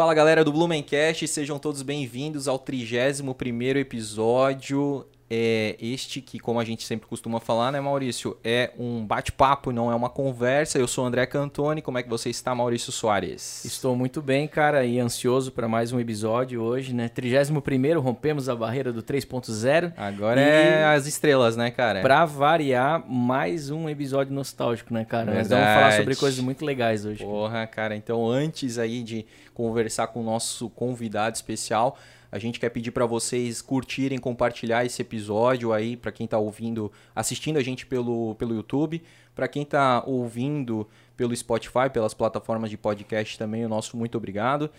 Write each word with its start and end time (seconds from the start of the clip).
Fala 0.00 0.14
galera 0.14 0.44
do 0.44 0.52
Blumencast, 0.52 1.26
sejam 1.26 1.58
todos 1.58 1.82
bem-vindos 1.82 2.46
ao 2.46 2.56
31 2.56 3.34
episódio. 3.78 5.04
É 5.30 5.76
este 5.78 6.22
que, 6.22 6.38
como 6.38 6.58
a 6.58 6.64
gente 6.64 6.84
sempre 6.84 7.06
costuma 7.06 7.38
falar, 7.38 7.70
né, 7.70 7.80
Maurício? 7.80 8.38
É 8.42 8.70
um 8.78 9.04
bate-papo, 9.04 9.70
não 9.70 9.92
é 9.92 9.94
uma 9.94 10.08
conversa. 10.08 10.78
Eu 10.78 10.88
sou 10.88 11.04
o 11.04 11.06
André 11.06 11.26
Cantoni. 11.26 11.82
Como 11.82 11.98
é 11.98 12.02
que 12.02 12.08
você 12.08 12.30
está, 12.30 12.54
Maurício 12.54 12.90
Soares? 12.90 13.62
Estou 13.64 13.94
muito 13.94 14.22
bem, 14.22 14.48
cara, 14.48 14.86
e 14.86 14.98
ansioso 14.98 15.52
para 15.52 15.68
mais 15.68 15.92
um 15.92 16.00
episódio 16.00 16.62
hoje, 16.62 16.94
né? 16.94 17.08
31 17.08 18.00
rompemos 18.00 18.48
a 18.48 18.56
barreira 18.56 18.90
do 18.90 19.02
3.0. 19.02 19.92
Agora 19.98 20.40
e... 20.40 20.44
é 20.44 20.84
as 20.86 21.06
estrelas, 21.06 21.56
né, 21.56 21.70
cara? 21.70 22.00
Para 22.00 22.24
variar, 22.24 23.04
mais 23.06 23.70
um 23.70 23.86
episódio 23.86 24.32
nostálgico, 24.32 24.94
né, 24.94 25.04
cara? 25.04 25.32
Verdade. 25.32 25.50
Nós 25.50 25.58
vamos 25.60 25.74
falar 25.74 25.92
sobre 25.92 26.16
coisas 26.16 26.40
muito 26.40 26.64
legais 26.64 27.04
hoje. 27.04 27.22
Porra, 27.22 27.66
cara. 27.66 27.94
Então, 27.94 28.26
antes 28.26 28.78
aí 28.78 29.02
de 29.02 29.26
conversar 29.52 30.06
com 30.06 30.20
o 30.20 30.24
nosso 30.24 30.70
convidado 30.70 31.36
especial, 31.36 31.98
a 32.30 32.38
gente 32.38 32.60
quer 32.60 32.68
pedir 32.70 32.90
para 32.90 33.06
vocês 33.06 33.62
curtirem, 33.62 34.18
compartilhar 34.18 34.84
esse 34.84 35.00
episódio 35.02 35.72
aí 35.72 35.96
para 35.96 36.12
quem 36.12 36.24
está 36.24 36.38
ouvindo, 36.38 36.92
assistindo 37.14 37.58
a 37.58 37.62
gente 37.62 37.86
pelo, 37.86 38.34
pelo 38.34 38.54
YouTube, 38.54 39.02
para 39.34 39.48
quem 39.48 39.62
está 39.62 40.02
ouvindo 40.06 40.86
pelo 41.16 41.34
Spotify, 41.34 41.90
pelas 41.92 42.14
plataformas 42.14 42.70
de 42.70 42.76
podcast 42.76 43.38
também, 43.38 43.64
o 43.64 43.68
nosso 43.68 43.96
muito 43.96 44.16
obrigado. 44.16 44.70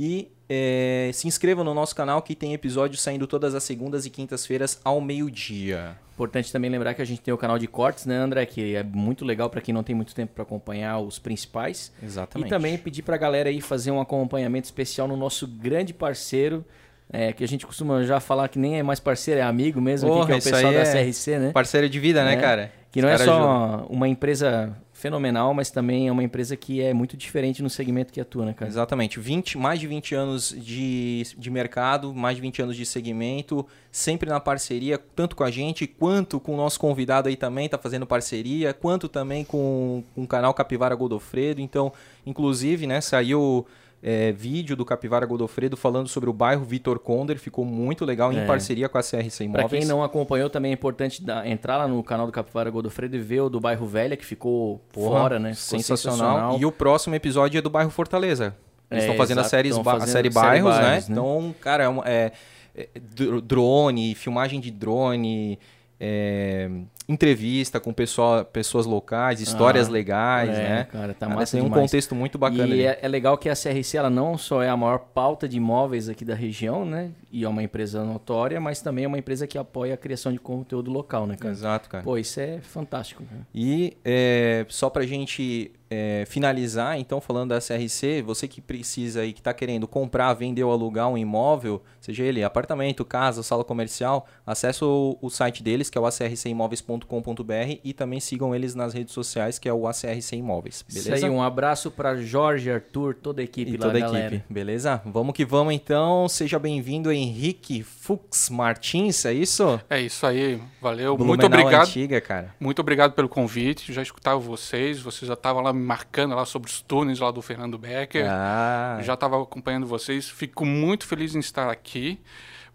E 0.00 0.30
é, 0.48 1.10
se 1.12 1.26
inscreva 1.26 1.64
no 1.64 1.74
nosso 1.74 1.94
canal 1.94 2.22
que 2.22 2.34
tem 2.34 2.54
episódios 2.54 3.02
saindo 3.02 3.26
todas 3.26 3.52
as 3.52 3.64
segundas 3.64 4.06
e 4.06 4.10
quintas-feiras 4.10 4.80
ao 4.84 5.00
meio-dia. 5.00 5.98
Importante 6.14 6.52
também 6.52 6.70
lembrar 6.70 6.94
que 6.94 7.02
a 7.02 7.04
gente 7.04 7.20
tem 7.20 7.34
o 7.34 7.38
canal 7.38 7.58
de 7.58 7.66
cortes, 7.66 8.06
né, 8.06 8.16
André? 8.16 8.46
Que 8.46 8.76
é 8.76 8.82
muito 8.84 9.24
legal 9.24 9.50
para 9.50 9.60
quem 9.60 9.74
não 9.74 9.82
tem 9.82 9.96
muito 9.96 10.14
tempo 10.14 10.34
para 10.34 10.42
acompanhar 10.42 11.00
os 11.00 11.18
principais. 11.18 11.92
Exatamente. 12.00 12.46
E 12.46 12.50
também 12.50 12.78
pedir 12.78 13.02
para 13.02 13.16
a 13.16 13.18
galera 13.18 13.48
aí 13.48 13.60
fazer 13.60 13.90
um 13.90 14.00
acompanhamento 14.00 14.66
especial 14.66 15.08
no 15.08 15.16
nosso 15.16 15.48
grande 15.48 15.92
parceiro, 15.92 16.64
é, 17.10 17.32
que 17.32 17.42
a 17.42 17.48
gente 17.48 17.66
costuma 17.66 18.02
já 18.02 18.20
falar 18.20 18.48
que 18.48 18.58
nem 18.58 18.78
é 18.78 18.82
mais 18.82 19.00
parceiro, 19.00 19.40
é 19.40 19.42
amigo 19.42 19.80
mesmo, 19.80 20.08
Porra, 20.08 20.26
que 20.26 20.32
é 20.32 20.36
o 20.36 20.42
pessoal 20.42 20.72
da 20.72 20.80
é 20.80 21.04
CRC, 21.04 21.38
né? 21.38 21.52
Parceiro 21.52 21.88
de 21.88 21.98
vida, 21.98 22.22
né, 22.24 22.34
é, 22.34 22.36
cara? 22.36 22.72
Que 22.90 23.00
não 23.00 23.08
é 23.08 23.18
só 23.18 23.86
uma 23.88 24.08
empresa 24.08 24.76
fenomenal, 24.98 25.54
mas 25.54 25.70
também 25.70 26.08
é 26.08 26.12
uma 26.12 26.24
empresa 26.24 26.56
que 26.56 26.82
é 26.82 26.92
muito 26.92 27.16
diferente 27.16 27.62
no 27.62 27.70
segmento 27.70 28.12
que 28.12 28.20
atua, 28.20 28.44
né, 28.44 28.52
cara? 28.52 28.68
Exatamente. 28.68 29.20
20, 29.20 29.56
mais 29.56 29.78
de 29.78 29.86
20 29.86 30.14
anos 30.14 30.54
de, 30.58 31.22
de 31.38 31.50
mercado, 31.50 32.12
mais 32.12 32.34
de 32.34 32.42
20 32.42 32.62
anos 32.62 32.76
de 32.76 32.84
segmento, 32.84 33.64
sempre 33.92 34.28
na 34.28 34.40
parceria, 34.40 34.98
tanto 35.14 35.36
com 35.36 35.44
a 35.44 35.50
gente, 35.50 35.86
quanto 35.86 36.40
com 36.40 36.54
o 36.54 36.56
nosso 36.56 36.80
convidado 36.80 37.28
aí 37.28 37.36
também, 37.36 37.68
tá 37.68 37.78
fazendo 37.78 38.06
parceria, 38.06 38.74
quanto 38.74 39.08
também 39.08 39.44
com, 39.44 40.02
com 40.14 40.24
o 40.24 40.26
canal 40.26 40.52
Capivara 40.52 40.96
Godofredo. 40.96 41.60
Então, 41.60 41.92
inclusive, 42.26 42.84
né, 42.86 43.00
saiu 43.00 43.64
é, 44.02 44.32
vídeo 44.32 44.76
do 44.76 44.84
Capivara 44.84 45.26
Godofredo 45.26 45.76
falando 45.76 46.08
sobre 46.08 46.30
o 46.30 46.32
bairro 46.32 46.64
Vitor 46.64 46.98
Conder, 46.98 47.38
ficou 47.38 47.64
muito 47.64 48.04
legal 48.04 48.32
em 48.32 48.38
é. 48.38 48.46
parceria 48.46 48.88
com 48.88 48.96
a 48.96 49.02
CRC 49.02 49.44
Imóveis. 49.44 49.68
Para 49.68 49.78
quem 49.78 49.86
não 49.86 50.02
acompanhou, 50.02 50.48
também 50.48 50.70
é 50.70 50.74
importante 50.74 51.22
entrar 51.44 51.78
lá 51.78 51.88
no 51.88 52.02
canal 52.02 52.26
do 52.26 52.32
Capivara 52.32 52.70
Godofredo 52.70 53.16
e 53.16 53.20
ver 53.20 53.40
o 53.40 53.48
do 53.48 53.60
bairro 53.60 53.86
Velha, 53.86 54.16
que 54.16 54.24
ficou 54.24 54.80
fora, 54.92 55.38
né? 55.38 55.54
Ficou 55.54 55.78
sensacional. 55.78 56.16
sensacional. 56.16 56.58
E 56.60 56.64
o 56.64 56.72
próximo 56.72 57.14
episódio 57.14 57.58
é 57.58 57.62
do 57.62 57.70
bairro 57.70 57.90
Fortaleza. 57.90 58.56
Eles 58.90 59.04
estão 59.04 59.14
é, 59.14 59.18
fazendo, 59.18 59.40
a, 59.40 59.44
séries, 59.44 59.76
fazendo 59.76 60.02
a 60.02 60.06
série 60.06 60.30
bairros, 60.30 60.74
série 60.74 60.84
bairros 60.84 61.08
né? 61.08 61.14
né? 61.14 61.20
Então, 61.20 61.54
cara, 61.60 61.84
é, 62.06 62.32
é, 62.74 62.88
é 62.94 63.00
drone, 63.42 64.14
filmagem 64.14 64.60
de 64.60 64.70
drone, 64.70 65.58
é, 66.00 66.70
entrevista 67.08 67.80
com 67.80 67.90
pessoa, 67.90 68.44
pessoas 68.44 68.84
locais, 68.84 69.40
histórias 69.40 69.88
ah, 69.88 69.90
legais, 69.90 70.50
é, 70.50 70.62
né? 70.62 70.84
Cara, 70.84 71.14
tá 71.14 71.26
massa 71.26 71.56
tem 71.56 71.66
um 71.66 71.70
contexto 71.70 72.14
muito 72.14 72.36
bacana. 72.36 72.74
E 72.74 72.84
é, 72.84 72.98
é, 73.00 73.08
legal 73.08 73.38
que 73.38 73.48
a 73.48 73.54
CRC 73.54 73.96
ela 73.96 74.10
não 74.10 74.36
só 74.36 74.62
é 74.62 74.68
a 74.68 74.76
maior 74.76 74.98
pauta 74.98 75.48
de 75.48 75.56
imóveis 75.56 76.10
aqui 76.10 76.22
da 76.22 76.34
região, 76.34 76.84
né? 76.84 77.10
E 77.32 77.44
é 77.44 77.48
uma 77.48 77.62
empresa 77.62 78.04
notória, 78.04 78.60
mas 78.60 78.82
também 78.82 79.04
é 79.04 79.08
uma 79.08 79.18
empresa 79.18 79.46
que 79.46 79.56
apoia 79.56 79.94
a 79.94 79.96
criação 79.96 80.30
de 80.30 80.38
conteúdo 80.38 80.90
local, 80.90 81.26
né, 81.26 81.36
cara? 81.36 81.52
Exato, 81.52 81.88
cara. 81.88 82.04
Pô, 82.04 82.18
isso 82.18 82.38
é 82.40 82.60
fantástico. 82.60 83.24
Cara. 83.24 83.46
E 83.54 83.96
é, 84.04 84.66
só 84.68 84.90
pra 84.90 85.06
gente 85.06 85.72
é, 85.90 86.24
finalizar, 86.26 86.98
então, 86.98 87.20
falando 87.20 87.50
da 87.50 87.60
CRC, 87.60 88.22
você 88.22 88.46
que 88.46 88.60
precisa 88.60 89.24
e 89.24 89.32
que 89.32 89.40
está 89.40 89.54
querendo 89.54 89.88
comprar, 89.88 90.34
vender 90.34 90.62
ou 90.62 90.72
alugar 90.72 91.08
um 91.08 91.16
imóvel, 91.16 91.82
seja 92.00 92.24
ele 92.24 92.44
apartamento, 92.44 93.04
casa, 93.04 93.42
sala 93.42 93.64
comercial, 93.64 94.26
acesse 94.46 94.84
o, 94.84 95.16
o 95.20 95.30
site 95.30 95.62
deles, 95.62 95.88
que 95.88 95.96
é 95.96 96.00
o 96.00 96.06
acrcimóveis.com.br 96.06 97.78
e 97.82 97.92
também 97.92 98.20
sigam 98.20 98.54
eles 98.54 98.74
nas 98.74 98.92
redes 98.92 99.14
sociais, 99.14 99.58
que 99.58 99.68
é 99.68 99.72
o 99.72 99.86
ACRC 99.86 100.36
Imóveis, 100.36 100.84
beleza? 100.86 101.16
Isso 101.16 101.26
aí, 101.26 101.30
um 101.30 101.42
abraço 101.42 101.90
para 101.90 102.16
Jorge, 102.16 102.70
Arthur, 102.70 103.14
toda 103.14 103.40
a 103.40 103.44
equipe 103.44 103.72
e 103.72 103.76
lá, 103.76 103.86
toda 103.86 103.98
a 103.98 104.00
galera. 104.00 104.34
equipe, 104.34 104.52
beleza? 104.52 105.00
Vamos 105.06 105.34
que 105.34 105.44
vamos 105.44 105.72
então, 105.72 106.28
seja 106.28 106.58
bem-vindo 106.58 107.10
Henrique 107.10 107.82
Fux 107.82 108.50
Martins, 108.50 109.24
é 109.24 109.32
isso? 109.32 109.80
É 109.88 110.00
isso 110.00 110.26
aí, 110.26 110.60
valeu, 110.80 111.16
Blumenau 111.16 111.28
muito 111.28 111.46
obrigado. 111.46 111.88
Antiga, 111.88 112.20
cara. 112.20 112.54
Muito 112.60 112.80
obrigado 112.80 113.12
pelo 113.12 113.28
convite, 113.28 113.92
já 113.92 114.02
escutava 114.02 114.38
vocês, 114.38 115.00
vocês 115.00 115.26
já 115.26 115.34
estavam 115.34 115.62
lá 115.62 115.72
me 115.78 115.84
marcando 115.84 116.34
lá 116.34 116.44
sobre 116.44 116.70
os 116.70 116.80
túneis 116.80 117.18
lá 117.20 117.30
do 117.30 117.40
Fernando 117.40 117.78
Becker. 117.78 118.26
Ah. 118.28 118.98
Já 119.02 119.14
estava 119.14 119.40
acompanhando 119.42 119.86
vocês. 119.86 120.28
Fico 120.28 120.66
muito 120.66 121.06
feliz 121.06 121.34
em 121.34 121.38
estar 121.38 121.70
aqui, 121.70 122.20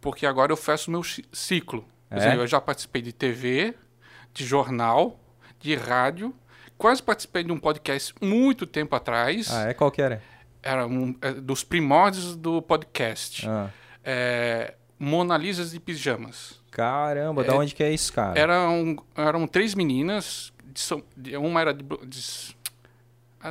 porque 0.01 0.25
agora 0.25 0.51
eu 0.51 0.57
fecho 0.57 0.89
o 0.89 0.91
meu 0.91 1.03
ciclo. 1.31 1.85
É? 2.09 2.35
eu 2.35 2.45
já 2.45 2.61
participei 2.61 3.01
de 3.01 3.11
TV, 3.11 3.73
de 4.33 4.45
jornal, 4.45 5.19
de 5.59 5.73
rádio, 5.73 6.33
quase 6.77 7.01
participei 7.01 7.43
de 7.43 7.51
um 7.51 7.57
podcast 7.57 8.13
muito 8.21 8.67
tempo 8.67 8.95
atrás. 8.95 9.51
Ah, 9.51 9.69
é? 9.69 9.73
Qual 9.73 9.89
que 9.89 10.01
era? 10.01 10.21
Era 10.61 10.85
um, 10.85 11.15
é, 11.21 11.31
dos 11.33 11.63
primórdios 11.63 12.35
do 12.35 12.61
podcast. 12.61 13.47
Ah. 13.47 13.69
É, 14.03 14.75
Mona 14.99 15.37
de 15.37 15.79
Pijamas. 15.79 16.61
Caramba, 16.71 17.43
é, 17.43 17.45
da 17.45 17.55
onde 17.55 17.75
que 17.75 17.83
é 17.83 17.91
isso, 17.91 18.11
cara? 18.13 18.39
Eram, 18.39 18.97
eram 19.15 19.45
três 19.47 19.75
meninas, 19.75 20.51
de, 20.65 21.03
de, 21.15 21.37
uma 21.37 21.61
era 21.61 21.73
de, 21.73 21.83
de, 22.07 22.55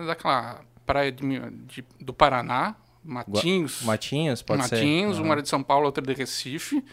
daquela 0.00 0.60
praia 0.86 1.12
de, 1.12 1.24
de, 1.66 1.84
do 2.00 2.12
Paraná, 2.12 2.76
Matinhos. 3.04 3.82
Matinhos, 3.82 4.42
pode 4.42 4.62
Matinhos, 4.62 4.78
ser. 4.78 4.86
Matinhos, 4.86 5.18
uma 5.18 5.32
era 5.32 5.42
de 5.42 5.48
São 5.48 5.62
Paulo, 5.62 5.86
outra 5.86 6.04
de 6.04 6.12
Recife. 6.12 6.84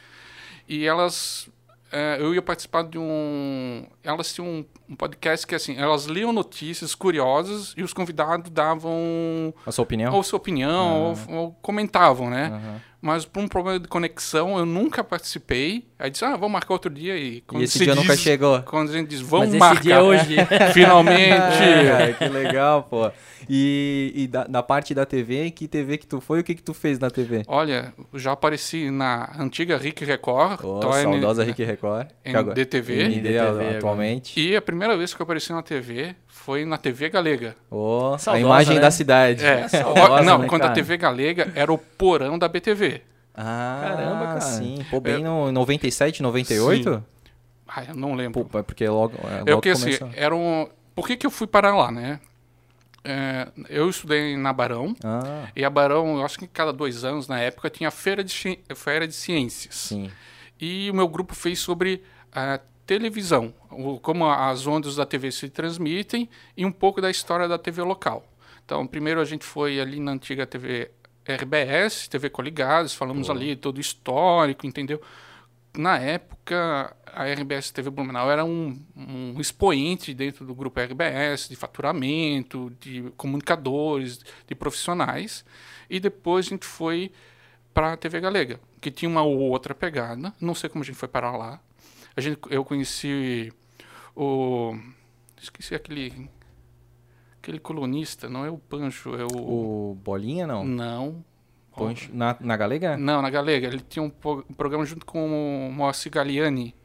E 0.67 0.85
elas 0.85 1.49
é, 1.91 2.17
eu 2.19 2.33
ia 2.33 2.41
participar 2.41 2.83
de 2.83 2.97
um. 2.97 3.85
Elas 4.03 4.33
tinham 4.33 4.47
um, 4.47 4.65
um, 4.89 4.95
podcast 4.95 5.45
que, 5.45 5.55
assim, 5.55 5.77
elas 5.77 6.05
liam 6.05 6.33
notícias 6.33 6.95
curiosas 6.95 7.73
e 7.77 7.83
os 7.83 7.93
convidados 7.93 8.49
davam. 8.51 9.53
A 9.65 9.71
sua 9.71 9.83
opinião? 9.83 10.13
Ou 10.13 10.23
sua 10.23 10.37
opinião, 10.37 11.13
uhum. 11.13 11.15
ou, 11.29 11.35
ou, 11.35 11.51
comentavam, 11.61 12.29
né? 12.29 12.49
Uhum. 12.49 12.79
Mas 13.01 13.23
por 13.23 13.41
um 13.41 13.47
problema 13.47 13.79
de 13.79 13.87
conexão, 13.87 14.57
eu 14.57 14.65
nunca 14.65 15.03
participei. 15.03 15.87
Aí 15.97 16.09
disse, 16.09 16.25
ah, 16.25 16.31
vamos 16.31 16.51
marcar 16.51 16.73
outro 16.73 16.89
dia. 16.89 17.17
E, 17.17 17.41
e 17.53 17.63
esse 17.63 17.79
dia 17.79 17.93
diz, 17.93 17.95
nunca 17.95 18.15
chegou. 18.15 18.61
Quando 18.63 18.89
a 18.89 18.91
gente 18.91 19.07
diz, 19.07 19.21
vamos 19.21 19.49
Mas 19.49 19.57
marcar. 19.57 19.75
Esse 19.75 19.83
dia 19.83 20.03
hoje. 20.03 20.35
Finalmente. 20.73 21.63
É, 21.63 22.13
que 22.13 22.27
legal, 22.27 22.83
pô. 22.83 23.09
E, 23.49 24.11
e 24.13 24.27
da, 24.27 24.43
da, 24.43 24.61
parte 24.61 24.93
da 24.93 25.05
TV, 25.05 25.49
que 25.51 25.67
TV 25.67 25.97
que 25.97 26.05
tu 26.05 26.19
foi? 26.19 26.41
O 26.41 26.43
que 26.43 26.53
que 26.53 26.61
tu 26.61 26.73
fez 26.73 26.99
na 26.99 27.09
TV? 27.09 27.43
Olha, 27.47 27.93
já 28.13 28.33
apareci 28.33 28.91
na 28.91 29.33
antiga 29.39 29.77
Rick 29.77 30.03
Record. 30.03 30.59
Oh, 30.63 30.81
saudosa 30.81 31.43
Rick 31.43 31.63
Record. 31.63 32.07
NDTV. 32.25 33.07
ND, 33.07 33.37
atualmente. 33.77 34.39
E 34.39 34.55
a 34.55 34.61
primeira 34.61 34.78
vez 34.97 35.13
que 35.13 35.21
eu 35.21 35.23
apareci 35.23 35.51
na 35.51 35.61
TV 35.61 36.15
foi 36.27 36.65
na 36.65 36.77
TV 36.77 37.09
Galega. 37.09 37.55
Oh, 37.69 38.15
a 38.27 38.39
imagem 38.39 38.75
né? 38.75 38.81
da 38.81 38.91
cidade. 38.91 39.45
É, 39.45 39.67
saudosa, 39.67 40.21
não, 40.23 40.39
né, 40.39 40.47
quando 40.47 40.61
cara? 40.61 40.71
a 40.71 40.75
TV 40.75 40.97
Galega 40.97 41.51
era 41.55 41.71
o 41.71 41.77
porão 41.77 42.37
da 42.37 42.47
BTV. 42.47 43.01
Ah, 43.33 43.79
Caramba, 43.81 44.25
cara. 44.25 44.41
sim. 44.41 44.85
Pô, 44.89 44.99
bem 44.99 45.15
é, 45.15 45.19
no 45.19 45.51
97, 45.51 46.21
98? 46.21 46.93
Sim. 46.93 47.03
Ah, 47.67 47.83
eu 47.87 47.95
não 47.95 48.15
lembro. 48.15 48.43
Pô, 48.45 48.63
porque 48.63 48.87
logo, 48.87 49.15
é, 49.23 49.39
logo 49.39 49.49
eu 49.49 49.61
que 49.61 49.69
assim, 49.69 49.91
era 50.15 50.35
um... 50.35 50.67
Por 50.95 51.07
que, 51.07 51.15
que 51.15 51.25
eu 51.25 51.31
fui 51.31 51.47
parar 51.47 51.75
lá, 51.75 51.91
né? 51.91 52.19
É, 53.03 53.47
eu 53.69 53.89
estudei 53.89 54.35
na 54.35 54.51
Barão. 54.51 54.95
Ah. 55.03 55.47
E 55.55 55.63
a 55.63 55.69
Barão, 55.69 56.17
eu 56.17 56.25
acho 56.25 56.37
que 56.37 56.47
cada 56.47 56.73
dois 56.73 57.03
anos, 57.03 57.27
na 57.27 57.39
época, 57.39 57.69
tinha 57.69 57.89
feira 57.91 58.23
de, 58.23 58.59
feira 58.75 59.07
de 59.07 59.13
ciências. 59.13 59.75
Sim. 59.75 60.11
E 60.59 60.89
o 60.91 60.93
meu 60.93 61.07
grupo 61.07 61.33
fez 61.33 61.59
sobre 61.59 62.03
a 62.33 62.59
televisão, 62.89 63.53
como 64.01 64.27
as 64.27 64.65
ondas 64.65 64.95
da 64.95 65.05
TV 65.05 65.31
se 65.31 65.47
transmitem 65.47 66.27
e 66.57 66.65
um 66.65 66.71
pouco 66.71 66.99
da 66.99 67.11
história 67.11 67.47
da 67.47 67.55
TV 67.55 67.83
local. 67.83 68.25
Então, 68.65 68.87
primeiro 68.87 69.21
a 69.21 69.25
gente 69.25 69.45
foi 69.45 69.79
ali 69.79 69.99
na 69.99 70.13
antiga 70.13 70.47
TV 70.47 70.89
RBS, 71.23 72.07
TV 72.07 72.31
Coligados, 72.31 72.95
falamos 72.95 73.29
ali 73.29 73.55
todo 73.55 73.77
o 73.77 73.79
histórico, 73.79 74.65
entendeu? 74.65 74.99
Na 75.77 75.99
época, 75.99 76.95
a 77.05 77.25
RBS 77.25 77.69
TV 77.69 77.91
Blumenau 77.91 78.31
era 78.31 78.43
um, 78.43 78.83
um 78.97 79.39
expoente 79.39 80.11
dentro 80.15 80.43
do 80.43 80.55
grupo 80.55 80.79
RBS, 80.79 81.47
de 81.47 81.55
faturamento, 81.55 82.75
de 82.79 83.13
comunicadores, 83.15 84.19
de 84.47 84.55
profissionais. 84.55 85.45
E 85.87 85.99
depois 85.99 86.47
a 86.47 86.49
gente 86.49 86.65
foi 86.65 87.11
para 87.71 87.93
a 87.93 87.97
TV 87.97 88.19
Galega, 88.19 88.59
que 88.81 88.89
tinha 88.89 89.07
uma 89.07 89.21
outra 89.21 89.75
pegada. 89.75 90.33
Não 90.41 90.55
sei 90.55 90.71
como 90.71 90.83
a 90.83 90.85
gente 90.87 90.97
foi 90.97 91.07
parar 91.07 91.37
lá. 91.37 91.61
A 92.19 92.21
gente, 92.21 92.37
eu 92.49 92.65
conheci 92.65 93.49
o. 94.13 94.77
Esqueci 95.41 95.73
aquele. 95.73 96.29
Aquele 97.41 97.59
colunista, 97.59 98.27
não 98.27 98.43
é 98.43 98.49
o 98.49 98.57
Pancho, 98.57 99.15
é 99.15 99.23
o. 99.23 99.91
O 99.91 99.95
Bolinha, 99.95 100.45
não? 100.45 100.65
Não. 100.65 101.23
Poncho- 101.73 102.09
Na, 102.13 102.35
na 102.41 102.57
Galega? 102.57 102.97
Não, 102.97 103.21
na 103.21 103.29
Galega. 103.29 103.67
Ele 103.67 103.79
tinha 103.79 104.03
um, 104.03 104.11
um 104.25 104.53
programa 104.53 104.85
junto 104.85 105.05
com 105.05 105.69
o 105.69 105.71
Moacir 105.71 106.11
Galliani. 106.11 106.75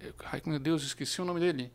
Eu- 0.00 0.14
Ai, 0.32 0.40
meu 0.46 0.60
Deus, 0.60 0.84
esqueci 0.84 1.20
o 1.20 1.24
nome 1.24 1.40
dele. 1.40 1.72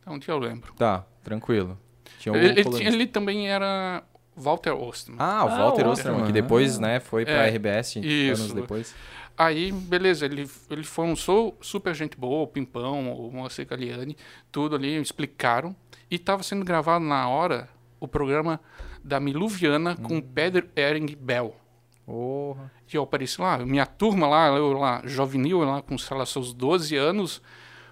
Então, 0.00 0.14
um 0.14 0.18
dia 0.18 0.32
eu 0.32 0.38
lembro. 0.38 0.72
Tá, 0.72 1.04
tranquilo. 1.22 1.78
Tinha 2.18 2.34
Ele, 2.34 2.60
ele, 2.60 2.86
ele 2.86 3.06
também 3.06 3.50
era 3.50 4.02
Walter 4.34 4.72
Ostman. 4.72 5.18
Ah, 5.20 5.44
o 5.44 5.48
Ah, 5.48 5.58
Walter 5.58 5.86
o 5.86 5.90
Osterman, 5.90 5.92
Osterman. 5.92 6.26
que 6.26 6.32
depois, 6.32 6.78
né, 6.78 7.00
foi 7.00 7.26
pra 7.26 7.46
É, 7.46 7.50
RBS 7.50 7.96
isso. 7.96 8.40
anos 8.42 8.54
depois. 8.54 8.94
Aí, 9.40 9.72
beleza, 9.72 10.26
ele, 10.26 10.46
ele 10.68 10.84
foi 10.84 11.06
um 11.06 11.16
sou 11.16 11.56
super 11.62 11.94
gente 11.94 12.14
boa, 12.14 12.42
o 12.42 12.46
Pimpão, 12.46 13.10
o 13.10 13.32
Moacir 13.32 13.66
Galliani, 13.66 14.14
tudo 14.52 14.76
ali, 14.76 15.00
explicaram. 15.00 15.74
E 16.10 16.16
estava 16.16 16.42
sendo 16.42 16.62
gravado 16.62 17.02
na 17.02 17.26
hora 17.26 17.66
o 17.98 18.06
programa 18.06 18.60
da 19.02 19.18
Miluviana 19.18 19.96
com 19.96 20.18
o 20.18 20.22
Pedro 20.22 20.68
Ering 20.76 21.16
Bell. 21.18 21.56
Porra. 22.04 22.70
E 22.92 22.94
eu 22.94 23.02
apareci 23.02 23.40
lá, 23.40 23.56
minha 23.64 23.86
turma 23.86 24.28
lá, 24.28 24.48
eu 24.48 24.74
lá, 24.74 25.00
juvenil, 25.06 25.60
lá 25.60 25.80
com, 25.80 25.96
sei 25.96 26.18
lá, 26.18 26.26
seus 26.26 26.52
12 26.52 26.94
anos, 26.96 27.40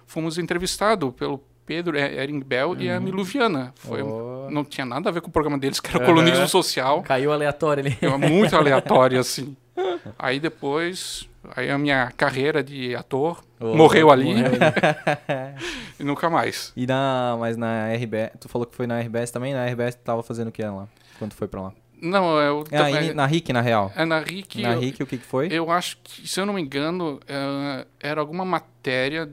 fomos 0.05 0.37
entrevistados 0.37 1.11
pelo 1.15 1.43
Pedro 1.65 1.97
Ering 1.97 2.41
Bell 2.41 2.75
e 2.79 2.91
a 2.91 2.99
Miluviana. 2.99 3.73
Foi, 3.75 4.03
Oh. 4.03 4.47
Não 4.51 4.63
tinha 4.63 4.85
nada 4.85 5.09
a 5.09 5.11
ver 5.11 5.21
com 5.21 5.29
o 5.29 5.31
programa 5.31 5.57
deles, 5.57 5.79
que 5.79 5.89
era 5.89 6.03
o 6.03 6.05
colonismo 6.05 6.47
social. 6.47 7.01
Caiu 7.01 7.31
aleatório 7.31 7.85
ali. 7.85 7.97
É 8.01 8.17
muito 8.17 8.55
aleatório, 8.55 9.19
assim. 9.19 9.57
Aí 10.17 10.39
depois, 10.39 11.29
aí 11.55 11.69
a 11.69 11.77
minha 11.77 12.11
carreira 12.17 12.63
de 12.63 12.95
ator 12.95 13.43
Oh, 13.61 13.75
morreu 13.75 14.09
ali 14.09 14.25
morreu 14.25 14.51
e 15.99 16.03
nunca 16.03 16.29
mais. 16.29 16.71
E 16.75 16.85
na, 16.87 17.35
mas 17.39 17.57
na 17.57 17.91
RBS, 17.93 18.31
tu 18.39 18.47
falou 18.49 18.65
que 18.65 18.75
foi 18.75 18.87
na 18.87 18.99
RBS 18.99 19.31
também? 19.31 19.53
Na 19.53 19.65
RBS 19.65 19.95
tu 19.95 20.01
tava 20.03 20.23
fazendo 20.23 20.47
o 20.47 20.51
que 20.51 20.63
lá? 20.63 20.87
Quando 21.17 21.33
foi 21.33 21.47
pra 21.47 21.61
lá? 21.61 21.73
Não, 22.01 22.39
eu 22.39 22.63
Ah, 22.71 22.77
também- 22.85 23.13
na 23.13 23.25
RIC, 23.25 23.51
na 23.51 23.59
real. 23.59 23.91
é 23.95 24.05
na 24.05 24.19
RIC. 24.19 24.61
na 24.61 24.71
eu, 24.73 24.79
RIC, 24.79 25.03
o 25.03 25.05
que 25.05 25.17
que 25.17 25.25
foi? 25.25 25.49
eu 25.51 25.69
acho 25.69 25.97
que, 26.01 26.25
se 26.27 26.39
eu 26.39 26.45
não 26.45 26.53
me 26.53 26.61
engano, 26.61 27.19
é, 27.27 27.85
era 27.99 28.21
alguma 28.21 28.45
matéria 28.45 29.29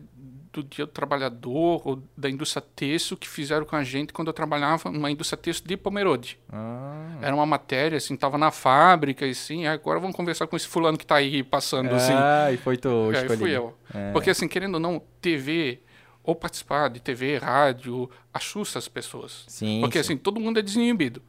do 0.62 0.68
Dia 0.68 0.86
do 0.86 0.92
Trabalhador 0.92 1.80
ou 1.86 2.02
da 2.16 2.28
indústria 2.30 2.62
têxtil 2.74 3.16
que 3.16 3.28
fizeram 3.28 3.64
com 3.66 3.76
a 3.76 3.82
gente 3.84 4.12
quando 4.12 4.28
eu 4.28 4.32
trabalhava 4.34 4.90
numa 4.90 5.10
indústria 5.10 5.36
têxtil 5.36 5.66
de 5.68 5.76
Pomerode. 5.76 6.38
Ah, 6.52 7.16
Era 7.22 7.34
uma 7.34 7.46
matéria, 7.46 7.96
assim, 7.96 8.16
tava 8.16 8.36
na 8.38 8.50
fábrica 8.50 9.26
e 9.26 9.30
assim, 9.30 9.66
agora 9.66 9.98
vamos 10.00 10.16
conversar 10.16 10.46
com 10.46 10.56
esse 10.56 10.66
fulano 10.66 10.96
que 10.98 11.06
tá 11.06 11.16
aí 11.16 11.42
passando, 11.42 11.94
assim. 11.94 12.12
ah 12.14 12.50
e 12.52 12.56
foi 12.56 12.76
tu 12.76 12.88
Aí 13.10 13.12
escolhido. 13.22 13.36
fui 13.38 13.50
eu. 13.50 13.74
É. 13.94 14.12
Porque, 14.12 14.30
assim, 14.30 14.48
querendo 14.48 14.74
ou 14.74 14.80
não, 14.80 15.00
TV, 15.20 15.80
ou 16.22 16.34
participar 16.34 16.88
de 16.90 17.00
TV, 17.00 17.38
rádio, 17.38 18.10
assusta 18.34 18.78
as 18.78 18.88
pessoas. 18.88 19.44
Sim, 19.46 19.80
Porque, 19.80 20.02
sim. 20.02 20.12
assim, 20.14 20.16
todo 20.16 20.40
mundo 20.40 20.58
é 20.58 20.62
desinibido. 20.62 21.22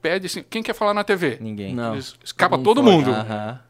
Pede 0.00 0.26
assim, 0.26 0.44
quem 0.48 0.62
quer 0.62 0.74
falar 0.74 0.94
na 0.94 1.02
TV? 1.02 1.38
Ninguém. 1.40 1.74
Não. 1.74 1.94
Eles- 1.94 2.14
Escapa 2.22 2.56
Todo 2.56 2.64
todo 2.76 2.82
mundo 2.82 3.06
mundo. 3.06 3.10
Aham. 3.16 3.60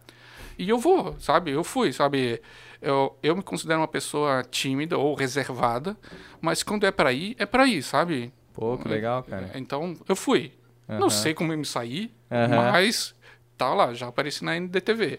E 0.59 0.69
eu 0.69 0.79
vou, 0.79 1.17
sabe? 1.19 1.51
Eu 1.53 1.65
fui, 1.65 1.93
sabe? 1.93 2.41
Eu, 2.85 3.17
eu 3.23 3.35
me 3.37 3.43
considero 3.43 3.81
uma 3.81 3.89
pessoa 3.89 4.43
tímida 4.49 4.99
ou 4.99 5.15
reservada, 5.15 5.97
mas 6.41 6.63
quando 6.63 6.85
é 6.87 6.91
pra 6.91 7.13
ir, 7.13 7.35
é 7.39 7.47
pra 7.47 7.67
ir, 7.67 7.83
sabe? 7.83 8.33
Pô, 8.53 8.77
que 8.79 8.87
legal, 8.89 9.23
cara. 9.23 9.51
Então, 9.55 9.97
eu 10.09 10.15
fui. 10.15 10.53
Não 10.87 11.09
sei 11.09 11.33
como 11.35 11.53
eu 11.53 11.59
me 11.59 11.65
saí, 11.65 12.11
mas 12.31 13.15
tá 13.57 13.73
lá, 13.73 13.95
já 13.95 14.09
apareci 14.09 14.45
na 14.45 14.55
NDTV. 14.55 15.19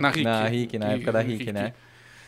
Na 0.00 0.08
RIC. 0.10 0.24
Na 0.24 0.44
RIC, 0.48 0.78
na 0.78 0.86
época 0.92 1.12
da 1.12 1.20
RIC, 1.20 1.52
né? 1.52 1.74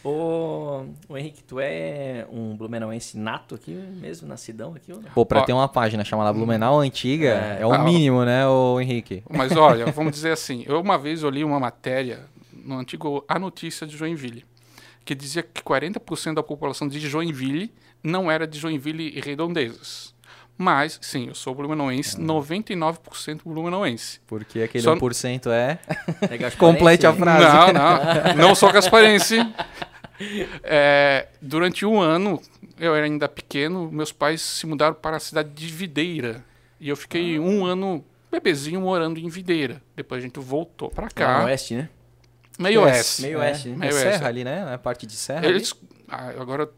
Ô, 0.02 0.84
ô 1.08 1.16
Henrique, 1.16 1.42
tu 1.42 1.58
é 1.58 2.26
um 2.30 2.54
blumenauense 2.54 3.16
nato 3.16 3.54
aqui 3.54 3.70
mesmo, 3.72 4.28
nascidão 4.28 4.74
aqui 4.74 4.92
ou 4.92 5.00
não? 5.00 5.10
Pô, 5.12 5.24
pra 5.24 5.40
Ó. 5.40 5.44
ter 5.44 5.54
uma 5.54 5.66
página 5.66 6.04
chamada 6.04 6.30
Blumenau 6.30 6.78
Antiga, 6.78 7.28
é, 7.30 7.62
É. 7.62 7.66
o 7.66 7.72
Ah, 7.72 7.78
mínimo, 7.78 8.22
né, 8.22 8.46
o 8.46 8.78
Henrique? 8.78 9.22
Mas 9.30 9.56
olha, 9.56 9.86
vamos 9.86 10.12
dizer 10.12 10.32
assim, 10.32 10.62
eu 10.68 10.78
uma 10.78 10.98
vez 10.98 11.22
eu 11.22 11.30
li 11.30 11.42
uma 11.42 11.58
matéria 11.58 12.26
no 12.52 12.76
antigo 12.76 13.24
A 13.26 13.38
Notícia 13.38 13.86
de 13.86 13.96
Joinville, 13.96 14.44
que 15.04 15.14
dizia 15.14 15.42
que 15.42 15.62
40% 15.62 16.34
da 16.34 16.42
população 16.42 16.88
de 16.88 16.98
Joinville 17.00 17.72
não 18.02 18.30
era 18.30 18.46
de 18.46 18.58
Joinville 18.58 19.12
e 19.16 19.20
redondezas. 19.20 20.14
Mas, 20.56 20.98
sim, 21.02 21.26
eu 21.28 21.34
sou 21.34 21.52
blumenauense, 21.54 22.16
99% 22.16 23.40
blumenauense. 23.44 24.20
Porque 24.26 24.62
aquele 24.62 24.84
Só- 24.84 24.94
1% 24.94 25.50
é... 25.50 25.78
É? 26.30 26.50
Complete 26.56 27.06
a 27.06 27.12
frase. 27.12 27.44
Não, 27.44 27.72
não, 27.72 28.34
não 28.48 28.54
sou 28.54 28.70
gasparense. 28.72 29.36
É, 30.62 31.26
durante 31.42 31.84
um 31.84 32.00
ano, 32.00 32.40
eu 32.78 32.94
era 32.94 33.04
ainda 33.06 33.28
pequeno, 33.28 33.90
meus 33.90 34.12
pais 34.12 34.40
se 34.40 34.66
mudaram 34.66 34.94
para 34.94 35.16
a 35.16 35.20
cidade 35.20 35.50
de 35.50 35.66
Videira. 35.66 36.44
E 36.80 36.88
eu 36.88 36.96
fiquei 36.96 37.38
um 37.38 37.64
ano 37.64 38.04
bebezinho 38.30 38.80
morando 38.80 39.18
em 39.18 39.28
Videira. 39.28 39.82
Depois 39.96 40.22
a 40.22 40.26
gente 40.26 40.38
voltou 40.38 40.88
para 40.90 41.04
Lá 41.04 41.08
no 41.08 41.14
cá. 41.14 41.44
oeste, 41.46 41.74
né? 41.74 41.88
Meio 42.58 42.80
É, 42.82 42.84
oeste. 42.84 43.22
Meio 43.22 43.38
é, 43.38 43.40
oeste, 43.42 43.68
né? 43.68 43.74
É 43.74 43.78
Meio 43.78 43.92
serra 43.92 44.08
oeste. 44.10 44.24
ali, 44.24 44.44
né? 44.44 44.64
Na 44.64 44.78
parte 44.78 45.06
de 45.06 45.14
serra 45.14 45.40
ali. 45.40 45.48
Eles, 45.48 45.74
ah, 46.08 46.28
agora 46.38 46.68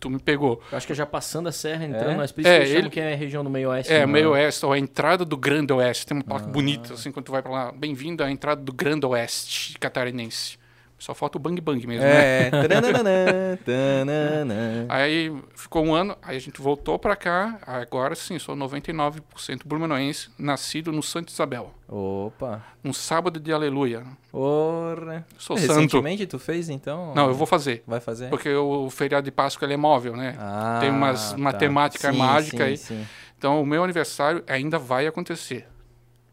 tu 0.00 0.10
me 0.10 0.18
pegou. 0.18 0.60
Eu 0.70 0.76
acho 0.76 0.86
que 0.86 0.92
já 0.94 1.06
passando 1.06 1.48
a 1.48 1.52
serra, 1.52 1.84
entrando, 1.84 2.10
É? 2.10 2.16
mas 2.16 2.32
por 2.32 2.40
isso 2.40 2.48
É, 2.50 2.58
que 2.58 2.62
eu 2.64 2.66
chamo 2.68 2.78
ele- 2.80 2.90
que 2.90 3.00
é 3.00 3.12
a 3.12 3.16
região 3.16 3.42
do 3.44 3.48
meio 3.50 3.70
oeste. 3.70 3.92
É, 3.92 4.04
meio 4.06 4.30
oeste, 4.32 4.66
ou 4.66 4.72
a 4.72 4.78
entrada 4.78 5.24
do 5.24 5.36
Grande 5.36 5.72
Oeste. 5.72 6.04
Tem 6.06 6.16
uma 6.16 6.22
Ah. 6.22 6.28
placa 6.30 6.46
bonita, 6.48 6.94
assim, 6.94 7.10
quando 7.12 7.26
tu 7.26 7.32
vai 7.32 7.40
para 7.42 7.52
lá. 7.52 7.72
Bem-vindo 7.72 8.22
à 8.22 8.30
entrada 8.30 8.60
do 8.60 8.72
Grande 8.72 9.06
Oeste 9.06 9.78
catarinense. 9.78 10.58
Só 11.04 11.12
falta 11.12 11.36
o 11.36 11.40
Bang 11.40 11.60
Bang 11.60 11.86
mesmo, 11.86 12.02
né? 12.02 12.46
É. 12.46 12.50
Tananana, 12.50 13.58
tananana. 13.62 14.86
Aí 14.88 15.30
ficou 15.54 15.84
um 15.84 15.94
ano, 15.94 16.16
aí 16.22 16.34
a 16.34 16.40
gente 16.40 16.62
voltou 16.62 16.98
pra 16.98 17.14
cá. 17.14 17.58
Agora 17.66 18.14
sim, 18.14 18.38
sou 18.38 18.56
99% 18.56 19.20
blumenauense, 19.66 20.30
nascido 20.38 20.90
no 20.90 21.02
Santa 21.02 21.30
Isabel. 21.30 21.74
Opa. 21.86 22.64
Um 22.82 22.94
sábado 22.94 23.38
de 23.38 23.52
aleluia. 23.52 24.02
Ora. 24.32 25.26
Sou 25.36 25.58
santo. 25.58 25.74
Recentemente 25.74 26.26
tu 26.26 26.38
fez, 26.38 26.70
então? 26.70 27.14
Não, 27.14 27.28
eu 27.28 27.34
vou 27.34 27.46
fazer. 27.46 27.84
Vai 27.86 28.00
fazer? 28.00 28.30
Porque 28.30 28.48
o 28.54 28.88
feriado 28.88 29.26
de 29.26 29.30
Páscoa 29.30 29.66
ele 29.66 29.74
é 29.74 29.76
móvel, 29.76 30.16
né? 30.16 30.34
Ah, 30.38 30.78
Tem 30.80 30.88
umas 30.88 31.32
tá. 31.32 31.36
matemática 31.36 32.10
Sim, 32.10 32.16
mágica 32.18 32.56
sim, 32.56 32.62
aí. 32.62 32.76
Sim. 32.78 33.06
Então 33.36 33.60
o 33.60 33.66
meu 33.66 33.84
aniversário 33.84 34.42
ainda 34.46 34.78
vai 34.78 35.06
acontecer. 35.06 35.68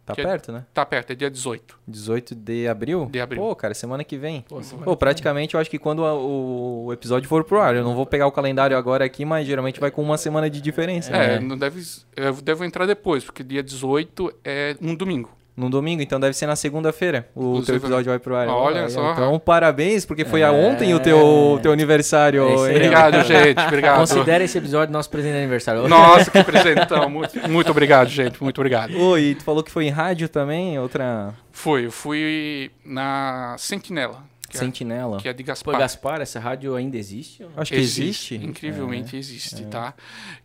Tá 0.05 0.15
Que- 0.15 0.23
perto, 0.23 0.51
né? 0.51 0.65
Tá 0.73 0.85
perto, 0.85 1.11
é 1.11 1.15
dia 1.15 1.29
18. 1.29 1.77
18 1.87 2.33
de 2.35 2.67
abril? 2.67 3.07
De 3.11 3.21
abril. 3.21 3.41
Pô, 3.41 3.55
cara, 3.55 3.73
semana 3.73 4.03
que 4.03 4.17
vem. 4.17 4.41
Pô, 4.49 4.61
semana 4.63 4.85
Pô, 4.85 4.97
praticamente 4.97 5.53
eu 5.53 5.59
acho 5.59 5.69
que 5.69 5.77
quando 5.77 6.03
a- 6.03 6.13
o, 6.15 6.85
o 6.85 6.93
episódio 6.93 7.29
for 7.29 7.43
pro 7.43 7.59
ar, 7.61 7.75
eu 7.75 7.83
não 7.83 7.95
vou 7.95 8.05
pegar 8.05 8.25
o 8.27 8.31
calendário 8.31 8.75
agora 8.75 9.05
aqui, 9.05 9.23
mas 9.23 9.45
geralmente 9.45 9.79
vai 9.79 9.91
com 9.91 10.01
uma 10.01 10.17
semana 10.17 10.49
de 10.49 10.59
diferença. 10.59 11.15
É, 11.15 11.39
né? 11.39 11.39
não 11.39 11.57
deve, 11.57 11.81
eu 12.15 12.33
devo 12.41 12.65
entrar 12.65 12.85
depois, 12.85 13.23
porque 13.23 13.43
dia 13.43 13.61
18 13.63 14.33
é 14.43 14.75
um 14.81 14.95
domingo. 14.95 15.29
No 15.61 15.69
domingo, 15.69 16.01
então 16.01 16.19
deve 16.19 16.33
ser 16.33 16.47
na 16.47 16.55
segunda-feira. 16.55 17.27
O 17.35 17.41
Inclusive, 17.41 17.65
teu 17.67 17.75
episódio 17.75 18.09
vai 18.09 18.19
pro 18.19 18.35
ar. 18.35 18.47
olha 18.47 18.83
Aí, 18.85 18.89
só. 18.89 19.13
Então, 19.13 19.39
parabéns, 19.39 20.05
porque 20.05 20.25
foi 20.25 20.41
É. 20.41 20.49
ontem 20.49 20.93
o 20.95 20.99
teu, 20.99 21.59
teu 21.61 21.71
aniversário. 21.71 22.43
É. 22.43 22.69
Obrigado, 22.71 23.23
gente. 23.23 23.59
Obrigado. 23.59 23.97
Considera 23.99 24.43
esse 24.43 24.57
episódio 24.57 24.91
nosso 24.91 25.09
presente 25.09 25.33
de 25.33 25.37
aniversário. 25.39 25.87
Nossa, 25.87 26.29
que 26.31 26.43
presentão. 26.43 27.09
Muito, 27.09 27.49
muito 27.49 27.69
obrigado, 27.71 28.09
gente. 28.09 28.41
Muito 28.41 28.57
obrigado. 28.59 28.97
Oi, 28.97 29.35
tu 29.37 29.43
falou 29.43 29.63
que 29.63 29.71
foi 29.71 29.85
em 29.85 29.89
rádio 29.91 30.27
também? 30.27 30.79
Outra 30.79 31.33
Fui, 31.51 31.85
eu 31.85 31.91
fui 31.91 32.71
na 32.83 33.55
Sentinela, 33.59 34.23
que, 34.49 34.57
é, 34.57 34.59
sentinela. 34.59 35.17
que 35.17 35.27
é 35.29 35.33
de 35.33 35.43
Pô, 35.43 35.47
Gaspar. 35.47 35.77
Gaspar, 35.77 36.21
essa 36.21 36.39
rádio 36.39 36.75
ainda 36.75 36.97
existe? 36.97 37.45
Acho 37.55 37.71
que 37.73 37.79
existe. 37.79 38.35
Incrivelmente 38.35 39.15
existe, 39.15 39.65
tá? 39.65 39.93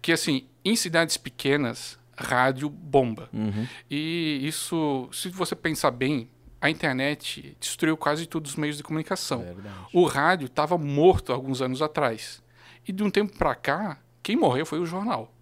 Que 0.03 0.13
assim, 0.13 0.45
em 0.65 0.77
cidades 0.77 1.17
pequenas, 1.17 1.99
rádio 2.17 2.69
bomba. 2.69 3.29
Uhum. 3.33 3.67
E 3.91 4.41
isso, 4.43 5.09
se 5.13 5.29
você 5.29 5.55
pensar 5.55 5.91
bem, 5.91 6.29
a 6.61 6.71
internet 6.71 7.57
destruiu 7.61 7.97
quase 7.97 8.27
todos 8.27 8.53
os 8.53 8.57
meios 8.57 8.77
de 8.77 8.83
comunicação. 8.83 9.45
O 9.93 10.05
rádio 10.05 10.47
estava 10.47 10.79
morto 10.79 11.33
alguns 11.33 11.61
anos 11.61 11.83
atrás. 11.83 12.43
E 12.87 12.93
de 12.93 13.03
um 13.03 13.11
tempo 13.11 13.37
para 13.37 13.55
cá, 13.55 13.99
quem 14.23 14.37
morreu 14.37 14.65
foi 14.65 14.79
o 14.79 14.87
jornal. 14.87 15.33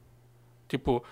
Tipo, 0.69 1.05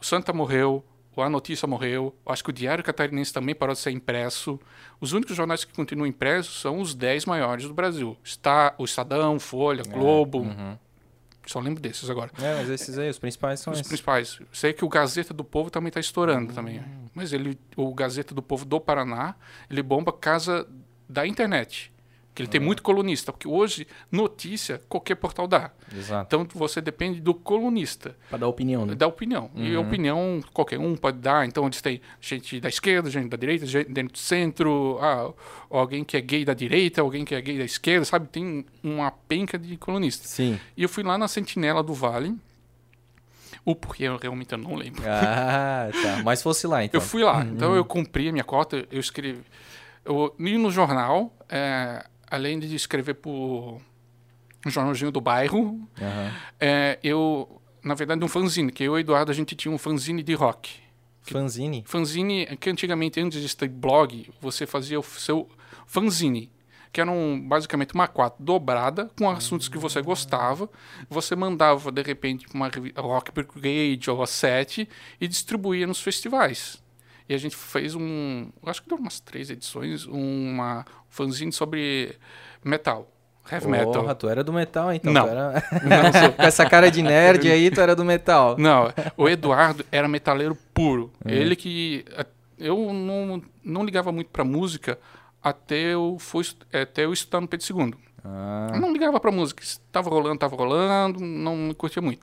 o 0.00 0.04
Santa 0.04 0.32
morreu, 0.32 0.84
o 1.14 1.22
A 1.22 1.28
Notícia 1.28 1.66
morreu, 1.66 2.14
acho 2.24 2.42
que 2.42 2.50
o 2.50 2.52
Diário 2.52 2.82
Catarinense 2.82 3.32
também 3.32 3.54
parou 3.54 3.74
de 3.74 3.80
ser 3.80 3.90
impresso. 3.90 4.58
Os 5.00 5.12
únicos 5.12 5.36
jornais 5.36 5.64
que 5.64 5.72
continuam 5.72 6.06
impressos 6.06 6.60
são 6.60 6.80
os 6.80 6.94
10 6.94 7.26
maiores 7.26 7.66
do 7.66 7.74
Brasil. 7.74 8.16
Está 8.24 8.74
o 8.78 8.84
Estadão, 8.84 9.38
Folha, 9.38 9.82
Globo. 9.82 10.38
Uhum. 10.38 10.78
Só 11.50 11.58
lembro 11.58 11.82
desses 11.82 12.08
agora. 12.08 12.30
É, 12.40 12.54
mas 12.54 12.68
esses 12.68 12.96
aí, 12.96 13.10
os 13.10 13.18
principais 13.18 13.58
são 13.58 13.72
Os 13.72 13.80
esses. 13.80 13.88
principais. 13.88 14.38
Sei 14.52 14.72
que 14.72 14.84
o 14.84 14.88
Gazeta 14.88 15.34
do 15.34 15.42
Povo 15.42 15.68
também 15.68 15.88
está 15.88 15.98
estourando 15.98 16.52
também. 16.52 16.78
Hum. 16.78 17.06
Mas 17.12 17.32
ele, 17.32 17.58
o 17.76 17.92
Gazeta 17.92 18.32
do 18.32 18.40
Povo 18.40 18.64
do 18.64 18.80
Paraná, 18.80 19.34
ele 19.68 19.82
bomba 19.82 20.12
casa 20.12 20.64
da 21.08 21.26
internet. 21.26 21.92
Que 22.32 22.42
ele 22.42 22.48
tem 22.48 22.60
muito 22.60 22.80
colunista. 22.82 23.32
Porque 23.32 23.48
hoje, 23.48 23.86
notícia, 24.10 24.80
qualquer 24.88 25.16
portal 25.16 25.48
dá. 25.48 25.72
Exato. 25.94 26.26
Então 26.26 26.46
você 26.58 26.80
depende 26.80 27.20
do 27.20 27.34
colunista, 27.34 28.16
Pra 28.28 28.38
dar 28.38 28.46
opinião, 28.46 28.86
né? 28.86 28.94
da 28.94 29.06
opinião. 29.06 29.50
E 29.54 29.74
a 29.74 29.80
opinião 29.80 30.40
qualquer 30.52 30.78
um 30.78 30.94
pode 30.96 31.18
dar. 31.18 31.44
Então 31.46 31.64
eles 31.66 31.82
têm 31.82 32.00
gente 32.20 32.60
da 32.60 32.68
esquerda, 32.68 33.10
gente 33.10 33.28
da 33.28 33.36
direita, 33.36 33.66
gente 33.66 33.90
dentro 33.90 34.12
do 34.12 34.18
centro, 34.18 34.98
ah, 35.02 35.32
alguém 35.68 36.04
que 36.04 36.16
é 36.16 36.20
gay 36.20 36.44
da 36.44 36.54
direita, 36.54 37.00
alguém 37.00 37.24
que 37.24 37.34
é 37.34 37.40
gay 37.40 37.58
da 37.58 37.64
esquerda, 37.64 38.04
sabe? 38.04 38.28
Tem 38.28 38.64
uma 38.82 39.10
penca 39.10 39.58
de 39.58 39.76
colunistas. 39.76 40.30
Sim. 40.30 40.58
E 40.76 40.82
eu 40.84 40.88
fui 40.88 41.02
lá 41.02 41.18
na 41.18 41.26
Sentinela 41.26 41.82
do 41.82 41.92
Vale, 41.94 42.36
O 43.64 43.74
porquê 43.74 44.04
eu 44.04 44.16
realmente 44.16 44.56
não 44.56 44.74
lembro. 44.76 45.02
Ah, 45.04 45.88
tá. 46.02 46.22
Mas 46.24 46.42
fosse 46.42 46.66
lá, 46.66 46.84
então. 46.84 46.98
Eu 47.00 47.04
fui 47.04 47.22
lá, 47.22 47.42
então 47.44 47.74
eu 47.74 47.84
cumpri 47.84 48.28
a 48.28 48.32
minha 48.32 48.44
cota, 48.44 48.86
eu 48.90 49.00
escrevi. 49.00 49.42
Eu 50.04 50.34
li 50.38 50.56
no 50.56 50.70
jornal, 50.70 51.30
é, 51.48 52.06
além 52.30 52.58
de 52.58 52.74
escrever 52.74 53.14
por 53.14 53.80
um 54.64 54.70
jornalzinho 54.70 55.10
do 55.10 55.20
bairro, 55.20 55.80
Aham. 56.00 56.32
é, 56.58 56.98
eu, 57.02 57.60
na 57.82 57.94
verdade, 57.94 58.22
um 58.24 58.28
fanzine, 58.28 58.70
que 58.70 58.84
eu 58.84 58.92
e 58.92 58.96
o 58.96 58.98
Eduardo 58.98 59.30
a 59.30 59.34
gente 59.34 59.54
tinha 59.54 59.72
um 59.72 59.78
fanzine 59.78 60.22
de 60.22 60.34
rock. 60.34 60.70
Fanzine? 61.22 61.84
Fanzine, 61.86 62.46
que 62.58 62.70
antigamente, 62.70 63.20
antes 63.20 63.40
de 63.40 63.56
ter 63.56 63.68
blog, 63.68 64.30
você 64.40 64.66
fazia 64.66 64.98
o 64.98 65.02
seu 65.02 65.48
fanzine, 65.86 66.50
que 66.92 67.00
era 67.00 67.10
um, 67.10 67.40
basicamente 67.40 67.94
uma 67.94 68.08
quadra 68.08 68.36
dobrada 68.40 69.10
com 69.16 69.30
assuntos 69.30 69.68
que 69.68 69.78
você 69.78 70.02
gostava. 70.02 70.68
Você 71.08 71.36
mandava, 71.36 71.92
de 71.92 72.02
repente, 72.02 72.46
para 72.48 72.56
uma 72.56 72.70
Rock 72.96 73.30
Brigade 73.32 74.10
ou 74.10 74.22
a 74.22 74.26
Sete 74.26 74.88
e 75.20 75.28
distribuía 75.28 75.86
nos 75.86 76.00
festivais. 76.00 76.82
E 77.30 77.34
a 77.34 77.38
gente 77.38 77.54
fez 77.54 77.94
um, 77.94 78.48
acho 78.66 78.82
que 78.82 78.88
deu 78.88 78.98
umas 78.98 79.20
três 79.20 79.50
edições, 79.50 80.04
uma 80.04 80.84
fanzine 81.08 81.52
sobre 81.52 82.16
metal, 82.64 83.08
heavy 83.50 83.68
metal. 83.68 83.92
Porra, 83.92 84.14
tu 84.16 84.28
era 84.28 84.42
do 84.42 84.52
metal, 84.52 84.92
então. 84.92 85.12
Não. 85.12 85.28
Era... 85.28 85.52
Não. 85.84 86.32
Com 86.32 86.42
essa 86.42 86.68
cara 86.68 86.90
de 86.90 87.00
nerd 87.04 87.48
aí, 87.48 87.70
tu 87.70 87.80
era 87.80 87.94
do 87.94 88.04
metal. 88.04 88.56
Não, 88.58 88.92
o 89.16 89.28
Eduardo 89.28 89.86
era 89.92 90.08
metaleiro 90.08 90.58
puro. 90.74 91.12
Ele 91.24 91.54
que. 91.54 92.04
Eu 92.58 92.92
não, 92.92 93.40
não 93.64 93.84
ligava 93.84 94.10
muito 94.10 94.28
pra 94.28 94.42
música 94.44 94.98
até 95.42 95.76
eu, 95.94 96.16
fui, 96.18 96.42
estu- 96.42 96.66
até 96.72 97.04
eu 97.04 97.12
estudar 97.12 97.40
no 97.40 97.46
Pedro 97.48 97.64
II. 97.84 97.94
Ah, 98.24 98.72
Eu 98.74 98.80
não 98.80 98.92
ligava 98.92 99.18
pra 99.20 99.30
música. 99.30 99.62
Tava 99.92 100.10
rolando, 100.10 100.36
tava 100.38 100.56
rolando, 100.56 101.20
não 101.20 101.56
me 101.56 101.74
curtia 101.74 102.02
muito. 102.02 102.20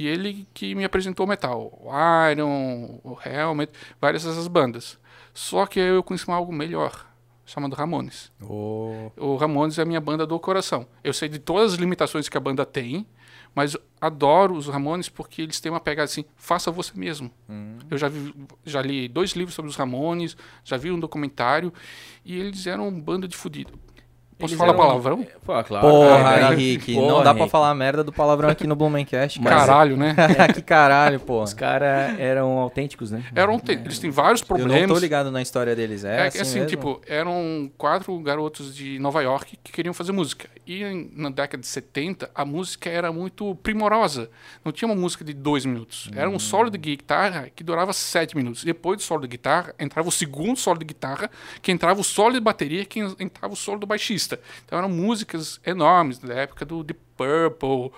E 0.00 0.06
ele 0.06 0.48
que 0.54 0.74
me 0.74 0.82
apresentou 0.82 1.26
o 1.26 1.28
metal. 1.28 1.78
O 1.78 1.90
Iron, 2.30 2.98
o 3.04 3.18
Helmet, 3.22 3.70
várias 4.00 4.24
dessas 4.24 4.48
bandas. 4.48 4.98
Só 5.34 5.66
que 5.66 5.78
eu 5.78 6.02
conheci 6.02 6.24
algo 6.30 6.50
melhor, 6.50 7.06
chamado 7.44 7.76
Ramones. 7.76 8.32
ô, 8.42 9.12
O 9.14 9.36
Ramones 9.36 9.78
é 9.78 9.82
a 9.82 9.84
minha 9.84 10.00
banda 10.00 10.26
do 10.26 10.40
coração. 10.40 10.86
Eu 11.04 11.12
sei 11.12 11.28
de 11.28 11.38
todas 11.38 11.74
as 11.74 11.78
limitações 11.78 12.30
que 12.30 12.36
a 12.38 12.40
banda 12.40 12.64
tem, 12.64 13.06
mas 13.54 13.76
adoro 14.00 14.54
os 14.54 14.68
Ramones 14.68 15.10
porque 15.10 15.42
eles 15.42 15.60
têm 15.60 15.70
uma 15.70 15.80
pegada 15.80 16.06
assim, 16.06 16.24
faça 16.34 16.70
você 16.70 16.92
mesmo. 16.98 17.30
Eu 17.90 17.98
já, 17.98 18.08
vi, 18.08 18.34
já 18.64 18.80
li 18.80 19.06
dois 19.06 19.32
livros 19.32 19.54
sobre 19.54 19.68
os 19.70 19.76
Ramones, 19.76 20.34
já 20.64 20.78
vi 20.78 20.90
um 20.90 20.98
documentário, 20.98 21.70
e 22.24 22.38
eles 22.38 22.66
eram 22.66 22.88
um 22.88 22.98
bando 22.98 23.28
de 23.28 23.36
fudido. 23.36 23.78
Posso 24.40 24.54
Eles 24.54 24.58
falar 24.58 24.72
eram- 24.72 24.80
palavrão? 24.82 25.26
Pô, 25.44 25.64
claro. 25.64 25.86
Porra, 25.88 26.36
É, 26.40 26.52
Henrique, 26.52 26.94
porra, 26.94 27.08
não 27.12 27.22
dá 27.22 27.34
pra 27.34 27.46
falar 27.48 27.74
merda 27.74 28.02
do 28.02 28.12
palavrão 28.12 28.48
aqui 28.48 28.66
no 28.66 28.74
Blumencast, 28.74 29.38
cara. 29.40 29.56
Caralho, 29.56 29.96
né? 29.96 30.14
que 30.54 30.62
caralho, 30.62 31.20
pô. 31.20 31.42
Os 31.42 31.52
caras 31.54 32.18
eram 32.18 32.58
autênticos, 32.58 33.10
né? 33.10 33.24
Eram, 33.34 33.58
te- 33.60 33.72
eles 33.72 33.98
têm 33.98 34.10
vários 34.10 34.40
Eu 34.40 34.46
problemas. 34.46 34.80
não 34.88 34.94
tô 34.94 34.98
ligado 35.00 35.30
na 35.30 35.42
história 35.42 35.76
deles. 35.76 36.04
É, 36.04 36.16
É, 36.24 36.26
assim, 36.28 36.40
assim, 36.40 36.54
mesmo? 36.60 36.68
tipo, 36.70 37.00
eram 37.06 37.70
quatro 37.76 38.18
garotos 38.20 38.74
de 38.74 38.98
Nova 38.98 39.22
York 39.22 39.58
que 39.62 39.72
queriam 39.72 39.92
fazer 39.94 40.12
música. 40.12 40.48
E 40.66 41.10
na 41.14 41.30
década 41.30 41.60
de 41.60 41.66
70, 41.66 42.30
a 42.34 42.44
música 42.44 42.88
era 42.88 43.12
muito 43.12 43.54
primorosa. 43.56 44.30
Não 44.64 44.70
tinha 44.72 44.88
uma 44.88 44.94
música 44.94 45.24
de 45.24 45.32
dois 45.32 45.64
minutos. 45.64 46.08
Era 46.14 46.30
um 46.30 46.38
solo 46.38 46.70
de 46.70 46.78
guitarra 46.78 47.48
que 47.54 47.64
durava 47.64 47.92
sete 47.92 48.36
minutos. 48.36 48.62
Depois 48.62 48.98
do 48.98 49.02
solo 49.02 49.22
de 49.22 49.28
guitarra, 49.28 49.74
entrava 49.78 50.08
o 50.08 50.12
segundo 50.12 50.56
solo 50.56 50.78
de 50.78 50.84
guitarra, 50.84 51.28
que 51.60 51.72
entrava 51.72 52.00
o 52.00 52.04
solo 52.04 52.34
de 52.34 52.40
bateria, 52.40 52.84
que 52.84 53.00
en- 53.00 53.16
entrava 53.18 53.52
o 53.54 53.56
solo 53.56 53.80
do 53.80 53.86
baixista. 53.86 54.29
Então 54.66 54.78
eram 54.78 54.88
músicas 54.88 55.60
enormes, 55.66 56.18
da 56.18 56.34
época 56.34 56.64
do 56.64 56.82
The 56.84 56.94
Purple 57.16 57.90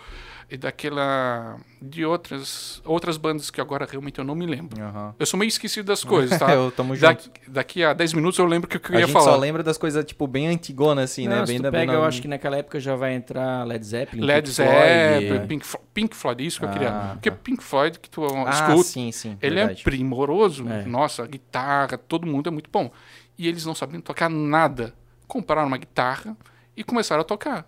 e 0.50 0.56
daquela... 0.58 1.56
de 1.80 2.04
outras, 2.04 2.82
outras 2.84 3.16
bandas 3.16 3.50
que 3.50 3.58
agora 3.58 3.86
realmente 3.90 4.18
eu 4.18 4.24
não 4.24 4.34
me 4.34 4.44
lembro. 4.46 4.78
Aham. 4.82 5.14
Eu 5.18 5.24
sou 5.24 5.38
meio 5.38 5.48
esquecido 5.48 5.86
das 5.86 6.04
coisas, 6.04 6.38
tá? 6.38 6.52
Eu 6.52 6.70
tamo 6.70 6.94
junto. 6.94 7.30
Daqui, 7.48 7.82
a 7.82 7.94
10 7.94 8.12
minutos 8.12 8.38
eu 8.38 8.44
lembro 8.44 8.68
que 8.68 8.76
eu 8.76 8.80
A 8.80 8.82
queria 8.82 9.00
gente 9.06 9.12
falar. 9.12 9.32
só 9.32 9.36
lembra 9.36 9.62
das 9.62 9.78
coisas, 9.78 10.04
tipo, 10.04 10.26
bem 10.26 10.48
antigonas, 10.48 11.10
assim, 11.10 11.26
Não, 11.26 11.36
né? 11.38 11.46
se 11.46 11.52
Bem 11.52 11.56
tu 11.58 11.62
da 11.62 11.70
pega, 11.70 11.86
bem 11.86 11.94
eu 11.94 12.02
na- 12.02 12.06
acho 12.06 12.20
que 12.20 12.28
naquela 12.28 12.56
época 12.58 12.78
já 12.80 12.94
vai 12.94 13.14
entrar 13.14 13.66
Led 13.66 13.82
Zeppelin, 13.86 14.24
Led 14.26 14.42
Pink 14.46 14.54
Floyd, 14.54 14.72
Zeppelin, 14.82 15.36
é. 15.36 15.46
Pink, 15.46 15.66
Pink 15.94 16.16
Floyd, 16.16 16.46
isso 16.46 16.58
que 16.58 16.64
eu 16.66 16.68
Ah, 16.68 16.72
queria. 16.72 16.90
Porque 17.14 17.30
tá. 17.30 17.36
Pink 17.42 17.62
Floyd, 17.62 17.98
que 17.98 18.10
tu 18.10 18.26
Ah, 18.46 18.50
escuta, 18.50 18.82
sim, 18.88 19.10
sim. 19.12 19.38
ele 19.40 19.54
verdade. 19.54 19.80
é 19.80 19.84
primoroso. 19.84 20.68
É. 20.68 20.84
Nossa, 20.84 21.22
a 21.22 21.26
guitarra, 21.26 21.96
todo 21.96 22.26
mundo 22.26 22.48
é 22.48 22.50
muito 22.52 22.68
bom. 22.70 22.90
E 23.38 23.48
eles 23.48 23.64
não 23.64 23.74
sabiam 23.74 24.00
tocar 24.02 24.28
nada. 24.28 24.92
Compraram 25.32 25.66
uma 25.66 25.78
guitarra 25.78 26.36
e 26.76 26.84
começaram 26.84 27.22
a 27.22 27.24
tocar. 27.24 27.66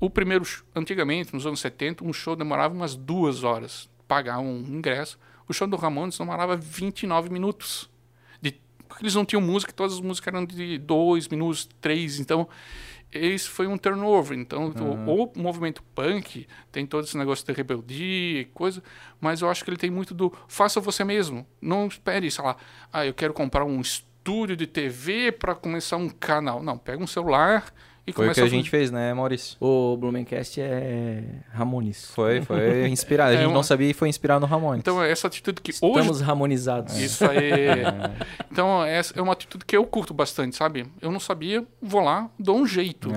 O 0.00 0.08
primeiro, 0.08 0.42
antigamente, 0.74 1.34
nos 1.34 1.44
anos 1.44 1.60
70, 1.60 2.02
um 2.02 2.14
show 2.14 2.34
demorava 2.34 2.72
umas 2.72 2.96
duas 2.96 3.44
horas. 3.44 3.90
Pagar 4.08 4.38
um 4.38 4.60
ingresso. 4.60 5.18
O 5.46 5.52
show 5.52 5.66
do 5.66 5.76
Ramones 5.76 6.16
demorava 6.16 6.56
29 6.56 7.28
minutos. 7.28 7.90
De, 8.40 8.58
porque 8.88 9.04
eles 9.04 9.14
não 9.14 9.22
tinham 9.22 9.42
música, 9.42 9.70
todas 9.70 9.92
as 9.92 10.00
músicas 10.00 10.32
eram 10.32 10.46
de 10.46 10.78
dois 10.78 11.28
minutos, 11.28 11.68
três. 11.78 12.18
Então, 12.18 12.48
esse 13.12 13.50
foi 13.50 13.66
um 13.66 13.76
turnover. 13.76 14.38
Então, 14.38 14.72
o, 15.06 15.24
o 15.24 15.38
movimento 15.38 15.82
punk 15.94 16.46
tem 16.72 16.86
todo 16.86 17.04
esse 17.04 17.18
negócio 17.18 17.44
de 17.44 17.52
rebeldia 17.52 18.40
e 18.40 18.44
coisa, 18.46 18.82
mas 19.20 19.42
eu 19.42 19.50
acho 19.50 19.62
que 19.62 19.68
ele 19.68 19.76
tem 19.76 19.90
muito 19.90 20.14
do 20.14 20.32
faça 20.48 20.80
você 20.80 21.04
mesmo. 21.04 21.46
Não 21.60 21.86
espere, 21.86 22.30
sei 22.30 22.42
lá, 22.42 22.56
ah, 22.90 23.04
eu 23.04 23.12
quero 23.12 23.34
comprar 23.34 23.66
um 23.66 23.78
estúdio 23.78 24.13
de 24.56 24.66
TV 24.66 25.30
para 25.32 25.54
começar 25.54 25.96
um 25.96 26.08
canal. 26.08 26.62
Não, 26.62 26.78
pega 26.78 27.02
um 27.02 27.06
celular 27.06 27.64
e 28.06 28.12
Foi 28.12 28.28
o 28.28 28.32
que 28.34 28.40
a 28.40 28.44
fazer- 28.44 28.56
gente 28.56 28.70
fez, 28.70 28.90
né, 28.90 29.12
Maurício? 29.14 29.56
O 29.60 29.96
Blumencast 29.96 30.60
é 30.60 31.22
Ramones. 31.50 32.10
Foi, 32.10 32.42
foi 32.42 32.88
inspirado. 32.88 33.30
A 33.30 33.34
É 33.34 33.36
gente 33.38 33.46
uma- 33.48 33.54
não 33.54 33.62
sabia 33.62 33.90
e 33.90 33.94
foi 33.94 34.08
inspirado 34.08 34.40
no 34.40 34.46
Ramones. 34.46 34.80
Então, 34.80 35.02
é 35.02 35.10
essa 35.10 35.26
atitude 35.26 35.60
que 35.60 35.72
hoje 35.72 36.00
Estamos 36.00 36.22
harmonizados. 36.22 36.98
Isso 36.98 37.24
aí. 37.24 37.82
Então, 38.50 38.84
essa 38.84 39.18
é 39.18 39.22
uma 39.22 39.32
atitude 39.32 39.64
que 39.64 39.76
eu 39.76 39.84
curto 39.86 40.12
bastante, 40.14 40.56
sabe? 40.56 40.86
Eu 41.00 41.10
não 41.10 41.20
sabia, 41.20 41.64
vou 41.80 42.00
lá, 42.02 42.30
dou 42.38 42.56
um 42.58 42.66
jeito. 42.66 43.10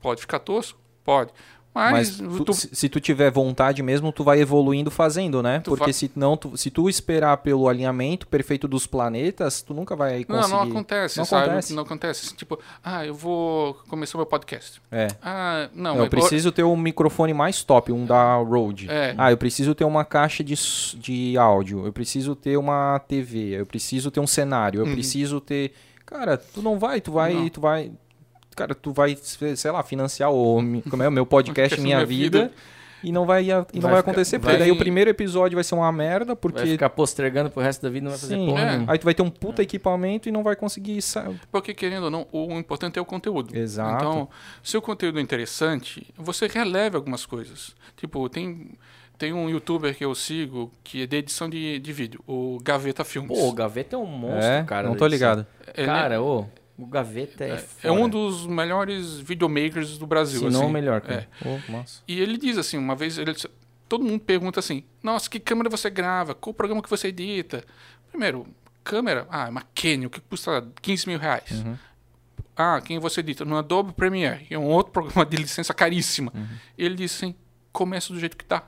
Pode 0.00 0.20
ficar 0.20 0.38
tosco? 0.40 0.78
Pode. 1.04 1.30
Mas 1.72 2.20
Mas, 2.20 2.36
tu- 2.36 2.44
tu- 2.46 2.52
se, 2.52 2.88
tu 2.88 2.98
tiver 2.98 3.30
vontade 3.30 3.80
mesmo, 3.80 4.10
tu 4.10 4.24
vai 4.24 4.40
evoluindo 4.40 4.90
fazendo, 4.90 5.40
né? 5.40 5.60
Tu 5.60 5.70
Porque 5.70 5.84
vai- 5.84 5.92
se 5.92 6.10
não, 6.16 6.36
tu- 6.36 6.56
se 6.56 6.68
tu 6.68 6.88
esperar 6.88 7.36
pelo 7.36 7.68
alinhamento 7.68 8.26
perfeito 8.26 8.66
dos 8.66 8.88
planetas, 8.88 9.62
tu 9.62 9.72
nunca 9.72 9.94
vai 9.94 10.26
não, 10.28 10.36
conseguir. 10.38 10.52
não 10.52 10.62
acontece, 10.62 11.18
Não 11.18 11.24
sabe? 11.24 11.44
acontece. 11.46 11.72
Não 11.74 11.82
acontece. 11.84 12.26
Assim, 12.26 12.34
Tipo, 12.34 12.58
ah, 12.82 13.06
eu 13.06 13.14
vou 13.14 13.74
começar 13.88 14.18
meu 14.18 14.26
podcast. 14.26 14.82
É. 14.90 15.06
Ah, 15.22 15.68
não, 15.72 15.96
eu 15.98 16.04
é- 16.04 16.08
preciso 16.08 16.50
ter 16.50 16.64
um 16.64 16.76
microfone 16.76 17.32
mais 17.32 17.62
top, 17.62 17.92
um 17.92 18.04
da 18.04 18.34
Rode. 18.36 18.90
É. 18.90 19.14
Ah, 19.16 19.30
eu 19.30 19.36
preciso 19.36 19.72
ter 19.72 19.84
uma 19.84 20.04
caixa 20.04 20.42
de, 20.42 20.54
de 20.96 21.38
áudio. 21.38 21.86
Eu 21.86 21.92
preciso 21.92 22.34
ter 22.34 22.56
uma 22.56 22.98
TV. 23.06 23.50
Eu 23.60 23.64
preciso 23.66 24.10
ter 24.10 24.18
um 24.18 24.26
cenário. 24.26 24.80
Eu 24.80 24.86
Uhum. 24.86 24.92
preciso 24.92 25.40
ter. 25.40 25.72
Cara, 26.04 26.36
tu 26.36 26.60
não 26.62 26.80
vai, 26.80 27.00
tu 27.00 27.12
vai, 27.12 27.32
Não. 27.32 27.48
tu 27.48 27.60
vai. 27.60 27.92
Cara, 28.60 28.74
tu 28.74 28.92
vai, 28.92 29.16
sei 29.16 29.70
lá, 29.70 29.82
financiar 29.82 30.30
o 30.30 30.60
como 30.90 31.02
é, 31.02 31.08
o 31.08 31.10
meu 31.10 31.24
podcast 31.26 31.74
Podcast 31.76 31.80
Minha 31.80 31.96
Minha 31.96 32.06
Vida. 32.06 32.38
Vida. 32.42 32.52
E 33.02 33.10
não 33.10 33.24
vai, 33.24 33.44
e 33.44 33.48
não 33.48 33.54
vai, 33.54 33.64
Vai 33.64 33.80
ficar- 33.80 33.98
acontecer, 34.00 34.38
porque 34.38 34.52
vai- 34.52 34.58
daí 34.58 34.70
o 34.70 34.76
primeiro 34.76 35.08
episódio 35.08 35.56
vai 35.56 35.64
ser 35.64 35.74
uma 35.74 35.90
merda, 35.90 36.26
Vai 36.34 36.36
porque. 36.36 36.66
ficar 36.66 36.90
postergando 36.90 37.48
pro 37.48 37.62
resto 37.62 37.80
da 37.80 37.88
vida, 37.88 38.04
não 38.04 38.10
vai 38.10 38.20
fazer 38.20 38.34
Sim, 38.34 38.44
porra 38.46 38.60
é. 38.62 38.84
aí 38.86 38.98
tu 38.98 39.04
vai 39.04 39.14
ter 39.14 39.22
um 39.22 39.30
puta 39.30 39.62
equipamento 39.62 40.28
e 40.28 40.32
não 40.32 40.42
vai 40.42 40.54
conseguir. 40.54 41.00
sa- 41.00 41.32
Porque, 41.50 41.72
querendo 41.72 42.04
ou 42.04 42.10
não, 42.10 42.26
o 42.30 42.52
importante 42.58 42.98
é 42.98 43.00
o 43.02 43.04
conteúdo. 43.06 43.56
Exato. 43.56 43.94
Então, 44.04 44.28
se 44.62 44.76
o 44.76 44.82
conteúdo 44.82 45.18
é 45.18 45.22
interessante, 45.22 46.06
você 46.14 46.46
releve 46.46 46.94
algumas 46.94 47.24
coisas. 47.24 47.74
Tipo, 47.96 48.28
tem, 48.28 48.72
tem 49.16 49.32
um 49.32 49.48
youtuber 49.48 49.96
que 49.96 50.04
eu 50.04 50.14
sigo 50.14 50.70
que 50.84 51.04
é 51.04 51.06
de 51.06 51.16
edição 51.16 51.48
de, 51.48 51.78
de 51.78 51.92
vídeo, 51.94 52.20
o 52.26 52.58
Gaveta 52.62 53.02
Filmes. 53.02 53.30
Pô, 53.38 53.48
o 53.48 53.52
Gaveta 53.54 53.96
é 53.96 53.98
um 53.98 54.04
monstro, 54.04 54.44
é, 54.44 54.62
cara. 54.64 54.86
não 54.88 54.94
tô 54.94 55.06
ligado. 55.06 55.46
Ele 55.74 55.86
Cara, 55.86 56.20
ô, 56.20 56.44
o 56.82 56.86
Gaveta 56.86 57.44
é, 57.44 57.54
é, 57.54 57.88
é 57.88 57.92
um 57.92 58.08
dos 58.08 58.46
melhores 58.46 59.18
videomakers 59.18 59.98
do 59.98 60.06
Brasil. 60.06 60.40
Se 60.40 60.44
não 60.44 60.60
assim. 60.60 60.68
o 60.68 60.72
melhor, 60.72 61.00
cara. 61.00 61.28
Ô, 61.44 61.72
nossa. 61.72 62.02
E 62.06 62.20
ele 62.20 62.36
diz 62.36 62.58
assim, 62.58 62.78
uma 62.78 62.94
vez, 62.94 63.18
ele, 63.18 63.34
todo 63.88 64.04
mundo 64.04 64.20
pergunta 64.20 64.60
assim, 64.60 64.84
nossa, 65.02 65.28
que 65.28 65.40
câmera 65.40 65.68
você 65.68 65.90
grava? 65.90 66.34
Qual 66.34 66.54
programa 66.54 66.82
que 66.82 66.90
você 66.90 67.08
edita? 67.08 67.64
Primeiro, 68.08 68.46
câmera, 68.84 69.26
ah, 69.30 69.46
é 69.46 69.50
uma 69.50 69.62
Canon, 69.74 70.08
que 70.08 70.20
custa 70.20 70.66
15 70.80 71.08
mil 71.08 71.18
reais. 71.18 71.50
Uhum. 71.50 71.76
Ah, 72.56 72.80
quem 72.80 72.98
você 72.98 73.20
edita? 73.20 73.44
No 73.44 73.56
Adobe 73.56 73.92
Premiere, 73.92 74.44
que 74.44 74.54
é 74.54 74.58
um 74.58 74.66
outro 74.66 74.92
programa 74.92 75.24
de 75.24 75.36
licença 75.36 75.72
caríssima. 75.72 76.32
Uhum. 76.34 76.48
Ele 76.76 76.94
disse 76.94 77.24
assim, 77.24 77.34
começa 77.72 78.12
do 78.12 78.20
jeito 78.20 78.36
que 78.36 78.44
tá. 78.44 78.64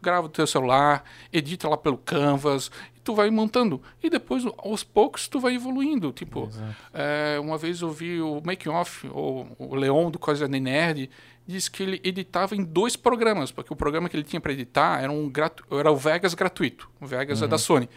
Grava 0.00 0.28
do 0.28 0.32
teu 0.32 0.46
celular, 0.46 1.04
edita 1.32 1.68
lá 1.68 1.76
pelo 1.76 1.98
Canvas, 1.98 2.70
tu 3.02 3.14
vai 3.14 3.30
montando. 3.30 3.82
E 4.02 4.08
depois, 4.08 4.44
aos 4.58 4.84
poucos, 4.84 5.28
tu 5.28 5.40
vai 5.40 5.54
evoluindo. 5.54 6.12
Tipo, 6.12 6.48
é, 6.92 7.38
uma 7.40 7.58
vez 7.58 7.80
eu 7.80 7.90
vi 7.90 8.20
o 8.20 8.40
Make 8.44 8.68
Off, 8.68 9.08
ou 9.12 9.48
o 9.58 9.74
Leon 9.74 10.10
do 10.10 10.18
Coisa 10.18 10.48
de 10.48 10.60
Nerd, 10.60 11.10
disse 11.46 11.70
que 11.70 11.82
ele 11.82 12.00
editava 12.04 12.54
em 12.54 12.62
dois 12.62 12.96
programas, 12.96 13.50
porque 13.50 13.72
o 13.72 13.76
programa 13.76 14.08
que 14.08 14.16
ele 14.16 14.22
tinha 14.22 14.40
para 14.40 14.52
editar 14.52 15.02
era, 15.02 15.10
um 15.10 15.28
gratu 15.28 15.64
era 15.72 15.90
o 15.90 15.96
Vegas 15.96 16.34
gratuito. 16.34 16.88
O 17.00 17.06
Vegas 17.06 17.42
é 17.42 17.46
da 17.48 17.58
Sony. 17.58 17.88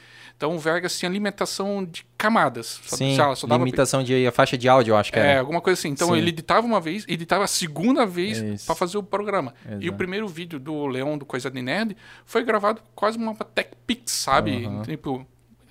Então 0.44 0.56
o 0.58 0.60
Vegas 0.60 1.00
tinha 1.00 1.10
limitação 1.10 1.86
de 1.86 2.06
camadas. 2.18 2.82
Só, 2.84 2.98
Sim, 2.98 3.16
só 3.16 3.48
dava- 3.48 3.64
limitação 3.64 4.04
de 4.04 4.28
a 4.28 4.32
faixa 4.32 4.58
de 4.58 4.68
áudio, 4.68 4.92
eu 4.92 4.98
acho 4.98 5.10
que 5.10 5.18
é, 5.18 5.22
era. 5.32 5.40
alguma 5.40 5.62
coisa 5.62 5.80
assim. 5.80 5.88
Então 5.88 6.10
Sim. 6.10 6.18
ele 6.18 6.32
editava 6.32 6.68
uma 6.68 6.82
vez, 6.82 7.06
editava 7.08 7.46
a 7.46 7.48
segunda 7.48 8.06
vez 8.06 8.66
para 8.66 8.76
fazer 8.76 8.98
o 8.98 9.04
programa. 9.04 9.54
E 9.66 9.74
o 9.76 9.78
Exato. 9.84 9.94
primeiro 9.98 10.28
vídeo 10.28 10.60
do 10.60 10.86
Leon 10.86 11.18
do 11.18 11.26
Coisa 11.26 11.50
de 11.50 11.62
Nerd 11.62 11.96
foi 12.26 12.44
gravado 12.44 12.82
quase 12.94 13.18
uma 13.18 13.34
Tech 13.36 13.70
Pix, 13.88 14.12
sabe? 14.12 14.68
Tipo, 14.84 15.26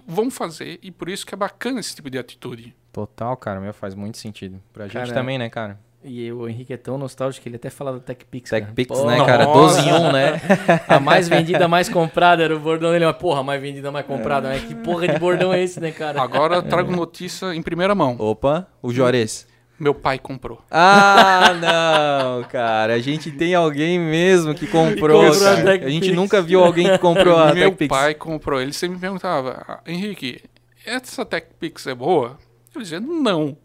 vão 0.06 0.30
fazer 0.30 0.78
e 0.82 0.90
por 0.90 1.10
isso 1.10 1.26
que 1.26 1.34
é 1.34 1.36
bacana 1.36 1.78
esse 1.78 1.94
tipo 1.94 2.08
de 2.08 2.16
atitude. 2.16 2.74
Total, 2.90 3.36
cara, 3.36 3.60
meu, 3.60 3.74
faz 3.74 3.94
muito 3.94 4.16
sentido. 4.16 4.58
Pra 4.72 4.84
gente 4.86 4.94
Cara, 4.94 5.12
também, 5.12 5.36
né, 5.36 5.50
cara? 5.50 5.78
E 6.04 6.32
o 6.32 6.48
Henrique 6.48 6.72
é 6.72 6.76
tão 6.76 6.98
nostálgico 6.98 7.42
que 7.44 7.48
ele 7.48 7.56
até 7.56 7.70
fala 7.70 7.92
da 7.92 8.00
TechPix. 8.00 8.50
TechPix, 8.50 9.04
né, 9.04 9.18
Pô, 9.18 9.24
cara? 9.24 9.44
12 9.46 9.80
em 9.88 9.92
1, 9.92 10.12
né? 10.12 10.40
A 10.88 10.98
mais 10.98 11.28
vendida, 11.28 11.64
a 11.64 11.68
mais 11.68 11.88
comprada 11.88 12.42
era 12.42 12.56
o 12.56 12.58
bordão 12.58 12.90
dele. 12.90 13.06
Mas, 13.06 13.16
porra, 13.16 13.40
a 13.40 13.42
mais 13.44 13.62
vendida, 13.62 13.88
a 13.88 13.92
mais 13.92 14.04
comprada. 14.04 14.48
Mas 14.48 14.64
que 14.64 14.74
porra 14.74 15.06
de 15.06 15.18
bordão 15.18 15.52
é 15.52 15.62
esse, 15.62 15.78
né, 15.80 15.92
cara? 15.92 16.20
Agora 16.20 16.56
eu 16.56 16.62
trago 16.62 16.90
notícia 16.90 17.54
em 17.54 17.62
primeira 17.62 17.94
mão. 17.94 18.16
Opa, 18.18 18.66
o 18.82 18.92
Juarez. 18.92 19.46
Meu 19.78 19.94
pai 19.94 20.18
comprou. 20.18 20.60
Ah, 20.70 21.54
não, 21.60 22.44
cara. 22.44 22.94
A 22.94 22.98
gente 23.00 23.30
tem 23.32 23.54
alguém 23.54 23.98
mesmo 23.98 24.54
que 24.54 24.66
comprou, 24.66 25.24
comprou 25.30 25.48
a 25.48 25.56
cara. 25.56 25.72
A 25.86 25.88
gente 25.88 26.12
nunca 26.12 26.40
viu 26.42 26.62
alguém 26.62 26.88
que 26.90 26.98
comprou 26.98 27.36
a 27.36 27.52
Meu 27.54 27.70
TechPix. 27.70 27.88
pai 27.88 28.14
comprou. 28.14 28.60
Ele 28.60 28.72
sempre 28.72 28.94
me 28.96 29.00
perguntava, 29.00 29.64
"Ah, 29.68 29.80
Henrique, 29.86 30.40
essa 30.86 31.24
TechPix 31.24 31.86
é 31.86 31.94
boa? 31.94 32.38
Eu 32.74 32.80
dizia, 32.80 33.00
não. 33.00 33.56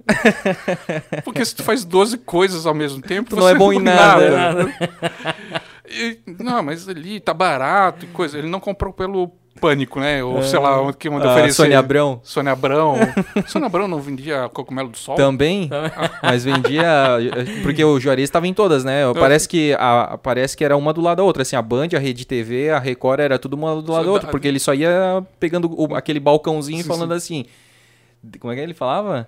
Porque 1.24 1.44
se 1.46 1.56
tu 1.56 1.64
faz 1.64 1.86
12 1.86 2.18
coisas 2.20 2.66
ao 2.66 2.74
mesmo 2.74 3.02
tempo, 3.02 3.30
Tu 3.30 3.36
não 3.36 3.48
é 3.48 3.56
bom 3.56 3.72
em 3.74 3.80
nada. 3.80 4.30
Nada. 4.30 4.74
E, 5.90 6.20
não, 6.40 6.62
mas 6.62 6.88
ali 6.90 7.20
tá 7.20 7.34
barato 7.34 8.06
e 8.06 8.08
coisa. 8.10 8.38
Ele 8.38 8.50
não 8.50 8.60
comprou 8.60 8.92
pelo 8.92 9.32
pânico, 9.62 10.00
né? 10.00 10.22
Ou 10.24 10.44
sei 10.44 10.60
lá, 10.60 10.80
onde 10.82 10.98
que 10.98 11.10
manda 11.10 11.30
A 11.30 11.32
oferecer. 11.32 11.56
Sônia 11.56 11.80
Abrão 11.80 12.20
Sônia 12.22 12.52
Abrão. 12.52 12.96
Sônia 13.48 13.66
Abrão 13.66 13.88
não 13.88 14.00
vendia 14.02 14.50
cogumelo 14.54 14.90
do 14.90 14.98
sol? 14.98 15.16
também, 15.16 15.70
mas 16.22 16.44
vendia... 16.44 17.18
Porque 17.64 17.84
o 17.84 18.00
Juarez 18.00 18.26
estava 18.26 18.46
em 18.48 18.54
todas, 18.54 18.84
né? 18.84 19.02
Parece 19.20 19.48
que, 19.48 19.74
a, 19.80 20.20
parece 20.22 20.56
que 20.56 20.64
era 20.64 20.76
uma 20.78 20.94
do 20.94 21.02
lado 21.02 21.18
da 21.18 21.24
outra. 21.24 21.42
Assim, 21.42 21.56
a 21.56 21.62
Band, 21.62 21.88
a 21.96 22.00
Rede 22.00 22.28
TV, 22.28 22.70
a 22.70 22.78
Record, 22.78 23.22
era 23.22 23.40
tudo 23.40 23.56
uma 23.56 23.82
do 23.82 23.92
lado 23.92 24.06
da 24.06 24.12
outra. 24.12 24.30
Porque 24.30 24.48
ele 24.48 24.60
só 24.60 24.74
ia 24.76 25.24
pegando 25.40 25.74
o- 25.76 25.96
aquele 25.96 26.20
balcãozinho 26.20 26.82
e 26.82 26.84
falando 26.84 27.14
assim... 27.14 27.46
Como 28.40 28.52
é 28.52 28.56
que 28.56 28.62
ele 28.62 28.74
falava? 28.74 29.28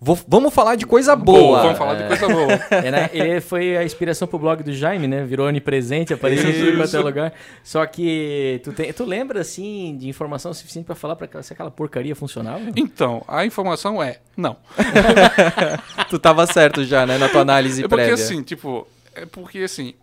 Vou- 0.00 0.18
vamos 0.28 0.52
falar 0.52 0.74
de 0.76 0.84
coisa 0.84 1.16
boa. 1.16 1.38
Boa, 1.38 1.62
vamos 1.62 1.78
falar 1.78 1.94
de 1.94 2.06
coisa 2.08 2.28
boa. 2.28 2.48
É, 2.70 2.90
né? 2.90 3.08
Ele 3.10 3.40
foi 3.40 3.74
a 3.74 3.84
inspiração 3.84 4.28
pro 4.28 4.38
blog 4.38 4.62
do 4.62 4.70
Jaime, 4.72 5.06
né? 5.06 5.24
Virou 5.24 5.46
onipresente, 5.46 6.12
apareceu 6.12 6.50
em 6.50 6.52
tudo 6.52 6.76
quanto 6.76 6.94
é 6.94 7.00
lugar. 7.00 7.32
Só 7.62 7.86
que 7.86 8.60
tu, 8.62 8.72
tem, 8.72 8.92
tu 8.92 9.04
lembra, 9.04 9.40
assim, 9.40 9.96
de 9.98 10.06
informação 10.08 10.52
suficiente 10.52 10.84
pra 10.84 10.94
falar 10.94 11.16
pra 11.16 11.24
aquela, 11.24 11.42
se 11.42 11.54
aquela 11.54 11.70
porcaria 11.70 12.14
funcionava? 12.14 12.60
Então, 12.76 13.24
a 13.26 13.46
informação 13.46 14.02
é 14.02 14.18
não. 14.36 14.58
Tu 16.10 16.18
tava 16.18 16.46
certo 16.46 16.84
já, 16.84 17.06
né? 17.06 17.16
Na 17.16 17.28
tua 17.28 17.40
análise 17.40 17.80
É 17.84 17.88
porque 17.88 18.04
prévia. 18.04 18.14
assim, 18.24 18.42
tipo, 18.42 18.86
é 19.14 19.24
porque 19.24 19.60
assim, 19.60 19.94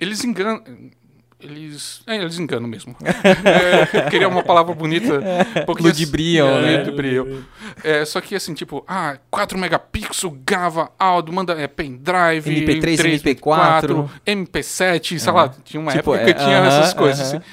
eles 0.00 0.24
enganam. 0.24 0.62
Eles. 1.42 2.02
É, 2.06 2.16
eles 2.16 2.38
enganam 2.38 2.68
mesmo. 2.68 2.94
É, 3.04 4.10
queria 4.10 4.28
uma 4.28 4.42
palavra 4.42 4.74
bonita. 4.74 5.20
Porque, 5.66 5.82
Ludibriam, 5.82 6.48
assim, 6.56 6.66
né? 6.66 6.78
ludibriam. 6.78 7.44
É, 7.82 8.04
só 8.04 8.20
que 8.20 8.34
assim, 8.34 8.54
tipo, 8.54 8.84
ah, 8.86 9.18
4 9.30 9.58
megapixels, 9.58 10.32
grava 10.44 10.90
áudio, 10.98 11.34
manda 11.34 11.52
é, 11.54 11.66
pendrive, 11.66 12.50
MP3, 12.50 12.96
3, 12.96 13.22
MP4, 13.22 14.08
MP7, 14.26 15.18
sei 15.18 15.32
lá, 15.32 15.48
tinha 15.64 15.80
uma 15.80 15.92
Tipo, 15.92 16.14
época 16.14 16.24
que 16.24 16.30
é, 16.30 16.44
tinha 16.44 16.58
aham, 16.58 16.68
essas 16.68 16.94
coisas. 16.94 17.28
aham. 17.32 17.38
assim. 17.38 17.46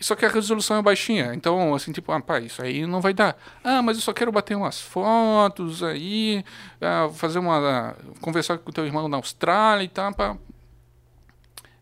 Só 0.00 0.14
que 0.14 0.24
a 0.24 0.28
resolução 0.28 0.76
é 0.78 0.82
baixinha. 0.82 1.32
Então, 1.34 1.74
assim, 1.74 1.90
tipo, 1.90 2.12
ah, 2.12 2.20
pá, 2.20 2.38
isso 2.38 2.62
aí 2.62 2.86
não 2.86 3.00
vai 3.00 3.12
dar. 3.12 3.36
Ah, 3.64 3.82
mas 3.82 3.96
eu 3.96 4.02
só 4.02 4.12
quero 4.12 4.30
bater 4.30 4.56
umas 4.56 4.80
fotos 4.80 5.82
aí, 5.82 6.44
ah, 6.80 7.08
fazer 7.12 7.40
uma. 7.40 7.58
ah, 7.58 7.94
conversar 8.20 8.58
com 8.58 8.70
o 8.70 8.72
teu 8.72 8.86
irmão 8.86 9.08
na 9.08 9.16
Austrália 9.16 9.82
e 9.84 9.88
tal. 9.88 10.14
Pá. 10.14 10.36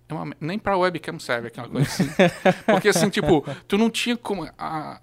É 0.09 0.15
uma- 0.15 0.37
nem 0.41 0.59
pra 0.59 0.77
webcam 0.77 1.19
serve 1.19 1.49
aquela 1.49 1.69
coisa 1.69 1.89
assim. 1.89 2.09
Porque, 2.67 2.89
assim, 2.89 3.09
tipo, 3.11 3.45
tu 3.67 3.77
não 3.77 3.91
tinha 3.91 4.17
como. 4.17 4.49
A, 4.59 5.01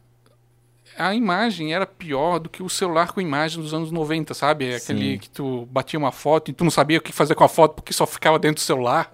a 0.98 1.14
imagem 1.16 1.74
era 1.74 1.86
pior 1.86 2.40
do 2.40 2.50
que 2.50 2.62
o 2.64 2.70
celular 2.70 3.12
com 3.12 3.20
imagem 3.20 3.62
dos 3.62 3.74
anos 3.74 3.92
90, 3.92 4.34
sabe? 4.34 4.76
Aquele 4.76 5.14
Sim. 5.14 5.18
que 5.18 5.30
tu 5.30 5.68
batia 5.72 5.98
uma 6.00 6.12
foto 6.12 6.52
e 6.52 6.54
tu 6.54 6.64
não 6.64 6.72
sabia 6.72 7.00
o 7.00 7.02
que 7.02 7.12
fazer 7.12 7.36
com 7.36 7.44
a 7.44 7.50
foto 7.50 7.76
porque 7.76 7.92
só 7.92 8.06
ficava 8.06 8.38
dentro 8.40 8.62
do 8.64 8.66
celular. 8.66 9.12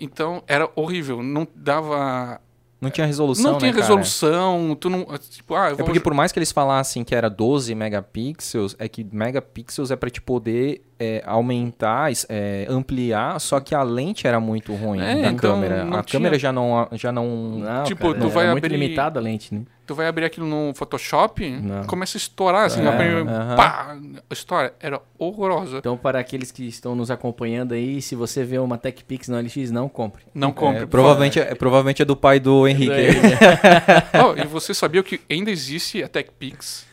Então 0.00 0.42
era 0.46 0.70
horrível, 0.74 1.22
não 1.22 1.46
dava. 1.54 2.40
Não 2.80 2.90
tinha 2.90 3.06
resolução, 3.06 3.52
não 3.52 3.58
tinha 3.58 3.72
né, 3.72 3.78
cara? 3.78 3.86
resolução, 3.86 4.76
tu 4.78 4.90
não. 4.90 5.06
Tipo, 5.30 5.54
ah, 5.54 5.70
eu 5.70 5.74
É 5.78 5.82
porque 5.82 6.00
por 6.00 6.12
mais 6.14 6.32
que 6.32 6.38
eles 6.38 6.52
falassem 6.52 7.02
que 7.02 7.14
era 7.14 7.30
12 7.30 7.74
megapixels, 7.74 8.76
é 8.78 8.88
que 8.88 9.06
megapixels 9.10 9.90
é 9.90 9.96
pra 9.96 10.10
te 10.10 10.20
poder 10.20 10.82
é, 10.98 11.22
aumentar, 11.26 12.10
é, 12.28 12.66
ampliar, 12.68 13.38
só 13.40 13.58
que 13.60 13.74
a 13.74 13.82
lente 13.82 14.26
era 14.26 14.38
muito 14.38 14.74
ruim 14.74 15.00
É, 15.00 15.22
da 15.22 15.30
então 15.32 15.52
câmera. 15.54 15.82
A 15.84 15.88
tinha- 15.88 16.02
câmera 16.04 16.38
já 16.38 16.52
não, 16.52 16.88
já 16.92 17.10
não... 17.10 17.26
Não, 17.58 17.84
Tipo, 17.84 18.08
cara, 18.12 18.20
tu 18.20 18.28
vai 18.28 18.44
era 18.44 18.52
muito 18.52 18.64
abrir- 18.66 18.76
limitada 18.78 19.18
a 19.18 19.22
lente, 19.22 19.54
né? 19.54 19.62
Tu 19.86 19.94
vai 19.94 20.06
abrir 20.06 20.24
aquilo 20.24 20.46
no 20.46 20.72
Photoshop, 20.74 21.46
Não. 21.50 21.84
começa 21.84 22.16
a 22.16 22.18
estourar, 22.18 22.64
assim, 22.64 22.80
É, 22.80 22.90
primeira- 22.90 23.20
aham. 23.30 23.56
pá, 23.56 23.98
a 24.30 24.32
história 24.32 24.72
era 24.80 24.98
horrorosa. 25.18 25.76
Então, 25.76 25.94
para 25.94 26.18
aqueles 26.18 26.50
que 26.50 26.66
estão 26.66 26.94
nos 26.94 27.10
acompanhando 27.10 27.74
aí, 27.74 28.00
se 28.00 28.14
você 28.14 28.44
vê 28.44 28.58
uma 28.58 28.78
TechPix 28.78 29.28
no 29.28 29.36
LX, 29.38 29.70
não 29.70 29.86
compre. 29.88 30.22
Não 30.34 30.52
compre. 30.52 30.84
É, 30.84 30.86
provavelmente, 30.86 31.38
é, 31.38 31.54
provavelmente 31.54 32.00
é 32.00 32.04
do 32.06 32.16
pai 32.16 32.40
do 32.40 32.66
Henrique. 32.66 33.12
favor. 33.12 34.34
Oh, 34.36 34.40
e 34.40 34.46
você 34.46 34.72
sabia 34.72 35.02
que 35.02 35.20
ainda 35.30 35.50
existe 35.50 36.02
a 36.02 36.08
TechPix 36.08 36.86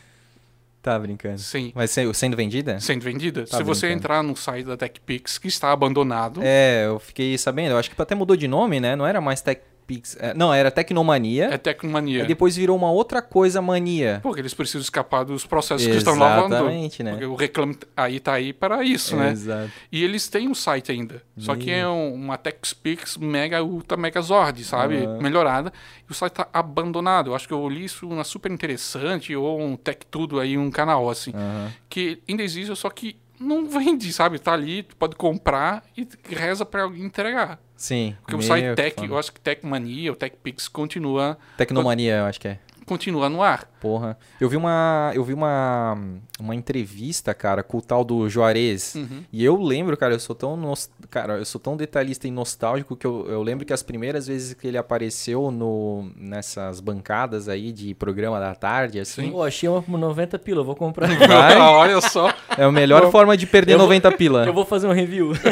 tá 0.82 0.98
brincando. 0.98 1.38
sem, 1.38 1.72
Mas 1.74 1.92
se- 1.92 2.12
sendo 2.12 2.36
vendida? 2.36 2.78
sendo 2.80 3.02
vendida? 3.02 3.46
Tá 3.46 3.56
Se 3.58 3.62
você 3.62 3.86
brincando. 3.86 3.98
entrar 4.00 4.22
no 4.22 4.36
site 4.36 4.66
da 4.66 4.76
TechPix, 4.76 5.38
que 5.38 5.46
está 5.48 5.70
abandonado, 5.72 6.40
É, 6.42 6.86
eu 6.86 6.98
fiquei 6.98 7.38
sabendo. 7.38 7.70
Eu 7.70 7.78
acho 7.78 7.88
que 7.90 8.02
até 8.02 8.14
mudou 8.14 8.36
de 8.36 8.48
nome, 8.48 8.80
né? 8.80 8.96
Não 8.96 9.06
era 9.06 9.20
mais 9.20 9.40
TechPix. 9.86 10.16
é, 10.20 10.34
não, 10.34 10.52
era 10.52 10.70
Tecnomania. 10.70 11.46
é 11.52 11.58
Tecnomania. 11.58 12.22
Aí 12.22 12.28
depois 12.28 12.56
virou 12.56 12.76
uma 12.76 12.90
outra 12.90 13.20
coisa 13.20 13.60
mania. 13.60 14.20
Porque 14.22 14.40
eles 14.40 14.54
precisam 14.54 14.80
escapar 14.80 15.24
dos 15.24 15.44
processos 15.46 15.86
que 15.86 15.96
estão 15.96 16.16
lavando. 16.16 16.54
Exatamente, 16.54 17.02
né? 17.02 17.10
Porque 17.12 17.26
o 17.26 17.34
reclame 17.34 17.76
aí 17.96 18.20
tá 18.20 18.34
aí 18.34 18.52
para 18.52 18.82
isso, 18.84 19.16
né? 19.16 19.30
Exato. 19.32 19.70
E 19.90 20.02
eles 20.02 20.28
têm 20.28 20.48
um 20.48 20.54
site 20.54 20.92
ainda. 20.92 21.22
Só 21.36 21.54
que 21.56 21.70
é 21.70 21.86
um- 21.86 22.14
uma 22.14 22.36
TechSpeaks 22.36 23.16
mega 23.16 23.62
ultra 23.62 23.96
megazord, 23.96 24.62
sabe? 24.64 25.04
Aham. 25.04 25.18
Melhorada. 25.20 25.72
E 26.08 26.12
o 26.12 26.14
site 26.14 26.32
tá 26.32 26.48
abandonado. 26.52 27.30
Eu 27.30 27.34
acho 27.34 27.46
que 27.48 27.54
eu 27.54 27.68
li 27.68 27.84
isso 27.84 28.06
na 28.08 28.24
Super 28.24 28.50
Interessante 28.52 29.34
ou 29.34 29.60
um 29.60 29.76
Tech 29.76 30.06
Tudo 30.10 30.38
aí, 30.40 30.56
um 30.58 30.70
canal 30.70 31.08
assim. 31.08 31.32
Aham. 31.34 31.72
Que 31.88 32.20
ainda 32.28 32.42
existe, 32.42 32.74
só 32.76 32.88
que 32.90 33.16
não 33.42 33.68
vende, 33.68 34.12
sabe? 34.12 34.38
Tá 34.38 34.52
ali, 34.52 34.82
tu 34.82 34.96
pode 34.96 35.16
comprar 35.16 35.84
e 35.96 36.06
reza 36.28 36.64
para 36.64 36.82
alguém 36.82 37.04
entregar. 37.04 37.60
Sim. 37.76 38.16
Porque 38.20 38.36
o 38.36 38.42
site 38.42 38.76
Tech, 38.76 39.04
eu 39.04 39.18
acho 39.18 39.32
que 39.32 39.40
Techmania 39.40 40.10
ou 40.10 40.16
TechPix 40.16 40.68
continua, 40.68 41.36
Tecnomania, 41.56 42.18
eu 42.18 42.24
acho 42.26 42.40
que 42.40 42.48
é. 42.48 42.58
Continua 42.86 43.28
no 43.28 43.42
ar. 43.42 43.68
Porra. 43.80 44.16
Eu 44.40 44.48
vi 44.48 44.56
uma, 44.56 45.10
eu 45.14 45.24
vi 45.24 45.32
uma, 45.34 45.98
uma 46.38 46.54
entrevista, 46.54 47.34
cara, 47.34 47.62
com 47.62 47.78
o 47.78 47.82
tal 47.82 48.04
do 48.04 48.28
Juarez. 48.28 48.94
Uhum. 48.94 49.22
E 49.32 49.44
eu 49.44 49.60
lembro, 49.60 49.96
cara, 49.96 50.14
eu 50.14 50.20
sou 50.20 50.34
tão, 50.36 50.56
nos- 50.56 50.88
cara, 51.10 51.38
eu 51.38 51.44
sou 51.44 51.60
tão 51.60 51.76
detalhista 51.76 52.28
e 52.28 52.30
nostálgico 52.30 52.94
que 52.96 53.06
eu, 53.06 53.26
eu 53.28 53.42
lembro 53.42 53.66
que 53.66 53.72
as 53.72 53.82
primeiras 53.82 54.26
vezes 54.28 54.54
que 54.54 54.66
ele 54.68 54.78
apareceu 54.78 55.50
no, 55.50 56.10
nessas 56.16 56.78
bancadas 56.80 57.48
aí 57.48 57.72
de 57.72 57.92
programa 57.94 58.38
da 58.38 58.54
tarde, 58.54 59.00
assim, 59.00 59.30
Pô, 59.30 59.42
achei 59.42 59.68
uma 59.68 59.82
por 59.82 59.98
90 59.98 60.38
pila, 60.38 60.60
eu 60.60 60.64
vou 60.64 60.76
comprar. 60.76 61.08
Vai. 61.08 61.56
Olha 61.60 62.00
só. 62.00 62.32
é 62.56 62.62
a 62.64 62.70
melhor 62.72 63.10
forma 63.10 63.36
de 63.36 63.46
perder 63.46 63.72
Eu 63.72 63.78
vou- 63.78 63.86
90 63.88 64.12
pila. 64.12 64.46
eu 64.46 64.52
vou 64.54 64.64
fazer 64.64 64.86
um 64.86 64.92
review. 64.92 65.32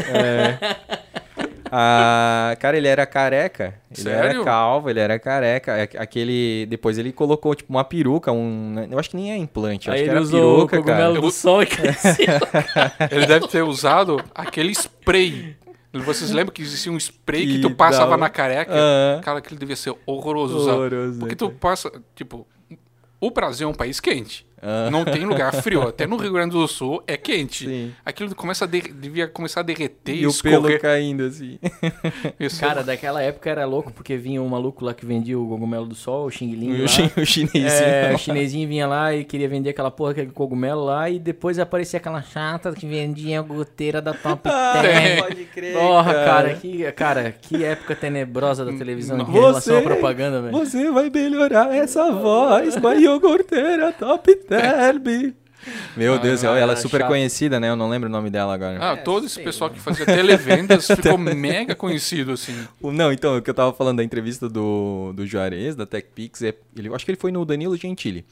Ah, 1.70 2.56
cara, 2.58 2.76
ele 2.76 2.88
era 2.88 3.06
careca. 3.06 3.74
Ele 3.96 4.08
era 4.08 4.22
Sério? 4.28 4.44
calvo, 4.44 4.90
ele 4.90 4.98
era 5.00 5.18
careca. 5.18 5.72
É- 5.76 5.88
Aquele. 5.98 6.66
Depois 6.66 6.98
ele 6.98 7.12
colocou, 7.12 7.54
tipo, 7.54 7.72
uma 7.72 7.84
peruca, 7.84 8.32
um. 8.32 8.74
Eu 8.90 8.98
acho 8.98 9.10
que 9.10 9.16
nem 9.16 9.32
é 9.32 9.36
implante, 9.36 9.88
Aí 9.88 9.94
acho 9.94 10.02
que 10.04 10.08
ele 10.10 10.16
era 10.16 10.20
usou 10.22 10.40
peruca, 10.66 10.76
o 10.76 10.82
cogumelo 10.84 11.14
cara. 11.14 11.20
do 11.26 11.30
sol 11.30 11.62
e 11.62 11.66
cresceu. 11.66 12.26
Ele 13.10 13.26
deve 13.26 13.48
ter 13.48 13.62
usado 13.62 14.20
aquele 14.34 14.72
spray. 14.72 15.56
Vocês 15.92 16.30
lembram 16.30 16.52
que 16.54 16.62
existia 16.62 16.92
um 16.92 16.96
spray 16.96 17.46
que, 17.46 17.54
Que 17.56 17.60
tu 17.62 17.70
passava 17.74 18.16
na 18.16 18.28
careca? 18.28 18.72
Aham. 18.72 19.20
Cara, 19.22 19.38
aquele 19.38 19.58
devia 19.58 19.74
ser 19.76 19.92
horroroso 20.06 20.56
usar. 20.58 20.72
Horroroso, 20.74 21.18
Porque 21.18 21.34
né, 21.34 21.36
tu 21.38 21.50
passa, 21.50 21.90
tipo, 22.14 22.46
o 23.20 23.30
Brasil 23.30 23.66
é 23.68 23.70
um 23.70 23.74
país 23.74 23.98
quente. 23.98 24.46
Ah. 24.62 24.88
Não 24.90 25.04
tem 25.04 25.24
lugar 25.24 25.52
frio. 25.54 25.82
Até 25.82 26.06
no 26.06 26.16
Rio 26.16 26.32
Grande 26.32 26.52
do 26.52 26.66
Sul 26.68 27.02
é 27.06 27.16
quente. 27.16 27.64
Sim. 27.66 27.92
Aquilo 28.04 28.34
começa 28.34 28.66
devia 28.66 29.26
começar 29.26 29.60
a 29.60 29.62
derreter 29.62 30.14
E 30.14 30.26
o 30.26 30.34
pelo 30.34 30.78
caindo, 30.78 31.24
assim. 31.24 31.58
Isso. 32.38 32.60
Cara, 32.60 32.82
daquela 32.82 33.22
época 33.22 33.48
era 33.50 33.64
louco 33.64 33.92
porque 33.92 34.16
vinha 34.16 34.42
um 34.42 34.48
maluco 34.48 34.84
lá 34.84 34.92
que 34.94 35.06
vendia 35.06 35.38
o 35.38 35.48
cogumelo 35.48 35.86
do 35.86 35.94
sol, 35.94 36.26
o 36.26 36.30
Xing 36.30 36.54
Ling 36.54 36.76
E 36.76 36.82
o, 36.82 36.84
o 36.84 37.24
chinesinho. 37.26 37.68
É, 37.68 38.12
o 38.14 38.18
chinesinho 38.18 38.68
vinha 38.68 38.86
lá 38.86 39.14
e 39.14 39.24
queria 39.24 39.48
vender 39.48 39.70
aquela 39.70 39.90
porra, 39.90 40.10
aquele 40.12 40.30
cogumelo 40.30 40.84
lá, 40.84 41.08
e 41.08 41.18
depois 41.18 41.58
aparecia 41.58 41.98
aquela 41.98 42.22
chata 42.22 42.72
que 42.72 42.86
vendia 42.86 43.38
a 43.40 43.42
goteira 43.42 44.00
da 44.02 44.12
Top 44.12 44.42
Ah, 44.52 44.80
Ten. 44.82 45.22
pode 45.22 45.44
crer, 45.46 45.74
Porra, 45.74 46.12
cara, 46.14 46.54
que, 46.54 46.92
cara, 46.92 47.32
que 47.40 47.64
época 47.64 47.94
tenebrosa 47.96 48.64
da 48.64 48.72
televisão 48.72 49.18
em 49.18 49.24
Você- 49.24 49.32
relação 49.32 49.78
à 49.78 49.82
propaganda, 49.82 50.42
velho. 50.42 50.52
Você 50.58 50.90
vai 50.90 51.08
melhorar 51.10 51.74
essa 51.74 52.10
voz 52.10 52.76
com 52.76 52.88
a 52.88 52.94
iogurteira 52.94 53.92
Top 53.92 54.34
Term. 54.58 55.32
Meu 55.94 56.18
Deus, 56.18 56.42
Ah, 56.42 56.56
ela 56.58 56.72
é 56.72 56.76
super 56.76 57.00
chato. 57.00 57.08
conhecida, 57.08 57.60
né? 57.60 57.68
Eu 57.68 57.76
não 57.76 57.88
lembro 57.88 58.08
o 58.08 58.12
nome 58.12 58.30
dela 58.30 58.54
agora. 58.54 58.78
Ah, 58.80 58.92
É, 58.92 58.96
todo 58.96 59.26
esse 59.26 59.34
sei 59.34 59.44
pessoal 59.44 59.68
que 59.68 59.78
fazia 59.78 60.06
televendas 60.06 60.86
ficou 60.88 61.18
mega 61.18 61.74
conhecido, 61.74 62.32
assim. 62.32 62.54
Não, 62.82 63.12
então, 63.12 63.36
o 63.36 63.42
que 63.42 63.50
eu 63.50 63.54
tava 63.54 63.72
falando 63.74 63.98
da 63.98 64.04
entrevista 64.04 64.48
do, 64.48 65.12
do 65.14 65.26
Juarez, 65.26 65.76
da 65.76 65.84
TechPix, 65.84 66.42
é, 66.42 66.54
ele, 66.76 66.88
eu 66.88 66.94
acho 66.94 67.04
que 67.04 67.10
ele 67.10 67.18
foi 67.20 67.30
no 67.30 67.44
Danilo 67.44 67.76
Gentili. 67.76 68.24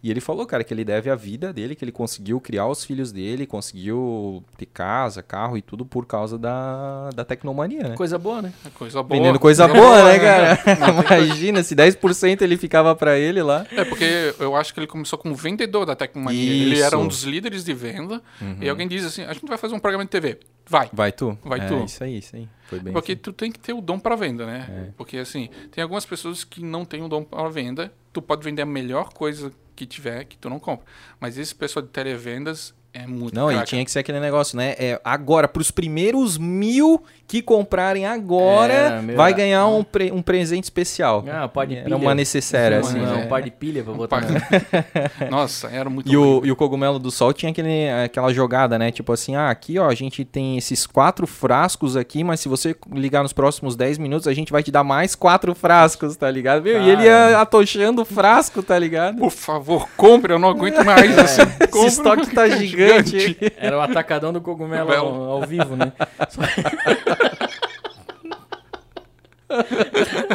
E 0.00 0.10
ele 0.10 0.20
falou, 0.20 0.46
cara, 0.46 0.62
que 0.62 0.72
ele 0.72 0.84
deve 0.84 1.10
a 1.10 1.16
vida 1.16 1.52
dele, 1.52 1.74
que 1.74 1.84
ele 1.84 1.90
conseguiu 1.90 2.40
criar 2.40 2.66
os 2.68 2.84
filhos 2.84 3.10
dele, 3.10 3.46
conseguiu 3.46 4.44
ter 4.56 4.66
casa, 4.66 5.22
carro 5.22 5.58
e 5.58 5.62
tudo 5.62 5.84
por 5.84 6.06
causa 6.06 6.38
da, 6.38 7.10
da 7.10 7.24
tecnomania, 7.24 7.88
né? 7.88 7.96
Coisa 7.96 8.16
boa, 8.16 8.40
né? 8.40 8.52
É 8.64 8.70
coisa 8.70 9.02
boa. 9.02 9.20
Vendendo 9.20 9.40
coisa 9.40 9.66
boa, 9.66 10.04
né, 10.04 10.18
cara? 10.20 10.58
Imagina, 11.18 11.64
se 11.64 11.74
10% 11.74 12.42
ele 12.42 12.56
ficava 12.56 12.94
pra 12.94 13.18
ele 13.18 13.42
lá. 13.42 13.66
É 13.72 13.84
porque 13.84 14.34
eu 14.38 14.54
acho 14.54 14.72
que 14.72 14.78
ele 14.78 14.86
começou 14.86 15.18
como 15.18 15.34
vendedor 15.34 15.84
da 15.84 15.96
Tecnomania. 15.96 16.40
Ele 16.40 16.74
Isso. 16.74 16.84
era 16.84 16.96
um 16.96 17.08
dos 17.08 17.24
líderes 17.24 17.64
de 17.64 17.74
venda. 17.74 18.22
E 18.60 18.68
alguém 18.68 18.86
diz 18.86 19.04
assim: 19.04 19.22
a 19.22 19.32
gente 19.32 19.46
vai 19.46 19.58
fazer 19.58 19.74
um 19.74 19.80
programa 19.80 20.04
de 20.04 20.10
TV. 20.10 20.38
Vai. 20.68 20.90
Vai 20.92 21.10
tu? 21.10 21.36
Vai 21.42 21.60
é, 21.60 21.66
tu. 21.66 21.84
Isso 21.84 22.04
aí, 22.04 22.18
isso 22.18 22.36
aí. 22.36 22.48
Foi 22.66 22.78
bem 22.78 22.92
Porque 22.92 23.12
assim. 23.12 23.20
tu 23.22 23.32
tem 23.32 23.50
que 23.50 23.58
ter 23.58 23.72
o 23.72 23.80
dom 23.80 23.98
para 23.98 24.14
venda, 24.14 24.44
né? 24.44 24.66
É. 24.68 24.92
Porque 24.96 25.16
assim, 25.16 25.48
tem 25.72 25.82
algumas 25.82 26.04
pessoas 26.04 26.44
que 26.44 26.62
não 26.62 26.84
têm 26.84 27.02
o 27.02 27.08
dom 27.08 27.24
para 27.24 27.48
venda. 27.48 27.90
Tu 28.12 28.20
pode 28.20 28.44
vender 28.44 28.62
a 28.62 28.66
melhor 28.66 29.12
coisa 29.12 29.50
que 29.78 29.86
tiver, 29.86 30.24
que 30.24 30.36
tu 30.36 30.50
não 30.50 30.58
compra. 30.58 30.84
Mas 31.20 31.38
esse 31.38 31.54
pessoal 31.54 31.84
de 31.84 31.92
televendas 31.92 32.74
é 33.02 33.06
muito 33.06 33.34
Não, 33.34 33.50
e 33.52 33.62
tinha 33.64 33.84
que 33.84 33.90
ser 33.90 34.00
aquele 34.00 34.20
negócio, 34.20 34.56
né? 34.56 34.74
É, 34.78 35.00
agora, 35.04 35.46
pros 35.48 35.70
primeiros 35.70 36.36
mil 36.38 37.02
que 37.26 37.42
comprarem 37.42 38.06
agora, 38.06 38.72
É, 39.06 39.14
vai 39.14 39.32
é. 39.32 39.34
ganhar 39.34 39.66
um, 39.66 39.84
pre- 39.84 40.10
um 40.10 40.22
presente 40.22 40.64
especial. 40.64 41.24
Ah, 41.30 41.44
um 41.44 41.48
par 41.48 41.66
de 41.66 41.74
Era 41.76 41.84
pilha. 41.84 41.96
uma 41.96 42.14
necessária, 42.14 42.78
Um- 42.78 42.80
assim. 42.80 42.98
um, 42.98 43.04
né? 43.16 43.26
par 43.26 43.42
de 43.42 43.50
pilha 43.50 43.84
pra 43.84 43.92
botar. 43.92 44.22
Nossa, 45.30 45.68
era 45.68 45.88
muito 45.90 46.10
E 46.10 46.16
o, 46.16 46.40
e 46.44 46.50
o 46.50 46.56
cogumelo 46.56 46.98
do 46.98 47.10
sol 47.10 47.32
tinha 47.32 47.50
aquele, 47.50 47.88
aquela 48.04 48.32
jogada, 48.32 48.78
né? 48.78 48.90
Tipo 48.90 49.12
assim, 49.12 49.34
ah, 49.36 49.50
aqui 49.50 49.78
ó, 49.78 49.88
a 49.88 49.94
gente 49.94 50.24
tem 50.24 50.56
esses 50.56 50.86
quatro 50.86 51.26
frascos 51.26 51.96
aqui, 51.96 52.24
mas 52.24 52.40
se 52.40 52.48
você 52.48 52.74
ligar 52.92 53.22
nos 53.22 53.32
próximos 53.32 53.76
10 53.76 53.98
minutos, 53.98 54.26
a 54.26 54.32
gente 54.34 54.50
vai 54.52 54.62
te 54.62 54.70
dar 54.70 54.84
mais 54.84 55.14
quatro 55.14 55.54
frascos, 55.54 56.16
tá 56.16 56.30
ligado? 56.30 56.62
Meu, 56.62 56.82
e 56.82 56.88
ele 56.90 57.02
ia 57.04 57.40
atochando 57.40 58.02
o 58.02 58.04
frasco, 58.04 58.62
tá 58.62 58.78
ligado? 58.78 59.18
Por 59.18 59.30
favor, 59.30 59.88
compre, 59.96 60.32
eu 60.32 60.38
não 60.38 60.48
aguento 60.48 60.84
mais. 60.84 61.16
É. 61.16 61.20
Assim, 61.20 61.42
compre, 61.70 61.78
Esse 61.86 61.86
estoque 61.98 62.34
tá 62.34 62.48
gigante. 62.56 62.87
Era 63.56 63.78
o 63.78 63.80
atacadão 63.80 64.32
do 64.32 64.40
cogumelo 64.40 64.92
ao, 64.92 65.06
ao 65.30 65.42
vivo, 65.42 65.76
né? 65.76 65.92
Só- 66.28 66.42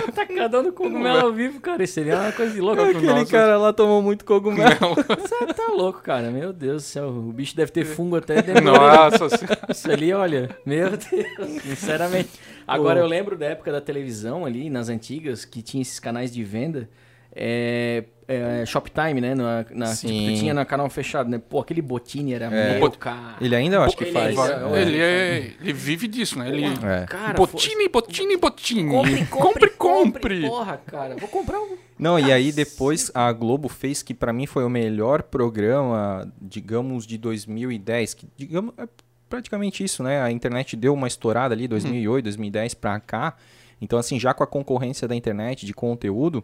atacadão 0.07 0.63
do 0.63 0.73
cogumelo 0.73 1.19
ao 1.19 1.33
vivo, 1.33 1.59
cara. 1.59 1.83
Isso 1.83 1.93
seria 1.93 2.17
uma 2.17 2.31
coisa 2.31 2.53
de 2.53 2.61
louco 2.61 2.81
pro 2.81 2.89
Aquele 2.97 3.13
nosso. 3.13 3.31
cara 3.31 3.57
lá 3.57 3.71
tomou 3.73 4.01
muito 4.01 4.25
cogumelo. 4.25 4.95
Você 4.95 5.45
tá 5.53 5.67
louco, 5.71 6.01
cara. 6.01 6.31
Meu 6.31 6.51
Deus 6.51 6.83
do 6.83 6.85
céu. 6.85 7.07
O 7.09 7.31
bicho 7.33 7.55
deve 7.55 7.71
ter 7.71 7.85
fungo 7.85 8.15
até 8.15 8.41
dentro 8.41 8.63
Nossa, 8.63 9.27
Isso 9.69 9.91
ali, 9.91 10.13
olha, 10.13 10.49
meu 10.65 10.89
Deus, 10.91 11.61
sinceramente. 11.61 12.29
Agora 12.67 12.99
eu 12.99 13.07
lembro 13.07 13.37
da 13.37 13.47
época 13.47 13.71
da 13.71 13.81
televisão 13.81 14.45
ali, 14.45 14.69
nas 14.69 14.89
antigas, 14.89 15.45
que 15.45 15.61
tinha 15.61 15.81
esses 15.81 15.99
canais 15.99 16.33
de 16.33 16.43
venda. 16.43 16.89
É, 17.35 18.03
é, 18.27 18.65
Shoptime, 18.65 19.19
né? 19.19 19.33
Na, 19.35 19.65
na, 19.71 19.85
Sim. 19.87 20.07
tipo, 20.07 20.31
tu 20.33 20.39
tinha 20.39 20.53
no 20.53 20.65
canal 20.65 20.89
fechado, 20.89 21.29
né? 21.29 21.39
Pô, 21.39 21.59
aquele 21.59 21.81
Botini 21.81 22.33
era 22.33 22.45
É. 22.45 22.79
meu, 22.79 22.91
cara. 22.91 23.35
Ele 23.41 23.55
ainda 23.55 23.77
eu 23.77 23.81
acho 23.83 23.97
que 23.97 24.03
Ele 24.03 24.11
faz. 24.11 24.37
ainda- 24.39 24.79
ele, 24.79 24.99
é, 24.99 25.51
ele 25.59 25.73
vive 25.73 26.07
disso, 26.07 26.37
né? 26.37 26.47
Ele, 26.47 26.65
É. 26.65 27.05
Cara, 27.07 27.33
botine, 27.33 27.89
botine, 27.89 28.37
botine. 28.37 28.89
Compre, 28.89 29.25
compre, 29.25 29.69
compre. 29.71 30.41
Porra, 30.47 30.77
cara, 30.85 31.15
vou 31.17 31.27
comprar 31.27 31.59
um. 31.59 31.75
Não, 31.97 32.19
e 32.19 32.31
aí 32.31 32.51
depois 32.51 33.11
a 33.13 33.31
Globo 33.31 33.67
fez 33.67 34.01
que 34.03 34.13
pra 34.13 34.31
mim 34.31 34.45
foi 34.45 34.63
o 34.63 34.69
melhor 34.69 35.23
programa, 35.23 36.31
digamos, 36.41 37.05
de 37.07 37.17
2010, 37.17 38.13
que 38.13 38.27
digamos 38.37 38.73
é 38.77 38.87
praticamente 39.29 39.83
isso, 39.83 40.03
né? 40.03 40.21
A 40.21 40.31
internet 40.31 40.75
deu 40.75 40.93
uma 40.93 41.07
estourada 41.07 41.53
ali 41.55 41.67
2008, 41.67 42.23
2010 42.25 42.73
pra 42.75 42.99
cá. 42.99 43.35
Então 43.81 43.97
assim, 43.99 44.19
já 44.19 44.33
com 44.33 44.43
a 44.43 44.47
concorrência 44.47 45.07
da 45.07 45.15
internet 45.15 45.65
de 45.65 45.73
conteúdo, 45.73 46.43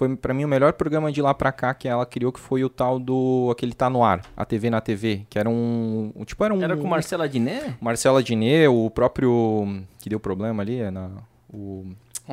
foi 0.00 0.16
pra 0.16 0.32
mim 0.32 0.46
o 0.46 0.48
melhor 0.48 0.72
programa 0.72 1.12
de 1.12 1.20
lá 1.20 1.34
pra 1.34 1.52
cá 1.52 1.74
que 1.74 1.86
ela 1.86 2.06
criou 2.06 2.32
que 2.32 2.40
foi 2.40 2.64
o 2.64 2.70
tal 2.70 2.98
do 2.98 3.50
aquele 3.52 3.74
tá 3.74 3.90
no 3.90 4.02
ar, 4.02 4.22
a 4.34 4.46
TV 4.46 4.70
na 4.70 4.80
TV, 4.80 5.26
que 5.28 5.38
era 5.38 5.46
um, 5.50 6.10
um- 6.16 6.24
tipo 6.24 6.42
era 6.42 6.54
um 6.54 6.62
Era 6.62 6.74
com 6.74 6.86
Marcela 6.88 7.28
Diné? 7.28 7.74
Marcela 7.82 8.22
Diné, 8.22 8.66
o 8.66 8.88
próprio 8.88 9.82
que 9.98 10.08
deu 10.08 10.18
problema 10.18 10.62
ali, 10.62 10.80
é 10.80 10.90
na 10.90 11.10
o 11.52 11.84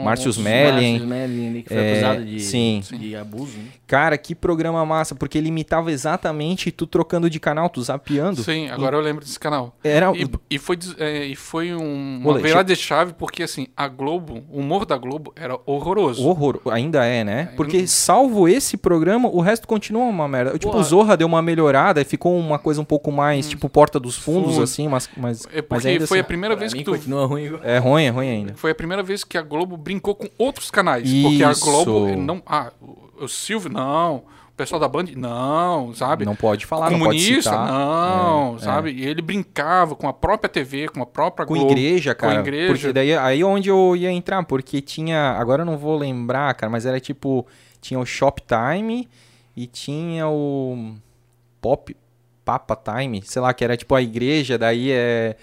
Márcio 0.04 0.28
Nossa, 0.28 0.40
Smelling. 0.40 1.00
Márcio 1.00 1.04
Smelling, 1.06 1.48
ali, 1.50 1.64
que 1.64 1.70
foi 1.70 1.78
É, 1.78 1.92
acusado 1.92 2.26
de, 2.26 2.40
sim. 2.40 2.82
de 2.94 3.16
abuso. 3.16 3.58
Né? 3.58 3.66
Cara, 3.86 4.18
que 4.18 4.36
programa 4.36 4.86
massa, 4.86 5.16
porque 5.16 5.38
ele 5.38 5.48
imitava 5.48 5.92
exatamente 5.92 6.72
tu 6.72 6.86
trocando 6.86 7.30
de 7.30 7.40
canal, 7.40 7.70
tu 7.70 7.82
zapeando. 7.82 8.42
Sim, 8.44 8.70
agora 8.70 8.98
eu 8.98 9.02
lembro 9.02 9.24
desse 9.24 9.40
canal. 9.40 9.76
Era 9.84 10.12
E, 10.16 10.28
e 10.50 10.58
foi, 10.60 10.78
é, 10.98 11.26
e 11.26 11.36
foi 11.36 11.74
um, 11.74 12.20
uma 12.24 12.38
virada 12.40 12.74
de 12.74 12.80
chave, 12.80 13.14
porque 13.14 13.44
assim, 13.44 13.68
a 13.76 13.88
Globo, 13.88 14.44
o 14.52 14.60
humor 14.60 14.86
da 14.86 14.98
Globo 14.98 15.32
era 15.36 15.58
horroroso. 15.66 16.26
horror, 16.28 16.60
ainda 16.70 17.06
é, 17.06 17.24
né? 17.24 17.50
Porque 17.56 17.88
salvo 17.88 18.48
esse 18.48 18.76
programa, 18.78 19.30
o 19.30 19.40
resto 19.42 19.68
continua 19.68 20.04
uma 20.04 20.28
merda. 20.28 20.52
Tipo, 20.54 20.72
Porra. 20.72 20.80
o 20.82 20.84
Zorra 20.84 21.18
deu 21.18 21.28
uma 21.28 21.42
melhorada, 21.42 22.04
ficou 22.04 22.38
uma 22.38 22.60
coisa 22.60 22.82
um 22.82 22.86
pouco 22.86 23.12
mais, 23.12 23.48
tipo, 23.48 23.70
porta 23.70 24.00
dos 24.00 24.18
fundos, 24.18 24.54
Fundo. 24.54 24.64
assim, 24.64 24.88
mas, 24.88 25.10
mas, 25.16 25.46
É 25.52 25.56
mas 25.58 25.66
porque 25.68 25.88
ainda 25.88 26.08
foi 26.08 26.18
a 26.18 26.22
assim, 26.22 26.28
primeira 26.28 26.56
Pra 26.56 26.60
vez 26.62 26.74
que 26.74 26.84
tu 26.84 26.92
continua 26.92 27.26
ruim. 27.26 27.46
igual. 27.46 27.62
é 27.64 27.78
ruim, 27.78 28.04
é 28.04 28.10
ruim 28.10 28.30
ainda. 28.30 28.54
Foi 28.56 28.72
a 28.72 28.76
primeira 28.76 29.02
vez 29.04 29.24
que 29.24 29.38
a 29.38 29.42
Globo 29.42 29.78
brincou 29.88 30.14
com 30.16 30.28
outros 30.38 30.70
canais. 30.70 31.10
Porque 31.22 31.44
a 31.44 31.52
Isso. 31.52 31.64
Globo 31.66 32.16
não. 32.16 32.42
Ah, 32.46 32.72
o, 32.82 33.24
o 33.26 33.28
Silvio, 33.28 33.72
não. 33.72 34.18
O 34.18 34.58
pessoal 34.58 34.82
da 34.82 34.88
Band, 34.88 35.06
não, 35.16 35.94
sabe? 35.94 36.26
Não 36.26 36.36
pode 36.36 36.66
falar, 36.66 36.90
não 36.90 36.98
pode 36.98 37.20
Comunista, 37.20 37.52
citar. 37.52 37.68
não, 37.68 38.56
É, 38.56 38.60
sabe? 38.60 38.92
E 38.92 39.06
ele 39.06 39.22
brincava 39.22 39.96
com 39.96 40.08
a 40.08 40.14
própria 40.14 40.50
TV, 40.50 40.88
com 40.90 41.00
a 41.02 41.06
própria 41.06 41.46
Com 41.46 41.54
Globo. 41.54 41.72
igreja, 41.72 42.16
com 42.16 42.26
a 42.26 42.30
cara. 42.30 42.40
igreja. 42.42 42.74
Porque 42.74 42.92
daí 42.92 43.16
aí 43.16 43.44
onde 43.44 43.70
eu 43.70 43.96
ia 43.96 44.12
entrar, 44.12 44.44
porque 44.44 44.82
tinha. 44.82 45.34
Agora 45.40 45.62
eu 45.62 45.66
não 45.66 45.78
vou 45.78 45.96
lembrar, 45.96 46.54
cara, 46.56 46.72
mas 46.72 46.86
era 46.88 47.00
tipo. 47.00 47.46
Tinha 47.80 48.00
o 48.00 48.06
Shoptime 48.06 49.08
e 49.56 49.68
tinha 49.68 50.28
o 50.28 50.96
Pop 51.62 51.96
Papa 52.44 52.76
Time, 52.76 53.22
sei 53.24 53.42
lá, 53.42 53.54
que 53.54 53.64
era 53.64 53.78
tipo 53.78 53.94
a 53.94 54.02
igreja, 54.02 54.58
daí 54.58 54.92
é. 54.92 55.36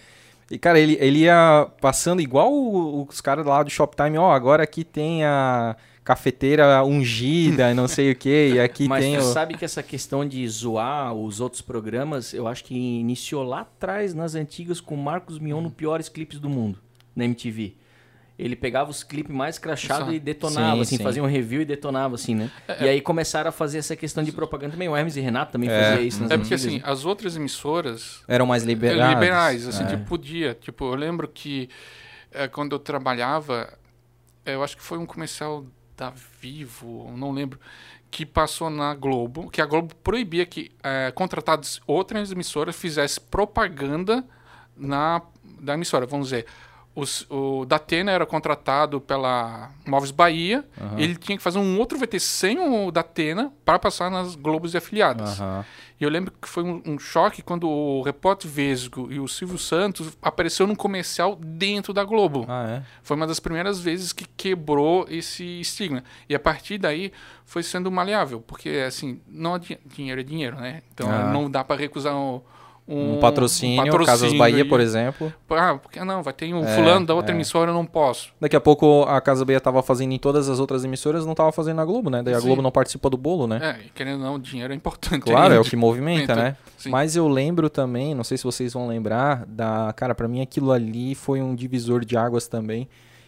E, 0.54 0.58
cara, 0.58 0.78
ele, 0.78 0.96
ele 1.00 1.18
ia 1.20 1.66
passando 1.80 2.22
igual 2.22 2.52
os 2.52 3.20
caras 3.20 3.44
lá 3.44 3.60
do 3.60 3.70
Shoptime, 3.70 4.16
ó, 4.18 4.30
agora 4.30 4.62
aqui 4.62 4.84
tem 4.84 5.24
a 5.24 5.74
cafeteira 6.04 6.84
ungida, 6.84 7.74
não 7.74 7.88
sei 7.88 8.12
o 8.12 8.14
que, 8.14 8.52
e 8.54 8.60
aqui 8.60 8.86
Mas 8.88 9.04
tem 9.04 9.16
tu 9.16 9.22
o... 9.22 9.32
sabe 9.32 9.56
que 9.56 9.64
essa 9.64 9.82
questão 9.82 10.24
de 10.24 10.46
zoar 10.46 11.12
os 11.12 11.40
outros 11.40 11.60
programas, 11.60 12.32
eu 12.32 12.46
acho 12.46 12.62
que 12.62 12.72
iniciou 12.72 13.42
lá 13.42 13.62
atrás, 13.62 14.14
nas 14.14 14.36
antigas, 14.36 14.80
com 14.80 14.94
o 14.94 14.98
Marcos 15.02 15.40
Mion 15.40 15.60
no 15.60 15.72
Piores 15.72 16.08
Clipes 16.08 16.38
do 16.38 16.48
Mundo, 16.48 16.78
na 17.16 17.24
MTV. 17.24 17.74
Ele 18.36 18.56
pegava 18.56 18.90
os 18.90 19.04
clipes 19.04 19.32
mais 19.34 19.58
crachados 19.58 20.12
e 20.12 20.18
detonava, 20.18 20.74
Sim, 20.76 20.80
assim, 20.82 20.96
sim. 20.96 21.02
fazia 21.04 21.22
um 21.22 21.26
review 21.26 21.60
e 21.62 21.64
detonava, 21.64 22.16
assim, 22.16 22.34
né? 22.34 22.50
E 22.80 22.88
aí 22.88 23.00
começaram 23.00 23.48
a 23.48 23.52
fazer 23.52 23.78
essa 23.78 23.94
questão 23.94 24.24
de 24.24 24.32
propaganda 24.32 24.72
também. 24.72 24.88
O 24.88 24.96
Hermes 24.96 25.14
e 25.16 25.20
Renato 25.20 25.52
também 25.52 25.70
É. 25.70 25.90
fazia 25.90 26.04
isso 26.04 26.20
nas 26.20 26.30
É 26.32 26.36
porque 26.36 26.52
antigas. 26.54 26.66
assim, 26.72 26.78
né? 26.78 26.82
as 26.84 27.04
outras 27.04 27.36
emissoras 27.36 28.24
Eram 28.26 28.44
mais 28.46 28.64
liberados. 28.64 29.14
liberais, 29.14 29.68
assim, 29.68 29.84
É. 29.84 29.86
tipo, 29.86 30.04
podia. 30.04 30.52
Tipo, 30.60 30.84
eu 30.86 30.94
lembro 30.96 31.28
que 31.28 31.68
eh, 32.32 32.48
quando 32.48 32.72
eu 32.74 32.80
trabalhava, 32.80 33.72
eh, 34.44 34.56
eu 34.56 34.64
acho 34.64 34.76
que 34.76 34.82
foi 34.82 34.98
um 34.98 35.06
comercial 35.06 35.64
da 35.96 36.12
Vivo, 36.40 37.12
não 37.16 37.30
lembro, 37.30 37.60
que 38.10 38.26
passou 38.26 38.68
na 38.68 38.94
Globo, 38.96 39.48
que 39.48 39.60
a 39.60 39.66
Globo 39.66 39.94
proibia 40.02 40.44
que 40.44 40.72
contratados 41.14 41.80
outras 41.86 42.32
emissoras 42.32 42.74
fizessem 42.74 43.22
propaganda 43.30 44.24
na 44.76 45.22
da 45.60 45.74
emissora. 45.74 46.04
Vamos 46.06 46.26
dizer, 46.28 46.46
os- 46.94 47.26
o 47.30 47.64
Datena 47.64 48.12
era 48.12 48.24
contratado 48.26 49.00
pela 49.00 49.70
Móveis 49.86 50.10
Bahia. 50.10 50.64
Ele 50.96 51.16
tinha 51.16 51.36
que 51.36 51.42
fazer 51.42 51.58
um 51.58 51.78
outro 51.78 51.98
VT 51.98 52.20
sem 52.20 52.58
o 52.58 52.90
Datena 52.90 53.52
para 53.64 53.78
passar 53.78 54.10
nas 54.10 54.34
Globos 54.36 54.74
e 54.74 54.76
afiliadas. 54.76 55.40
Aham. 55.40 55.64
E 56.00 56.02
eu 56.02 56.10
lembro 56.10 56.32
que 56.42 56.48
foi 56.48 56.64
um, 56.64 56.82
um 56.84 56.98
choque 56.98 57.40
quando 57.40 57.68
o 57.68 58.02
repórter 58.02 58.50
Vesgo 58.50 59.12
e 59.12 59.20
o 59.20 59.28
Silvio 59.28 59.56
Santos 59.56 60.16
apareceu 60.20 60.66
num 60.66 60.74
comercial 60.74 61.36
dentro 61.40 61.92
da 61.92 62.02
Globo. 62.02 62.44
Ah, 62.48 62.66
é? 62.68 62.82
Foi 63.02 63.16
uma 63.16 63.28
das 63.28 63.38
primeiras 63.38 63.78
vezes 63.78 64.12
que 64.12 64.24
quebrou 64.26 65.06
esse 65.08 65.44
estigma. 65.60 66.02
E 66.28 66.34
a 66.34 66.40
partir 66.40 66.78
daí 66.78 67.12
foi 67.44 67.62
sendo 67.62 67.92
maleável, 67.92 68.40
porque 68.40 68.70
assim, 68.84 69.20
não 69.28 69.56
dinheiro 69.58 70.20
é 70.20 70.24
dinheiro, 70.24 70.56
né? 70.56 70.82
Então 70.92 71.08
Ah. 71.08 71.30
não 71.32 71.48
dá 71.48 71.62
para 71.62 71.80
recusar 71.80 72.14
um, 72.86 73.14
Um, 73.14 73.18
patrocínio, 73.18 73.80
um 73.80 73.84
patrocínio 73.86 74.06
Casas 74.06 74.32
Bahia, 74.34 74.60
e- 74.60 74.64
por 74.68 74.78
exemplo. 74.78 75.32
Ah, 75.50 75.78
porque 75.82 76.02
não, 76.04 76.22
vai 76.22 76.32
ter 76.34 76.52
um 76.52 76.62
É, 76.64 76.74
fulano 76.74 77.06
da 77.06 77.14
outra 77.14 77.32
é. 77.32 77.34
emissora, 77.34 77.70
eu 77.70 77.74
não 77.74 77.86
posso. 77.86 78.30
Daqui 78.40 78.54
a 78.54 78.60
pouco 78.60 79.04
a 79.04 79.20
Casa 79.22 79.44
Bahia 79.44 79.60
tava 79.60 79.82
fazendo 79.82 80.12
em 80.12 80.18
todas 80.18 80.48
as 80.50 80.60
outras 80.60 80.84
emissoras, 80.84 81.24
não 81.24 81.34
tava 81.34 81.50
fazendo 81.50 81.76
na 81.76 81.84
Globo, 81.84 82.10
né? 82.10 82.22
Daí 82.22 82.34
a 82.34 82.40
Sim. 82.40 82.46
Globo 82.46 82.60
não 82.60 82.70
participa 82.70 83.08
do 83.08 83.16
bolo, 83.16 83.46
né? 83.46 83.58
É, 83.62 83.88
querendo 83.94 84.18
ou 84.22 84.32
não, 84.32 84.38
dinheiro 84.38 84.72
é 84.72 84.76
importante. 84.76 85.22
Claro, 85.22 85.54
é 85.54 85.58
o 85.58 85.64
que 85.64 85.76
movimenta, 85.76 86.34
né? 86.36 86.56
Sim. 86.76 86.90
Mas 86.90 87.16
eu 87.16 87.26
lembro 87.26 87.70
também, 87.70 88.14
não 88.14 88.24
sei 88.24 88.36
se 88.36 88.44
vocês 88.44 88.72
vão 88.74 88.86
lembrar, 88.86 89.44
da. 89.46 89.92
Cara, 89.96 90.14
pra 90.14 90.28
mim 90.28 90.42
aquilo 90.42 90.70
ali 90.70 91.14
foi 91.14 91.40
um 91.40 91.54
divisor 91.54 92.04
de 92.04 92.16
águas 92.16 92.46
também. 92.46 92.86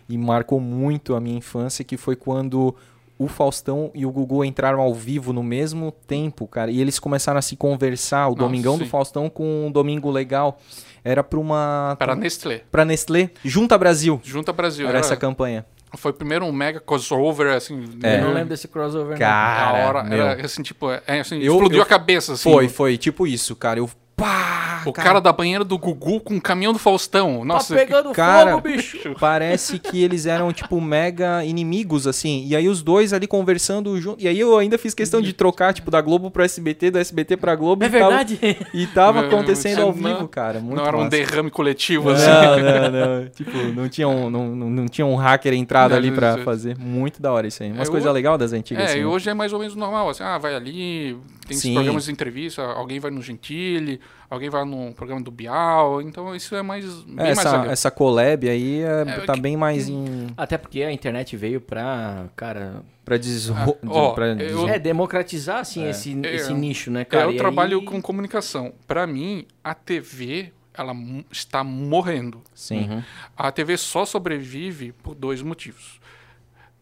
E 0.09 0.17
marcou 0.17 0.61
muito 0.61 1.17
a 1.17 1.21
minha 1.21 1.37
infância, 1.39 1.85
que 1.85 1.97
foi 1.97 2.15
quando 2.15 2.73
o 3.19 3.29
Faustão 3.29 3.91
e 3.95 4.05
o 4.05 4.11
Gugu 4.11 4.45
entraram 4.45 4.81
ao 4.81 4.93
vivo 4.95 5.33
no 5.33 5.43
mesmo 5.43 5.91
tempo, 6.07 6.47
cara. 6.47 6.71
E 6.71 6.81
eles 6.81 6.99
começaram 6.99 7.39
a 7.39 7.43
se 7.43 7.57
conversar, 7.57 8.27
o 8.27 8.31
Nossa, 8.31 8.41
Domingão 8.43 8.77
do 8.79 8.85
sim. 8.85 8.91
Faustão 8.91 9.29
com 9.31 9.67
o 9.69 9.71
Domingo 9.73 10.11
Legal. 10.11 10.59
Era 11.05 11.23
pra 11.23 11.39
uma. 11.39 11.97
Para 11.99 12.15
Nestlé. 12.17 12.63
Pra 12.71 12.85
Nestlé. 12.85 13.31
Junta 13.45 13.79
Brasil. 13.79 14.21
Junta 14.25 14.53
Brasil. 14.53 14.87
Era 14.89 14.99
Era- 14.99 15.07
essa 15.07 15.17
campanha. 15.17 15.65
Foi 15.97 16.13
primeiro 16.13 16.45
um 16.45 16.53
mega 16.53 16.81
crossover, 16.81 17.55
assim. 17.55 17.85
É. 18.03 18.17
Eu 18.19 18.23
não 18.25 18.33
lembro 18.35 18.49
desse 18.51 18.69
crossover. 18.69 19.13
não. 19.13 19.17
Cara, 19.19 19.69
a 19.85 19.87
hora, 19.87 20.03
meu. 20.03 20.19
era 20.27 20.45
assim, 20.45 20.63
tipo, 20.63 20.91
é, 20.91 21.21
assim, 21.21 21.39
Eu- 21.39 21.55
explodiu 21.55 21.79
eu- 21.79 21.83
a 21.85 21.87
cabeça, 21.87 22.33
assim. 22.35 22.43
Foi, 22.43 22.69
foi. 22.69 22.99
Tipo 22.99 23.27
isso, 23.27 23.55
cara. 23.57 23.79
Eu. 23.79 23.89
Pá! 24.17 24.83
O 24.87 24.93
cara 24.93 25.21
da 25.21 25.33
banheira 25.33 25.63
do 25.65 25.77
Gugu 25.77 26.21
com 26.21 26.37
o 26.37 26.41
caminhão 26.41 26.73
do 26.73 26.79
Faustão. 26.79 27.45
Nossa, 27.45 27.75
tá 27.75 27.81
pegando 27.81 28.13
cara, 28.13 28.53
fogo, 28.53 28.63
bicho. 28.63 29.15
Parece 29.21 29.79
que 29.79 30.03
eles 30.03 30.25
eram, 30.27 30.53
tipo, 30.53 30.81
mega 30.81 31.45
inimigos, 31.45 32.07
assim. 32.07 32.45
E 32.47 32.55
aí 32.57 32.67
os 32.69 32.83
dois 32.83 33.13
ali 33.13 33.27
conversando 33.27 34.01
junto. 34.01 34.23
E 34.23 34.29
aí 34.29 34.39
eu 34.41 34.57
ainda 34.57 34.79
fiz 34.79 34.95
questão 34.95 35.21
de 35.21 35.33
trocar, 35.33 35.75
tipo, 35.75 35.91
da 35.91 36.01
Globo 36.01 36.31
pro 36.31 36.43
SBT, 36.45 36.93
do 36.93 36.99
SBT 36.99 37.37
pra 37.37 37.55
Globo. 37.57 37.85
É 37.85 37.89
e 37.89 37.91
tava- 37.91 38.05
verdade? 38.09 38.39
e 38.73 38.87
tava 38.87 39.21
acontecendo 39.21 39.83
ao 39.83 39.93
vivo, 39.93 40.27
cara. 40.29 40.61
Muito 40.61 40.77
não 40.79 40.87
era 40.87 40.97
um 40.97 41.01
massa. 41.01 41.11
derrame 41.11 41.51
coletivo, 41.51 42.11
assim. 42.11 42.27
Não, 42.27 42.91
não, 42.91 42.91
não. 43.23 43.29
Tipo, 43.29 43.59
não 43.75 43.89
tinha 43.89 44.09
um, 44.09 44.31
não, 44.31 44.47
não, 44.55 44.87
tinha 44.87 45.07
um 45.07 45.17
hacker 45.17 45.53
entrado 45.53 45.91
Não, 45.91 45.99
ali 45.99 46.11
pra 46.11 46.35
isso- 46.37 46.45
fazer. 46.45 46.79
Muito 46.79 47.21
da 47.21 47.33
hora 47.33 47.47
isso 47.47 47.63
aí. 47.63 47.71
Umas 47.73 47.89
É, 47.89 47.91
coisas 47.91 48.11
legais 48.13 48.39
das 48.39 48.53
antigas, 48.53 48.85
É, 48.85 48.87
assim. 48.93 49.01
e 49.01 49.05
hoje 49.05 49.29
é 49.29 49.35
mais 49.35 49.53
ou 49.53 49.59
menos 49.59 49.75
normal, 49.75 50.09
assim, 50.09 50.23
ah, 50.23 50.39
vai 50.39 50.55
ali, 50.55 51.17
tem 51.47 51.57
Sim. 51.57 51.69
esses 51.69 51.73
programas 51.75 52.05
de 52.07 52.13
entrevista, 52.13 52.63
alguém 52.63 52.99
vai 53.01 53.11
no 53.11 53.21
Gentili, 53.21 54.01
alguém 54.31 54.49
vai 54.51 54.65
no 54.65 54.93
programa 54.95 55.21
do 55.23 55.31
Bial, 55.31 56.03
então 56.03 56.35
isso 56.35 56.55
é 56.55 56.63
mais, 56.63 56.85
bem 57.03 57.15
É, 57.15 57.35
mais 57.35 57.39
essa, 57.39 57.53
legal. 57.59 57.71
essa 57.73 57.91
collab 57.91 58.49
aí 58.49 58.81
é, 58.83 59.03
É, 59.03 59.21
tá 59.21 59.35
que- 59.35 59.41
bem 59.41 59.57
mais 59.57 59.89
em. 59.89 60.29
Até 60.37 60.57
porque 60.59 60.83
a 60.83 60.93
internet 60.93 61.37
veio 61.37 61.61
pra, 61.61 62.27
cara... 62.35 62.83
Pra, 63.05 63.17
deso... 63.17 63.55
Ah, 63.57 63.67
ó, 63.89 64.13
pra 64.13 64.29
eu- 64.29 64.37
deso- 64.37 64.69
É, 64.69 64.79
democratizar, 64.79 65.59
assim, 65.61 65.87
esse, 65.89 66.19
É. 66.27 66.35
esse 66.35 66.53
nicho, 66.53 66.91
né, 66.91 67.05
cara? 67.05 67.27
eu 67.27 67.33
E 67.33 67.37
trabalho 67.37 67.79
aí- 67.81 67.85
com 67.85 68.03
comunicação. 68.03 68.73
Para 68.87 69.07
mim, 69.07 69.47
a 69.63 69.75
TV, 69.75 70.53
ela 70.75 70.93
está 71.31 71.63
morrendo. 71.63 72.43
Sim. 72.53 72.89
Uhum. 72.91 73.03
A 73.37 73.53
TV 73.53 73.77
só 73.77 74.05
sobrevive 74.05 74.91
por 74.93 75.15
dois 75.15 75.41
motivos. 75.41 76.01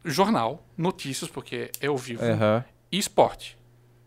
Jornal, 0.04 0.62
notícias, 0.76 1.30
porque 1.30 1.70
é 1.80 1.86
ao 1.86 1.96
vivo, 1.96 2.24
Aham. 2.24 2.64
e 2.92 2.98
esporte. 2.98 3.56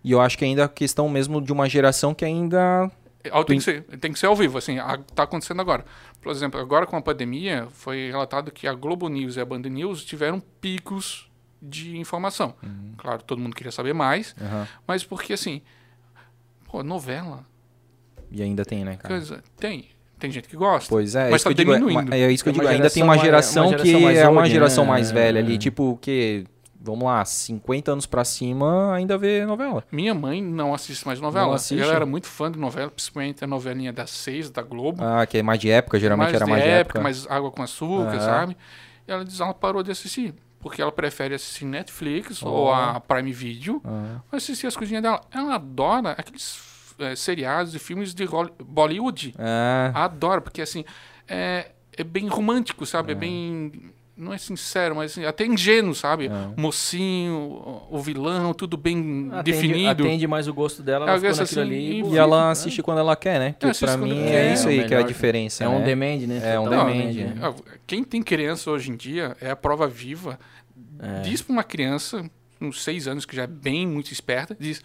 E 0.03 0.11
eu 0.11 0.21
acho 0.21 0.37
que 0.37 0.45
ainda 0.45 0.63
é 0.63 0.67
questão 0.67 1.09
mesmo 1.09 1.41
de 1.41 1.51
uma 1.51 1.67
geração 1.67 2.13
que 2.13 2.23
ainda. 2.23 2.89
Ah, 3.31 3.43
Tem 3.43 3.57
que, 3.57 3.63
ser, 3.63 3.83
tem 3.83 4.13
que 4.13 4.19
ser 4.19 4.27
ao 4.27 4.35
vivo, 4.35 4.57
assim, 4.57 4.79
a- 4.79 4.99
tá 5.13 5.23
acontecendo 5.23 5.59
agora. 5.59 5.83
Por 6.21 6.31
exemplo, 6.31 6.59
agora 6.61 6.85
com 6.85 6.95
a 6.95 7.01
pandemia, 7.01 7.67
foi 7.71 8.07
relatado 8.09 8.51
que 8.51 8.67
a 8.67 8.73
Globo 8.73 9.09
News 9.09 9.35
e 9.35 9.41
a 9.41 9.45
Band 9.45 9.59
News 9.61 10.05
tiveram 10.05 10.39
picos 10.61 11.29
de 11.61 11.97
informação. 11.97 12.53
Claro, 12.97 13.21
todo 13.23 13.39
mundo 13.39 13.55
queria 13.55 13.71
saber 13.71 13.93
mais, 13.93 14.35
Aham. 14.41 14.67
mas 14.87 15.03
porque, 15.03 15.33
assim, 15.33 15.61
pô, 16.71 16.83
novela, 16.83 17.43
E 18.31 18.41
ainda 18.41 18.63
tem, 18.63 18.85
né, 18.85 18.95
cara? 18.97 19.07
coisa, 19.15 19.43
tem. 19.57 19.89
Tem 20.19 20.31
gente 20.31 20.47
que 20.47 20.55
gosta. 20.57 20.89
Pois 20.89 21.13
é, 21.13 21.29
Mas 21.29 21.41
isso 21.41 21.49
que 21.49 21.53
tá 21.55 21.61
eu 21.61 21.65
digo, 21.65 21.73
é- 21.73 21.79
diminuindo. 21.79 22.13
É, 22.13 22.31
isso 22.31 22.43
que 22.43 22.49
eu 22.49 22.51
É 22.51 22.53
digo. 22.53 22.65
uma 22.65 22.71
Ainda 22.71 22.89
tem 22.89 23.03
geração 23.03 23.07
uma 23.07 23.17
geração, 23.17 23.63
uma 23.67 23.69
geração 23.77 23.99
que 24.11 24.17
é 24.17 24.27
uma 24.29 24.49
geração 24.49 24.83
né? 24.85 24.89
mais 24.89 25.11
velha 25.11 25.39
ali. 25.39 25.55
É. 25.55 25.57
Tipo, 25.59 25.91
o 25.91 25.97
que. 25.97 26.45
Vamos 26.91 27.05
lá, 27.05 27.23
50 27.23 27.91
anos 27.91 28.05
pra 28.05 28.23
cima 28.25 28.93
ainda 28.93 29.17
vê 29.17 29.45
novela. 29.45 29.83
Minha 29.91 30.13
mãe 30.13 30.41
não 30.41 30.73
assiste 30.73 31.05
mais 31.05 31.19
novela. 31.19 31.47
Não 31.47 31.53
assiste? 31.53 31.81
Ela 31.81 31.93
era 31.93 32.05
muito 32.05 32.27
fã 32.27 32.51
de 32.51 32.57
novela, 32.57 32.89
principalmente 32.89 33.43
a 33.43 33.47
novelinha 33.47 33.91
das 33.93 34.09
seis 34.09 34.49
da 34.49 34.61
Globo. 34.61 35.03
Ah, 35.03 35.25
que 35.25 35.37
é 35.37 35.43
mais 35.43 35.59
de 35.59 35.69
época, 35.69 35.99
geralmente 35.99 36.31
mais 36.31 36.35
era 36.35 36.45
de 36.45 36.51
mais 36.51 36.63
de 36.63 36.69
época, 36.69 37.01
mais 37.01 37.27
água 37.29 37.51
com 37.51 37.61
açúcar, 37.61 38.11
Aham. 38.15 38.19
sabe? 38.19 38.57
E 39.07 39.11
ela 39.11 39.23
diz 39.25 39.39
ela 39.39 39.53
parou 39.53 39.83
de 39.83 39.91
assistir. 39.91 40.33
Porque 40.59 40.81
ela 40.81 40.91
prefere 40.91 41.35
assistir 41.35 41.65
Netflix 41.65 42.41
Oh. 42.41 42.47
ou 42.49 42.73
a 42.73 42.99
Prime 42.99 43.31
Video. 43.31 43.81
Ah, 43.85 44.19
assistir 44.31 44.65
as 44.67 44.75
coisinhas 44.75 45.03
dela. 45.03 45.21
Ela 45.33 45.55
adora 45.55 46.11
aqueles 46.11 46.59
eh, 46.99 47.15
seriados 47.15 47.75
e 47.75 47.79
filmes 47.79 48.13
de 48.13 48.25
Bollywood. 48.65 49.35
Ah, 49.37 49.91
Adora, 50.05 50.41
porque 50.41 50.61
assim, 50.63 50.83
é, 51.27 51.71
é 51.95 52.03
bem 52.03 52.27
romântico, 52.27 52.85
sabe? 52.87 53.11
É. 53.11 53.15
bem. 53.15 53.71
Não 54.17 54.33
é 54.33 54.37
sincero, 54.39 54.95
mas 54.95 55.11
assim, 55.11 55.25
até 55.25 55.45
ingênuo, 55.45 55.93
sabe? 55.93 56.25
É. 56.25 56.31
O 56.57 56.59
mocinho, 56.59 57.85
o, 57.89 57.99
vilão, 57.99 58.51
tudo 58.53 58.75
bem 58.75 59.29
Atende, 59.31 59.43
definido. 59.43 60.03
atende 60.03 60.25
mais 60.25 60.47
o 60.47 60.53
gosto 60.53 60.81
dela, 60.81 61.05
ela 61.05 61.17
Eu 61.17 61.21
ficou 61.33 61.43
assim, 61.43 61.59
ali. 61.61 62.01
e- 62.01 62.13
e 62.13 62.17
ela 62.17 62.49
assiste 62.49 62.81
quando 62.81 62.97
ela 62.99 63.15
quer, 63.15 63.39
né? 63.39 63.55
Que 63.59 63.67
É, 63.67 63.69
assiste 63.69 63.85
pra 63.85 63.95
mim 63.97 64.19
é 64.23 64.53
isso 64.53 64.67
aí 64.67 64.79
É 64.79 64.83
que 64.87 64.93
é 64.95 64.97
a 64.97 65.01
diferença. 65.03 65.63
É 65.63 65.69
um 65.69 65.79
né? 65.79 65.85
demand, 65.85 66.17
né? 66.27 66.41
É 66.55 66.59
um 66.59 66.63
Total 66.63 66.87
demand, 66.87 67.13
né? 67.13 67.53
Quem 67.85 68.03
tem 68.03 68.23
criança 68.23 68.71
hoje 68.71 68.89
em 68.91 68.95
dia 68.95 69.37
é 69.39 69.51
a 69.51 69.55
prova 69.55 69.87
viva. 69.87 70.39
É. 70.99 71.21
Diz 71.21 71.43
pra 71.43 71.53
uma 71.53 71.63
criança, 71.63 72.27
uns 72.59 72.83
seis 72.83 73.07
anos, 73.07 73.23
que 73.23 73.35
já 73.35 73.43
é 73.43 73.47
bem 73.47 73.85
muito 73.85 74.11
esperta, 74.11 74.57
diz: 74.59 74.81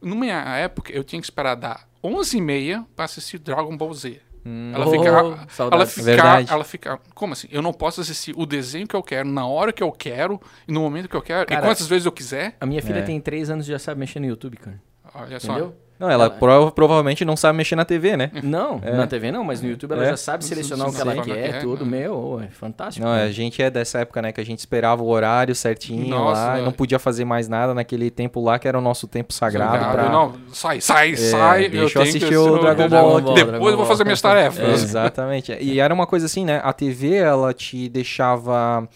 numa 0.00 0.26
época 0.26 0.92
eu 0.92 1.04
tinha 1.04 1.20
que 1.20 1.26
esperar 1.26 1.54
dar 1.54 1.86
11h30 2.02 2.84
pra 2.96 3.04
assistir 3.04 3.38
Dragon 3.38 3.76
Ball 3.76 3.94
Z. 3.94 4.20
Ela 4.44 4.86
Oh, 4.86 4.90
fica, 4.90 5.08
ela 5.08 5.86
fica, 5.86 6.02
Verdade. 6.04 6.52
ela 6.52 6.64
fica, 6.64 7.00
como 7.14 7.32
assim? 7.32 7.46
Eu 7.50 7.62
não 7.62 7.72
posso 7.72 8.00
assistir 8.00 8.34
o 8.36 8.44
desenho 8.44 8.86
que 8.88 8.96
eu 8.96 9.02
quero, 9.02 9.28
na 9.28 9.46
hora 9.46 9.72
que 9.72 9.82
eu 9.82 9.92
quero, 9.92 10.40
e 10.66 10.72
no 10.72 10.80
momento 10.80 11.08
que 11.08 11.14
eu 11.16 11.22
quero, 11.22 11.46
Cara, 11.46 11.60
e 11.60 11.64
quantas 11.64 11.86
vezes 11.86 12.06
eu 12.06 12.12
quiser. 12.12 12.56
A 12.60 12.66
minha 12.66 12.82
filha 12.82 12.98
É. 12.98 13.02
tem 13.02 13.20
três 13.20 13.48
anos 13.50 13.66
e 13.68 13.70
já 13.70 13.78
sabe 13.78 14.00
mexer 14.00 14.18
no 14.18 14.26
YouTube, 14.26 14.56
cara. 14.56 14.80
Olha 15.14 15.38
só. 15.38 15.52
Entendeu? 15.52 15.74
Não, 16.02 16.10
ela 16.10 16.24
Ela- 16.24 16.30
prova- 16.34 16.72
provavelmente 16.72 17.24
não 17.24 17.36
sabe 17.36 17.56
mexer 17.56 17.76
na 17.76 17.84
TV, 17.84 18.16
né? 18.16 18.30
Não, 18.42 18.80
na 18.80 19.06
TV 19.06 19.30
não, 19.30 19.44
mas 19.44 19.62
no 19.62 19.68
YouTube 19.68 19.92
ela 19.92 20.04
É. 20.04 20.08
já 20.10 20.16
sabe 20.16 20.44
selecionar 20.44 20.88
o 20.88 20.92
que 20.92 21.00
ela 21.00 21.14
Sim. 21.14 21.22
quer, 21.22 21.38
É, 21.38 21.52
tudo, 21.60 21.84
é. 21.84 21.86
meu, 21.86 22.40
é 22.44 22.48
fantástico. 22.50 23.06
Não, 23.06 23.12
cara. 23.12 23.24
a 23.24 23.30
gente 23.30 23.62
é 23.62 23.70
dessa 23.70 24.00
época, 24.00 24.20
né, 24.20 24.32
que 24.32 24.40
a 24.40 24.44
gente 24.44 24.58
esperava 24.58 25.00
o 25.00 25.08
horário 25.08 25.54
certinho 25.54 26.08
Nossa, 26.08 26.40
lá, 26.40 26.58
é. 26.58 26.62
não 26.62 26.72
podia 26.72 26.98
fazer 26.98 27.24
mais 27.24 27.46
nada 27.46 27.72
naquele 27.72 28.10
tempo 28.10 28.40
lá, 28.42 28.58
que 28.58 28.66
era 28.66 28.76
o 28.76 28.80
nosso 28.80 29.06
tempo 29.06 29.32
sagrado. 29.32 29.72
Sagrado. 29.72 29.92
pra- 29.92 30.08
Não, 30.08 30.34
sai, 30.52 30.80
sai, 30.80 31.14
sai. 31.14 31.68
deixa 31.68 31.98
eu 31.98 32.02
assistir 32.02 32.36
o 32.36 32.58
Dragon 32.58 32.88
Ball 32.88 33.16
aqui. 33.18 33.34
Depois 33.34 33.46
Dragon 33.46 33.68
eu 33.70 33.76
vou 33.76 33.86
fazer 33.86 34.02
minhas 34.02 34.20
tarefas. 34.20 34.58
É, 34.58 34.72
exatamente. 34.72 35.56
E 35.60 35.78
era 35.78 35.94
uma 35.94 36.06
coisa 36.08 36.26
assim, 36.26 36.44
né? 36.44 36.60
A 36.64 36.72
TV, 36.72 37.14
ela 37.14 37.52
te 37.54 37.88
deixava. 37.88 38.88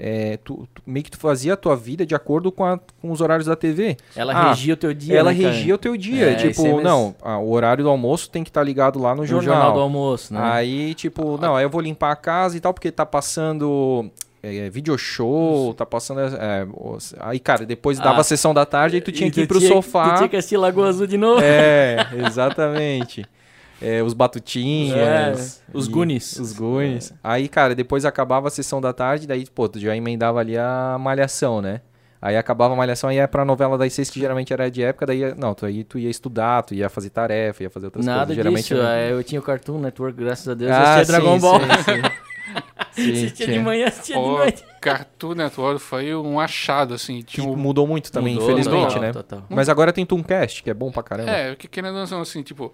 É, 0.00 0.38
tu- 0.42 0.66
tu- 0.74 0.82
meio 0.86 1.04
que 1.04 1.10
tu 1.10 1.18
fazia 1.18 1.52
a 1.52 1.56
tua 1.56 1.76
vida 1.76 2.06
de 2.06 2.14
acordo 2.14 2.50
com, 2.50 2.64
a- 2.64 2.80
com 3.00 3.10
os 3.12 3.20
horários 3.20 3.46
da 3.46 3.54
TV. 3.54 3.96
Ela 4.16 4.32
Ah, 4.32 4.48
regia 4.48 4.74
o 4.74 4.76
teu 4.76 4.94
dia, 4.94 5.18
ela 5.18 5.30
né, 5.32 5.38
regia 5.38 5.74
o 5.74 5.78
teu 5.78 5.96
dia. 5.96 6.30
É, 6.30 6.34
tipo, 6.34 6.62
mesmo. 6.62 6.80
não, 6.80 7.14
ah, 7.22 7.38
o 7.38 7.50
horário 7.52 7.84
do 7.84 7.90
almoço 7.90 8.30
tem 8.30 8.42
que 8.42 8.50
estar 8.50 8.62
ligado 8.62 8.98
lá 8.98 9.14
no 9.14 9.20
No 9.22 9.26
jornal. 9.26 9.54
jornal 9.54 9.72
do 9.74 9.80
almoço, 9.80 10.32
né? 10.34 10.40
Aí, 10.42 10.94
tipo, 10.94 11.36
não, 11.38 11.54
aí 11.54 11.64
eu 11.64 11.70
vou 11.70 11.80
limpar 11.80 12.10
a 12.12 12.16
casa 12.16 12.56
e 12.56 12.60
tal, 12.60 12.72
porque 12.72 12.90
tá 12.90 13.04
passando 13.06 14.10
é, 14.42 14.70
video 14.70 14.96
show, 14.96 15.74
tá 15.74 15.84
passando. 15.84 16.20
é, 16.20 16.66
os- 16.74 17.14
aí, 17.20 17.38
cara, 17.38 17.66
depois 17.66 17.98
dava 17.98 18.16
Ah, 18.16 18.20
a 18.20 18.24
sessão 18.24 18.54
da 18.54 18.64
tarde 18.64 18.96
e 18.96 19.00
tu 19.02 19.12
tinha 19.12 19.30
que 19.30 19.42
ir 19.42 19.46
pro 19.46 19.60
sofá. 19.60 20.10
Tu 20.12 20.16
tinha 20.16 20.28
que 20.30 20.36
assistir 20.36 20.56
Lagoa 20.56 20.88
Azul 20.88 21.06
de 21.06 21.18
novo. 21.18 21.42
É, 21.44 22.08
exatamente. 22.26 23.26
É, 23.80 24.02
os 24.02 24.12
batutinhas. 24.14 25.62
É, 25.68 25.76
os 25.76 25.88
Goonies. 25.88 26.38
Os 26.38 26.52
Goonies. 26.52 27.14
Aí, 27.24 27.48
cara, 27.48 27.74
depois 27.74 28.04
acabava 28.04 28.48
a 28.48 28.50
sessão 28.50 28.80
da 28.80 28.92
tarde, 28.92 29.26
daí, 29.26 29.46
pô, 29.54 29.68
tu 29.68 29.78
já 29.78 29.96
emendava 29.96 30.38
ali 30.40 30.56
a 30.58 30.96
malhação, 31.00 31.62
né? 31.62 31.80
Aí 32.22 32.36
acabava 32.36 32.74
a 32.74 32.76
malhação 32.76 33.10
e 33.10 33.14
ia 33.14 33.26
pra 33.26 33.46
novela 33.46 33.78
das 33.78 33.94
seis, 33.94 34.10
que 34.10 34.20
geralmente 34.20 34.52
era 34.52 34.70
de 34.70 34.82
época, 34.82 35.06
daí, 35.06 35.20
ia- 35.20 35.34
não, 35.34 35.54
tu, 35.54 35.64
aí 35.64 35.82
tu 35.82 35.98
ia 35.98 36.10
estudar, 36.10 36.62
tu 36.62 36.74
ia 36.74 36.90
fazer 36.90 37.08
tarefa, 37.08 37.62
ia 37.62 37.70
fazer 37.70 37.86
outras 37.86 38.04
Nada 38.04 38.18
coisas. 38.26 38.36
Geralmente 38.36 38.62
disso. 38.68 38.74
era- 38.74 38.96
é, 38.98 39.12
eu 39.12 39.24
tinha 39.24 39.40
o 39.40 39.42
Cartoon 39.44 39.78
Network, 39.80 40.18
graças 40.22 40.46
a 40.46 40.52
Deus. 40.52 40.70
Ah, 40.70 40.74
eu 40.74 40.82
assistia 41.00 41.04
Dragon 41.06 41.34
sim, 41.36 41.40
Ball. 41.40 41.60
sim, 41.60 42.92
sim. 42.92 43.12
assistia 43.12 43.46
de 43.46 43.58
manhã, 43.60 43.86
assistia 43.86 44.16
de 44.16 44.20
O 44.22 44.32
noite. 44.32 44.64
Cartoon 44.82 45.34
Network 45.34 45.80
foi 45.80 46.14
um 46.14 46.38
achado, 46.38 46.92
assim. 46.92 47.22
Que 47.22 47.36
Tinha 47.40 47.46
um 47.48 47.56
mudou 47.56 47.86
muito 47.86 48.12
também, 48.12 48.34
Mudou, 48.34 48.50
infelizmente, 48.50 48.86
total, 48.88 49.00
né? 49.02 49.12
total. 49.12 49.42
Mas 49.48 49.70
agora 49.70 49.90
tem 49.90 50.04
Tooncast, 50.04 50.62
que 50.62 50.68
é 50.68 50.74
bom 50.74 50.90
pra 50.92 51.02
caramba. 51.02 51.30
É, 51.30 51.56
que 51.56 51.66
querendo 51.68 51.96
ou 51.98 52.06
não, 52.06 52.20
assim, 52.20 52.42
tipo. 52.42 52.70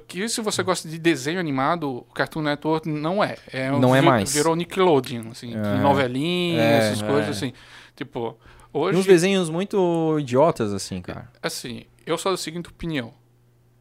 Que 0.00 0.28
se 0.28 0.40
você 0.40 0.62
gosta 0.62 0.88
de 0.88 0.98
desenho 0.98 1.38
animado, 1.38 1.98
o 1.98 2.02
Cartoon 2.14 2.42
Network 2.42 2.88
não 2.88 3.22
é. 3.22 3.36
é 3.52 3.70
um- 3.72 3.78
Não 3.78 3.94
é 3.94 4.00
vi- 4.00 4.06
mais. 4.06 4.32
Virou 4.34 4.56
Nickelodeon, 4.56 5.30
assim, 5.30 5.54
É. 5.54 5.78
novelinhas, 5.80 6.62
É, 6.62 6.78
essas 6.88 7.02
coisas, 7.02 7.26
é. 7.26 7.30
assim. 7.30 7.52
Tipo, 7.94 8.38
E 8.74 8.78
uns 8.78 8.80
hoje, 8.96 9.06
desenhos 9.08 9.50
muito 9.50 10.16
idiotas, 10.18 10.72
assim, 10.72 11.02
cara. 11.02 11.30
assim, 11.42 11.84
eu 12.06 12.16
sou 12.16 12.32
da 12.32 12.38
seguinte 12.38 12.68
opinião. 12.68 13.12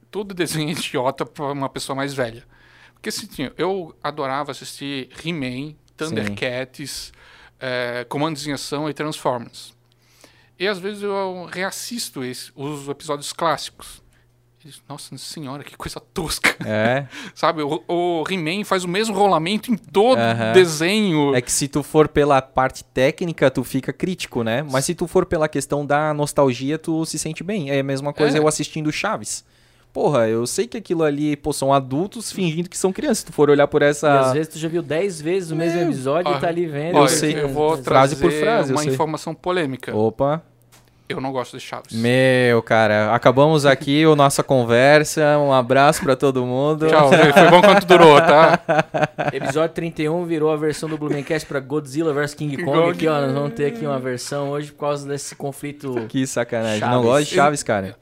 Todo 0.10 0.34
desenho 0.34 0.68
é 0.70 0.72
idiota 0.74 1.26
pra 1.26 1.46
uma 1.54 1.70
pessoa 1.70 1.96
mais 1.96 2.14
velha. 2.14 2.44
Porque, 2.94 3.08
assim, 3.10 3.28
eu 3.58 3.96
adorava 4.04 4.52
assistir 4.52 5.10
He-Man, 5.26 5.74
Thundercats, 5.96 7.12
é, 7.60 8.06
Comandos 8.10 8.46
em 8.46 8.52
Ação 8.52 8.90
e 8.90 8.94
Transformers. 8.94 9.74
E 10.60 10.68
às 10.68 10.78
vezes 10.78 11.02
eu 11.02 11.48
reassisto 11.52 12.24
esse- 12.24 12.52
os 12.56 12.88
episódios 12.88 13.32
clássicos. 13.34 14.01
E 14.64 14.68
digo, 14.70 14.78
Nossa 14.88 15.18
senhora, 15.18 15.64
que 15.64 15.76
coisa 15.76 16.00
tosca. 16.00 16.56
É. 16.68 17.06
Sabe, 17.34 17.64
o, 17.64 17.84
o 17.88 18.24
He-Man 18.30 18.64
faz 18.64 18.84
o 18.84 18.88
mesmo 18.88 19.16
rolamento 19.16 19.72
em 19.72 19.76
todo 19.76 20.20
desenho. 20.54 21.36
É 21.36 21.42
que 21.42 21.52
se 21.52 21.68
tu 21.68 21.82
for 21.84 22.08
pela 22.08 22.42
parte 22.42 22.84
técnica, 22.84 23.50
tu 23.50 23.64
fica 23.64 23.92
crítico, 23.92 24.44
né? 24.44 24.64
Mas 24.70 24.86
se 24.86 24.94
tu 24.96 25.08
for 25.08 25.26
pela 25.26 25.48
questão 25.48 25.86
da 25.86 26.14
nostalgia, 26.14 26.78
tu 26.78 27.06
se 27.06 27.18
sente 27.18 27.44
bem. 27.44 27.70
É 27.72 27.80
a 27.80 27.84
mesma 27.84 28.14
coisa 28.14 28.38
É. 28.38 28.40
eu 28.40 28.48
assistindo 28.48 28.92
Chaves. 28.92 29.44
Porra, 29.94 30.26
eu 30.30 30.48
sei 30.48 30.68
que 30.68 30.78
aquilo 30.78 31.04
ali, 31.04 31.36
pô, 31.36 31.52
são 31.52 31.74
adultos 31.74 32.32
fingindo 32.32 32.70
que 32.70 32.78
são 32.78 32.94
crianças. 32.94 33.18
Se 33.20 33.26
tu 33.26 33.34
for 33.34 33.50
olhar 33.50 33.68
por 33.68 33.82
E 33.82 33.86
essa. 33.86 34.22
às 34.22 34.32
vezes 34.34 34.48
tu 34.54 34.58
já 34.58 34.70
viu 34.70 34.82
10 34.82 35.20
vezes 35.20 35.52
o 35.52 35.56
mesmo 35.56 35.82
episódio 35.82 36.32
Ah, 36.34 36.38
e 36.38 36.40
tá 36.40 36.48
ali 36.48 36.66
vendo. 36.66 36.96
Olha, 36.96 37.10
sei. 37.10 37.34
eu 37.38 37.50
vou 37.50 37.72
Frase 37.72 37.84
trazer 37.84 38.16
por 38.16 38.32
frase, 38.32 38.72
eu 38.72 38.78
uma 38.78 38.86
informação 38.86 39.34
polêmica. 39.36 39.94
Opa. 39.94 40.42
Eu 41.12 41.22
não 41.22 41.32
gosto 41.32 41.58
de 41.58 41.64
Chaves. 41.64 41.92
Meu, 41.94 42.62
cara, 42.62 43.14
acabamos 43.14 43.66
aqui 43.66 44.04
a 44.04 44.16
nossa 44.16 44.42
conversa. 44.44 45.38
Um 45.38 45.52
abraço 45.54 46.02
pra 46.02 46.16
todo 46.16 46.46
mundo. 46.46 46.88
Tchau, 46.88 47.10
foi 47.10 47.50
bom 47.50 47.62
quanto 47.62 47.86
durou, 47.86 48.18
tá? 48.20 48.60
Episódio 49.34 49.74
31 49.76 50.26
virou 50.26 50.52
a 50.52 50.56
versão 50.58 50.88
do 50.90 50.98
Blumencast 50.98 51.48
pra 51.48 51.60
Godzilla 51.60 52.14
vs 52.14 52.34
King 52.34 52.64
Kong. 52.64 52.92
Aqui, 52.92 53.08
ó, 53.08 53.20
nós 53.22 53.34
vamos 53.34 53.54
ter 53.54 53.66
aqui 53.66 53.86
uma 53.86 54.00
versão 54.00 54.50
hoje 54.52 54.72
por 54.72 54.80
causa 54.80 55.08
desse 55.08 55.36
conflito. 55.36 56.06
Que 56.08 56.26
sacanagem. 56.26 56.80
Chaves. 56.80 56.96
Não 56.96 57.04
gosto 57.04 57.30
de 57.30 57.36
Chaves, 57.36 57.64
cara. 57.64 57.96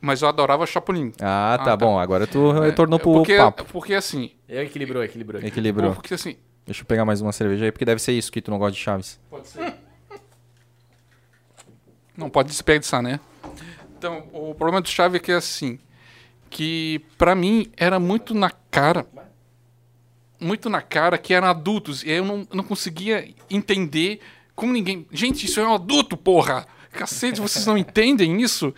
Mas 0.00 0.20
eu 0.20 0.28
adorava 0.28 0.66
Chapolin. 0.66 1.12
Ah, 1.20 1.54
tá 1.58 1.64
tá. 1.64 1.76
bom. 1.76 1.98
Agora 1.98 2.26
tu 2.26 2.50
retornou 2.52 2.98
pro 2.98 3.12
porque, 3.14 3.36
papo. 3.36 3.64
Porque 3.72 3.94
assim, 3.94 4.32
É, 4.48 4.62
equilibrou, 4.62 5.02
equilibrou. 5.02 5.42
Equilibrou. 5.42 5.92
porque 5.94 6.14
assim, 6.14 6.36
Deixa 6.66 6.80
eu 6.80 6.86
pegar 6.86 7.04
mais 7.04 7.20
uma 7.20 7.30
cerveja 7.32 7.66
aí, 7.66 7.72
porque 7.72 7.84
deve 7.84 8.00
ser 8.00 8.12
isso 8.12 8.32
que 8.32 8.40
tu 8.40 8.50
não 8.50 8.58
gosta 8.58 8.72
de 8.72 8.78
Chaves. 8.78 9.20
Pode 9.30 9.48
ser. 9.48 9.74
Não 12.16 12.30
pode 12.30 12.48
desperdiçar, 12.48 13.02
né? 13.02 13.20
Então, 13.96 14.28
o 14.32 14.54
problema 14.54 14.80
do 14.80 14.88
Chave 14.88 15.16
é 15.16 15.20
que 15.20 15.32
é 15.32 15.36
assim, 15.36 15.78
que 16.50 17.00
pra 17.16 17.34
mim 17.34 17.70
era 17.76 17.98
muito 17.98 18.34
na 18.34 18.50
cara, 18.70 19.06
muito 20.38 20.68
na 20.68 20.82
cara 20.82 21.16
que 21.18 21.32
eram 21.32 21.48
adultos 21.48 22.02
e 22.02 22.10
eu 22.10 22.24
não, 22.24 22.46
não 22.52 22.64
conseguia 22.64 23.28
entender 23.50 24.20
como 24.54 24.72
ninguém. 24.72 25.06
Gente, 25.10 25.46
isso 25.46 25.58
é 25.60 25.66
um 25.66 25.74
adulto, 25.74 26.16
porra! 26.16 26.66
Cacete, 26.92 27.40
vocês 27.40 27.66
não 27.66 27.76
entendem 27.76 28.40
isso? 28.40 28.72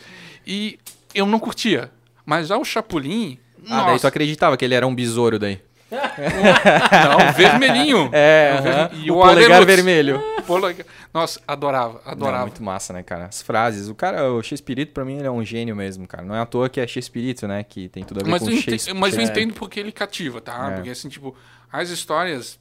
E 0.47 0.79
eu 1.15 1.27
não 1.27 1.39
curtia. 1.39 1.93
Mas 2.25 2.49
já 2.49 2.57
o 2.57 2.65
Chapolin. 2.65 3.39
Ah, 3.69 3.77
daí 3.77 3.85
tu 3.85 3.93
nossa, 3.93 4.09
acreditava 4.09 4.57
que 4.57 4.65
ele 4.65 4.75
era 4.75 4.87
um 4.87 4.95
besouro 4.95 5.39
daí. 5.39 5.61
não, 7.27 7.33
vermelhinho. 7.33 8.09
É, 8.13 8.57
O 8.59 8.63
ver- 8.63 8.71
aham. 8.75 8.91
e 8.95 9.11
o 9.11 9.15
o 9.19 9.21
polegar 9.23 9.65
vermelho. 9.65 10.23
Polegar- 10.47 10.87
Nossa, 11.13 11.41
adorava, 11.47 12.01
Não, 12.05 12.13
adorava. 12.13 12.43
muito 12.47 12.63
massa, 12.63 12.93
né, 12.93 13.03
cara? 13.03 13.27
As 13.27 13.43
frases. 13.43 13.89
O 13.89 13.95
cara, 13.95 14.31
o 14.33 14.43
Chespirito, 14.43 14.93
pra 14.93 15.05
mim, 15.05 15.19
ele 15.19 15.27
é 15.27 15.31
um 15.31 15.45
gênio 15.45 15.75
mesmo, 15.75 16.07
cara. 16.07 16.25
Não 16.25 16.35
é 16.35 16.41
à 16.41 16.47
toa 16.47 16.69
que 16.69 16.81
é 16.81 16.87
Chespirito, 16.87 17.47
né? 17.49 17.63
Que 17.65 17.89
tem 17.89 18.05
tudo 18.05 18.21
a 18.21 18.25
ver 18.25 18.31
Mas 18.31 18.43
com 18.43 18.51
Shakespeare. 18.51 18.95
mas 18.95 19.15
eu 19.15 19.21
É. 19.21 19.25
entendo 19.25 19.55
porque 19.55 19.81
ele 19.81 19.93
cativa, 19.93 20.41
tá? 20.41 20.71
É. 20.71 20.75
Porque 20.77 20.91
assim, 20.91 21.09
tipo, 21.09 21.35
as 21.73 21.91
histórias, 21.91 22.59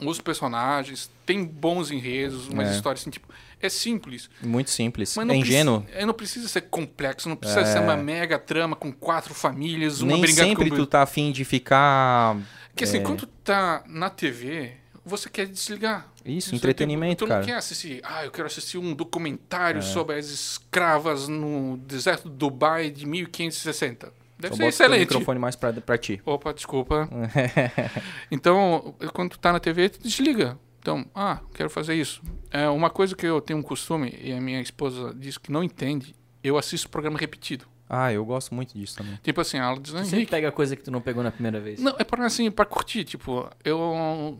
os 0.00 0.20
personagens, 0.20 1.10
tem 1.24 1.44
bons 1.44 1.90
enredos, 1.90 2.48
umas 2.48 2.68
É. 2.68 2.72
histórias 2.72 3.00
assim, 3.00 3.10
tipo, 3.10 3.26
é 3.60 3.68
simples. 3.70 4.28
Muito 4.42 4.70
simples. 4.70 5.16
Mas 5.16 5.24
é 5.24 5.26
não 5.26 5.34
ingênuo. 5.34 5.80
Precisa, 5.80 6.02
é, 6.02 6.06
não 6.06 6.14
precisa 6.14 6.48
ser 6.48 6.60
complexo, 6.62 7.28
não 7.28 7.36
precisa 7.36 7.62
É. 7.62 7.64
ser 7.64 7.78
uma 7.80 7.96
mega 7.96 8.38
trama 8.38 8.76
com 8.76 8.92
quatro 8.92 9.32
famílias, 9.34 10.00
uma 10.02 10.12
Nem 10.12 10.26
sempre 10.26 10.68
com... 10.70 10.76
tu 10.76 10.86
tá 10.86 11.02
afim 11.02 11.32
de 11.32 11.44
ficar... 11.44 12.36
Porque 12.76 12.84
assim, 12.84 12.98
é. 12.98 13.00
quando 13.00 13.20
tu 13.20 13.26
tá 13.42 13.82
na 13.86 14.10
TV, 14.10 14.72
você 15.02 15.30
quer 15.30 15.46
desligar. 15.46 16.06
Isso, 16.22 16.54
entretenimento, 16.54 17.20
tem- 17.24 17.26
Tu 17.26 17.30
não 17.30 17.36
cara. 17.36 17.46
quer 17.46 17.54
assistir, 17.54 18.00
ah, 18.04 18.22
eu 18.26 18.30
quero 18.30 18.46
assistir 18.46 18.76
um 18.76 18.92
documentário 18.92 19.78
É. 19.78 19.82
sobre 19.82 20.16
as 20.16 20.26
escravas 20.26 21.26
no 21.26 21.78
deserto 21.78 22.28
do 22.28 22.34
Dubai 22.36 22.90
de 22.90 23.06
1560. 23.06 24.12
Deve 24.38 24.54
Só 24.54 24.56
ser 24.56 24.62
bota 24.62 24.64
o 24.64 24.68
excelente. 24.68 25.00
microfone 25.08 25.38
mais 25.40 25.56
pra, 25.56 25.72
pra 25.72 25.96
ti. 25.96 26.20
Opa, 26.26 26.52
desculpa. 26.52 27.08
então, 28.30 28.94
quando 29.14 29.30
tu 29.30 29.38
tá 29.38 29.52
na 29.52 29.60
TV, 29.60 29.88
tu 29.88 30.02
desliga. 30.02 30.58
Então, 30.80 31.06
ah, 31.14 31.40
quero 31.54 31.70
fazer 31.70 31.94
isso. 31.94 32.20
É 32.50 32.68
uma 32.68 32.90
coisa 32.90 33.16
que 33.16 33.26
eu 33.26 33.40
tenho 33.40 33.58
um 33.58 33.62
costume, 33.62 34.16
e 34.22 34.32
a 34.32 34.40
minha 34.40 34.60
esposa 34.60 35.14
diz 35.14 35.38
que 35.38 35.50
não 35.50 35.64
entende, 35.64 36.14
eu 36.44 36.58
assisto 36.58 36.88
programa 36.90 37.18
repetido. 37.18 37.64
Ah, 37.88 38.12
eu 38.12 38.24
gosto 38.24 38.54
muito 38.54 38.76
disso 38.76 38.96
também. 38.96 39.18
Tipo 39.22 39.40
assim, 39.40 39.58
ah, 39.58 39.74
Tu 39.80 39.90
sempre 39.90 40.16
Henrique, 40.16 40.30
pega 40.30 40.50
coisa 40.50 40.74
que 40.74 40.82
tu 40.82 40.90
não 40.90 41.00
pegou 41.00 41.22
na 41.22 41.30
primeira 41.30 41.60
vez. 41.60 41.80
não, 41.80 41.94
é 41.98 42.04
para 42.04 42.26
assim, 42.26 42.50
para 42.50 42.64
curtir, 42.64 43.04
tipo, 43.04 43.48
eu 43.64 44.38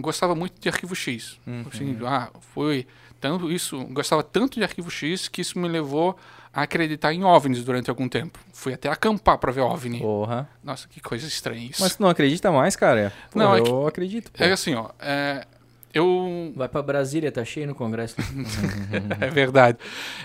gostava 0.00 0.34
muito 0.34 0.60
de 0.60 0.68
Arquivo 0.68 0.94
X. 0.94 1.38
Uhum. 1.46 1.64
Assim, 1.72 1.98
ah, 2.06 2.30
foi 2.52 2.86
tanto 3.20 3.50
isso, 3.50 3.82
gostava 3.86 4.22
tanto 4.22 4.58
de 4.58 4.64
Arquivo 4.64 4.90
X 4.90 5.28
que 5.28 5.40
isso 5.40 5.58
me 5.58 5.66
levou 5.68 6.16
a 6.52 6.62
acreditar 6.62 7.12
em 7.12 7.24
OVNIs 7.24 7.64
durante 7.64 7.90
algum 7.90 8.08
tempo. 8.08 8.38
Fui 8.52 8.72
até 8.72 8.88
acampar 8.88 9.38
para 9.38 9.50
ver 9.50 9.62
OVNI. 9.62 9.98
Porra. 9.98 10.48
Nossa, 10.62 10.86
que 10.86 11.00
coisa 11.00 11.26
estranha 11.26 11.68
isso. 11.70 11.82
Mas 11.82 11.96
tu 11.96 12.02
não 12.02 12.08
acredita 12.08 12.52
mais, 12.52 12.76
cara? 12.76 13.12
Pô, 13.32 13.38
Não, 13.40 13.56
é 13.56 13.60
eu 13.60 13.86
acredito, 13.88 14.30
pô. 14.30 14.44
É 14.44 14.52
assim, 14.52 14.74
ó, 14.74 14.90
é, 15.00 15.44
eu 15.92 16.52
Vai 16.54 16.68
pra 16.68 16.80
Brasília, 16.82 17.32
tá 17.32 17.44
cheio 17.44 17.66
no 17.66 17.74
Congresso. 17.74 18.14
É 19.20 19.30
verdade. 19.30 19.78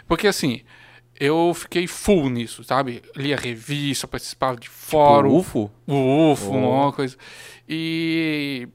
Porque 0.08 0.28
assim, 0.28 0.62
eu 1.20 1.52
fiquei 1.54 1.86
full 1.88 2.30
nisso, 2.30 2.64
sabe? 2.64 3.02
Lia 3.16 3.36
revista, 3.36 4.08
participava 4.08 4.56
de 4.56 4.62
Tipo, 4.64 4.76
fórum, 4.76 5.36
UFO? 5.38 5.70
o 5.88 6.32
UFO, 6.32 6.52
Oh. 6.54 6.84
uma 6.84 6.94
coisa. 6.94 7.18
E 7.68 8.68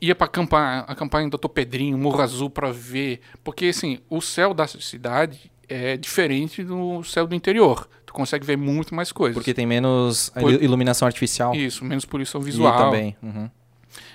ia 0.00 0.14
pra 0.14 0.26
acampar, 0.26 0.84
acampar 0.88 1.22
em 1.22 1.28
Doutor 1.28 1.48
Pedrinho, 1.48 1.96
Morro 1.96 2.20
Azul, 2.20 2.50
pra 2.50 2.70
ver. 2.72 3.20
Porque 3.42 3.66
assim, 3.66 3.98
o 4.10 4.20
céu 4.20 4.52
da 4.52 4.66
cidade 4.66 5.50
é 5.68 5.96
diferente 5.96 6.62
do 6.62 7.02
céu 7.04 7.26
do 7.26 7.34
interior. 7.34 7.88
Tu 8.04 8.12
consegue 8.12 8.44
ver 8.44 8.56
muito 8.58 8.94
mais 8.94 9.10
coisas. 9.12 9.34
Porque 9.34 9.54
tem 9.54 9.64
menos 9.66 10.28
Por- 10.30 10.52
iluminação 10.62 11.06
artificial. 11.06 11.54
Isso, 11.54 11.84
menos 11.84 12.04
poluição 12.04 12.40
E 12.42 12.44
visual. 12.44 12.76
também. 12.76 13.16
uhum. 13.22 13.48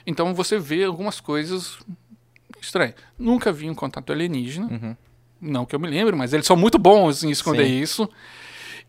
Então 0.05 0.33
você 0.35 0.59
vê 0.59 0.83
algumas 0.83 1.19
coisas 1.19 1.79
estranhas. 2.61 2.95
Nunca 3.17 3.51
vi 3.51 3.69
um 3.69 3.75
contato 3.75 4.11
alienígena. 4.11 4.67
Uhum. 4.67 4.95
Não 5.41 5.65
que 5.65 5.75
eu 5.75 5.79
me 5.79 5.87
lembre, 5.87 6.15
mas 6.15 6.33
eles 6.33 6.45
são 6.45 6.55
muito 6.55 6.77
bons 6.77 7.23
em 7.23 7.29
esconder 7.29 7.65
Sim. 7.65 7.81
isso. 7.81 8.09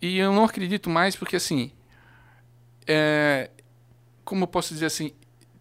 E 0.00 0.18
eu 0.18 0.32
não 0.32 0.44
acredito 0.44 0.88
mais 0.88 1.14
porque, 1.14 1.36
assim. 1.36 1.70
é, 2.86 3.50
como 4.24 4.44
eu 4.44 4.48
posso 4.48 4.72
dizer 4.72 4.86
assim? 4.86 5.12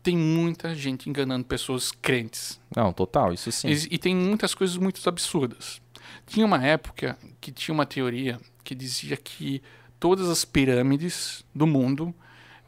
Tem 0.02 0.16
muita 0.16 0.74
gente 0.74 1.10
enganando 1.10 1.44
pessoas 1.44 1.92
crentes. 1.92 2.60
Não, 2.76 2.94
total, 2.94 3.34
isso 3.34 3.52
sim. 3.52 3.68
E, 3.68 3.96
e 3.96 3.98
tem 3.98 4.16
muitas 4.16 4.56
coisas 4.56 4.78
muito 4.78 5.08
absurdas. 5.08 5.82
Tinha 6.26 6.46
uma 6.46 6.64
época 6.64 7.18
que 7.42 7.52
tinha 7.52 7.74
uma 7.74 7.86
teoria 7.86 8.40
que 8.64 8.74
dizia 8.74 9.18
que 9.18 9.62
todas 10.00 10.30
as 10.30 10.46
pirâmides 10.46 11.44
do 11.54 11.68
mundo 11.68 12.14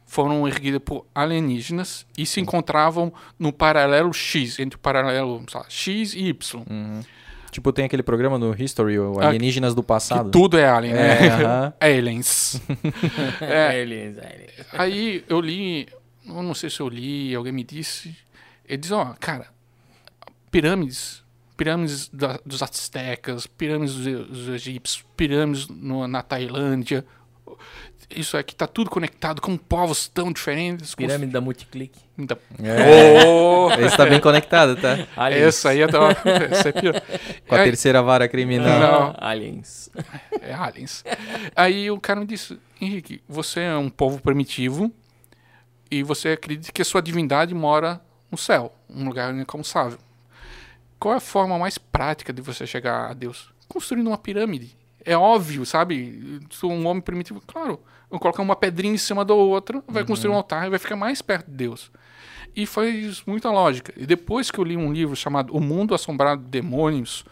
foram 0.04 0.46
erguidas 0.46 0.82
por 0.84 1.06
alienígenas 1.14 2.04
e 2.18 2.26
se 2.26 2.40
encontravam 2.40 3.12
no 3.38 3.52
paralelo 3.52 4.12
X, 4.12 4.58
entre 4.58 4.76
o 4.76 4.78
paralelo 4.78 5.44
lá, 5.54 5.64
X 5.68 6.14
e 6.14 6.26
Y. 6.26 6.64
Uhum. 6.68 7.00
Tipo, 7.52 7.72
tem 7.72 7.84
aquele 7.84 8.02
programa 8.02 8.36
no 8.38 8.52
History, 8.60 8.98
o 8.98 9.20
Ah, 9.20 9.28
Alienígenas 9.28 9.74
do 9.74 9.82
Que 9.82 9.86
Passado. 9.88 10.30
tudo 10.30 10.56
é 10.58 10.66
alien, 10.66 10.94
né? 10.94 11.26
É, 11.26 11.28
aham. 11.28 11.72
Aliens. 11.78 12.60
É. 13.40 13.78
Eles, 13.78 14.16
eles. 14.16 14.50
Aí 14.72 15.22
eu 15.28 15.38
li, 15.40 15.86
eu 16.26 16.42
não 16.42 16.54
sei 16.54 16.70
se 16.70 16.80
eu 16.80 16.88
li, 16.88 17.34
alguém 17.34 17.52
me 17.52 17.62
disse. 17.62 18.16
Ele 18.66 18.78
diz, 18.78 18.90
ó, 18.90 19.14
cara, 19.20 19.48
pirâmides, 20.50 21.22
pirâmides 21.56 22.08
da- 22.08 22.38
dos 22.44 22.62
astecas, 22.62 23.46
pirâmides 23.46 23.94
dos, 23.96 24.28
dos 24.28 24.48
egípcios, 24.48 25.04
pirâmides 25.16 25.68
no- 25.68 26.08
na 26.08 26.22
Tailândia. 26.22 27.04
Isso 28.14 28.36
aqui 28.36 28.54
tá 28.54 28.66
tudo 28.66 28.90
conectado 28.90 29.40
com 29.40 29.56
povos 29.56 30.08
tão 30.08 30.32
diferentes. 30.32 30.94
Pirâmide 30.94 31.32
da 31.32 31.40
Multiclick. 31.40 31.98
Então, 32.18 32.36
É. 32.62 33.24
oh, 33.26 33.70
Esse 33.80 33.96
tá 33.96 34.04
bem 34.06 34.20
conectado, 34.20 34.76
tá? 34.76 35.06
Aliens. 35.16 35.42
essa 35.46 35.70
aí 35.70 35.80
é 35.80 35.86
da 35.86 35.98
essa 36.50 36.68
é 36.68 36.72
pior. 36.72 37.00
Com 37.48 37.54
a 37.54 37.58
Aí- 37.58 37.64
terceira 37.64 38.02
vara 38.02 38.28
criminal. 38.28 38.78
Não. 38.80 39.14
Aliens. 39.18 39.90
É 40.40 40.52
aliens. 40.52 41.04
Aí 41.56 41.90
o 41.90 41.98
cara 42.00 42.20
me 42.20 42.26
disse, 42.26 42.58
Henrique, 42.80 43.22
você 43.28 43.60
é 43.60 43.76
um 43.76 43.88
povo 43.88 44.20
primitivo 44.20 44.92
e 45.90 46.02
você 46.02 46.30
acredita 46.30 46.72
que 46.72 46.82
a 46.82 46.84
sua 46.84 47.00
divindade 47.02 47.54
mora 47.54 48.00
no 48.30 48.38
céu, 48.38 48.74
um 48.88 49.04
lugar 49.06 49.32
inalcançável. 49.32 49.98
Qual 50.98 51.14
é 51.14 51.16
a 51.16 51.20
forma 51.20 51.58
mais 51.58 51.78
prática 51.78 52.32
de 52.32 52.40
você 52.40 52.66
chegar 52.66 53.10
a 53.10 53.14
Deus? 53.14 53.52
Construindo 53.68 54.06
uma 54.06 54.18
pirâmide. 54.18 54.76
É 55.04 55.16
óbvio, 55.16 55.66
sabe? 55.66 56.40
Se 56.50 56.64
um 56.64 56.86
homem 56.86 57.02
primitivo, 57.02 57.42
claro, 57.46 57.80
vou 58.12 58.20
colocar 58.20 58.42
uma 58.42 58.54
pedrinha 58.54 58.94
em 58.94 58.98
cima 58.98 59.24
da 59.24 59.34
outra, 59.34 59.82
vai 59.88 60.04
construir 60.04 60.30
um 60.30 60.36
altar 60.36 60.66
e 60.66 60.70
vai 60.70 60.78
ficar 60.78 60.96
mais 60.96 61.22
perto 61.22 61.50
de 61.50 61.56
Deus. 61.56 61.90
E 62.54 62.66
faz 62.66 63.22
muita 63.26 63.50
lógica. 63.50 63.92
E 63.96 64.04
depois 64.04 64.50
que 64.50 64.58
eu 64.60 64.64
li 64.64 64.76
um 64.76 64.92
livro 64.92 65.16
chamado 65.16 65.56
O 65.56 65.60
Mundo 65.60 65.94
Assombrado 65.94 66.42
de 66.42 66.48
Demônios, 66.50 67.24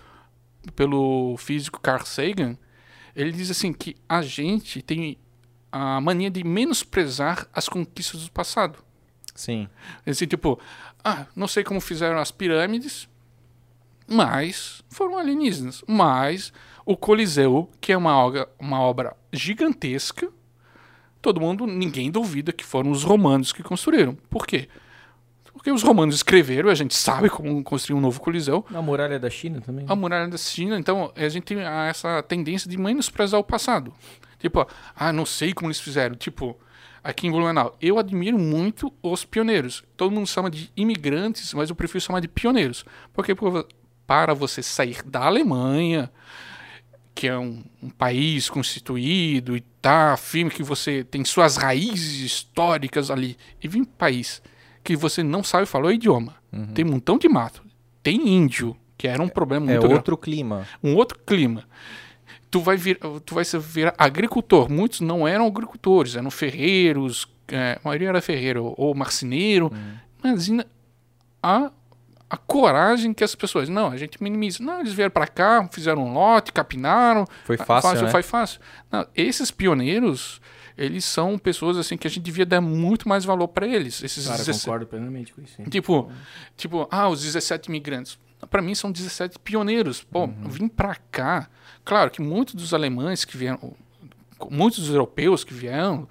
pelo 0.75 1.37
físico 1.37 1.81
Carl 1.81 2.07
Sagan, 2.07 2.57
ele 3.14 3.31
diz 3.31 3.51
assim 3.51 3.73
que 3.73 3.95
a 4.09 4.23
gente 4.23 4.81
tem 4.81 5.19
a 5.71 6.01
mania 6.01 6.31
de 6.31 6.43
menosprezar 6.43 7.47
as 7.53 7.69
conquistas 7.69 8.25
do 8.25 8.33
passado. 8.33 8.79
Sim. 9.35 9.69
Assim, 10.07 10.27
tipo, 10.27 10.59
ah, 11.05 11.27
não 11.37 11.47
sei 11.47 11.62
como 11.62 11.81
fizeram 11.81 12.19
as 12.19 12.31
pirâmides, 12.31 13.07
mas 14.09 14.83
foram 14.88 15.18
alienígenas. 15.18 15.85
Mas 15.87 16.53
o 16.87 16.97
Coliseu, 16.97 17.70
que 17.81 17.93
é 17.93 17.97
uma 17.97 18.16
obra, 18.16 18.49
uma 18.59 18.81
obra 18.81 19.14
gigantesca, 19.31 20.33
todo 21.21 21.41
mundo, 21.41 21.66
ninguém 21.66 22.11
duvida 22.11 22.53
que 22.53 22.64
foram 22.64 22.91
os 22.91 23.03
romanos 23.03 23.53
que 23.53 23.62
construíram. 23.62 24.16
Por 24.29 24.47
quê? 24.47 24.68
Porque 25.53 25.71
os 25.71 25.83
romanos 25.83 26.14
escreveram, 26.14 26.71
a 26.71 26.75
gente 26.75 26.95
sabe 26.95 27.29
como 27.29 27.62
construir 27.62 27.99
um 27.99 28.01
novo 28.01 28.18
Coliseu. 28.18 28.64
A 28.73 28.81
muralha 28.81 29.18
da 29.18 29.29
China 29.29 29.61
também. 29.61 29.85
A 29.87 29.95
muralha 29.95 30.27
da 30.27 30.39
China, 30.39 30.79
então 30.79 31.12
a 31.14 31.29
gente 31.29 31.45
tem 31.45 31.59
essa 31.61 32.23
tendência 32.23 32.71
de 32.71 32.79
menosprezar 32.79 33.39
o 33.39 33.45
passado. 33.45 33.93
Tipo, 34.39 34.66
ah, 34.97 35.12
não 35.12 35.27
sei 35.27 35.53
como 35.53 35.68
eles 35.68 35.79
fizeram. 35.79 36.14
Tipo, 36.16 36.59
aqui 37.05 37.27
em 37.27 37.31
Blumenau, 37.31 37.77
eu 37.79 37.99
admiro 37.99 38.39
muito 38.39 38.91
os 39.03 39.25
pioneiros. 39.27 39.85
Todo 39.99 40.11
mundo 40.11 40.27
chama 40.27 40.51
de 40.51 40.73
imigrantes, 40.75 41.53
mas 41.53 41.68
eu 41.68 41.77
prefiro 41.77 42.01
chamar 42.01 42.21
de 42.21 42.29
pioneiros. 42.29 42.85
Porque 43.12 43.35
para 44.07 44.33
você 44.33 44.62
sair 44.62 45.03
da 45.05 45.27
Alemanha, 45.27 46.11
que 47.21 47.29
é 47.29 47.39
um, 47.39 47.62
um, 47.83 47.91
país 47.91 48.49
constituído 48.49 49.55
e 49.55 49.61
tá 49.61 50.16
firme 50.16 50.51
que 50.51 50.62
você 50.62 51.05
tem 51.05 51.23
suas 51.23 51.59
raízes 51.59 52.23
históricas 52.23 53.11
ali, 53.11 53.37
e 53.62 53.68
vir 53.68 53.83
um 53.83 53.85
país 53.85 54.41
que 54.83 54.97
você 54.97 55.23
não 55.23 55.45
sabe 55.45 55.66
falar 55.66 55.89
o 55.89 55.93
idioma, 55.93 56.37
uhum. 56.51 56.68
tem 56.68 56.83
um 56.83 56.93
montão 56.93 57.18
de 57.18 57.29
mato, 57.29 57.62
tem 58.03 58.27
índio, 58.27 58.75
que 58.97 59.07
era 59.07 59.23
um 59.23 59.29
problema 59.29 59.66
é 59.66 59.68
muito 59.73 59.81
É 59.81 59.81
grande. 59.81 59.95
outro 59.97 60.16
clima. 60.16 60.66
Um 60.83 60.95
outro 60.95 61.18
clima. 61.18 61.64
Tu 62.51 62.59
vai 62.59 62.79
vir, 62.79 62.99
tu 63.27 63.35
vai 63.35 63.45
virar 63.45 63.95
agricultor. 63.99 64.71
Muitos 64.71 65.03
não 65.03 65.29
eram 65.29 65.47
agricultores, 65.47 66.16
eram 66.16 66.31
ferreiros, 66.31 67.29
é, 67.49 67.79
a 67.85 67.87
maioria 67.87 68.09
era 68.09 68.23
ferreiro 68.23 68.73
ou 68.79 68.95
marceneiro. 68.95 69.71
Uhum. 69.71 70.31
Imagina 70.31 70.66
a 71.43 71.71
a 72.31 72.37
coragem 72.37 73.12
que 73.12 73.24
as 73.24 73.35
pessoas. 73.35 73.68
Não, 73.68 73.89
a 73.89 73.97
gente 73.97 74.22
minimiza. 74.22 74.62
Não, 74.62 74.78
eles 74.81 74.93
vieram 74.93 75.11
para 75.11 75.26
cá, 75.26 75.68
fizeram 75.72 76.07
um 76.07 76.12
lote, 76.14 76.53
capinaram. 76.53 77.26
Foi 77.45 77.57
fácil. 77.57 77.91
fácil 77.91 78.05
né? 78.07 78.11
Foi 78.12 78.22
fácil. 78.22 78.61
Não, 78.91 79.05
esses 79.16 79.51
pioneiros, 79.51 80.41
eles 80.78 81.05
são 81.05 81.37
pessoas 81.37 81.76
assim 81.76 81.97
que 81.97 82.07
a 82.07 82.11
gente 82.11 82.22
devia 82.22 82.47
dar 82.47 82.61
muito 82.61 83.09
mais 83.09 83.24
valor 83.24 83.49
para 83.49 83.66
eles. 83.66 84.01
Esses 84.05 84.26
Cara, 84.26 84.39
17... 84.39 84.64
concordo 84.64 84.87
plenamente 84.87 85.35
com 85.35 85.43
isso. 85.43 85.61
Hein? 85.61 85.68
Tipo, 85.68 86.12
tipo, 86.57 86.87
ah, 86.89 87.09
os 87.09 87.20
17 87.20 87.68
imigrantes. 87.68 88.16
Para 88.49 88.62
mim 88.62 88.76
são 88.76 88.93
17 88.93 89.39
pioneiros. 89.41 90.05
Pô, 90.05 90.24
uhum. 90.24 90.49
vim 90.49 90.68
para 90.68 90.95
cá. 91.11 91.49
Claro 91.85 92.12
que 92.12 92.22
muitos 92.22 92.55
dos 92.55 92.72
alemães 92.72 93.24
que 93.24 93.37
vieram, 93.37 93.74
muitos 94.49 94.78
dos 94.78 94.91
europeus 94.91 95.43
que 95.43 95.53
vieram, 95.53 96.09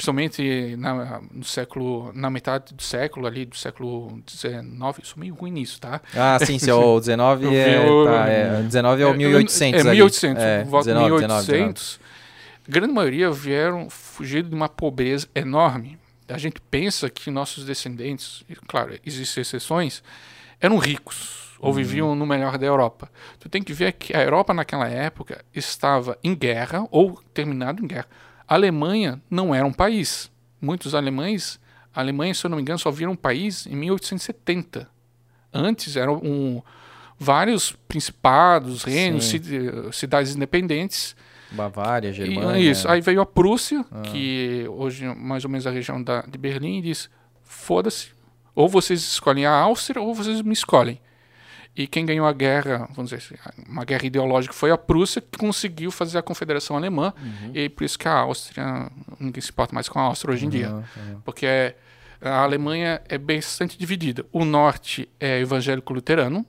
principalmente 0.00 0.76
na, 0.78 1.20
no 1.30 1.44
século, 1.44 2.10
na 2.14 2.30
metade 2.30 2.72
do 2.72 2.82
século 2.82 3.26
ali, 3.26 3.44
do 3.44 3.54
século 3.54 4.22
XIX, 4.26 4.54
eu 4.98 5.04
sou 5.04 5.18
meio 5.18 5.34
ruim 5.34 5.50
nisso, 5.52 5.78
tá? 5.78 6.00
Ah, 6.16 6.38
sim, 6.42 6.58
se 6.58 6.70
é 6.70 6.74
o 6.74 6.98
19 6.98 7.54
é, 7.54 7.84
tá, 8.04 8.28
é, 8.28 8.62
19 8.62 9.02
é 9.02 9.06
o 9.06 9.14
1800 9.14 9.84
É, 9.84 9.90
1800, 9.90 10.42
é, 10.42 10.64
19, 10.64 11.04
1800. 11.04 11.42
19. 11.44 12.10
A 12.66 12.72
grande 12.72 12.92
maioria 12.94 13.30
vieram 13.30 13.90
fugindo 13.90 14.48
de 14.48 14.54
uma 14.54 14.70
pobreza 14.70 15.28
enorme. 15.34 15.98
A 16.26 16.38
gente 16.38 16.60
pensa 16.70 17.10
que 17.10 17.30
nossos 17.30 17.64
descendentes, 17.64 18.42
claro, 18.66 18.98
existem 19.04 19.42
exceções, 19.42 20.02
eram 20.58 20.78
ricos 20.78 21.58
ou 21.58 21.70
uhum. 21.70 21.76
viviam 21.76 22.14
no 22.14 22.24
melhor 22.24 22.56
da 22.56 22.64
Europa. 22.64 23.10
Tu 23.38 23.50
tem 23.50 23.62
que 23.62 23.74
ver 23.74 23.92
que 23.92 24.16
a 24.16 24.22
Europa 24.22 24.54
naquela 24.54 24.88
época 24.88 25.44
estava 25.54 26.16
em 26.24 26.34
guerra 26.34 26.86
ou 26.90 27.20
terminado 27.34 27.84
em 27.84 27.86
guerra 27.86 28.08
a 28.50 28.54
Alemanha 28.56 29.22
não 29.30 29.54
era 29.54 29.64
um 29.64 29.72
país. 29.72 30.28
Muitos 30.60 30.92
alemães, 30.92 31.60
a 31.94 32.00
Alemanha, 32.00 32.34
se 32.34 32.44
eu 32.44 32.50
não 32.50 32.56
me 32.56 32.62
engano, 32.62 32.80
só 32.80 32.90
viram 32.90 33.12
um 33.12 33.16
país 33.16 33.64
em 33.64 33.76
1870. 33.76 34.88
Antes 35.54 35.96
eram 35.96 36.16
um, 36.16 36.60
vários 37.16 37.70
principados, 37.86 38.82
reinos, 38.82 39.32
cidades 39.92 40.34
independentes. 40.34 41.14
Bavária, 41.52 42.12
Germânia. 42.12 42.58
E, 42.60 42.70
isso. 42.70 42.88
Aí 42.88 43.00
veio 43.00 43.20
a 43.20 43.26
Prússia, 43.26 43.84
ah. 43.88 44.02
que 44.02 44.66
hoje 44.68 45.06
mais 45.14 45.44
ou 45.44 45.50
menos 45.50 45.64
a 45.64 45.70
região 45.70 46.02
da, 46.02 46.22
de 46.22 46.36
Berlim, 46.36 46.78
e 46.78 46.82
diz: 46.82 47.08
foda-se, 47.44 48.08
ou 48.52 48.68
vocês 48.68 49.00
escolhem 49.00 49.46
a 49.46 49.52
Áustria 49.52 50.02
ou 50.02 50.12
vocês 50.12 50.42
me 50.42 50.52
escolhem. 50.52 51.00
E 51.74 51.86
quem 51.86 52.04
ganhou 52.04 52.26
a 52.26 52.32
guerra, 52.32 52.88
vamos 52.94 53.10
dizer 53.10 53.16
assim, 53.16 53.34
uma 53.68 53.84
guerra 53.84 54.04
ideológica, 54.04 54.52
foi 54.52 54.70
a 54.70 54.76
Prússia, 54.76 55.20
que 55.20 55.38
conseguiu 55.38 55.90
fazer 55.90 56.18
a 56.18 56.22
Confederação 56.22 56.76
Alemã. 56.76 57.14
Uhum. 57.16 57.52
E 57.54 57.68
por 57.68 57.84
isso 57.84 57.98
que 57.98 58.08
a 58.08 58.12
Áustria, 58.12 58.90
ninguém 59.18 59.40
se 59.40 59.50
importa 59.50 59.74
mais 59.74 59.88
com 59.88 59.98
a 59.98 60.02
Áustria 60.02 60.34
hoje 60.34 60.44
em 60.44 60.48
uhum, 60.48 60.50
dia. 60.50 60.70
Uhum. 60.70 61.20
Porque 61.24 61.46
é, 61.46 61.76
a 62.20 62.42
Alemanha 62.42 63.00
é 63.08 63.16
bastante 63.16 63.78
dividida. 63.78 64.26
O 64.32 64.44
norte 64.44 65.08
é 65.18 65.40
evangélico 65.40 65.92
luterano 65.92 66.44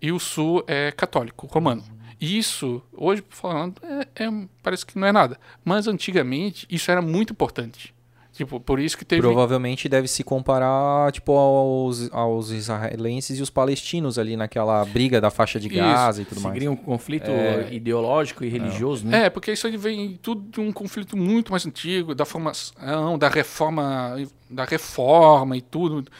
e 0.00 0.12
o 0.12 0.18
sul 0.18 0.64
é 0.66 0.92
católico 0.92 1.46
romano. 1.46 1.82
Uhum. 1.82 2.00
Isso, 2.20 2.82
hoje 2.92 3.24
falando, 3.30 3.80
é, 3.82 4.24
é, 4.24 4.30
parece 4.62 4.86
que 4.86 4.98
não 4.98 5.08
é 5.08 5.12
nada. 5.12 5.38
Mas 5.64 5.88
antigamente 5.88 6.66
isso 6.70 6.90
era 6.90 7.02
muito 7.02 7.32
importante. 7.32 7.94
Tipo, 8.40 8.58
por 8.58 8.80
isso 8.80 8.96
que 8.96 9.04
teve. 9.04 9.20
Provavelmente 9.20 9.86
deve 9.86 10.08
se 10.08 10.24
comparar, 10.24 11.12
tipo, 11.12 11.30
aos, 11.32 12.10
aos 12.10 12.50
israelenses 12.50 13.38
e 13.38 13.42
os 13.42 13.50
palestinos 13.50 14.18
ali 14.18 14.34
naquela 14.34 14.82
briga 14.86 15.20
da 15.20 15.30
faixa 15.30 15.60
de 15.60 15.68
Gaza 15.68 16.22
isso. 16.22 16.22
e 16.22 16.24
tudo 16.24 16.40
mais. 16.40 16.54
Seguiria 16.54 16.70
um 16.70 16.76
conflito 16.76 17.30
é... 17.30 17.68
ideológico 17.70 18.42
e 18.42 18.48
religioso, 18.48 19.06
é. 19.08 19.10
né? 19.10 19.26
É, 19.26 19.30
porque 19.30 19.52
isso 19.52 19.66
aí 19.66 19.76
vem 19.76 20.18
tudo 20.22 20.50
de 20.50 20.58
um 20.58 20.72
conflito 20.72 21.18
muito 21.18 21.50
mais 21.50 21.66
antigo, 21.66 22.14
da 22.14 22.24
formação, 22.24 23.18
da 23.18 23.28
reforma, 23.28 24.16
da 24.48 24.64
reforma 24.64 25.54
e 25.54 25.60
tudo. 25.60 26.10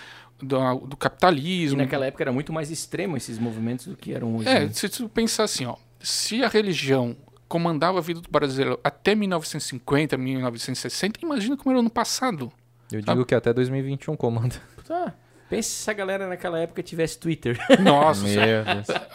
Do, 0.42 0.86
do, 0.86 0.96
capitalismo. 0.96 1.78
E 1.78 1.82
naquela 1.82 2.06
época 2.06 2.24
era 2.24 2.32
muito 2.32 2.50
mais 2.50 2.70
extremo 2.70 3.14
esses 3.14 3.38
movimentos 3.38 3.86
do 3.86 3.96
que 3.96 4.12
eram 4.12 4.36
hoje. 4.36 4.48
É, 4.48 4.60
né? 4.60 4.70
se 4.72 4.88
tu 4.88 5.06
pensar 5.06 5.44
assim, 5.44 5.66
ó, 5.66 5.76
se 6.00 6.42
a 6.42 6.48
religião 6.48 7.14
comandava 7.51 7.98
a 7.98 8.01
vida 8.01 8.20
do 8.20 8.30
brasileiro 8.30 8.78
até 8.82 9.12
1950, 9.12 10.16
1960, 10.16 11.18
imagina 11.20 11.57
como 11.57 11.72
era 11.74 11.82
no 11.82 11.90
passado. 11.90 12.51
Eu 12.92 13.03
digo 13.03 13.24
que 13.24 13.34
até 13.34 13.53
2021 13.53 14.16
comanda. 14.16 14.55
Tá. 14.86 15.12
Pense 15.48 15.68
se 15.68 15.90
a 15.90 15.92
galera 15.92 16.28
naquela 16.28 16.61
época 16.61 16.80
tivesse 16.80 17.18
Twitter. 17.18 17.59
Nossa. 17.82 18.28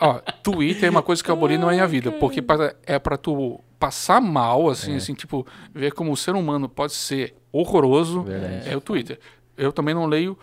Ó, 0.01 0.19
Twitter 0.43 0.87
é 0.87 0.89
uma 0.89 1.01
coisa 1.01 1.23
que 1.23 1.31
eu 1.31 1.33
aboli 1.33 1.57
na 1.57 1.65
minha 1.67 1.87
vida, 1.87 2.11
porque 2.11 2.43
é 2.85 2.99
para 2.99 3.17
tu 3.17 3.61
passar 3.79 4.19
mal, 4.19 4.69
assim, 4.69 4.93
é. 4.93 4.97
assim, 4.97 5.13
tipo, 5.13 5.47
ver 5.73 5.93
como 5.93 6.11
o 6.11 6.17
ser 6.17 6.35
humano 6.35 6.67
pode 6.67 6.91
ser 6.91 7.35
horroroso, 7.53 8.23
Verdade. 8.23 8.69
é 8.69 8.75
o 8.75 8.81
Twitter. 8.81 9.17
Eu 9.57 9.71
também 9.71 9.95
não 9.95 10.07
leio 10.07 10.37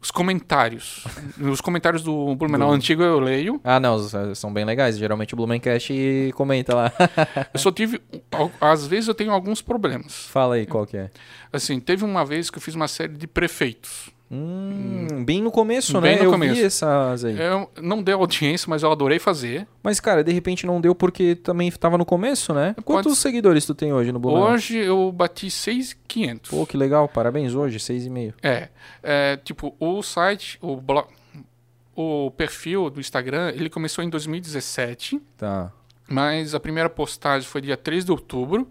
os 0.00 0.10
comentários. 0.10 1.04
os 1.40 1.60
comentários 1.60 2.02
do 2.02 2.34
Blumenau 2.34 2.68
do... 2.68 2.74
antigo 2.74 3.02
eu 3.02 3.18
leio. 3.18 3.60
Ah, 3.64 3.80
não, 3.80 3.98
são 4.34 4.52
bem 4.52 4.64
legais. 4.64 4.98
Geralmente 4.98 5.34
o 5.34 5.36
Blumencast 5.36 5.92
comenta 6.34 6.74
lá. 6.74 6.92
eu 7.52 7.58
só 7.60 7.70
tive. 7.70 8.00
Às 8.60 8.86
vezes 8.86 9.08
eu 9.08 9.14
tenho 9.14 9.32
alguns 9.32 9.62
problemas. 9.62 10.26
Fala 10.26 10.56
aí 10.56 10.66
qual 10.66 10.86
que 10.86 10.96
é. 10.96 11.10
Assim, 11.52 11.80
teve 11.80 12.04
uma 12.04 12.24
vez 12.24 12.50
que 12.50 12.58
eu 12.58 12.62
fiz 12.62 12.74
uma 12.74 12.88
série 12.88 13.14
de 13.14 13.26
prefeitos. 13.26 14.10
Hum, 14.28 15.24
bem 15.24 15.40
no 15.40 15.52
começo, 15.52 16.00
bem 16.00 16.16
né? 16.16 16.18
No 16.18 16.24
eu 16.24 16.30
começo. 16.32 16.54
vi 16.54 16.64
essas 16.64 17.24
aí. 17.24 17.38
Eu 17.38 17.70
não 17.80 18.02
deu 18.02 18.18
audiência, 18.18 18.68
mas 18.68 18.82
eu 18.82 18.90
adorei 18.90 19.20
fazer. 19.20 19.68
Mas, 19.82 20.00
cara, 20.00 20.24
de 20.24 20.32
repente 20.32 20.66
não 20.66 20.80
deu 20.80 20.94
porque 20.94 21.36
também 21.36 21.68
estava 21.68 21.96
no 21.96 22.04
começo, 22.04 22.52
né? 22.52 22.74
Quantos 22.84 23.12
Pode... 23.12 23.20
seguidores 23.20 23.64
tu 23.64 23.74
tem 23.74 23.92
hoje 23.92 24.10
no 24.10 24.18
Blumenau? 24.18 24.50
Hoje 24.50 24.78
eu 24.78 25.12
bati 25.12 25.48
6,500. 25.48 26.50
Pô, 26.50 26.66
que 26.66 26.76
legal. 26.76 27.08
Parabéns 27.08 27.54
hoje, 27.54 27.78
6,5. 27.78 28.34
É, 28.42 28.68
é. 29.02 29.36
Tipo, 29.36 29.76
o 29.78 30.02
site, 30.02 30.58
o 30.60 30.76
blog, 30.76 31.06
o 31.94 32.32
perfil 32.32 32.90
do 32.90 32.98
Instagram, 32.98 33.52
ele 33.54 33.70
começou 33.70 34.02
em 34.02 34.10
2017. 34.10 35.22
Tá. 35.38 35.72
Mas 36.08 36.52
a 36.52 36.58
primeira 36.58 36.90
postagem 36.90 37.48
foi 37.48 37.60
dia 37.60 37.76
3 37.76 38.04
de 38.04 38.10
outubro. 38.10 38.68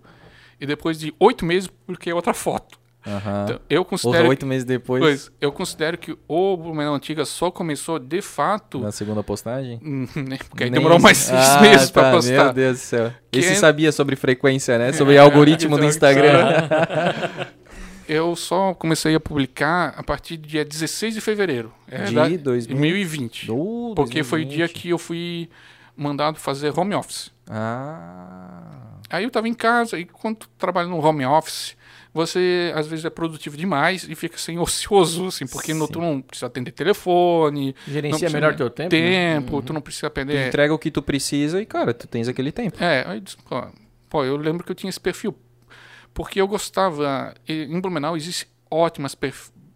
E 0.59 0.65
depois 0.65 0.99
de 0.99 1.13
oito 1.19 1.45
meses, 1.45 1.67
publiquei 1.67 2.11
outra 2.13 2.33
foto. 2.33 2.79
Uhum. 3.05 3.43
Então, 3.43 3.59
eu 3.69 3.85
considero. 3.85 4.27
oito 4.29 4.45
meses 4.45 4.65
depois. 4.65 5.01
Pois, 5.01 5.31
eu 5.39 5.51
considero 5.51 5.97
que 5.97 6.17
o 6.27 6.57
Blumenau 6.57 6.95
Antiga 6.95 7.23
só 7.23 7.51
começou 7.51 7.99
de 7.99 8.21
fato. 8.21 8.79
Na 8.79 8.91
segunda 8.91 9.23
postagem? 9.23 9.79
Né, 10.15 10.37
porque 10.49 10.63
aí 10.63 10.69
Nem... 10.69 10.79
demorou 10.79 10.99
mais 10.99 11.17
seis 11.17 11.39
ah, 11.39 11.61
meses 11.61 11.89
tá, 11.89 12.01
pra 12.01 12.11
postar. 12.11 12.45
Meu 12.45 12.53
Deus 12.53 12.79
do 12.79 12.81
céu. 12.81 13.13
Esse 13.31 13.51
é... 13.51 13.55
sabia 13.55 13.91
sobre 13.91 14.15
frequência, 14.15 14.77
né? 14.77 14.91
Sobre 14.93 15.15
é, 15.15 15.17
algoritmo 15.17 15.77
do 15.77 15.85
Instagram. 15.85 16.67
eu 18.07 18.35
só 18.35 18.73
comecei 18.73 19.13
a 19.13 19.19
publicar 19.19 19.93
a 19.97 20.03
partir 20.03 20.37
do 20.37 20.47
dia 20.47 20.63
16 20.63 21.13
de 21.13 21.21
fevereiro. 21.21 21.71
É, 21.87 22.05
De 22.05 22.15
da- 22.15 22.27
2000. 22.27 22.43
2020. 22.43 23.47
Do 23.47 23.93
Porque 23.95 24.23
foi 24.23 24.41
o 24.41 24.45
dia 24.45 24.65
2020. 24.65 24.81
que 24.81 24.89
eu 24.89 24.97
fui 24.97 25.49
mandado 25.95 26.39
fazer 26.39 26.77
home 26.77 26.95
office. 26.95 27.31
Ah. 27.49 28.99
Aí 29.09 29.23
eu 29.23 29.31
tava 29.31 29.47
em 29.47 29.53
casa 29.53 29.99
e 29.99 30.05
quando 30.05 30.37
tu 30.37 30.49
trabalha 30.57 30.87
no 30.87 31.03
home 31.03 31.25
office, 31.25 31.75
você 32.15 32.71
às 32.73 32.87
vezes 32.87 33.03
é 33.03 33.09
produtivo 33.09 33.57
demais 33.57 34.07
e 34.09 34.15
fica 34.15 34.35
assim 34.37 34.57
ocioso, 34.59 35.27
assim, 35.27 35.45
porque 35.45 35.73
no, 35.73 35.85
tu 35.87 35.99
não 35.99 36.21
precisa 36.21 36.47
atender 36.47 36.71
telefone, 36.71 37.75
Gerencia 37.85 38.29
melhor 38.29 38.55
teu 38.55 38.69
tempo. 38.69 38.95
né? 38.95 39.33
tempo, 39.35 39.61
tu 39.61 39.73
não 39.73 39.81
precisa 39.81 40.07
Tu 40.07 40.11
aprender. 40.13 40.47
entrega 40.47 40.73
o 40.73 40.79
que 40.79 40.89
tu 40.89 41.01
precisa 41.01 41.61
e, 41.61 41.65
cara, 41.65 41.93
tu 41.93 42.07
tens 42.07 42.29
aquele 42.29 42.51
tempo. 42.53 42.81
É, 42.81 43.03
aí, 43.05 43.21
pô, 44.09 44.23
eu 44.23 44.37
lembro 44.37 44.63
que 44.63 44.71
eu 44.71 44.75
tinha 44.75 44.89
esse 44.89 44.99
perfil. 44.99 45.35
Porque 46.13 46.39
eu 46.39 46.47
gostava. 46.47 47.33
Em 47.45 47.77
Blumenau 47.81 48.15
existem 48.15 48.47
ótimas 48.71 49.13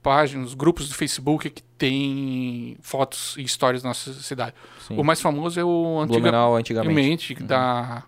páginas, 0.02 0.54
grupos 0.54 0.88
do 0.88 0.96
Facebook 0.96 1.50
que 1.50 1.62
tem 1.78 2.78
fotos 2.82 3.36
e 3.38 3.42
histórias 3.44 3.84
da 3.84 3.90
nossa 3.90 4.14
cidade. 4.14 4.54
Sim. 4.88 4.98
O 4.98 5.04
mais 5.04 5.20
famoso 5.20 5.60
é 5.60 5.64
o 5.66 6.06
Blumenau 6.08 6.56
antigamente. 6.56 7.34
antigamente 7.36 7.36
da. 7.44 8.04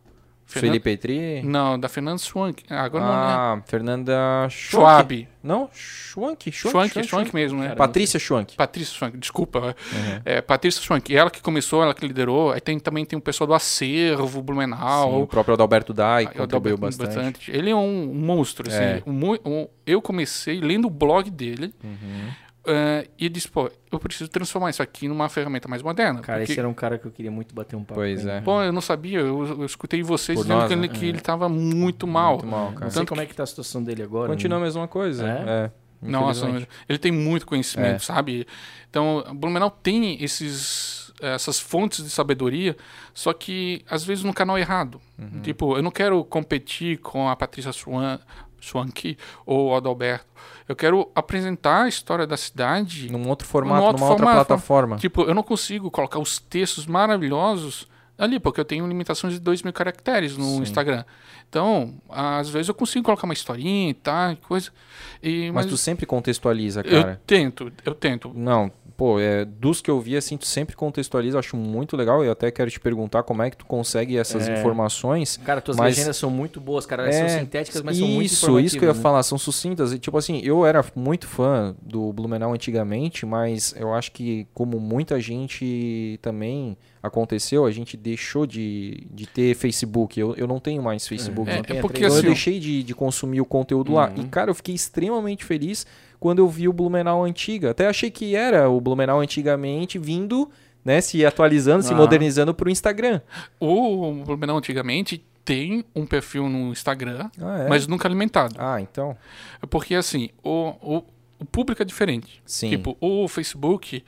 Felipe 0.60 0.80
Petri. 0.84 1.42
Não, 1.44 1.80
da 1.80 1.88
Fernanda 1.88 2.18
Schwank. 2.20 2.64
Ah, 2.70 2.84
Agora 2.84 3.04
não 3.06 3.12
é. 3.12 3.16
Ah, 3.16 3.62
Fernanda 3.66 4.48
Schwank. 4.50 4.86
Schwab. 4.88 5.28
Não, 5.44 5.70
Schwank, 5.74 6.52
Schwank, 6.52 6.52
Schwank, 6.52 6.90
Schwank, 6.92 7.08
Schwank 7.08 7.34
mesmo, 7.34 7.60
né? 7.62 7.74
Patrícia 7.74 8.20
Schwank. 8.20 8.56
Patrícia 8.56 8.94
Schwank, 8.96 9.18
desculpa. 9.18 9.60
Uhum. 9.60 10.22
É, 10.24 10.40
Patrícia 10.42 10.82
Schwank. 10.84 11.16
Ela 11.16 11.32
que 11.32 11.42
começou, 11.42 11.82
ela 11.82 11.94
que 11.96 12.06
liderou. 12.06 12.52
Aí 12.52 12.62
tem, 12.62 12.80
também 12.80 13.04
tem 13.06 13.18
o 13.18 13.22
pessoal 13.22 13.48
do 13.48 13.54
Acervo, 13.56 14.28
Sim, 14.34 14.38
o 14.40 14.44
Blumenau. 14.44 15.26
próprio 15.28 15.54
Adalberto 15.56 15.94
Dai 15.94 16.26
Ah, 16.26 16.32
eu 16.36 16.42
contribuiu 16.42 16.78
dou 16.78 16.88
bastante. 16.90 17.50
Ele 17.52 17.72
é 17.72 17.76
um 17.76 18.06
monstro, 18.14 18.68
assim. 18.70 18.78
É. 18.78 19.04
Um 19.08 19.32
um- 19.44 19.68
eu 19.86 20.00
comecei 20.02 20.60
lendo 20.62 20.86
o 20.86 20.90
blog 20.92 21.30
dele 21.32 21.74
Uhum. 21.84 22.30
Eh, 22.66 23.08
e 23.18 23.28
disse, 23.30 23.48
pô, 23.48 23.72
eu 23.92 24.00
preciso 24.00 24.30
transformar 24.30 24.70
isso 24.70 24.82
aqui 24.84 25.08
numa 25.08 25.28
ferramenta 25.30 25.68
mais 25.68 25.82
moderna. 25.82 26.22
Cara, 26.22 26.40
porque, 26.40 26.52
esse 26.52 26.60
era 26.60 26.68
um 26.70 26.74
cara 26.74 26.98
que 26.98 27.06
eu 27.06 27.12
queria 27.12 27.32
muito 27.32 27.54
bater 27.56 27.76
um 27.76 27.84
papo. 27.84 27.96
Pois 27.96 28.22
com 28.22 28.28
ele. 28.30 28.38
é. 28.38 28.42
Pô, 28.42 28.62
eu 28.62 28.72
não 28.72 28.82
sabia, 28.82 29.20
eu, 29.20 29.46
eu 29.62 29.66
escutei 29.66 30.04
vocês 30.04 30.38
Por 30.38 30.44
dizendo 30.44 30.60
nós, 30.60 30.68
que, 30.68 30.74
ele, 30.74 30.88
né? 30.88 30.88
que 30.88 31.06
ele 31.06 31.20
tava 31.20 31.50
muito 31.50 32.06
mal. 32.06 32.34
Muito 32.34 32.48
mal, 32.48 32.66
Não 32.72 32.74
cara. 32.76 32.92
sei 32.92 33.00
Tanto 33.02 33.10
como 33.10 33.22
é 33.22 33.26
que 33.26 33.36
tá 33.36 33.44
a 33.44 33.48
situação 33.48 33.84
dele 33.84 34.04
agora. 34.04 34.30
Continua 34.30 34.58
a 34.58 34.60
né? 34.60 34.66
mesma 34.66 34.88
coisa. 34.88 35.28
É? 35.28 35.66
É. 35.66 35.72
Nossa, 36.02 36.48
ele 36.90 36.98
tem 36.98 37.12
muito 37.12 37.46
conhecimento, 37.46 37.98
É. 37.98 38.00
sabe? 38.00 38.48
Então, 38.90 39.24
Blumenau 39.36 39.70
tem 39.70 40.22
esses, 40.24 41.14
essas 41.22 41.60
fontes 41.60 42.04
de 42.04 42.10
sabedoria, 42.10 42.76
só 43.14 43.32
que 43.34 43.84
às 43.88 44.04
vezes 44.04 44.24
no 44.24 44.34
canal 44.34 44.58
errado. 44.58 45.00
Uhum. 45.20 45.42
Tipo, 45.42 45.78
eu 45.78 45.84
não 45.84 45.92
quero 45.92 46.24
competir 46.24 46.98
com 46.98 47.30
a 47.30 47.36
Patrícia 47.36 47.72
Swan, 47.72 48.20
Swank 48.60 49.16
ou 49.46 49.70
o 49.70 49.76
Adalberto. 49.76 50.26
Eu 50.72 50.76
quero 50.76 51.12
apresentar 51.14 51.84
a 51.84 51.88
história 51.90 52.26
da 52.26 52.38
cidade. 52.38 53.12
Num 53.12 53.28
outro 53.28 53.48
formato, 53.48 53.80
Num 53.82 53.88
outro 53.88 54.00
numa 54.02 54.12
outra 54.12 54.26
formato. 54.26 54.46
plataforma. 54.48 54.96
Tipo, 54.98 55.24
eu 55.24 55.34
não 55.34 55.44
consigo 55.44 55.92
colocar 55.92 56.18
os 56.20 56.40
textos 56.40 56.86
maravilhosos 56.88 57.88
ali, 58.18 58.40
porque 58.40 58.60
eu 58.62 58.66
tenho 58.66 58.88
limitações 58.88 59.34
de 59.34 59.40
2 59.40 59.64
mil 59.64 59.74
caracteres 59.74 60.38
no 60.38 60.46
Sim. 60.46 60.62
Instagram. 60.62 61.04
Então, 61.52 61.94
às 62.10 62.48
vezes 62.50 62.70
eu 62.70 62.74
consigo 62.74 63.04
colocar 63.04 63.26
uma 63.28 63.34
historinha 63.34 63.90
e 63.90 63.94
tal, 63.94 64.38
coisa. 64.38 64.70
E, 65.22 65.52
Mas 65.52 65.66
tu 65.66 65.76
sempre 65.76 66.06
contextualiza, 66.06 66.80
eu 66.86 67.02
cara. 67.02 67.22
tento, 67.28 67.70
eu 67.86 67.94
tento. 67.94 68.32
Não, 68.34 68.72
pô, 68.96 69.20
é, 69.20 69.44
dos 69.44 69.82
que 69.82 69.92
eu 69.92 70.00
vi, 70.00 70.16
assim, 70.16 70.38
tu 70.38 70.46
sempre 70.46 70.78
contextualiza, 70.78 71.38
acho 71.38 71.58
muito 71.58 71.98
legal. 71.98 72.24
Eu 72.24 72.32
até 72.32 72.50
quero 72.52 72.72
te 72.72 72.80
perguntar 72.80 73.24
como 73.24 73.42
é 73.44 73.50
que 73.50 73.58
tu 73.58 73.66
consegue 73.66 74.18
essas 74.18 74.48
É. 74.48 74.58
informações. 74.60 75.36
Cara, 75.44 75.60
tuas 75.60 75.76
Mas- 75.76 75.98
legendas 75.98 76.16
são 76.16 76.30
muito 76.30 76.62
boas, 76.62 76.86
cara. 76.86 77.04
Elas 77.04 77.16
É, 77.16 77.28
são 77.28 77.40
sintéticas, 77.40 77.82
mas 77.82 77.98
são 77.98 78.08
muito 78.08 78.26
Isso, 78.28 78.60
isso 78.62 78.80
que 78.80 78.86
eu 78.86 78.90
ia 78.90 78.96
né? 78.96 79.02
falar, 79.02 79.22
são 79.22 79.38
sucintas. 79.38 79.92
E, 79.92 80.00
tipo 80.00 80.18
assim, 80.18 80.40
eu 80.46 80.66
era 80.66 80.86
muito 80.96 81.28
fã 81.28 81.76
do 81.82 82.14
Blumenau 82.14 82.54
antigamente, 82.54 83.26
mas 83.26 83.76
eu 83.78 83.94
acho 83.94 84.14
que, 84.14 84.48
como 84.54 84.80
muita 84.80 85.20
gente 85.20 86.18
também 86.22 86.78
aconteceu, 87.04 87.66
a 87.66 87.72
gente 87.72 87.98
deixou 87.98 88.46
de, 88.46 89.08
de 89.12 89.26
ter 89.26 89.56
Facebook. 89.56 90.20
Eu, 90.20 90.36
eu 90.36 90.46
não 90.48 90.60
tenho 90.60 90.84
mais 90.84 91.08
Facebook. 91.08 91.41
É, 91.48 91.78
é 91.78 91.82
porque 91.82 92.00
então 92.00 92.08
assim, 92.10 92.18
eu 92.18 92.24
deixei 92.32 92.60
de, 92.60 92.84
de 92.84 92.94
consumir 92.96 93.42
o 93.42 93.46
conteúdo 93.46 93.94
lá. 93.94 94.10
Uhum. 94.10 94.24
E, 94.24 94.28
cara, 94.28 94.50
eu 94.52 94.56
fiquei 94.56 94.76
extremamente 94.76 95.44
feliz 95.46 95.86
quando 96.20 96.40
eu 96.40 96.48
vi 96.48 96.68
o 96.68 96.74
Blumenau 96.74 97.24
antiga. 97.24 97.72
Até 97.72 97.88
achei 97.88 98.12
que 98.12 98.36
era 98.36 98.70
o 98.70 98.80
Blumenau 98.80 99.20
antigamente 99.20 99.98
vindo, 99.98 100.50
né, 100.86 101.02
se 101.02 101.26
atualizando, 101.26 101.84
se 101.84 101.94
Ah. 101.94 101.96
modernizando 101.96 102.54
pro 102.54 102.70
Instagram. 102.70 103.22
O 103.60 104.14
Blumenau 104.26 104.58
antigamente 104.58 105.24
tem 105.44 105.84
um 105.96 106.06
perfil 106.06 106.48
no 106.48 106.72
Instagram, 106.72 107.30
Ah, 107.42 107.60
é? 107.66 107.68
mas 107.70 107.88
nunca 107.88 108.08
alimentado. 108.08 108.56
Ah, 108.60 108.80
então. 108.80 109.18
Porque 109.70 109.96
assim, 109.96 110.30
o, 110.44 110.74
o, 110.82 111.04
o 111.40 111.46
público 111.46 111.82
é 111.82 111.86
diferente. 111.86 112.42
Sim. 112.46 112.70
Tipo, 112.70 112.96
o 113.02 113.28
Facebook, 113.28 114.04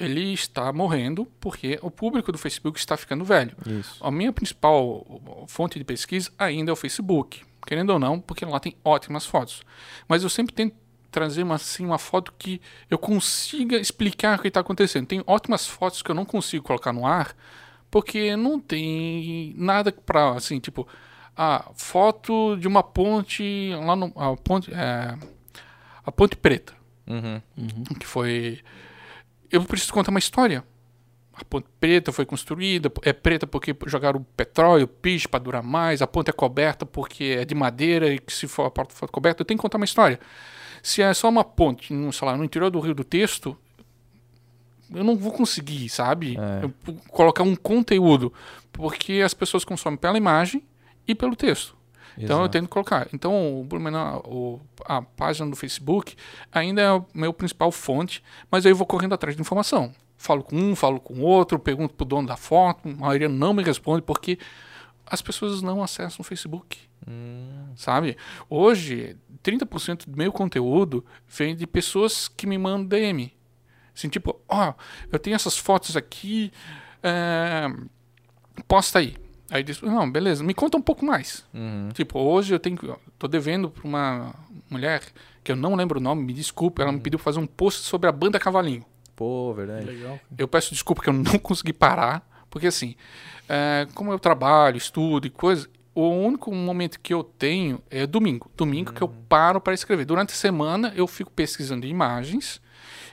ele 0.00 0.32
está 0.32 0.72
morrendo 0.72 1.26
porque 1.38 1.78
o 1.82 1.90
público 1.90 2.32
do 2.32 2.38
Facebook 2.38 2.78
está 2.78 2.96
ficando 2.96 3.24
velho. 3.24 3.54
Isso. 3.66 4.02
A 4.04 4.10
minha 4.10 4.32
principal 4.32 5.04
fonte 5.46 5.78
de 5.78 5.84
pesquisa 5.84 6.30
ainda 6.38 6.70
é 6.70 6.72
o 6.72 6.76
Facebook. 6.76 7.42
Querendo 7.66 7.90
ou 7.90 7.98
não, 7.98 8.18
porque 8.18 8.44
lá 8.44 8.58
tem 8.58 8.74
ótimas 8.84 9.26
fotos. 9.26 9.62
Mas 10.08 10.22
eu 10.22 10.30
sempre 10.30 10.54
tento 10.54 10.74
trazer 11.10 11.42
uma, 11.42 11.56
assim, 11.56 11.84
uma 11.84 11.98
foto 11.98 12.32
que 12.38 12.60
eu 12.88 12.96
consiga 12.96 13.76
explicar 13.78 14.38
o 14.38 14.42
que 14.42 14.48
está 14.48 14.60
acontecendo. 14.60 15.06
Tem 15.06 15.22
ótimas 15.26 15.66
fotos 15.66 16.00
que 16.02 16.10
eu 16.10 16.14
não 16.14 16.24
consigo 16.24 16.64
colocar 16.64 16.92
no 16.92 17.06
ar, 17.06 17.34
porque 17.90 18.34
não 18.36 18.58
tem 18.58 19.52
nada 19.56 19.92
para, 19.92 20.30
assim, 20.30 20.58
tipo, 20.60 20.86
a 21.36 21.70
foto 21.74 22.56
de 22.56 22.66
uma 22.68 22.82
ponte 22.82 23.72
lá 23.84 23.94
no. 23.96 24.12
A 24.16 24.36
ponte, 24.36 24.72
é, 24.72 25.16
a 26.04 26.12
ponte 26.12 26.36
Preta, 26.36 26.72
Uhum. 27.06 27.40
que 27.98 28.06
foi. 28.06 28.60
Eu 29.50 29.64
preciso 29.64 29.92
contar 29.92 30.10
uma 30.10 30.18
história. 30.18 30.64
A 31.32 31.44
ponte 31.44 31.66
preta 31.78 32.12
foi 32.12 32.26
construída, 32.26 32.92
é 33.02 33.12
preta 33.12 33.46
porque 33.46 33.74
jogaram 33.86 34.24
petróleo, 34.36 34.86
piche 34.86 35.26
para 35.26 35.40
durar 35.40 35.62
mais, 35.62 36.02
a 36.02 36.06
ponte 36.06 36.28
é 36.28 36.32
coberta 36.32 36.84
porque 36.84 37.36
é 37.40 37.44
de 37.44 37.54
madeira 37.54 38.12
e 38.12 38.18
que 38.18 38.32
se 38.32 38.46
for 38.46 38.66
a 38.66 38.70
porta 38.70 38.94
for 38.94 39.08
coberta, 39.08 39.40
eu 39.40 39.46
tenho 39.46 39.56
que 39.56 39.62
contar 39.62 39.78
uma 39.78 39.84
história. 39.84 40.20
Se 40.82 41.00
é 41.00 41.12
só 41.14 41.28
uma 41.28 41.44
ponte, 41.44 41.94
no, 41.94 42.12
sei 42.12 42.26
lá, 42.28 42.36
no 42.36 42.44
interior 42.44 42.70
do 42.70 42.80
Rio 42.80 42.94
do 42.94 43.04
Texto, 43.04 43.56
eu 44.92 45.04
não 45.04 45.16
vou 45.16 45.32
conseguir, 45.32 45.88
sabe? 45.88 46.36
É. 46.36 46.92
Colocar 47.08 47.42
um 47.42 47.56
conteúdo, 47.56 48.32
porque 48.72 49.22
as 49.24 49.32
pessoas 49.32 49.64
consomem 49.64 49.98
pela 49.98 50.18
imagem 50.18 50.62
e 51.06 51.14
pelo 51.14 51.36
texto. 51.36 51.76
Então 52.22 52.36
eu 52.36 52.42
Exato. 52.42 52.48
tento 52.52 52.68
colocar. 52.68 53.08
Então 53.14 53.60
o 53.60 53.64
Blumenau, 53.64 54.22
o- 54.26 54.60
a 54.84 55.00
página 55.02 55.48
do 55.48 55.56
Facebook 55.56 56.14
ainda 56.52 56.82
é 56.82 56.92
o 56.92 57.04
meu 57.14 57.32
principal 57.32 57.70
fonte, 57.72 58.22
mas 58.50 58.66
aí 58.66 58.72
eu 58.72 58.76
vou 58.76 58.86
correndo 58.86 59.14
atrás 59.14 59.34
de 59.34 59.40
informação. 59.42 59.92
Falo 60.16 60.42
com 60.44 60.54
um, 60.56 60.76
falo 60.76 61.00
com 61.00 61.20
outro, 61.22 61.58
pergunto 61.58 61.94
pro 61.94 62.04
dono 62.04 62.28
da 62.28 62.36
foto, 62.36 62.88
a 62.88 62.92
maioria 62.92 63.28
não 63.28 63.54
me 63.54 63.62
responde 63.62 64.02
porque 64.02 64.38
as 65.06 65.22
pessoas 65.22 65.62
não 65.62 65.82
acessam 65.82 66.18
o 66.20 66.24
Facebook. 66.24 66.78
Sabe? 67.76 68.16
Hoje, 68.48 69.16
30% 69.42 70.08
do 70.08 70.16
meu 70.16 70.30
conteúdo 70.30 71.04
vem 71.26 71.56
de 71.56 71.66
pessoas 71.66 72.28
que 72.28 72.46
me 72.46 72.58
mandam 72.58 72.84
DM. 72.84 73.32
Assim, 73.96 74.08
tipo, 74.08 74.38
ó, 74.46 74.74
eu 75.10 75.18
tenho 75.18 75.34
essas 75.34 75.56
fotos 75.56 75.96
aqui, 75.96 76.52
é, 77.02 77.66
posta 78.68 78.98
aí. 78.98 79.16
Aí 79.50 79.62
diz, 79.62 79.80
não, 79.82 80.10
beleza, 80.10 80.44
me 80.44 80.54
conta 80.54 80.76
um 80.78 80.82
pouco 80.82 81.04
mais. 81.04 81.44
Uhum. 81.52 81.88
Tipo, 81.92 82.18
hoje 82.20 82.54
eu 82.54 82.58
tenho 82.60 82.76
que- 82.76 82.92
tô 83.18 83.26
devendo 83.26 83.68
para 83.70 83.86
uma 83.86 84.34
mulher 84.70 85.02
que 85.42 85.50
eu 85.50 85.56
não 85.56 85.74
lembro 85.74 85.98
o 85.98 86.02
nome, 86.02 86.22
me 86.22 86.32
desculpa, 86.32 86.82
ela 86.82 86.92
me 86.92 87.00
pediu 87.00 87.18
pra 87.18 87.24
fazer 87.24 87.40
um 87.40 87.46
post 87.46 87.82
sobre 87.82 88.08
a 88.08 88.12
banda 88.12 88.38
Cavalinho. 88.38 88.84
Pô, 89.16 89.52
verdade. 89.52 89.84
Legal. 89.86 90.18
Eu 90.38 90.46
peço 90.48 90.72
desculpa 90.72 91.02
que 91.02 91.08
eu 91.08 91.12
não 91.12 91.22
consegui 91.40 91.72
parar, 91.72 92.26
porque 92.48 92.68
assim, 92.68 92.94
é, 93.48 93.86
como 93.94 94.12
eu 94.12 94.18
trabalho, 94.18 94.76
estudo 94.76 95.26
e 95.26 95.30
coisa, 95.30 95.68
o 95.94 96.08
único 96.08 96.54
momento 96.54 97.00
que 97.00 97.12
eu 97.12 97.24
tenho 97.24 97.82
é 97.90 98.06
domingo. 98.06 98.48
Domingo 98.56 98.92
que 98.92 99.02
eu 99.02 99.08
Hum. 99.08 99.24
paro 99.28 99.60
para 99.60 99.74
escrever. 99.74 100.04
Durante 100.04 100.30
a 100.30 100.36
semana 100.36 100.92
eu 100.94 101.06
fico 101.08 101.30
pesquisando 101.32 101.86
imagens 101.86 102.60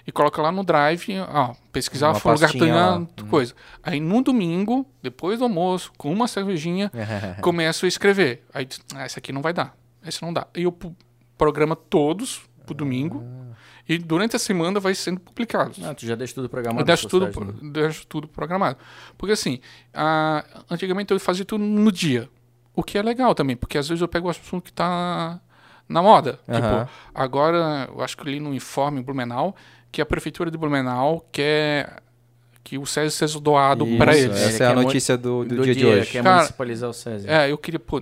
e 0.08 0.12
coloco 0.12 0.42
lá 0.42 0.52
no 0.52 0.64
Drive, 0.64 1.10
ó, 1.20 1.54
pesquisar 1.72 2.12
Uma 2.12 2.20
pastinha 2.22 2.74
lá. 2.74 2.98
Hum. 2.98 3.08
coisa. 3.30 3.54
Aí 3.84 4.00
no 4.00 4.24
domingo, 4.24 4.88
depois 5.04 5.38
do 5.40 5.44
almoço, 5.46 5.92
com 5.98 6.12
uma 6.12 6.28
cervejinha, 6.30 6.90
começo 7.44 7.84
a 7.86 7.88
escrever. 7.90 8.44
Aí, 8.54 8.64
diz, 8.66 8.80
ah, 8.96 9.06
esse 9.06 9.20
aqui 9.20 9.34
não 9.34 9.42
vai 9.42 9.52
dar. 9.52 9.76
Esse 10.06 10.22
não 10.24 10.32
dá. 10.32 10.48
E 10.56 10.64
eu 10.64 10.74
programa 11.38 11.76
todos 11.76 12.42
pro 12.66 12.74
domingo. 12.74 13.24
E 13.90 13.98
durante 13.98 14.36
a 14.36 14.40
semana 14.40 14.80
vai 14.82 14.94
sendo 14.94 15.20
publicados. 15.20 15.82
Ah, 15.86 15.94
tu 15.94 16.06
já 16.06 16.16
deixa 16.16 16.36
tudo 16.36 16.50
programado. 16.50 16.82
Eu 16.82 16.86
deixo 16.86 17.08
tudo, 17.08 17.28
postagens, 17.28 17.54
né? 17.56 17.60
pro- 17.62 17.70
deixo 17.72 18.08
tudo 18.08 18.28
programado. 18.28 18.78
Porque 19.18 19.32
assim, 19.34 19.60
a- 19.94 20.44
antigamente 20.70 21.14
eu 21.14 21.20
fazia 21.20 21.46
tudo 21.46 21.64
no 21.64 21.92
dia. 21.92 22.30
O 22.76 22.84
que 22.84 22.98
é 22.98 23.02
legal 23.02 23.34
também, 23.34 23.56
porque 23.56 23.78
às 23.78 23.88
vezes 23.88 24.02
eu 24.02 24.08
pego 24.08 24.28
o 24.28 24.30
assunto 24.30 24.64
que 24.66 24.74
tá 24.74 25.40
na 25.88 26.02
moda. 26.02 26.34
Tipo, 26.46 26.90
agora 27.16 27.90
eu 27.90 28.02
acho 28.04 28.18
que 28.18 28.24
eu 28.24 28.32
li 28.32 28.40
no 28.42 28.54
informe 28.54 29.02
Blumenau 29.02 29.56
que 29.92 30.02
a 30.02 30.06
prefeitura 30.06 30.50
de 30.52 30.58
Blumenau 30.58 31.26
quer, 31.32 32.02
que 32.64 32.78
o 32.78 32.86
SESI 32.86 33.16
seja 33.16 33.40
doado 33.40 33.88
para 33.98 34.16
eles. 34.16 34.36
Essa 34.38 34.64
é 34.66 34.68
a 34.68 34.70
quer 34.72 34.76
mu- 34.76 34.84
notícia 34.84 35.18
do, 35.18 35.46
do, 35.46 35.56
do 35.56 35.64
dia, 35.64 35.74
de 35.74 35.86
hoje. 35.86 36.12
que 36.12 36.18
é 36.18 36.22
Cara, 36.22 36.36
municipalizar 36.36 36.90
o 36.90 36.94
SESI. 36.94 37.30
É, 37.30 37.50
eu 37.50 37.58
queria, 37.58 37.80
pô, 37.80 38.02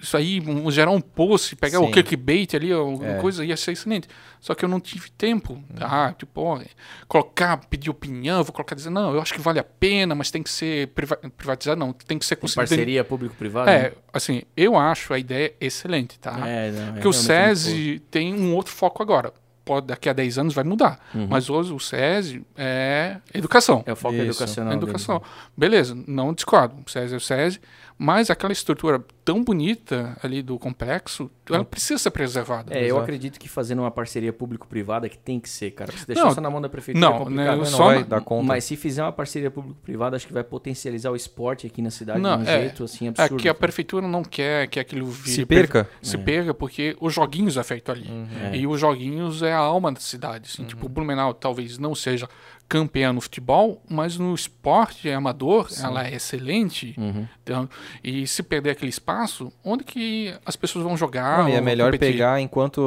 isso 0.00 0.16
aí, 0.16 0.40
um- 0.40 0.70
gerar 0.70 0.92
um 0.92 1.00
post, 1.00 1.56
pegar 1.56 1.80
Sim. 1.80 1.84
o 1.86 1.90
clickbait 1.90 2.54
ali, 2.54 2.72
alguma 2.72 3.08
É. 3.16 3.18
coisa, 3.18 3.44
ia 3.44 3.56
ser 3.56 3.72
excelente. 3.72 4.06
Só 4.40 4.54
que 4.54 4.64
eu 4.64 4.68
não 4.68 4.78
tive 4.78 5.10
tempo. 5.10 5.60
Ah, 5.80 6.14
tipo, 6.16 6.40
ó, 6.40 6.60
colocar, 7.08 7.56
pedir 7.68 7.90
opinião, 7.90 8.44
vou 8.44 8.52
colocar, 8.52 8.76
dizer, 8.76 8.88
não, 8.90 9.12
eu 9.12 9.20
acho 9.20 9.34
que 9.34 9.40
vale 9.40 9.58
a 9.58 9.64
pena, 9.64 10.14
mas 10.14 10.30
tem 10.30 10.44
que 10.44 10.50
ser 10.50 10.86
priva- 10.88 11.18
privatizado, 11.36 11.76
não, 11.80 11.92
tem 11.92 12.20
que 12.20 12.24
ser 12.24 12.36
considerado. 12.36 12.68
parceria 12.68 13.02
público-privada? 13.02 13.68
É, 13.68 13.92
assim, 14.12 14.42
eu 14.56 14.76
acho 14.76 15.12
a 15.12 15.18
ideia 15.18 15.52
excelente, 15.60 16.20
tá? 16.20 16.38
É, 16.48 16.70
não, 16.70 16.82
é 16.82 16.92
Porque 16.92 17.08
o 17.08 17.10
muito 17.10 17.14
SESI 17.14 18.00
tem 18.12 18.32
um 18.32 18.54
outro 18.54 18.72
foco 18.72 19.02
agora. 19.02 19.32
Pode, 19.68 19.86
daqui 19.86 20.08
a 20.08 20.14
10 20.14 20.38
anos 20.38 20.54
vai 20.54 20.64
mudar. 20.64 20.98
Uhum. 21.14 21.26
Mas 21.28 21.50
hoje 21.50 21.74
o 21.74 21.78
SESI 21.78 22.42
é 22.56 23.18
educação. 23.34 23.84
É 23.84 23.92
o 23.92 23.96
foco 23.96 24.14
Isso. 24.14 24.24
educacional. 24.24 24.72
É 24.72 24.76
educação. 24.76 25.22
Beleza, 25.54 25.94
não 26.06 26.32
discordo. 26.32 26.74
O 26.86 26.90
SESI 26.90 27.12
é 27.12 27.16
o 27.18 27.20
SESI. 27.20 27.60
Mas 27.98 28.30
aquela 28.30 28.52
estrutura 28.52 29.04
tão 29.28 29.44
bonita 29.44 30.16
ali 30.22 30.40
do 30.42 30.58
complexo, 30.58 31.30
ela 31.50 31.62
precisa 31.62 31.98
ser 31.98 32.10
preservada. 32.10 32.72
É, 32.72 32.80
eu 32.80 32.86
Exato. 32.86 33.00
acredito 33.02 33.38
que 33.38 33.46
fazendo 33.46 33.80
uma 33.82 33.90
parceria 33.90 34.32
público-privada 34.32 35.06
que 35.06 35.18
tem 35.18 35.38
que 35.38 35.50
ser, 35.50 35.72
cara. 35.72 35.92
Se 35.92 36.06
deixar 36.06 36.24
Não, 36.24 36.30
só 36.34 36.40
na 36.40 36.48
mão 36.48 36.62
da 36.62 36.68
prefeitura 36.70 37.04
não, 37.06 37.14
é 37.14 37.18
complicado. 37.18 37.46
né, 37.50 37.56
Não 37.56 37.64
só 37.66 37.84
vai 37.84 38.04
dar 38.04 38.22
conta. 38.22 38.46
Mas 38.46 38.64
se 38.64 38.74
fizer 38.74 39.02
uma 39.02 39.12
parceria 39.12 39.50
público-privada, 39.50 40.16
acho 40.16 40.26
que 40.26 40.32
vai 40.32 40.42
potencializar 40.42 41.10
o 41.10 41.16
esporte 41.16 41.66
aqui 41.66 41.82
na 41.82 41.90
cidade 41.90 42.20
Não, 42.20 42.38
de 42.42 42.44
um 42.44 42.50
é. 42.50 42.60
jeito 42.60 42.84
assim 42.84 43.04
É 43.04 43.08
absurdo. 43.10 43.36
que 43.42 43.50
a 43.50 43.54
prefeitura 43.54 44.08
não 44.08 44.24
quer 44.24 44.66
que 44.66 44.80
aquilo 44.80 45.04
vire 45.06 45.30
Se 45.34 45.44
perca? 45.44 45.86
se 46.00 46.16
É. 46.16 46.18
perca 46.18 46.54
porque 46.54 46.96
os 46.98 47.12
joguinhos 47.12 47.58
é 47.58 47.62
feito 47.62 47.92
ali. 47.92 48.08
É. 48.50 48.56
E 48.56 48.66
os 48.66 48.80
joguinhos 48.80 49.42
é 49.42 49.52
a 49.52 49.58
alma 49.58 49.92
da 49.92 50.00
cidade. 50.00 50.48
Assim, 50.50 50.64
Tipo, 50.64 50.86
o 50.86 50.88
Blumenau 50.88 51.34
talvez 51.34 51.76
não 51.76 51.94
seja 51.94 52.26
campeã 52.66 53.14
no 53.14 53.20
futebol, 53.22 53.82
mas 53.88 54.18
no 54.18 54.34
esporte 54.34 55.08
amador 55.10 55.68
ela 55.82 56.06
é 56.06 56.14
excelente. 56.14 56.94
Uhum. 56.98 57.26
Então, 57.42 57.66
e 58.04 58.26
se 58.26 58.42
perder 58.42 58.70
aquele 58.70 58.90
espaço, 58.90 59.17
onde 59.64 59.84
que 59.84 60.34
as 60.44 60.54
pessoas 60.56 60.84
vão 60.84 60.96
jogar? 60.96 61.38
Não, 61.38 61.48
e 61.48 61.52
é 61.52 61.60
melhor 61.60 61.92
competir? 61.92 62.12
pegar 62.12 62.40
enquanto 62.40 62.78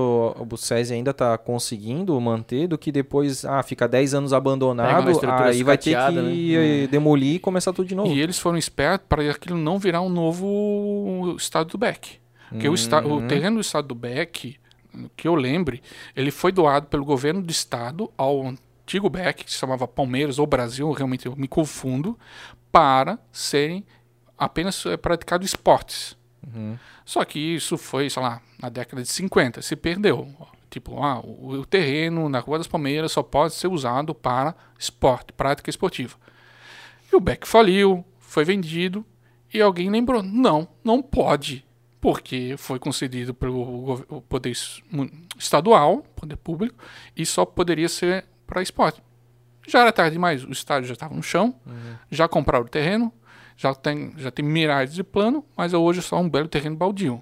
o 0.50 0.58
SESI 0.58 0.94
ainda 0.94 1.12
está 1.12 1.38
conseguindo 1.38 2.20
manter 2.22 2.68
do 2.68 2.78
que 2.78 2.92
depois, 2.92 3.44
ah, 3.46 3.62
fica 3.64 3.88
10 3.88 4.14
anos 4.14 4.34
abandonado, 4.34 5.10
aí 5.44 5.64
vai 5.64 5.78
ter 5.78 5.96
que 5.96 6.12
né? 6.22 6.84
eh, 6.84 6.88
demolir 6.88 7.36
e 7.36 7.40
começar 7.40 7.74
tudo 7.74 7.88
de 7.88 7.96
novo. 7.96 8.12
E 8.14 8.20
eles 8.22 8.38
foram 8.40 8.58
espertos 8.58 9.06
para 9.10 9.30
aquilo 9.32 9.58
não 9.58 9.78
virar 9.80 10.02
um 10.02 10.10
novo 10.10 11.36
estado 11.38 11.70
do 11.70 11.78
Beck. 11.78 12.20
Porque 12.50 12.68
o, 12.68 12.74
esta- 12.74 13.02
Uhum. 13.06 13.26
o 13.26 13.28
terreno 13.28 13.56
do 13.58 13.62
estado 13.62 13.88
do 13.88 13.96
Beck, 13.96 14.58
que 15.16 15.28
eu 15.28 15.36
lembre, 15.36 15.82
ele 16.16 16.32
foi 16.32 16.52
doado 16.52 16.88
pelo 16.88 17.06
governo 17.06 17.42
do 17.42 17.50
estado 17.52 18.12
ao 18.18 18.46
antigo 18.46 19.10
Beck, 19.10 19.46
que 19.46 19.52
se 19.52 19.58
chamava 19.58 19.88
Palmeiras 19.88 20.38
ou 20.38 20.46
Brasil, 20.46 20.92
realmente 20.92 21.26
eu 21.26 21.36
me 21.36 21.48
confundo, 21.48 22.18
para 22.72 23.18
serem 23.32 23.86
apenas 24.38 24.86
eh, 24.86 24.98
praticado 24.98 25.46
esportes. 25.46 26.18
Uhum. 26.46 26.78
Só 27.06 27.24
que 27.24 27.40
isso 27.40 27.78
foi, 27.78 28.10
sei 28.10 28.22
lá, 28.22 28.42
na 28.60 28.70
década 28.70 29.02
de 29.02 29.10
50, 29.10 29.62
se 29.62 29.76
perdeu. 29.76 30.28
Tipo, 30.70 31.04
ah, 31.04 31.20
o, 31.20 31.60
o 31.60 31.66
terreno 31.66 32.30
na 32.30 32.40
Rua 32.40 32.58
das 32.58 32.68
Palmeiras 32.68 33.12
só 33.12 33.22
pode 33.22 33.54
ser 33.54 33.68
usado 33.68 34.16
para 34.16 34.56
esporte, 34.80 35.34
prática 35.34 35.70
esportiva. 35.70 36.16
E 37.12 37.16
o 37.16 37.20
Beck 37.20 37.48
faliu, 37.48 38.06
foi 38.20 38.46
vendido, 38.46 39.06
e 39.54 39.62
alguém 39.62 39.90
lembrou: 39.90 40.24
não, 40.24 40.68
não 40.84 41.02
pode, 41.02 41.66
porque 42.00 42.56
foi 42.58 42.80
concedido 42.80 43.34
pelo 43.34 44.00
poder 44.30 44.54
estadual, 45.38 46.04
poder 46.16 46.38
público, 46.38 46.82
e 47.16 47.26
só 47.26 47.46
poderia 47.46 47.90
ser 47.90 48.26
para 48.48 48.62
esporte. 48.62 49.04
Já 49.68 49.82
era 49.82 49.92
tarde 49.92 50.14
demais, 50.14 50.44
o 50.44 50.52
estádio 50.52 50.88
já 50.88 50.94
estava 50.94 51.14
no 51.14 51.22
chão, 51.22 51.54
já 52.10 52.28
compraram 52.28 52.66
o 52.66 52.70
terreno, 52.70 53.14
já 53.58 53.74
tem, 53.76 54.14
já 54.18 54.32
tem 54.32 54.44
milhares 54.46 54.94
de 54.94 55.04
plano, 55.04 55.44
mas 55.56 55.74
hoje 55.74 56.00
é 56.00 56.02
só 56.02 56.20
um 56.20 56.30
belo 56.30 56.48
terreno 56.48 56.76
baldio. 56.76 57.22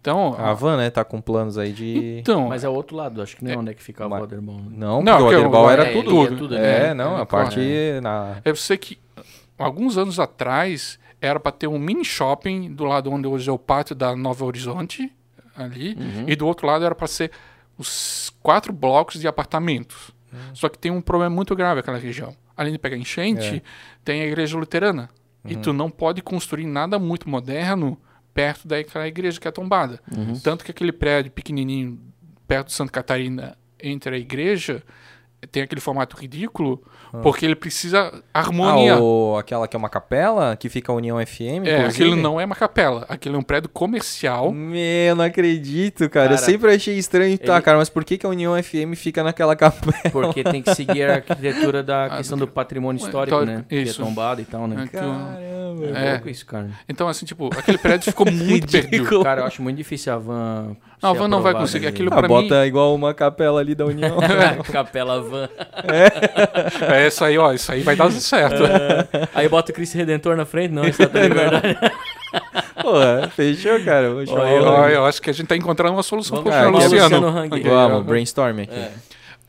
Então, 0.00 0.34
A 0.38 0.52
Van, 0.52 0.76
né, 0.76 0.90
tá 0.90 1.04
com 1.04 1.20
planos 1.20 1.56
aí 1.58 1.72
de... 1.72 2.18
então 2.20 2.48
Mas 2.48 2.64
é 2.64 2.68
o 2.68 2.72
outro 2.72 2.96
lado, 2.96 3.22
acho 3.22 3.36
que 3.36 3.44
não 3.44 3.52
é 3.52 3.56
onde 3.56 3.70
é 3.70 3.74
que 3.74 3.82
fica 3.82 4.04
o 4.06 4.10
Mas- 4.10 4.20
Waterball. 4.22 4.56
né? 4.56 4.64
Não, 4.70 5.02
Não, 5.02 5.18
porque 5.18 5.22
o 5.22 5.26
o- 5.26 5.30
Waterball 5.42 5.70
era 5.70 5.84
é, 5.88 5.92
tudo. 5.92 6.24
ele 6.24 6.34
é 6.34 6.38
tudo, 6.38 6.56
É, 6.56 6.60
né? 6.88 6.94
não, 6.94 7.18
É, 7.18 7.22
a 7.22 7.26
parte 7.26 7.60
na... 8.02 8.36
eu 8.44 8.56
sei 8.56 8.76
que 8.76 8.98
alguns 9.58 9.96
anos 9.96 10.18
atrás 10.18 10.98
era 11.20 11.38
para 11.38 11.52
ter 11.52 11.68
um 11.68 11.78
mini 11.78 12.04
shopping 12.04 12.72
do 12.74 12.84
lado 12.84 13.10
onde 13.12 13.28
hoje 13.28 13.48
é 13.48 13.52
o 13.52 13.58
pátio 13.58 13.94
da 13.94 14.16
Nova 14.16 14.44
Horizonte, 14.44 15.12
ali, 15.56 15.96
e 16.26 16.34
do 16.34 16.46
outro 16.48 16.66
lado 16.66 16.84
era 16.84 16.94
para 16.94 17.06
ser 17.06 17.30
os 17.78 18.32
quatro 18.42 18.72
blocos 18.72 19.20
de 19.20 19.28
apartamentos. 19.28 20.10
Só 20.54 20.68
que 20.68 20.78
tem 20.78 20.90
um 20.90 21.00
problema 21.00 21.34
muito 21.34 21.54
grave 21.54 21.80
aquela 21.80 21.98
região. 21.98 22.34
Além 22.56 22.72
de 22.72 22.78
pegar 22.78 22.96
enchente, 22.96 23.62
tem 24.04 24.22
a 24.22 24.26
igreja 24.26 24.56
luterana. 24.58 25.10
E 25.44 25.56
tu 25.56 25.72
não 25.72 25.90
pode 25.90 26.22
construir 26.22 26.66
nada 26.66 26.98
muito 26.98 27.28
moderno 27.28 27.98
perto 28.32 28.66
daquela 28.66 29.06
igreja 29.06 29.40
que 29.40 29.48
é 29.48 29.50
tombada. 29.50 30.00
Tanto 30.42 30.64
que 30.64 30.70
aquele 30.70 30.92
prédio 30.92 31.32
pequenininho 31.32 31.98
perto 32.46 32.68
de 32.68 32.72
Santa 32.74 32.92
Catarina 32.92 33.56
entre 33.82 34.14
a 34.14 34.18
igreja 34.18 34.82
tem 35.50 35.62
aquele 35.62 35.80
formato 35.80 36.16
ridículo 36.16 36.82
porque 37.22 37.44
ele 37.44 37.54
precisa 37.54 38.22
harmonia. 38.32 38.94
Ah, 38.94 39.00
o, 39.00 39.36
aquela 39.36 39.68
que 39.68 39.76
é 39.76 39.78
uma 39.78 39.88
capela, 39.90 40.56
que 40.56 40.68
fica 40.68 40.90
a 40.92 40.94
União 40.94 41.18
FM, 41.24 41.40
É, 41.42 41.78
inclusive. 41.80 41.86
aquilo 41.88 42.16
não 42.16 42.40
é 42.40 42.44
uma 42.44 42.54
capela, 42.54 43.04
aquilo 43.08 43.36
é 43.36 43.38
um 43.38 43.42
prédio 43.42 43.68
comercial. 43.68 44.50
Meu, 44.50 45.14
não 45.16 45.24
acredito, 45.24 46.08
cara. 46.08 46.26
Eu 46.26 46.36
Cara, 46.36 46.38
sempre 46.38 46.74
achei 46.74 46.96
estranho, 46.96 47.36
tá, 47.38 47.54
ele- 47.54 47.62
cara, 47.62 47.76
mas 47.78 47.88
por 47.90 48.04
que, 48.04 48.16
que 48.16 48.24
a 48.24 48.28
União 48.28 48.54
FM 48.62 48.94
fica 48.96 49.22
naquela 49.22 49.54
capela? 49.56 49.92
Porque 50.10 50.42
tem 50.44 50.62
que 50.62 50.74
seguir 50.74 51.02
a 51.10 51.14
arquitetura 51.16 51.82
da 51.82 52.04
Ah, 52.12 52.16
questão 52.18 52.38
do 52.38 52.46
patrimônio 52.48 52.98
histórico, 52.98 53.36
histórico, 53.36 53.58
né? 53.58 53.64
Que 53.68 53.74
é 53.76 53.82
isso. 53.82 54.02
tombado 54.02 54.40
e 54.40 54.44
tal, 54.44 54.66
né? 54.66 54.84
É, 54.84 54.88
que 54.88 54.96
o- 54.96 55.00
Caramba. 55.00 55.42
É, 55.98 56.06
É. 56.08 56.12
louco 56.12 56.28
isso, 56.28 56.44
cara. 56.46 56.68
Então, 56.88 57.08
assim, 57.08 57.24
tipo, 57.26 57.48
aquele 57.58 57.78
prédio 57.78 58.04
ficou 58.12 58.26
muito 58.30 58.70
perdido. 58.70 59.22
Cara, 59.22 59.40
eu 59.42 59.46
acho 59.46 59.62
muito 59.62 59.76
difícil 59.76 60.12
a 60.12 60.18
van. 60.18 60.76
Não, 61.02 61.10
a 61.10 61.12
van 61.14 61.28
não 61.28 61.42
vai 61.42 61.52
conseguir. 61.54 61.86
ali. 61.86 61.94
Aquilo 61.94 62.10
Ah, 62.12 62.18
pra 62.18 62.28
bota 62.28 62.66
igual 62.66 62.94
uma 62.94 63.12
capela 63.14 63.60
ali 63.60 63.74
da 63.74 63.84
União. 63.86 64.16
Capela 64.70 65.20
van. 65.20 65.31
É 66.94 67.06
isso 67.06 67.24
aí, 67.24 67.38
ó. 67.38 67.52
Isso 67.52 67.72
aí 67.72 67.82
vai 67.82 67.96
dar 67.96 68.10
certo. 68.12 68.62
Aí 69.34 69.48
bota 69.48 69.72
o 69.72 69.74
Cristo 69.74 69.96
Redentor 69.96 70.36
na 70.36 70.44
frente, 70.44 70.72
não, 70.72 70.84
isso 70.84 71.02
é 71.02 71.06
verdade. 71.06 71.78
Pô, 72.80 72.94
fechou, 73.34 73.78
cara. 73.84 74.10
Olha, 74.14 74.30
o- 74.32 74.64
Ó, 74.64 74.88
eu 74.88 75.04
acho 75.06 75.20
que 75.20 75.30
a 75.30 75.32
gente 75.32 75.46
tá 75.46 75.56
encontrando 75.56 75.94
uma 75.94 76.02
solução 76.02 76.42
Vamos 76.42 76.52
pro 76.54 76.68
o 76.68 76.70
Luciano. 76.70 77.20
Luciano 77.20 77.62
Vamos, 77.62 77.98
ó. 77.98 78.02
brainstorming 78.02 78.62
aqui. 78.62 78.74
É. 78.74 78.92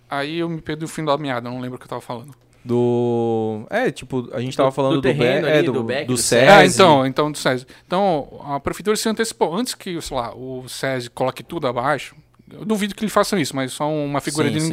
Aí 0.09 0.39
eu 0.39 0.49
me 0.49 0.61
perdi 0.61 0.85
o 0.85 0.87
fim 0.87 1.03
da 1.03 1.17
meada, 1.17 1.49
não 1.49 1.59
lembro 1.59 1.77
o 1.77 1.79
que 1.79 1.85
eu 1.85 1.89
tava 1.89 2.01
falando. 2.01 2.33
Do. 2.65 3.65
É, 3.69 3.91
tipo, 3.91 4.29
a 4.33 4.39
gente 4.39 4.55
tava 4.55 4.69
Do- 4.69 4.73
falando 4.73 4.91
do 4.93 5.01
do, 5.01 5.01
terreno 5.01 5.41
Be- 5.45 5.51
ali, 5.51 5.57
é, 5.59 5.63
do 5.63 5.83
Beck, 5.83 6.07
do 6.07 6.13
do 6.13 6.17
SESI. 6.17 6.47
Ah, 6.47 6.65
então, 6.65 7.05
então 7.05 7.31
do 7.31 7.37
SESI. 7.37 7.65
Então, 7.85 8.41
a 8.47 8.59
prefeitura 8.59 8.95
se 8.95 9.07
antecipou. 9.09 9.53
Antes 9.55 9.73
que, 9.75 9.99
sei 10.01 10.15
lá, 10.17 10.33
o 10.35 10.63
SESI 10.67 11.09
coloque 11.09 11.43
tudo 11.43 11.67
abaixo, 11.67 12.15
eu 12.51 12.63
duvido 12.63 12.95
que 12.95 13.03
eles 13.03 13.13
façam 13.13 13.37
isso, 13.39 13.53
mas 13.55 13.73
só 13.73 13.89
uma 13.89 14.21
figura 14.21 14.47
Sim, 14.47 14.53
de, 14.53 14.61
sim. 14.61 14.71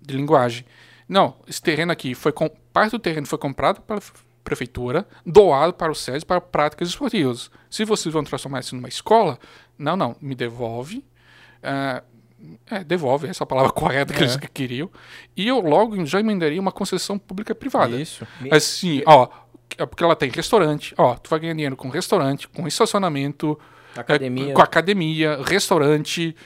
De 0.00 0.16
linguagem. 0.16 0.64
Não, 1.08 1.36
esse 1.46 1.62
terreno 1.62 1.92
aqui, 1.92 2.14
foi 2.14 2.32
com... 2.32 2.48
parte 2.72 2.92
do 2.92 2.98
terreno 2.98 3.26
foi 3.26 3.38
comprado 3.38 3.80
pela 3.80 4.00
prefeitura, 4.42 5.06
doado 5.24 5.72
para 5.74 5.90
o 5.90 5.94
SESI 5.94 6.24
para 6.24 6.40
práticas 6.40 6.88
esportivas. 6.88 7.50
Se 7.70 7.84
vocês 7.84 8.12
vão 8.12 8.22
transformar 8.24 8.60
isso 8.60 8.74
numa 8.76 8.88
escola, 8.88 9.38
não, 9.78 9.96
não, 9.96 10.16
me 10.20 10.34
devolve. 10.34 11.04
ah, 11.62 12.02
é, 12.70 12.84
devolve, 12.84 13.26
essa 13.28 13.42
é 13.42 13.44
a 13.44 13.46
palavra 13.46 13.72
correta 13.72 14.12
que 14.12 14.20
É. 14.20 14.22
eles 14.22 14.36
queriam. 14.52 14.90
E 15.36 15.48
eu 15.48 15.60
logo 15.60 16.04
já 16.04 16.20
emendaria 16.20 16.60
uma 16.60 16.72
concessão 16.72 17.18
pública 17.18 17.54
privada. 17.54 17.96
Isso. 17.96 18.26
Assim, 18.50 19.02
ó, 19.06 19.28
é 19.78 19.86
porque 19.86 20.04
ela 20.04 20.14
tem 20.14 20.30
restaurante, 20.30 20.94
ó, 20.96 21.14
tu 21.16 21.28
vai 21.30 21.40
ganhar 21.40 21.54
dinheiro 21.54 21.76
com 21.76 21.88
restaurante, 21.88 22.46
com 22.48 22.66
estacionamento, 22.68 23.58
Academia. 23.96 24.50
é, 24.50 24.52
com 24.52 24.62
academia, 24.62 25.40
restaurante, 25.44 26.36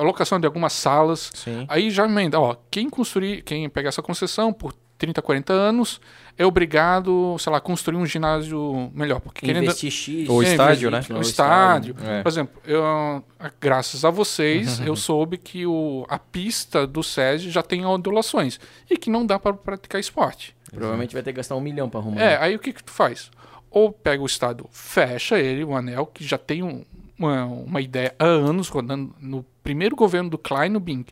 alocação 0.00 0.38
de 0.40 0.46
algumas 0.46 0.72
salas. 0.72 1.30
Sim. 1.34 1.64
Aí 1.68 1.90
já 1.90 2.04
emenda, 2.06 2.38
ó, 2.40 2.56
quem 2.70 2.88
construir, 2.90 3.42
quem 3.42 3.68
pegar 3.68 3.88
essa 3.90 4.02
concessão 4.02 4.52
por 4.52 4.72
30, 4.98 5.22
40 5.22 5.52
anos, 5.52 5.98
é 6.36 6.44
obrigado, 6.44 7.34
sei 7.38 7.50
lá, 7.50 7.58
construir 7.60 7.96
um 7.96 8.04
ginásio 8.04 8.90
melhor. 8.94 9.18
Porque 9.20 9.46
querendo, 9.46 9.64
Investir 9.64 9.90
X. 9.90 10.28
O 10.28 10.42
É, 10.42 10.46
estádio, 10.50 10.90
né? 10.90 11.00
No 11.08 11.22
estádio. 11.22 11.96
É. 12.04 12.22
Por 12.22 12.28
exemplo, 12.28 12.60
eu, 12.66 13.24
graças 13.58 14.04
a 14.04 14.10
vocês, 14.10 14.78
eu 14.84 14.94
soube 14.94 15.38
que 15.38 15.66
o, 15.66 16.04
a 16.08 16.18
pista 16.18 16.86
do 16.86 17.02
SESI 17.02 17.48
já 17.50 17.62
tem 17.62 17.84
ondulações 17.86 18.60
e 18.90 18.96
que 18.98 19.08
não 19.08 19.24
dá 19.24 19.38
para 19.38 19.54
praticar 19.54 19.98
esporte. 20.00 20.54
Provavelmente 20.70 21.14
vai 21.14 21.22
ter 21.22 21.32
que 21.32 21.38
gastar 21.38 21.56
um 21.56 21.60
milhão 21.60 21.88
pra 21.88 21.98
arrumar. 22.00 22.20
É, 22.22 22.36
aí 22.36 22.54
o 22.54 22.58
que, 22.58 22.72
que 22.72 22.84
tu 22.84 22.90
faz? 22.92 23.30
Ou 23.70 23.90
pega 23.92 24.22
o 24.22 24.26
Estado, 24.26 24.66
fecha 24.70 25.38
ele, 25.38 25.64
o 25.64 25.74
anel, 25.76 26.04
que 26.06 26.24
já 26.24 26.36
tem 26.36 26.62
um- 26.62 26.84
uma, 27.20 27.44
uma 27.44 27.80
ideia 27.80 28.14
há 28.18 28.24
anos 28.24 28.68
rodando 28.68 29.14
no 29.20 29.44
primeiro 29.62 29.94
governo 29.94 30.28
do 30.30 30.38
Kleinobing, 30.38 31.04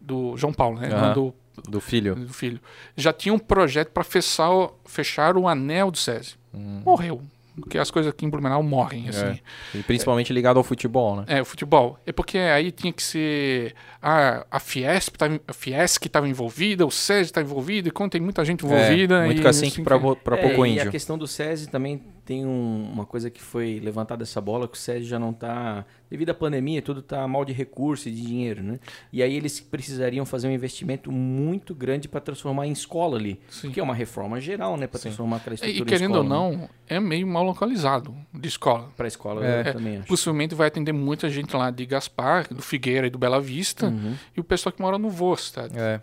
do 0.00 0.36
João 0.36 0.52
Paulo, 0.52 0.78
né? 0.78 0.88
Não 0.88 1.12
do, 1.14 1.34
Do 1.68 1.80
filho. 1.80 2.14
do 2.14 2.32
filho. 2.32 2.60
Já 2.96 3.12
tinha 3.12 3.32
um 3.32 3.38
projeto 3.38 3.90
para 3.90 4.04
fechar, 4.04 4.50
o- 4.50 4.74
fechar 4.84 5.36
o 5.36 5.48
anel 5.48 5.90
do 5.90 5.98
SESI. 5.98 6.34
Hum. 6.54 6.82
Morreu. 6.84 7.22
porque 7.58 7.78
as 7.78 7.90
coisas 7.90 8.10
aqui 8.12 8.26
em 8.26 8.28
Blumenau 8.28 8.62
morrem, 8.62 9.08
assim. 9.08 9.40
E 9.74 9.82
principalmente 9.82 10.30
ligado 10.30 10.58
ao 10.58 10.62
futebol, 10.62 11.16
né? 11.16 11.24
É, 11.26 11.40
o 11.40 11.44
futebol. 11.46 11.98
É 12.04 12.12
porque 12.12 12.36
aí 12.36 12.70
tinha 12.70 12.92
que 12.92 13.02
ser 13.02 13.74
a, 14.02 14.44
a 14.50 14.60
Fiesp, 14.60 15.16
tava, 15.16 15.40
a 15.48 15.52
Fiesc 15.54 16.06
estava 16.06 16.28
envolvida, 16.28 16.84
o 16.84 16.90
SESI 16.90 17.22
estava 17.30 17.46
envolvido, 17.46 17.88
e 17.88 17.90
quando 17.90 18.10
tem 18.10 18.20
muita 18.20 18.44
gente 18.44 18.62
envolvida... 18.66 19.22
É, 19.22 19.26
muito 19.26 19.40
e, 19.40 19.42
cacique 19.42 19.68
assim, 19.68 19.84
pra 19.84 19.96
É, 19.96 19.98
pouco 20.36 20.66
e 20.66 20.70
índio. 20.72 20.82
a 20.88 20.90
questão 20.90 21.16
do 21.16 21.26
SESI 21.26 21.68
também 21.70 22.02
tem 22.26 22.44
um- 22.44 22.90
uma 22.92 23.06
coisa 23.06 23.30
que 23.30 23.40
foi 23.40 23.80
levantada 23.82 24.24
essa 24.24 24.40
bola, 24.40 24.66
que 24.66 24.76
o 24.76 24.80
SESI 24.80 25.04
já 25.06 25.18
não 25.18 25.30
está, 25.30 25.84
devido 26.10 26.30
à 26.30 26.34
pandemia, 26.34 26.82
tudo 26.82 26.98
está 27.00 27.26
mal 27.28 27.44
de 27.44 27.52
recurso 27.52 28.08
e 28.08 28.12
de 28.12 28.20
dinheiro, 28.20 28.62
né? 28.62 28.80
E 29.12 29.22
aí 29.22 29.34
eles 29.34 29.60
precisariam 29.60 30.26
fazer 30.26 30.48
um 30.48 30.50
investimento 30.50 31.10
muito 31.12 31.74
grande 31.74 32.08
para 32.08 32.20
transformar 32.20 32.66
em 32.66 32.72
escola 32.72 33.16
ali, 33.16 33.40
Sim. 33.48 33.70
que 33.70 33.78
é 33.78 33.82
uma 33.82 33.94
reforma 33.94 34.40
geral, 34.40 34.76
né, 34.76 34.86
para 34.88 34.98
transformar 35.00 35.36
aquela 35.36 35.54
E, 35.54 35.56
estrutura 35.56 35.88
e 35.88 35.92
querendo 35.92 36.16
ou 36.16 36.22
escola, 36.24 36.50
né? 36.50 36.56
não, 36.58 36.68
é 36.88 36.98
meio 37.00 37.26
mal 37.26 37.44
localizado 37.44 38.14
de 38.34 38.48
escola. 38.48 38.88
Para 38.96 39.06
a 39.06 39.08
escola, 39.08 39.46
É. 39.46 39.60
eu 39.68 39.72
também 39.72 39.96
acho. 39.98 40.08
Possivelmente 40.08 40.54
vai 40.54 40.66
atender 40.66 40.92
muita 40.92 41.30
gente 41.30 41.54
lá 41.56 41.70
de 41.70 41.86
Gaspar, 41.86 42.52
do 42.52 42.60
Figueira 42.60 43.06
e 43.06 43.10
do 43.10 43.18
Bela 43.18 43.40
Vista, 43.40 43.86
Uhum. 43.86 44.14
e 44.36 44.40
o 44.40 44.44
pessoal 44.44 44.72
que 44.72 44.82
mora 44.82 44.98
no 44.98 45.08
Voz, 45.08 45.52
tá? 45.52 45.68
É. 45.74 46.00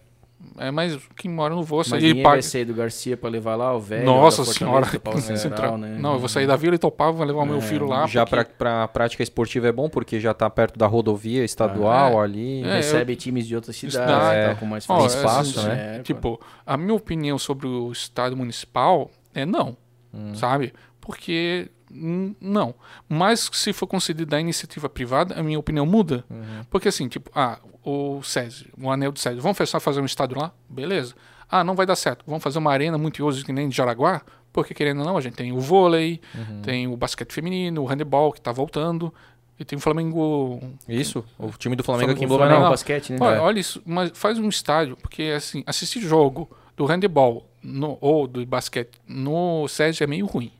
É 0.58 0.70
mais 0.70 0.98
quem 1.16 1.32
mora 1.32 1.56
no 1.56 1.64
Voz. 1.64 1.88
Mas 1.90 2.04
e 2.04 2.08
ninguém 2.08 2.24
paga- 2.24 2.36
vai 2.36 2.42
sair 2.44 2.66
do 2.66 2.74
Garcia 2.74 3.18
para 3.18 3.30
levar 3.30 3.56
lá 3.56 3.74
o 3.76 3.80
velho. 3.80 4.06
Nossa 4.06 4.44
senhora, 4.46 4.86
Central. 5.38 5.78
Né? 5.78 5.98
Não, 6.00 6.14
eu 6.14 6.20
vou 6.20 6.30
sair 6.30 6.46
da 6.46 6.56
Vila 6.56 6.76
Itopava, 6.76 7.12
vou 7.12 7.26
levar 7.26 7.42
o 7.42 7.46
meu 7.46 7.58
É, 7.58 7.62
filho 7.62 7.88
lá. 7.88 8.06
Já 8.06 8.26
porque- 8.26 8.36
pra, 8.58 8.84
pra 8.84 8.88
prática 8.88 9.24
esportiva 9.24 9.68
é 9.68 9.72
bom, 9.72 9.90
porque 9.90 10.20
já 10.20 10.34
tá 10.34 10.50
perto 10.50 10.78
da 10.78 10.86
rodovia 10.86 11.44
estadual 11.44 12.18
Ah, 12.20 12.22
é. 12.22 12.24
ali. 12.24 12.64
É, 12.64 12.76
Recebe 12.76 13.16
times 13.16 13.48
de 13.48 13.56
outras 13.56 13.76
cidades, 13.76 14.00
Cidade, 14.12 14.40
e 14.40 14.44
tal, 14.44 14.52
é. 14.52 14.56
com 14.56 14.66
mais 14.66 14.90
Ó, 14.90 15.02
é, 15.04 15.06
espaço, 15.08 15.60
assim, 15.60 15.68
né? 15.70 15.98
É, 15.98 16.00
Tipo, 16.04 16.40
a 16.66 16.78
minha 16.78 16.94
opinião 16.94 17.38
sobre 17.40 17.66
o 17.68 17.92
Estado 17.92 18.36
Municipal 18.38 19.10
é 19.34 19.46
não, 19.46 19.76
Hum. 20.14 20.36
sabe? 20.36 20.72
Porque 21.02 21.70
não. 21.94 22.74
Mas 23.08 23.50
se 23.54 23.72
for 23.74 23.88
concedida 23.88 24.38
a 24.38 24.40
iniciativa 24.42 24.90
privada, 24.90 25.40
a 25.40 25.44
minha 25.44 25.60
opinião 25.60 25.86
muda. 25.86 26.24
Uhum. 26.30 26.64
Porque 26.70 26.88
assim, 26.88 27.08
tipo, 27.08 27.30
ah, 27.36 27.60
o 27.86 28.22
SESI, 28.24 28.70
o 28.82 28.90
anel 28.90 29.12
do 29.12 29.20
SESI, 29.20 29.40
vamos 29.40 29.58
fechar 29.58 29.80
fazer 29.80 30.02
um 30.02 30.06
estádio 30.06 30.38
lá? 30.40 30.52
Beleza. 30.70 31.14
Ah, 31.50 31.64
não 31.64 31.76
vai 31.76 31.86
dar 31.86 31.96
certo. 31.96 32.24
Vamos 32.26 32.44
fazer 32.44 32.58
uma 32.60 32.72
arena 32.72 32.98
multiuso 32.98 33.46
que 33.46 33.54
nem 33.54 33.70
de 33.70 33.76
Jaraguá? 33.78 34.22
Porque 34.52 34.74
querendo 34.74 35.00
ou 35.00 35.06
não, 35.06 35.18
a 35.18 35.22
gente 35.22 35.36
tem 35.36 35.52
o 35.52 35.60
vôlei, 35.60 36.20
Uhum. 36.36 36.62
tem 36.62 36.88
o 36.88 36.96
basquete 36.98 37.32
feminino, 37.32 37.82
o 37.84 37.86
handebol 37.86 38.32
que 38.32 38.40
tá 38.42 38.52
voltando, 38.52 39.14
e 39.60 39.64
tem 39.66 39.78
o 39.78 39.82
Flamengo 39.82 40.60
Isso, 40.88 41.24
o 41.38 41.50
time 41.52 41.76
do 41.76 41.84
Flamengo 41.84 42.12
aqui 42.12 42.22
em 42.24 42.26
O 42.26 42.28
Blumenau. 42.28 42.48
Flamengo 42.50 42.64
Não. 42.66 42.72
basquete, 42.72 43.12
né? 43.14 43.18
Olha, 43.22 43.42
olha 43.42 43.60
isso, 43.60 43.82
mas 43.86 44.12
faz 44.16 44.38
um 44.40 44.50
estádio, 44.50 44.96
porque 44.98 45.34
assim, 45.36 45.64
assistir 45.68 46.02
jogo 46.02 46.50
do 46.76 46.86
handebol 46.86 47.48
no- 47.62 47.98
ou 48.02 48.28
do 48.28 48.44
basquete 48.46 49.00
no 49.08 49.68
SESI 49.68 50.04
é 50.04 50.08
meio 50.08 50.26
ruim. 50.26 50.52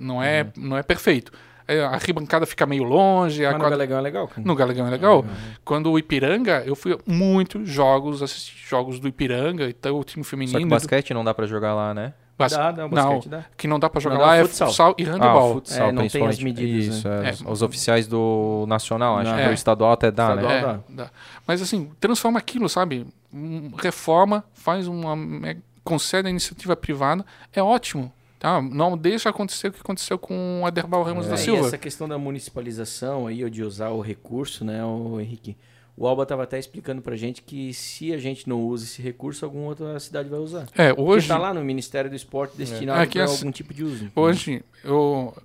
Não 0.00 0.22
é, 0.22 0.46
não 0.56 0.76
é 0.76 0.82
perfeito. 0.82 1.30
É, 1.68 1.84
A 1.84 1.90
arquibancada 1.90 2.46
fica 2.46 2.66
meio 2.66 2.82
longe, 2.82 3.44
a 3.44 3.50
Mas 3.50 3.58
no 3.58 3.60
quadra- 3.64 3.76
Galegão 3.76 3.98
é 3.98 4.00
legal, 4.00 4.26
cara. 4.26 4.42
no 4.44 4.54
Galegão 4.56 4.86
é 4.88 4.90
legal. 4.90 5.24
Quando 5.64 5.92
o 5.92 5.96
Ipiranga, 5.98 6.64
eu 6.66 6.74
fui 6.74 6.94
a 6.94 6.98
muitos 7.06 7.68
jogos, 7.68 8.22
assisti 8.22 8.56
jogos 8.68 8.98
do 8.98 9.06
Ipiranga, 9.06 9.68
então 9.68 9.96
o 9.96 10.02
time 10.02 10.24
Só 10.24 10.30
feminino. 10.30 10.58
que 10.58 10.64
do- 10.64 10.68
basquete 10.70 11.14
não 11.14 11.22
dá 11.22 11.32
pra 11.32 11.46
jogar 11.46 11.74
lá, 11.74 11.94
né? 11.94 12.12
bas- 12.36 12.52
Dá, 12.52 12.72
dá, 12.72 12.86
o 12.86 12.88
não, 12.88 13.20
dá. 13.26 13.44
que 13.54 13.68
não 13.68 13.78
dá 13.78 13.90
pra 13.90 14.00
jogar 14.00 14.14
Não, 14.16 14.22
lá 14.22 14.34
é 14.36 14.42
futsal. 14.44 14.68
futsal, 14.68 14.94
e 14.98 15.04
Ah, 15.04 15.12
handebol. 15.12 15.50
o 15.50 15.54
futsal, 15.56 15.88
É, 15.88 15.92
não 15.92 16.08
tem 16.08 16.26
as 16.26 16.38
medidas, 16.42 16.96
Isso, 16.96 17.06
né? 17.08 17.26
é, 17.26 17.28
É. 17.28 17.50
Os, 17.52 17.60
oficiais 17.60 18.08
do 18.08 18.64
nacional, 18.66 19.18
acho 19.18 19.28
Não. 19.30 19.36
que 19.36 19.42
É. 19.44 19.48
o 19.50 19.52
estadual 19.52 19.92
até 19.92 20.10
dá, 20.10 20.30
Estadual. 20.30 20.48
né? 20.50 20.58
É, 20.58 20.62
dá. 20.62 20.80
dá. 21.04 21.10
Mas 21.46 21.60
assim, 21.60 21.90
transforma 22.00 22.38
aquilo, 22.38 22.66
sabe? 22.68 23.06
Hum, 23.32 23.70
Reforma, 23.76 24.42
faz 24.54 24.88
uma. 24.88 25.14
concede 25.84 26.28
a 26.28 26.30
iniciativa 26.30 26.74
privada, 26.74 27.24
é 27.52 27.62
ótimo. 27.62 28.10
Tá? 28.40 28.60
Não 28.60 28.96
deixa 28.96 29.28
acontecer 29.28 29.68
o 29.68 29.72
que 29.72 29.80
aconteceu 29.80 30.18
com 30.18 30.62
o 30.62 30.66
Aderbal 30.66 31.02
Ramos 31.04 31.26
É, 31.26 31.28
da 31.28 31.34
e 31.36 31.38
Silva. 31.38 31.66
essa 31.66 31.76
questão 31.78 32.08
da 32.08 32.16
municipalização 32.18 33.26
aí, 33.26 33.44
ou 33.44 33.50
de 33.50 33.62
usar 33.62 33.90
o 33.90 34.00
recurso, 34.00 34.64
né, 34.64 34.82
o 34.84 35.20
Henrique? 35.20 35.56
O 35.94 36.06
Alba 36.06 36.22
estava 36.22 36.44
até 36.44 36.58
explicando 36.58 37.02
pra 37.02 37.14
gente 37.16 37.42
que 37.42 37.74
se 37.74 38.14
a 38.14 38.16
gente 38.18 38.48
não 38.48 38.58
usa 38.62 38.84
esse 38.86 39.02
recurso, 39.02 39.44
alguma 39.44 39.66
outra 39.66 40.00
cidade 40.00 40.30
vai 40.30 40.38
usar. 40.40 40.66
É, 40.74 40.94
hoje. 40.96 41.28
tá 41.28 41.36
lá 41.36 41.52
no 41.52 41.62
Ministério 41.62 42.08
do 42.08 42.16
Esporte 42.16 42.56
destinado 42.56 43.02
É 43.02 43.06
para 43.06 43.24
assim- 43.24 43.36
algum 43.40 43.52
tipo 43.52 43.74
de 43.74 43.84
uso. 43.84 44.10
Hoje, 44.16 44.64
eu, 44.82 45.36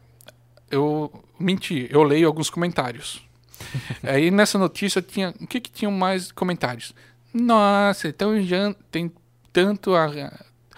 eu 0.72 1.12
menti, 1.38 1.88
eu 1.92 2.02
leio 2.04 2.26
alguns 2.28 2.50
comentários. 2.50 3.22
Aí 4.04 4.32
nessa 4.32 4.58
notícia 4.58 5.02
tinha. 5.02 5.34
O 5.42 5.46
que 5.48 5.60
que 5.60 5.70
tinham 5.72 5.92
mais 5.92 6.32
comentários? 6.32 6.96
Nossa, 7.34 8.08
então 8.08 8.42
já 8.42 8.74
tem 8.90 9.12
tanto. 9.52 9.92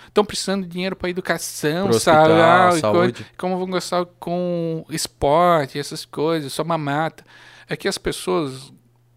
Estão 0.07 0.25
precisando 0.25 0.63
de 0.63 0.69
dinheiro 0.69 0.95
para 0.95 1.09
educação, 1.09 1.89
hospital, 1.89 2.25
salário, 2.25 2.77
e 2.77 2.81
saúde. 2.81 3.13
coisa, 3.13 3.31
como 3.37 3.57
vão 3.57 3.69
gastar 3.69 4.05
com 4.19 4.85
esporte, 4.89 5.77
essas 5.77 6.05
coisas, 6.05 6.53
só 6.53 6.63
mamata. 6.63 7.23
É 7.69 7.75
que 7.75 7.87
as 7.87 7.97
pessoas 7.97 8.71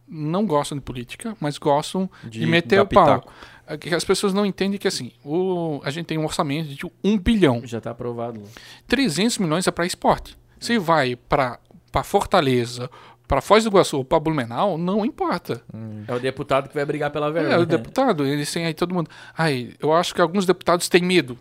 não 0.09 0.45
gostam 0.45 0.77
de 0.77 0.83
política, 0.83 1.37
mas 1.41 1.57
gostam 1.57 2.11
de, 2.25 2.45
meter 2.45 2.77
dar 2.77 2.83
o 2.83 2.87
pau. 2.87 3.33
É 3.67 3.79
que 3.79 3.95
as 3.95 4.05
pessoas 4.05 4.35
não 4.35 4.45
entendem 4.45 4.79
que 4.79 4.89
assim, 4.89 5.13
o, 5.25 5.81
a 5.85 5.91
gente 5.91 6.07
tem 6.07 6.19
um 6.19 6.25
orçamento 6.25 6.69
de 6.75 6.85
um 7.05 7.17
bilhão. 7.17 7.63
Já 7.65 7.81
tá 7.81 7.93
aprovado. 7.93 8.43
300 8.89 9.39
milhões 9.39 9.67
é 9.67 9.71
para 9.71 9.87
esporte. 9.87 10.37
Se 10.59 10.77
vai 10.77 11.15
para 11.15 11.59
Fortaleza, 12.03 12.91
para 13.31 13.41
Foz 13.41 13.63
do 13.63 13.71
Iguaçu 13.71 13.99
ou 13.99 14.05
para 14.05 14.19
Blumenau, 14.19 14.77
não 14.77 15.05
importa. 15.05 15.63
É 16.09 16.13
o 16.13 16.19
deputado 16.19 16.69
que 16.69 16.75
vai 16.75 16.85
brigar 16.85 17.13
pela 17.13 17.31
verba. 17.31 17.53
É, 17.53 17.57
o 17.57 17.61
né? 17.61 17.67
deputado, 17.67 18.27
eles 18.27 18.51
têm 18.53 18.67
aí 18.67 18.75
todo 18.75 18.93
mundo. 18.93 19.09
Ai, 19.39 19.73
eu 19.79 19.93
acho 19.93 20.13
que 20.13 20.21
alguns 20.21 20.45
deputados 20.45 20.89
têm 20.89 21.01
medo 21.01 21.39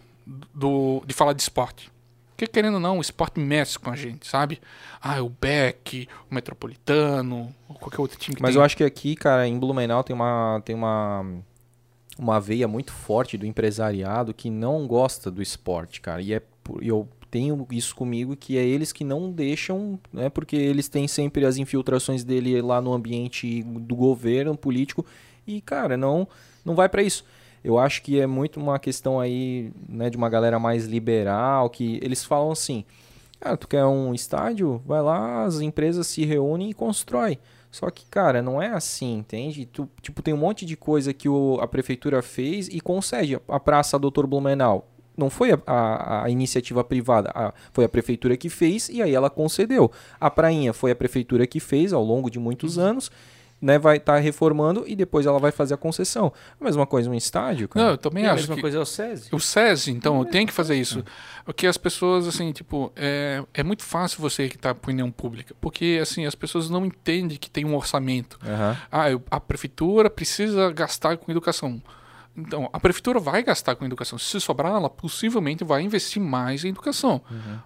do, 0.53 1.01
de 1.07 1.15
falar 1.15 1.33
de 1.33 1.41
esporte. 1.41 1.89
Porque, 2.29 2.45
querendo 2.45 2.75
ou 2.75 2.79
não, 2.79 2.99
o 2.99 3.01
esporte 3.01 3.39
mexe 3.39 3.79
com 3.79 3.89
a 3.89 3.95
gente, 3.95 4.27
sabe? 4.27 4.61
Ah, 5.01 5.19
o 5.23 5.29
Beck, 5.29 6.07
o 6.29 6.35
Metropolitano, 6.35 7.53
ou 7.67 7.73
qualquer 7.75 7.99
outro 8.01 8.19
time 8.19 8.35
que 8.35 8.41
Mas 8.43 8.51
tem. 8.51 8.59
eu 8.59 8.63
acho 8.63 8.77
que 8.77 8.83
aqui, 8.83 9.15
cara, 9.15 9.47
em 9.47 9.57
Blumenau 9.57 10.03
tem 10.03 10.15
uma, 10.15 10.61
tem 10.63 10.75
uma, 10.75 11.25
uma 12.19 12.39
veia 12.39 12.67
muito 12.67 12.91
forte 12.93 13.35
do 13.35 13.47
empresariado 13.47 14.31
que 14.31 14.51
não 14.51 14.85
gosta 14.85 15.31
do 15.31 15.41
esporte, 15.41 15.99
cara. 16.01 16.21
E 16.21 16.33
é, 16.35 16.41
por- 16.63 16.83
e 16.83 16.87
eu 16.87 17.09
tenho 17.29 17.67
isso 17.71 17.95
comigo 17.95 18.35
que 18.35 18.57
é 18.57 18.63
eles 18.63 18.91
que 18.91 19.03
não 19.03 19.31
deixam, 19.31 19.99
né? 20.11 20.29
Porque 20.29 20.55
eles 20.55 20.87
têm 20.87 21.07
sempre 21.07 21.45
as 21.45 21.57
infiltrações 21.57 22.23
dele 22.23 22.61
lá 22.61 22.81
no 22.81 22.93
ambiente 22.93 23.63
do 23.63 23.95
governo 23.95 24.57
político 24.57 25.05
e, 25.47 25.61
cara, 25.61 25.95
não, 25.97 26.27
não 26.65 26.75
vai 26.75 26.89
pra 26.89 27.03
isso. 27.03 27.23
Eu 27.63 27.77
acho 27.77 28.01
que 28.01 28.19
é 28.19 28.25
muito 28.25 28.59
uma 28.59 28.79
questão 28.79 29.19
aí, 29.19 29.71
né, 29.87 30.09
de 30.09 30.15
uma 30.17 30.29
galera 30.29 30.57
mais 30.59 30.85
liberal, 30.85 31.69
que 31.69 31.99
eles 32.01 32.23
falam 32.23 32.51
assim, 32.51 32.85
ah, 33.41 33.57
tu 33.57 33.67
quer 33.67 33.85
um 33.85 34.13
estádio? 34.13 34.81
Vai 34.85 35.01
lá, 35.01 35.43
as 35.43 35.59
empresas 35.59 36.07
se 36.07 36.23
reúnem 36.25 36.69
e 36.69 36.73
constrói. 36.73 37.37
Só 37.71 37.89
que, 37.91 38.05
cara, 38.05 38.41
não 38.41 38.61
é 38.61 38.67
assim, 38.69 39.17
entende? 39.17 39.65
Tu, 39.65 39.87
tipo, 40.01 40.21
tem 40.23 40.33
um 40.33 40.37
monte 40.37 40.65
de 40.65 40.75
coisa 40.75 41.13
que 41.13 41.29
o- 41.29 41.59
a 41.61 41.67
prefeitura 41.67 42.21
fez 42.21 42.67
e 42.67 42.79
concede. 42.81 43.37
A 43.47 43.59
Praça 43.59 43.99
Doutor 43.99 44.25
Blumenau 44.25 44.87
não 45.19 45.29
foi 45.29 45.51
a, 45.51 45.59
a- 45.67 46.23
a 46.25 46.29
iniciativa 46.29 46.83
privada, 46.83 47.31
a- 47.35 47.53
foi 47.73 47.83
a 47.85 47.89
prefeitura 47.89 48.35
que 48.37 48.49
fez 48.49 48.89
e 48.89 49.01
aí 49.01 49.13
ela 49.13 49.29
concedeu. 49.29 49.91
A 50.19 50.29
Prainha 50.31 50.73
foi 50.73 50.91
a 50.91 50.95
prefeitura 50.95 51.45
que 51.45 51.59
fez 51.59 51.93
ao 51.93 52.03
longo 52.03 52.29
de 52.31 52.39
muitos 52.39 52.79
anos, 52.79 53.11
né? 53.61 53.77
Vai 53.77 53.97
estar 53.97 54.17
reformando 54.19 54.85
e 54.87 54.95
depois 54.95 55.25
ela 55.25 55.37
vai 55.37 55.51
fazer 55.51 55.73
a 55.73 55.77
concessão. 55.77 56.31
A 56.59 56.63
mesma 56.63 56.87
coisa 56.87 57.09
um 57.09 57.13
estádio, 57.13 57.67
cara. 57.67 57.85
Não, 57.87 57.91
eu 57.91 57.97
também 57.97 58.23
E 58.23 58.27
a 58.27 58.31
acho 58.31 58.43
mesma 58.43 58.55
que... 58.55 58.61
coisa 58.61 58.77
é 58.77 58.79
o 58.79 58.85
SESI. 58.85 59.29
O 59.35 59.39
SESI, 59.39 59.91
então, 59.91 60.23
tem 60.23 60.47
que 60.47 60.53
fazer 60.53 60.75
isso. 60.75 61.03
Porque 61.43 61.67
as 61.67 61.77
pessoas, 61.77 62.25
assim, 62.25 62.53
tipo, 62.53 62.89
é, 62.95 63.43
é 63.53 63.61
muito 63.61 63.83
fácil 63.83 64.21
você 64.21 64.47
que 64.47 64.55
está 64.55 64.71
opinião 64.71 65.11
pública. 65.11 65.53
Porque, 65.59 65.99
assim, 66.01 66.25
as 66.25 66.35
pessoas 66.35 66.69
não 66.69 66.85
entendem 66.85 67.37
que 67.37 67.49
tem 67.49 67.65
um 67.65 67.75
orçamento. 67.75 68.39
Aham. 68.47 68.77
Ah, 68.89 69.11
eu- 69.11 69.21
a 69.29 69.41
prefeitura 69.41 70.09
precisa 70.09 70.71
gastar 70.71 71.17
com 71.17 71.29
educação. 71.29 71.81
Então, 72.45 72.69
a 72.71 72.79
prefeitura 72.79 73.19
vai 73.19 73.43
gastar 73.43 73.75
com 73.75 73.85
educação. 73.85 74.17
Se 74.17 74.39
sobrar, 74.39 74.73
ela 74.73 74.89
possivelmente 74.89 75.63
vai 75.63 75.81
investir 75.83 76.21
mais 76.21 76.63
em 76.63 76.69
educação. 76.69 77.21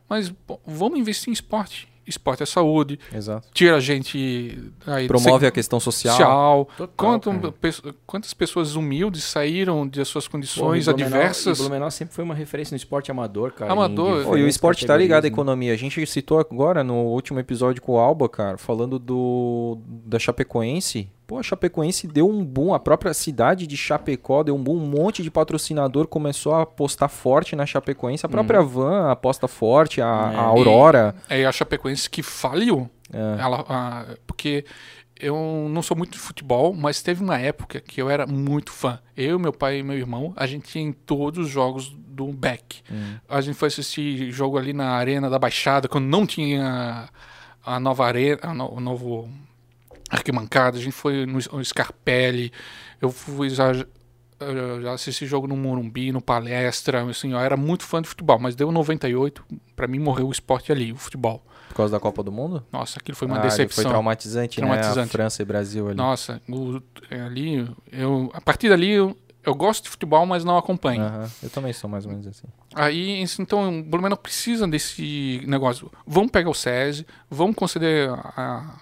Mas 0.09 0.29
pô, 0.45 0.59
vamos 0.65 0.99
investir 0.99 1.29
em 1.29 1.33
esporte. 1.33 1.87
Esporte 2.05 2.43
é 2.43 2.45
saúde, 2.45 2.99
Exato. 3.15 3.47
tira 3.53 3.77
a 3.77 3.79
gente. 3.79 4.61
Aí, 4.85 5.07
Promove 5.07 5.45
a 5.47 5.51
questão 5.51 5.79
social. 5.79 6.13
social. 6.17 6.67
Quanto- 6.97 7.31
cara. 7.31 7.51
pe- 7.53 7.93
quantas 8.05 8.33
pessoas 8.33 8.75
humildes 8.75 9.23
saíram 9.23 9.87
de 9.87 10.03
suas 10.03 10.25
Pô, 10.27 10.31
condições 10.33 10.85
Blumenau- 10.85 11.07
adversas? 11.13 11.57
e 11.57 11.61
Blumenau 11.61 11.89
sempre 11.89 12.13
foi 12.13 12.25
uma 12.25 12.35
referência 12.35 12.75
no 12.75 12.77
esporte 12.77 13.09
amador, 13.09 13.53
cara. 13.53 13.71
Amador. 13.71 14.25
Pô, 14.25 14.35
e 14.35 14.43
o 14.43 14.47
esporte 14.49 14.85
tá 14.85 14.97
ligado 14.97 15.23
à 15.23 15.29
né? 15.29 15.33
economia. 15.33 15.71
A 15.71 15.77
gente 15.77 16.05
citou 16.05 16.39
agora 16.39 16.83
no 16.83 17.05
último 17.05 17.39
episódio 17.39 17.81
com 17.81 17.93
o 17.93 17.97
Alba, 17.97 18.27
cara, 18.27 18.57
falando 18.57 18.99
do 18.99 19.77
da 20.05 20.19
Chapecoense. 20.19 21.09
Pô, 21.33 21.39
a 21.39 21.43
Chapecoense 21.43 22.05
deu 22.07 22.29
um 22.29 22.45
boom, 22.45 22.75
a 22.75 22.79
própria 22.79 23.11
cidade 23.11 23.65
de 23.65 23.75
Chapecó 23.75 24.43
deu 24.43 24.55
um 24.55 24.63
boom, 24.63 24.77
um 24.77 24.85
monte 24.85 25.23
de 25.23 25.31
patrocinador 25.31 26.07
começou 26.07 26.53
a 26.53 26.61
apostar 26.61 27.09
forte 27.09 27.55
na 27.55 27.65
Chapecoense. 27.65 28.23
A 28.23 28.29
própria 28.29 28.61
Van 28.61 29.09
aposta 29.09 29.47
forte, 29.47 29.99
a, 29.99 30.05
É. 30.05 30.35
a 30.37 30.41
Aurora. 30.41 31.15
É 31.27 31.43
a 31.43 31.51
Chapecoense 31.51 32.07
que 32.07 32.21
faliu. 32.21 32.87
É. 33.11 33.41
Ela, 33.41 33.65
a- 33.67 34.05
porque 34.27 34.63
eu 35.19 35.67
não 35.71 35.81
sou 35.81 35.97
muito 35.97 36.11
de 36.11 36.19
futebol, 36.19 36.71
mas 36.71 37.01
teve 37.01 37.23
uma 37.23 37.39
época 37.39 37.79
que 37.81 37.99
eu 37.99 38.11
era 38.11 38.27
muito 38.27 38.71
fã. 38.71 38.99
Eu, 39.17 39.39
meu 39.39 39.51
pai 39.51 39.79
e 39.79 39.83
meu 39.83 39.97
irmão, 39.97 40.33
a 40.35 40.45
gente 40.45 40.67
tinha 40.67 40.83
em 40.85 40.91
todos 40.93 41.45
os 41.47 41.51
jogos 41.51 41.89
do 42.07 42.27
Beck. 42.27 42.81
Hum. 42.91 43.15
A 43.27 43.41
gente 43.41 43.55
foi 43.55 43.69
assistir 43.69 44.29
jogo 44.31 44.55
ali 44.55 44.71
na 44.71 44.91
Arena 44.91 45.31
da 45.31 45.39
Baixada, 45.39 45.87
quando 45.87 46.05
não 46.05 46.27
tinha 46.27 47.09
a 47.65 47.79
nova 47.79 48.05
arena, 48.05 48.39
o 48.69 48.79
novo 48.79 49.27
arquibancada. 50.15 50.77
A 50.77 50.81
gente 50.81 50.93
foi 50.93 51.25
no, 51.25 51.39
Scarpelli. 51.63 52.51
Eu 53.01 53.11
fui 53.11 53.49
já, 53.49 53.71
já 54.81 54.93
assisti 54.93 55.25
jogo 55.25 55.47
no 55.47 55.55
Morumbi, 55.57 56.11
no 56.11 56.21
Palestra. 56.21 57.03
Assim, 57.09 57.31
eu 57.33 57.39
era 57.39 57.57
muito 57.57 57.83
fã 57.83 58.01
de 58.01 58.07
futebol, 58.07 58.39
mas 58.39 58.55
deu 58.55 58.71
98. 58.71 59.43
Pra 59.75 59.87
mim 59.87 59.99
morreu 59.99 60.27
o 60.27 60.31
esporte 60.31 60.71
ali, 60.71 60.91
o 60.91 60.97
futebol. 60.97 61.43
Por 61.69 61.75
causa 61.77 61.93
da 61.93 61.99
Copa 61.99 62.21
do 62.21 62.31
Mundo? 62.31 62.63
Nossa, 62.71 62.99
aquilo 62.99 63.15
foi 63.17 63.27
uma 63.27 63.37
Ah, 63.37 63.41
decepção. 63.41 63.83
Foi 63.83 63.91
traumatizante, 63.91 64.61
né? 64.61 64.67
A 64.67 64.69
Traumatizante. 64.69 65.11
França 65.11 65.41
e 65.41 65.45
Brasil 65.45 65.87
ali. 65.87 65.97
Nossa, 65.97 66.39
o- 66.47 66.81
é, 67.09 67.19
ali, 67.21 67.67
eu, 67.91 68.29
a 68.33 68.39
partir 68.39 68.69
dali 68.69 68.91
eu, 68.91 69.17
eu 69.43 69.55
gosto 69.55 69.83
de 69.85 69.89
futebol, 69.89 70.23
mas 70.25 70.43
não 70.43 70.55
acompanho. 70.57 71.01
Aham, 71.01 71.31
Eu 71.41 71.49
também 71.49 71.73
sou 71.73 71.89
mais 71.89 72.05
ou 72.05 72.11
menos 72.11 72.27
assim. 72.27 72.45
Aí, 72.75 73.23
então, 73.39 73.79
o 73.79 73.83
Blumenau 73.83 74.17
precisa 74.17 74.67
desse 74.67 75.41
negócio. 75.47 75.91
Vamos 76.05 76.29
pegar 76.31 76.49
o 76.49 76.53
SESI, 76.53 77.07
vamos 77.29 77.55
conceder 77.55 78.09
a, 78.09 78.19
a 78.37 78.79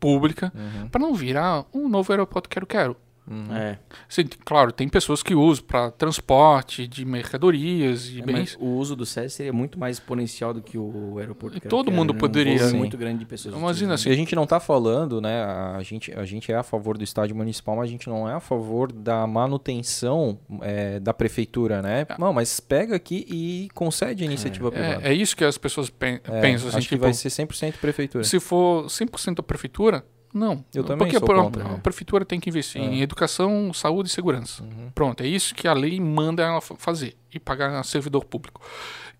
pública, 0.00 0.52
Uhum. 0.54 0.88
para 0.88 1.00
não 1.00 1.14
virar 1.14 1.64
um 1.72 1.88
novo 1.88 2.12
aeroporto 2.12 2.48
quero-quero. 2.48 2.96
Uhum. 3.32 3.56
É, 3.56 3.78
Sim, 4.08 4.24
claro, 4.44 4.70
tem 4.72 4.88
pessoas 4.88 5.22
que 5.22 5.34
usam 5.34 5.64
para 5.64 5.90
transporte 5.90 6.86
de 6.86 7.04
mercadorias 7.04 8.08
e 8.10 8.20
é, 8.20 8.22
bens. 8.22 8.56
o 8.60 8.66
uso 8.66 8.94
do 8.94 9.06
SESI 9.06 9.30
seria 9.36 9.52
muito 9.52 9.78
mais 9.78 9.96
exponencial 9.96 10.52
do 10.52 10.60
que 10.60 10.76
o 10.76 11.16
aeroporto. 11.18 11.60
Que 11.60 11.66
todo 11.68 11.88
era, 11.88 11.96
mundo 11.96 12.12
né? 12.12 12.18
poderia- 12.18 12.64
Um 12.66 12.70
Sim. 12.70 12.76
muito 12.78 12.96
grande 12.96 13.20
de 13.20 13.24
pessoas. 13.26 13.54
Imagina 13.54 13.94
utilizando. 13.94 14.10
E 14.10 14.14
a 14.14 14.16
gente 14.16 14.34
não 14.34 14.46
tá 14.46 14.60
falando, 14.60 15.20
né? 15.20 15.42
A 15.42 15.82
gente, 15.82 16.12
a 16.12 16.24
gente 16.24 16.52
é 16.52 16.56
a 16.56 16.62
favor 16.62 16.96
do 16.98 17.04
estádio 17.04 17.34
municipal, 17.34 17.76
mas 17.76 17.88
a 17.88 17.90
gente 17.90 18.08
não 18.08 18.28
é 18.28 18.34
a 18.34 18.40
favor 18.40 18.92
da 18.92 19.26
manutenção 19.26 20.38
é, 20.60 21.00
da 21.00 21.14
prefeitura, 21.14 21.80
né? 21.82 22.06
Não, 22.18 22.32
mas 22.32 22.60
pega 22.60 22.96
aqui 22.96 23.26
e 23.28 23.68
concede 23.74 24.22
a 24.22 24.26
iniciativa 24.26 24.70
privada. 24.70 25.06
É, 25.06 25.12
é 25.12 25.14
isso 25.14 25.36
que 25.36 25.44
as 25.44 25.56
pessoas 25.58 25.88
pen- 25.90 26.20
É, 26.24 26.40
pensam. 26.40 26.68
Assim, 26.68 26.78
acho 26.78 26.88
que 26.88 26.94
tipo, 26.96 27.02
vai 27.04 27.12
ser 27.12 27.28
100% 27.30 27.74
prefeitura. 27.80 28.24
se 28.24 28.38
for 28.40 28.86
100% 28.88 29.36
da 29.36 29.42
prefeitura, 29.42 30.04
não. 30.32 30.64
Eu 30.74 30.82
também 30.84 30.98
Porque 31.08 31.18
sou 31.18 31.30
a, 31.38 31.42
contra, 31.44 31.64
a 31.64 31.68
né? 31.68 31.80
prefeitura 31.82 32.24
tem 32.24 32.40
que 32.40 32.48
investir 32.50 32.80
É. 32.80 32.84
em 32.84 33.00
educação, 33.02 33.72
saúde 33.72 34.08
e 34.08 34.12
segurança. 34.12 34.62
Uhum. 34.62 34.90
Pronto, 34.94 35.22
é 35.22 35.26
isso 35.26 35.54
que 35.54 35.68
a 35.68 35.72
lei 35.72 36.00
manda 36.00 36.42
ela 36.42 36.60
fa- 36.60 36.74
fazer 36.78 37.14
e 37.32 37.38
pagar 37.38 37.78
a 37.78 37.82
servidor 37.82 38.24
público. 38.24 38.60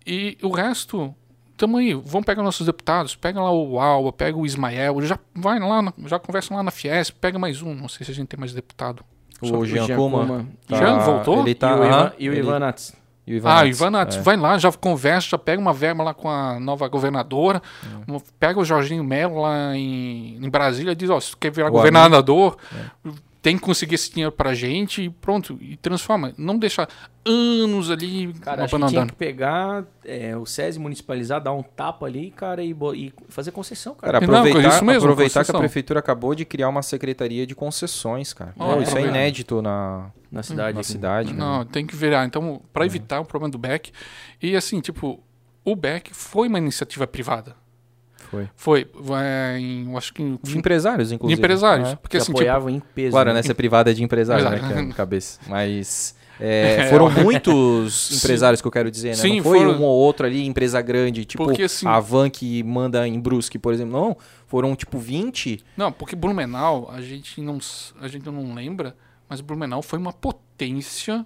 E 0.05 0.37
o 0.41 0.49
resto, 0.49 1.13
tamo 1.55 1.77
aí, 1.77 1.93
vamos 1.93 2.25
pegar 2.25 2.43
nossos 2.43 2.65
deputados, 2.65 3.15
pega 3.15 3.41
lá 3.41 3.51
o 3.51 3.79
Alba, 3.79 4.11
pega 4.11 4.37
o 4.37 4.45
Ismael, 4.45 5.01
já 5.01 5.17
vai 5.35 5.59
lá, 5.59 5.81
na- 5.81 5.93
já 6.05 6.19
conversa 6.19 6.53
lá 6.53 6.61
na 6.63 6.71
Fiesp, 6.71 7.15
pega 7.21 7.37
mais 7.39 7.61
um, 7.61 7.73
não 7.73 7.87
sei 7.87 8.05
se 8.05 8.11
a 8.11 8.15
gente 8.15 8.27
tem 8.27 8.39
mais 8.39 8.53
deputado. 8.53 9.03
O 9.41 9.57
O 9.57 9.65
Jean 9.65 9.85
Jean 9.85 9.95
Kuma. 9.97 10.25
Kuma. 10.25 10.47
tá- 10.67 10.77
Jean 10.77 10.99
voltou? 10.99 11.41
Ele 11.41 11.53
tá, 11.55 11.71
e 11.71 11.79
o 11.79 11.83
Ivan, 11.85 12.13
e 12.19 12.29
o 12.29 12.33
ele- 12.33 12.39
Ivan 12.39 12.59
Nats. 12.59 12.95
E 13.25 13.33
o 13.33 13.37
Ivan 13.37 13.49
ah, 13.49 13.63
Nats, 13.63 13.77
Ivan 13.77 13.89
Nats, 13.89 14.17
é. 14.17 14.21
vai 14.21 14.35
lá, 14.35 14.57
já 14.57 14.71
conversa, 14.71 15.29
já 15.29 15.37
pega 15.37 15.61
uma 15.61 15.73
verba 15.73 16.03
lá 16.03 16.13
com 16.13 16.29
a 16.29 16.59
nova 16.59 16.87
governadora, 16.87 17.61
É. 17.85 18.17
pega 18.37 18.59
o 18.59 18.65
Jorginho 18.65 19.03
Melo 19.03 19.41
lá 19.41 19.75
em, 19.75 20.37
em 20.41 20.49
Brasília 20.49 20.95
diz, 20.95 21.09
ó, 21.09 21.19
se 21.19 21.31
tu 21.31 21.37
quer 21.37 21.51
virar 21.51 21.69
O 21.69 21.71
governador, 21.71 22.57
É. 22.75 23.11
tem 23.41 23.55
que 23.57 23.63
conseguir 23.63 23.95
esse 23.95 24.11
dinheiro 24.11 24.31
pra 24.31 24.53
gente 24.53 25.03
e 25.03 25.09
pronto, 25.09 25.57
e 25.61 25.77
transforma. 25.77 26.33
Não 26.37 26.57
deixar 26.57 26.89
anos 27.25 27.89
ali 27.89 28.33
Cara, 28.33 28.65
acho 28.65 28.77
que 28.77 28.85
tinha 28.87 29.05
que 29.05 29.13
pegar 29.13 29.85
é, 30.03 30.35
o 30.35 30.45
SESI 30.45 30.77
municipalizar, 30.77 31.41
dar 31.41 31.53
um 31.53 31.63
tapa 31.63 32.05
ali, 32.05 32.29
cara, 32.29 32.61
e, 32.61 32.75
e 32.95 33.13
fazer 33.29 33.51
concessão, 33.51 33.95
cara. 33.95 34.19
Cara, 34.19 34.27
Não, 34.27 34.39
aproveitar, 34.39 34.69
isso 34.69 34.83
mesmo, 34.85 35.03
aproveitar 35.03 35.45
que 35.45 35.51
a 35.51 35.59
prefeitura 35.59 35.99
acabou 35.99 36.35
de 36.35 36.43
criar 36.43 36.67
uma 36.67 36.81
secretaria 36.81 37.47
de 37.47 37.55
concessões, 37.55 38.33
cara. 38.33 38.53
Ó, 38.59 38.81
isso 38.81 38.97
é 38.97 39.01
inédito 39.01 39.61
na, 39.61 40.09
na 40.33 40.43
cidade. 40.43 40.73
na 40.73 40.79
aqui. 40.81 40.87
cidade. 40.89 41.33
né? 41.33 41.39
Não, 41.39 41.63
tem 41.65 41.85
que 41.85 41.95
virar. 41.95 42.25
Então, 42.25 42.61
para 42.73 42.85
evitar 42.85 43.19
o 43.19 43.25
problema 43.25 43.51
do 43.51 43.57
Beck. 43.57 43.91
E 44.41 44.55
assim, 44.55 44.79
tipo, 44.81 45.21
o 45.63 45.75
Beck 45.75 46.13
foi 46.13 46.47
uma 46.47 46.57
iniciativa 46.57 47.05
privada. 47.07 47.55
Foi. 48.29 48.49
Foi, 48.55 48.87
é, 49.21 49.59
em, 49.59 49.95
acho 49.95 50.11
que 50.13 50.23
em, 50.23 50.39
De 50.41 50.57
empresários, 50.57 51.09
de 51.09 51.15
inclusive. 51.15 51.39
empresários. 51.39 51.89
É. 51.89 51.95
Porque 51.95 52.17
que 52.17 52.21
assim, 52.21 52.31
tipo, 52.31 52.39
apoiavam 52.39 52.69
em 52.69 52.79
peso. 52.79 53.11
Claro, 53.11 53.29
né? 53.29 53.35
né? 53.35 53.43
Ser 53.43 53.53
privada 53.53 53.91
é 53.91 53.93
de 53.93 54.03
empresário, 54.03 54.49
né? 54.49 54.57
Que 54.59 54.73
é 54.73 54.81
na 54.81 54.93
cabeça. 54.95 55.39
Mas 55.47 56.15
é, 56.39 56.87
foram 56.89 57.11
muitos 57.11 58.11
empresários 58.11 58.59
que 58.59 58.67
eu 58.67 58.71
quero 58.71 58.89
dizer, 58.89 59.09
né? 59.09 59.15
Sim, 59.15 59.37
não 59.37 59.43
foi 59.43 59.59
foram- 59.59 59.73
um 59.79 59.83
ou 59.83 59.95
outro 59.99 60.25
ali, 60.25 60.45
empresa 60.47 60.81
grande, 60.81 61.25
tipo 61.25 61.45
Porque, 61.45 61.63
assim- 61.63 61.85
a 61.87 61.99
Van 61.99 62.27
que 62.27 62.63
manda 62.63 63.07
em 63.07 63.19
Brusque, 63.19 63.59
por 63.59 63.71
exemplo. 63.71 63.93
Não, 63.93 64.17
foram 64.47 64.75
tipo 64.75 64.97
20. 64.97 65.63
Não, 65.77 65.91
porque 65.91 66.15
Blumenau, 66.15 66.89
a 66.91 67.01
gente 67.01 67.39
não, 67.39 67.59
a 68.01 68.07
gente 68.07 68.25
não 68.25 68.55
lembra, 68.55 68.95
mas 69.29 69.41
Blumenau 69.41 69.81
foi 69.81 69.99
uma 69.99 70.13
potência 70.13 71.25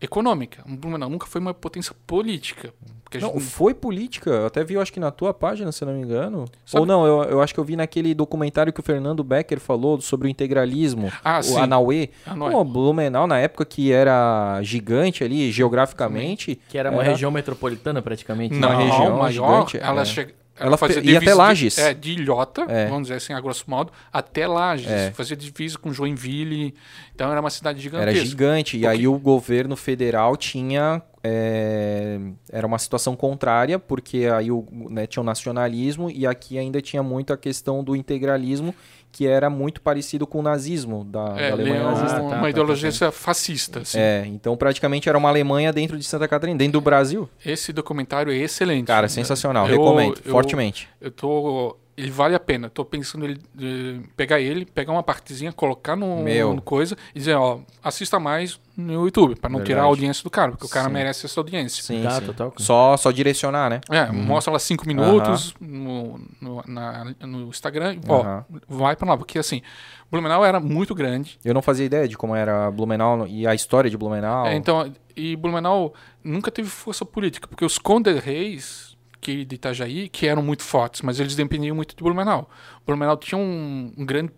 econômica. 0.00 0.62
Blumenau 0.66 1.08
nunca 1.10 1.26
foi 1.26 1.40
uma 1.40 1.52
potência 1.52 1.92
política. 2.06 2.72
Não, 3.20 3.32
gente- 3.32 3.40
foi 3.40 3.72
política. 3.74 4.30
Eu 4.30 4.46
até 4.46 4.62
vi, 4.62 4.74
eu 4.74 4.80
acho 4.82 4.92
que 4.92 5.00
na 5.00 5.10
tua 5.10 5.32
página, 5.34 5.72
se 5.72 5.82
eu 5.82 5.88
não 5.88 5.94
me 5.94 6.02
engano. 6.02 6.44
Sabe- 6.64 6.80
Ou 6.82 6.86
não, 6.86 7.06
eu, 7.06 7.22
eu 7.24 7.40
acho 7.42 7.52
que 7.54 7.58
eu 7.58 7.64
vi 7.64 7.74
naquele 7.74 8.14
documentário 8.14 8.72
que 8.72 8.78
o 8.80 8.82
Fernando 8.82 9.24
Becker 9.24 9.58
falou 9.58 10.00
sobre 10.00 10.28
o 10.28 10.30
integralismo. 10.30 11.10
Ah, 11.24 11.38
o 11.38 11.42
sim. 11.42 11.58
Anauê. 11.58 12.10
Ah, 12.26 12.36
não 12.36 12.48
é. 12.48 12.52
Pô, 12.52 12.62
Blumenau, 12.62 13.26
na 13.26 13.38
época 13.38 13.64
que 13.64 13.90
era 13.90 14.60
gigante 14.62 15.24
ali, 15.24 15.50
geograficamente. 15.50 16.60
Que 16.68 16.76
era 16.78 16.90
uma 16.90 17.02
Era- 17.02 17.10
região 17.12 17.30
metropolitana, 17.30 18.00
praticamente. 18.02 18.54
Não, 18.54 18.68
né? 18.68 18.74
uma 18.76 18.84
região 18.84 19.16
maior, 19.18 19.30
gigante, 19.68 19.78
ela 19.78 20.02
é. 20.02 20.04
chega. 20.04 20.34
Ela 20.60 20.76
fazia 20.76 20.96
ia 20.96 21.00
até 21.02 21.10
divisa 21.18 21.32
de- 21.32 21.38
Lages. 21.38 21.78
é, 21.78 21.94
de 21.94 22.12
Ilhota, 22.12 22.66
É. 22.68 22.86
vamos 22.86 23.02
dizer 23.08 23.14
assim, 23.14 23.32
a 23.32 23.40
grosso 23.40 23.64
modo, 23.68 23.92
até 24.12 24.46
Lages. 24.46 24.90
É. 24.90 25.10
Fazia 25.12 25.36
divisa 25.36 25.78
com 25.78 25.92
Joinville. 25.92 26.74
Então 27.14 27.30
era 27.30 27.40
uma 27.40 27.50
cidade 27.50 27.78
Era 27.78 27.82
gigantesca. 28.12 28.24
gigante. 28.26 28.78
E 28.78 28.86
aí 28.86 29.06
o 29.08 29.18
governo 29.18 29.76
federal 29.76 30.36
tinha. 30.36 31.02
é, 31.30 32.18
era 32.50 32.64
uma 32.66 32.78
situação 32.78 33.16
contrária, 33.16 33.76
porque 33.78 34.26
aí 34.32 34.50
o, 34.52 34.64
né, 34.88 35.04
tinha 35.06 35.20
o 35.20 35.26
nacionalismo 35.26 36.08
e 36.10 36.24
aqui 36.26 36.56
ainda 36.56 36.80
tinha 36.80 37.02
muito 37.02 37.32
a 37.32 37.36
questão 37.36 37.82
do 37.82 37.96
integralismo, 37.96 38.72
que 39.10 39.26
era 39.26 39.48
muito 39.50 39.80
parecido 39.80 40.26
com 40.26 40.38
o 40.38 40.42
nazismo 40.42 41.04
da, 41.04 41.30
da 41.30 41.40
É, 41.40 41.50
Alemanha 41.50 41.74
ele 41.76 41.82
é 41.82 41.84
nazista. 41.84 42.16
Ah, 42.18 42.22
uma 42.22 42.30
tá, 42.30 42.40
tá, 42.40 42.50
ideologia 42.50 42.92
fascista. 43.10 43.80
assim. 43.80 43.98
É, 43.98 44.24
então 44.26 44.56
praticamente 44.56 45.08
era 45.08 45.16
uma 45.18 45.28
Alemanha 45.28 45.72
dentro 45.72 45.96
de 45.98 46.04
Santa 46.04 46.28
Catarina, 46.28 46.58
dentro 46.58 46.74
do 46.74 46.80
Brasil. 46.80 47.28
Esse 47.44 47.72
documentário 47.72 48.32
é 48.32 48.36
excelente. 48.36 48.86
Cara, 48.86 49.08
sensacional. 49.08 49.66
Eu- 49.68 49.78
Recomendo, 49.78 50.20
eu- 50.24 50.30
fortemente. 50.30 50.88
Eu 51.00 51.10
tô. 51.10 51.76
Ele 51.96 52.12
vale 52.12 52.34
a 52.36 52.38
pena. 52.38 52.70
Tô 52.70 52.84
pensando 52.84 53.24
ele, 53.24 53.40
eh, 53.60 54.00
pegar 54.16 54.40
ele, 54.40 54.64
pegar 54.64 54.92
uma 54.92 55.02
partezinha, 55.02 55.52
colocar 55.52 55.96
no, 55.96 56.22
Meu. 56.22 56.54
no 56.54 56.62
coisa 56.62 56.96
e 57.12 57.18
dizer, 57.18 57.34
ó, 57.34 57.58
assista 57.82 58.20
mais 58.20 58.60
no 58.80 58.92
YouTube, 59.04 59.34
pra 59.34 59.50
não 59.50 59.58
tirar 59.64 59.80
a 59.80 59.82
Verdade. 59.82 59.88
audiência 59.88 60.22
do 60.22 60.30
cara, 60.30 60.52
porque 60.52 60.66
o 60.66 60.68
cara 60.68 60.86
Sim. 60.86 60.92
merece 60.94 61.26
essa 61.26 61.40
audiência. 61.40 61.82
Sim, 61.82 62.02
Tá, 62.04 62.12
sim. 62.12 62.26
total. 62.26 62.52
Só, 62.58 62.96
só 62.96 63.10
direcionar, 63.10 63.68
né? 63.68 63.80
É, 63.90 64.10
mostra 64.12 64.52
lá 64.52 64.58
cinco 64.60 64.86
minutos 64.86 65.52
no, 65.60 66.20
no, 66.40 66.62
na- 66.66 67.12
no 67.22 67.48
Instagram. 67.48 67.94
e, 67.94 68.00
Ó, 68.08 68.20
Aham. 68.22 68.44
vai 68.68 68.94
pra 68.94 69.08
lá, 69.08 69.16
porque 69.16 69.38
assim, 69.38 69.62
Blumenau 70.10 70.44
era 70.44 70.60
muito 70.60 70.94
grande. 70.94 71.38
Eu 71.44 71.52
não 71.52 71.60
fazia 71.60 71.84
ideia 71.86 72.06
de 72.06 72.16
como 72.16 72.36
era 72.36 72.70
Blumenau 72.70 73.26
e 73.26 73.46
a 73.46 73.54
história 73.54 73.90
de 73.90 73.96
Blumenau. 73.96 74.46
É, 74.46 74.54
então, 74.54 74.92
e 75.16 75.34
Blumenau 75.34 75.92
nunca 76.22 76.50
teve 76.50 76.68
força 76.68 77.04
política, 77.04 77.48
porque 77.48 77.64
os 77.64 77.78
Conde 77.78 78.12
Reis, 78.12 78.96
que 79.20 79.44
de 79.44 79.56
Itajaí, 79.56 80.08
que 80.08 80.28
eram 80.28 80.40
muito 80.42 80.62
fortes, 80.62 81.02
mas 81.02 81.18
eles 81.18 81.34
dependiam 81.34 81.74
muito 81.74 81.96
de 81.96 82.02
Blumenau. 82.04 82.48
Blumenau 82.86 83.16
tinha 83.16 83.36
um, 83.38 83.92
um 83.98 84.06
grande 84.06 84.30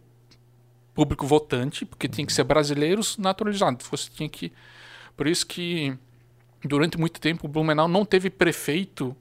público 0.94 1.26
votante, 1.26 1.84
porque 1.84 2.08
tinha 2.08 2.26
que 2.26 2.32
ser 2.32 2.44
brasileiros 2.44 3.16
naturalizados. 3.18 3.86
Você 3.88 4.10
tinha 4.10 4.28
que, 4.28 4.52
por 5.16 5.26
isso 5.26 5.46
que 5.46 5.96
durante 6.64 6.98
muito 6.98 7.20
tempo 7.20 7.48
Blumenau 7.48 7.88
não 7.88 8.04
teve 8.04 8.30
prefeito 8.30 9.16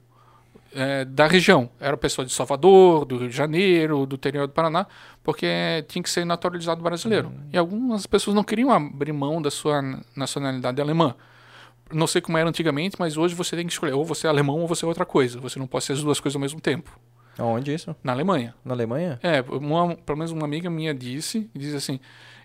eh, 0.72 1.04
da 1.04 1.26
região. 1.26 1.68
Era 1.80 1.96
pessoa 1.96 2.24
de 2.24 2.32
Salvador, 2.32 3.04
do 3.04 3.18
Rio 3.18 3.28
de 3.28 3.36
Janeiro, 3.36 4.06
do 4.06 4.14
interior 4.16 4.46
do 4.46 4.52
Paraná, 4.52 4.86
porque 5.22 5.84
tinha 5.88 6.02
que 6.02 6.10
ser 6.10 6.24
naturalizado 6.24 6.82
brasileiro. 6.82 7.32
E 7.52 7.58
algumas 7.58 8.06
pessoas 8.06 8.34
não 8.34 8.44
queriam 8.44 8.70
abrir 8.70 9.12
mão 9.12 9.42
da 9.42 9.50
sua 9.50 9.82
nacionalidade 10.14 10.80
alemã. 10.80 11.14
Não 11.92 12.06
sei 12.06 12.20
como 12.20 12.38
era 12.38 12.48
antigamente, 12.48 12.96
mas 13.00 13.16
hoje 13.16 13.34
você 13.34 13.56
tem 13.56 13.66
que 13.66 13.72
escolher 13.72 13.94
ou 13.94 14.04
você 14.04 14.28
é 14.28 14.30
alemão 14.30 14.60
ou 14.60 14.68
você 14.68 14.84
é 14.84 14.88
outra 14.88 15.04
coisa. 15.04 15.40
Você 15.40 15.58
não 15.58 15.66
pode 15.66 15.84
ser 15.84 15.94
as 15.94 16.02
duas 16.02 16.20
coisas 16.20 16.36
ao 16.36 16.40
mesmo 16.40 16.60
tempo. 16.60 16.96
Onde 17.38 17.72
isso? 17.72 17.94
Na 18.02 18.12
Alemanha. 18.12 18.54
Na 18.64 18.74
Alemanha? 18.74 19.18
É, 19.22 19.40
uma, 19.40 19.96
pelo 19.96 20.18
menos 20.18 20.30
uma 20.30 20.44
amiga 20.44 20.68
minha 20.68 20.94
disse, 20.94 21.50
diz 21.54 21.74
assim, 21.74 22.00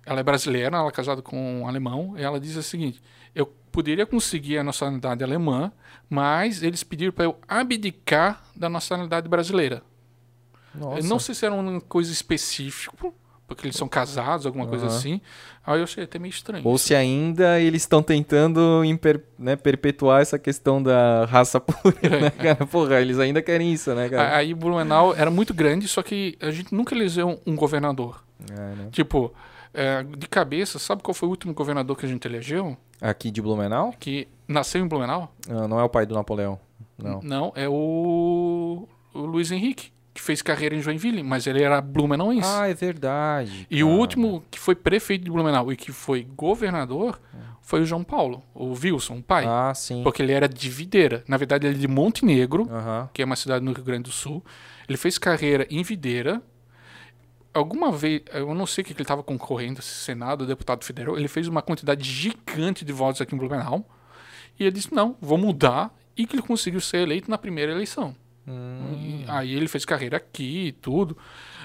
ela 0.05 0.19
é 0.19 0.23
brasileira, 0.23 0.77
ela 0.77 0.87
é 0.87 0.91
casada 0.91 1.21
com 1.21 1.61
um 1.61 1.67
alemão, 1.67 2.13
e 2.17 2.23
ela 2.23 2.39
diz 2.39 2.55
o 2.55 2.63
seguinte, 2.63 3.01
eu 3.33 3.47
poderia 3.71 4.05
conseguir 4.05 4.57
a 4.57 4.63
nacionalidade 4.63 5.23
alemã, 5.23 5.71
mas 6.09 6.63
eles 6.63 6.83
pediram 6.83 7.11
para 7.11 7.25
eu 7.25 7.37
abdicar 7.47 8.43
da 8.55 8.69
nacionalidade 8.69 9.27
brasileira. 9.27 9.83
Nossa. 10.73 10.99
Eu 10.99 11.03
não 11.05 11.19
sei 11.19 11.33
se 11.35 11.45
era 11.45 11.53
uma 11.53 11.81
coisa 11.81 12.11
específica, 12.11 13.13
porque 13.47 13.65
eles 13.67 13.75
são 13.75 13.87
casados, 13.87 14.45
alguma 14.45 14.65
coisa 14.67 14.87
Aham. 14.87 14.95
assim. 14.95 15.21
Aí 15.65 15.79
eu 15.79 15.83
achei 15.83 16.03
até 16.03 16.17
meio 16.19 16.29
estranho. 16.31 16.65
Ou 16.67 16.77
se 16.77 16.93
ainda 16.95 17.59
eles 17.59 17.83
estão 17.83 18.01
tentando 18.03 18.83
imper- 18.85 19.23
né, 19.37 19.55
perpetuar 19.55 20.21
essa 20.21 20.37
questão 20.39 20.81
da 20.81 21.25
raça 21.25 21.59
pura, 21.61 22.19
né, 22.21 22.29
cara? 22.31 22.65
Porra, 22.65 22.99
eles 23.01 23.19
ainda 23.19 23.41
querem 23.41 23.71
isso, 23.73 23.93
né, 23.95 24.09
cara? 24.09 24.35
Aí 24.35 24.53
Blumenau 24.53 25.13
era 25.15 25.29
muito 25.31 25.53
grande, 25.53 25.87
só 25.87 26.01
que 26.03 26.37
a 26.41 26.51
gente 26.51 26.73
nunca 26.73 26.95
elegeu 26.95 27.39
um 27.45 27.55
governador. 27.55 28.23
É, 28.51 28.53
né? 28.75 28.89
Tipo, 28.91 29.33
é, 29.73 30.03
de 30.03 30.27
cabeça, 30.27 30.77
sabe 30.79 31.01
qual 31.03 31.13
foi 31.13 31.27
o 31.27 31.31
último 31.31 31.53
governador 31.53 31.97
que 31.97 32.05
a 32.05 32.09
gente 32.09 32.25
elegeu? 32.27 32.75
Aqui 33.01 33.29
de 33.31 33.41
Blumenau? 33.41 33.93
Que 33.99 34.27
nasceu 34.47 34.81
em 34.81 34.87
Blumenau? 34.87 35.33
Ah, 35.49 35.67
não 35.67 35.79
é 35.79 35.83
o 35.83 35.89
pai 35.89 36.05
do 36.05 36.13
Napoleão. 36.15 36.59
Não. 36.97 37.19
Não, 37.21 37.51
é 37.55 37.67
o, 37.67 38.87
o 39.13 39.19
Luiz 39.19 39.51
Henrique, 39.51 39.91
que 40.15 40.21
fez 40.21 40.41
carreira 40.41 40.73
em 40.73 40.81
Joinville, 40.81 41.21
mas 41.21 41.45
ele 41.45 41.61
era 41.61 41.81
blumenauense. 41.81 42.47
Ah, 42.49 42.69
é 42.69 42.73
verdade. 42.73 43.67
e 43.69 43.83
o 43.83 43.87
cara. 43.87 43.99
último 43.99 44.43
que 44.49 44.57
foi 44.57 44.73
prefeito 44.73 45.25
de 45.25 45.29
Blumenau 45.29 45.73
e 45.73 45.75
que 45.75 45.91
foi 45.91 46.23
governador 46.23 47.19
foi 47.61 47.81
o 47.81 47.85
João 47.85 48.01
Paulo, 48.01 48.41
o 48.53 48.73
Wilson, 48.73 49.17
o 49.17 49.23
pai. 49.23 49.43
Ah, 49.45 49.73
sim. 49.75 50.03
Porque 50.03 50.21
ele 50.21 50.31
era 50.31 50.47
de 50.47 50.69
Videira. 50.69 51.21
Na 51.27 51.35
verdade, 51.35 51.67
ele 51.67 51.75
é 51.75 51.79
de 51.79 51.87
Montenegro, 51.87 52.65
Aham. 52.71 53.09
que 53.11 53.21
é 53.21 53.25
uma 53.25 53.35
cidade 53.35 53.65
no 53.65 53.73
Rio 53.73 53.83
Grande 53.83 54.03
do 54.03 54.11
Sul. 54.11 54.41
Ele 54.87 54.97
fez 54.97 55.17
carreira 55.17 55.67
em 55.69 55.83
Videira. 55.83 56.41
Alguma 57.53 57.91
vez, 57.91 58.21
eu 58.33 58.53
não 58.55 58.65
sei 58.65 58.83
o 58.83 58.85
que 58.85 58.93
que 58.93 58.99
ele 58.99 59.03
estava 59.03 59.21
concorrendo, 59.21 59.81
se 59.81 59.95
Senado, 59.95 60.45
deputado 60.45 60.85
federal. 60.85 61.17
Ele 61.17 61.27
fez 61.27 61.47
uma 61.49 61.61
quantidade 61.61 62.09
gigante 62.09 62.85
de 62.85 62.93
votos 62.93 63.19
aqui 63.19 63.35
em 63.35 63.37
Blumenau. 63.37 63.85
E 64.57 64.63
ele 64.63 64.71
disse: 64.71 64.93
não, 64.93 65.17
vou 65.19 65.37
mudar. 65.37 65.93
E 66.15 66.25
que 66.25 66.35
ele 66.35 66.41
conseguiu 66.43 66.79
ser 66.79 66.99
eleito 66.99 67.29
na 67.29 67.37
primeira 67.37 67.73
eleição. 67.73 68.15
Hum. 68.47 69.23
Aí 69.27 69.53
ele 69.53 69.67
fez 69.67 69.85
carreira 69.85 70.17
aqui 70.17 70.67
e 70.67 70.71
tudo. 70.71 71.17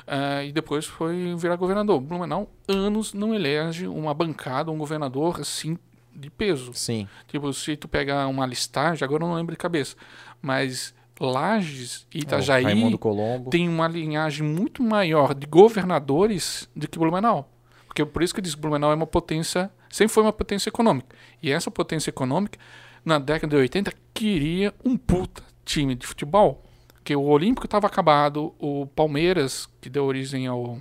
ah, 0.06 0.42
e 0.44 0.52
depois 0.52 0.86
foi 0.86 1.34
virar 1.36 1.56
governador. 1.56 2.00
Blumenau, 2.00 2.50
anos 2.68 3.12
não 3.12 3.34
elege 3.34 3.86
uma 3.86 4.14
bancada, 4.14 4.70
um 4.70 4.78
governador 4.78 5.40
assim 5.40 5.78
de 6.14 6.30
peso. 6.30 6.72
Sim. 6.74 7.06
Tipo, 7.28 7.52
se 7.52 7.76
tu 7.76 7.86
pegar 7.86 8.26
uma 8.26 8.46
listagem, 8.46 9.04
agora 9.04 9.22
eu 9.24 9.28
não 9.28 9.34
lembro 9.36 9.52
de 9.54 9.58
cabeça, 9.58 9.94
mas 10.42 10.94
Lages 11.20 12.06
e 12.12 12.18
É, 12.18 12.20
Itajaí 12.22 12.98
Colombo. 12.98 13.50
tem 13.50 13.68
uma 13.68 13.86
linhagem 13.86 14.46
muito 14.46 14.82
maior 14.82 15.34
de 15.34 15.46
governadores 15.46 16.68
do 16.74 16.88
que 16.88 16.98
Blumenau. 16.98 17.48
Porque 17.86 18.04
por 18.06 18.22
isso 18.22 18.34
que 18.34 18.40
diz 18.40 18.54
que 18.54 18.60
Blumenau 18.60 18.90
é 18.90 18.94
uma 18.94 19.06
potência, 19.06 19.70
sempre 19.90 20.14
foi 20.14 20.22
uma 20.22 20.32
potência 20.32 20.70
econômica. 20.70 21.14
E 21.42 21.50
essa 21.50 21.70
potência 21.70 22.08
econômica, 22.08 22.58
na 23.04 23.18
década 23.18 23.54
de 23.54 23.60
80, 23.60 23.92
queria 24.14 24.72
um 24.84 24.96
puta 24.96 25.42
time 25.64 25.94
de 25.94 26.06
futebol. 26.06 26.64
Porque 27.10 27.16
o 27.16 27.24
Olímpico 27.24 27.66
estava 27.66 27.88
acabado, 27.88 28.54
o 28.56 28.86
Palmeiras, 28.86 29.68
que 29.80 29.90
deu 29.90 30.04
origem 30.04 30.46
ao, 30.46 30.78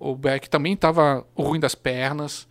ao 0.00 0.16
Beck, 0.16 0.48
também 0.48 0.72
estava 0.72 1.22
ruim 1.36 1.60
das 1.60 1.74
pernas. 1.74 2.48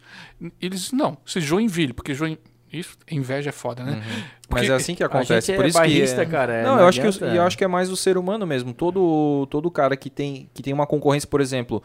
Eles, 0.61 0.91
não, 0.91 1.17
se 1.25 1.41
Joinville, 1.41 1.91
porque 1.91 2.13
Joinville. 2.13 2.43
Isso, 2.71 2.95
inveja 3.09 3.49
é 3.49 3.51
foda, 3.51 3.83
né? 3.83 4.03
Mas 4.47 4.61
Porque 4.61 4.71
é 4.71 4.75
assim 4.75 4.93
que 4.93 5.01
A 5.01 5.07
acontece. 5.07 5.53
Por 5.53 5.65
é 5.65 5.69
isso 5.69 5.81
que 5.81 6.21
é- 6.21 6.25
cara. 6.27 6.53
é, 6.53 6.63
Não, 6.63 6.79
eu 6.79 6.87
acho, 6.87 7.01
que, 7.01 7.23
eu 7.23 7.41
acho 7.41 7.57
que 7.57 7.63
é 7.63 7.67
mais 7.67 7.89
o 7.89 7.97
ser 7.97 8.15
humano 8.15 8.45
mesmo. 8.45 8.75
Todo, 8.75 9.47
todo 9.49 9.71
cara 9.71 9.97
que 9.97 10.11
tem, 10.11 10.47
que 10.53 10.61
tem 10.61 10.71
uma 10.71 10.85
concorrência, 10.85 11.27
por 11.27 11.41
exemplo, 11.41 11.81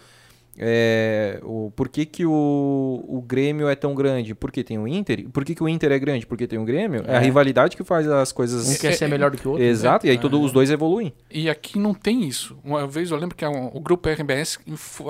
é, 0.59 1.41
o, 1.43 1.73
por 1.75 1.89
que, 1.89 2.07
que 2.07 2.25
o, 2.25 3.05
o 3.09 3.21
Grêmio 3.23 3.69
é 3.69 3.75
tão 3.75 3.95
grande? 3.95 4.35
Porque 4.35 4.63
tem 4.63 4.79
o 4.79 4.87
Inter. 4.87 5.29
Por 5.31 5.45
que, 5.45 5.55
que 5.55 5.63
o 5.63 5.69
Inter 5.69 5.91
é 5.93 5.99
grande? 5.99 6.27
Porque 6.27 6.47
tem 6.47 6.59
o 6.59 6.65
Grêmio. 6.65 7.03
É, 7.07 7.17
a 7.17 7.21
É. 7.21 7.25
rivalidade 7.25 7.77
que 7.77 7.83
faz 7.85 8.07
as 8.09 8.31
Um 8.33 8.35
coisas. 8.35 8.79
quer 8.79 8.93
ser 8.93 9.09
melhor 9.09 9.31
do 9.31 9.37
que 9.39 9.47
o 9.47 9.53
outro. 9.53 9.65
Exato, 9.65 10.07
e 10.07 10.11
aí 10.11 10.19
todo, 10.19 10.41
os 10.41 10.53
dois 10.53 10.71
evoluem. 10.71 11.13
E 11.31 11.49
aqui 11.51 11.79
não 11.79 11.93
tem 11.95 12.25
isso. 12.25 12.57
Uma 12.65 12.87
vez 12.87 13.11
eu 13.11 13.17
lembro 13.17 13.35
que 13.37 13.45
um- 13.47 13.71
o 13.75 13.81
grupo 13.81 14.09
RBS 14.09 14.59
fo- 14.77 15.05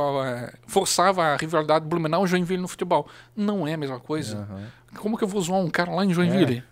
forçava 0.67 1.23
a 1.25 1.37
rivalidade 1.37 1.87
Blumenau 1.87 2.25
e 2.25 2.29
Joinville 2.29 2.61
no 2.63 2.69
futebol. 2.69 3.07
Não 3.37 3.67
é 3.67 3.75
a 3.75 3.77
mesma 3.77 4.01
coisa. 4.01 4.49
Como 4.97 5.17
que 5.19 5.25
eu 5.25 5.29
vou 5.29 5.41
zoar 5.41 5.61
um 5.61 5.69
cara 5.71 5.93
lá 5.93 6.05
em 6.05 6.13
Joinville? 6.13 6.63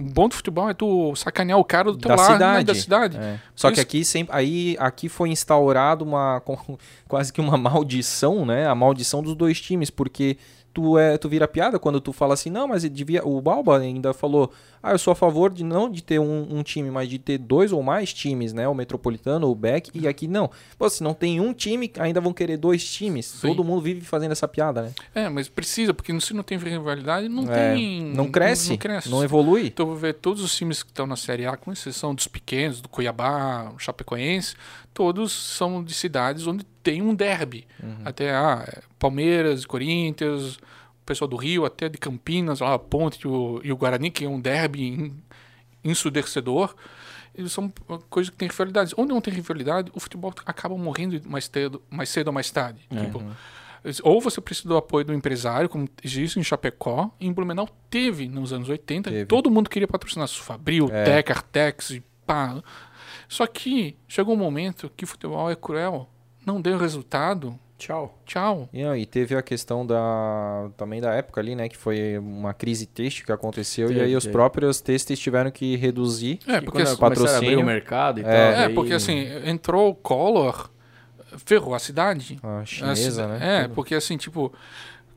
Bom 0.00 0.28
do 0.28 0.34
futebol 0.34 0.68
é 0.70 0.74
tu 0.74 1.14
sacanear 1.14 1.58
o 1.58 1.64
cara 1.64 1.92
do 1.92 1.98
teu 1.98 2.08
Da 2.08 2.16
lado, 2.16 2.30
né, 2.30 2.36
cidade. 2.38 2.64
da 2.64 2.74
cidade. 2.74 3.16
É. 3.18 3.38
Só 3.54 3.68
Por 3.68 3.74
que 3.74 3.80
isso- 3.80 3.86
aqui 3.88 4.04
sempre, 4.04 4.34
aí 4.36 4.76
aqui 4.78 5.08
foi 5.08 5.28
instaurado 5.30 6.04
uma 6.04 6.42
quase 7.06 7.32
que 7.32 7.40
uma 7.40 7.56
maldição, 7.56 8.46
né? 8.46 8.66
A 8.66 8.74
maldição 8.74 9.22
dos 9.22 9.34
dois 9.34 9.60
times, 9.60 9.90
porque 9.90 10.36
tu 10.72 10.96
é 10.98 11.18
tu 11.18 11.28
vira 11.28 11.48
piada 11.48 11.78
quando 11.78 12.00
tu 12.00 12.12
fala 12.12 12.34
assim, 12.34 12.50
não, 12.50 12.68
mas 12.68 12.82
devia 12.88 13.26
o 13.26 13.40
Balba 13.40 13.78
ainda 13.78 14.12
falou, 14.14 14.52
ah, 14.82 14.92
eu 14.92 14.98
sou 14.98 15.12
a 15.12 15.14
favor 15.16 15.52
de 15.52 15.62
não 15.64 15.90
de 15.90 16.02
ter 16.02 16.18
um, 16.18 16.46
um 16.58 16.62
time, 16.62 16.90
mas 16.90 17.08
de 17.08 17.18
ter 17.18 17.38
dois 17.38 17.72
ou 17.72 17.82
mais 17.82 18.12
times, 18.14 18.52
né? 18.52 18.66
O 18.68 18.74
Metropolitano, 18.74 19.48
o 19.50 19.54
Beck 19.54 19.90
e 19.94 20.06
aqui 20.08 20.26
não. 20.28 20.50
Pô, 20.78 20.88
se 20.88 21.02
não 21.02 21.12
tem 21.12 21.40
um 21.40 21.52
time, 21.52 21.90
ainda 21.98 22.20
vão 22.20 22.32
querer 22.32 22.56
dois 22.56 22.84
times. 22.90 23.26
Sim. 23.26 23.48
Todo 23.48 23.62
mundo 23.64 23.82
vive 23.82 24.00
fazendo 24.02 24.32
essa 24.32 24.48
piada, 24.48 24.82
né? 24.82 24.92
É, 25.14 25.28
mas 25.28 25.48
precisa, 25.48 25.92
porque 25.92 26.18
se 26.20 26.32
não 26.32 26.42
tem 26.42 26.56
rivalidade, 26.56 27.28
não 27.28 27.50
É, 27.52 27.74
tem. 27.74 28.02
não 28.14 28.30
cresce, 28.30 28.70
Não, 28.70 28.76
cresce. 28.78 29.10
não 29.10 29.22
evolui. 29.24 29.70
Tu 29.70 29.84
vai 29.84 29.96
ver 29.96 30.14
todos 30.14 30.42
os 30.42 30.54
times 30.56 30.82
que 30.82 30.90
estão 30.90 31.06
na 31.06 31.16
Série 31.16 31.46
A, 31.46 31.56
com 31.56 31.72
exceção 31.72 32.14
dos 32.14 32.26
pequenos, 32.26 32.80
do 32.80 32.88
Cuiabá, 32.88 33.72
Chapecoense, 33.76 34.54
todos 35.00 35.32
são 35.32 35.82
de 35.82 35.94
cidades 35.94 36.46
onde 36.46 36.62
tem 36.82 37.00
um 37.00 37.14
derby. 37.14 37.66
Uhum. 37.82 38.02
Até 38.04 38.34
ah, 38.34 38.62
é, 38.68 38.82
Palmeiras, 38.98 39.64
Corinthians, 39.64 40.56
o 40.56 41.06
pessoal 41.06 41.26
do 41.26 41.36
Rio, 41.36 41.64
até 41.64 41.88
de 41.88 41.96
Campinas, 41.96 42.60
lá 42.60 42.74
a 42.74 42.78
Ponte 42.78 43.26
o, 43.26 43.62
e 43.64 43.72
o 43.72 43.76
Guarani, 43.78 44.10
que 44.10 44.26
é 44.26 44.28
um 44.28 44.38
derby 44.38 44.82
en- 44.88 45.12
ensurdecedor. 45.82 46.74
Eles 47.34 47.50
são 47.50 47.72
coisas 48.10 48.28
que 48.28 48.36
têm 48.36 48.46
rivalidades. 48.46 48.92
Onde 48.94 49.08
não 49.14 49.22
tem 49.22 49.32
rivalidade, 49.32 49.90
o 49.94 50.00
futebol 50.00 50.34
acaba 50.44 50.76
morrendo 50.76 51.18
mais 51.26 51.46
cedo, 51.46 51.80
mais 51.88 52.10
cedo 52.10 52.26
ou 52.26 52.34
mais 52.34 52.50
tarde. 52.50 52.80
É. 52.90 53.02
Tipo, 53.06 53.24
ou 54.02 54.20
você 54.20 54.38
precisa 54.38 54.68
do 54.68 54.76
apoio 54.76 55.06
do 55.06 55.14
empresário, 55.14 55.66
como 55.66 55.88
existe 56.04 56.38
em 56.38 56.42
Chapecó, 56.42 57.10
em 57.18 57.32
Blumenau 57.32 57.66
teve 57.88 58.28
nos 58.28 58.52
anos 58.52 58.68
80. 58.68 59.10
Teve. 59.10 59.24
Todo 59.24 59.50
mundo 59.50 59.70
queria 59.70 59.88
patrocinar 59.88 60.28
Fabril, 60.28 60.90
É. 60.92 61.04
Tec, 61.04 61.30
Artex 61.30 61.98
pá. 62.26 62.62
Só 63.30 63.46
que 63.46 63.96
chegou 64.08 64.34
um 64.34 64.38
momento 64.38 64.90
que 64.96 65.04
o 65.04 65.06
futebol 65.06 65.48
é 65.48 65.54
cruel. 65.54 66.08
Não 66.44 66.60
deu 66.60 66.76
resultado. 66.76 67.56
Tchau. 67.78 68.18
Tchau. 68.26 68.68
E, 68.72 68.82
não, 68.82 68.96
e 68.96 69.06
teve 69.06 69.36
a 69.36 69.40
questão 69.42 69.86
da 69.86 70.68
também 70.76 71.00
da 71.00 71.14
época 71.14 71.40
ali, 71.40 71.54
né, 71.54 71.68
que 71.68 71.76
foi 71.76 72.18
uma 72.18 72.52
crise 72.52 72.86
têxtil 72.86 73.24
que 73.24 73.30
aconteceu 73.32 73.86
e 73.86 73.94
Teve, 73.94 74.04
aí 74.06 74.16
os 74.16 74.24
teve. 74.24 74.32
próprios 74.32 74.80
têxteis 74.80 75.18
tiveram 75.20 75.50
que 75.52 75.76
reduzir. 75.76 76.40
É, 76.46 76.56
E 76.56 76.60
porque, 76.60 76.72
quando 76.72 76.86
assim, 76.88 76.94
a 76.94 76.98
patrocínio- 76.98 77.36
abrir 77.52 77.56
o 77.56 77.64
mercado 77.64 78.18
e 78.18 78.22
É. 78.22 78.24
tal. 78.24 78.32
é, 78.34 78.66
daí- 78.66 78.74
porque 78.74 78.92
assim, 78.92 79.24
entrou 79.46 79.90
o 79.90 79.94
Collor, 79.94 80.68
ferrou 81.46 81.72
a 81.74 81.78
cidade. 81.78 82.38
A 82.42 82.58
A 82.58 82.64
chinesa, 82.66 83.10
cida- 83.12 83.28
né? 83.28 83.58
É, 83.58 83.62
tudo. 83.62 83.74
porque 83.76 83.94
assim, 83.94 84.16
tipo, 84.16 84.52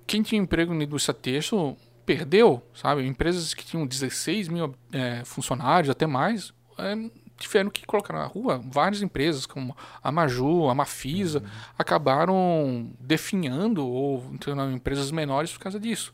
quem 0.05 0.21
tinha 0.21 0.39
emprego 0.39 0.73
na 0.73 0.83
indústria 0.83 1.13
têxtil 1.15 1.75
perdeu, 2.05 2.61
sabe? 2.75 3.05
Empresas 3.07 3.53
que 3.53 3.65
tinham 3.65 3.85
16 3.87 4.47
mil 4.47 4.73
é, 4.91 5.21
funcionários, 5.25 5.89
até 5.89 6.05
mais, 6.05 6.53
é, 6.77 6.95
tiveram 7.37 7.69
que 7.69 7.85
colocar 7.85 8.13
na 8.13 8.25
rua. 8.25 8.61
Várias 8.65 9.01
empresas, 9.01 9.45
como 9.45 9.75
a 10.01 10.11
Maju, 10.11 10.69
a 10.69 10.75
Mafisa, 10.75 11.39
Uhum. 11.39 11.45
acabaram 11.77 12.91
definhando 12.99 13.85
ou 13.87 14.21
tornando 14.39 14.75
empresas 14.75 15.11
menores 15.11 15.51
por 15.51 15.59
causa 15.59 15.79
disso. 15.79 16.13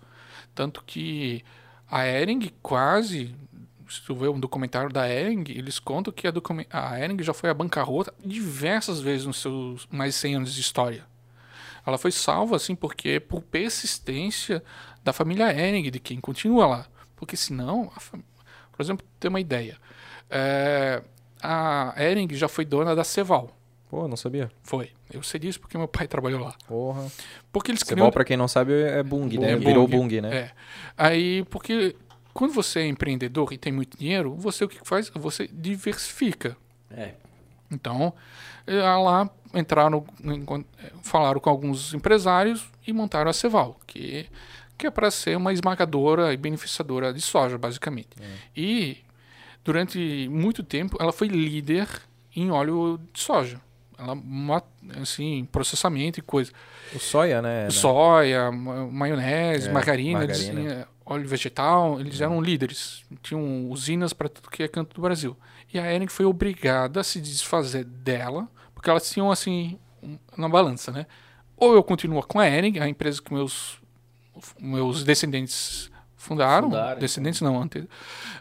Tanto 0.56 0.84
que 0.86 1.44
a 1.90 2.06
Ering 2.06 2.52
quase. 2.62 3.36
Se 3.88 4.04
tu 4.04 4.14
vê 4.14 4.28
um 4.28 4.40
documentário 4.40 4.92
da 4.92 5.10
Ering, 5.10 5.44
eles 5.50 5.80
contam 5.80 6.14
que 6.14 6.28
a, 6.28 6.32
a 6.72 7.00
Ering 7.00 7.24
já 7.24 7.34
foi 7.34 7.50
à 7.50 7.54
bancarrota 7.56 8.14
diversas 8.24 9.00
vezes 9.00 9.26
nos 9.26 9.38
seus 9.42 9.88
mais 9.90 10.14
de 10.14 10.20
100 10.20 10.36
anos 10.36 10.54
de 10.54 10.62
história. 10.62 11.06
Ela 11.86 11.98
foi 11.98 12.12
salva, 12.12 12.56
assim, 12.56 12.76
porque 12.76 13.20
por 13.20 13.42
persistência 13.42 14.64
da 15.04 15.12
família 15.12 15.52
Ering, 15.52 15.90
de 15.90 16.00
quem 16.00 16.20
continua 16.20 16.68
lá. 16.68 16.86
Porque 17.16 17.36
senão, 17.36 17.92
por 18.72 18.82
exemplo, 18.82 19.06
ter 19.20 19.28
uma 19.30 19.40
ideia. 19.40 19.78
É, 20.30 21.02
a 21.42 21.94
Ering 21.98 22.28
já 22.34 22.48
foi 22.48 22.66
dona 22.66 22.96
da 22.96 23.04
Ceval. 23.04 23.56
Pô, 23.90 24.08
não 24.08 24.16
sabia. 24.18 24.52
Foi. 24.62 24.92
Eu 25.12 25.24
sei 25.24 25.40
disso 25.40 25.60
porque 25.60 25.78
meu 25.78 25.88
pai 25.88 26.08
trabalhou 26.08 26.42
lá. 26.44 26.54
Porra. 26.68 27.08
Porque 27.52 27.72
eles 27.72 27.82
Ceval, 27.84 28.12
pra 28.12 28.24
quem 28.24 28.38
não 28.38 28.48
sabe, 28.48 28.74
é 28.74 29.02
Bung, 29.02 29.36
né? 29.40 29.56
Bung. 29.56 29.66
Virou 29.66 29.88
Bung. 29.88 30.22
Né? 30.22 30.36
É. 30.36 30.52
Aí, 30.96 31.44
porque 31.46 31.96
quando 32.34 32.54
você 32.54 32.82
é 32.82 32.88
empreendedor 32.88 33.52
e 33.52 33.58
tem 33.58 33.74
muito 33.74 33.98
dinheiro, 33.98 34.36
você 34.36 34.64
o 34.64 34.70
que 34.70 34.78
faz? 34.84 35.10
Você 35.16 35.48
diversifica. 35.52 36.56
É. 36.92 37.14
Então, 37.72 38.14
eh, 38.68 38.80
lá 38.82 39.28
entraram, 39.56 40.06
em- 40.24 40.46
falaram 41.02 41.40
com 41.40 41.50
alguns 41.50 41.94
empresários 41.94 42.68
e 42.86 42.94
montaram 42.94 43.30
a 43.32 43.34
Ceval, 43.34 43.80
que, 43.88 44.28
que 44.78 44.86
é 44.86 44.92
para 44.92 45.10
ser 45.10 45.36
uma 45.36 45.52
esmagadora 45.52 46.32
e 46.34 46.38
beneficiadora 46.38 47.12
de 47.12 47.22
soja, 47.22 47.58
basicamente. 47.58 48.10
E 48.56 48.98
durante 49.72 50.28
muito 50.32 50.64
tempo 50.64 50.98
ela 51.00 51.12
foi 51.12 51.28
líder 51.28 51.88
em 52.36 52.50
óleo 52.50 53.00
de 53.14 53.20
soja. 53.20 53.62
Ela, 53.98 54.18
assim, 55.02 55.48
processamento 55.52 56.20
e 56.20 56.22
coisa. 56.24 56.52
O 56.96 57.00
soia, 57.00 57.42
né? 57.42 57.70
Soia, 57.70 58.52
ma- 58.52 58.88
maionese, 58.88 59.68
É, 59.70 59.72
margarina, 59.72 60.24
eles- 60.24 60.46
margarina. 60.48 60.74
eh, 60.74 60.88
óleo 61.06 61.28
vegetal, 61.28 62.00
eles 62.00 62.20
eram 62.22 62.42
líderes. 62.42 63.04
Tinham 63.22 63.70
usinas 63.70 64.14
para 64.14 64.30
tudo 64.30 64.50
que 64.50 64.64
é 64.64 64.68
canto 64.68 64.96
do 64.96 65.02
Brasil. 65.02 65.36
E 65.74 65.78
a 65.78 65.94
Ering 65.94 66.08
foi 66.08 66.26
obrigada 66.26 67.02
a 67.02 67.04
se 67.04 67.20
desfazer 67.22 67.84
dela, 67.84 68.48
porque 68.74 68.90
elas 68.90 69.08
tinham 69.12 69.30
assim, 69.30 69.78
na 70.36 70.48
balança, 70.50 70.92
né? 70.92 71.06
ou 71.62 71.74
eu 71.76 71.84
continuo 71.84 72.24
com 72.24 72.40
a 72.40 72.48
Ering, 72.48 72.80
a 72.80 72.88
empresa 72.88 73.22
que 73.22 73.34
meus, 73.34 73.80
meus 74.58 75.04
descendentes 75.04 75.89
fundaram, 76.20 76.70
Fundaram, 76.70 77.00
descendentes 77.00 77.42
não, 77.42 77.60
ante, 77.60 77.88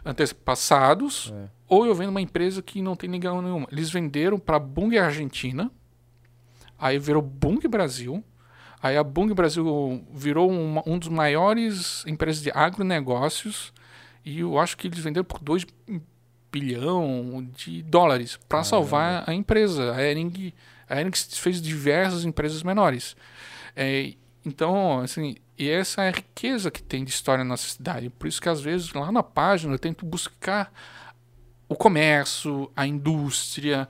antepassados, 0.05 1.33
É. 1.35 1.47
ou 1.67 1.85
eu 1.85 1.95
vendo 1.95 2.09
uma 2.09 2.21
empresa 2.21 2.61
que 2.61 2.81
não 2.81 2.95
tem 2.95 3.09
ligação 3.09 3.41
nenhuma. 3.41 3.67
Eles 3.71 3.89
venderam 3.89 4.37
para 4.37 4.59
Bung 4.59 4.95
Argentina, 4.97 5.71
aí 6.77 6.99
virou 6.99 7.21
Bung 7.21 7.59
Brasil, 7.67 8.23
aí 8.83 8.97
a 8.97 9.03
Bung 9.03 9.33
Brasil 9.33 10.05
virou 10.13 10.51
uma, 10.51 10.83
um 10.85 10.99
dos 10.99 11.07
maiores 11.07 12.03
empresas 12.05 12.43
de 12.43 12.51
agronegócios, 12.51 13.73
e 14.25 14.41
eu 14.41 14.59
acho 14.59 14.77
que 14.77 14.87
eles 14.87 14.99
venderam 14.99 15.23
por 15.25 15.39
2 15.39 15.65
bilhão 16.51 17.47
de 17.55 17.81
dólares 17.83 18.37
para 18.49 18.63
salvar 18.63 19.23
a 19.27 19.33
empresa. 19.33 19.93
A 19.95 20.03
Ering, 20.03 20.53
a 20.89 20.99
Ering 20.99 21.11
fez 21.15 21.61
diversas 21.61 22.25
empresas 22.25 22.61
menores. 22.63 23.15
É, 23.75 24.13
então, 24.45 24.99
assim, 24.99 25.35
e 25.59 25.69
essa 25.69 26.03
é 26.03 26.07
a 26.07 26.11
riqueza 26.11 26.71
que 26.71 26.81
tem 26.81 27.03
de 27.03 27.11
história 27.11 27.43
na 27.43 27.49
nossa 27.49 27.67
cidade. 27.67 28.09
Por 28.09 28.27
isso 28.27 28.41
que 28.41 28.47
às 28.47 28.61
vezes 28.61 28.93
lá 28.93 29.11
na 29.11 29.21
página 29.21 29.73
eu 29.73 29.77
tento 29.77 30.05
buscar 30.05 30.71
o 31.67 31.75
comércio, 31.75 32.71
a 32.73 32.87
indústria, 32.87 33.87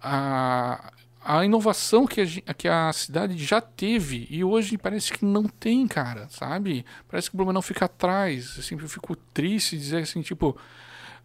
a, 0.00 0.90
a 1.22 1.44
inovação 1.44 2.06
que 2.06 2.22
a, 2.46 2.54
que 2.54 2.66
a 2.66 2.90
cidade 2.94 3.36
já 3.36 3.60
teve 3.60 4.26
e 4.30 4.42
hoje 4.42 4.78
parece 4.78 5.12
que 5.12 5.22
não 5.22 5.44
tem, 5.44 5.86
cara, 5.86 6.26
sabe? 6.30 6.86
Parece 7.06 7.28
que 7.28 7.36
o 7.36 7.38
Blumenau 7.38 7.60
fica 7.60 7.84
atrás. 7.84 8.56
Eu 8.70 8.88
fico 8.88 9.14
triste 9.14 9.76
dizer 9.76 10.02
assim, 10.02 10.22
tipo, 10.22 10.56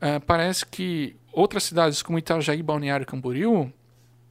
eh, 0.02 0.20
parece 0.20 0.66
que 0.66 1.16
outras 1.32 1.64
cidades 1.64 2.02
como 2.02 2.20
Itajaí, 2.20 2.62
Balneário 2.62 3.04
e 3.04 3.08
Camboriú 3.08 3.72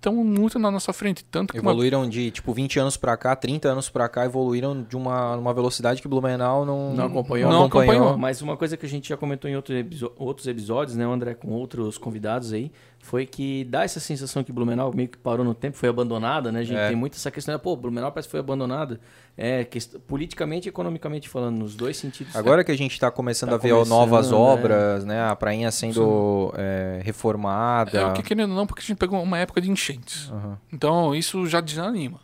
estão 0.09 0.15
muito 0.25 0.59
na 0.59 0.71
nossa 0.71 0.93
frente, 0.93 1.25
tanto 1.25 1.53
que 1.53 1.61
uma 1.61 1.71
Evoluíram 1.71 2.09
de, 2.09 2.31
tipo, 2.31 2.53
20 2.53 2.79
anos 2.79 2.97
pra 2.97 3.17
cá, 3.17 3.35
30 3.35 3.69
anos 3.69 3.89
pra 3.89 4.09
cá, 4.09 4.25
evoluíram 4.25 4.83
de 4.83 4.97
uma, 4.97 5.35
uma 5.37 5.55
velocidade 5.55 6.01
que 6.03 6.09
Blumenau 6.09 6.65
não, 6.65 6.95
Não 6.95 7.07
acompanhou. 7.07 7.51
Não 7.51 7.65
acompanhou. 7.65 8.17
Mas 8.19 8.43
uma 8.43 8.57
coisa 8.57 8.77
que 8.77 8.85
a 8.85 8.89
gente 8.89 9.09
já 9.09 9.17
comentou 9.17 9.51
em 9.51 9.57
outro 9.57 9.75
episo- 9.75 10.13
outros 10.17 10.47
episódios, 10.47 10.97
né, 10.97 11.05
André, 11.05 11.35
com 11.35 11.49
outros 11.53 11.97
convidados 11.99 12.53
aí, 12.53 12.71
foi 13.05 13.27
que 13.27 13.65
dá 13.65 13.85
essa 13.85 14.01
sensação 14.01 14.43
que 14.43 14.51
Blumenau 14.51 14.91
meio 14.95 15.09
que 15.09 15.19
parou 15.19 15.45
no 15.45 15.55
tempo, 15.55 15.77
foi 15.77 15.89
abandonada, 15.91 16.51
né? 16.51 16.61
A 16.61 16.65
gente 16.65 16.79
É. 16.79 16.89
tem 16.89 16.97
muito 16.97 17.15
essa 17.17 17.31
questão, 17.31 17.57
pô, 17.59 17.77
Blumenau 17.77 18.11
parece 18.11 18.27
que 18.29 18.31
foi 18.31 18.41
abandonada. 18.41 18.99
É, 19.37 19.63
quest- 19.65 19.99
politicamente 20.07 20.69
e 20.69 20.71
economicamente 20.71 21.29
falando, 21.29 21.59
nos 21.59 21.75
dois 21.75 21.97
sentidos. 21.97 22.35
Agora 22.35 22.65
que 22.65 22.71
a 22.73 22.77
gente 22.77 22.99
tá 22.99 23.11
começando 23.11 23.51
Tá 23.51 23.57
a 23.57 23.59
ver 23.59 23.71
começando, 23.71 23.89
novas 23.91 24.31
né? 24.31 24.37
obras, 24.37 25.05
né? 25.05 25.23
A 25.29 25.37
prainha 25.37 25.71
sendo 25.71 26.53
é, 26.57 27.01
reformada. 27.05 27.99
É 27.99 28.07
o 28.07 28.13
que 28.13 28.23
querendo 28.23 28.51
ou 28.51 28.57
não, 28.57 28.67
porque 28.67 28.81
a 28.81 28.85
gente 28.87 28.97
pegou 28.97 29.23
uma 29.23 29.39
época 29.39 29.61
de 29.61 29.71
enchentes. 29.71 30.31
Aham. 30.31 30.59
Então 30.73 31.15
isso 31.15 31.47
já 31.47 31.61
desanima, 31.61 32.21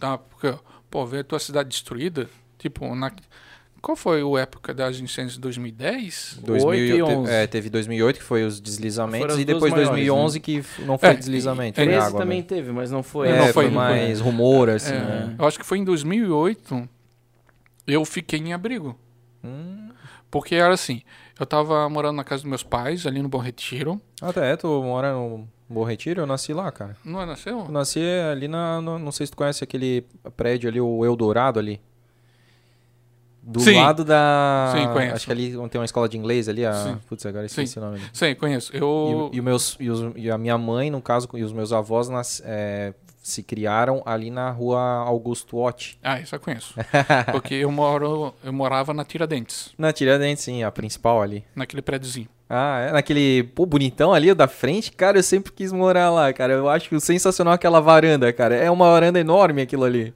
tá? 0.00 0.18
Porque, 0.18 0.52
pô, 0.90 1.06
ver 1.06 1.20
a 1.20 1.24
tua 1.24 1.38
cidade 1.38 1.68
destruída, 1.68 2.28
tipo, 2.58 2.94
na... 2.94 3.12
qual 3.84 3.96
foi 3.96 4.20
a 4.22 4.40
época 4.42 4.72
das 4.72 4.98
enchentes 4.98 5.34
de 5.34 5.40
2010? 5.40 6.38
2000 6.42 6.68
Oito 6.68 6.82
e 6.82 6.96
te- 6.96 7.02
onze. 7.02 7.30
é, 7.32 7.46
teve 7.46 7.68
2008 7.70 8.16
que 8.18 8.22
foi 8.24 8.44
os 8.44 8.60
deslizamentos 8.60 9.38
e 9.38 9.44
depois 9.44 9.72
maiores, 9.72 9.90
2011 9.90 10.40
que 10.40 10.58
f- 10.58 10.82
não 10.82 10.96
foi 10.98 11.10
É, 11.10 11.14
deslizamento, 11.14 11.76
foi 11.76 11.84
13 11.84 12.06
água 12.06 12.20
também 12.20 12.38
mesmo. 12.38 12.48
teve, 12.48 12.72
mas 12.72 12.90
não 12.90 13.02
foi. 13.02 13.28
É, 13.28 13.36
Não 13.38 13.44
foi, 13.46 13.52
foi- 13.52 13.70
mais 13.70 14.20
rumor, 14.20 14.70
assim, 14.70 14.92
É, 14.94 14.98
né? 14.98 15.34
Eu 15.38 15.46
acho 15.46 15.58
que 15.58 15.66
foi 15.66 15.78
em 15.78 15.84
2008, 15.84 16.88
eu 17.86 18.04
fiquei 18.04 18.38
em 18.40 18.52
abrigo. 18.52 18.98
Hum. 19.44 19.90
Porque 20.30 20.54
era 20.54 20.72
assim, 20.74 21.02
eu 21.38 21.46
tava 21.46 21.88
morando 21.88 22.16
na 22.16 22.24
casa 22.24 22.42
dos 22.42 22.48
meus 22.48 22.62
pais, 22.62 23.06
ali 23.06 23.22
no 23.22 23.28
Bom 23.28 23.38
Retiro. 23.38 24.00
Até, 24.20 24.52
é, 24.52 24.56
tu 24.56 24.66
mora 24.82 25.12
no 25.12 25.46
Bom 25.68 25.84
Retiro? 25.84 26.22
Eu 26.22 26.26
nasci 26.26 26.52
lá, 26.52 26.72
cara. 26.72 26.96
Não 27.04 27.20
é 27.20 27.26
nasceu? 27.26 27.60
Eu 27.60 27.70
nasci 27.70 28.00
ali 28.32 28.48
na... 28.48 28.80
no- 28.80 28.98
não 28.98 29.12
sei 29.12 29.26
se 29.26 29.32
tu 29.32 29.36
conhece 29.36 29.62
aquele 29.62 30.04
prédio 30.36 30.68
ali, 30.68 30.80
o 30.80 31.04
Eldorado 31.04 31.58
ali. 31.60 31.80
Do 33.46 33.60
Sim. 33.60 33.76
lado 33.76 34.04
da... 34.06 34.72
Sim, 34.74 34.88
conheço. 34.92 35.14
Acho 35.16 35.26
que 35.26 35.32
ali 35.32 35.50
tem 35.68 35.78
uma 35.78 35.84
escola 35.84 36.08
de 36.08 36.16
inglês 36.16 36.48
ali. 36.48 36.64
A... 36.64 36.72
Sim. 36.72 36.98
Putz, 37.06 37.26
agora 37.26 37.44
esqueci 37.44 37.78
o 37.78 37.82
nome. 37.82 37.96
ali. 37.98 38.04
Sim, 38.12 38.34
conheço. 38.34 38.74
Eu... 38.74 39.30
E, 39.32 39.36
e, 39.36 39.40
meus, 39.42 39.76
e, 39.78 39.90
os- 39.90 40.12
e 40.16 40.30
a 40.30 40.38
minha 40.38 40.56
mãe, 40.56 40.90
no 40.90 41.02
caso, 41.02 41.28
e 41.34 41.42
os 41.42 41.52
meus 41.52 41.70
avós 41.70 42.08
nas- 42.08 42.40
é, 42.44 42.94
se 43.22 43.42
criaram 43.42 44.02
ali 44.06 44.30
na 44.30 44.50
rua 44.50 44.80
Augusto 44.80 45.58
Ott. 45.58 45.98
Ah, 46.02 46.18
isso 46.18 46.34
eu 46.34 46.40
conheço. 46.40 46.74
Porque 47.32 47.54
eu 47.54 47.70
moro, 47.70 48.32
eu 48.42 48.52
morava 48.52 48.94
na 48.94 49.04
Tiradentes, 49.04 49.72
Na 49.76 49.92
Tiradentes, 49.92 50.42
sim, 50.42 50.62
a 50.62 50.70
principal 50.70 51.20
ali. 51.20 51.44
naquele 51.54 51.82
prédiozinho. 51.82 52.28
Ah, 52.48 52.80
é? 52.88 52.92
Naquele, 52.92 53.42
pô, 53.54 53.64
bonitão 53.66 54.12
ali, 54.12 54.32
da 54.34 54.46
frente. 54.46 54.92
Cara, 54.92 55.18
eu 55.18 55.22
sempre 55.22 55.50
quis 55.52 55.72
morar 55.72 56.10
lá, 56.10 56.32
cara. 56.32 56.52
Eu 56.52 56.68
acho 56.68 56.98
sensacional 57.00 57.54
aquela 57.54 57.80
varanda, 57.80 58.32
cara. 58.32 58.54
É 58.54 58.70
uma 58.70 58.90
varanda 58.90 59.18
enorme 59.18 59.62
aquilo 59.62 59.84
ali. 59.84 60.12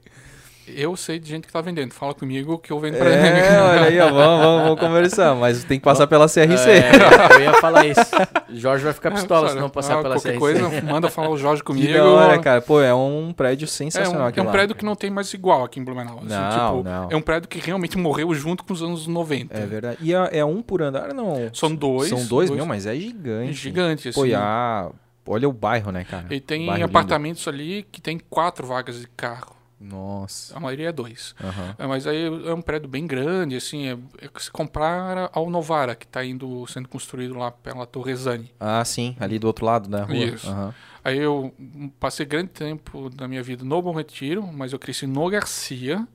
Eu 0.75 0.95
sei 0.95 1.19
de 1.19 1.29
gente 1.29 1.47
que 1.47 1.53
tá 1.53 1.61
vendendo. 1.61 1.91
Fala 1.93 2.13
comigo 2.13 2.57
que 2.59 2.71
eu 2.71 2.79
vendo 2.79 2.97
pra 2.97 3.09
É, 3.09 3.61
olha 3.61 3.83
aí, 3.87 3.99
ó, 3.99 4.09
vamos, 4.11 4.45
vamos, 4.45 4.63
vamos 4.63 4.79
conversar. 4.79 5.35
Mas 5.35 5.63
tem 5.63 5.79
que 5.79 5.83
passar 5.83 6.07
pela 6.07 6.27
CRC. 6.27 6.69
É, 6.69 6.91
eu 7.35 7.41
ia 7.41 7.53
falar 7.55 7.85
isso. 7.85 8.01
Jorge 8.49 8.83
vai 8.83 8.93
ficar 8.93 9.11
pistola 9.11 9.49
se 9.49 9.55
não 9.55 9.69
passar 9.69 9.99
Ah, 9.99 10.01
pela 10.01 10.15
qualquer 10.15 10.29
CRC. 10.33 10.39
coisa, 10.39 10.81
manda 10.83 11.09
falar 11.09 11.29
o 11.29 11.37
Jorge 11.37 11.63
comigo. 11.63 11.87
Que 11.87 11.93
da 11.93 12.05
hora, 12.05 12.39
cara. 12.39 12.61
Pô, 12.61 12.81
é 12.81 12.93
um 12.93 13.33
prédio 13.35 13.65
É 13.65 13.67
sensacional 13.67 14.27
um, 14.27 14.31
é 14.35 14.41
um 14.41 14.45
lá. 14.45 14.51
prédio 14.51 14.75
que 14.75 14.85
não 14.85 14.95
tem 14.95 15.09
mais 15.09 15.33
igual 15.33 15.63
aqui 15.63 15.79
em 15.79 15.83
Blumenau. 15.83 16.17
assim, 16.19 16.27
Não, 16.27 16.77
tipo, 16.77 16.89
não. 16.89 17.07
É 17.11 17.15
um 17.15 17.21
prédio 17.21 17.47
que 17.49 17.59
realmente 17.59 17.97
morreu 17.97 18.33
junto 18.33 18.63
com 18.63 18.73
os 18.73 18.81
anos 18.81 19.07
90. 19.07 19.57
É 19.57 19.65
verdade. 19.65 19.97
E 20.01 20.13
é, 20.13 20.39
é 20.39 20.45
um 20.45 20.61
por 20.61 20.81
andar, 20.81 21.13
não? 21.13 21.49
São 21.53 21.73
dois. 21.73 22.09
São 22.09 22.25
dois, 22.25 22.49
meu, 22.49 22.65
mas 22.65 22.85
é 22.85 22.95
gigante. 22.95 23.53
Gigante, 23.53 24.09
assim. 24.09 24.19
Pô, 24.19 24.25
e 24.25 24.33
a- 24.33 24.89
olha 25.27 25.47
o 25.47 25.53
bairro, 25.53 25.91
né, 25.91 26.03
cara? 26.03 26.25
E 26.31 26.39
tem 26.39 26.67
apartamentos 26.83 27.47
ali 27.47 27.85
que 27.91 28.01
tem 28.01 28.19
quatro 28.29 28.65
vagas 28.65 28.99
de 28.99 29.07
carro. 29.15 29.55
Nossa. 29.79 30.57
A 30.57 30.59
maioria 30.59 30.89
é 30.89 30.91
dois. 30.91 31.33
Aham. 31.41 31.75
É, 31.77 31.87
mas 31.87 32.05
aí 32.05 32.25
é 32.25 32.53
um 32.53 32.61
prédio 32.61 32.89
bem 32.89 33.07
grande, 33.07 33.55
assim. 33.55 33.87
É, 33.87 33.97
é 34.21 34.27
que 34.27 34.43
se 34.43 34.51
compara 34.51 35.29
ao 35.31 35.49
Novara, 35.49 35.95
que 35.95 36.05
está 36.05 36.23
indo 36.23 36.65
sendo 36.67 36.89
construído 36.89 37.35
lá 37.37 37.49
pela 37.49 37.85
Torresani. 37.85 38.51
Ah, 38.59 38.83
sim, 38.83 39.15
ali 39.19 39.39
do 39.39 39.47
outro 39.47 39.65
lado 39.65 39.87
da 39.87 40.03
rua. 40.03 40.15
Isso. 40.15 40.49
Aham. 40.49 40.73
Aí 41.03 41.17
eu 41.17 41.53
passei 41.97 42.25
grande 42.25 42.49
tempo 42.49 43.09
da 43.09 43.27
minha 43.27 43.41
vida 43.41 43.63
no 43.63 43.81
Bom 43.81 43.93
Retiro, 43.93 44.45
mas 44.51 44.73
eu 44.73 44.79
cresci 44.79 45.07
no 45.07 45.29
Garcia, 45.29 46.05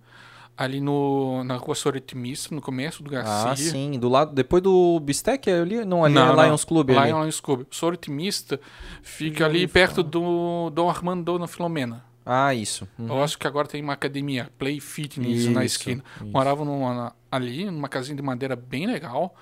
ali 0.56 0.78
no, 0.78 1.42
na 1.42 1.56
rua 1.56 1.74
Soretimista, 1.74 2.54
no 2.54 2.60
começo 2.60 3.02
do 3.02 3.10
Garcia. 3.10 3.50
Ah, 3.50 3.56
sim. 3.56 3.98
Do 3.98 4.10
lado, 4.10 4.34
depois 4.34 4.62
do 4.62 5.00
Bistec, 5.00 5.48
é 5.48 5.58
ali, 5.58 5.84
não, 5.86 6.04
ali 6.04 6.14
Não, 6.14 6.32
é 6.32 6.36
não. 6.36 6.44
Lions 6.44 6.64
Club 6.64 6.90
Lions 6.90 7.40
Club. 7.40 7.64
Sou 7.70 7.90
otimista, 7.90 8.60
fica 9.02 9.46
ali 9.46 9.66
perto 9.66 10.02
do 10.02 10.70
Dom 10.70 10.90
Armando 10.90 11.38
na 11.38 11.46
Filomena. 11.46 12.04
Ah, 12.24 12.54
isso. 12.54 12.88
Uhum. 12.98 13.08
Eu 13.08 13.22
acho 13.22 13.38
que 13.38 13.46
agora 13.46 13.68
tem 13.68 13.82
uma 13.82 13.92
academia, 13.92 14.50
Play 14.58 14.80
Fitness, 14.80 15.46
na 15.46 15.64
Isso, 15.64 15.76
esquina. 15.76 16.02
isso. 16.16 16.26
Morava 16.26 16.64
numa, 16.64 17.14
ali, 17.30 17.66
numa 17.66 17.88
casinha 17.88 18.16
de 18.16 18.22
madeira 18.22 18.56
bem 18.56 18.86
legal. 18.86 19.34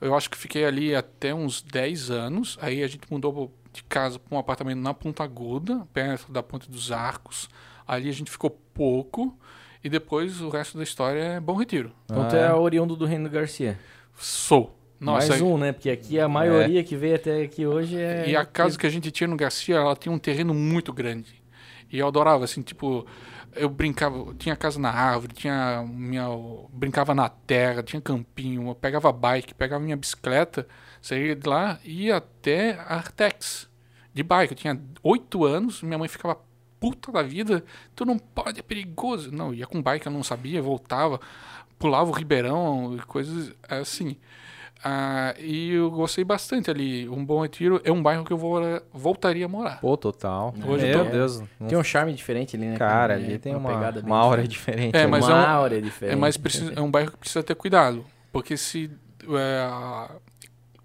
Eu 0.00 0.14
acho 0.14 0.28
que 0.28 0.36
fiquei 0.36 0.64
ali 0.66 0.94
até 0.94 1.34
uns 1.34 1.62
10 1.62 2.10
anos. 2.10 2.58
Aí 2.60 2.82
a 2.82 2.86
gente 2.86 3.04
mudou 3.10 3.50
de 3.72 3.82
casa 3.84 4.18
para 4.18 4.36
um 4.36 4.38
apartamento 4.38 4.78
na 4.80 4.92
Ponta 4.92 5.24
Aguda, 5.24 5.86
perto 5.94 6.30
da 6.30 6.42
Ponte 6.42 6.70
dos 6.70 6.92
Arcos. 6.92 7.48
Ali 7.86 8.08
a 8.10 8.12
gente 8.12 8.30
ficou 8.30 8.50
pouco. 8.50 9.34
E 9.82 9.88
depois 9.88 10.40
o 10.42 10.48
resto 10.50 10.76
da 10.76 10.82
história 10.84 11.20
é 11.20 11.40
Bom 11.40 11.54
Retiro. 11.54 11.92
Então 12.04 12.22
Ah, 12.22 12.26
tu 12.28 12.36
é 12.36 12.46
é? 12.46 12.52
oriundo 12.52 12.94
do 12.96 13.06
Reino 13.06 13.28
do 13.28 13.32
Garcia. 13.32 13.78
Sou. 14.18 14.76
Nossa, 14.98 15.28
Mais 15.28 15.40
um, 15.40 15.56
né? 15.58 15.72
Porque 15.72 15.90
aqui 15.90 16.18
a 16.18 16.28
maioria 16.28 16.82
que 16.82 16.96
veio 16.96 17.14
até 17.16 17.42
aqui 17.42 17.66
hoje 17.66 17.96
é... 17.98 18.28
E 18.28 18.34
a 18.36 18.44
casa 18.44 18.78
que 18.78 18.86
a 18.86 18.90
gente 18.90 19.10
tinha 19.10 19.28
no 19.28 19.36
Garcia, 19.36 19.76
ela 19.76 19.94
tinha 19.94 20.12
um 20.12 20.18
terreno 20.18 20.52
muito 20.54 20.92
grande. 20.92 21.42
E 21.90 21.98
eu 21.98 22.06
adorava, 22.08 22.44
assim, 22.44 22.62
tipo, 22.62 23.06
eu 23.54 23.68
brincava, 23.68 24.34
tinha 24.34 24.54
casa 24.56 24.78
na 24.78 24.90
árvore, 24.90 25.32
tinha 25.34 25.84
minha, 25.88 26.26
brincava 26.70 27.14
na 27.14 27.28
terra, 27.28 27.82
tinha 27.82 28.00
campinho, 28.00 28.68
eu 28.68 28.74
pegava 28.74 29.12
bike, 29.12 29.54
pegava 29.54 29.82
minha 29.82 29.96
bicicleta, 29.96 30.66
saía 31.00 31.34
de 31.34 31.48
lá 31.48 31.78
e 31.84 32.06
ia 32.06 32.16
até 32.16 32.78
Artex 32.80 33.68
de 34.12 34.22
bike. 34.22 34.52
Eu 34.52 34.56
tinha 34.56 34.80
oito 35.02 35.44
anos, 35.44 35.82
minha 35.82 35.98
mãe 35.98 36.08
ficava 36.08 36.38
puta 36.78 37.10
da 37.10 37.22
vida, 37.22 37.64
tu 37.94 38.04
não 38.04 38.18
pode, 38.18 38.60
é 38.60 38.62
perigoso. 38.62 39.32
Não, 39.32 39.54
ia 39.54 39.66
com 39.66 39.82
bike, 39.82 40.06
eu 40.06 40.12
não 40.12 40.22
sabia, 40.22 40.60
voltava, 40.60 41.20
pulava 41.78 42.10
o 42.10 42.14
Ribeirão 42.14 42.96
coisas 43.06 43.54
assim. 43.68 44.16
Ah, 44.88 45.34
e 45.40 45.72
eu 45.72 45.90
gostei 45.90 46.22
bastante 46.22 46.70
ali. 46.70 47.08
Um 47.08 47.24
Bom 47.24 47.42
Retiro 47.42 47.80
é 47.82 47.90
um 47.90 48.00
bairro 48.00 48.24
que 48.24 48.32
eu 48.32 48.38
vou, 48.38 48.60
voltaria 48.92 49.44
a 49.44 49.48
morar. 49.48 49.80
Pô, 49.80 49.96
total. 49.96 50.54
Hoje 50.64 50.86
Meu 50.86 50.98
eu 51.00 51.04
tô- 51.06 51.10
Deus. 51.10 51.42
Tem 51.68 51.76
um 51.76 51.82
charme 51.82 52.12
diferente 52.14 52.54
ali, 52.54 52.66
né? 52.66 52.76
Cara, 52.76 53.14
É, 53.14 53.16
ali 53.16 53.38
tem 53.38 53.52
uma, 53.56 53.68
pegada 53.74 54.00
bem 54.00 54.08
uma 54.08 54.16
aura 54.18 54.46
diferente. 54.46 54.92
diferente. 54.92 54.96
É, 55.04 55.06
mas 55.08 55.24
uma 55.26 55.32
é 55.32 55.46
um- 55.46 55.50
aura 55.50 55.82
diferente. 55.82 56.12
É, 56.12 56.16
mais 56.16 56.36
precisa, 56.36 56.72
é 56.76 56.80
um 56.80 56.88
bairro 56.90 57.10
que 57.10 57.16
precisa 57.16 57.42
ter 57.42 57.56
cuidado. 57.56 58.04
Porque 58.30 58.56
se 58.56 58.88
é, 59.28 60.08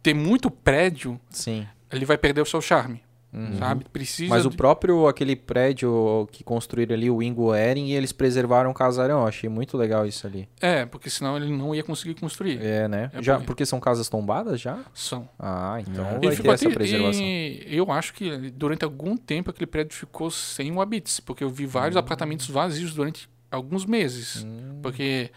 ter 0.02 0.16
muito 0.16 0.50
prédio, 0.50 1.20
Sim. 1.30 1.68
ele 1.92 2.04
vai 2.06 2.18
perder 2.18 2.42
o 2.42 2.46
seu 2.46 2.60
charme. 2.60 3.04
Uhum. 3.34 3.58
Sabe? 3.58 3.86
Precisa. 3.94 4.30
Mas 4.30 4.46
o 4.46 4.50
de- 4.50 4.58
próprio, 4.58 5.08
aquele 5.08 5.36
prédio 5.38 6.28
que 6.34 6.44
construíram 6.44 6.94
ali, 6.94 7.10
o 7.10 7.24
Ingo 7.24 7.56
Ering, 7.56 7.88
e 7.88 7.94
eles 7.94 8.12
preservaram 8.12 8.70
o 8.72 8.74
casarão. 8.74 9.22
Eu 9.22 9.28
achei 9.28 9.50
muito 9.50 9.78
legal 9.78 10.06
isso 10.06 10.28
ali. 10.28 10.50
É, 10.60 10.86
porque 10.86 11.10
senão 11.10 11.38
ele 11.38 11.50
não 11.56 11.74
ia 11.74 11.82
conseguir 11.84 12.14
construir. 12.20 12.62
É, 12.62 12.88
né? 12.90 13.10
É 13.14 13.22
já, 13.24 13.40
porque- 13.40 13.66
são 13.66 13.80
casas 13.80 14.10
tombadas 14.10 14.60
já? 14.60 14.80
São. 14.94 15.30
Ah, 15.40 15.78
então 15.80 16.06
É. 16.06 16.20
vai 16.20 16.36
ter 16.36 16.48
essa 16.50 16.70
preservação. 16.70 17.22
e 17.24 17.66
eu 17.70 17.90
acho 17.92 18.14
que 18.14 18.52
durante 18.52 18.84
algum 18.84 19.16
tempo 19.16 19.50
aquele 19.50 19.68
prédio 19.68 19.96
ficou 19.96 20.30
sem 20.30 20.72
o 20.72 20.82
habits, 20.82 21.20
porque 21.22 21.44
eu 21.44 21.50
vi 21.50 21.66
vários 21.66 21.96
Hum. 21.96 22.00
apartamentos 22.00 22.50
vazios 22.50 22.94
durante 22.94 23.30
alguns 23.50 23.86
meses. 23.86 24.44
Hum. 24.46 24.80
Porque 24.82 25.30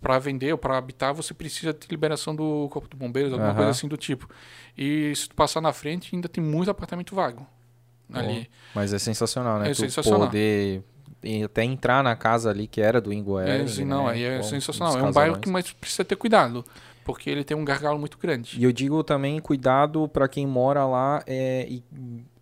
para 0.00 0.18
vender 0.18 0.52
ou 0.52 0.58
para 0.58 0.76
habitar, 0.76 1.12
você 1.14 1.32
precisa 1.34 1.72
ter 1.72 1.88
liberação 1.90 2.34
do 2.34 2.68
Corpo 2.70 2.88
de 2.88 2.96
Bombeiros, 2.96 3.32
alguma 3.32 3.50
Aham. 3.50 3.56
coisa 3.56 3.70
assim 3.70 3.88
do 3.88 3.96
tipo. 3.96 4.28
E 4.76 5.14
se 5.16 5.28
tu 5.28 5.34
passar 5.34 5.60
na 5.60 5.72
frente, 5.72 6.14
ainda 6.14 6.28
tem 6.28 6.42
muito 6.42 6.70
apartamento 6.70 7.14
vago 7.14 7.46
ali. 8.12 8.48
Mas 8.74 8.92
é 8.92 8.98
sensacional, 8.98 9.58
né? 9.58 9.70
É 9.70 9.74
tu 9.74 9.80
sensacional. 9.82 10.20
poder 10.26 10.82
até 11.44 11.64
entrar 11.64 12.04
na 12.04 12.14
casa 12.14 12.50
ali 12.50 12.66
que 12.66 12.80
era 12.80 13.00
do 13.00 13.12
Ingo 13.12 13.38
É, 13.40 13.64
não, 13.84 14.06
né? 14.06 14.12
aí 14.12 14.22
é 14.24 14.36
Com 14.38 14.44
sensacional. 14.44 14.98
É 14.98 15.02
um 15.02 15.12
bairro 15.12 15.38
que 15.40 15.48
mais 15.48 15.72
precisa 15.72 16.04
ter 16.04 16.16
cuidado, 16.16 16.64
porque 17.06 17.30
ele 17.30 17.44
tem 17.44 17.56
um 17.56 17.64
gargalo 17.64 17.98
muito 17.98 18.18
grande. 18.18 18.58
E 18.60 18.64
eu 18.64 18.72
digo 18.72 19.02
também 19.04 19.38
cuidado 19.40 20.08
pra 20.08 20.26
quem 20.26 20.46
mora 20.46 20.84
lá 20.84 21.22
é, 21.26 21.64
e, 21.68 21.82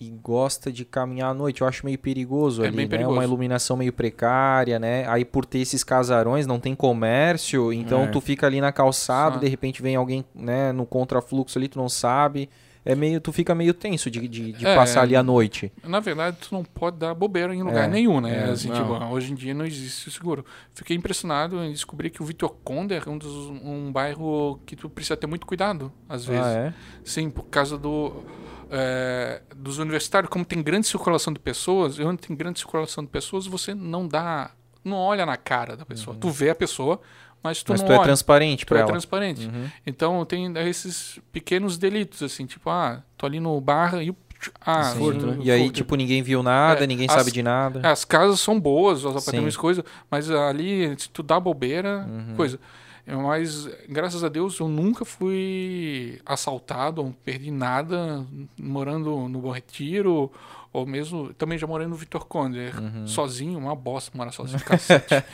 e 0.01 0.09
gosta 0.11 0.73
de 0.73 0.85
caminhar 0.85 1.31
à 1.31 1.35
noite. 1.35 1.61
Eu 1.61 1.69
acho 1.69 1.85
meio 1.85 1.99
perigoso 1.99 2.65
É 2.65 2.69
ali, 2.69 2.79
né? 2.79 2.87
perigoso. 2.87 3.15
Uma 3.17 3.23
iluminação 3.25 3.77
meio 3.77 3.93
precária, 3.93 4.79
né? 4.79 5.07
Aí 5.09 5.25
por 5.25 5.45
ter 5.45 5.59
esses 5.59 5.85
casarões 5.85 6.47
não 6.47 6.59
tem 6.59 6.75
comércio, 6.75 7.73
então 7.73 8.05
É. 8.05 8.07
tu 8.07 8.21
fica 8.21 8.47
ali 8.47 8.61
na 8.61 8.73
calçada, 8.73 9.35
Só. 9.35 9.41
de 9.41 9.49
repente 9.49 9.83
vem 9.83 9.95
alguém, 9.97 10.25
né, 10.35 10.73
no 10.73 10.87
contrafluxo 10.87 11.59
ali, 11.59 11.69
tu 11.69 11.79
não 11.79 11.89
sabe. 11.89 12.49
É 12.85 12.95
meio, 12.95 13.19
tu 13.21 13.33
fica 13.33 13.55
meio 13.55 13.73
tenso 13.73 14.11
de, 14.11 14.29
de, 14.29 14.53
de 14.53 14.67
É, 14.67 14.75
passar 14.77 15.01
ali 15.03 15.17
à 15.17 15.23
noite. 15.23 15.73
Na 15.83 16.01
verdade, 16.01 16.37
tu 16.41 16.55
não 16.55 16.63
pode 16.63 16.99
dar 16.99 17.15
bobeira 17.15 17.55
em 17.55 17.63
lugar 17.63 17.85
É, 17.85 17.89
nenhum, 17.89 18.21
né? 18.21 18.47
é, 18.49 18.51
Assim, 18.51 18.69
não. 18.69 18.77
tipo, 18.77 19.05
hoje 19.07 19.33
em 19.33 19.35
dia 19.35 19.55
não 19.55 19.65
existe 19.65 20.11
seguro. 20.11 20.45
Fiquei 20.75 20.95
impressionado 20.97 21.63
em 21.65 21.73
descobrir 21.73 22.11
que 22.11 22.23
o 22.23 22.27
Vitor 22.27 22.51
Conde 22.63 22.93
é 22.95 23.03
um, 23.09 23.17
dos, 23.17 23.33
um 23.63 23.91
bairro 23.91 24.61
que 24.67 24.77
tu 24.77 24.91
precisa 24.91 25.17
ter 25.17 25.27
muito 25.27 25.47
cuidado, 25.47 25.91
às 26.09 26.27
vezes. 26.27 26.45
Ah, 26.45 26.51
é? 26.59 26.75
Sim, 27.03 27.31
por 27.31 27.45
causa 27.45 27.79
do, 27.79 28.23
é, 28.71 29.41
dos 29.57 29.79
universitários, 29.79 30.31
como 30.31 30.45
tem 30.45 30.63
grande 30.63 30.87
circulação 30.87 31.33
de 31.33 31.39
pessoas, 31.41 31.99
e 31.99 32.03
onde 32.03 32.19
tem 32.27 32.37
grande 32.37 32.59
circulação 32.59 33.03
de 33.05 33.11
pessoas, 33.11 33.47
você 33.47 33.75
não 33.75 34.07
dá, 34.07 34.51
não 34.85 34.97
olha 34.99 35.25
na 35.25 35.37
cara 35.37 35.77
da 35.77 35.87
pessoa. 35.87 36.17
Tu 36.21 36.29
vê 36.31 36.51
a 36.51 36.55
pessoa, 36.55 37.01
mas 37.45 37.63
tu. 37.63 37.71
Mas 37.73 37.81
não 37.83 37.87
tu 37.87 37.93
é 37.93 37.97
olha. 37.97 38.05
transparente 38.05 38.65
Tu 38.65 38.69
pra 38.69 38.79
é 38.79 38.81
ela. 38.81 38.91
transparente. 38.91 39.47
Uhum. 39.47 39.71
Então 39.87 40.25
tem 40.25 40.53
esses 40.67 41.21
pequenos 41.31 41.79
delitos, 41.79 42.23
assim, 42.23 42.47
tipo, 42.47 42.69
ah, 42.71 43.03
tô 43.17 43.27
ali 43.27 43.39
no 43.39 43.61
bar 43.61 44.03
e. 44.03 44.13
Ah, 44.61 44.83
Sim. 44.85 44.99
furto, 44.99 45.27
né? 45.27 45.39
E 45.41 45.51
aí, 45.51 45.61
Furto. 45.63 45.75
tipo, 45.75 45.95
ninguém 45.97 46.23
viu 46.23 46.43
nada, 46.43 46.85
É, 46.85 46.87
ninguém 46.87 47.07
as- 47.07 47.13
sabe 47.15 47.31
de 47.31 47.43
nada. 47.43 47.81
As 47.89 48.05
casas 48.05 48.41
são 48.41 48.59
boas, 48.61 48.99
os 49.05 49.17
apartamentos, 49.17 49.55
Sim. 49.55 49.61
coisa, 49.61 49.85
mas 50.11 50.31
ali, 50.31 50.95
se 50.99 51.09
tu 51.09 51.23
dá 51.23 51.39
bobeira, 51.41 52.07
Uhum. 52.09 52.35
coisa. 52.37 52.59
É, 53.07 53.15
Mas, 53.15 53.69
graças 53.89 54.25
a 54.25 54.29
Deus, 54.31 54.59
eu 54.59 54.67
nunca 54.69 55.05
fui 55.05 56.19
assaltado, 56.25 57.15
perdi 57.25 57.51
nada 57.51 58.25
morando 58.59 59.29
no 59.29 59.41
Bom 59.41 59.51
Retiro, 59.51 60.31
ou 60.75 60.85
mesmo, 60.85 61.33
também 61.35 61.57
já 61.57 61.67
morei 61.67 61.87
no 61.87 61.95
Vitor 61.95 62.27
Conde, 62.27 62.59
Uhum. 62.77 63.07
sozinho, 63.07 63.59
uma 63.59 63.75
bosta 63.77 64.11
morar 64.15 64.33
sozinho, 64.33 64.59
cacete. 64.61 65.15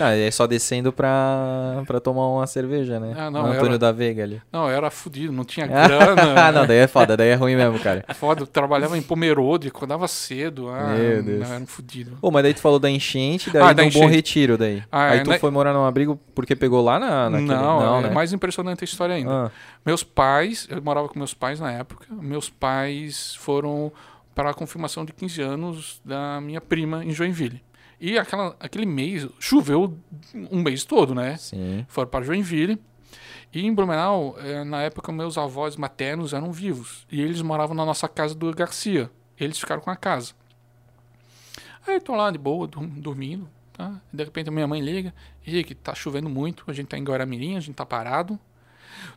Ah, 0.00 0.16
é 0.16 0.30
só 0.30 0.46
descendo 0.46 0.92
pra, 0.92 1.82
pra 1.86 2.00
tomar 2.00 2.26
uma 2.28 2.46
cerveja, 2.46 2.98
né? 2.98 3.14
Ah, 3.16 3.30
não, 3.30 3.42
no 3.42 3.48
Antônio 3.52 3.68
era- 3.72 3.78
da 3.78 3.92
Veiga 3.92 4.22
ali. 4.24 4.42
Não, 4.50 4.68
eu 4.68 4.76
era 4.76 4.90
fudido, 4.90 5.32
não 5.32 5.44
tinha 5.44 5.66
ah, 5.70 5.86
grana. 5.88 6.52
não, 6.52 6.66
daí 6.66 6.78
é 6.78 6.86
foda, 6.86 7.16
daí 7.16 7.28
é 7.28 7.34
ruim 7.34 7.54
mesmo, 7.54 7.78
cara. 7.78 8.04
Foda, 8.14 8.42
eu 8.42 8.46
trabalhava 8.46 8.96
em 8.98 9.02
Pomerode, 9.02 9.68
acordava 9.68 10.08
cedo. 10.08 10.68
Ah, 10.68 10.94
Meu 10.94 11.22
Deus. 11.22 11.40
Não, 11.48 11.54
era 11.54 11.62
um 11.62 11.66
fudido. 11.66 12.16
Pô, 12.20 12.30
mas 12.30 12.42
daí 12.42 12.54
tu 12.54 12.60
falou 12.60 12.78
da 12.78 12.90
enchente, 12.90 13.50
daí 13.50 13.62
Ah, 13.62 13.72
da 13.72 13.82
Bom 13.82 13.88
enchente. 13.88 14.06
Retiro 14.14 14.58
daí. 14.58 14.82
Ah, 14.90 15.10
Aí 15.10 15.18
é, 15.20 15.22
tu 15.22 15.30
né? 15.30 15.38
foi 15.38 15.50
morar 15.50 15.72
num 15.72 15.84
abrigo 15.84 16.18
porque 16.34 16.56
pegou 16.56 16.82
lá 16.82 16.98
na, 16.98 17.30
naquele... 17.30 17.48
Não, 17.54 17.98
é 17.98 18.02
né? 18.04 18.10
mais 18.10 18.32
impressionante 18.32 18.82
a 18.82 18.84
história 18.84 19.14
ainda. 19.14 19.46
Ah, 19.46 19.50
Meus 19.84 20.02
pais, 20.02 20.66
eu 20.70 20.82
morava 20.82 21.08
com 21.08 21.18
meus 21.18 21.32
pais 21.32 21.58
na 21.60 21.72
época, 21.72 22.04
meus 22.10 22.50
pais 22.50 23.34
foram 23.36 23.90
para 24.34 24.50
a 24.50 24.54
confirmação 24.54 25.04
de 25.04 25.12
15 25.12 25.42
anos 25.42 26.00
da 26.04 26.40
minha 26.40 26.60
prima 26.60 27.04
em 27.04 27.10
Joinville. 27.10 27.62
E 28.00 28.18
aquela, 28.18 28.56
aquele 28.58 28.86
mês, 28.86 29.28
choveu 29.38 29.98
um 30.50 30.62
mês 30.62 30.84
todo, 30.84 31.14
né? 31.14 31.36
sim. 31.36 31.84
Foram 31.86 32.08
para 32.08 32.24
Joinville. 32.24 32.80
E 33.52 33.66
em 33.66 33.74
Blumenau, 33.74 34.36
eh, 34.38 34.64
na 34.64 34.82
época, 34.82 35.12
meus 35.12 35.36
avós 35.36 35.76
maternos 35.76 36.32
eram 36.32 36.50
vivos. 36.50 37.06
E 37.10 37.20
eles 37.20 37.42
moravam 37.42 37.74
na 37.74 37.84
nossa 37.84 38.08
casa 38.08 38.34
do 38.34 38.54
Garcia. 38.54 39.10
Eles 39.38 39.58
ficaram 39.58 39.82
com 39.82 39.90
a 39.90 39.96
casa. 39.96 40.32
Aí 41.86 41.94
eu 41.94 42.00
tô 42.00 42.14
lá 42.14 42.30
de 42.30 42.38
boa, 42.38 42.66
dormindo. 42.66 43.48
Tá? 43.72 44.00
De 44.12 44.24
repente 44.24 44.48
a 44.48 44.52
minha 44.52 44.66
mãe 44.66 44.80
liga. 44.80 45.12
Henrique, 45.46 45.74
tá 45.74 45.94
chovendo 45.94 46.30
muito. 46.30 46.64
A 46.68 46.72
gente 46.72 46.88
tá 46.88 46.96
em 46.96 47.04
Guaramirim, 47.04 47.56
a 47.56 47.60
gente 47.60 47.74
tá 47.74 47.84
parado. 47.84 48.38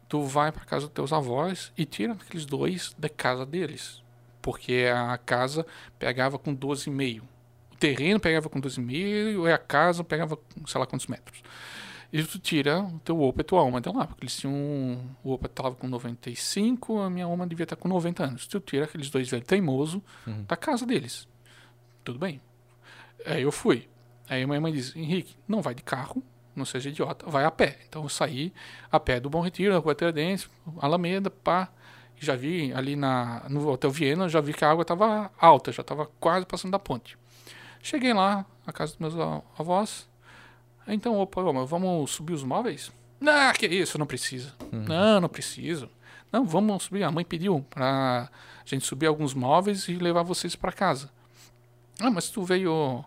Tu 0.09 0.21
vai 0.23 0.51
para 0.51 0.65
casa 0.65 0.87
dos 0.87 0.93
teus 0.93 1.13
avós 1.13 1.71
e 1.77 1.85
tira 1.85 2.13
aqueles 2.13 2.45
dois 2.45 2.93
da 2.97 3.07
casa 3.07 3.45
deles. 3.45 4.02
Porque 4.43 4.85
a 4.93 5.17
casa 5.17 5.65
pegava 5.97 6.37
com 6.37 6.55
12,5. 6.55 7.21
O 7.71 7.75
terreno 7.77 8.19
pegava 8.19 8.49
com 8.49 8.61
12,5 8.61 9.47
e 9.47 9.51
a 9.51 9.57
casa 9.57 10.03
pegava 10.03 10.37
sei 10.67 10.79
lá 10.79 10.85
quantos 10.85 11.07
metros. 11.07 11.41
Tu 12.11 12.37
tira 12.37 12.81
o 12.81 12.99
teu 12.99 13.19
Opa 13.19 13.41
e 13.41 13.43
tua 13.43 13.61
alma 13.61 13.81
de 13.81 13.89
lá, 13.89 14.05
porque 14.05 14.25
eles 14.25 14.37
tinham. 14.37 14.99
O 15.23 15.31
Opa 15.31 15.47
estava 15.47 15.73
com 15.73 15.87
95, 15.87 16.99
a 16.99 17.09
minha 17.09 17.25
alma 17.25 17.47
devia 17.47 17.63
estar 17.63 17.75
com 17.75 17.87
90 17.87 18.23
anos. 18.23 18.45
Tu 18.45 18.59
tira 18.59 18.85
aqueles 18.85 19.09
dois 19.09 19.27
velhos 19.29 19.47
teimosos 19.47 19.99
da 20.47 20.55
casa 20.55 20.85
deles. 20.85 21.27
Tudo 22.03 22.19
bem. 22.19 22.39
Aí 23.25 23.41
eu 23.41 23.51
fui. 23.51 23.89
Aí 24.29 24.45
minha 24.45 24.61
mãe 24.61 24.71
disse: 24.71 24.99
Henrique, 24.99 25.35
não 25.47 25.61
vai 25.61 25.73
de 25.73 25.81
carro, 25.81 26.21
não 26.55 26.65
seja 26.65 26.89
idiota, 26.89 27.25
vai 27.27 27.45
a 27.45 27.51
pé. 27.51 27.79
Então 27.87 28.03
eu 28.03 28.09
saí 28.09 28.53
a 28.91 28.99
pé 28.99 29.19
do 29.19 29.29
Bom 29.29 29.41
Retiro, 29.41 29.73
na 29.73 29.79
Rua 29.79 29.95
Tiradentes, 29.95 30.49
Alameda, 30.79 31.31
pá. 31.31 31.71
Já 32.23 32.35
vi 32.35 32.73
ali 32.73 32.95
na, 32.95 33.43
no 33.49 33.67
Hotel 33.69 33.91
Viena, 33.91 34.29
já 34.29 34.39
vi 34.39 34.53
que 34.53 34.63
a 34.63 34.71
água 34.71 34.83
estava 34.83 35.29
alta, 35.37 35.71
já 35.71 35.81
estava 35.81 36.09
quase 36.19 36.45
passando 36.45 36.71
da 36.71 36.79
ponte. 36.79 37.17
Cheguei 37.81 38.13
lá, 38.13 38.45
na 38.65 38.71
casa 38.71 38.93
dos 38.93 38.99
meus 38.99 39.41
avós. 39.57 40.07
Então, 40.87 41.17
opa, 41.19 41.41
vamos 41.65 42.11
subir 42.11 42.33
os 42.33 42.43
móveis? 42.43 42.91
Ah, 43.25 43.53
que 43.53 43.65
isso, 43.67 43.97
não 43.97 44.05
precisa. 44.05 44.53
Não, 44.71 45.21
não 45.21 45.29
preciso. 45.29 45.89
Não, 46.31 46.45
vamos 46.45 46.83
subir. 46.83 47.03
A 47.03 47.11
mãe 47.11 47.23
pediu 47.23 47.65
pra 47.69 48.29
gente 48.65 48.85
subir 48.85 49.07
alguns 49.07 49.33
móveis 49.33 49.87
e 49.87 49.95
levar 49.95 50.23
vocês 50.23 50.55
para 50.55 50.71
casa. 50.71 51.09
Ah, 51.99 52.09
mas 52.09 52.29
tu 52.29 52.43
veio. 52.43 53.03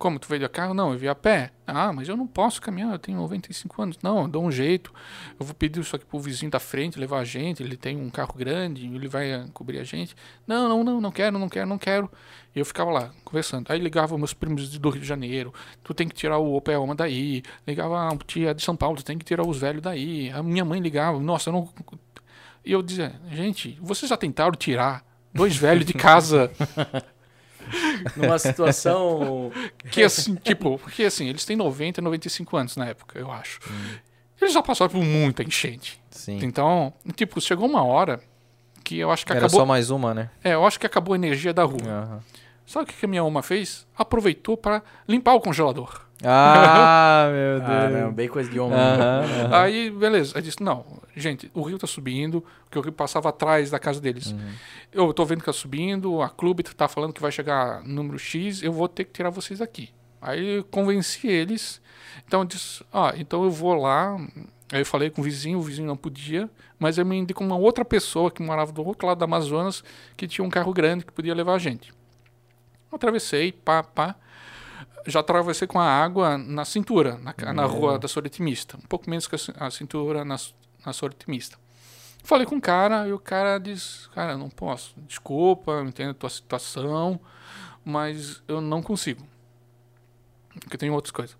Como? 0.00 0.18
Tu 0.18 0.26
veio 0.28 0.40
de 0.40 0.48
carro? 0.48 0.72
Não, 0.72 0.94
eu 0.94 0.98
vim 0.98 1.08
a 1.08 1.14
pé. 1.14 1.50
Ah, 1.66 1.92
mas 1.92 2.08
eu 2.08 2.16
não 2.16 2.26
posso 2.26 2.58
caminhar, 2.62 2.90
eu 2.90 2.98
tenho 2.98 3.18
95 3.18 3.82
anos. 3.82 3.98
Não, 4.02 4.22
eu 4.22 4.28
dou 4.28 4.42
um 4.42 4.50
jeito. 4.50 4.90
Eu 5.38 5.44
vou 5.44 5.54
pedir 5.54 5.78
isso 5.78 5.94
aqui 5.94 6.06
pro 6.06 6.18
vizinho 6.18 6.50
da 6.50 6.58
frente 6.58 6.98
levar 6.98 7.18
a 7.18 7.24
gente. 7.24 7.62
Ele 7.62 7.76
tem 7.76 7.98
um 7.98 8.08
carro 8.08 8.32
grande, 8.34 8.86
ele 8.86 9.06
vai 9.06 9.30
eh, 9.30 9.44
cobrir 9.52 9.78
a 9.78 9.84
gente. 9.84 10.16
Não, 10.46 10.70
não, 10.70 10.82
não, 10.82 11.02
não 11.02 11.12
quero, 11.12 11.38
não 11.38 11.50
quero, 11.50 11.68
não 11.68 11.76
quero. 11.76 12.10
E 12.56 12.58
eu 12.58 12.64
ficava 12.64 12.90
lá, 12.90 13.10
conversando. 13.26 13.70
Aí 13.70 13.78
ligava 13.78 14.16
meus 14.16 14.32
primos 14.32 14.78
do 14.78 14.88
Rio 14.88 15.02
de 15.02 15.06
Janeiro. 15.06 15.52
Tu 15.84 15.92
tem 15.92 16.08
que 16.08 16.14
tirar 16.14 16.38
o 16.38 16.54
Opel 16.54 16.80
Alma 16.80 16.94
daí. 16.94 17.42
Ligava 17.66 18.08
a 18.08 18.16
tia 18.26 18.54
de 18.54 18.62
São 18.62 18.74
Paulo, 18.74 18.96
tu 18.96 19.04
tem 19.04 19.18
que 19.18 19.24
tirar 19.26 19.46
os 19.46 19.58
velhos 19.58 19.82
daí. 19.82 20.30
A 20.30 20.42
minha 20.42 20.64
mãe 20.64 20.80
ligava. 20.80 21.20
Nossa, 21.20 21.50
eu 21.50 21.52
não. 21.52 21.68
E 22.64 22.72
eu 22.72 22.82
dizia, 22.82 23.20
gente, 23.30 23.78
vocês 23.82 24.08
já 24.08 24.16
tentaram 24.16 24.52
tirar 24.52 25.04
dois 25.34 25.54
velhos 25.58 25.84
de 25.84 25.92
casa? 25.92 26.50
Numa 28.16 28.38
situação. 28.38 29.52
Que 29.90 30.02
assim, 30.02 30.34
tipo, 30.36 30.78
porque 30.78 31.04
assim, 31.04 31.28
eles 31.28 31.44
têm 31.44 31.56
90, 31.56 32.00
95 32.02 32.56
anos 32.56 32.76
na 32.76 32.86
época, 32.86 33.18
eu 33.18 33.30
acho. 33.30 33.60
Eles 34.40 34.54
já 34.54 34.62
passaram 34.62 34.90
por 34.90 35.02
muita 35.02 35.42
enchente. 35.42 36.00
Sim. 36.10 36.38
Então, 36.42 36.92
tipo, 37.14 37.40
chegou 37.40 37.68
uma 37.68 37.84
hora 37.84 38.20
que 38.82 38.98
eu 38.98 39.10
acho 39.10 39.24
que 39.26 39.32
Era 39.32 39.40
acabou. 39.40 39.60
só 39.60 39.66
mais 39.66 39.90
uma, 39.90 40.14
né? 40.14 40.30
É, 40.42 40.54
eu 40.54 40.64
acho 40.66 40.80
que 40.80 40.86
acabou 40.86 41.12
a 41.12 41.16
energia 41.16 41.52
da 41.52 41.64
rua. 41.64 41.80
Aham. 41.86 42.20
Sabe 42.66 42.84
o 42.84 42.86
que 42.86 42.94
que 42.94 43.04
a 43.04 43.08
minha 43.08 43.24
uma 43.24 43.42
fez? 43.42 43.86
Aproveitou 43.96 44.56
para 44.56 44.82
limpar 45.08 45.34
o 45.34 45.40
congelador. 45.40 46.02
Ah, 46.24 47.28
meu 47.32 47.62
Ah, 47.62 47.88
Deus. 47.88 48.02
não, 48.02 48.12
bem 48.12 48.28
coisa 48.28 48.50
de 48.50 48.58
homem. 48.60 48.76
Aham, 48.76 49.22
aham. 49.24 49.62
Aí, 49.62 49.90
beleza. 49.90 50.36
Aí 50.36 50.42
disse: 50.42 50.62
Não, 50.62 50.84
gente, 51.16 51.50
o 51.54 51.62
rio 51.62 51.78
tá 51.78 51.86
subindo, 51.86 52.44
porque 52.64 52.78
o 52.78 52.82
rio 52.82 52.92
passava 52.92 53.28
atrás 53.30 53.70
da 53.70 53.78
casa 53.78 54.00
deles. 54.00 54.34
Eu 54.92 55.12
tô 55.14 55.24
vendo 55.24 55.40
que 55.40 55.46
tá 55.46 55.52
subindo, 55.52 56.20
a 56.20 56.28
clube 56.28 56.62
tá 56.62 56.88
falando 56.88 57.12
que 57.12 57.20
vai 57.22 57.32
chegar 57.32 57.82
número 57.84 58.18
X, 58.18 58.62
eu 58.62 58.72
vou 58.72 58.88
ter 58.88 59.04
que 59.04 59.12
tirar 59.12 59.30
vocês 59.30 59.58
daqui. 59.60 59.90
Aí 60.20 60.56
eu 60.56 60.64
convenci 60.64 61.26
eles. 61.28 61.80
Então 62.26 62.40
eu 62.40 62.44
disse: 62.46 62.84
Ah, 62.92 63.14
então 63.16 63.42
eu 63.44 63.50
vou 63.50 63.74
lá. 63.74 64.16
Aí 64.72 64.80
eu 64.82 64.86
falei 64.86 65.10
com 65.10 65.20
o 65.20 65.24
vizinho, 65.24 65.58
o 65.58 65.62
vizinho 65.62 65.88
não 65.88 65.96
podia, 65.96 66.48
mas 66.78 66.96
eu 66.96 67.04
me 67.04 67.16
indicou 67.16 67.44
uma 67.44 67.56
outra 67.56 67.84
pessoa 67.84 68.30
que 68.30 68.40
morava 68.40 68.70
do 68.70 68.86
outro 68.86 69.04
lado 69.06 69.18
do 69.18 69.24
Amazonas, 69.24 69.82
que 70.16 70.28
tinha 70.28 70.44
um 70.44 70.50
carro 70.50 70.72
grande 70.72 71.04
que 71.04 71.12
podia 71.12 71.34
levar 71.34 71.54
a 71.54 71.58
gente. 71.58 71.92
Eu 72.92 72.96
atravessei, 72.96 73.50
pá, 73.52 73.82
pá. 73.82 74.14
Já 75.10 75.20
atravessei 75.20 75.66
com 75.68 75.78
a 75.80 75.84
água 75.84 76.38
na 76.38 76.64
cintura, 76.64 77.18
na, 77.18 77.34
na 77.52 77.64
rua 77.64 77.98
da 77.98 78.08
Soritimista. 78.08 78.76
Um 78.76 78.86
pouco 78.86 79.08
menos 79.10 79.26
que 79.26 79.34
a 79.34 79.38
cin- 79.38 79.52
a 79.58 79.70
cintura 79.70 80.24
na, 80.24 80.36
na 80.86 80.92
Soritimista. 80.92 81.58
Falei 82.22 82.46
com 82.46 82.56
o 82.56 82.60
cara 82.60 83.08
e 83.08 83.12
o 83.12 83.18
cara 83.18 83.58
disse: 83.58 84.08
Cara, 84.10 84.36
não 84.36 84.48
posso. 84.50 84.94
Desculpa, 85.06 85.72
eu 85.72 85.84
entendo 85.84 86.10
a 86.10 86.14
tua 86.14 86.28
situação, 86.30 87.18
mas 87.84 88.42
eu 88.46 88.60
não 88.60 88.82
consigo. 88.82 89.26
Porque 90.60 90.76
eu 90.76 90.78
tenho 90.78 90.92
outras 90.94 91.10
coisas. 91.12 91.36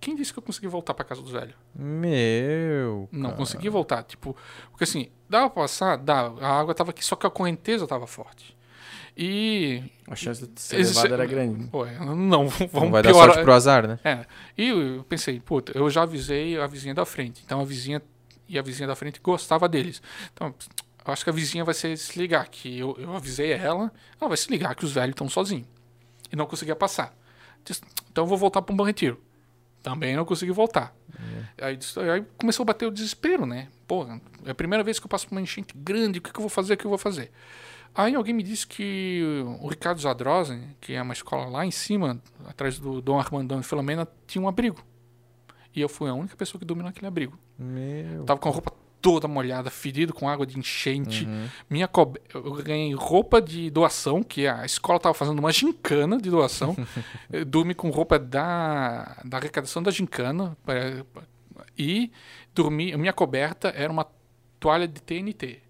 Quem 0.00 0.14
disse 0.16 0.32
que 0.32 0.38
eu 0.38 0.42
consegui 0.42 0.66
voltar 0.66 0.94
pra 0.94 1.04
casa 1.04 1.20
dos 1.20 1.30
velhos? 1.32 1.54
Meu. 1.74 3.08
Não 3.12 3.30
cara. 3.30 3.36
consegui 3.36 3.68
voltar. 3.68 4.02
Tipo, 4.04 4.34
porque 4.70 4.84
assim, 4.84 5.10
dava 5.28 5.50
pra 5.50 5.62
passar? 5.64 5.96
Dava. 5.98 6.42
A 6.44 6.58
água 6.58 6.74
tava 6.74 6.90
aqui, 6.90 7.04
só 7.04 7.16
que 7.16 7.26
a 7.26 7.30
correnteza 7.30 7.86
tava 7.86 8.06
forte. 8.06 8.56
E. 9.16 9.82
A 10.08 10.14
chance 10.16 10.46
de 10.46 10.60
ser 10.60 10.80
Esse- 10.80 10.94
levado 10.94 11.14
era 11.14 11.26
grande. 11.26 11.66
Pô, 11.68 11.84
não, 11.86 12.48
vamos 12.48 12.72
Não 12.72 12.90
vai 12.90 13.02
dar 13.02 13.10
piorar. 13.10 13.26
sorte 13.34 13.42
pro 13.44 13.52
azar, 13.52 13.86
né? 13.86 13.98
É. 14.04 14.24
E 14.56 14.68
eu 14.68 15.04
pensei, 15.08 15.38
puta, 15.40 15.76
eu 15.76 15.88
já 15.90 16.02
avisei 16.02 16.58
a 16.58 16.66
vizinha 16.66 16.94
da 16.94 17.04
frente. 17.04 17.42
Então 17.44 17.60
a 17.60 17.64
vizinha 17.64 18.00
e 18.48 18.58
a 18.58 18.62
vizinha 18.62 18.86
da 18.88 18.96
frente 18.96 19.20
gostava 19.22 19.68
deles. 19.68 20.02
Então, 20.32 20.54
eu 21.06 21.12
acho 21.12 21.22
que 21.24 21.30
a 21.30 21.32
vizinha 21.32 21.64
vai 21.64 21.74
se 21.74 21.94
ligar, 22.16 22.48
que 22.48 22.78
eu, 22.78 22.96
eu 22.98 23.14
avisei 23.14 23.52
ela, 23.52 23.92
ela 24.20 24.28
vai 24.28 24.36
se 24.36 24.50
ligar 24.50 24.74
que 24.74 24.84
os 24.84 24.92
velhos 24.92 25.10
estão 25.12 25.28
sozinhos. 25.28 25.66
E 26.32 26.36
não 26.36 26.46
conseguia 26.46 26.74
passar. 26.76 27.14
Disse, 27.64 27.82
Então 28.10 28.24
eu 28.24 28.28
vou 28.28 28.38
voltar 28.38 28.62
para 28.62 28.72
um 28.72 28.76
bom 28.76 28.84
retiro. 28.84 29.20
Também 29.82 30.14
não 30.16 30.24
consegui 30.24 30.52
voltar. 30.52 30.94
Aí, 31.60 31.76
disse- 31.76 31.98
aí 32.00 32.24
começou 32.38 32.64
a 32.64 32.66
bater 32.66 32.86
o 32.86 32.90
desespero, 32.90 33.46
né? 33.46 33.68
Pô, 33.86 34.06
é 34.44 34.50
a 34.50 34.54
primeira 34.54 34.82
vez 34.84 34.98
que 34.98 35.06
eu 35.06 35.08
passo 35.08 35.26
por 35.26 35.34
uma 35.34 35.40
enchente 35.40 35.74
grande, 35.76 36.18
o 36.18 36.22
que, 36.22 36.32
que 36.32 36.38
eu 36.38 36.42
vou 36.42 36.50
fazer, 36.50 36.74
o 36.74 36.76
que 36.76 36.84
eu 36.84 36.88
vou 36.90 36.98
fazer? 36.98 37.30
Aí 37.94 38.14
alguém 38.14 38.32
me 38.34 38.42
disse 38.42 38.66
que 38.66 39.22
o 39.60 39.66
Ricardo 39.68 40.00
Zadrosen, 40.00 40.76
que 40.80 40.94
é 40.94 41.02
uma 41.02 41.12
escola 41.12 41.46
lá 41.48 41.66
em 41.66 41.70
cima, 41.70 42.20
atrás 42.46 42.78
do 42.78 43.00
Dom 43.02 43.18
Armandão 43.18 43.60
e 43.60 43.62
Filomena, 43.62 44.06
tinha 44.26 44.40
um 44.40 44.48
abrigo. 44.48 44.82
E 45.74 45.80
eu 45.80 45.88
fui 45.88 46.08
a 46.08 46.14
única 46.14 46.36
pessoa 46.36 46.58
que 46.58 46.64
dormiu 46.64 46.84
naquele 46.86 47.06
abrigo. 47.06 47.38
Meu. 47.58 48.24
Tava 48.24 48.38
com 48.40 48.48
a 48.48 48.52
roupa 48.52 48.72
toda 49.02 49.26
molhada, 49.26 49.70
fedido 49.70 50.12
com 50.12 50.28
água 50.28 50.46
de 50.46 50.58
enchente. 50.58 51.24
Uhum. 51.24 51.46
Minha 51.70 51.88
cobe... 51.88 52.20
Eu 52.34 52.52
ganhei 52.62 52.92
roupa 52.94 53.40
de 53.40 53.70
doação, 53.70 54.22
que 54.22 54.46
a 54.46 54.64
escola 54.64 55.00
tava 55.00 55.14
fazendo 55.14 55.38
uma 55.38 55.50
gincana 55.52 56.18
de 56.20 56.28
doação. 56.30 56.76
Dormi 57.46 57.74
com 57.74 57.88
roupa 57.90 58.18
da, 58.18 59.16
da 59.24 59.38
arrecadação 59.38 59.82
da 59.82 59.90
gincana. 59.90 60.56
pra- 60.64 61.04
E 61.78 62.12
dormi... 62.54 62.94
Minha 62.96 63.12
coberta 63.12 63.68
era 63.74 63.90
uma 63.92 64.06
toalha 64.58 64.86
de 64.86 65.00
TNT. 65.00 65.60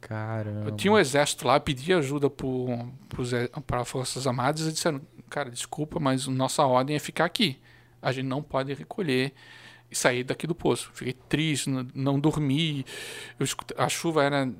Caramba. 0.00 0.70
Eu 0.70 0.76
tinha 0.76 0.92
um 0.92 0.98
exército 0.98 1.46
lá, 1.46 1.60
pedi 1.60 1.92
ajuda 1.92 2.30
para 2.30 3.84
Forças 3.84 4.26
Armadas 4.26 4.66
e 4.66 4.72
disseram, 4.72 5.00
cara, 5.28 5.50
desculpa, 5.50 6.00
mas 6.00 6.26
nossa 6.26 6.64
ordem 6.64 6.96
é 6.96 6.98
ficar 6.98 7.26
aqui. 7.26 7.60
A 8.00 8.10
gente 8.12 8.26
não 8.26 8.42
pode 8.42 8.72
recolher 8.72 9.32
e 9.90 9.94
sair 9.94 10.24
daqui 10.24 10.46
do 10.46 10.54
poço. 10.54 10.90
Fiquei 10.94 11.12
triste, 11.12 11.68
não, 11.68 11.86
não 11.94 12.20
dormi. 12.20 12.84
A 13.76 13.88
chuva 13.88 14.24
era 14.24 14.50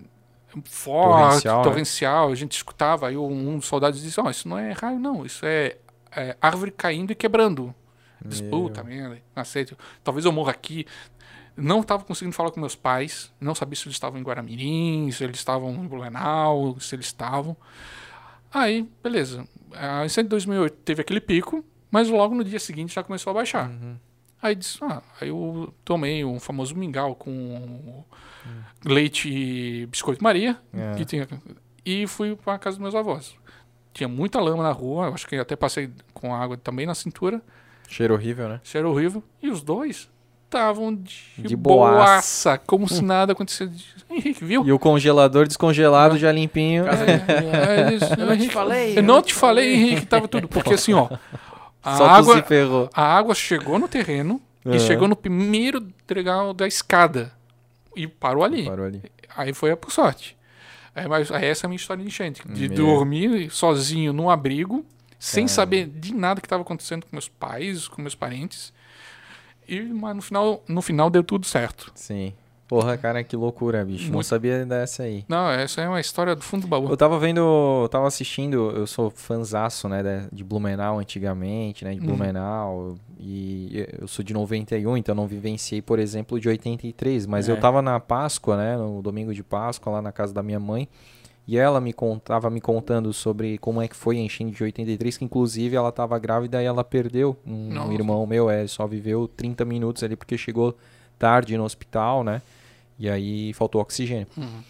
forte, 0.64 1.42
Torrencial, 1.42 1.62
torrencial. 1.62 2.26
né? 2.26 2.32
A 2.32 2.36
gente 2.36 2.52
escutava. 2.52 3.08
Aí 3.08 3.16
um 3.16 3.56
dos 3.56 3.66
soldados 3.66 4.02
disse, 4.02 4.20
ó, 4.20 4.28
isso 4.28 4.48
não 4.48 4.58
é 4.58 4.72
raio, 4.72 4.98
não. 4.98 5.24
Isso 5.24 5.46
é, 5.46 5.76
é 6.14 6.36
árvore 6.40 6.70
caindo 6.70 7.12
e 7.12 7.14
quebrando. 7.14 7.74
Meu. 8.22 8.50
puta 8.50 8.84
merda, 8.84 9.18
aceito. 9.34 9.78
Talvez 10.04 10.26
eu 10.26 10.32
morra 10.32 10.50
aqui. 10.50 10.86
Não 11.60 11.80
estava 11.80 12.04
conseguindo 12.04 12.34
falar 12.34 12.50
com 12.50 12.60
meus 12.60 12.74
pais. 12.74 13.32
Não 13.40 13.54
sabia 13.54 13.76
se 13.76 13.84
eles 13.84 13.94
estavam 13.96 14.18
em 14.18 14.22
Guaramirim, 14.22 15.10
se 15.10 15.22
eles 15.24 15.36
estavam 15.36 15.70
em 15.74 15.86
Blumenau, 15.86 16.78
se 16.80 16.94
eles 16.94 17.06
estavam. 17.06 17.56
Aí, 18.52 18.88
beleza. 19.02 19.46
A 19.72 20.04
incêndio 20.04 20.24
de 20.28 20.30
2008 20.30 20.76
teve 20.84 21.00
aquele 21.02 21.20
pico, 21.20 21.64
mas 21.90 22.08
logo 22.08 22.34
no 22.34 22.42
dia 22.42 22.58
seguinte 22.58 22.94
já 22.94 23.02
começou 23.02 23.30
a 23.30 23.34
baixar. 23.34 23.68
Uhum. 23.68 23.96
Aí 24.42 24.54
disse, 24.54 24.78
ah, 24.82 25.02
aí 25.20 25.28
eu 25.28 25.72
tomei 25.84 26.24
um 26.24 26.40
famoso 26.40 26.74
mingau 26.74 27.14
com 27.14 28.02
leite 28.84 29.28
e 29.28 29.86
biscoito 29.86 30.24
Maria, 30.24 30.58
É. 30.72 30.94
que 30.96 31.04
tinha, 31.04 31.28
e 31.84 32.06
fui 32.06 32.34
para 32.34 32.58
casa 32.58 32.76
dos 32.76 32.82
meus 32.82 32.94
avós. 32.94 33.34
Tinha 33.92 34.08
muita 34.08 34.40
lama 34.40 34.62
na 34.62 34.72
rua, 34.72 35.06
eu 35.08 35.14
acho 35.14 35.26
que 35.26 35.36
até 35.36 35.54
passei 35.56 35.90
com 36.14 36.34
água 36.34 36.56
também 36.56 36.86
na 36.86 36.94
cintura, 36.94 37.42
Cheiro 37.88 38.14
horrível, 38.14 38.48
né? 38.48 38.60
cheiro 38.62 38.88
horrível, 38.90 39.22
e 39.42 39.50
os 39.50 39.62
dois 39.62 40.08
estavam 40.50 40.94
de, 40.94 41.14
De 41.38 41.54
boaça, 41.56 42.58
como 42.58 42.88
se 42.88 43.02
nada 43.02 43.32
acontecesse. 43.32 43.70
Henrique, 44.10 44.44
viu? 44.44 44.66
E 44.66 44.72
o 44.72 44.78
congelador 44.78 45.46
descongelado 45.46 46.18
já 46.18 46.32
limpinho. 46.32 46.84
Casa 46.84 47.04
É. 47.04 47.86
Aí 47.86 47.94
eles- 47.94 48.10
Eu 48.18 48.26
não 48.26 48.36
te 48.36 48.48
falei, 48.50 48.98
Eu 48.98 49.02
não 49.02 49.22
te 49.22 49.32
falei, 49.34 49.74
Henrique, 49.74 50.06
tava 50.06 50.26
tudo. 50.26 50.48
Porque 50.48 50.74
assim, 50.74 50.92
ó. 50.92 51.08
A 51.82 51.96
Só 51.96 52.06
água, 52.06 52.36
se 52.36 52.42
ferrou. 52.42 52.90
a 52.92 53.02
água 53.16 53.34
chegou 53.34 53.78
no 53.78 53.88
terreno 53.88 54.40
Aham. 54.66 54.74
e 54.76 54.80
chegou 54.80 55.06
no 55.08 55.16
primeiro 55.16 55.80
degrau 56.06 56.52
da 56.52 56.66
escada. 56.66 57.32
E 57.96 58.06
parou 58.06 58.42
ali. 58.44 58.64
Parou 58.66 58.84
ali. 58.84 59.00
Aí 59.36 59.54
foi 59.54 59.74
por 59.76 59.90
sorte. 59.92 60.36
É, 60.94 61.06
mas 61.08 61.30
aí 61.30 61.46
essa 61.46 61.64
é 61.64 61.66
a 61.66 61.70
minha 61.70 61.76
história 61.76 62.02
de 62.02 62.08
enchente. 62.08 62.42
De 62.46 62.68
Meu. 62.68 62.76
dormir 62.76 63.48
sozinho 63.50 64.12
num 64.12 64.28
abrigo, 64.28 64.84
sem 65.18 65.44
Caramba. 65.44 65.54
saber 65.54 65.86
de 65.86 66.12
nada 66.12 66.40
que 66.40 66.46
estava 66.46 66.62
acontecendo 66.62 67.04
com 67.06 67.10
meus 67.12 67.28
pais, 67.28 67.86
com 67.88 68.02
meus 68.02 68.14
parentes. 68.16 68.72
E, 69.70 69.80
mas 69.82 70.16
no 70.16 70.22
final, 70.22 70.62
no 70.68 70.82
final 70.82 71.08
deu 71.10 71.22
tudo 71.22 71.46
certo. 71.46 71.90
Sim. 71.94 72.32
Porra, 72.66 72.96
cara, 72.96 73.24
que 73.24 73.34
loucura, 73.34 73.84
bicho. 73.84 74.04
Não 74.06 74.12
Muito- 74.14 74.26
sabia 74.28 74.64
dessa 74.64 75.02
aí. 75.02 75.24
Não, 75.28 75.50
essa 75.50 75.80
é 75.80 75.88
uma 75.88 76.00
história 76.00 76.36
do 76.36 76.42
fundo 76.42 76.62
do 76.62 76.68
baú. 76.68 76.88
Eu 76.88 76.96
tava 76.96 77.18
vendo, 77.18 77.40
eu 77.40 77.88
tava 77.90 78.06
assistindo, 78.06 78.70
eu 78.70 78.86
sou 78.86 79.10
fanzaço, 79.10 79.88
né, 79.88 80.28
de 80.32 80.44
Blumenau 80.44 81.00
antigamente, 81.00 81.84
né, 81.84 81.94
de 81.94 82.00
Uhum. 82.00 82.06
Blumenau, 82.06 82.94
e 83.18 83.86
eu 84.00 84.06
sou 84.06 84.24
de 84.24 84.32
91, 84.32 84.96
então 84.96 85.16
não 85.16 85.26
vivenciei, 85.26 85.82
por 85.82 85.98
exemplo, 85.98 86.38
de 86.38 86.48
83, 86.48 87.26
mas 87.26 87.48
É. 87.48 87.52
eu 87.52 87.58
tava 87.58 87.82
na 87.82 87.98
Páscoa, 87.98 88.56
né, 88.56 88.76
no 88.76 89.02
domingo 89.02 89.34
de 89.34 89.42
Páscoa, 89.42 89.94
lá 89.94 90.00
na 90.02 90.12
casa 90.12 90.32
da 90.32 90.42
minha 90.42 90.60
mãe, 90.60 90.88
e 91.50 91.58
ela 91.58 91.80
me 91.80 91.92
contava 91.92 92.48
me 92.48 92.60
contando 92.60 93.12
sobre 93.12 93.58
como 93.58 93.82
é 93.82 93.88
que 93.88 93.96
foi 93.96 94.18
a 94.18 94.20
enchente 94.20 94.56
de 94.56 94.62
83, 94.62 95.18
que 95.18 95.24
inclusive 95.24 95.74
ela 95.74 95.90
tava 95.90 96.16
grávida 96.16 96.62
e 96.62 96.64
ela 96.64 96.84
perdeu 96.84 97.36
um, 97.44 97.72
Nossa. 97.72 97.92
irmão 97.92 98.24
meu, 98.24 98.48
é, 98.48 98.68
só 98.68 98.86
viveu 98.86 99.26
30 99.26 99.64
minutos 99.64 100.04
ali 100.04 100.14
porque 100.14 100.38
chegou 100.38 100.76
tarde 101.18 101.56
no 101.56 101.64
hospital, 101.64 102.22
né, 102.22 102.40
e 102.96 103.10
aí 103.10 103.52
faltou 103.54 103.80
oxigênio. 103.80 104.28
Uhum. 104.36 104.62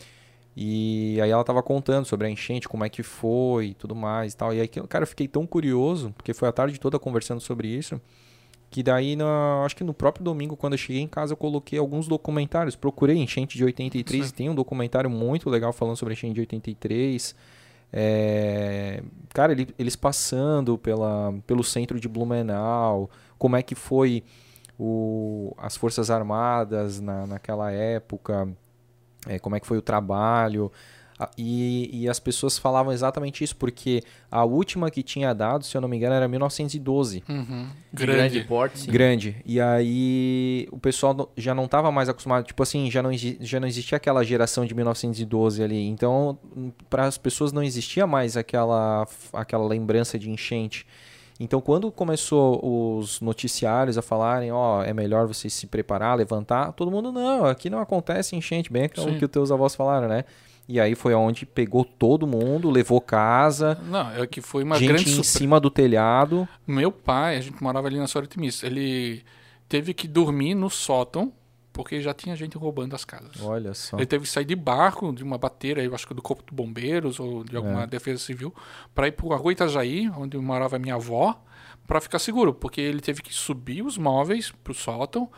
E 0.56 1.20
aí 1.20 1.30
ela 1.30 1.44
tava 1.44 1.62
contando 1.62 2.06
sobre 2.06 2.26
a 2.26 2.30
enchente, 2.30 2.66
como 2.66 2.82
é 2.82 2.88
que 2.88 3.02
foi 3.02 3.66
e 3.66 3.74
tudo 3.74 3.94
mais 3.94 4.32
e 4.32 4.36
tal. 4.38 4.54
E 4.54 4.60
aí, 4.62 4.66
cara, 4.66 5.02
eu 5.02 5.06
fiquei 5.06 5.28
tão 5.28 5.46
curioso, 5.46 6.14
porque 6.16 6.32
foi 6.32 6.48
a 6.48 6.52
tarde 6.52 6.80
toda 6.80 6.98
conversando 6.98 7.42
sobre 7.42 7.68
isso, 7.68 8.00
que 8.70 8.82
daí, 8.82 9.16
na, 9.16 9.64
acho 9.64 9.74
que 9.76 9.82
no 9.82 9.92
próprio 9.92 10.24
domingo, 10.24 10.56
quando 10.56 10.74
eu 10.74 10.78
cheguei 10.78 11.02
em 11.02 11.08
casa, 11.08 11.32
eu 11.32 11.36
coloquei 11.36 11.78
alguns 11.78 12.06
documentários. 12.06 12.76
Procurei 12.76 13.16
enchente 13.16 13.58
de 13.58 13.64
83, 13.64 14.26
Sim. 14.26 14.32
tem 14.34 14.48
um 14.48 14.54
documentário 14.54 15.10
muito 15.10 15.50
legal 15.50 15.72
falando 15.72 15.96
sobre 15.96 16.14
enchente 16.14 16.34
de 16.34 16.40
83. 16.40 17.34
É, 17.92 19.02
cara, 19.34 19.52
ele- 19.52 19.74
eles 19.78 19.96
passando 19.96 20.78
pela, 20.78 21.34
pelo 21.46 21.64
centro 21.64 21.98
de 21.98 22.08
Blumenau, 22.08 23.10
como 23.36 23.56
é 23.56 23.62
que 23.62 23.74
foi 23.74 24.22
o, 24.78 25.52
as 25.58 25.76
Forças 25.76 26.08
Armadas 26.10 27.00
na, 27.00 27.26
naquela 27.26 27.72
época, 27.72 28.48
é, 29.26 29.38
como 29.38 29.56
é 29.56 29.60
que 29.60 29.66
foi 29.66 29.76
o 29.78 29.82
trabalho. 29.82 30.70
A- 31.22 31.28
E, 31.36 31.90
e 31.92 32.08
as 32.08 32.18
pessoas 32.18 32.56
falavam 32.56 32.92
exatamente 32.92 33.44
isso, 33.44 33.54
porque 33.54 34.02
a 34.30 34.42
última 34.44 34.90
que 34.90 35.02
tinha 35.02 35.34
dado, 35.34 35.64
se 35.66 35.76
eu 35.76 35.80
não 35.82 35.88
me 35.88 35.96
engano, 35.98 36.14
era 36.14 36.26
1912. 36.26 37.22
Uhum. 37.28 37.68
De 37.92 38.06
grande 38.06 38.18
Grande. 38.36 38.44
porte, 38.48 38.78
sim. 38.78 38.90
Grande. 38.90 39.36
E 39.44 39.60
aí 39.60 40.66
o 40.72 40.78
pessoal 40.78 41.30
já 41.36 41.54
não 41.54 41.64
estava 41.66 41.90
mais 41.92 42.08
acostumado. 42.08 42.44
Tipo 42.46 42.62
assim, 42.62 42.90
já 42.90 43.02
não, 43.02 43.10
já 43.12 43.60
não 43.60 43.68
existia 43.68 43.96
aquela 43.96 44.24
geração 44.24 44.64
de 44.64 44.74
1912 44.74 45.62
ali. 45.62 45.86
Então, 45.88 46.38
para 46.88 47.04
as 47.04 47.18
pessoas 47.18 47.52
não 47.52 47.62
existia 47.62 48.06
mais 48.06 48.36
aquela, 48.36 49.06
aquela 49.32 49.66
lembrança 49.66 50.18
de 50.18 50.30
enchente. 50.30 50.86
Então, 51.38 51.60
quando 51.60 51.90
começou 51.90 52.60
os 52.98 53.20
noticiários 53.20 53.96
a 53.96 54.02
falarem, 54.02 54.52
ó, 54.52 54.82
é 54.82 54.92
melhor 54.92 55.26
você 55.26 55.48
se 55.48 55.66
preparar, 55.66 56.16
levantar, 56.16 56.72
todo 56.72 56.90
mundo, 56.90 57.10
não, 57.10 57.46
aqui 57.46 57.70
não 57.70 57.78
acontece 57.78 58.36
enchente, 58.36 58.70
bem 58.70 58.84
aquilo 58.84 59.10
Sim. 59.10 59.18
que 59.18 59.24
os 59.24 59.30
teus 59.30 59.50
avós 59.50 59.74
falaram, 59.74 60.06
né? 60.06 60.24
E 60.70 60.78
aí 60.78 60.94
foi 60.94 61.12
onde 61.14 61.44
pegou 61.44 61.84
todo 61.84 62.28
mundo, 62.28 62.70
levou 62.70 63.00
casa, 63.00 63.76
Não, 63.86 64.08
é 64.12 64.24
que 64.24 64.40
foi 64.40 64.62
uma 64.62 64.76
gente 64.78 64.86
grande 64.88 65.18
em 65.18 65.22
cima 65.24 65.58
do 65.58 65.68
telhado. 65.68 66.48
Meu 66.64 66.92
pai, 66.92 67.38
a 67.38 67.40
gente 67.40 67.60
morava 67.60 67.88
ali 67.88 67.98
na 67.98 68.06
Sora 68.06 68.24
Otimista, 68.24 68.66
ele 68.68 69.24
teve 69.68 69.92
que 69.92 70.06
dormir 70.06 70.54
no 70.54 70.70
sótão 70.70 71.32
porque 71.72 72.00
já 72.00 72.14
tinha 72.14 72.36
gente 72.36 72.56
roubando 72.56 72.94
as 72.94 73.04
casas. 73.04 73.40
Olha 73.42 73.74
só. 73.74 73.96
Ele 73.96 74.06
teve 74.06 74.24
que 74.24 74.30
sair 74.30 74.44
de 74.44 74.54
barco, 74.54 75.12
de 75.12 75.24
uma 75.24 75.38
bateira, 75.38 75.82
eu 75.82 75.92
acho 75.94 76.06
que 76.06 76.14
do 76.14 76.22
Corpo 76.22 76.44
de 76.48 76.54
Bombeiros 76.54 77.18
ou 77.18 77.42
de 77.42 77.56
alguma 77.56 77.82
É. 77.82 77.86
defesa 77.88 78.18
civil, 78.22 78.54
para 78.94 79.08
ir 79.08 79.12
para 79.12 79.34
a 79.34 79.38
Rua 79.38 79.52
Itajaí, 79.52 80.08
onde 80.16 80.36
morava 80.38 80.78
minha 80.78 80.94
avó, 80.94 81.42
para 81.86 82.00
ficar 82.00 82.20
seguro, 82.20 82.54
porque 82.54 82.80
ele 82.80 83.00
teve 83.00 83.22
que 83.22 83.34
subir 83.34 83.82
os 83.82 83.98
móveis 83.98 84.52
para 84.62 84.70
o 84.70 84.74
sótão 84.74 85.28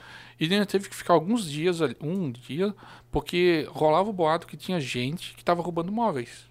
e 0.42 0.52
ainda 0.52 0.66
teve 0.66 0.88
que 0.88 0.96
ficar 0.96 1.14
alguns 1.14 1.48
dias, 1.48 1.78
um 2.00 2.32
dia, 2.32 2.74
porque 3.12 3.64
rolava 3.70 4.10
o 4.10 4.12
boato 4.12 4.44
que 4.44 4.56
tinha 4.56 4.80
gente 4.80 5.34
que 5.34 5.42
estava 5.42 5.62
roubando 5.62 5.92
móveis. 5.92 6.50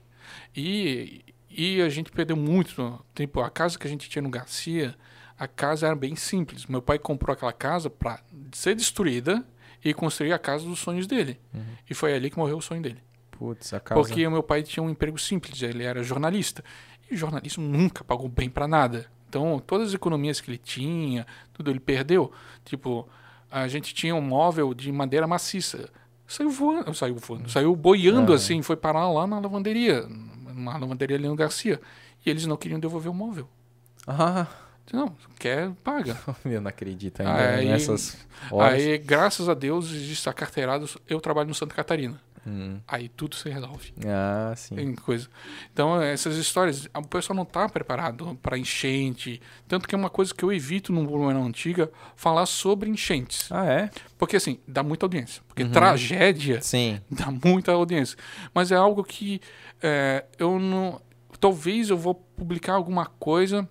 E, 0.55 1.25
e 1.49 1.81
a 1.81 1.89
gente 1.89 2.09
perdeu 2.09 2.37
muito 2.37 3.03
tempo. 3.13 3.41
A 3.41 3.49
casa 3.49 3.77
que 3.77 3.85
a 3.85 3.89
gente 3.89 4.09
tinha 4.09 4.21
no 4.21 4.29
Garcia, 4.29 4.95
a 5.37 5.45
casa 5.45 5.87
era 5.87 5.95
bem 5.95 6.15
simples. 6.15 6.67
Meu 6.67 6.81
pai 6.81 6.97
comprou 6.97 7.33
aquela 7.33 7.51
casa 7.51 7.89
para 7.89 8.21
ser 8.53 8.75
destruída 8.75 9.45
e 9.83 9.93
construir 9.93 10.31
a 10.31 10.39
casa 10.39 10.63
dos 10.63 10.79
sonhos 10.79 11.05
dele. 11.05 11.37
E 11.89 11.93
foi 11.93 12.13
ali 12.13 12.29
que 12.29 12.37
morreu 12.37 12.59
o 12.59 12.61
sonho 12.61 12.81
dele. 12.81 13.03
Putz, 13.31 13.73
a 13.73 13.81
casa. 13.81 13.99
Porque 13.99 14.25
o 14.25 14.31
meu 14.31 14.41
pai 14.41 14.63
tinha 14.63 14.81
um 14.81 14.89
emprego 14.89 15.19
simples, 15.19 15.61
ele 15.61 15.83
era 15.83 16.01
jornalista. 16.01 16.63
E 17.09 17.17
jornalismo 17.17 17.67
nunca 17.67 18.05
pagou 18.05 18.29
bem 18.29 18.49
para 18.49 18.69
nada. 18.69 19.11
Então, 19.27 19.59
todas 19.59 19.89
as 19.89 19.93
economias 19.93 20.39
que 20.39 20.49
ele 20.49 20.57
tinha, 20.57 21.27
tudo 21.51 21.69
ele 21.69 21.79
perdeu. 21.81 22.31
Tipo, 22.63 23.09
a 23.51 23.67
gente 23.67 23.93
tinha 23.93 24.15
um 24.15 24.21
móvel 24.21 24.73
de 24.73 24.91
madeira 24.91 25.27
maciça. 25.27 25.89
Saiu 26.27 26.49
voando, 26.49 26.93
saiu 26.93 27.15
voando, 27.17 27.49
saiu 27.51 27.75
boiando 27.75 28.31
Ah. 28.31 28.35
assim, 28.35 28.61
foi 28.61 28.77
parar 28.77 29.09
lá 29.11 29.27
na 29.27 29.39
lavanderia. 29.39 30.07
numa 30.53 30.77
lavanderia 30.77 31.17
ali 31.17 31.27
no 31.27 31.35
Garcia. 31.35 31.79
E 32.25 32.29
eles 32.29 32.45
não 32.45 32.55
queriam 32.57 32.79
devolver 32.79 33.11
o 33.11 33.13
móvel. 33.15 33.47
Ah, 34.07 34.45
Não, 34.93 35.15
quer, 35.39 35.71
paga. 35.83 36.17
eu 36.43 36.59
não 36.61 36.67
acredito 36.69 37.21
ainda 37.21 37.55
Aí- 37.55 37.67
nessas 37.69 38.17
horas. 38.51 38.73
Aí, 38.73 38.97
graças 38.97 39.47
a 39.47 39.53
Deus, 39.53 39.85
existe 39.91 40.27
a 40.27 40.33
carteirada. 40.33 40.85
Eu 41.07 41.19
trabalho 41.21 41.47
no 41.49 41.55
Santa 41.55 41.73
Catarina. 41.73 42.19
Hum. 42.45 42.79
Aí 42.87 43.07
tudo 43.07 43.35
se 43.35 43.47
resolve. 43.49 43.93
Ah, 44.05 44.53
sim. 44.55 44.75
Tem 44.75 44.95
coisa. 44.95 45.27
Então, 45.71 46.01
essas 46.01 46.37
histórias, 46.37 46.87
o 46.95 47.07
pessoal 47.07 47.35
não 47.35 47.43
está 47.43 47.69
preparado 47.69 48.35
para 48.41 48.57
enchente. 48.57 49.39
Tanto 49.67 49.87
que 49.87 49.93
é 49.93 49.97
uma 49.97 50.09
coisa 50.09 50.33
que 50.33 50.43
eu 50.43 50.51
evito 50.51 50.91
no 50.91 51.05
Blumenau 51.05 51.43
Antiga 51.43 51.91
falar 52.15 52.45
sobre 52.47 52.89
enchentes. 52.89 53.51
Ah, 53.51 53.65
é? 53.65 53.89
Porque, 54.17 54.35
assim, 54.35 54.59
dá 54.67 54.81
muita 54.81 55.05
audiência. 55.05 55.41
Porque 55.47 55.63
Uhum. 55.63 55.71
tragédia 55.71 56.61
Sim. 56.61 56.99
dá 57.11 57.27
muita 57.29 57.71
audiência. 57.73 58.17
Mas 58.53 58.71
é 58.71 58.75
algo 58.75 59.03
que 59.03 59.39
é, 59.81 60.25
eu 60.39 60.57
não. 60.59 60.99
Talvez 61.39 61.89
eu 61.89 61.97
vou 61.97 62.15
publicar 62.15 62.73
alguma 62.73 63.05
coisa 63.05 63.67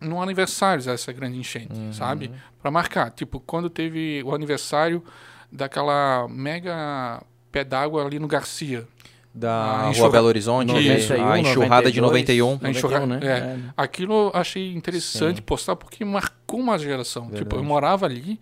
no 0.00 0.20
aniversário 0.20 0.82
dessa 0.84 1.12
grande 1.12 1.38
enchente, 1.38 1.72
Uhum. 1.72 1.92
sabe? 1.92 2.32
Para 2.60 2.70
marcar. 2.70 3.10
Tipo, 3.12 3.38
quando 3.40 3.70
teve 3.70 4.22
o 4.24 4.34
aniversário 4.34 5.04
daquela 5.50 6.26
mega 6.28 7.22
pé 7.52 7.62
d'água 7.62 8.04
ali 8.04 8.18
no 8.18 8.26
Garcia. 8.26 8.88
Da 9.34 9.78
Rua 9.82 9.90
enxurra- 9.90 10.10
Belo 10.10 10.26
Horizonte, 10.26 10.68
91, 10.68 11.30
a 11.30 11.38
enxurrada 11.38 11.90
de 11.90 12.00
92, 12.02 12.52
91. 12.60 12.66
A 12.66 12.70
enxurra- 12.70 13.00
91, 13.06 13.26
é. 13.30 13.40
né? 13.56 13.72
Aquilo 13.76 14.12
eu 14.14 14.30
achei 14.34 14.74
interessante 14.74 15.36
Sim. 15.36 15.42
postar 15.42 15.74
porque 15.76 16.04
marcou 16.04 16.60
uma 16.60 16.78
geração. 16.78 17.24
Tipo, 17.26 17.36
eu 17.36 17.44
Verdade. 17.44 17.62
morava 17.66 18.04
ali 18.04 18.38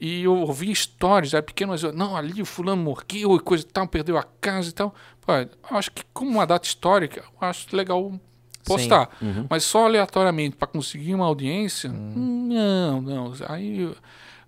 e 0.00 0.24
eu 0.24 0.34
ouvia 0.36 0.72
histórias, 0.72 1.34
era 1.34 1.42
pequeno, 1.42 1.70
mas 1.70 1.84
eu, 1.84 1.92
não, 1.92 2.16
ali 2.16 2.42
o 2.42 2.44
fulano 2.44 2.82
morreu 2.82 3.36
e 3.36 3.40
coisa 3.40 3.62
e 3.64 3.66
tal, 3.68 3.86
perdeu 3.86 4.18
a 4.18 4.24
casa 4.40 4.70
e 4.70 4.72
tal. 4.72 4.92
Pô, 5.20 5.32
eu 5.32 5.48
acho 5.70 5.92
que 5.92 6.02
como 6.12 6.32
uma 6.32 6.46
data 6.46 6.66
histórica, 6.66 7.20
eu 7.40 7.48
acho 7.48 7.68
legal 7.76 8.12
postar. 8.64 9.10
Uhum. 9.22 9.46
Mas 9.48 9.62
só 9.62 9.84
aleatoriamente 9.86 10.56
para 10.56 10.66
conseguir 10.66 11.14
uma 11.14 11.26
audiência, 11.26 11.90
hum, 11.90 12.48
não, 12.50 13.00
não. 13.00 13.32
Aí 13.48 13.82
eu 13.82 13.94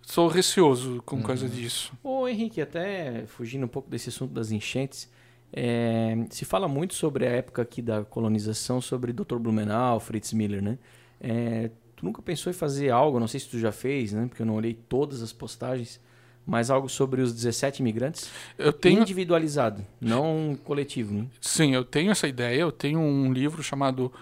sou 0.07 0.29
receoso 0.29 1.03
com 1.05 1.21
coisa 1.21 1.49
disso. 1.49 1.93
Ô 2.03 2.27
Henrique, 2.29 2.61
até 2.61 3.25
fugindo 3.27 3.67
um 3.67 3.69
pouco 3.69 3.91
desse 3.91 4.09
assunto 4.09 4.33
das 4.33 4.53
enchentes, 4.53 5.11
é, 5.53 6.17
se 6.31 6.45
fala 6.45 6.69
muito 6.69 6.95
sobre 6.95 7.27
a 7.27 7.31
época 7.31 7.61
aqui 7.61 7.83
da 7.83 8.05
colonização, 8.05 8.81
sobre 8.81 9.13
Dr. 9.13 9.37
Blumenau, 9.37 9.99
Fritz 10.01 10.33
Miller, 10.33 10.63
né? 10.63 10.79
É, 11.21 11.71
tu 11.97 12.05
nunca 12.05 12.23
pensou 12.23 12.51
em 12.51 12.55
fazer 12.55 12.91
algo, 12.91 13.19
não 13.19 13.27
sei 13.27 13.41
se 13.41 13.49
tu 13.49 13.59
já 13.59 13.73
fez, 13.73 14.13
né? 14.13 14.27
Porque 14.29 14.43
eu 14.43 14.47
não 14.47 14.55
olhei 14.55 14.75
todas 14.75 15.23
as 15.23 15.33
postagens, 15.33 16.01
mas 16.47 16.71
algo 16.71 16.89
sobre 16.89 17.21
os 17.21 17.35
17 17.35 17.81
imigrantes 17.83 18.31
Eu 18.57 18.73
tenho, 18.73 19.01
individualizado, 19.01 19.85
não 20.01 20.57
coletivo, 20.65 21.13
né? 21.13 21.27
sim, 21.41 21.75
eu 21.75 21.85
tenho 21.85 22.13
essa 22.13 22.29
ideia. 22.29 22.61
Eu 22.61 22.71
tenho 22.71 23.01
um 23.01 23.33
livro 23.33 23.63
chamado 23.63 24.13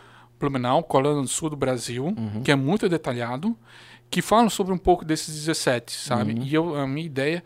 Blumenau, 0.40 0.82
Colônia 0.82 1.23
do 1.23 1.28
Sul 1.28 1.51
do 1.51 1.56
Brasil, 1.56 2.15
que 2.43 2.51
é 2.51 2.55
muito 2.56 2.89
detalhado, 2.89 3.56
que 4.14 4.22
fala 4.22 4.48
sobre 4.48 4.72
um 4.72 4.78
pouco 4.78 5.04
desses 5.04 5.34
17, 5.34 5.92
sabe? 5.92 6.38
E 6.40 6.54
eu, 6.54 6.76
a 6.76 6.86
minha 6.86 7.04
ideia 7.04 7.42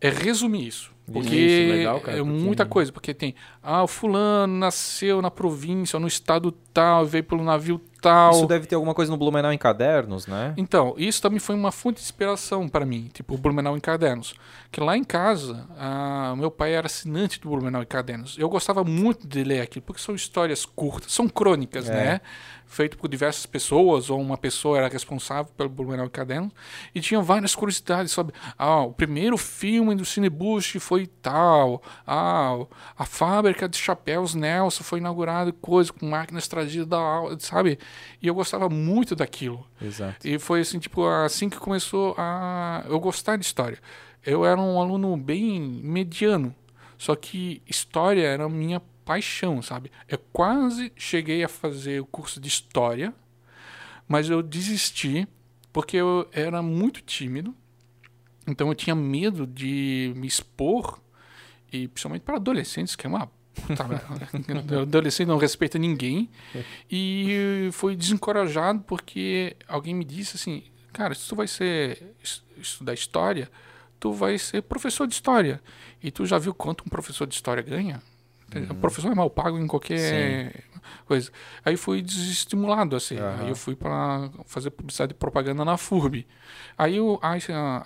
é 0.00 0.10
resumir 0.10 0.66
isso. 0.66 0.90
Porque 1.10 1.34
Isso, 1.34 1.72
legal, 1.72 2.00
cara, 2.00 2.18
é 2.18 2.20
porque- 2.22 2.32
muita 2.40 2.64
coisa, 2.64 2.92
porque 2.92 3.12
tem, 3.12 3.34
ah, 3.60 3.82
o 3.82 3.88
fulano 3.88 4.56
nasceu 4.58 5.20
na 5.20 5.28
província, 5.30 5.98
no 5.98 6.06
estado 6.06 6.52
tal, 6.72 7.04
veio 7.04 7.24
pelo 7.24 7.42
navio 7.42 7.80
tal. 8.00 8.30
Isso 8.30 8.46
deve 8.46 8.66
ter 8.66 8.76
alguma 8.76 8.94
coisa 8.94 9.10
no 9.10 9.16
Blumenau 9.16 9.52
em 9.52 9.58
cadernos, 9.58 10.28
né? 10.28 10.54
Então, 10.56 10.94
isso 10.96 11.20
também 11.20 11.40
foi 11.40 11.56
uma 11.56 11.72
fonte 11.72 11.96
de 11.96 12.02
inspiração 12.02 12.68
para 12.68 12.86
mim, 12.86 13.10
tipo 13.12 13.34
o 13.34 13.38
Blumenau 13.38 13.76
em 13.76 13.80
Cadernos. 13.80 14.34
Que 14.70 14.78
lá 14.80 14.96
em 14.96 15.02
casa, 15.02 15.66
meu 16.38 16.50
pai 16.50 16.74
era 16.74 16.86
assinante 16.86 17.40
do 17.40 17.48
Blumenau 17.48 17.82
em 17.82 17.86
Cadernos. 17.86 18.36
Eu 18.38 18.48
gostava 18.48 18.84
muito 18.84 19.26
de 19.26 19.42
ler 19.42 19.62
aquilo, 19.62 19.84
porque 19.84 20.00
são 20.00 20.14
histórias 20.14 20.64
curtas, 20.64 21.12
são 21.12 21.28
crônicas, 21.28 21.88
É. 21.90 21.92
né? 21.94 22.20
Feito 22.70 22.96
por 22.96 23.08
diversas 23.08 23.46
pessoas, 23.46 24.10
ou 24.10 24.20
uma 24.20 24.38
pessoa 24.38 24.78
era 24.78 24.86
responsável 24.86 25.52
pelo 25.56 25.68
Blumenau 25.68 26.06
em 26.06 26.08
Cadernos. 26.08 26.52
E 26.94 27.00
tinha 27.00 27.20
várias 27.20 27.52
curiosidades 27.52 28.12
sobre, 28.12 28.32
ah, 28.56 28.82
o 28.82 28.92
primeiro 28.92 29.36
filme 29.36 29.92
do 29.96 30.04
Cinebush 30.04 30.78
foi 30.78 31.08
tal, 31.20 31.82
ah, 32.06 32.64
a 32.96 33.04
fábrica 33.04 33.68
de 33.68 33.76
chapéus 33.76 34.36
Nelson 34.36 34.84
foi 34.84 35.00
inaugurada, 35.00 35.52
coisa, 35.52 35.92
com 35.92 36.06
máquinas 36.06 36.46
trazidas 36.46 36.86
da 36.86 36.96
aula, 36.96 37.36
sabe? 37.40 37.76
E 38.22 38.28
eu 38.28 38.34
gostava 38.36 38.68
muito 38.68 39.16
daquilo. 39.16 39.66
Exato. 39.82 40.24
E 40.24 40.38
foi 40.38 40.60
assim, 40.60 40.78
tipo, 40.78 41.04
assim 41.08 41.48
que 41.48 41.58
começou 41.58 42.14
a 42.16 42.84
eu 42.88 43.00
gostar 43.00 43.36
de 43.36 43.44
história. 43.44 43.80
Eu 44.24 44.44
era 44.44 44.60
um 44.60 44.80
aluno 44.80 45.16
bem 45.16 45.60
mediano, 45.60 46.54
só 46.96 47.16
que 47.16 47.62
história 47.66 48.22
era 48.24 48.44
a 48.44 48.48
minha 48.48 48.80
paixão, 49.10 49.60
sabe? 49.60 49.90
Eu 50.08 50.18
quase 50.32 50.92
cheguei 50.94 51.42
a 51.42 51.48
fazer 51.48 52.00
o 52.00 52.06
curso 52.06 52.38
de 52.40 52.46
história, 52.46 53.12
mas 54.06 54.30
eu 54.30 54.40
desisti 54.40 55.26
porque 55.72 55.96
eu 55.96 56.28
era 56.32 56.62
muito 56.62 57.00
tímido. 57.00 57.52
Então 58.46 58.68
eu 58.68 58.74
tinha 58.74 58.94
medo 58.94 59.46
de 59.48 60.12
me 60.14 60.28
expor 60.28 61.00
e 61.72 61.88
principalmente 61.88 62.22
para 62.22 62.36
adolescentes, 62.36 62.94
que 62.94 63.04
é 63.04 63.08
uma 63.10 63.28
adolescente 64.82 65.26
não 65.26 65.38
respeita 65.38 65.76
ninguém. 65.76 66.28
E 66.88 67.68
fui 67.72 67.96
desencorajado 67.96 68.80
porque 68.86 69.56
alguém 69.66 69.92
me 69.94 70.04
disse 70.04 70.36
assim: 70.36 70.62
"Cara, 70.92 71.14
se 71.16 71.28
tu 71.28 71.34
vai 71.34 71.48
ser 71.48 72.14
es- 72.22 72.44
estudar 72.56 72.94
história, 72.94 73.50
tu 73.98 74.12
vai 74.12 74.38
ser 74.38 74.62
professor 74.62 75.06
de 75.08 75.14
história. 75.14 75.60
E 76.02 76.10
tu 76.12 76.24
já 76.24 76.38
viu 76.38 76.54
quanto 76.54 76.82
um 76.86 76.88
professor 76.88 77.26
de 77.26 77.34
história 77.34 77.62
ganha? 77.62 78.00
O 78.70 78.74
professor 78.76 79.10
é 79.12 79.14
mal 79.14 79.30
pago 79.30 79.58
em 79.58 79.66
qualquer 79.66 80.64
coisa. 81.06 81.30
Aí 81.64 81.76
fui 81.76 82.02
desestimulado, 82.02 82.96
assim. 82.96 83.16
Aham. 83.18 83.42
Aí 83.42 83.48
eu 83.48 83.56
fui 83.56 83.76
para 83.76 84.30
fazer 84.46 84.70
publicidade 84.70 85.12
e 85.12 85.14
propaganda 85.14 85.64
na 85.64 85.76
FURB. 85.76 86.26
Aí 86.76 87.00
o- 87.00 87.18
a, 87.22 87.36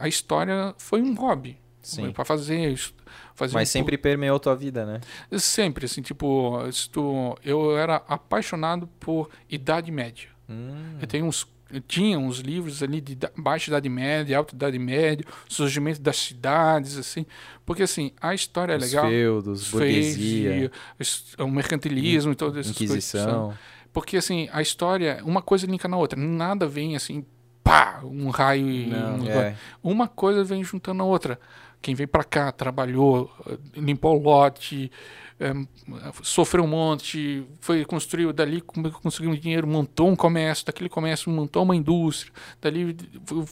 a 0.02 0.08
história 0.08 0.74
foi 0.78 1.02
um 1.02 1.14
hobby. 1.14 1.58
Sim. 1.82 2.12
Para 2.12 2.24
fazer 2.24 2.70
isso. 2.72 2.94
Fazer 3.34 3.52
Mas 3.54 3.68
um 3.68 3.72
sempre 3.72 3.98
permeou 3.98 4.40
tua 4.40 4.56
vida, 4.56 4.86
né? 4.86 5.00
Sempre, 5.38 5.84
assim, 5.84 6.00
tipo, 6.00 6.58
se 6.72 6.88
tu- 6.88 7.36
eu 7.44 7.76
era 7.76 7.96
apaixonado 8.08 8.86
por 8.98 9.28
Idade 9.50 9.92
Média. 9.92 10.30
Hum, 10.48 10.96
Eu 11.00 11.06
tenho 11.06 11.26
uns, 11.26 11.46
eu 11.74 11.80
tinha 11.80 12.18
uns 12.18 12.38
livros 12.38 12.82
ali 12.82 13.00
de 13.00 13.18
Baixa 13.36 13.70
Idade 13.70 13.88
Média, 13.88 14.38
Alta 14.38 14.54
Idade 14.54 14.78
Média, 14.78 15.24
surgimento 15.48 16.00
das 16.00 16.16
cidades, 16.16 16.96
assim, 16.96 17.26
porque 17.66 17.82
assim, 17.82 18.12
a 18.20 18.34
história 18.34 18.72
é 18.72 18.76
os 18.76 18.82
legal. 18.84 19.08
feudos, 19.08 19.62
os 19.62 19.70
burguesia, 19.70 20.70
es- 20.98 21.34
o 21.38 21.46
mercantilismo 21.48 22.32
e 22.32 22.34
todas 22.34 22.58
essas 22.66 22.76
coisas. 22.76 22.94
Inquisição. 22.96 23.54
Porque 23.92 24.16
assim, 24.16 24.48
a 24.52 24.60
história, 24.62 25.20
uma 25.24 25.42
coisa 25.42 25.66
linka 25.66 25.86
na 25.88 25.96
outra, 25.96 26.18
nada 26.18 26.66
vem 26.66 26.96
assim, 26.96 27.24
pá, 27.62 28.00
um 28.04 28.28
raio 28.30 28.68
e 28.70 28.86
Não, 28.86 29.18
um- 29.18 29.28
É, 29.28 29.56
uma 29.82 30.08
coisa 30.08 30.42
vem 30.44 30.62
juntando 30.64 31.02
a 31.02 31.06
outra. 31.06 31.38
Quem 31.80 31.94
veio 31.94 32.08
para 32.08 32.24
cá, 32.24 32.50
trabalhou, 32.50 33.30
limpou 33.76 34.18
o 34.18 34.22
lote, 34.22 34.90
eh, 35.40 35.52
sofreu 36.22 36.64
um 36.64 36.68
monte, 36.68 37.44
foi 37.60 37.84
construiu 37.84 38.32
dali, 38.32 38.60
conseguiu 38.60 39.34
dinheiro, 39.36 39.66
montou 39.66 40.08
um 40.08 40.14
comércio, 40.14 40.64
daquele 40.64 40.88
comércio 40.88 41.30
montou 41.30 41.64
uma 41.64 41.74
indústria, 41.74 42.32
dali 42.62 42.96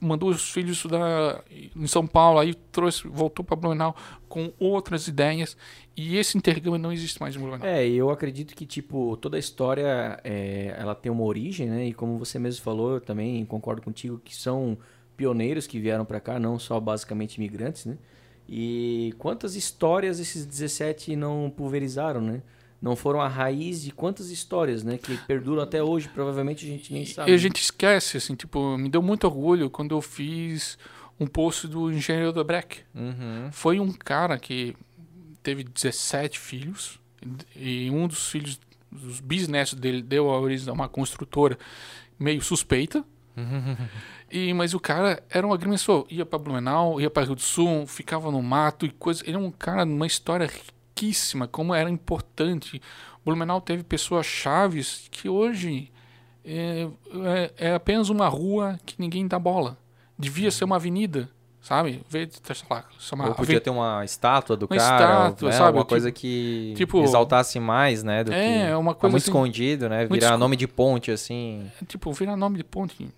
mandou 0.01 0.31
os 0.31 0.53
filhos 0.53 0.77
estudar 0.77 1.43
em 1.75 1.87
São 1.87 2.07
Paulo, 2.07 2.39
aí 2.39 2.55
trouxe, 2.55 3.07
voltou 3.09 3.45
para 3.45 3.57
Blumenau 3.57 3.97
com 4.29 4.53
outras 4.59 5.09
ideias, 5.09 5.57
e 5.97 6.17
esse 6.17 6.39
intercâmbio 6.39 6.79
não 6.79 6.93
existe 6.93 7.21
mais 7.21 7.35
em 7.35 7.39
Blumenau. 7.41 7.67
É, 7.67 7.87
eu 7.87 8.11
acredito 8.11 8.55
que, 8.55 8.65
tipo, 8.65 9.17
toda 9.17 9.37
a 9.37 9.41
história, 9.41 10.21
é, 10.23 10.75
ela 10.79 10.95
tem 10.95 11.11
uma 11.11 11.25
origem, 11.25 11.69
né? 11.69 11.87
E 11.89 11.93
como 11.93 12.17
você 12.17 12.39
mesmo 12.39 12.63
falou, 12.63 12.95
eu 12.95 13.01
também 13.01 13.45
concordo 13.45 13.83
contigo 13.83 14.19
que 14.25 14.35
são 14.35 14.79
pioneiros 15.17 15.67
que 15.67 15.79
vieram 15.79 16.05
para 16.05 16.21
cá, 16.21 16.39
não 16.39 16.59
só 16.59 16.81
basicamente 16.81 17.37
imigrantes, 17.37 17.85
né? 17.85 17.99
E 18.55 19.15
quantas 19.17 19.57
histórias 19.57 20.21
esses 20.21 20.45
17 20.45 21.17
não 21.17 21.51
pulverizaram, 21.57 22.21
né? 22.21 22.43
Não 22.83 22.95
foram 22.95 23.19
a 23.19 23.27
raiz 23.27 23.81
de 23.81 23.91
quantas 23.91 24.29
histórias, 24.29 24.85
né? 24.85 24.99
Que 24.99 25.17
perduram 25.17 25.63
até 25.63 25.83
hoje, 25.83 26.07
provavelmente 26.11 26.67
a 26.67 26.69
gente 26.69 26.93
nem 26.93 27.07
sabe. 27.07 27.31
E 27.31 27.35
a 27.35 27.39
gente 27.39 27.63
esquece, 27.63 28.19
assim, 28.19 28.35
tipo, 28.35 28.77
me 28.77 28.91
deu 28.91 29.01
muito 29.01 29.25
orgulho 29.25 29.71
quando 29.71 29.95
eu 29.95 30.03
fiz 30.03 30.77
um 31.19 31.27
post 31.27 31.67
do 31.67 31.91
engenheiro 31.91 32.31
da 32.31 32.45
Breck. 32.45 32.81
Uhum. 32.95 33.49
Foi 33.53 33.81
um 33.81 33.91
cara 33.91 34.39
que 34.39 34.77
teve 35.43 35.65
17 35.65 36.39
filhos 36.39 37.01
e 37.57 37.91
um 37.91 38.07
dos 38.07 38.29
filhos, 38.29 38.61
os 38.93 39.21
bisnetos 39.21 39.73
dele, 39.73 40.03
deu 40.03 40.29
a 40.29 40.39
origem 40.39 40.69
a 40.69 40.73
uma 40.73 40.91
construtora 40.91 41.59
meio 42.19 42.43
suspeita. 42.43 43.03
E, 44.33 44.55
mas 44.55 44.73
o 44.73 44.81
cara 44.81 45.23
era 45.29 45.47
um 45.47 45.53
agrimensor, 45.53 46.07
ia 46.09 46.25
para 46.25 46.39
Blumenau, 46.39 46.99
ia 46.99 47.11
para 47.11 47.25
Rio 47.25 47.35
do 47.35 47.41
Sul, 47.43 47.87
ficava 47.87 48.31
no 48.31 48.43
mato 48.43 48.87
e 48.87 48.91
coisa. 48.91 49.23
Ele 49.27 49.37
é 49.37 49.39
um 49.39 49.51
cara 49.51 49.85
de 49.85 49.93
uma 49.93 50.07
história 50.07 50.49
riquíssima, 50.49 51.47
como 51.47 51.75
era 51.75 51.91
importante. 51.91 52.81
Blumenau 53.25 53.61
teve 53.61 53.83
pessoas 53.83 54.25
chaves 54.25 55.07
que 55.11 55.29
hoje 55.29 55.93
é, 56.45 56.89
é, 57.59 57.69
é 57.69 57.75
apenas 57.75 58.09
uma 58.09 58.27
rua 58.27 58.79
que 58.87 58.95
ninguém 58.99 59.27
dá 59.29 59.39
bola. 59.39 59.77
Devia 60.19 60.51
ser 60.51 60.65
uma 60.65 60.77
avenida, 60.77 61.29
sabe? 61.61 62.03
Sei 62.11 63.19
lá, 63.19 63.29
Ou 63.29 63.35
podia 63.35 63.61
ter 63.61 63.71
uma 63.71 64.05
estátua 64.05 64.57
do 64.57 64.67
Uma 64.67 64.77
cara, 64.77 65.05
estátua, 65.29 65.51
né? 65.51 65.57
sabe? 65.57 65.77
Uma 65.77 65.83
Tipo- 65.83 65.89
coisa 65.91 66.11
que 66.11 66.73
tipo- 66.77 67.03
exaltasse 67.03 67.61
mais, 67.61 68.03
né? 68.03 68.25
Do 68.25 68.33
É, 68.33 68.69
que... 68.69 68.75
uma 68.75 68.95
Tá 68.95 69.01
coisa 69.01 69.13
muito 69.13 69.23
assim- 69.23 69.31
escondido, 69.31 69.89
né? 69.89 70.07
Virar 70.07 70.37
nome 70.39 70.57
de 70.57 70.67
ponte, 70.67 71.11
assim. 71.11 71.71
tipo, 71.87 72.11
vira 72.13 72.35
nome 72.37 72.57
de 72.57 72.65
ponte. 72.65 73.09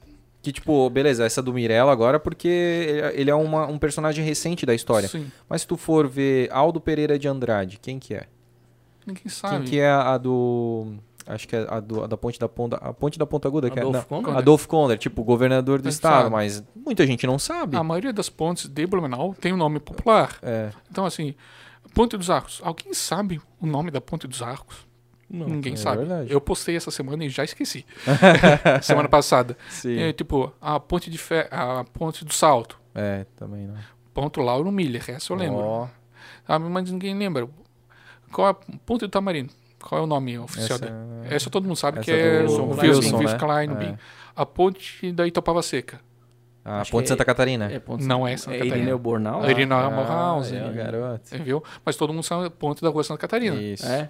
Que, 0.44 0.52
tipo, 0.52 0.90
beleza, 0.90 1.24
essa 1.24 1.40
do 1.42 1.54
Mirella 1.54 1.90
agora, 1.90 2.20
porque 2.20 2.46
ele- 2.46 3.20
ele 3.22 3.30
é 3.30 3.34
uma- 3.34 3.66
um 3.66 3.78
personagem 3.78 4.22
recente 4.22 4.66
da 4.66 4.74
história. 4.74 5.08
Sim, 5.08 5.32
Mas 5.48 5.62
se 5.62 5.66
tu 5.66 5.74
for 5.76 6.06
ver 6.06 6.48
Aldo 6.52 6.78
Pereira 6.80 7.18
de 7.18 7.26
Andrade, 7.26 7.78
quem 7.80 7.98
que 7.98 8.12
é? 8.14 8.26
ninguém 9.06 9.26
sabe. 9.28 9.56
Quem 9.56 9.64
que 9.64 9.80
é 9.80 9.90
a 9.90 10.18
do... 10.18 10.94
Acho 11.26 11.48
que 11.48 11.56
é 11.56 11.66
a, 11.68 11.80
do, 11.80 12.04
a 12.04 12.06
da 12.06 12.16
Ponte 12.18 12.38
da 12.38 12.46
Ponta... 12.46 12.76
A 12.76 12.92
Ponte 12.92 13.18
da 13.18 13.24
Ponta 13.24 13.48
Aguda, 13.48 13.70
que 13.70 13.78
é... 13.78 13.82
Adolfo 13.82 14.06
não, 14.14 14.22
Conrad? 14.22 14.38
Adolfo 14.38 14.68
Conrad, 14.68 14.98
tipo, 15.00 15.24
governador 15.24 15.80
do 15.80 15.88
estado, 15.88 16.24
sabe. 16.24 16.30
mas 16.30 16.62
muita 16.76 17.06
gente 17.06 17.26
não 17.26 17.38
sabe. 17.38 17.74
A 17.78 17.82
maioria 17.82 18.12
das 18.12 18.28
pontes 18.28 18.68
de 18.68 18.86
Blumenau 18.86 19.34
tem 19.40 19.50
um 19.52 19.56
nome 19.56 19.80
popular. 19.80 20.36
É. 20.42 20.70
Então, 20.90 21.06
assim, 21.06 21.34
Ponte 21.94 22.16
dos 22.18 22.28
Arcos. 22.28 22.60
Alguém 22.62 22.92
sabe 22.92 23.40
o 23.58 23.66
nome 23.66 23.90
da 23.90 24.00
Ponte 24.02 24.26
dos 24.28 24.42
Arcos? 24.42 24.86
Não. 25.34 25.46
Ninguém 25.48 25.72
é 25.74 25.76
sabe. 25.76 25.98
verdade. 25.98 26.32
Eu 26.32 26.40
postei 26.40 26.76
essa 26.76 26.90
semana 26.90 27.24
e 27.24 27.28
já 27.28 27.44
esqueci. 27.44 27.84
semana 28.82 29.08
passada. 29.08 29.56
Sim. 29.68 29.98
É, 29.98 30.12
tipo, 30.12 30.52
a 30.60 30.78
Ponte 30.80 31.10
de 31.10 31.18
Fe... 31.18 31.46
a 31.50 31.84
Ponte 31.92 32.24
do 32.24 32.32
Salto. 32.32 32.78
É, 32.94 33.26
também 33.36 33.66
não. 33.66 33.74
Ponto 34.12 34.40
Lauro 34.40 34.70
Miller, 34.70 35.02
essa 35.08 35.32
eu 35.32 35.36
lembro. 35.36 35.58
Ó, 35.58 35.88
Ah, 36.46 36.58
mas 36.58 36.90
ninguém 36.90 37.16
lembra. 37.18 37.48
Qual 38.32 38.46
é 38.46 38.50
a 38.50 38.54
Ponte 38.54 39.00
do 39.00 39.08
Tamarindo? 39.08 39.52
Qual 39.82 40.00
é 40.00 40.04
o 40.04 40.06
nome 40.06 40.38
oficial 40.38 40.76
essa 40.76 40.78
dela? 40.86 40.96
é- 41.28 41.34
Essa 41.34 41.50
todo 41.50 41.64
mundo 41.64 41.76
sabe 41.76 41.98
essa 41.98 42.04
que 42.04 42.12
é 42.12 42.42
do 42.44 42.52
o 42.52 42.70
Wilson, 42.80 43.16
Wilson, 43.18 43.22
né? 43.32 43.38
Klein, 43.38 43.70
É. 43.92 43.98
A 44.36 44.46
Ponte 44.46 45.12
da 45.12 45.26
Itopava 45.26 45.62
Seca. 45.62 46.00
A 46.64 46.80
Acho 46.80 46.90
Ponte 46.92 47.02
que 47.02 47.08
Santa 47.08 47.22
é- 47.22 47.26
Catarina. 47.26 47.70
É, 47.70 47.78
ponto 47.78 48.02
Não 48.02 48.26
é 48.26 48.34
Santa 48.38 48.52
é 48.52 48.58
Catarina. 48.60 48.76
Irineu 48.78 48.98
Bornal? 48.98 49.42
Ah, 49.42 49.50
Irineu 49.50 49.76
Ah, 49.76 49.90
Moraes, 49.90 50.50
é, 50.52 50.56
é. 50.66 50.72
garoto. 50.72 51.20
Você 51.28 51.38
viu? 51.38 51.62
Mas 51.84 51.96
todo 51.96 52.12
mundo 52.14 52.22
sabe 52.22 52.46
a 52.46 52.50
Ponte 52.50 52.80
da 52.80 52.88
Rua 52.88 53.04
Santa 53.04 53.18
Catarina. 53.20 53.54
Isso. 53.56 53.86
É. 53.86 54.08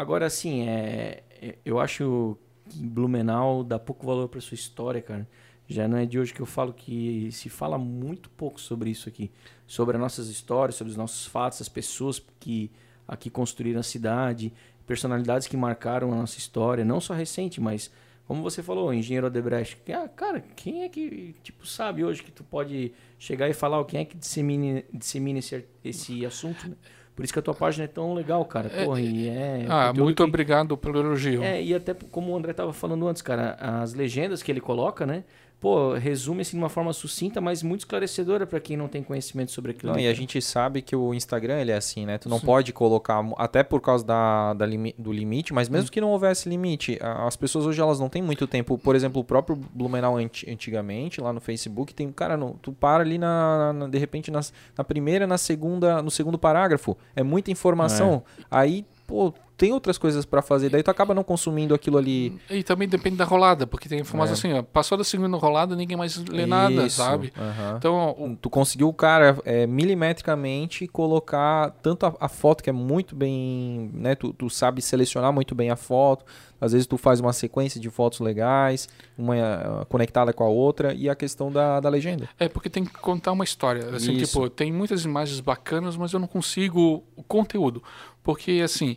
Agora, 0.00 0.24
assim, 0.24 0.66
é, 0.66 1.22
é- 1.42 1.58
eu 1.62 1.78
acho 1.78 2.38
que 2.70 2.78
Blumenau 2.86 3.62
dá 3.62 3.78
pouco 3.78 4.06
valor 4.06 4.30
para 4.30 4.40
sua 4.40 4.54
história, 4.54 5.02
cara. 5.02 5.28
Já 5.68 5.86
não 5.86 5.98
é 5.98 6.06
de 6.06 6.18
hoje 6.18 6.32
que 6.32 6.40
eu 6.40 6.46
falo 6.46 6.72
que 6.72 7.28
se 7.30 7.50
fala 7.50 7.76
muito 7.76 8.30
pouco 8.30 8.58
sobre 8.58 8.88
isso 8.88 9.10
aqui. 9.10 9.30
Sobre 9.66 9.98
as 9.98 10.00
nossas 10.00 10.28
histórias, 10.28 10.76
sobre 10.76 10.90
os 10.90 10.96
nossos 10.96 11.26
fatos, 11.26 11.60
as 11.60 11.68
pessoas 11.68 12.18
que 12.40 12.70
aqui 13.06 13.28
construíram 13.28 13.80
a 13.80 13.82
cidade, 13.82 14.54
personalidades 14.86 15.46
que 15.46 15.54
marcaram 15.54 16.10
a 16.14 16.16
nossa 16.16 16.38
história, 16.38 16.82
não 16.82 16.98
só 16.98 17.12
recente, 17.12 17.60
mas 17.60 17.90
como 18.26 18.42
você 18.42 18.62
falou, 18.62 18.94
engenheiro 18.94 19.26
Odebrecht. 19.26 19.76
ah, 19.92 20.08
cara, 20.08 20.40
quem 20.56 20.82
é 20.82 20.88
que 20.88 21.36
tipo 21.42 21.66
sabe 21.66 22.02
hoje 22.04 22.22
que 22.22 22.32
tu 22.32 22.42
pode 22.42 22.94
chegar 23.18 23.50
e 23.50 23.52
falar, 23.52 23.84
quem 23.84 24.00
é 24.00 24.04
que 24.06 24.16
dissemina, 24.16 24.82
dissemina 24.94 25.40
esse, 25.40 25.62
esse 25.84 26.24
assunto? 26.24 26.70
né? 26.70 26.76
Por 27.20 27.24
isso 27.24 27.34
que 27.34 27.38
a 27.38 27.42
tua 27.42 27.52
página 27.52 27.84
é 27.84 27.86
tão 27.86 28.14
legal, 28.14 28.42
cara. 28.46 28.70
É, 28.74 28.86
Porra, 28.86 28.98
e 28.98 29.28
é 29.28 29.66
ah, 29.68 29.92
muito 29.92 30.16
que- 30.16 30.22
obrigado 30.22 30.74
pelo 30.74 31.00
elogio. 31.00 31.42
é, 31.42 31.62
e 31.62 31.74
até 31.74 31.92
como 32.10 32.32
o 32.32 32.34
André 32.36 32.54
tava 32.54 32.72
falando 32.72 33.06
antes, 33.06 33.20
cara, 33.20 33.58
as 33.60 33.92
legendas 33.92 34.42
que 34.42 34.50
ele 34.50 34.58
coloca, 34.58 35.04
né? 35.04 35.22
Pô, 35.60 35.92
resume 35.92 36.40
assim 36.40 36.52
de 36.56 36.62
uma 36.62 36.70
forma 36.70 36.90
sucinta, 36.94 37.38
mas 37.38 37.62
muito 37.62 37.80
esclarecedora 37.80 38.46
para 38.46 38.58
quem 38.58 38.78
não 38.78 38.88
tem 38.88 39.02
conhecimento 39.02 39.52
sobre 39.52 39.72
aquilo. 39.72 39.92
Não, 39.92 39.98
e 40.00 40.04
a 40.04 40.10
cara? 40.10 40.14
gente 40.16 40.40
sabe 40.40 40.80
que 40.80 40.96
o 40.96 41.12
Instagram 41.12 41.60
ele 41.60 41.70
é 41.70 41.76
assim, 41.76 42.06
né? 42.06 42.16
Tu 42.16 42.30
não 42.30 42.38
Sim. 42.38 42.46
pode 42.46 42.72
colocar, 42.72 43.22
até 43.36 43.62
por 43.62 43.78
causa 43.82 44.02
da, 44.02 44.54
da 44.54 44.64
limi- 44.64 44.94
do 44.96 45.12
limite, 45.12 45.52
mas 45.52 45.68
Hum. 45.68 45.72
mesmo 45.72 45.90
que 45.90 46.00
não 46.00 46.08
houvesse 46.12 46.48
limite, 46.48 46.98
as 47.02 47.36
pessoas 47.36 47.66
hoje 47.66 47.78
elas 47.78 48.00
não 48.00 48.08
têm 48.08 48.22
muito 48.22 48.46
tempo. 48.46 48.78
Por 48.78 48.96
exemplo, 48.96 49.20
o 49.20 49.24
próprio 49.24 49.54
Blumenau 49.54 50.16
anti- 50.16 50.50
antigamente, 50.50 51.20
lá 51.20 51.30
no 51.30 51.40
Facebook, 51.42 51.92
tem, 51.92 52.10
cara, 52.10 52.38
não, 52.38 52.52
tu 52.54 52.72
para 52.72 53.02
ali 53.04 53.18
na, 53.18 53.74
na- 53.74 53.86
de 53.86 53.98
repente 53.98 54.30
nas- 54.30 54.54
na 54.78 54.82
primeira, 54.82 55.26
na 55.26 55.36
segunda, 55.36 56.00
no 56.02 56.10
segundo 56.10 56.38
parágrafo. 56.38 56.96
É 57.14 57.22
muita 57.22 57.50
informação. 57.50 58.22
Aí, 58.50 58.86
pô, 59.06 59.34
tem 59.60 59.74
outras 59.74 59.98
coisas 59.98 60.24
pra 60.24 60.40
fazer, 60.40 60.70
daí 60.70 60.82
tu 60.82 60.90
acaba 60.90 61.12
não 61.12 61.22
consumindo 61.22 61.74
aquilo 61.74 61.98
ali. 61.98 62.40
E 62.48 62.62
também 62.62 62.88
depende 62.88 63.16
da 63.16 63.26
rolada, 63.26 63.66
porque 63.66 63.90
tem 63.90 63.98
informação 64.00 64.32
É. 64.34 64.38
assim, 64.38 64.52
ó, 64.54 64.62
passou 64.62 64.96
da 64.96 65.04
segunda 65.04 65.36
rolada, 65.36 65.76
ninguém 65.76 65.98
mais 65.98 66.16
lê 66.16 66.46
nada, 66.46 66.86
Isso, 66.86 66.96
sabe? 66.96 67.30
aham. 67.38 67.74
Então, 67.76 68.10
o- 68.18 68.36
Tu 68.40 68.48
conseguiu, 68.48 68.88
o 68.88 68.94
cara, 68.94 69.36
é, 69.44 69.66
milimetricamente 69.66 70.86
colocar 70.88 71.72
tanto 71.82 72.06
a, 72.06 72.14
a 72.20 72.28
foto 72.28 72.62
que 72.64 72.70
é 72.70 72.72
muito 72.72 73.14
bem, 73.14 73.90
né? 73.92 74.14
Tu, 74.14 74.32
tu 74.32 74.48
sabe 74.48 74.80
selecionar 74.80 75.30
muito 75.30 75.54
bem 75.54 75.70
a 75.70 75.76
foto. 75.76 76.24
Às 76.58 76.72
vezes 76.72 76.86
tu 76.86 76.96
faz 76.96 77.20
uma 77.20 77.32
sequência 77.32 77.80
de 77.80 77.88
fotos 77.90 78.20
legais, 78.20 78.88
uma 79.16 79.36
eh, 79.36 79.84
conectada 79.88 80.32
com 80.32 80.44
a 80.44 80.48
outra 80.48 80.92
e 80.94 81.08
a 81.08 81.14
questão 81.14 81.50
da, 81.52 81.80
da 81.80 81.88
legenda. 81.88 82.28
é 82.38 82.48
porque 82.48 82.68
tem 82.70 82.84
que 82.84 82.92
contar 82.94 83.32
uma 83.32 83.44
história. 83.44 83.94
Assim, 83.94 84.12
Isso. 84.14 84.32
tipo, 84.32 84.48
tem 84.50 84.72
muitas 84.72 85.04
imagens 85.04 85.40
bacanas, 85.40 85.96
mas 85.96 86.12
eu 86.12 86.18
não 86.20 86.26
consigo 86.26 87.02
o 87.16 87.22
conteúdo. 87.22 87.82
Porque, 88.22 88.60
assim, 88.64 88.96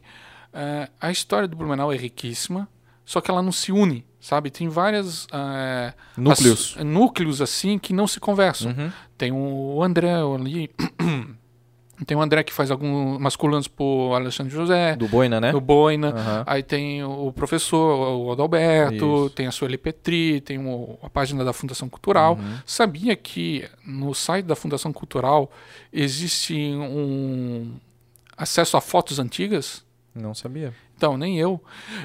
eh, 0.53 0.89
a 1.01 1.11
história 1.11 1.47
do 1.47 1.55
Blumenau 1.55 1.91
é 1.91 1.97
riquíssima, 1.97 2.67
só 3.05 3.19
que 3.21 3.29
ela 3.29 3.41
não 3.41 3.51
se 3.51 3.71
une, 3.71 4.05
sabe? 4.19 4.49
Tem 4.49 4.67
várias... 4.69 5.27
eh, 5.33 5.93
Núcleos. 6.17 6.75
as- 6.77 6.85
núcleos, 6.85 7.41
assim, 7.41 7.77
que 7.77 7.91
não 7.93 8.07
se 8.07 8.19
conversam. 8.19 8.71
Uhum. 8.71 8.91
Tem 9.17 9.31
o 9.31 9.81
André 9.83 10.11
ali... 10.13 10.69
tem 12.07 12.17
o 12.17 12.21
André 12.21 12.43
que 12.43 12.51
faz 12.51 12.69
alguns 12.71 13.17
masculinos 13.19 13.67
por 13.67 14.13
Alexandre 14.15 14.51
José, 14.51 14.95
Do 14.95 15.07
Boina, 15.07 15.39
né? 15.39 15.53
o 15.53 15.61
Boina. 15.61 16.09
Aham. 16.09 16.43
Aí 16.45 16.61
tem 16.63 17.01
o 17.03 17.31
professor, 17.31 18.17
o 18.17 18.31
Adalberto, 18.31 18.95
Isso. 19.25 19.29
tem 19.29 19.47
a 19.47 19.51
Sueli 19.51 19.77
Petri, 19.77 20.41
tem 20.41 20.57
o- 20.59 20.97
a 21.01 21.09
página 21.09 21.45
da 21.45 21.53
Fundação 21.53 21.87
Cultural. 21.87 22.33
Uhum. 22.35 22.57
Sabia 22.65 23.15
que 23.15 23.69
no 23.85 24.13
site 24.13 24.45
da 24.45 24.55
Fundação 24.55 24.91
Cultural 24.91 25.49
existe 25.93 26.55
um 26.55 27.73
acesso 28.35 28.75
a 28.75 28.81
fotos 28.81 29.19
antigas? 29.19 29.83
Não 30.15 30.33
sabia. 30.33 30.73
Então, 30.95 31.17
nem 31.17 31.39
eu. 31.39 31.61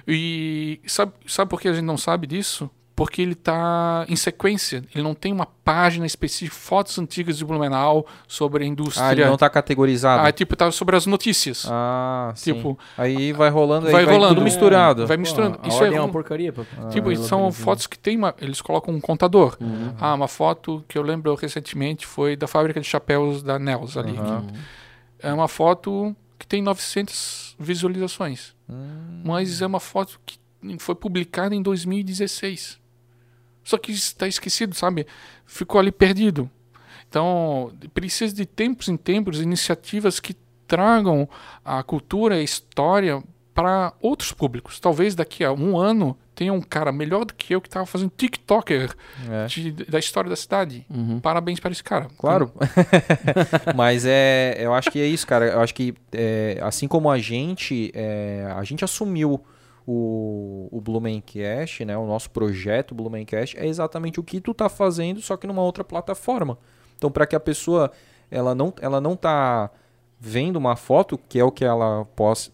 E 0.07 0.81
sabe, 0.87 1.13
sabe 1.27 1.51
por 1.51 1.61
que 1.61 1.69
a 1.69 1.73
gente 1.73 1.85
não 1.85 1.99
sabe 1.99 2.27
disso? 2.27 2.71
Porque 2.97 3.23
ele 3.23 3.35
está 3.35 4.05
em 4.09 4.17
sequência. 4.17 4.83
Ele 4.93 5.05
não 5.05 5.15
tem 5.15 5.33
uma 5.33 5.47
página 5.47 6.05
específica, 6.05 6.57
fotos 6.61 6.99
antigas 6.99 7.39
de 7.39 7.45
Blumenau 7.45 8.05
sobre 8.27 8.65
a 8.65 8.67
indústria. 8.67 9.07
Ah, 9.07 9.13
ele 9.13 9.25
não 9.25 9.37
tá 9.37 9.49
categorizado. 9.49 10.27
Ah, 10.27 10.33
tipo, 10.33 10.57
tá 10.57 10.69
sobre 10.73 10.97
as 10.97 11.07
notícias. 11.07 11.65
Ah, 11.71 12.33
sim. 12.35 12.55
Tipo, 12.55 12.77
aí 12.97 13.33
vai 13.33 13.51
rolando, 13.51 13.87
aí 13.87 13.93
vai 13.93 14.05
vai, 14.05 14.15
rolando. 14.15 14.35
tudo 14.35 14.43
misturado. 14.45 15.07
Vai 15.07 15.17
Pô, 15.17 15.21
misturando. 15.21 15.61
a 15.63 15.69
Isso 15.69 15.85
é 15.85 15.95
é 15.95 16.01
uma 16.01 16.09
porcaria. 16.09 16.53
Pô. 16.53 16.65
Tipo, 16.91 17.11
Ah, 17.11 17.17
são 17.17 17.43
ela- 17.43 17.53
fotos 17.53 17.87
que 17.87 17.97
tem 17.97 18.17
uma, 18.17 18.35
eles 18.41 18.61
colocam 18.61 18.93
um 18.93 19.01
contador. 19.01 19.57
Uhum. 19.61 19.93
Ah, 20.01 20.15
uma 20.15 20.27
foto 20.27 20.85
que 20.89 20.99
eu 20.99 21.03
lembro 21.03 21.33
recentemente 21.37 22.05
foi 22.05 22.35
da 22.35 22.49
fábrica 22.49 22.81
de 22.81 22.87
chapéus 22.89 23.45
da 23.45 23.61
Nels 23.61 23.97
ali. 23.97 24.19
Aham. 24.19 24.45
É 25.21 25.33
uma 25.33 25.47
foto 25.47 26.17
que 26.37 26.49
tem 26.49 26.63
900 26.63 27.48
visualizações, 27.59 28.55
Hum. 28.69 29.23
mas 29.25 29.61
é 29.61 29.67
uma 29.67 29.81
foto 29.81 30.21
que 30.25 30.39
foi 30.79 30.95
publicada 30.95 31.55
em 31.55 31.63
2016. 31.63 32.79
Só 33.65 33.77
que 33.77 33.93
está 33.93 34.27
esquecido, 34.27 34.75
sabe? 34.75 35.07
Ficou 35.45 35.79
ali 35.81 35.93
perdido. 35.93 36.51
Então, 37.09 37.73
precisa 37.93 38.35
de 38.35 38.47
tempos 38.47 38.89
em 38.89 38.97
tempos 38.97 39.41
iniciativas 39.41 40.21
que 40.21 40.35
tragam 40.67 41.29
a 41.65 41.83
cultura 41.83 42.37
e 42.37 42.41
a 42.41 42.45
história 42.45 43.23
para 43.55 43.93
outros 44.01 44.33
públicos. 44.33 44.79
Talvez 44.79 45.15
daqui 45.15 45.43
a 45.45 45.53
um 45.53 45.77
ano 45.79 46.17
tenha 46.39 46.53
um 46.53 46.61
cara 46.61 46.93
melhor 46.93 47.25
do 47.25 47.35
que 47.35 47.53
eu 47.53 47.61
que 47.61 47.67
estava 47.67 47.85
fazendo 47.85 48.13
TikToker 48.17 48.95
É. 49.29 49.47
de- 49.47 49.73
da 49.73 49.99
história 49.99 50.31
da 50.31 50.37
cidade. 50.37 50.87
Uhum. 50.89 51.19
Parabéns 51.19 51.59
para 51.59 51.73
esse 51.73 51.83
cara. 51.83 52.07
Claro. 52.17 52.53
Mas 53.75 54.05
é, 54.07 54.57
eu 54.61 54.73
acho 54.73 54.89
que 54.89 55.01
é 55.01 55.07
isso, 55.07 55.27
cara. 55.27 55.47
Eu 55.47 55.61
acho 55.61 55.75
que 55.75 55.95
é, 56.13 56.59
assim 56.63 56.87
como 56.87 57.11
a 57.11 57.19
gente, 57.19 57.91
é, 57.93 58.53
a 58.57 58.63
gente 58.63 58.85
assumiu 58.85 59.41
o, 59.85 60.69
o 60.71 60.81
Blumencast, 60.81 61.85
né? 61.85 61.97
O 61.99 62.07
nosso 62.07 62.31
projeto 62.31 62.95
Blumencast 62.95 63.59
é 63.59 63.67
exatamente 63.67 64.21
o 64.21 64.23
que 64.23 64.41
tu 64.41 64.55
tá 64.55 64.69
fazendo, 64.69 65.21
só 65.21 65.37
que 65.37 65.47
numa 65.47 65.63
outra 65.63 65.83
plataforma. 65.83 66.57
Então, 66.97 67.11
para 67.11 67.27
que 67.27 67.35
a 67.35 67.41
pessoa 67.41 67.91
ela 68.31 68.55
não, 68.55 68.73
ela 68.81 69.01
não 69.01 69.17
tá 69.17 69.71
vendo 70.21 70.57
uma 70.57 70.75
foto, 70.77 71.19
que 71.29 71.39
é 71.39 71.45
o 71.45 71.51
que 71.53 71.65
ela 71.65 72.07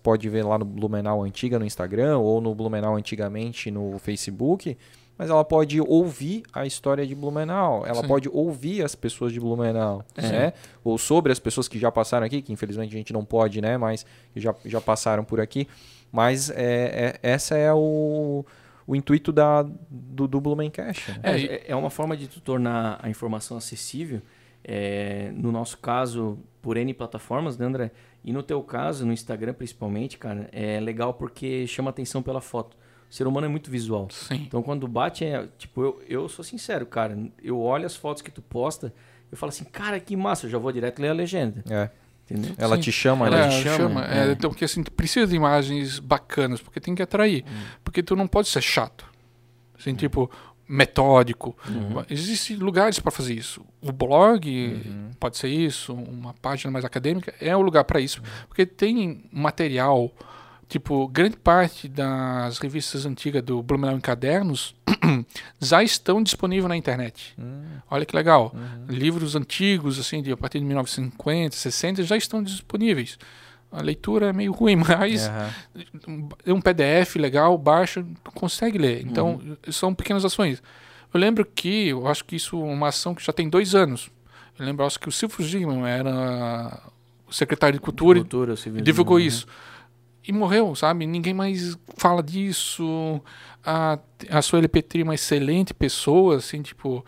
pode 0.03 0.29
ver 0.29 0.45
lá 0.45 0.59
no 0.59 0.65
Blumenau 0.65 1.23
Antiga 1.23 1.59
no 1.59 1.65
Instagram 1.65 2.19
ou 2.19 2.41
no 2.41 2.55
Blumenau 2.55 2.95
Antigamente 2.97 3.71
no 3.71 3.99
Facebook, 3.99 4.77
mas 5.17 5.31
ela 5.31 5.45
pode 5.45 5.81
ouvir 5.81 6.43
a 6.53 6.67
história 6.67 7.07
de 7.07 7.15
Blumenau, 7.15 7.87
ela 7.87 8.03
Sim. 8.03 8.09
pode 8.09 8.29
ouvir 8.29 8.83
as 8.85 8.95
pessoas 8.95 9.33
de 9.33 9.39
Blumenau, 9.41 10.05
É. 10.17 10.23
né? 10.23 10.53
Ou 10.83 10.99
sobre 10.99 11.31
as 11.33 11.39
pessoas 11.39 11.69
que 11.69 11.79
já 11.79 11.91
passaram 11.91 12.27
aqui, 12.27 12.43
que 12.43 12.53
infelizmente 12.53 12.95
a 12.95 12.99
gente 12.99 13.13
não 13.13 13.25
pode, 13.25 13.61
né? 13.61 13.79
Mas 13.79 14.05
que 14.33 14.41
já, 14.41 14.55
já 14.65 14.81
passaram 14.81 15.25
por 15.25 15.41
aqui. 15.41 15.67
Mas 16.13 16.51
é, 16.51 17.17
é- 17.23 17.31
essa 17.31 17.57
é 17.57 17.73
o, 17.73 18.45
o 18.87 18.95
intuito 18.97 19.33
da, 19.33 19.63
do, 19.89 20.27
do 20.29 20.41
Blumencast. 20.41 21.13
né? 21.13 21.19
É, 21.23 21.41
É, 21.43 21.65
é 21.69 21.77
uma 21.77 21.91
forma 21.91 22.17
de 22.17 22.27
tu 22.29 22.41
tornar 22.41 22.99
a 23.03 23.09
informação 23.09 23.57
acessível. 23.57 24.21
É, 24.65 25.31
no 25.35 25.53
nosso 25.53 25.79
caso, 25.79 26.39
por 26.63 26.77
N 26.77 26.93
plataformas, 26.95 27.59
né, 27.59 27.67
André? 27.67 27.91
E 28.25 28.33
no 28.33 28.43
teu 28.43 28.63
caso, 28.63 29.05
no 29.05 29.13
Instagram 29.13 29.53
principalmente, 29.53 30.17
cara, 30.17 30.49
é 30.51 30.81
legal 30.81 31.13
porque 31.13 31.67
chama 31.67 31.91
atenção 31.91 32.23
pela 32.23 32.41
foto. 32.41 32.77
O 33.11 33.15
ser 33.15 33.27
humano 33.27 33.47
é 33.47 33.51
muito 33.51 33.71
visual. 33.71 34.09
Sim. 34.11 34.45
Então, 34.47 34.63
quando 34.63 34.89
bate, 34.89 35.25
é, 35.25 35.47
tipo, 35.59 35.83
eu, 35.83 36.03
eu 36.09 36.29
sou 36.29 36.43
sincero, 36.43 36.87
cara. 36.87 37.17
Eu 37.43 37.61
olho 37.61 37.85
as 37.85 37.95
fotos 37.95 38.23
que 38.23 38.31
tu 38.31 38.41
posta, 38.41 38.93
eu 39.31 39.37
falo 39.37 39.51
assim, 39.51 39.65
cara, 39.65 40.01
que 40.01 40.17
massa, 40.17 40.47
eu 40.47 40.51
já 40.51 40.59
vou 40.59 40.73
direto 40.73 41.01
ler 41.01 41.11
a 41.11 41.13
legenda. 41.13 41.63
É. 41.71 41.91
Entendeu? 42.25 42.55
Ela 42.57 42.77
Sim. 42.77 42.83
te 42.83 42.93
chama, 42.93 43.27
Ela 43.27 43.37
né? 43.37 43.49
te 43.51 43.63
chama. 43.63 43.77
chama, 43.77 44.07
é, 44.07 44.29
é. 44.29 44.33
Então, 44.33 44.51
porque 44.51 44.65
assim, 44.65 44.83
tu 44.83 44.91
precisa 44.91 45.27
de 45.27 45.37
imagens 45.37 45.99
bacanas, 45.99 46.63
porque 46.63 46.81
tem 46.81 46.95
que 46.95 47.03
atrair. 47.03 47.45
Porque 47.85 48.03
tu 48.03 48.17
não 48.17 48.27
pode 48.27 48.49
ser 48.49 48.63
chato. 48.63 49.05
Assim, 49.79 49.95
tipo, 49.95 50.31
metódico. 50.69 51.57
Existem 52.09 52.57
lugares 52.57 52.99
para 52.99 53.11
fazer 53.11 53.35
isso. 53.35 53.65
O 53.81 53.93
blog 53.93 54.83
pode 55.21 55.37
ser 55.37 55.49
isso, 55.49 55.93
uma 55.93 56.35
página 56.35 56.71
mais 56.71 56.85
acadêmica 56.85 57.35
é 57.41 57.57
o 57.57 57.61
lugar 57.61 57.85
para 57.85 58.01
isso. 58.01 58.23
Porque 58.49 58.65
tem 58.65 59.25
material, 59.31 60.11
tipo, 60.69 61.07
grande 61.09 61.37
parte 61.37 61.89
das 61.89 62.59
revistas 62.59 63.05
antigas 63.07 63.43
do 63.43 63.63
Blumenau 63.63 63.97
em 63.97 64.01
Cadernos 64.01 64.75
já 65.61 65.83
estão 65.83 66.23
disponíveis 66.23 66.69
na 66.69 66.77
internet. 66.77 67.35
Olha 67.91 68.07
que 68.07 68.17
legal. 68.17 68.55
Livros 68.89 69.37
antigos, 69.37 69.99
assim, 69.99 70.23
de 70.23 70.33
a 70.33 70.37
partir 70.37 70.59
de 70.61 70.65
1950, 70.65 71.57
60, 71.57 72.03
já 72.03 72.17
estão 72.17 72.43
disponíveis. 72.43 73.19
A 73.75 73.83
leitura 73.83 74.27
é 74.29 74.33
meio 74.33 74.53
ruim, 74.53 74.77
mas 74.87 75.29
é 76.47 76.53
um 76.53 76.61
PDF 76.61 77.17
legal, 77.17 77.57
baixa, 77.59 78.05
consegue 78.35 78.79
ler. 78.79 79.03
Então, 79.05 79.41
são 79.71 79.95
pequenas 79.95 80.25
ações. 80.25 80.63
Eu 81.13 81.21
lembro 81.21 81.45
que, 81.45 81.89
eu 81.89 82.07
acho 82.07 82.25
que 82.25 82.37
isso 82.37 82.57
é 82.61 82.65
uma 82.65 82.89
ação 82.89 83.15
que 83.15 83.25
já 83.25 83.33
tem 83.33 83.49
dois 83.49 83.75
anos. 83.75 84.11
Eu 84.59 84.65
lembro, 84.67 84.85
acho 84.87 84.99
que 84.99 85.09
o 85.09 85.13
Silvio 85.13 85.45
Zimmermann 85.47 85.91
era 85.91 86.81
o 87.27 87.33
secretário 87.33 87.75
de 87.79 87.81
Cultura, 87.81 88.21
Cultura, 88.21 88.53
o 88.53 88.57
civil- 88.57 88.81
e 88.81 88.83
divulgou 88.83 89.17
Uhum. 89.17 89.23
isso. 89.23 89.47
E 90.27 90.33
morreu, 90.33 90.75
sabe? 90.75 91.07
Ninguém 91.07 91.35
mais 91.35 91.77
fala 91.97 92.23
disso. 92.23 93.21
A, 93.65 93.99
a 94.31 94.41
sua 94.43 94.61
LP3 94.61 95.01
é 95.01 95.03
uma 95.05 95.15
excelente 95.15 95.75
pessoa, 95.75 96.37
assim, 96.37 96.63
tipo... 96.63 97.05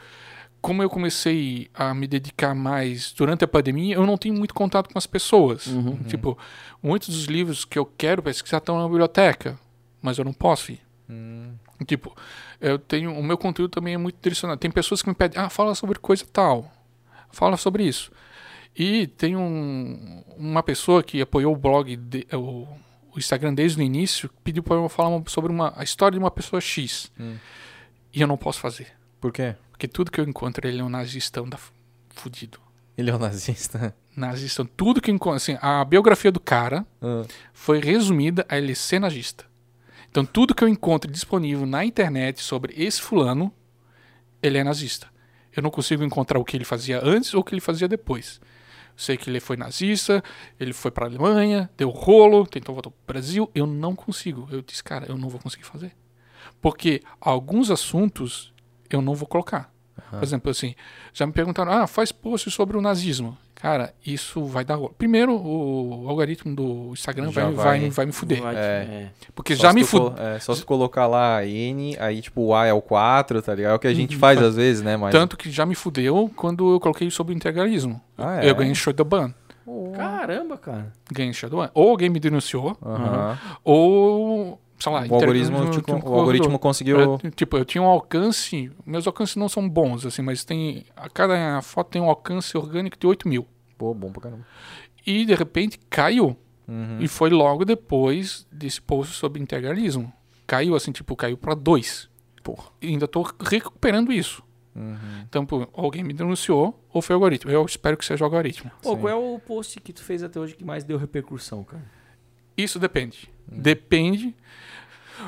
Como 0.66 0.82
eu 0.82 0.90
comecei 0.90 1.70
a 1.74 1.94
me 1.94 2.06
dedicar 2.06 2.55
mais 2.55 3.12
durante 3.12 3.44
a 3.44 3.48
pandemia, 3.48 3.94
eu 3.94 4.05
não 4.06 4.16
tenho 4.18 4.34
muito 4.34 4.52
contato 4.55 4.90
com 4.93 4.98
as 4.98 5.06
pessoas. 5.06 5.66
Uhum. 5.68 5.97
Tipo, 6.05 6.36
muitos 6.82 7.09
dos 7.09 7.24
livros 7.26 7.64
que 7.64 7.78
eu 7.78 7.86
quero 7.86 8.22
pesquisar 8.22 8.59
estão 8.59 8.76
na 8.78 8.88
biblioteca, 8.88 9.59
mas 10.02 10.18
eu 10.18 10.24
não 10.24 10.32
posso 10.32 10.72
ir. 10.72 10.80
Hum. 11.09 11.52
Tipo, 11.86 12.16
eu 12.60 12.78
tenho. 12.78 13.12
O 13.16 13.22
meu 13.22 13.38
conteúdo 13.38 13.70
também 13.70 13.94
é 13.94 13.98
muito 13.98 14.16
direcionado. 14.20 14.59
Tem 14.59 14.70
pessoas 14.70 15.02
que 15.02 15.09
me 15.09 15.14
pedem, 15.14 15.40
ah, 15.40 15.48
fala 15.48 15.74
sobre 15.74 15.98
coisa 15.98 16.24
tal. 16.32 16.70
Fala 17.30 17.56
sobre 17.56 17.84
isso. 17.84 18.10
E 18.76 19.06
tem 19.06 19.36
um, 19.36 20.22
uma 20.36 20.62
pessoa 20.62 21.02
que 21.02 21.20
apoiou 21.20 21.52
o 21.52 21.56
blog, 21.56 21.94
de- 21.97 22.26
o, 22.32 22.66
o 23.14 23.18
Instagram 23.18 23.55
desde 23.55 23.80
o 23.80 23.82
início, 23.84 24.28
pediu 24.43 24.62
para 24.62 24.76
eu 24.76 24.88
falar 24.88 25.10
uma- 25.10 25.22
sobre 25.28 25.52
uma, 25.52 25.72
a 25.76 25.84
história 25.84 26.18
de 26.18 26.22
uma 26.24 26.30
pessoa 26.30 26.60
X. 26.60 27.10
Hum. 27.20 27.36
E 28.12 28.20
eu 28.20 28.26
não 28.26 28.36
posso 28.36 28.59
fazer. 28.59 28.88
Por 29.20 29.32
quê? 29.32 29.55
Porque 29.76 29.86
tudo 29.86 30.10
que 30.10 30.18
eu 30.18 30.24
encontro, 30.24 30.66
ele 30.66 30.80
é 30.80 30.82
um 30.84 30.88
nazistão 30.88 31.46
da 31.46 31.58
fudido. 32.14 32.58
Ele 32.96 33.10
é 33.10 33.14
um 33.14 33.18
nazista. 33.18 33.94
Nazistão. 34.16 34.64
Tudo 34.64 35.02
que 35.02 35.10
eu 35.10 35.14
encontro. 35.14 35.36
Assim, 35.36 35.58
a 35.60 35.84
biografia 35.84 36.32
do 36.32 36.40
cara 36.40 36.86
Ah. 37.02 37.24
foi 37.52 37.78
resumida 37.78 38.46
a 38.48 38.56
ele 38.56 38.74
ser 38.74 38.98
nazista. 38.98 39.44
Então, 40.10 40.24
tudo 40.24 40.54
que 40.54 40.64
eu 40.64 40.68
encontro 40.68 41.10
disponível 41.12 41.66
na 41.66 41.84
internet 41.84 42.40
sobre 42.42 42.72
esse 42.82 43.02
fulano, 43.02 43.52
ele 44.42 44.56
é 44.56 44.64
nazista. 44.64 45.08
Eu 45.54 45.62
não 45.62 45.68
consigo 45.70 46.02
encontrar 46.02 46.38
o 46.38 46.44
que 46.44 46.56
ele 46.56 46.64
fazia 46.64 46.98
antes 47.04 47.34
ou 47.34 47.42
o 47.42 47.44
que 47.44 47.52
ele 47.52 47.60
fazia 47.60 47.86
depois. 47.86 48.40
Eu 48.42 48.98
sei 48.98 49.18
que 49.18 49.28
ele 49.28 49.40
foi 49.40 49.58
nazista, 49.58 50.24
ele 50.58 50.72
foi 50.72 50.90
para 50.90 51.04
a 51.04 51.08
Alemanha, 51.10 51.68
deu 51.76 51.90
rolo, 51.90 52.46
tentou 52.46 52.74
voltar 52.74 52.88
para 52.90 52.98
o 52.98 53.06
Brasil. 53.06 53.50
Eu 53.54 53.66
não 53.66 53.94
consigo. 53.94 54.48
Eu 54.50 54.62
disse, 54.62 54.82
cara, 54.82 55.04
eu 55.06 55.18
não 55.18 55.28
vou 55.28 55.38
conseguir 55.38 55.64
fazer. 55.64 55.92
Porque 56.62 57.02
alguns 57.20 57.70
assuntos 57.70 58.54
eu 58.90 59.00
não 59.02 59.14
vou 59.14 59.26
colocar. 59.28 59.70
Por 60.10 60.22
exemplo, 60.22 60.50
assim, 60.50 60.74
já 61.12 61.26
me 61.26 61.32
perguntaram, 61.32 61.72
ah, 61.72 61.86
faz 61.86 62.12
post 62.12 62.50
sobre 62.50 62.76
o 62.76 62.80
nazismo. 62.82 63.36
Cara, 63.54 63.92
isso 64.04 64.44
vai 64.44 64.62
dar. 64.64 64.78
Primeiro, 64.98 65.34
o 65.34 66.04
algoritmo 66.08 66.54
do 66.54 66.90
Instagram 66.92 67.30
vai, 67.30 67.44
vai- 67.52 67.80
vai, 67.80 67.90
vai 67.90 68.06
me 68.06 68.12
fuder. 68.12 68.42
Vai- 68.42 68.54
É. 68.54 68.58
é. 68.58 69.10
Porque 69.34 69.56
Só 69.56 69.62
já 69.62 69.72
me 69.72 69.84
colo- 69.86 70.14
É, 70.18 70.38
só 70.38 70.54
se 70.54 70.64
colocar 70.64 71.06
lá 71.06 71.44
N, 71.44 71.96
aí 71.98 72.20
tipo 72.20 72.42
o 72.42 72.54
A 72.54 72.66
é 72.66 72.72
o 72.74 72.82
4, 72.82 73.40
tá 73.40 73.54
ligado? 73.54 73.72
É 73.72 73.74
o 73.74 73.78
que 73.78 73.86
a 73.88 73.94
gente 73.94 74.14
faz 74.16 74.40
às 74.40 74.54
vezes, 74.56 74.82
né? 74.82 74.96
Mas... 74.98 75.10
Tanto 75.12 75.36
que 75.36 75.50
já 75.50 75.64
me 75.64 75.74
fudeu 75.74 76.30
quando 76.36 76.74
eu 76.74 76.78
coloquei 76.78 77.10
sobre 77.10 77.32
o 77.32 77.36
integralismo. 77.36 78.00
Ah, 78.18 78.44
é? 78.44 78.50
Eu 78.50 78.54
ganhei 78.54 78.74
Shadowban. 78.74 79.34
Caramba, 79.94 80.56
cara. 80.58 80.92
Ganhei 81.10 81.32
Shadowban. 81.32 81.70
Ou 81.74 81.90
alguém 81.90 82.10
me 82.10 82.20
denunciou, 82.20 82.76
Aham. 82.84 83.38
ou, 83.64 84.60
sei 84.78 84.92
lá, 84.92 85.06
O 85.08 85.14
algoritmo, 85.14 85.58
con- 85.58 85.70
tipo, 85.70 85.92
o 85.92 86.14
algoritmo 86.14 86.58
conseguiu... 86.58 86.98
Eu, 87.00 87.18
tipo, 87.30 87.56
eu 87.56 87.64
tinha 87.64 87.82
um 87.82 87.86
alcance, 87.86 88.70
meus 88.84 89.06
alcances 89.06 89.36
não 89.36 89.48
são 89.48 89.68
bons, 89.68 90.04
assim, 90.06 90.22
mas 90.22 90.44
tem, 90.44 90.84
a 90.96 91.08
cada 91.08 91.60
foto 91.62 91.88
tem 91.90 92.02
um 92.02 92.08
alcance 92.08 92.56
orgânico 92.56 92.96
de 92.98 93.06
8 93.06 93.28
mil. 93.28 93.46
Pô, 93.78 93.92
bom 93.94 94.10
pra 94.10 94.22
caramba. 94.22 94.46
E 95.06 95.24
de 95.24 95.34
repente 95.34 95.78
caiu. 95.90 96.36
Uhum. 96.68 96.98
E 97.00 97.06
foi 97.06 97.30
logo 97.30 97.64
depois 97.64 98.46
desse 98.50 98.80
post 98.82 99.14
sobre 99.14 99.40
integralismo. 99.40 100.12
Caiu 100.46 100.74
assim, 100.74 100.90
tipo, 100.92 101.14
caiu 101.14 101.36
pra 101.36 101.54
2. 101.54 102.08
Porra. 102.42 102.70
E 102.82 102.88
ainda 102.88 103.06
tô 103.06 103.22
recuperando 103.40 104.12
isso. 104.12 104.42
Uhum. 104.74 104.96
Então, 105.28 105.46
pô, 105.46 105.66
alguém 105.72 106.02
me 106.04 106.12
denunciou 106.12 106.78
ou 106.92 107.00
foi 107.00 107.14
o 107.14 107.18
algoritmo. 107.18 107.50
Eu 107.50 107.64
espero 107.64 107.96
que 107.96 108.04
seja 108.04 108.22
o 108.22 108.26
algoritmo. 108.26 108.70
Pô, 108.82 108.90
Sim. 108.94 109.00
qual 109.00 109.08
é 109.12 109.14
o 109.14 109.38
post 109.38 109.80
que 109.80 109.92
tu 109.92 110.02
fez 110.02 110.22
até 110.22 110.38
hoje 110.40 110.54
que 110.54 110.64
mais 110.64 110.84
deu 110.84 110.98
repercussão, 110.98 111.62
cara? 111.64 111.82
Isso 112.56 112.78
depende. 112.78 113.30
Depende. 113.51 114.35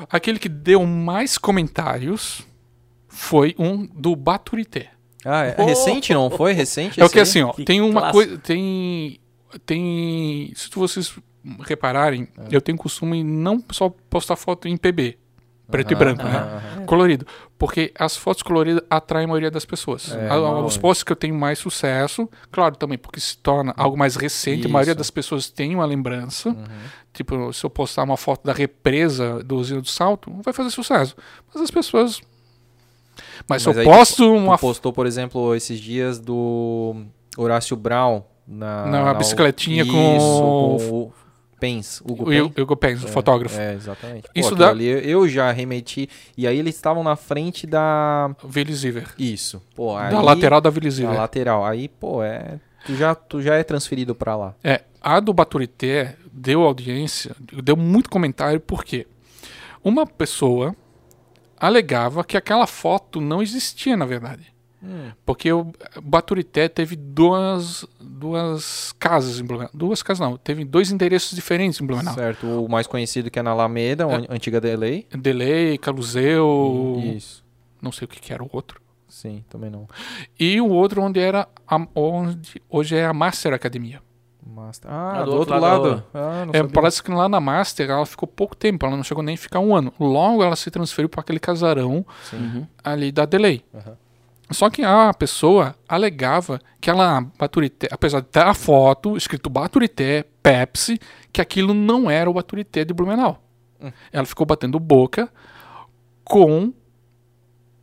Aquele 0.09 0.39
que 0.39 0.49
deu 0.49 0.85
mais 0.85 1.37
comentários 1.37 2.45
foi 3.07 3.55
um 3.57 3.85
do 3.85 4.15
Baturité. 4.15 4.91
Ah, 5.25 5.43
é 5.45 5.55
Oh! 5.57 5.65
recente, 5.65 6.13
não 6.13 6.29
foi? 6.29 6.53
Recente 6.53 7.01
É 7.01 7.05
o 7.05 7.09
que 7.09 7.19
assim, 7.19 7.41
ó, 7.41 7.51
Que 7.51 7.65
tem 7.65 7.81
uma 7.81 8.11
coisa, 8.11 8.37
tem 8.37 9.19
tem, 9.65 10.51
se 10.55 10.69
vocês 10.75 11.13
repararem, 11.61 12.27
eu 12.51 12.61
tenho 12.61 12.77
costume 12.77 13.23
não 13.23 13.63
só 13.71 13.89
postar 13.89 14.35
foto 14.35 14.67
em 14.67 14.77
PB, 14.77 15.17
preto 15.69 15.91
e 15.91 15.95
branco, 15.95 16.23
né? 16.23 16.83
Colorido, 16.85 17.25
porque 17.57 17.91
as 17.97 18.17
fotos 18.17 18.41
coloridas 18.41 18.81
atraem 18.89 19.25
a 19.25 19.27
maioria 19.27 19.51
das 19.51 19.65
pessoas. 19.65 20.11
É, 20.15 20.29
A- 20.29 20.39
os 20.61 20.77
posts 20.77 21.03
que 21.03 21.11
eu 21.11 21.15
tenho 21.15 21.35
mais 21.35 21.59
sucesso, 21.59 22.27
claro, 22.51 22.75
também 22.75 22.97
porque 22.97 23.19
se 23.19 23.37
torna 23.37 23.73
algo 23.77 23.97
mais 23.97 24.15
recente, 24.15 24.65
a 24.65 24.69
maioria 24.69 24.91
Isso. 24.93 24.97
das 24.97 25.09
pessoas 25.11 25.49
tem 25.49 25.75
uma 25.75 25.85
lembrança. 25.85 26.49
Uhum. 26.49 26.55
Tipo, 27.13 27.53
se 27.53 27.63
eu 27.65 27.69
postar 27.69 28.03
uma 28.03 28.17
foto 28.17 28.45
da 28.45 28.53
represa 28.53 29.43
do 29.43 29.57
Usina 29.57 29.81
do 29.81 29.87
Salto, 29.87 30.31
vai 30.43 30.53
fazer 30.53 30.69
sucesso. 30.71 31.15
Mas 31.53 31.61
as 31.63 31.71
pessoas. 31.71 32.21
Mas, 33.47 33.61
se 33.61 33.67
Mas 33.67 33.77
eu 33.77 33.83
tu- 33.83 33.89
posto 33.89 34.15
Tu 34.23 34.33
uma 34.35 34.57
postou, 34.57 34.93
por 34.93 35.05
exemplo, 35.05 35.53
esses 35.55 35.79
dias 35.79 36.19
do 36.19 36.95
Horácio 37.37 37.75
Brown 37.75 38.23
na, 38.47 38.85
Na 38.85 39.13
bicicletinha 39.13 39.83
Isso, 39.83 39.91
com 39.91 40.77
com 40.79 40.95
o 41.05 41.13
Pens, 41.59 42.01
Hugo 42.01 42.23
o 42.23 42.25
Pens. 42.27 42.51
Hugo 42.57 42.75
Pens, 42.75 43.03
o 43.03 43.07
fotógrafo, 43.07 43.59
É, 43.59 43.73
exatamente. 43.73 44.23
Pô, 44.23 44.31
Isso 44.39 44.55
dá- 44.55 44.69
ali 44.69 44.87
eu 44.87 45.27
já 45.27 45.51
remeti. 45.51 46.09
E 46.37 46.47
aí 46.47 46.57
eles 46.57 46.75
estavam 46.75 47.03
na 47.03 47.15
frente 47.15 47.67
da. 47.67 48.33
Willy 48.43 48.73
Ziver. 48.73 49.13
Isso. 49.17 49.61
Pô, 49.75 49.95
aí, 49.95 50.11
Da 50.11 50.21
lateral 50.21 50.61
da 50.61 50.69
Willy 50.69 50.89
Da 51.03 51.11
lateral. 51.11 51.65
Aí, 51.65 51.87
pô, 51.87 52.23
é. 52.23 52.59
Tu 52.85 52.95
já, 52.95 53.13
tu 53.13 53.41
já 53.41 53.55
é 53.55 53.63
transferido 53.63 54.15
pra 54.15 54.35
lá. 54.35 54.55
É, 54.63 54.81
a 55.01 55.19
do 55.19 55.33
Baturité 55.33 56.15
deu 56.31 56.61
audiência, 56.63 57.35
deu 57.61 57.75
muito 57.75 58.09
comentário, 58.09 58.59
porque 58.59 59.05
uma 59.83 60.07
pessoa 60.07 60.75
alegava 61.59 62.23
que 62.23 62.37
aquela 62.37 62.65
foto 62.65 63.19
não 63.19 63.41
existia, 63.41 63.97
na 63.97 64.05
verdade. 64.05 64.53
Hum. 64.81 65.11
Porque 65.25 65.51
o 65.51 65.71
Baturité 66.01 66.69
teve 66.69 66.95
duas, 66.95 67.85
duas 67.99 68.93
casas 68.97 69.39
em 69.39 69.43
Blumenau. 69.43 69.69
Duas 69.73 70.01
casas 70.01 70.19
não, 70.27 70.37
teve 70.37 70.63
dois 70.63 70.91
endereços 70.91 71.35
diferentes 71.35 71.81
em 71.81 71.85
Blumenau. 71.85 72.13
Certo. 72.13 72.47
O 72.47 72.69
mais 72.69 72.87
conhecido 72.87 73.29
que 73.29 73.37
é 73.39 73.41
na 73.43 73.51
Alameda, 73.51 74.05
É. 74.05 74.31
a 74.31 74.33
antiga 74.35 74.61
Delay. 74.61 75.05
Delay, 75.11 75.77
Caluzeu, 75.77 77.01
Isso. 77.15 77.43
não 77.81 77.91
sei 77.91 78.05
o 78.05 78.07
que, 78.07 78.19
que 78.19 78.31
era 78.33 78.43
o 78.43 78.49
outro. 78.51 78.81
Sim, 79.07 79.43
também 79.49 79.69
não. 79.69 79.87
E 80.39 80.61
o 80.61 80.69
outro 80.69 81.01
onde 81.01 81.19
era 81.19 81.47
a- 81.67 81.87
onde 81.95 82.61
hoje 82.69 82.95
é 82.95 83.05
a 83.05 83.13
Master 83.13 83.53
Academia. 83.53 84.01
Master. 84.45 84.89
Ah, 84.91 85.11
Ah, 85.19 85.23
do, 85.23 85.31
do 85.31 85.37
outro 85.37 85.53
outro 85.55 85.59
lado 85.69 85.83
lado. 85.89 86.03
Ah, 86.13 86.45
não 86.45 86.53
É, 86.53 86.63
parece 86.67 87.03
que 87.03 87.11
lá 87.11 87.27
na 87.29 87.39
Master 87.39 87.89
ela 87.89 88.05
ficou 88.05 88.27
pouco 88.27 88.55
tempo, 88.55 88.85
ela 88.85 88.95
não 88.95 89.03
chegou 89.03 89.23
nem 89.23 89.35
a 89.35 89.37
ficar 89.37 89.59
um 89.59 89.75
ano. 89.75 89.93
Logo 89.99 90.43
ela 90.43 90.55
se 90.55 90.69
transferiu 90.71 91.07
para 91.09 91.21
aquele 91.21 91.39
casarão 91.39 92.05
Sim. 92.23 92.37
Uhum. 92.37 92.67
ali 92.83 93.11
da 93.11 93.25
Delay. 93.25 93.63
Aham. 93.73 93.97
Só 94.51 94.69
que 94.69 94.83
a 94.83 95.13
pessoa 95.13 95.75
alegava 95.87 96.59
que 96.81 96.89
ela, 96.89 97.21
Baturité, 97.37 97.87
apesar 97.91 98.21
de 98.21 98.27
ter 98.27 98.41
a 98.41 98.53
foto 98.53 99.15
escrito 99.15 99.49
Baturité, 99.49 100.25
Pepsi, 100.41 100.99
que 101.31 101.39
aquilo 101.39 101.73
não 101.73 102.09
era 102.09 102.29
o 102.29 102.33
Baturité 102.33 102.83
de 102.83 102.93
Blumenau. 102.93 103.43
Hum. 103.79 103.91
Ela 104.11 104.25
ficou 104.25 104.45
batendo 104.45 104.79
boca 104.79 105.31
com 106.23 106.73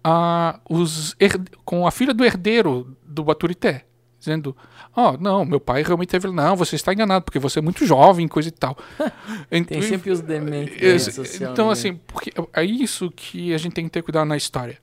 a, 0.02 0.60
os 0.68 1.16
com 1.64 1.86
a 1.86 1.90
filha 1.90 2.12
do 2.12 2.24
herdeiro 2.24 2.96
do 3.04 3.24
Baturité, 3.24 3.84
dizendo: 4.18 4.56
Ó, 4.94 5.16
não, 5.18 5.44
meu 5.44 5.60
pai 5.60 5.82
realmente 5.82 6.10
teve. 6.10 6.30
Não, 6.30 6.56
você 6.56 6.76
está 6.76 6.92
enganado, 6.92 7.24
porque 7.24 7.38
você 7.38 7.60
é 7.60 7.62
muito 7.62 7.86
jovem, 7.86 8.26
coisa 8.26 8.48
e 8.48 8.52
tal. 8.52 8.76
Tem 9.66 9.82
sempre 9.82 10.10
os 10.10 10.20
dementes. 10.20 11.14
social, 11.14 11.52
então, 11.52 11.66
né? 11.66 11.72
assim, 11.72 11.94
porque 12.06 12.32
é 12.52 12.64
isso 12.64 13.10
que 13.10 13.52
a 13.54 13.58
gente 13.58 13.72
tem 13.72 13.84
que 13.84 13.90
ter 13.90 14.02
cuidado 14.02 14.26
na 14.26 14.36
história. 14.36 14.78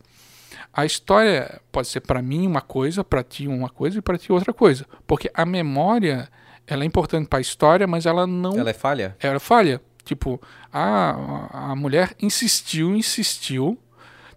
A 0.73 0.85
história 0.85 1.61
pode 1.71 1.87
ser 1.87 2.01
para 2.01 2.21
mim 2.21 2.47
uma 2.47 2.61
coisa, 2.61 3.03
para 3.03 3.23
ti 3.23 3.47
uma 3.47 3.69
coisa 3.69 3.99
e 3.99 4.01
para 4.01 4.17
ti 4.17 4.31
outra 4.31 4.51
coisa. 4.51 4.85
Porque 5.05 5.29
a 5.33 5.45
memória, 5.45 6.27
ela 6.65 6.83
é 6.83 6.85
importante 6.85 7.27
para 7.27 7.37
a 7.37 7.41
história, 7.41 7.85
mas 7.85 8.05
ela 8.07 8.25
não. 8.25 8.57
Ela 8.57 8.71
é 8.71 8.73
falha? 8.73 9.15
Ela 9.19 9.39
falha. 9.39 9.79
Tipo, 10.03 10.41
a, 10.71 11.71
a 11.71 11.75
mulher 11.75 12.15
insistiu, 12.19 12.95
insistiu. 12.95 13.77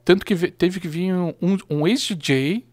Tanto 0.04 0.24
que 0.24 0.34
ve- 0.34 0.50
teve 0.50 0.78
que 0.78 0.86
vir 0.86 1.12
um, 1.12 1.32
um, 1.40 1.56
um 1.70 1.86
ex-DJ, 1.88 2.64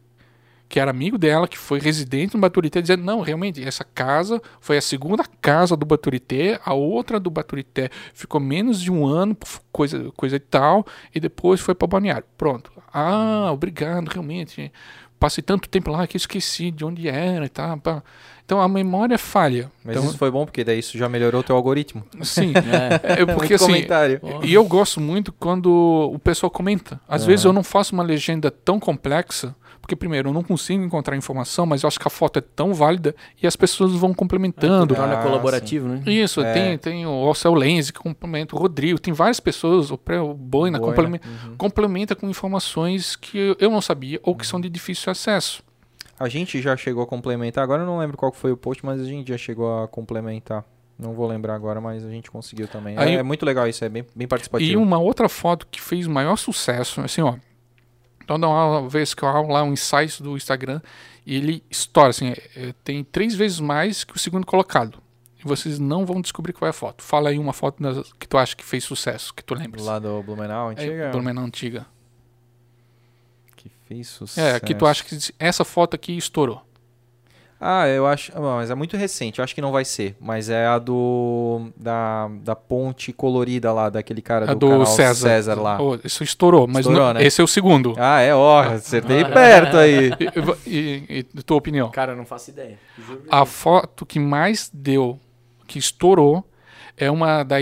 que 0.69 0.79
era 0.79 0.91
amigo 0.91 1.17
dela, 1.17 1.47
que 1.47 1.57
foi 1.57 1.79
residente 1.79 2.35
no 2.35 2.41
Baturité, 2.41 2.81
dizendo: 2.81 3.03
não, 3.03 3.21
realmente, 3.21 3.63
essa 3.63 3.83
casa 3.83 4.41
foi 4.59 4.77
a 4.77 4.81
segunda 4.81 5.23
casa 5.41 5.75
do 5.77 5.85
Baturité, 5.85 6.59
a 6.65 6.73
outra 6.73 7.19
do 7.19 7.29
Baturité 7.31 7.89
ficou 8.13 8.41
menos 8.41 8.81
de 8.81 8.91
um 8.91 9.05
ano, 9.07 9.37
coisa, 9.71 10.11
coisa 10.17 10.35
e 10.35 10.39
tal, 10.39 10.85
e 11.15 11.19
depois 11.19 11.61
foi 11.61 11.73
para 11.73 11.87
Balneário. 11.87 12.25
Pronto. 12.37 12.71
Ah, 12.93 13.49
obrigado, 13.51 14.07
realmente. 14.09 14.71
Passei 15.19 15.41
tanto 15.41 15.69
tempo 15.69 15.89
lá 15.89 16.05
que 16.05 16.17
esqueci 16.17 16.69
de 16.69 16.83
onde 16.83 17.07
era 17.07 17.45
e 17.45 17.49
tal. 17.49 17.77
pá. 17.77 18.03
Então 18.45 18.59
a 18.61 18.67
memória 18.67 19.17
falha. 19.17 19.71
Mas 19.83 19.95
então, 19.95 20.09
isso 20.09 20.17
foi 20.17 20.29
bom, 20.29 20.45
porque 20.45 20.63
daí 20.65 20.79
isso 20.79 20.97
já 20.97 21.07
melhorou 21.07 21.39
o 21.41 21.43
teu 21.43 21.55
algoritmo. 21.55 22.03
sim. 22.23 22.51
É. 23.07 23.21
É, 23.21 23.25
porque 23.25 23.39
Muito 23.39 23.55
assim, 23.55 23.65
comentário. 23.67 24.21
e 24.43 24.53
eu 24.53 24.65
gosto 24.65 24.99
muito 24.99 25.31
quando 25.31 26.11
o 26.13 26.19
pessoal 26.19 26.49
comenta. 26.51 26.99
Às 27.07 27.25
vezes 27.25 27.45
eu 27.45 27.53
não 27.53 27.63
faço 27.63 27.93
uma 27.93 28.03
legenda 28.03 28.51
tão 28.51 28.79
complexa, 28.79 29.55
porque 29.83 29.97
primeiro 29.97 30.29
eu 30.29 30.33
não 30.33 30.41
consigo 30.41 30.81
encontrar 30.81 31.17
informação, 31.17 31.65
mas 31.65 31.83
eu 31.83 31.87
acho 31.89 31.99
que 31.99 32.07
a 32.07 32.09
foto 32.09 32.39
é 32.39 32.41
tão 32.41 32.73
válida 32.73 33.13
e 33.41 33.45
as 33.45 33.53
pessoas 33.57 33.91
vão 33.91 34.13
complementando. 34.13 34.95
Torna 34.95 35.19
Ah, 35.19 35.21
colaborativo, 35.23 35.89
né? 35.89 36.01
Isso, 36.07 36.39
É. 36.39 36.53
tem, 36.53 36.77
tem 36.77 37.05
o 37.05 37.09
Alceu 37.09 37.53
Lenz 37.53 37.91
que 37.91 37.99
complementa, 37.99 38.55
o 38.55 38.59
Rodrigo, 38.59 38.97
tem 38.97 39.13
várias 39.13 39.41
pessoas, 39.41 39.91
o, 39.91 39.97
Pre- 39.97 40.19
o 40.19 40.33
Boina, 40.33 40.79
Boina, 40.79 40.79
complementa, 40.79 41.27
uhum. 41.27 41.55
complementa 41.57 42.15
com 42.15 42.29
informações 42.29 43.17
que 43.17 43.57
eu 43.59 43.69
não 43.69 43.81
sabia 43.81 44.21
ou 44.23 44.33
que 44.35 44.47
são 44.47 44.61
de 44.61 44.69
difícil 44.69 45.11
acesso. 45.11 45.61
A 46.17 46.29
gente 46.29 46.61
já 46.61 46.77
chegou 46.77 47.03
a 47.03 47.05
complementar, 47.05 47.61
agora 47.63 47.81
eu 47.81 47.85
não 47.85 47.97
lembro 47.97 48.15
qual 48.15 48.31
foi 48.31 48.53
o 48.53 48.57
post, 48.57 48.85
mas 48.85 49.01
a 49.01 49.03
gente 49.03 49.27
já 49.27 49.37
chegou 49.37 49.83
a 49.83 49.87
complementar. 49.89 50.63
Não 50.97 51.11
vou 51.11 51.27
lembrar 51.27 51.55
agora, 51.55 51.81
mas 51.81 52.05
a 52.05 52.09
gente 52.09 52.31
conseguiu 52.31 52.67
também. 52.69 52.97
Aí- 52.97 53.15
é, 53.15 53.19
é 53.19 53.23
muito 53.23 53.45
legal 53.45 53.67
isso, 53.67 53.83
é 53.83 53.89
bem, 53.89 54.05
bem 54.15 54.27
participativo. 54.29 54.71
E 54.71 54.77
uma 54.77 54.97
outra 54.99 55.27
foto 55.27 55.67
que 55.69 55.81
fez 55.81 56.07
maior 56.07 56.37
sucesso, 56.37 57.01
assim, 57.01 57.21
ó. 57.21 57.35
Toda 58.25 58.47
uma 58.47 58.87
vez 58.87 59.13
que 59.13 59.23
eu 59.23 59.27
abro 59.29 59.51
lá 59.51 59.63
um 59.63 59.73
insight 59.73 60.21
do 60.23 60.35
Instagram, 60.37 60.81
e 61.25 61.35
ele 61.35 61.63
estoura, 61.69 62.09
assim, 62.09 62.29
é- 62.29 62.49
é, 62.69 62.73
tem 62.83 63.03
três 63.03 63.33
vezes 63.35 63.59
mais 63.59 64.03
que 64.03 64.15
o 64.15 64.19
segundo 64.19 64.45
colocado. 64.45 65.01
E 65.39 65.47
vocês 65.47 65.77
não 65.79 66.05
vão 66.05 66.21
descobrir 66.21 66.53
qual 66.53 66.67
é 66.67 66.69
a 66.69 66.73
foto. 66.73 67.03
Fala 67.03 67.29
aí 67.29 67.37
uma 67.37 67.51
foto 67.53 67.81
das- 67.83 68.13
que 68.13 68.27
tu 68.27 68.37
acha 68.37 68.55
que 68.55 68.63
fez 68.63 68.83
sucesso, 68.83 69.33
que 69.33 69.43
tu 69.43 69.53
lembras. 69.53 69.85
Lá 69.85 69.99
do 69.99 70.21
Blumenau, 70.23 70.69
É, 70.69 70.71
antiga. 70.73 71.09
pelo 71.11 71.23
menos 71.23 71.43
antiga. 71.43 71.85
Que 73.57 73.69
fez 73.87 74.07
sucesso. 74.07 74.55
É, 74.55 74.59
que 74.59 74.73
tu 74.73 74.85
acha 74.85 75.03
que 75.03 75.17
essa 75.39 75.63
foto 75.65 75.95
aqui 75.95 76.17
estourou. 76.17 76.61
Ah, 77.65 77.87
eu 77.87 78.05
acho. 78.05 78.31
ah, 78.35 78.41
Mas 78.57 78.69
é 78.69 78.75
muito 78.75 78.97
recente, 78.97 79.39
eu 79.39 79.43
acho 79.43 79.55
que 79.55 79.61
não 79.61 79.71
vai 79.71 79.85
ser. 79.85 80.17
Mas 80.19 80.49
é 80.49 80.65
a 80.65 80.77
do. 80.77 81.69
Da, 81.77 82.29
da 82.41 82.55
ponte 82.55 83.13
colorida 83.13 83.71
lá, 83.71 83.89
daquele 83.89 84.21
cara 84.21 84.51
A 84.51 84.53
do, 84.53 84.59
do 84.59 84.69
canal 84.69 84.85
César. 84.85 85.55
lá. 85.61 85.81
Oh, 85.81 85.97
isso 86.03 86.23
estourou, 86.23 86.67
mas 86.67 86.79
Estourou, 86.85 87.07
não- 87.07 87.13
né? 87.13 87.23
esse 87.25 87.39
é 87.39 87.43
o 87.43 87.47
segundo. 87.47 87.93
Ah, 87.97 88.19
é, 88.19 88.35
ó, 88.35 88.61
acertei 88.63 89.23
perto 89.25 89.77
aí. 89.77 90.11
E, 90.67 91.03
e- 91.09 91.25
e- 91.35 91.43
tua 91.43 91.57
opinião? 91.57 91.89
Cara, 91.91 92.11
eu 92.13 92.17
não 92.17 92.25
faço 92.25 92.49
ideia. 92.49 92.77
A 93.29 93.45
foto 93.45 94.05
que 94.05 94.19
mais 94.19 94.69
deu, 94.73 95.19
que 95.67 95.79
estourou, 95.79 96.43
é 96.97 97.09
uma 97.09 97.43
da, 97.43 97.55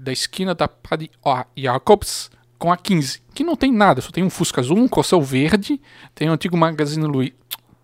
da 0.00 0.12
esquina 0.12 0.54
da 0.54 0.66
Padre 0.68 1.10
Ó, 1.22 1.44
Jacobs 1.56 2.30
com 2.58 2.72
a 2.72 2.76
15, 2.76 3.20
que 3.34 3.42
não 3.44 3.56
tem 3.56 3.72
nada, 3.72 4.00
só 4.00 4.10
tem 4.10 4.22
um 4.24 4.30
Fusca 4.30 4.60
Azul, 4.60 4.76
um 4.78 4.86
Corcel 4.88 5.20
Verde, 5.20 5.80
tem 6.14 6.28
o 6.30 6.32
antigo 6.32 6.56
Magazine 6.56 7.04
Luiza 7.06 7.34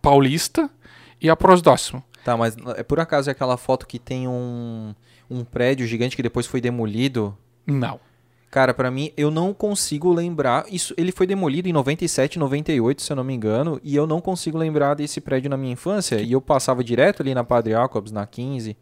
Paulista 0.01 0.71
e 1.21 1.29
a 1.29 1.37
Prosdóximo. 1.37 2.03
Tá, 2.25 2.37
mas 2.37 2.57
é 2.77 2.83
por 2.83 3.01
acaso 3.01 3.31
é 3.31 3.33
aquela 3.33 3.57
foto 3.57 3.87
que 3.87 3.99
tem 3.99 4.29
um, 4.29 4.95
um 5.31 5.45
prédio 5.45 5.87
gigante 5.87 6.17
que 6.17 6.23
depois 6.23 6.47
foi 6.47 6.61
demolido? 6.61 7.37
Não. 7.67 8.01
Cara, 8.51 8.73
pra 8.73 8.91
mim, 8.91 9.13
eu 9.17 9.31
não 9.31 9.53
consigo 9.53 10.13
lembrar. 10.13 10.65
Isso, 10.71 10.95
ele 10.97 11.13
foi 11.13 11.27
demolido 11.27 11.69
em 11.69 11.73
97, 11.73 12.39
98, 12.39 13.03
se 13.03 13.13
eu 13.13 13.17
não 13.17 13.25
me 13.25 13.35
engano, 13.35 13.79
e 13.85 13.95
eu 13.95 14.07
não 14.07 14.21
consigo 14.21 14.57
lembrar 14.57 14.95
desse 14.95 15.21
prédio 15.21 15.51
na 15.51 15.57
minha 15.57 15.73
infância. 15.73 16.17
E 16.21 16.33
eu 16.33 16.41
passava 16.41 16.83
direto 16.83 17.21
ali 17.21 17.35
na 17.35 17.45
Padre 17.45 17.73
Jacobs, 17.73 18.11
na 18.11 18.27
15. 18.27 18.77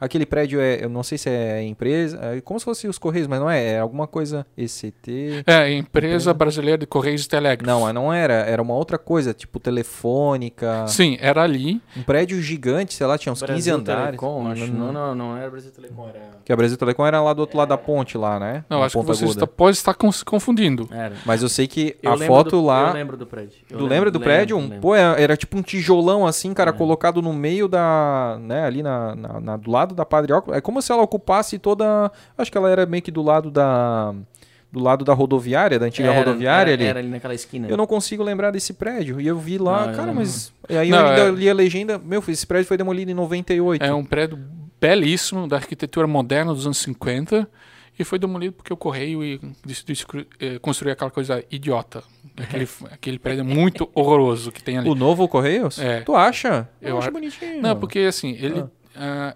Aquele 0.00 0.26
prédio 0.26 0.60
é, 0.60 0.84
eu 0.84 0.88
não 0.88 1.02
sei 1.02 1.16
se 1.18 1.28
é 1.30 1.62
empresa, 1.62 2.18
é 2.22 2.40
como 2.40 2.58
se 2.58 2.64
fosse 2.64 2.86
os 2.88 2.98
Correios, 2.98 3.26
mas 3.26 3.40
não 3.40 3.48
é, 3.50 3.72
é 3.74 3.78
alguma 3.80 4.06
coisa 4.06 4.46
ECT. 4.56 5.42
É, 5.46 5.72
Empresa 5.72 6.32
Brasileira 6.34 6.78
de 6.78 6.86
Correios 6.86 7.24
e 7.24 7.28
Telégrafos. 7.28 7.66
Não, 7.66 7.92
não 7.92 8.12
era, 8.12 8.34
era 8.34 8.60
uma 8.60 8.74
outra 8.74 8.98
coisa, 8.98 9.32
tipo 9.32 9.58
telefônica. 9.58 10.86
Sim, 10.86 11.16
era 11.20 11.42
ali. 11.42 11.80
Um 11.96 12.02
prédio 12.02 12.40
gigante, 12.40 12.94
sei 12.94 13.06
lá, 13.06 13.16
tinha 13.18 13.32
uns 13.32 13.40
15 13.40 13.52
Brasil 13.52 13.74
andares. 13.74 14.04
Telecom, 14.06 14.46
acho. 14.48 14.66
Não- 14.72 14.86
Não, 14.86 14.92
não, 14.92 15.14
não 15.14 15.36
era 15.36 15.50
Brasil 15.50 15.70
Telecom, 15.72 16.08
era. 16.08 16.20
Que 16.44 16.52
a 16.52 16.56
Brasil 16.56 16.76
Telecom 16.76 17.06
era 17.06 17.20
lá 17.20 17.32
do 17.32 17.40
outro 17.40 17.56
lado 17.58 17.68
da 17.68 17.78
ponte 17.78 18.16
lá, 18.16 18.38
né? 18.38 18.64
Não, 18.68 18.80
Na 18.80 18.86
acho 18.86 18.98
que 18.98 19.04
você 19.06 19.24
está, 19.24 19.46
pode 19.46 19.76
estar 19.76 19.96
se 20.12 20.24
confundindo. 20.24 20.88
Era. 20.92 21.14
Mas 21.24 21.42
eu 21.42 21.48
sei 21.48 21.66
que 21.66 21.96
Eu 22.02 22.12
a 22.12 22.18
foto 22.18 22.50
do- 22.52 22.64
lá. 22.64 22.88
Eu 22.88 22.94
lembro 22.94 23.16
do 23.16 23.26
prédio. 23.26 23.52
Eu 23.70 23.78
Tu 23.78 23.82
lembro- 23.84 23.88
lembra 23.94 24.10
do 24.10 24.18
lembro, 24.18 24.32
prédio? 24.34 24.58
Lembro. 24.58 24.78
pô, 24.80 24.94
é- 24.94 25.22
era 25.22 25.36
tipo 25.36 25.56
um 25.56 25.62
tijolão 25.62 26.26
assim, 26.26 26.52
cara, 26.54 26.70
É. 26.70 26.72
colocado 26.72 27.20
no 27.22 27.32
meio 27.32 27.66
da. 27.68 28.38
né, 28.40 28.64
ali 28.64 28.82
na, 28.82 29.14
na- 29.14 29.40
na- 29.40 29.56
do 29.56 29.70
lado 29.70 29.85
da 29.94 30.04
Padre 30.04 30.32
Óculos. 30.32 30.56
É 30.56 30.60
como 30.60 30.80
se 30.82 30.90
ela 30.92 31.02
ocupasse 31.02 31.58
toda. 31.58 32.10
Acho 32.36 32.50
que 32.50 32.58
ela 32.58 32.70
era 32.70 32.86
meio 32.86 33.02
que 33.02 33.10
do 33.10 33.22
lado 33.22 33.50
da. 33.50 34.14
Do 34.72 34.80
lado 34.82 35.04
da 35.04 35.14
rodoviária, 35.14 35.78
da 35.78 35.86
antiga 35.86 36.08
Era- 36.10 36.18
rodoviária 36.18 36.72
era, 36.72 36.80
ali. 36.82 36.84
Era 36.90 36.98
ali 36.98 37.08
naquela 37.08 37.34
esquina. 37.34 37.68
Eu 37.68 37.76
não 37.76 37.86
consigo 37.86 38.22
lembrar 38.22 38.50
desse 38.50 38.74
prédio. 38.74 39.20
E 39.20 39.26
eu 39.26 39.38
vi 39.38 39.56
lá, 39.58 39.82
Não, 39.84 39.90
eu 39.90 39.96
cara, 39.96 40.06
não- 40.08 40.14
mas. 40.14 40.52
E 40.68 40.76
aí 40.76 40.90
Não, 40.90 41.06
eu 41.14 41.28
é- 41.28 41.30
li 41.30 41.48
a 41.48 41.54
legenda. 41.54 41.98
Meu, 41.98 42.22
esse 42.28 42.46
prédio 42.46 42.66
foi 42.66 42.76
demolido 42.76 43.10
em 43.10 43.14
98. 43.14 43.82
É 43.84 43.94
um 43.94 44.04
prédio 44.04 44.38
belíssimo, 44.80 45.46
da 45.48 45.56
arquitetura 45.56 46.06
moderna 46.06 46.52
dos 46.52 46.66
anos 46.66 46.78
50, 46.78 47.48
e 47.98 48.04
foi 48.04 48.18
demolido 48.18 48.52
porque 48.54 48.72
o 48.72 48.76
Correio 48.76 49.24
e- 49.24 49.40
eh, 50.40 50.58
construir 50.58 50.92
aquela 50.92 51.10
coisa 51.10 51.42
idiota. 51.50 52.02
Aquele, 52.36 52.68
aquele 52.92 53.18
prédio 53.18 53.44
muito 53.44 53.88
horroroso 53.94 54.52
que 54.52 54.62
tem 54.62 54.76
ali. 54.78 54.90
O 54.90 54.94
novo 54.94 55.26
Correios? 55.28 55.78
É. 55.78 56.00
Tu 56.00 56.14
acha? 56.14 56.68
Eu 56.82 56.98
acho 56.98 57.08
a- 57.08 57.12
bonitinho. 57.12 57.62
Não, 57.62 57.76
porque 57.78 58.00
assim, 58.00 58.32
ele, 58.32 58.60
ah, 58.60 58.68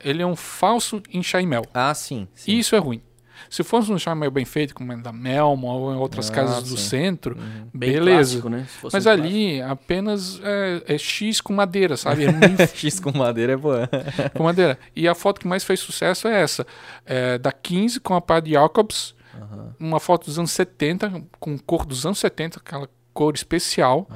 ele 0.02 0.22
é 0.22 0.26
um 0.26 0.36
falso 0.36 1.02
enxaimel. 1.12 1.64
Ah, 1.74 1.94
sim. 1.94 2.26
sim. 2.34 2.52
E 2.52 2.58
isso 2.58 2.74
é 2.74 2.78
ruim. 2.78 3.02
Se 3.48 3.62
fosse 3.62 3.90
um 3.90 3.96
enxaimel 3.96 4.30
bem 4.30 4.44
feito, 4.44 4.74
como 4.74 4.92
é 4.92 4.96
da 4.98 5.12
Melmo 5.12 5.66
ou 5.66 5.92
em 5.94 5.96
outras 5.96 6.30
Ah, 6.30 6.34
casas 6.34 6.62
do 6.64 6.76
sim. 6.76 6.88
centro, 6.90 7.34
Bem 7.72 7.92
beleza. 7.92 8.32
clássico, 8.40 8.48
né? 8.50 8.66
Mas 8.92 9.06
um 9.06 9.10
ali 9.10 9.62
apenas 9.62 10.38
é, 10.44 10.82
é 10.94 10.98
X 10.98 11.40
com 11.40 11.54
madeira, 11.54 11.96
sabe? 11.96 12.24
É 12.26 12.28
X 12.68 13.00
com 13.00 13.16
madeira 13.16 13.54
é 13.54 13.56
boa. 13.56 13.88
com 14.36 14.44
madeira. 14.44 14.78
E 14.94 15.08
a 15.08 15.14
foto 15.14 15.40
que 15.40 15.48
mais 15.48 15.64
fez 15.64 15.80
sucesso 15.80 16.28
é 16.28 16.42
essa. 16.42 16.66
É, 17.06 17.38
da 17.38 17.50
15 17.50 17.98
com 18.00 18.14
a 18.14 18.20
Padre 18.20 18.52
Jacobs. 18.52 19.14
Uma 19.78 19.98
foto 19.98 20.26
dos 20.26 20.38
anos 20.38 20.50
70, 20.50 21.22
com 21.38 21.56
cor 21.58 21.86
dos 21.86 22.04
anos 22.04 22.18
70, 22.18 22.58
aquela 22.58 22.88
cor 23.14 23.34
especial. 23.34 24.06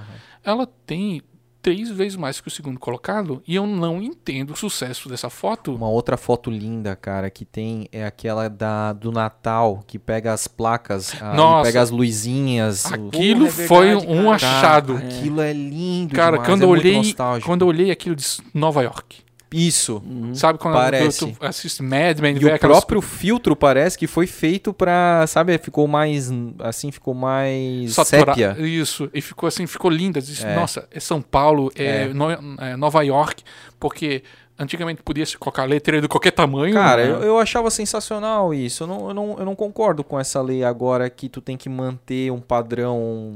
Ela 0.45 0.67
tem 0.87 1.23
três 1.65 1.89
vezes 1.91 2.15
mais 2.15 2.41
que 2.43 2.49
o 2.49 2.51
segundo 2.51 2.79
colocado. 2.79 3.43
E 3.49 3.55
eu 3.55 3.67
não 3.67 4.03
entendo 4.03 4.51
o 4.53 4.57
sucesso 4.57 5.09
dessa 5.09 5.31
foto. 5.31 5.75
Uma 5.75 5.89
outra 5.89 6.19
foto 6.19 6.51
linda, 6.51 6.95
cara, 6.95 7.31
que 7.31 7.45
tem 7.47 7.89
é 7.91 8.05
aquela 8.05 8.49
da 8.49 8.93
do 8.93 9.11
Natal, 9.11 9.83
que 9.87 9.99
pega 9.99 10.33
as 10.35 10.47
placas, 10.47 11.15
aí 11.23 11.35
Nossa. 11.37 11.65
pega 11.69 11.81
as 11.81 11.89
luzinhas. 11.91 12.85
o- 12.85 12.95
Aquilo 12.95 13.47
Porra, 13.47 13.63
é 13.63 13.67
foi 13.67 13.87
verdade, 13.87 14.07
um 14.13 14.23
cara. 14.25 14.35
achado. 14.37 14.95
Cara, 14.95 15.07
aquilo 15.07 15.41
é 15.41 15.53
lindo 15.55 16.15
Cara, 16.15 16.33
demais, 16.33 16.49
quando, 16.51 16.63
é 16.63 16.65
eu 16.65 16.69
olhei, 16.69 16.97
nostálgico. 16.99 17.49
quando 17.51 17.63
eu 17.63 17.69
olhei 17.69 17.91
aquilo 17.91 18.15
de 18.15 18.25
Nova 18.53 18.83
York. 18.83 19.25
Isso. 19.57 20.03
Sabe 20.35 20.59
quando 20.59 20.75
Parece. 20.75 21.33
tu 21.33 21.45
assiste 21.45 21.83
Mad 21.83 22.19
Men 22.21 22.37
E 22.41 22.45
o 22.45 22.53
aquelas- 22.53 22.79
próprio 22.79 23.01
filtro 23.01 23.55
parece 23.55 23.97
que 23.97 24.07
foi 24.09 24.27
feito 24.27 24.73
pra, 24.75 25.25
sabe, 25.29 25.57
ficou 25.59 25.87
mais, 25.87 26.29
assim, 26.59 26.91
ficou 26.91 27.15
mais 27.15 27.93
satura- 27.95 28.35
sépia. 28.35 28.57
Isso, 28.67 29.09
e 29.15 29.21
ficou 29.21 29.47
assim, 29.47 29.67
ficou 29.67 29.91
linda. 29.91 30.21
Disse, 30.21 30.45
É. 30.45 30.57
Nossa, 30.57 30.89
é 30.91 30.99
São 30.99 31.23
Paulo, 31.23 31.71
é, 31.77 31.85
É. 32.05 32.09
No- 32.09 32.31
é 32.31 32.77
Nova 32.77 33.03
York, 33.03 33.45
porque 33.79 34.23
antigamente 34.59 35.03
podia 35.03 35.25
se 35.27 35.37
colocar 35.39 35.65
letra 35.65 36.01
de 36.01 36.09
qualquer 36.09 36.31
tamanho. 36.33 36.75
Cara, 36.75 37.05
né? 37.05 37.11
eu, 37.13 37.23
eu 37.23 37.39
achava 37.39 37.71
sensacional 37.71 38.53
isso. 38.53 38.83
Eu 38.83 38.87
não, 38.89 39.09
eu, 39.09 39.15
não, 39.15 39.39
eu 39.39 39.45
não 39.45 39.55
concordo 39.55 40.03
com 40.03 40.19
essa 40.19 40.41
lei 40.43 40.65
agora 40.65 41.09
que 41.11 41.29
tu 41.29 41.41
tem 41.41 41.57
que 41.57 41.69
manter 41.69 42.31
um 42.33 42.41
padrão. 42.41 43.35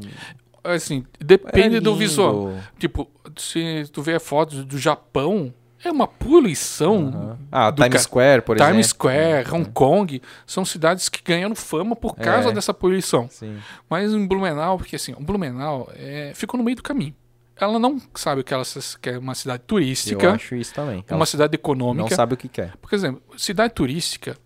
assim, 0.65 1.05
depende 1.19 1.77
É 1.77 1.81
do 1.81 1.91
lindo. 1.91 1.97
visual. 1.97 2.53
Tipo, 2.79 3.09
se 3.37 3.85
tu 3.93 4.03
vê 4.03 4.19
fotos 4.19 4.65
do 4.65 4.77
Japão, 4.77 5.53
é 5.85 5.91
uma 5.93 6.07
poluição. 6.09 7.09
Aham. 7.09 7.39
Ah, 7.53 7.73
Times 7.73 7.93
ca- 7.93 7.99
Square, 8.01 8.43
por 8.43 8.57
exemplo. 8.57 8.73
Times 8.73 8.87
Square, 8.89 9.51
Hong 9.53 9.71
Kong, 9.71 10.23
são 10.47 10.65
cidades 10.65 11.09
que 11.09 11.23
ganharam 11.23 11.55
fama 11.55 11.95
por 11.95 12.17
causa 12.17 12.49
É. 12.49 12.53
dessa 12.53 12.75
poluição. 12.75 13.29
Sim. 13.31 13.59
Mas 13.89 14.13
em 14.13 14.27
Blumenau, 14.27 14.77
porque 14.79 14.97
assim, 14.97 15.13
o 15.13 15.21
Blumenau 15.21 15.89
é, 15.95 16.33
ficou 16.35 16.59
no 16.59 16.65
meio 16.65 16.77
do 16.77 16.83
caminho. 16.83 17.15
Ela 17.61 17.79
não 17.79 18.01
sabe 18.15 18.45
que 18.45 18.55
ela 18.55 18.65
se- 18.65 18.97
que 19.01 19.11
é 19.11 19.19
uma 19.19 19.35
cidade 19.35 19.63
Eu 19.63 19.67
turística, 19.67 20.31
acho 20.33 20.55
isso 20.55 20.73
também. 20.75 21.05
uma 21.11 21.17
Ela 21.17 21.27
cidade 21.27 21.51
não 21.53 21.55
econômica. 21.59 22.15
sabe 22.15 22.35
o 22.35 22.37
que 22.37 22.49
quer. 22.49 22.77
Por 22.77 22.95
exemplo, 22.95 23.21
cidade 23.37 23.75
turística, 23.75 24.37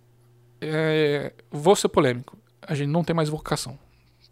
é, 0.60 1.32
vou 1.50 1.76
ser 1.76 1.88
polêmico, 1.88 2.36
a 2.66 2.74
gente 2.74 2.88
não 2.88 3.04
tem 3.04 3.14
mais 3.14 3.28
vocação, 3.28 3.78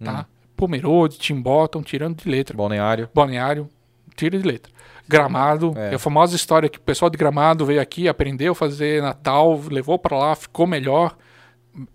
tá? 0.02 0.26
Pomerode, 0.56 1.18
Timbó 1.18 1.64
estão 1.64 1.82
tirando 1.82 2.22
de 2.22 2.28
letra. 2.28 2.56
Balneário. 2.56 3.08
Balneário, 3.14 3.68
tira 4.14 4.38
de 4.38 4.46
letra. 4.46 4.70
Gramado, 5.10 5.72
É. 5.76 5.92
é. 5.92 5.94
a 5.94 5.98
famosa 5.98 6.34
história 6.36 6.68
que 6.68 6.78
o 6.78 6.80
pessoal 6.82 7.10
de 7.10 7.18
Gramado 7.18 7.64
veio 7.66 7.80
aqui, 7.80 8.08
aprendeu 8.08 8.52
a 8.52 8.54
fazer 8.54 9.02
Natal, 9.02 9.58
levou 9.70 9.98
para 9.98 10.16
lá, 10.16 10.34
ficou 10.34 10.66
melhor. 10.66 11.16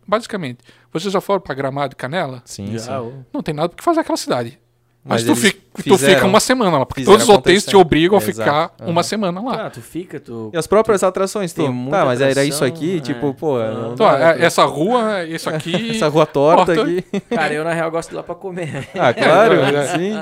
Basicamente, 0.08 0.60
vocês 0.92 1.12
já 1.12 1.20
foram 1.20 1.42
para 1.42 1.54
Gramado 1.54 1.94
e 1.94 1.96
Canela? 1.96 2.42
Sim, 2.46 2.68
sim. 2.68 2.78
Já, 2.80 3.02
ô. 3.02 3.12
Não 3.34 3.42
tem 3.44 3.54
nada 3.54 3.70
porque 3.70 3.84
fazer 3.84 4.00
aquela 4.02 4.18
cidade. 4.18 4.60
Mas, 5.08 5.24
Mas 5.24 5.24
tu, 5.24 5.36
fica, 5.40 5.60
tu 5.84 5.98
fica 6.00 6.26
uma 6.26 6.40
semana 6.40 6.80
lá, 6.80 6.86
porque 6.86 7.04
todos 7.04 7.22
os 7.22 7.30
hotéis 7.30 7.64
te 7.64 7.76
obrigam 7.78 8.18
a 8.18 8.22
Exato. 8.24 8.40
ficar 8.40 8.90
uma 8.90 9.04
semana 9.04 9.40
lá. 9.40 9.68
Ah, 9.68 9.70
tu 9.70 9.80
fica, 9.80 10.20
tu. 10.20 10.50
E 10.52 10.58
as 10.58 10.66
próprias 10.66 11.04
atrações, 11.04 11.54
tu. 11.54 11.58
Tem 11.62 11.70
muita 11.72 12.00
Tá, 12.00 12.06
mas 12.06 12.22
era 12.22 12.44
isso 12.44 12.64
atração, 12.64 12.68
aqui, 12.68 12.98
é. 12.98 13.00
tipo, 13.02 13.32
pô. 13.36 13.62
Então, 13.62 13.82
não 13.84 13.94
Então, 13.94 14.08
dá, 14.08 14.32
é- 14.36 14.42
essa 14.44 14.66
rua, 14.66 15.24
isso 15.26 15.48
aqui. 15.48 15.92
essa 15.94 16.08
rua 16.08 16.26
torta 16.26 16.74
Torta. 16.74 16.82
aqui. 16.82 17.04
Cara, 17.30 17.54
eu 17.54 17.64
na 17.64 17.72
real 17.72 17.92
gosto 17.92 18.10
de 18.10 18.16
ir 18.16 18.18
lá 18.18 18.24
pra 18.24 18.34
comer. 18.34 18.90
Ah, 18.98 19.14
claro, 19.14 19.54
É, 19.62 19.88
sim. 19.96 20.14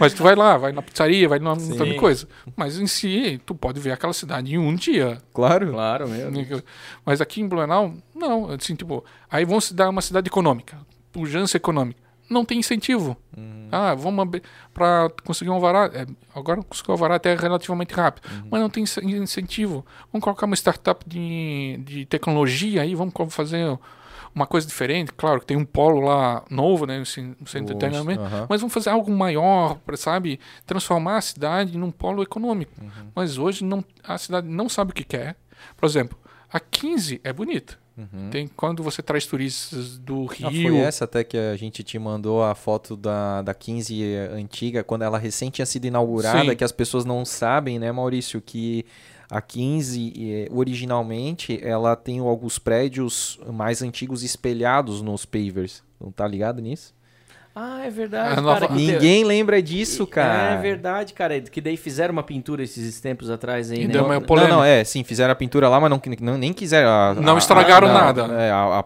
Mas 0.00 0.14
tu 0.14 0.22
vai 0.22 0.34
lá, 0.34 0.56
vai 0.56 0.72
na 0.72 0.80
pizzaria, 0.80 1.28
vai 1.28 1.38
de 1.38 1.60
Sim. 1.60 1.96
coisa. 1.96 2.26
Mas 2.56 2.78
em 2.78 2.86
si, 2.86 3.38
tu 3.44 3.54
pode 3.54 3.78
ver 3.78 3.92
aquela 3.92 4.14
cidade 4.14 4.54
em 4.54 4.58
um 4.58 4.74
dia. 4.74 5.18
Claro. 5.34 5.70
Claro, 5.70 6.08
meu. 6.08 6.30
Mas 7.04 7.20
aqui 7.20 7.42
em 7.42 7.46
Blumenau, 7.46 7.92
não. 8.14 8.50
Assim, 8.52 8.74
tipo, 8.74 9.04
aí 9.30 9.44
vão 9.44 9.60
se 9.60 9.74
dar 9.74 9.90
uma 9.90 10.00
cidade 10.00 10.28
econômica, 10.28 10.78
pujança 11.12 11.58
econômica. 11.58 12.00
Não 12.30 12.44
tem 12.44 12.60
incentivo. 12.60 13.16
Ah, 13.72 13.94
vamos 13.94 14.40
para 14.74 15.10
conseguir 15.24 15.50
um 15.50 15.54
alvará. 15.54 15.90
É, 15.94 16.06
agora 16.34 16.62
conseguir 16.62 16.90
um 16.90 16.92
alvará 16.94 17.16
até 17.16 17.34
relativamente 17.34 17.94
rápido, 17.94 18.28
mas 18.50 18.60
não 18.60 18.70
tem 18.70 18.82
incen- 18.84 19.04
incentivo. 19.10 19.84
Vamos 20.12 20.22
colocar 20.24 20.46
uma 20.46 20.54
startup 20.56 21.04
de, 21.08 21.78
de 21.84 22.06
tecnologia 22.06 22.82
aí, 22.82 22.94
vamos 22.94 23.12
fazer 23.30 23.78
uma 24.34 24.46
coisa 24.46 24.66
diferente. 24.66 25.12
Claro 25.16 25.40
que 25.40 25.46
tem 25.46 25.56
um 25.56 25.64
polo 25.64 26.00
lá 26.00 26.44
novo, 26.48 26.86
né, 26.86 26.98
no 26.98 27.06
cen- 27.06 27.34
no 27.40 27.46
centro 27.48 27.74
de 27.74 27.78
treinamento, 27.80 28.20
aham. 28.22 28.46
mas 28.48 28.60
vamos 28.60 28.72
fazer 28.72 28.90
algo 28.90 29.10
maior, 29.10 29.76
pra, 29.84 29.96
sabe? 29.96 30.38
Transformar 30.66 31.16
a 31.16 31.20
cidade 31.20 31.76
num 31.76 31.90
polo 31.90 32.22
econômico. 32.22 32.72
Uhum. 32.80 32.90
Mas 33.14 33.38
hoje 33.38 33.64
não, 33.64 33.84
a 34.04 34.16
cidade 34.18 34.46
não 34.46 34.68
sabe 34.68 34.92
o 34.92 34.94
que 34.94 35.02
quer. 35.04 35.34
Por 35.76 35.84
exemplo, 35.86 36.16
a 36.52 36.60
15 36.60 37.20
é 37.24 37.32
bonita. 37.32 37.76
Tem 38.30 38.48
quando 38.48 38.82
você 38.82 39.02
traz 39.02 39.26
turistas 39.26 39.98
do 39.98 40.20
Uhum. 40.20 40.28
Ah, 40.44 40.48
Rio. 40.48 40.68
foi 40.68 40.78
essa 40.78 41.04
até 41.04 41.22
que 41.22 41.36
a 41.36 41.56
gente 41.56 41.82
te 41.82 41.98
mandou 41.98 42.42
a 42.42 42.54
foto 42.54 42.96
da, 42.96 43.42
da 43.42 43.52
15 43.54 44.02
antiga, 44.32 44.82
quando 44.82 45.02
ela 45.02 45.18
recém 45.18 45.50
tinha 45.50 45.66
sido 45.66 45.84
inaugurada, 45.86 46.50
Sim. 46.50 46.56
que 46.56 46.64
as 46.64 46.72
pessoas 46.72 47.04
não 47.04 47.24
sabem, 47.24 47.78
né, 47.78 47.92
Maurício, 47.92 48.40
que 48.40 48.84
a 49.30 49.40
15, 49.40 50.12
eh, 50.16 50.48
originalmente, 50.50 51.58
ela 51.62 51.94
tem 51.94 52.18
alguns 52.18 52.58
prédios 52.58 53.38
mais 53.52 53.80
antigos 53.82 54.22
espelhados 54.22 55.02
nos 55.02 55.24
pavers. 55.24 55.82
Não 56.00 56.10
tá 56.10 56.26
ligado 56.26 56.60
nisso? 56.60 56.92
Ah, 57.54 57.80
é 57.84 57.90
verdade, 57.90 58.40
nova- 58.40 58.60
cara. 58.60 58.72
Ninguém 58.74 59.24
lembra 59.24 59.60
disso, 59.60 60.06
cara. 60.06 60.52
É 60.54 60.56
verdade, 60.62 61.12
cara. 61.12 61.40
Que 61.40 61.60
daí 61.60 61.76
fizeram 61.76 62.12
uma 62.12 62.22
pintura 62.22 62.62
esses 62.62 63.00
tempos 63.00 63.28
atrás 63.28 63.70
aí, 63.70 63.86
né? 63.86 63.92
deu 63.92 64.04
uma 64.04 64.14
Não, 64.14 64.22
polêmica. 64.22 64.54
não, 64.54 64.64
é, 64.64 64.84
sim, 64.84 65.02
fizeram 65.02 65.32
a 65.32 65.34
pintura 65.34 65.68
lá, 65.68 65.80
mas 65.80 65.90
não, 65.90 66.00
não- 66.20 66.38
nem 66.38 66.52
quiseram. 66.52 66.88
a- 66.88 67.14
Não 67.14 67.34
a- 67.34 67.38
estragaram 67.38 67.88
a- 67.88 67.92
nada. 67.92 68.22
É, 68.40 68.50
a, 68.50 68.84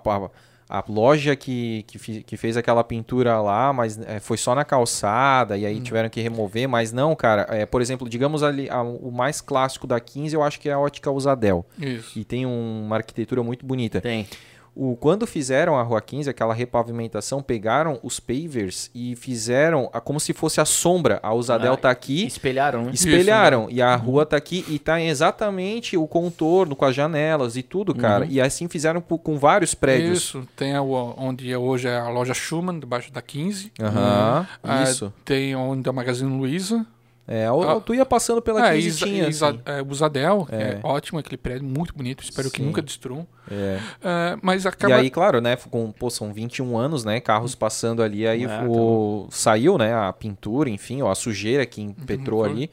a- 0.68 0.84
loja 0.88 1.36
que, 1.36 1.84
que, 1.86 1.98
fi- 1.98 2.22
que 2.22 2.36
fez 2.38 2.56
aquela 2.56 2.82
pintura 2.82 3.38
lá, 3.40 3.70
mas 3.72 4.00
é, 4.00 4.18
foi 4.18 4.38
só 4.38 4.54
na 4.54 4.64
calçada, 4.64 5.54
Hum. 5.54 5.58
e 5.58 5.66
aí 5.66 5.80
tiveram 5.80 6.08
que 6.08 6.20
remover, 6.22 6.66
mas 6.66 6.90
não, 6.90 7.14
cara. 7.14 7.46
É, 7.50 7.66
por 7.66 7.82
exemplo, 7.82 8.08
digamos 8.08 8.42
ali, 8.42 8.68
a- 8.70 8.82
o 8.82 9.12
mais 9.12 9.42
clássico 9.42 9.86
da 9.86 10.00
15, 10.00 10.34
eu 10.34 10.42
acho 10.42 10.58
que 10.58 10.68
é 10.70 10.72
a 10.72 10.78
ótica 10.78 11.10
Usadel. 11.10 11.66
Isso. 11.78 12.18
E 12.18 12.24
tem 12.24 12.46
um- 12.46 12.84
uma 12.86 12.96
arquitetura 12.96 13.42
muito 13.42 13.64
bonita. 13.64 14.00
Tem. 14.00 14.26
O, 14.76 14.96
quando 14.96 15.24
fizeram 15.26 15.76
a 15.76 15.82
Rua 15.82 16.00
15, 16.00 16.28
aquela 16.28 16.52
repavimentação, 16.52 17.40
pegaram 17.40 18.00
os 18.02 18.18
pavers 18.18 18.90
e 18.94 19.14
fizeram 19.14 19.88
a- 19.92 20.00
como 20.00 20.18
se 20.18 20.32
fosse 20.32 20.60
a 20.60 20.64
sombra. 20.64 21.20
A 21.22 21.32
Usadel 21.32 21.74
Ah, 21.74 21.76
tá 21.76 21.90
aqui. 21.90 22.26
Espelharam, 22.26 22.84
né? 22.86 22.90
Espelharam. 22.92 23.68
E 23.70 23.80
a 23.80 23.94
rua 23.94 24.26
tá 24.26 24.36
aqui 24.36 24.64
e 24.68 24.78
tá 24.78 25.00
exatamente 25.00 25.96
o 25.96 26.06
contorno 26.08 26.74
com 26.74 26.84
as 26.84 26.94
janelas 26.94 27.56
e 27.56 27.62
tudo, 27.62 27.94
cara. 27.94 28.26
E 28.26 28.40
assim 28.40 28.68
fizeram 28.68 29.00
com 29.00 29.38
vários 29.38 29.74
prédios. 29.74 30.18
Isso. 30.18 30.48
Tem 30.56 30.74
a, 30.74 30.82
onde 30.82 31.52
é 31.52 31.56
hoje 31.56 31.86
é 31.88 31.96
a 31.96 32.08
loja 32.08 32.34
Schumann, 32.34 32.80
debaixo 32.80 33.12
da 33.12 33.22
15. 33.22 33.70
Aham. 33.80 34.46
Ah, 34.62 34.82
Isso. 34.82 35.12
Tem 35.24 35.54
onde 35.54 35.88
é 35.88 35.90
a 35.90 35.92
Magazine 35.92 36.36
Luiza. 36.36 36.84
É, 37.26 37.50
o- 37.50 37.62
Ah. 37.62 37.80
tu 37.80 37.94
ia 37.94 38.04
passando 38.04 38.42
pela 38.42 38.68
É, 38.68 38.74
15 38.74 38.86
Isa, 38.88 39.08
Isa, 39.28 39.48
assim. 39.50 39.60
é, 39.64 39.82
Usadel, 39.82 40.46
É. 40.50 40.56
é. 40.56 40.80
ótimo 40.82 41.18
aquele 41.18 41.38
prédio, 41.38 41.64
muito 41.66 41.94
bonito. 41.94 42.22
Espero 42.22 42.50
que 42.50 42.58
Sim. 42.58 42.66
nunca 42.66 42.82
destruam. 42.82 43.26
É. 43.50 43.78
É, 44.02 44.36
mas 44.42 44.64
E 44.64 44.68
acaba. 44.68 44.96
aí, 44.96 45.08
claro, 45.10 45.40
né, 45.40 45.56
com, 45.56 45.90
pô, 45.90 46.10
são 46.10 46.32
21 46.34 46.76
anos, 46.76 47.02
né, 47.04 47.20
carros 47.20 47.54
passando 47.54 48.02
ali, 48.02 48.26
aí 48.26 48.44
É, 48.44 48.62
o, 48.68 49.26
saiu, 49.30 49.78
né, 49.78 49.94
a 49.94 50.12
pintura, 50.12 50.68
enfim, 50.68 51.00
ó, 51.00 51.10
a 51.10 51.14
sujeira 51.14 51.64
que 51.64 51.80
impetrou 51.80 52.40
foi. 52.40 52.50
ali. 52.50 52.70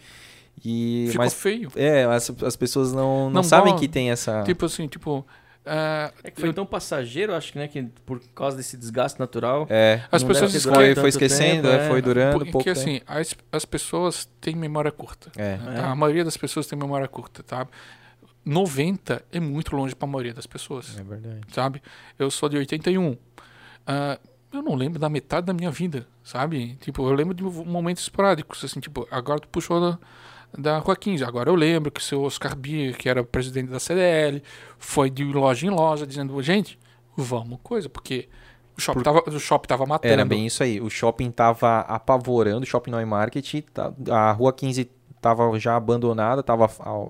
E, 0.63 1.05
ficou 1.09 1.23
mas, 1.25 1.33
feio. 1.33 1.71
é, 1.75 2.03
as, 2.03 2.29
as 2.43 2.55
pessoas 2.55 2.93
não, 2.93 3.25
não, 3.25 3.29
Não 3.31 3.43
sabem 3.43 3.75
que 3.77 3.87
tem 3.87 4.11
essa... 4.11 4.43
Tipo 4.43 4.65
assim, 4.65 4.87
tipo. 4.87 5.25
É, 5.65 6.11
É 6.23 6.31
que 6.31 6.41
foi 6.41 6.51
tão 6.53 6.65
passageiro, 6.65 7.33
acho 7.35 7.51
que, 7.53 7.59
né? 7.59 7.67
Que 7.67 7.83
por 8.05 8.19
causa 8.35 8.57
desse 8.57 8.75
desgaste 8.77 9.19
natural. 9.19 9.67
É, 9.69 10.01
As 10.11 10.23
pessoas 10.23 10.51
deve 10.51 10.63
ter 10.63 10.79
esque- 10.91 11.01
foi, 11.01 11.09
esquecendo, 11.09 11.69
tempo, 11.69 11.81
é, 11.83 11.87
foi 11.87 12.01
durando 12.01 12.33
porque 12.39 12.51
pouco 12.51 12.65
tempo. 12.65 12.79
assim, 12.79 13.01
as, 13.07 13.35
as 13.51 13.65
pessoas 13.65 14.27
têm 14.39 14.55
memória 14.55 14.91
curta. 14.91 15.31
É. 15.35 15.57
tá? 15.57 15.91
A 15.91 15.95
maioria 15.95 16.23
das 16.25 16.35
pessoas 16.37 16.65
tem 16.67 16.77
memória 16.77 17.07
curta, 17.07 17.43
tá? 17.43 17.67
90 18.43 19.23
é 19.31 19.39
muito 19.39 19.75
longe 19.75 19.95
para 19.95 20.07
a 20.07 20.11
maioria 20.11 20.33
das 20.33 20.47
pessoas. 20.47 20.97
É 20.97 21.03
verdade. 21.03 21.41
sabe? 21.51 21.81
Eu 22.17 22.31
sou 22.31 22.49
de 22.49 22.57
81. 22.57 23.15
Ah, 23.85 24.17
eu 24.51 24.61
não 24.61 24.75
lembro 24.75 24.99
da 24.99 25.09
metade 25.09 25.45
da 25.45 25.53
minha 25.53 25.69
vida, 25.71 26.07
sabe? 26.23 26.75
Tipo, 26.81 27.07
eu 27.07 27.13
lembro 27.13 27.33
de 27.33 27.43
momentos 27.43 28.03
esporádicos, 28.03 28.63
assim, 28.65 28.79
tipo, 28.79 29.07
agora 29.11 29.39
tu 29.39 29.47
puxou 29.47 29.97
da, 30.57 30.77
Rua 30.79 30.95
15. 30.95 31.23
Agora 31.23 31.49
eu 31.49 31.55
lembro 31.55 31.91
que 31.91 31.99
o 31.99 32.03
seu 32.03 32.21
Oscar 32.23 32.55
Bier, 32.55 32.97
que 32.97 33.07
era 33.09 33.23
presidente 33.23 33.69
da 33.69 33.79
CDL, 33.79 34.41
foi 34.77 35.09
de 35.09 35.23
loja 35.23 35.65
em 35.65 35.69
loja 35.69 36.05
dizendo, 36.05 36.41
gente, 36.41 36.77
vamos 37.15 37.59
coisa, 37.63 37.89
porque 37.89 38.27
o 38.77 38.81
shopping, 38.81 39.03
tava, 39.03 39.23
o 39.27 39.39
shopping 39.39 39.67
tava 39.67 39.85
matando. 39.85 40.13
Era 40.13 40.25
bem 40.25 40.45
isso 40.45 40.63
aí. 40.63 40.79
O 40.79 40.89
shopping 40.89 41.31
tava 41.31 41.79
apavorando, 41.81 42.63
o 42.63 42.65
shopping 42.65 42.91
Neumarkt, 42.91 43.61
tá, 43.73 43.93
a 44.09 44.31
rua 44.31 44.53
15 44.53 44.89
tava 45.21 45.57
já 45.59 45.75
abandonada, 45.75 46.41
tava 46.41 46.67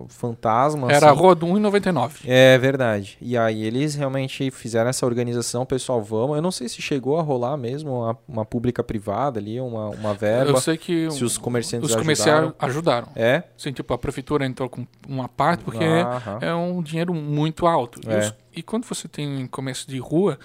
fantasma. 0.09 0.91
Era 0.91 1.07
a 1.07 1.11
assim. 1.11 1.19
rua 1.19 1.33
do 1.35 1.47
1,99. 1.47 2.11
É 2.25 2.57
verdade. 2.57 3.17
E 3.21 3.37
aí 3.37 3.63
eles 3.63 3.95
realmente 3.95 4.51
fizeram 4.51 4.89
essa 4.89 5.05
organização, 5.05 5.65
pessoal, 5.65 6.01
vamos. 6.01 6.35
Eu 6.35 6.41
não 6.41 6.51
sei 6.51 6.67
se 6.67 6.81
chegou 6.81 7.17
a 7.17 7.21
rolar 7.21 7.55
mesmo 7.57 7.91
uma, 8.01 8.17
uma 8.27 8.45
pública 8.45 8.83
privada 8.83 9.39
ali, 9.39 9.59
uma, 9.59 9.89
uma 9.89 10.13
verba. 10.13 10.51
Eu 10.51 10.57
sei 10.57 10.77
que 10.77 11.09
se 11.11 11.23
os 11.23 11.37
comerciantes 11.37 11.89
os 11.89 11.95
ajudaram. 11.95 12.51
comerciais 12.51 12.53
ajudaram. 12.59 13.07
É? 13.15 13.43
Assim, 13.57 13.71
tipo, 13.71 13.93
a 13.93 13.97
prefeitura 13.97 14.45
entrou 14.45 14.69
com 14.69 14.85
uma 15.07 15.27
parte, 15.27 15.63
porque 15.63 15.83
Aham. 15.83 16.37
é 16.41 16.53
um 16.53 16.81
dinheiro 16.81 17.13
muito 17.13 17.65
alto. 17.65 17.99
E 18.05 18.11
É. 18.11 18.19
os- 18.19 18.33
E, 18.53 18.61
quando 18.61 18.83
você 18.83 19.07
tem 19.07 19.47
comércio 19.47 19.87
de 19.87 19.97
rua, 19.97 20.37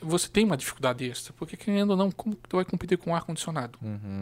você 0.00 0.28
tem 0.28 0.44
uma 0.44 0.56
dificuldade 0.56 1.04
extra. 1.08 1.32
Porque, 1.36 1.56
querendo 1.56 1.90
ou 1.90 1.96
não, 1.96 2.10
como 2.10 2.34
tu 2.48 2.56
vai 2.56 2.64
competir 2.64 2.98
com 2.98 3.14
ar-condicionado? 3.14 3.78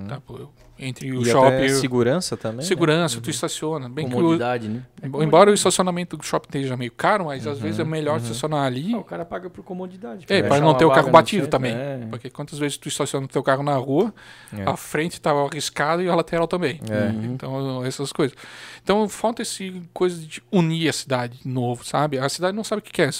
Tá, 0.08 0.20
pô, 0.20 0.36
eu- 0.38 0.50
entre 0.78 1.12
o 1.12 1.16
Uhum. 1.16 1.22
E 1.22 1.24
shopping 1.26 1.64
e 1.64 1.70
segurança 1.70 2.36
também. 2.36 2.58
né? 2.58 2.62
segurança, 2.64 3.20
tu 3.20 3.30
estaciona. 3.30 3.88
Bem 3.88 4.08
que 4.08 4.14
o, 4.14 4.16
Comodidade, 4.16 4.68
né? 4.68 4.84
embora 5.02 5.50
o 5.50 5.54
estacionamento 5.54 6.16
do 6.16 6.24
shopping 6.24 6.48
esteja 6.48 6.76
meio 6.76 6.90
caro, 6.90 7.26
mas 7.26 7.46
às 7.46 7.58
vezes 7.58 7.78
é 7.78 7.82
Uhum. 7.82 7.88
melhor 7.88 8.18
estacionar 8.18 8.64
ali. 8.64 8.92
Ah, 8.94 8.98
o 8.98 9.04
cara 9.04 9.24
paga 9.24 9.48
por 9.50 9.62
comodidade. 9.64 10.24
É, 10.28 10.42
para 10.42 10.60
não 10.60 10.74
ter 10.74 10.84
o 10.84 10.90
carro 10.90 11.10
batido 11.10 11.42
centro, 11.44 11.50
também. 11.50 11.72
é. 11.74 12.06
Porque 12.10 12.30
quantas 12.30 12.58
vezes 12.58 12.76
tu 12.78 12.88
estaciona 12.88 13.26
o 13.26 13.28
teu 13.28 13.42
carro 13.42 13.62
na 13.62 13.76
rua, 13.76 14.12
É. 14.56 14.62
a 14.68 14.76
frente 14.76 15.12
estava 15.12 15.46
arriscada 15.46 16.02
e 16.02 16.08
a 16.08 16.14
lateral 16.14 16.48
também. 16.48 16.80
É. 16.90 17.08
Então, 17.26 17.84
essas 17.84 18.12
coisas. 18.12 18.36
Então, 18.82 19.08
falta 19.08 19.42
esse 19.42 19.82
coisa 19.92 20.20
de 20.26 20.42
unir 20.50 20.88
a 20.88 20.92
cidade 20.92 21.38
de 21.42 21.48
novo, 21.48 21.84
sabe? 21.84 22.18
A 22.18 22.28
cidade 22.28 22.56
não 22.56 22.64
sabe 22.64 22.80
o 22.80 22.82
que 22.82 22.90
quer. 22.92 23.10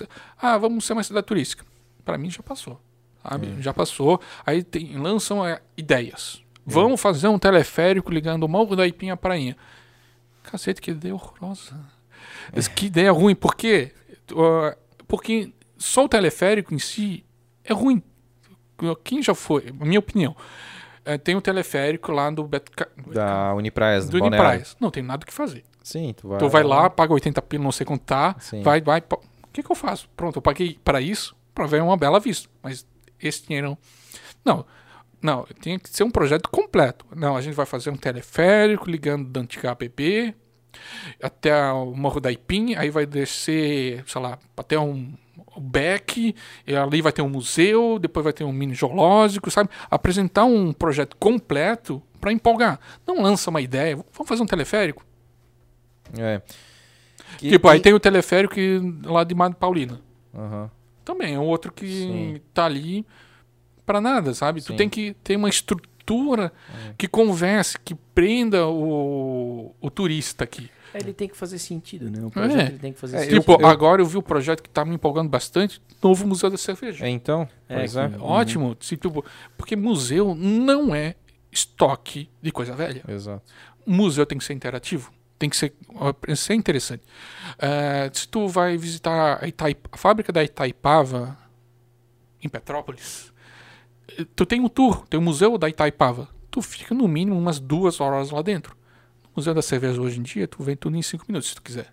Ah, 0.40 0.56
vamos 0.58 0.84
ser 0.84 0.94
uma 0.94 1.02
cidade 1.04 1.26
turística. 1.26 1.64
Para 2.04 2.18
mim 2.18 2.30
já 2.30 2.42
passou, 2.42 2.80
sabe? 3.22 3.54
É. 3.58 3.62
Já 3.62 3.72
passou. 3.74 4.20
Aí 4.44 4.62
tem, 4.62 4.96
lançam 4.98 5.44
é, 5.46 5.60
ideias. 5.76 6.42
Vamos 6.64 7.00
fazer 7.00 7.28
um 7.28 7.38
teleférico 7.38 8.10
ligando 8.10 8.44
o 8.44 8.48
Morro 8.48 8.76
da 8.76 8.86
Ipinha 8.86 9.14
à 9.14 9.16
Prainha. 9.16 9.56
Cacete, 10.44 10.80
que 10.80 10.90
ideia 10.92 11.14
horrorosa. 11.14 11.74
Mas 12.54 12.68
Que 12.68 12.86
ideia 12.86 13.10
ruim. 13.12 13.34
Por 13.34 13.54
quê? 13.56 13.92
Porque 15.08 15.52
só 15.76 16.04
o 16.04 16.08
teleférico 16.08 16.74
em 16.74 16.78
si 16.78 17.24
é 17.64 17.72
ruim. 17.72 18.02
Quem 19.04 19.22
já 19.22 19.34
foi? 19.34 19.70
Minha 19.72 19.98
opinião. 19.98 20.34
eh, 21.04 21.18
tem 21.18 21.34
o 21.34 21.40
teleférico 21.40 22.12
lá 22.12 22.30
do 22.30 22.44
Beto 22.44 22.70
Ca- 22.72 22.88
Da 23.12 23.54
Unipraias, 23.54 24.08
do 24.08 24.18
Balneário. 24.20 24.64
Não 24.80 24.90
tem 24.90 25.02
nada 25.02 25.24
o 25.24 25.26
que 25.26 25.32
fazer. 25.32 25.64
Sim, 25.82 26.14
tu 26.16 26.28
vai, 26.28 26.38
tu 26.38 26.48
vai 26.48 26.62
lá, 26.62 26.88
paga 26.88 27.12
80 27.12 27.42
pila, 27.42 27.64
não 27.64 27.72
sei 27.72 27.84
quanto 27.84 28.02
tá, 28.02 28.36
Sim. 28.38 28.62
vai, 28.62 28.80
vai. 28.80 29.00
O 29.10 29.48
que, 29.52 29.64
que 29.64 29.70
eu 29.70 29.74
faço? 29.74 30.08
Pronto, 30.16 30.36
eu 30.36 30.42
paguei 30.42 30.78
para 30.84 31.00
isso, 31.00 31.34
para 31.54 31.66
ver 31.66 31.82
uma 31.82 31.96
bela 31.96 32.18
vista. 32.20 32.48
Mas 32.62 32.86
esse 33.20 33.46
dinheiro 33.46 33.76
não. 34.44 34.64
Não, 35.20 35.44
tem 35.60 35.78
que 35.78 35.88
ser 35.88 36.02
um 36.02 36.10
projeto 36.10 36.48
completo. 36.50 37.06
Não, 37.14 37.36
a 37.36 37.40
gente 37.40 37.54
vai 37.54 37.64
fazer 37.64 37.90
um 37.90 37.96
teleférico 37.96 38.90
ligando 38.90 39.28
da 39.28 39.40
antiga 39.40 39.70
APP 39.70 40.34
até 41.22 41.70
o 41.72 41.94
Morro 41.94 42.18
da 42.18 42.32
Ipim, 42.32 42.74
aí 42.74 42.90
vai 42.90 43.06
descer, 43.06 44.02
sei 44.06 44.20
lá, 44.20 44.36
até 44.56 44.78
um, 44.80 45.12
o 45.54 45.60
Beck, 45.60 46.34
e 46.66 46.74
ali 46.74 47.00
vai 47.02 47.12
ter 47.12 47.22
um 47.22 47.28
museu, 47.28 47.98
depois 48.00 48.24
vai 48.24 48.32
ter 48.32 48.42
um 48.42 48.52
mini 48.52 48.74
geológico, 48.74 49.48
sabe? 49.50 49.70
Apresentar 49.90 50.44
um 50.44 50.72
projeto 50.72 51.16
completo 51.18 52.02
para 52.20 52.32
empolgar. 52.32 52.80
Não 53.06 53.22
lança 53.22 53.48
uma 53.50 53.60
ideia, 53.60 53.94
vamos 53.94 54.26
fazer 54.28 54.42
um 54.42 54.46
teleférico. 54.46 55.04
É. 56.18 56.40
Que- 57.38 57.50
tipo, 57.50 57.68
aí 57.68 57.78
que- 57.78 57.84
tem 57.84 57.94
o 57.94 58.00
teleférico 58.00 58.54
que- 58.54 58.80
lá 59.04 59.22
de 59.24 59.34
Madre 59.34 59.56
Paulina. 59.58 60.00
Aham. 60.34 60.70
Também 61.04 61.34
é 61.34 61.38
um 61.38 61.44
outro 61.46 61.72
que 61.72 61.86
Sim. 61.86 62.40
tá 62.54 62.64
ali 62.64 63.04
para 63.84 64.00
nada, 64.00 64.32
sabe? 64.34 64.60
Sim. 64.60 64.72
É. 64.72 64.74
Tu 64.74 64.78
tem 64.78 64.88
que 64.88 65.14
ter 65.24 65.36
uma 65.36 65.48
estrutura 65.48 66.52
que 66.98 67.06
converse, 67.08 67.78
que 67.78 67.94
prenda 67.94 68.66
o, 68.68 69.74
o 69.80 69.90
turista 69.90 70.44
aqui. 70.44 70.70
É, 70.94 70.98
Ele 70.98 71.12
tem 71.14 71.26
que 71.28 71.36
fazer 71.36 71.58
sentido, 71.58 72.10
né? 72.10 72.22
O 72.24 72.30
projeto 72.30 72.58
É. 72.60 72.66
ele 72.66 72.78
tem 72.78 72.92
que 72.92 72.98
fazer 73.00 73.16
É, 73.16 73.20
sentido. 73.20 73.40
tipo, 73.40 73.52
eu- 73.52 73.66
agora 73.66 74.02
eu 74.02 74.06
vi 74.06 74.18
o 74.18 74.22
projeto 74.22 74.62
que 74.62 74.68
tá 74.68 74.84
me 74.84 74.94
empolgando 74.94 75.28
bastante, 75.30 75.80
novo 76.02 76.26
Museu 76.26 76.50
da 76.50 76.58
Cerveja. 76.58 77.06
É, 77.06 77.08
então, 77.08 77.48
É, 77.68 77.84
é. 77.84 78.18
Ótimo, 78.20 78.76
se, 78.78 78.96
tipo, 78.96 79.24
porque 79.56 79.74
museu 79.74 80.34
não 80.34 80.94
é 80.94 81.14
estoque 81.50 82.28
de 82.42 82.50
coisa 82.52 82.74
velha. 82.74 83.02
Exato. 83.08 83.42
museu 83.86 84.24
tem 84.26 84.36
que 84.38 84.44
ser 84.44 84.52
interativo, 84.52 85.10
tem 85.42 85.50
que 85.50 85.56
ser, 85.56 85.70
que 86.24 86.36
ser 86.36 86.54
interessante. 86.54 87.02
Eh, 87.58 88.08
se 88.12 88.28
tu 88.28 88.46
vai 88.46 88.76
visitar 88.76 89.42
a, 89.42 89.48
Itai- 89.48 89.76
a 89.90 89.96
fábrica 89.96 90.32
da 90.32 90.44
Itaipava 90.44 91.36
em 92.40 92.48
Petrópolis, 92.48 93.32
eh, 94.16 94.24
tu 94.36 94.46
tem 94.46 94.60
um 94.60 94.68
tour, 94.68 95.04
tem 95.08 95.18
o 95.18 95.22
museu 95.22 95.58
da 95.58 95.68
Itaipava. 95.68 96.28
Tu 96.48 96.62
fica 96.62 96.94
no 96.94 97.08
mínimo 97.08 97.36
umas 97.36 97.58
duas 97.58 98.00
horas 98.00 98.30
lá 98.30 98.40
dentro. 98.40 98.76
No 99.24 99.30
Museu 99.36 99.52
da 99.54 99.62
Cerveja 99.62 100.00
hoje 100.00 100.20
em 100.20 100.22
dia, 100.22 100.46
tu 100.46 100.62
vem 100.62 100.76
tudo 100.76 100.94
em 100.96 101.02
cinco 101.02 101.24
minutos, 101.26 101.48
se 101.48 101.54
tu 101.56 101.62
quiser. 101.62 101.90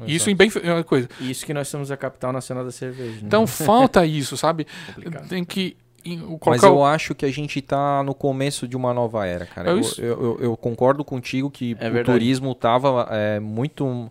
É, 0.00 0.04
Isso 0.06 0.30
em 0.30 0.36
bem 0.36 0.50
é 0.62 0.72
uma 0.72 0.84
coisa. 0.84 1.08
Isso 1.18 1.44
que 1.46 1.52
nós 1.54 1.66
somos 1.66 1.90
a 1.90 1.96
capital 1.96 2.30
nacional 2.32 2.62
da 2.64 2.70
cerveja. 2.70 3.12
Né? 3.20 3.22
Então 3.24 3.44
falta 3.46 4.04
isso, 4.06 4.36
sabe? 4.36 4.66
complicado. 4.94 5.26
Tem 5.28 5.42
que 5.44 5.76
Mas 6.06 6.38
colocar 6.38 6.66
eu 6.68 6.76
o- 6.78 6.84
acho 6.84 7.14
que 7.14 7.24
a 7.24 7.30
gente 7.32 7.60
tá 7.62 8.02
no 8.02 8.14
começo 8.14 8.68
de 8.68 8.76
uma 8.76 8.92
nova 8.92 9.26
era, 9.26 9.46
cara. 9.46 9.70
É 9.70 9.72
Eu, 9.72 9.80
eu, 9.98 10.04
eu- 10.22 10.38
eu 10.40 10.56
concordo 10.56 11.04
contigo 11.04 11.50
que 11.50 11.72
É 11.80 11.88
o 11.88 11.92
verdade. 11.92 12.18
turismo 12.18 12.54
tava 12.54 13.08
é, 13.10 13.40
muito 13.40 14.10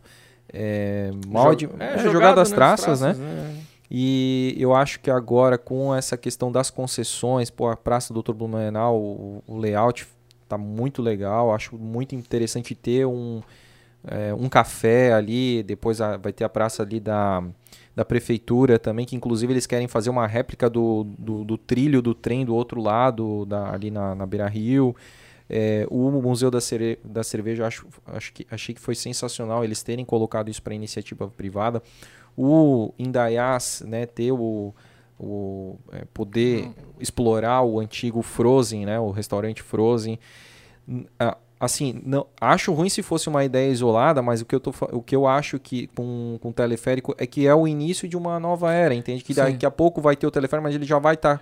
é, 0.52 1.12
mal 1.28 1.52
Jo- 1.52 1.56
de, 1.56 1.66
é, 1.66 1.94
é, 1.94 1.98
jogado 2.00 2.12
jogado 2.12 2.40
às 2.40 2.50
nas 2.50 2.56
traças, 2.56 3.02
né? 3.02 3.14
né? 3.14 3.60
E 3.90 4.56
eu 4.58 4.74
acho 4.76 5.00
que 5.00 5.12
agora, 5.12 5.58
com 5.58 5.94
essa 5.94 6.18
questão 6.18 6.52
das 6.52 6.70
concessões, 6.72 7.50
pô, 7.52 7.68
a 7.70 7.76
Praça 7.78 8.14
Doutor 8.14 8.34
Blumenau, 8.34 8.98
o, 9.00 9.44
o 9.48 9.58
layout 9.58 10.08
tá 10.50 10.58
muito 10.58 11.02
legal. 11.02 11.54
Acho 11.54 11.76
muito 11.76 12.16
interessante 12.16 12.74
ter 12.74 13.06
um, 13.06 13.42
é, 14.08 14.34
um 14.34 14.50
café 14.50 15.14
ali. 15.14 15.62
Depois 15.62 16.02
a- 16.02 16.18
vai 16.18 16.34
ter 16.34 16.44
a 16.44 16.50
praça 16.50 16.82
ali 16.82 17.00
da, 17.00 17.44
da 17.96 18.04
prefeitura 18.04 18.80
também, 18.80 19.06
que 19.06 19.16
inclusive 19.16 19.54
eles 19.54 19.66
querem 19.66 19.88
fazer 19.88 20.10
uma 20.10 20.26
réplica 20.26 20.70
do, 20.70 21.06
do, 21.18 21.44
do 21.44 21.58
trilho 21.58 22.02
do 22.02 22.16
trem 22.16 22.44
do 22.44 22.56
outro 22.56 22.82
lado, 22.82 23.46
da, 23.46 23.72
ali 23.72 23.92
na, 23.92 24.16
na 24.16 24.26
Beira 24.26 24.48
Rio. 24.48 24.96
É, 25.50 25.86
o 25.90 26.10
Museu 26.10 26.50
da, 26.50 26.60
da 27.04 27.24
Cerveja, 27.24 27.68
acho, 27.68 27.86
acho 28.08 28.34
que, 28.34 28.48
achei 28.50 28.74
que 28.74 28.82
foi 28.82 28.96
sensacional 28.96 29.64
eles 29.64 29.84
terem 29.84 30.04
colocado 30.04 30.50
isso 30.50 30.62
para 30.62 30.74
iniciativa 30.74 31.28
privada. 31.28 31.84
O 32.36 32.92
Indaiás, 32.98 33.84
né, 33.86 34.08
ter 34.08 34.32
o, 34.32 34.74
o 35.20 35.78
é, 35.92 36.06
poder 36.12 36.72
explorar 37.00 37.62
o 37.62 37.80
antigo 37.80 38.24
Frozen, 38.24 38.86
né, 38.86 39.00
o 39.00 39.12
restaurante 39.12 39.62
Frozen. 39.62 40.18
Assim, 41.60 42.02
não, 42.06 42.26
acho 42.42 42.74
ruim 42.74 42.90
se 42.90 43.02
fosse 43.02 43.30
uma 43.30 43.44
ideia 43.44 43.72
isolada, 43.72 44.22
mas 44.22 44.42
o 44.42 44.46
que 44.46 44.54
eu, 44.54 44.60
tô, 44.60 44.74
o 44.92 45.02
que 45.02 45.16
eu 45.16 45.26
acho 45.26 45.58
que 45.58 45.88
com, 45.88 46.38
com 46.42 46.50
o 46.50 46.54
teleférico 46.54 47.16
é 47.18 47.26
que 47.26 47.48
é 47.48 47.56
o 47.56 47.68
início 47.68 48.08
de 48.08 48.18
uma 48.18 48.40
nova 48.40 48.74
era, 48.74 48.94
entende? 48.94 49.24
Que 49.24 49.34
Sim. 49.34 49.42
daqui 49.42 49.66
a 49.66 49.72
pouco 49.72 50.02
vai 50.02 50.16
ter 50.16 50.28
o 50.28 50.32
teleférico, 50.32 50.64
mas 50.64 50.76
ele 50.76 50.86
já 50.86 51.00
vai 51.00 51.14
estar 51.14 51.42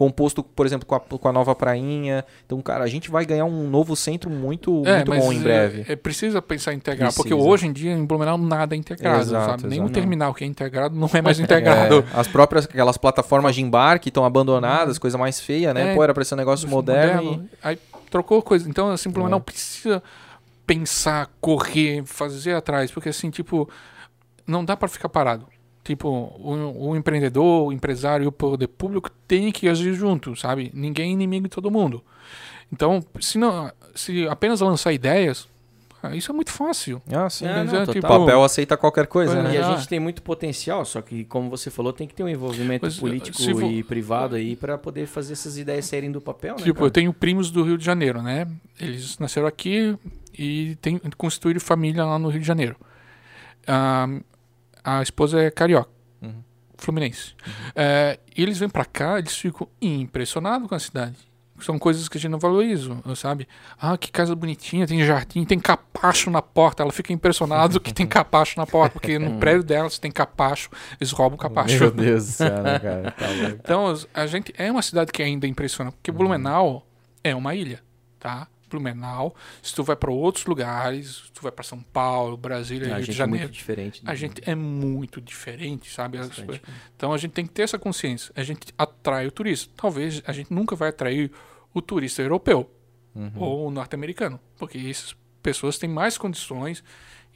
composto, 0.00 0.42
por 0.42 0.64
exemplo, 0.64 0.86
com 0.86 0.94
a, 0.94 1.00
com 1.00 1.28
a 1.28 1.30
nova 1.30 1.54
prainha. 1.54 2.24
Então, 2.46 2.58
cara, 2.62 2.82
a 2.82 2.86
gente 2.86 3.10
vai 3.10 3.26
ganhar 3.26 3.44
um 3.44 3.68
novo 3.68 3.94
centro 3.94 4.30
muito, 4.30 4.82
É, 4.86 5.04
muito 5.04 5.12
bom 5.14 5.30
em 5.30 5.40
breve. 5.42 5.84
É, 5.86 5.92
é, 5.92 5.96
precisa 5.96 6.40
pensar 6.40 6.72
em 6.72 6.76
integrar, 6.76 7.12
porque 7.14 7.28
Precisa. 7.34 7.46
hoje 7.46 7.66
em 7.66 7.72
dia 7.74 7.92
em 7.92 8.06
Blumenau 8.06 8.38
nada 8.38 8.74
é 8.74 8.78
integrado, 8.78 9.20
Exato? 9.20 9.66
Nenhum 9.66 9.82
exato. 9.84 9.92
terminal 9.92 10.32
que 10.32 10.42
é 10.42 10.46
integrado 10.46 10.96
não 10.98 11.10
é 11.12 11.20
mais 11.20 11.38
integrado. 11.38 12.02
É, 12.14 12.18
as 12.18 12.26
próprias 12.26 12.64
aquelas 12.64 12.96
plataformas 12.96 13.54
de 13.54 13.60
embarque 13.60 14.08
estão 14.08 14.24
abandonadas, 14.24 14.96
coisa 14.96 15.18
mais 15.18 15.38
feia, 15.38 15.74
né? 15.74 15.92
É, 15.92 15.94
Pô, 15.94 16.02
era 16.02 16.14
pra 16.14 16.24
ser 16.24 16.32
um 16.32 16.38
negócio 16.38 16.66
moderno. 16.66 17.46
Aí 17.62 17.78
trocou 18.08 18.40
coisa. 18.40 18.66
Então, 18.70 18.88
assim, 18.88 19.10
Blumenau 19.10 19.38
É. 19.38 19.42
precisa 19.42 20.02
pensar, 20.66 21.28
correr, 21.42 22.04
fazer 22.06 22.54
atrás, 22.54 22.90
porque 22.90 23.10
assim, 23.10 23.28
tipo, 23.28 23.68
não 24.46 24.64
dá 24.64 24.78
para 24.78 24.88
ficar 24.88 25.10
parado. 25.10 25.46
Tipo, 25.82 26.08
o, 26.08 26.90
o 26.90 26.96
empreendedor, 26.96 27.66
o 27.68 27.72
empresário 27.72 28.24
e 28.24 28.26
o 28.26 28.32
poder 28.32 28.68
público 28.68 29.10
tem 29.26 29.50
que 29.50 29.68
agir 29.68 29.94
junto, 29.94 30.36
sabe? 30.36 30.70
Ninguém 30.74 31.10
é 31.10 31.12
inimigo 31.12 31.44
de 31.48 31.54
todo 31.54 31.70
mundo. 31.70 32.02
Então, 32.72 33.04
se, 33.18 33.38
não, 33.38 33.72
se 33.94 34.28
apenas 34.28 34.60
lançar 34.60 34.92
ideias, 34.92 35.48
ah, 36.02 36.14
isso 36.14 36.30
é 36.30 36.34
muito 36.34 36.52
fácil. 36.52 37.02
Ah, 37.10 37.28
sim. 37.28 37.46
É, 37.46 37.64
não, 37.64 37.74
É, 37.82 37.86
tipo, 37.86 37.98
O 38.06 38.08
papel 38.08 38.44
aceita 38.44 38.76
qualquer 38.76 39.06
coisa, 39.06 39.32
Pois 39.34 39.44
né? 39.44 39.54
E 39.54 39.58
a 39.58 39.68
Ah. 39.68 39.76
gente 39.76 39.88
tem 39.88 39.98
muito 39.98 40.22
potencial, 40.22 40.84
só 40.84 41.00
que, 41.02 41.24
como 41.24 41.50
você 41.50 41.70
falou, 41.70 41.92
tem 41.92 42.06
que 42.06 42.14
ter 42.14 42.22
um 42.22 42.28
envolvimento 42.28 42.84
Mas, 42.86 42.98
político 42.98 43.38
vo- 43.54 43.62
e 43.70 43.82
privado 43.82 44.36
aí 44.36 44.54
para 44.56 44.78
poder 44.78 45.06
fazer 45.06 45.32
essas 45.32 45.56
ideias 45.58 45.86
saírem 45.86 46.12
do 46.12 46.20
papel, 46.20 46.56
né? 46.56 46.62
Tipo, 46.62 46.74
cara? 46.74 46.86
eu 46.86 46.90
tenho 46.90 47.12
primos 47.12 47.50
do 47.50 47.62
Rio 47.62 47.76
de 47.78 47.84
Janeiro, 47.84 48.22
né? 48.22 48.46
Eles 48.78 49.18
nasceram 49.18 49.46
aqui 49.48 49.96
e 50.38 50.76
tem, 50.80 50.98
constituíram 51.16 51.58
família 51.60 52.04
lá 52.04 52.18
no 52.18 52.28
Rio 52.28 52.40
de 52.40 52.46
Janeiro. 52.46 52.76
A, 53.66 54.08
a 54.84 55.02
esposa 55.02 55.40
é 55.42 55.50
carioca, 55.50 55.90
Uhum. 56.22 56.42
fluminense. 56.76 57.34
É, 57.74 58.18
e 58.36 58.42
eles 58.42 58.58
vêm 58.58 58.68
pra 58.68 58.84
cá, 58.84 59.18
eles 59.18 59.36
ficam 59.36 59.68
impressionados 59.80 60.68
com 60.68 60.74
a 60.74 60.78
cidade. 60.78 61.16
São 61.60 61.78
coisas 61.78 62.08
que 62.08 62.16
a 62.16 62.20
gente 62.20 62.30
não 62.30 62.38
valoriza, 62.38 62.96
sabe? 63.14 63.46
Ah, 63.78 63.98
que 63.98 64.10
casa 64.10 64.34
bonitinha, 64.34 64.86
tem 64.86 65.04
jardim, 65.04 65.44
tem 65.44 65.58
capacho 65.60 66.30
na 66.30 66.40
porta. 66.40 66.82
Ela 66.82 66.90
fica 66.90 67.12
impressionada 67.12 67.78
que 67.78 67.92
tem 67.92 68.06
capacho 68.06 68.58
na 68.58 68.66
porta, 68.66 68.94
porque 68.94 69.18
no 69.18 69.36
prédio 69.38 69.62
dela, 69.62 69.90
se 69.90 70.00
tem 70.00 70.10
capacho, 70.10 70.70
eles 70.98 71.10
roubam 71.12 71.34
o 71.36 71.38
capacho. 71.38 71.78
Meu 71.78 71.90
Deus 71.90 72.24
do 72.24 72.32
céu, 72.32 72.62
né, 72.62 72.78
cara? 72.78 73.10
Tá. 73.18 73.26
Então, 73.62 73.94
a 74.14 74.26
gente 74.26 74.54
é 74.56 74.72
uma 74.72 74.80
cidade 74.80 75.12
que 75.12 75.22
ainda 75.22 75.46
impressiona, 75.46 75.92
porque 75.92 76.10
Blumenau 76.10 76.86
é 77.22 77.34
uma 77.36 77.54
ilha, 77.54 77.80
tá? 78.18 78.48
Blumenau, 78.70 79.34
se 79.62 79.74
tu 79.74 79.82
vai 79.82 79.96
para 79.96 80.10
outros 80.10 80.46
lugares, 80.46 81.24
se 81.26 81.32
tu 81.32 81.42
vai 81.42 81.52
para 81.52 81.64
São 81.64 81.80
Paulo, 81.82 82.36
Brasília, 82.36 82.94
a 82.94 82.96
Rio 82.96 83.06
gente 83.06 83.16
de 83.16 83.22
é 83.22 83.26
muito 83.26 83.38
Janeiro, 83.40 83.52
diferente. 83.52 84.02
a 84.06 84.14
gente 84.14 84.42
é 84.48 84.54
muito 84.54 85.20
diferente, 85.20 85.92
sabe? 85.92 86.18
As 86.18 86.28
Bastante. 86.28 86.62
Então 86.96 87.12
a 87.12 87.18
gente 87.18 87.32
tem 87.32 87.44
que 87.46 87.52
ter 87.52 87.62
essa 87.62 87.78
consciência. 87.78 88.32
A 88.36 88.42
gente 88.42 88.72
atrai 88.78 89.26
o 89.26 89.30
turista. 89.32 89.72
Talvez 89.76 90.22
a 90.26 90.32
gente 90.32 90.52
nunca 90.52 90.74
vai 90.76 90.88
atrair 90.90 91.30
o 91.74 91.82
turista 91.82 92.22
europeu 92.22 92.70
Uhum. 93.12 93.32
ou 93.36 93.70
norte-americano, 93.72 94.38
porque 94.56 94.78
essas 94.78 95.16
pessoas 95.42 95.76
têm 95.78 95.90
mais 95.90 96.16
condições 96.16 96.84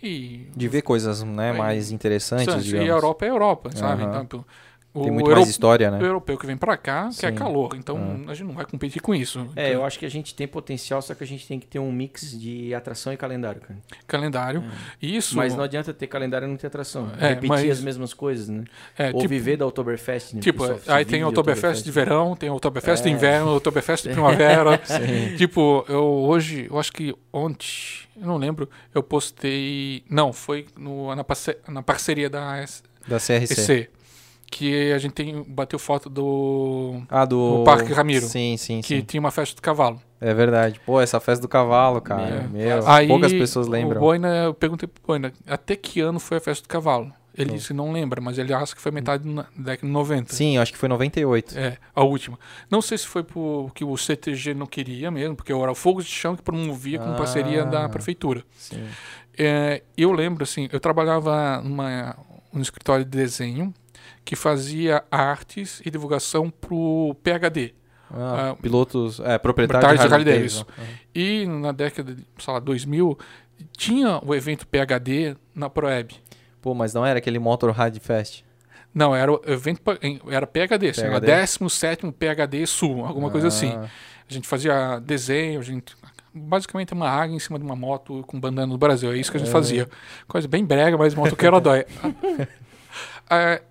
e 0.01 0.47
De 0.55 0.69
ver 0.69 0.82
coisas 0.82 1.23
né, 1.24 1.52
mais 1.52 1.90
interessantes, 1.90 2.70
e 2.70 2.78
a 2.78 2.82
Europa 2.85 3.24
é 3.24 3.28
a 3.28 3.32
Europa, 3.32 3.70
sabe? 3.74 4.05
Aham. 4.05 4.23
Então, 4.23 4.44
Tem 5.02 5.10
muito 5.10 5.26
euro- 5.26 5.40
mais 5.40 5.48
história, 5.48 5.90
né? 5.90 5.98
o 5.98 6.04
europeu 6.06 6.38
que 6.38 6.46
vem 6.46 6.56
pra 6.56 6.76
cá 6.76 7.10
quer 7.18 7.30
Sim. 7.32 7.34
calor, 7.34 7.74
então 7.76 8.22
Ah. 8.28 8.30
a 8.30 8.34
gente 8.34 8.46
não 8.46 8.54
vai 8.54 8.64
competir 8.64 9.02
com 9.02 9.12
isso. 9.14 9.40
É, 9.56 9.68
Então, 9.70 9.80
eu 9.80 9.84
acho 9.84 9.98
que 9.98 10.06
a 10.06 10.08
gente 10.08 10.32
tem 10.34 10.46
potencial, 10.46 11.02
só 11.02 11.14
que 11.14 11.24
a 11.24 11.26
gente 11.26 11.46
tem 11.48 11.58
que 11.58 11.66
ter 11.66 11.80
um 11.80 11.90
mix 11.90 12.38
de 12.38 12.72
atração 12.74 13.12
e 13.12 13.16
calendário, 13.16 13.60
cara. 13.60 13.76
calendário. 14.06 14.62
Isso. 15.02 15.36
Mas 15.36 15.54
não 15.56 15.64
adianta 15.64 15.92
ter 15.92 16.06
calendário 16.06 16.46
e 16.46 16.50
não 16.50 16.56
ter 16.56 16.68
atração. 16.68 17.10
É, 17.18 17.30
Repetir 17.30 17.48
mas- 17.48 17.70
as 17.70 17.80
mesmas 17.80 18.14
coisas, 18.14 18.48
né? 18.48 18.64
é, 18.96 19.06
Ou 19.08 19.14
tipo, 19.14 19.28
viver 19.28 19.56
da 19.56 19.66
Oktoberfest, 19.66 20.34
né? 20.34 20.40
tipo, 20.40 20.62
aí 20.86 21.04
tem 21.04 21.24
Oktoberfest 21.24 21.82
de 21.84 21.90
verão, 21.90 22.36
tem 22.36 22.48
Oktoberfest 22.50 23.02
de 23.02 23.08
É. 23.08 23.12
inverno, 23.12 23.56
Oktoberfest 23.56 24.04
de 24.06 24.10
primavera. 24.14 24.78
tipo, 25.36 25.84
eu 25.88 26.04
hoje, 26.04 26.68
eu 26.70 26.78
acho 26.78 26.92
que 26.92 27.14
ontem, 27.32 27.66
eu 28.16 28.26
não 28.26 28.36
lembro, 28.36 28.68
eu 28.94 29.02
postei. 29.02 30.04
Não, 30.08 30.32
foi 30.32 30.66
no, 30.78 31.12
na, 31.14 31.24
parce- 31.24 31.56
na 31.68 31.82
parceria 31.82 32.30
da 32.30 32.64
Da 33.08 33.18
CRC. 33.18 33.72
EC. 33.72 33.90
Que 34.56 34.93
a 34.93 34.98
gente 34.98 35.10
tem, 35.14 35.43
bateu 35.48 35.81
foto 35.81 36.09
do. 36.09 37.02
Ah, 37.10 37.24
do... 37.24 37.59
No 37.59 37.64
Parque 37.64 37.93
Ramiro. 37.93 38.24
Sim, 38.24 38.56
sim, 38.56 38.81
Que 38.82 38.98
sim. 38.98 39.01
tinha 39.01 39.18
uma 39.20 39.32
festa 39.32 39.56
do 39.56 39.60
cavalo. 39.60 40.01
É 40.20 40.32
verdade. 40.32 40.81
Pô, 40.86 41.01
essa 41.01 41.18
festa 41.18 41.43
do 41.43 41.48
cavalo, 41.48 42.01
cara. 42.01 42.47
Meu, 42.52 42.78
Meu, 42.78 42.86
Aí, 42.89 43.09
poucas 43.09 43.32
pessoas 43.32 43.66
O 43.66 43.70
lembram. 43.70 44.01
Boina, 44.01 44.28
eu 44.44 44.55
perguntei 44.55 44.86
pro 44.86 45.02
Boina, 45.05 45.32
até 45.44 45.74
que 45.74 45.98
ano 45.98 46.20
foi 46.20 46.36
a 46.36 46.40
festa 46.40 46.62
do 46.62 46.68
cavalo? 46.68 47.12
Ele 47.36 47.55
disse, 47.55 47.72
não 47.74 47.90
lembra, 47.90 48.20
mas 48.20 48.39
ele 48.39 48.55
acha 48.55 48.76
que 48.76 48.81
foi 48.81 48.93
metade 48.93 49.28
da 49.28 49.44
década 49.56 49.89
de 49.89 49.93
90. 49.93 50.32
Sim, 50.32 50.56
acho 50.56 50.70
que 50.70 50.78
foi 50.78 50.89
98. 50.89 51.59
É, 51.59 51.76
a 51.93 52.05
última. 52.05 52.39
Não 52.70 52.81
sei 52.81 52.97
se 52.97 53.09
foi 53.09 53.24
porque 53.24 53.85
o 53.85 53.97
CTG 53.97 54.55
não 54.55 54.66
queria 54.66 55.10
mesmo, 55.10 55.35
porque 55.35 55.52
era 55.52 55.72
o 55.72 55.74
Fogo 55.74 56.01
de 56.01 56.09
Chão 56.09 56.36
que 56.36 56.43
promovia 56.44 57.01
com 57.01 57.10
Ah. 57.10 57.16
parceria 57.16 57.64
da 57.64 57.89
prefeitura. 57.89 58.44
Sim. 58.56 58.85
É, 59.36 59.82
eu 59.97 60.12
lembro, 60.12 60.44
assim, 60.44 60.68
eu 60.72 60.78
trabalhava 60.78 61.60
numa, 61.60 62.16
num 62.52 62.62
escritório 62.62 63.05
de 63.05 63.10
desenho 63.10 63.74
que 64.24 64.34
fazia 64.36 65.05
artes 65.10 65.80
e 65.84 65.90
divulgação 65.90 66.51
pro 66.51 67.14
PHD. 67.22 67.74
Ah, 68.10 68.51
Ah, 68.51 68.56
pilotos, 68.60 69.20
é, 69.20 69.36
proprietários 69.38 70.01
de 70.01 70.06
Harley 70.06 70.24
Davidson. 70.24 70.64
E 71.14 71.46
na 71.46 71.72
década 71.72 72.14
de, 72.14 72.24
sei 72.38 72.52
lá, 72.55 72.60
2000, 72.60 73.18
tinha 73.76 74.20
o 74.24 74.34
evento 74.34 74.66
PHD 74.66 75.36
na 75.55 75.68
Proeb. 75.68 76.12
Pô, 76.62 76.74
mas 76.74 76.94
não 76.94 77.05
era 77.05 77.18
aquele 77.18 77.38
Motor 77.38 77.70
Ride 77.72 78.01
Fest? 78.01 78.42
Não, 78.94 79.14
era 79.14 79.32
o 79.32 79.40
evento 79.46 79.80
era 80.30 80.46
PHD, 80.46 80.90
assim, 80.90 81.02
era 81.02 81.20
PHD? 81.20 81.26
17 81.26 82.12
PHD 82.12 82.66
Sul, 82.66 83.05
alguma 83.05 83.30
coisa 83.30 83.48
assim. 83.48 83.72
Ah, 83.76 83.88
A 84.28 84.32
gente 84.32 84.46
fazia 84.46 85.01
desenho, 85.01 85.59
a 85.60 85.62
gente 85.62 85.94
basicamente 86.32 86.92
uma 86.92 87.09
águia 87.09 87.36
em 87.36 87.38
cima 87.38 87.59
de 87.59 87.64
uma 87.64 87.76
moto 87.76 88.22
com 88.26 88.38
bandana 88.40 88.72
do 88.72 88.78
Brasil, 88.78 89.12
é 89.12 89.16
isso 89.16 89.30
que 89.30 89.36
a 89.36 89.40
gente 89.40 89.51
fazia. 89.52 89.88
Coisa 90.28 90.46
bem 90.48 90.64
brega, 90.64 90.96
mas 90.96 91.14
motoqueiro 91.14 91.60
dói. 91.60 91.84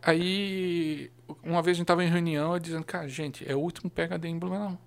Aí, 0.02 1.12
uma 1.44 1.62
vez 1.62 1.76
a 1.76 1.78
gente 1.78 1.84
estava 1.84 2.04
em 2.04 2.10
reunião, 2.10 2.54
eu 2.54 2.60
dizendo, 2.60 2.84
cara, 2.84 3.08
gente, 3.08 3.50
é 3.50 3.56
o 3.56 3.60
último 3.60 3.90
PHD 3.90 4.28
em 4.28 4.38
Blumenau. 4.38 4.78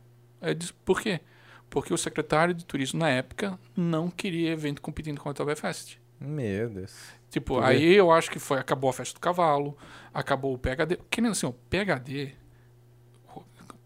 Eu 0.40 0.54
disse, 0.54 0.72
por 0.72 1.00
quê? 1.00 1.20
Porque 1.68 1.92
o 1.92 1.98
secretário 1.98 2.54
de 2.54 2.64
turismo 2.64 3.00
na 3.00 3.10
época 3.10 3.58
não 3.76 4.10
queria 4.10 4.52
evento 4.52 4.80
competindo 4.80 5.20
com 5.20 5.28
a 5.28 5.32
Oktoberfest. 5.32 5.98
Meu 6.20 6.68
Deus. 6.68 6.94
Tipo, 7.30 7.60
aí 7.60 7.94
eu 7.94 8.10
acho 8.10 8.30
que 8.30 8.38
foi, 8.38 8.58
acabou 8.58 8.88
a 8.88 8.92
festa 8.92 9.14
do 9.14 9.20
cavalo, 9.20 9.76
acabou 10.14 10.54
o 10.54 10.58
PHD. 10.58 10.98
Querendo 11.10 11.32
assim, 11.32 11.46
o 11.46 11.52
PHD, 11.52 12.34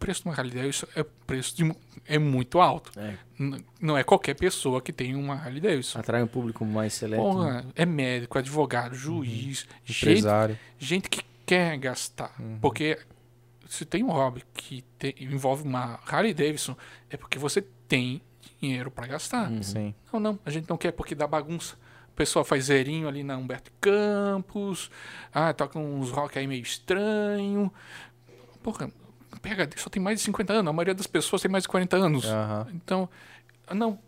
preço 0.00 0.22
de 0.22 0.28
uma 0.28 0.34
Harley 0.34 0.52
Davidson 0.54 0.86
é 0.96 1.04
preço 1.26 1.56
de, 1.56 1.76
é 2.06 2.18
muito 2.18 2.60
alto. 2.60 2.90
É, 2.98 3.14
não 3.80 3.96
é 3.96 4.02
qualquer 4.02 4.34
pessoa 4.34 4.80
que 4.82 4.92
tem 4.92 5.14
uma 5.14 5.34
Harley 5.34 5.60
Davidson. 5.60 5.98
atrai 6.00 6.22
um 6.22 6.26
público 6.26 6.64
mais 6.64 6.94
seleto. 6.94 7.22
né? 7.22 7.28
Porra, 7.30 7.66
é 7.76 7.86
médico, 7.86 8.38
advogado, 8.38 8.94
juiz, 8.94 9.66
gente, 9.84 10.02
Empresário. 10.10 10.58
gente 10.78 11.08
que 11.08 11.22
quer 11.46 11.76
gastar. 11.78 12.34
Uhum. 12.40 12.58
Porque 12.60 12.98
se 13.68 13.84
tem 13.84 14.02
um 14.02 14.10
hobby 14.10 14.42
que 14.54 14.82
te- 14.98 15.14
envolve 15.20 15.62
uma 15.62 16.00
Harley 16.06 16.34
Davidson, 16.34 16.76
é 17.08 17.16
porque 17.16 17.38
você 17.38 17.62
tem 17.86 18.20
dinheiro 18.60 18.90
para 18.90 19.06
gastar. 19.06 19.50
Uhum. 19.50 19.62
Sim. 19.62 19.94
Não, 20.12 20.18
não, 20.18 20.38
a 20.44 20.50
gente 20.50 20.68
não 20.68 20.76
quer 20.76 20.92
porque 20.92 21.14
dá 21.14 21.26
bagunça. 21.26 21.76
O 22.10 22.14
pessoal 22.20 22.44
faz 22.44 22.64
zerinho 22.64 23.08
ali 23.08 23.22
na 23.22 23.36
Humberto 23.36 23.70
Campos, 23.80 24.90
ah, 25.32 25.52
toca 25.54 25.78
uns 25.78 26.10
rock 26.10 26.38
aí 26.38 26.46
meio 26.46 26.62
estranho. 26.62 27.72
Porra, 28.62 28.90
PHD 29.38 29.78
só 29.78 29.88
tem 29.88 30.02
mais 30.02 30.18
de 30.18 30.24
50 30.24 30.52
anos, 30.52 30.70
a 30.70 30.72
maioria 30.72 30.94
das 30.94 31.06
pessoas 31.06 31.42
tem 31.42 31.50
mais 31.50 31.64
de 31.64 31.68
40 31.68 31.96
anos. 31.96 32.24
Aham. 32.24 32.66
Então, 32.74 33.08
não, 33.72 33.98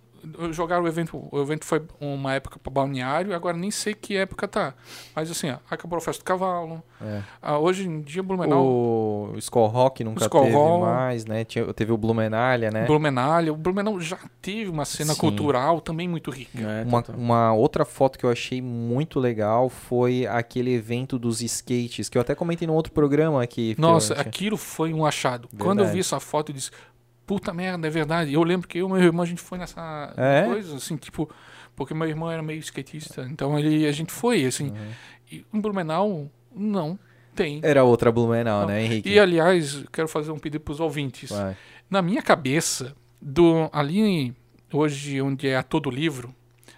jogaram 0.52 0.84
o 0.84 0.88
evento, 0.88 1.28
o 1.30 1.40
evento 1.40 1.64
foi 1.64 1.82
uma 2.00 2.34
época 2.34 2.58
para 2.58 2.72
balneário, 2.72 3.34
agora 3.34 3.56
nem 3.56 3.70
sei 3.70 3.94
que 3.94 4.16
época 4.16 4.46
tá. 4.48 4.74
Mas 5.14 5.30
assim, 5.30 5.50
ó, 5.50 5.56
acabou 5.70 5.96
a 5.96 6.00
festa 6.00 6.22
do 6.22 6.24
cavalo. 6.24 6.82
É. 7.00 7.20
Ah, 7.40 7.58
hoje 7.58 7.88
em 7.88 8.00
dia 8.00 8.22
Blumenau, 8.22 8.64
O 8.64 9.34
Skull 9.38 9.66
Rock 9.66 10.04
nunca 10.04 10.22
Skull 10.24 10.42
teve 10.42 10.54
Rock. 10.54 10.80
mais, 10.84 11.24
né? 11.26 11.44
Tinha, 11.44 11.72
teve 11.74 11.92
o 11.92 11.96
Blumenalha, 11.96 12.70
né? 12.70 12.86
Blumenau, 12.86 13.42
o 13.48 13.56
Blumenau 13.56 14.00
já 14.00 14.18
teve 14.40 14.70
uma 14.70 14.84
cena 14.84 15.12
Sim. 15.14 15.20
cultural 15.20 15.80
também 15.80 16.08
muito 16.08 16.30
rica. 16.30 16.60
É, 16.60 16.84
Uma, 16.84 17.04
uma 17.16 17.52
outra 17.54 17.84
foto 17.84 18.18
que 18.18 18.24
eu 18.24 18.30
achei 18.30 18.62
muito 18.62 19.18
legal 19.18 19.68
foi 19.68 20.26
aquele 20.26 20.72
evento 20.74 21.18
dos 21.18 21.40
skates, 21.42 22.08
que 22.08 22.16
eu 22.16 22.22
até 22.22 22.34
comentei 22.34 22.66
num 22.68 22.74
outro 22.74 22.92
programa 22.92 23.42
aqui. 23.42 23.74
que 23.74 23.80
Nossa, 23.80 24.14
aquilo 24.14 24.56
foi 24.56 24.94
um 24.94 25.04
achado. 25.04 25.48
Quando 25.58 25.80
eu 25.80 25.84
vi 25.86 25.92
Verdade. 25.92 26.00
essa 26.00 26.20
foto, 26.20 26.50
eu 26.50 26.54
disse, 26.56 26.70
puta 27.32 27.52
merda, 27.54 27.86
é 27.86 27.90
verdade. 27.90 28.32
Eu 28.34 28.42
lembro 28.42 28.68
que 28.68 28.76
eu 28.78 28.86
e 28.88 28.92
meu 28.92 29.00
irmão, 29.02 29.22
a 29.22 29.26
gente 29.26 29.40
foi 29.40 29.56
nessa 29.56 30.12
É? 30.18 30.44
coisa, 30.44 30.76
assim, 30.76 30.96
tipo, 30.96 31.30
porque 31.74 31.94
meu 31.94 32.06
irmão 32.06 32.30
era 32.30 32.42
meio 32.42 32.58
skatista, 32.60 33.26
então 33.30 33.58
ele, 33.58 33.86
a 33.86 33.92
gente 33.92 34.12
foi, 34.12 34.44
assim. 34.44 34.68
Uhum. 34.68 34.90
E 35.30 35.46
em 35.54 35.60
Blumenau, 35.60 36.30
não 36.54 36.98
tem. 37.34 37.60
Era 37.62 37.84
outra 37.84 38.12
Blumenau, 38.12 38.60
Não. 38.62 38.68
né, 38.68 38.84
Henrique? 38.84 39.08
E 39.08 39.18
aliás, 39.18 39.82
quero 39.90 40.06
fazer 40.08 40.30
um 40.30 40.38
pedido 40.38 40.60
para 40.60 40.72
os 40.72 40.80
ouvintes. 40.80 41.30
Vai. 41.30 41.56
Na 41.88 42.02
minha 42.02 42.20
cabeça, 42.20 42.94
do 43.20 43.70
ali 43.72 44.34
hoje 44.70 45.20
onde 45.22 45.48
é 45.48 45.56
a 45.56 45.62
todo 45.62 45.90
livro, 45.90 46.34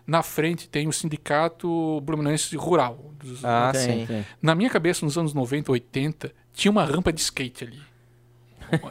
na 0.06 0.22
frente 0.22 0.68
tem 0.68 0.86
o 0.86 0.92
sindicato 0.92 2.00
blumenense 2.02 2.54
rural. 2.56 3.10
dos- 3.18 3.44
Ah, 3.44 3.72
sim. 3.74 4.06
Na 4.40 4.54
minha 4.54 4.68
cabeça, 4.70 5.04
nos 5.04 5.16
anos 5.18 5.32
90, 5.34 5.72
80, 5.72 6.30
tinha 6.52 6.70
uma 6.70 6.84
rampa 6.84 7.10
de 7.12 7.20
skate 7.22 7.64
ali. 7.64 7.80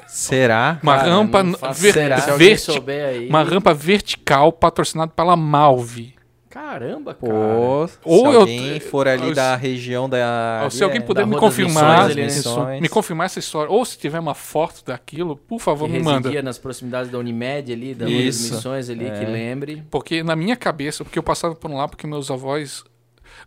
Será? 0.07 0.79
Uma 0.81 0.97
Cara, 0.97 1.09
rampa 1.09 1.43
ver- 1.73 1.93
Será? 1.93 2.15
verti- 2.37 3.27
uma 3.29 3.43
rampa 3.43 3.73
vertical 3.73 4.51
patrocinada 4.51 5.11
pela 5.11 5.35
Malve. 5.35 6.13
Caramba, 6.49 7.15
cara. 7.15 7.33
Pô, 7.33 7.35
Ou 7.35 7.87
se 7.87 7.97
eu- 8.35 8.39
alguém 8.41 8.79
for 8.79 9.07
ali 9.07 9.29
eu- 9.29 9.33
da 9.33 9.55
região 9.55 10.07
da... 10.07 10.67
se 10.69 10.83
alguém 10.83 10.99
é, 11.01 11.03
puder 11.03 11.25
me 11.25 11.35
confirmar, 11.35 12.09
Missões 12.09 12.15
né? 12.15 12.23
Missões. 12.25 12.81
me 12.81 12.87
confirmar 12.89 13.25
essa 13.25 13.39
história, 13.39 13.71
ou 13.71 13.83
se 13.83 13.97
tiver 13.97 14.19
uma 14.19 14.35
foto 14.35 14.85
daquilo, 14.85 15.35
por 15.35 15.59
favor, 15.59 15.87
que 15.87 15.93
me 15.93 16.03
manda. 16.03 16.17
residia 16.19 16.43
nas 16.43 16.59
proximidades 16.59 17.11
da 17.11 17.17
Unimed 17.17 17.73
ali, 17.73 17.95
da 17.95 18.07
Isso. 18.07 18.53
Missões 18.53 18.87
ali, 18.87 19.07
É. 19.07 19.17
que 19.19 19.25
lembre. 19.25 19.83
Porque 19.89 20.21
na 20.21 20.35
minha 20.35 20.55
cabeça, 20.55 21.03
porque 21.03 21.17
eu 21.17 21.23
passava 21.23 21.55
por 21.55 21.71
lá, 21.71 21.87
porque 21.87 22.05
meus 22.05 22.29
avós, 22.29 22.83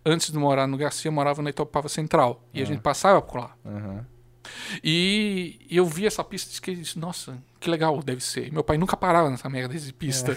antes 0.04 0.32
de 0.32 0.36
morar 0.38 0.66
no 0.66 0.76
Garcia, 0.76 1.08
moravam 1.10 1.44
na 1.44 1.50
Itopava 1.50 1.88
Central. 1.88 2.42
E 2.52 2.58
a 2.58 2.62
Ah. 2.64 2.66
gente 2.66 2.80
passava 2.80 3.22
por 3.22 3.38
lá. 3.38 3.50
Uhum. 3.64 4.00
E 4.82 5.58
eu 5.70 5.86
vi 5.86 6.06
essa 6.06 6.22
pista 6.24 6.48
de 6.48 6.54
skate 6.54 6.78
e 6.78 6.82
disse, 6.82 6.98
nossa, 6.98 7.38
que 7.58 7.70
legal 7.70 8.02
deve 8.02 8.22
ser. 8.22 8.52
Meu 8.52 8.62
pai 8.62 8.78
nunca 8.78 8.96
parava 8.96 9.30
nessa 9.30 9.48
merda 9.48 9.76
de 9.78 9.92
pista. 9.92 10.36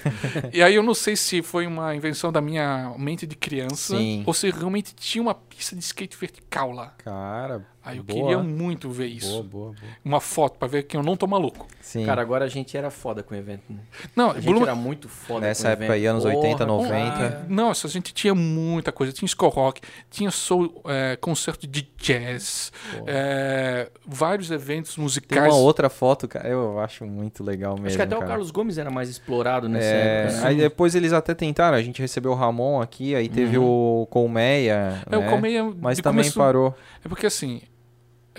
e 0.54 0.62
aí 0.62 0.76
eu 0.76 0.84
não 0.84 0.94
sei 0.94 1.16
se 1.16 1.42
foi 1.42 1.68
uma 1.68 1.96
invenção 1.96 2.32
da 2.32 2.42
minha 2.42 2.94
mente 2.98 3.28
de 3.28 3.36
criança 3.36 3.98
Sim. 3.98 4.24
ou 4.26 4.34
se 4.34 4.50
realmente 4.50 4.94
tinha 4.96 5.22
uma 5.22 5.36
pista 5.36 5.76
de 5.76 5.84
skate 5.84 6.18
vertical 6.18 6.72
lá. 6.72 6.94
Cara, 6.98 7.66
Aí 7.90 7.98
eu 7.98 8.04
boa. 8.04 8.20
queria 8.22 8.38
muito 8.40 8.90
ver 8.90 9.08
isso. 9.08 9.30
Boa, 9.32 9.44
boa, 9.44 9.66
boa. 9.68 9.92
Uma 10.04 10.20
foto 10.22 10.58
pra 10.58 10.68
ver 10.68 10.84
que 10.84 10.96
eu 10.98 11.04
não 11.04 11.16
tô 11.18 11.26
maluco. 11.28 11.68
Sim. 11.82 12.06
Cara, 12.06 12.22
agora 12.22 12.46
a 12.46 12.48
gente 12.48 12.76
era 12.78 12.90
foda 12.90 13.24
com 13.24 13.34
o 13.34 13.38
evento. 13.38 13.64
Né? 13.70 13.80
Não, 14.16 14.32
A 14.32 14.36
gente 14.36 14.46
Blumen- 14.46 14.64
era 14.64 14.76
muito 14.76 15.08
foda 15.10 15.42
Nessa 15.48 15.64
com 15.64 15.70
o 15.70 15.72
época 15.72 15.86
evento. 15.86 15.96
aí, 15.96 16.06
anos 16.06 16.24
Porra, 16.24 16.36
80, 16.36 16.58
cara. 16.58 16.72
90. 16.72 17.46
Nossa, 17.50 17.88
a 17.88 17.90
gente 17.90 18.14
tinha 18.14 18.36
muita 18.36 18.92
coisa. 18.92 19.12
Tinha 19.14 19.26
skull 19.28 19.50
rock, 19.50 19.82
tinha 20.10 20.30
soul, 20.32 20.82
é, 20.86 21.16
concerto 21.16 21.66
de 21.68 21.90
jazz, 21.98 22.72
é, 23.08 23.90
vários 24.06 24.52
eventos 24.52 24.96
Tem 24.96 25.04
musicais. 25.04 25.52
uma 25.54 25.56
outra 25.62 25.90
foto, 25.90 26.28
cara, 26.28 26.48
eu 26.48 26.80
acho 26.80 27.06
muito 27.06 27.44
legal 27.44 27.74
mesmo, 27.74 27.88
Acho 27.88 27.96
que 27.98 28.02
até 28.02 28.16
o 28.16 28.20
cara. 28.20 28.30
Carlos 28.32 28.52
Gomes 28.52 28.78
era 28.78 28.90
mais 28.90 29.10
explorado 29.10 29.68
nessa 29.68 29.88
É, 29.88 30.24
época. 30.26 30.42
né? 30.42 30.48
aí 30.48 30.56
depois 30.58 30.96
eles 30.96 31.12
até 31.14 31.34
tentaram, 31.34 31.78
a 31.78 31.82
gente 31.82 32.02
recebeu 32.02 32.32
o 32.32 32.36
Ramon 32.36 32.82
aqui, 32.82 33.16
aí 33.16 33.28
teve 33.28 33.58
o 33.58 34.08
Colmeia, 34.10 35.04
É, 35.10 35.18
o 35.18 35.22
né? 35.22 35.30
Colmeia 35.30 35.64
mas 35.80 36.00
também 36.00 36.24
começo- 36.24 36.38
parou. 36.40 36.76
É 37.04 37.08
porque 37.10 37.26
assim, 37.26 37.62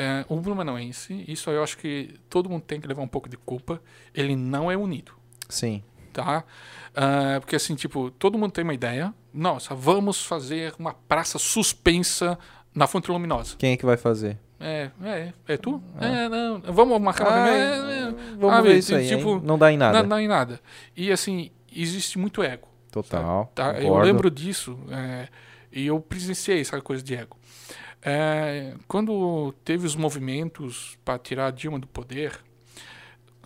é, 0.00 0.24
o 0.28 0.36
Blumenauense, 0.40 1.24
isso 1.28 1.50
aí 1.50 1.56
eu 1.56 1.62
acho 1.62 1.76
que 1.76 2.14
todo 2.30 2.48
mundo 2.48 2.62
tem 2.62 2.80
que 2.80 2.86
levar 2.88 3.02
um 3.02 3.08
pouco 3.08 3.28
de 3.28 3.36
culpa, 3.36 3.82
ele 4.14 4.34
não 4.34 4.70
é 4.70 4.76
unido, 4.76 5.12
Sim. 5.48 5.82
tá? 6.12 6.42
Ah, 6.96 7.36
porque 7.40 7.54
assim, 7.56 7.74
tipo, 7.74 8.10
todo 8.12 8.38
mundo 8.38 8.50
tem 8.52 8.64
uma 8.64 8.72
ideia, 8.74 9.12
nossa, 9.32 9.74
vamos 9.74 10.24
fazer 10.24 10.74
uma 10.78 10.94
praça 10.94 11.38
suspensa 11.38 12.38
na 12.74 12.86
Fonte 12.86 13.10
Luminosa. 13.10 13.56
Quem 13.58 13.72
é 13.72 13.76
que 13.76 13.84
vai 13.84 13.96
fazer? 13.96 14.38
É, 14.58 14.90
é, 15.02 15.32
é 15.48 15.56
tu? 15.56 15.82
É, 16.00 16.28
não, 16.28 16.60
vamos 16.72 17.00
marcar 17.00 17.28
uma 17.28 17.36
Ah, 17.36 17.44
reunião? 17.44 17.88
É, 17.88 18.08
é. 18.08 18.12
Vamos 18.38 18.56
Ah, 18.56 18.60
ver 18.60 18.76
isso 18.78 18.94
aí, 18.94 19.08
tipo, 19.08 19.30
hein? 19.36 19.40
Não 19.44 19.58
dá 19.58 19.72
em 19.72 19.76
nada. 19.76 20.02
Não, 20.02 20.08
não 20.10 20.20
em 20.20 20.28
nada. 20.28 20.60
E 20.96 21.10
assim, 21.10 21.50
existe 21.74 22.18
muito 22.18 22.42
ego. 22.42 22.68
Total, 22.90 23.50
Tá? 23.54 23.80
Eu 23.80 23.96
lembro 23.98 24.30
disso 24.30 24.78
é, 24.90 25.28
e 25.72 25.86
eu 25.86 26.00
presenciei 26.00 26.60
essa 26.60 26.80
coisa 26.80 27.02
de 27.02 27.14
ego. 27.14 27.36
É, 28.02 28.74
quando 28.88 29.52
teve 29.64 29.86
os 29.86 29.94
movimentos 29.94 30.96
para 31.04 31.18
tirar 31.18 31.46
a 31.46 31.50
Dilma 31.50 31.78
do 31.78 31.86
poder, 31.86 32.38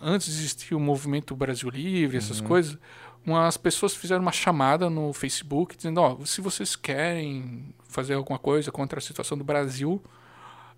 antes 0.01 0.27
de 0.33 0.39
existir 0.39 0.75
o 0.75 0.79
movimento 0.79 1.35
Brasil 1.35 1.69
Livre, 1.69 2.17
essas 2.17 2.39
Uhum. 2.39 2.47
coisas, 2.47 2.77
umas 3.25 3.57
pessoas 3.57 3.93
fizeram 3.95 4.21
uma 4.21 4.31
chamada 4.31 4.89
no 4.89 5.11
Facebook 5.13 5.75
dizendo: 5.75 5.99
ó, 5.99 6.17
se 6.25 6.41
vocês 6.41 6.75
querem 6.75 7.73
fazer 7.89 8.13
alguma 8.13 8.39
coisa 8.39 8.71
contra 8.71 8.99
a 8.99 9.01
situação 9.01 9.37
do 9.37 9.43
Brasil, 9.43 10.01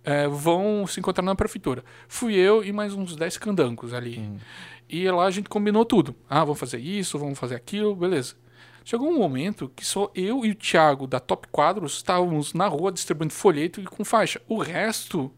é, 0.04 0.28
vão 0.28 0.88
se 0.88 1.00
encontrar 1.00 1.24
na 1.24 1.36
prefeitura. 1.36 1.84
Fui 2.08 2.34
eu 2.36 2.64
e 2.64 2.72
mais 2.72 2.94
uns 2.94 3.16
10 3.16 3.38
candangos 3.38 3.94
ali. 3.94 4.18
Uhum. 4.20 4.38
E 4.90 5.10
lá 5.12 5.26
a 5.26 5.32
gente 5.32 5.50
combinou 5.50 5.84
tudo. 5.84 6.16
Ah, 6.30 6.44
vamos 6.46 6.60
fazer 6.60 6.80
isso, 6.80 7.20
vamos 7.20 7.38
fazer 7.38 7.56
aquilo, 7.56 7.96
beleza. 7.96 8.36
Chegou 8.88 9.10
um 9.10 9.18
momento 9.18 9.68
que 9.76 9.86
só 9.86 10.10
eu 10.16 10.46
e 10.46 10.52
o 10.52 10.56
Thiago 10.56 11.08
da 11.08 11.20
Top 11.20 11.46
Quadros 11.50 11.96
estávamos 11.98 12.54
na 12.54 12.70
rua 12.70 12.90
distribuindo 12.90 13.34
folheto 13.34 13.82
e 13.82 13.84
com 13.84 14.06
faixa. 14.06 14.42
O 14.48 14.60
resto 14.60 15.30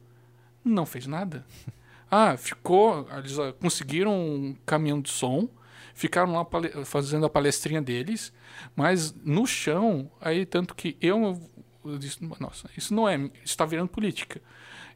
não 0.63 0.85
fez 0.85 1.07
nada. 1.07 1.43
Ah, 2.11 2.35
ficou. 2.37 3.07
Eles 3.15 3.37
ah, 3.37 3.53
conseguiram 3.53 4.11
um 4.11 4.55
caminhão 4.65 4.99
de 4.99 5.11
som, 5.11 5.47
ficaram 5.93 6.33
lá 6.33 6.45
fazendo 6.83 7.27
a 7.27 7.29
palestrinha 7.29 7.83
deles, 7.83 8.33
mas 8.75 9.13
no 9.23 9.45
chão, 9.45 10.09
aí 10.19 10.43
tanto 10.43 10.73
que 10.73 10.97
eu, 10.99 11.39
eu 11.85 11.99
disse, 11.99 12.17
nossa, 12.39 12.67
isso 12.75 12.95
não 12.95 13.07
é, 13.07 13.15
isso 13.15 13.31
está 13.45 13.63
virando 13.63 13.89
política. 13.89 14.41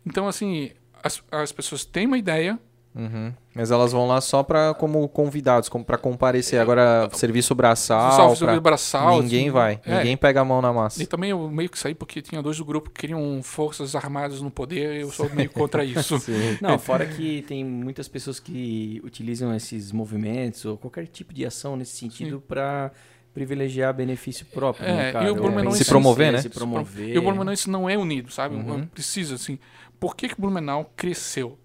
Então, 0.04 0.28
assim, 0.28 0.72
as, 1.04 1.24
as 1.30 1.52
pessoas 1.52 1.86
têm 1.86 2.08
uma 2.08 2.18
ideia, 2.18 2.60
Uhum. 2.96 3.34
Mas 3.56 3.72
elas 3.72 3.92
vão 3.92 4.08
lá 4.08 4.22
só 4.22 4.44
pra, 4.44 4.74
como 4.76 5.08
convidados, 5.10 5.68
como 5.68 5.84
pra 5.84 5.98
comparecer. 5.98 6.60
Agora, 6.60 7.10
serviço 7.14 7.56
braçal, 7.56 8.12
salve 8.12 8.36
sobre 8.38 8.60
braçal. 8.60 9.22
ninguém 9.22 9.46
assim, 9.46 9.52
vai. 9.52 9.80
é. 9.86 9.98
Ninguém 9.98 10.16
pega 10.18 10.42
a 10.42 10.46
mão 10.46 10.62
na 10.62 10.72
massa. 10.72 11.02
E 11.02 11.06
também 11.08 11.32
eu 11.32 11.50
meio 11.50 11.70
que 11.70 11.78
saí 11.80 11.96
porque 11.96 12.22
tinha 12.22 12.42
dois 12.42 12.58
do 12.58 12.66
grupo 12.66 12.90
que 12.92 13.02
queriam 13.02 13.42
forças 13.42 13.96
armadas 13.96 14.42
no 14.42 14.52
poder 14.52 14.98
e 14.98 15.02
eu 15.02 15.12
sou 15.12 15.28
meio 15.34 15.50
contra 15.50 15.84
isso. 15.86 16.18
Não, 16.62 16.78
fora 16.78 17.06
que 17.06 17.42
tem 17.48 17.64
muitas 17.66 18.08
pessoas 18.08 18.40
que 18.40 19.02
utilizam 19.04 19.54
esses 19.56 19.92
movimentos 19.92 20.64
ou 20.66 20.78
qualquer 20.78 21.08
tipo 21.08 21.34
de 21.34 21.46
ação 21.46 21.76
nesse 21.76 21.98
sentido 21.98 22.40
para 22.42 22.92
privilegiar 23.34 23.92
benefício 23.96 24.46
próprio, 24.46 24.86
É, 24.88 24.96
né, 24.96 25.12
cara? 25.12 25.26
e 25.26 25.32
o 25.32 25.36
Blumenau 25.36 25.72
Ou 25.72 25.78
Se 25.78 25.86
promover, 25.86 26.32
né? 26.32 26.42
Se 26.42 26.50
promover. 26.50 27.10
E 27.16 27.18
o 27.18 27.22
Blumenauense 27.24 27.68
não 27.68 27.90
é 27.90 27.98
unido, 27.98 28.32
sabe? 28.32 28.56
Uhum. 28.56 28.86
Precisa, 28.86 29.34
assim. 29.36 29.58
Por 30.00 30.16
que, 30.16 30.28
que 30.28 30.36
o 30.36 30.42
Blumenau 30.42 30.92
cresceu? 30.96 31.58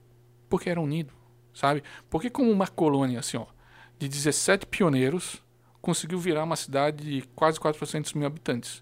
Porque 0.48 0.70
era 0.70 0.80
unido, 0.80 1.12
sabe? 1.59 1.82
Porque 2.09 2.30
como 2.30 2.52
uma 2.52 2.68
colônia, 2.68 3.18
assim, 3.18 3.36
ó, 3.36 3.47
de 3.98 4.09
17 4.09 4.64
pioneiros, 4.66 5.43
conseguiu 5.82 6.16
virar 6.16 6.44
uma 6.44 6.55
cidade 6.55 7.02
de 7.02 7.28
quase 7.35 7.59
400 7.59 8.12
mil 8.12 8.26
habitantes. 8.28 8.80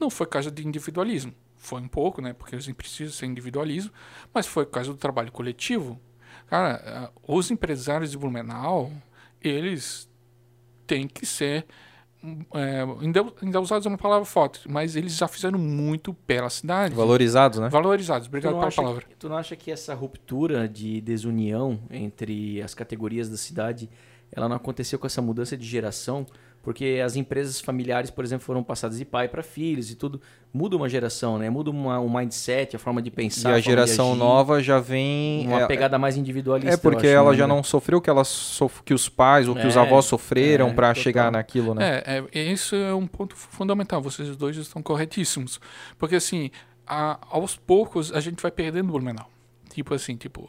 Não 0.00 0.08
foi 0.08 0.26
causa 0.26 0.48
de 0.48 0.64
individualismo. 0.64 1.34
Foi 1.56 1.80
um 1.80 1.88
pouco, 1.88 2.22
né? 2.22 2.32
Porque 2.32 2.54
eles 2.54 2.70
precisam 2.72 3.12
ser 3.12 3.26
individualismo, 3.26 3.92
mas 4.32 4.46
foi 4.46 4.64
causa 4.64 4.92
do 4.92 4.96
trabalho 4.96 5.32
coletivo. 5.32 6.00
Cara, 6.46 6.80
ah, 6.86 7.10
os 7.26 7.50
empresários 7.50 8.12
de 8.12 8.18
Blumenau, 8.18 8.92
eles 9.40 10.08
têm 10.86 11.08
que 11.08 11.26
ser 11.26 11.66
é, 12.54 12.82
endeu- 13.04 13.34
endeusados 13.42 13.84
é 13.86 13.88
uma 13.88 13.98
palavra 13.98 14.24
forte, 14.24 14.70
mas 14.70 14.94
eles 14.96 15.16
já 15.16 15.26
fizeram 15.26 15.58
muito 15.58 16.14
pela 16.14 16.48
cidade. 16.50 16.94
Valorizados, 16.94 17.58
né? 17.58 17.68
Valorizados. 17.68 18.28
Obrigado 18.28 18.54
pela 18.54 18.66
acha, 18.66 18.80
palavra. 18.82 19.04
tu 19.18 19.28
não 19.28 19.36
acha 19.36 19.56
que 19.56 19.70
essa 19.70 19.94
ruptura 19.94 20.68
de 20.68 21.00
desunião 21.00 21.80
entre 21.90 22.62
as 22.62 22.74
categorias 22.74 23.28
da 23.28 23.36
cidade, 23.36 23.88
ela 24.30 24.48
não 24.48 24.56
aconteceu 24.56 24.98
com 24.98 25.06
essa 25.06 25.20
mudança 25.20 25.56
de 25.56 25.66
geração? 25.66 26.26
Porque 26.62 27.02
as 27.04 27.16
empresas 27.16 27.60
familiares, 27.60 28.08
por 28.08 28.24
exemplo, 28.24 28.44
foram 28.46 28.62
passadas 28.62 28.96
de 28.96 29.04
pai 29.04 29.26
para 29.26 29.42
filhos 29.42 29.90
e 29.90 29.96
tudo. 29.96 30.20
Muda 30.54 30.76
uma 30.76 30.88
geração, 30.88 31.36
né? 31.36 31.50
Muda 31.50 31.70
uma, 31.70 31.98
o 31.98 32.08
mindset, 32.08 32.76
a 32.76 32.78
forma 32.78 33.02
de 33.02 33.08
E 33.08 33.10
pensar. 33.10 33.40
a 33.40 33.42
forma 33.52 33.60
de 33.60 33.64
geração 33.66 34.10
agir, 34.10 34.18
nova 34.18 34.62
já 34.62 34.78
vem. 34.78 35.48
Uma 35.48 35.62
é- 35.62 35.66
pegada 35.66 35.98
mais 35.98 36.16
individualista. 36.16 36.74
É 36.74 36.76
porque 36.76 37.08
acho, 37.08 37.16
ela 37.16 37.32
né, 37.32 37.36
já 37.38 37.46
não 37.48 37.64
sofreu 37.64 37.98
o 37.98 38.00
que, 38.00 38.08
ela 38.08 38.22
sof... 38.22 38.80
que 38.84 38.94
os 38.94 39.08
pais 39.08 39.48
ou 39.48 39.56
que 39.56 39.66
os 39.66 39.76
É, 39.76 39.80
avós 39.80 40.04
sofreram 40.04 40.68
é, 40.68 40.70
total. 40.72 40.94
chegar 40.94 41.32
naquilo, 41.32 41.74
né? 41.74 42.00
É, 42.06 42.24
é, 42.32 42.42
isso 42.52 42.76
é 42.76 42.94
um 42.94 43.08
ponto 43.08 43.34
fundamental. 43.34 44.00
Vocês 44.00 44.36
dois 44.36 44.56
estão 44.56 44.80
corretíssimos. 44.80 45.60
Porque, 45.98 46.14
assim, 46.14 46.48
a- 46.86 47.18
aos 47.28 47.56
poucos 47.56 48.12
a 48.12 48.20
gente 48.20 48.40
vai 48.40 48.52
perdendo 48.52 48.88
o 48.88 48.92
Blumenau. 48.92 49.28
Tipo 49.74 49.94
assim, 49.94 50.14
tipo, 50.16 50.48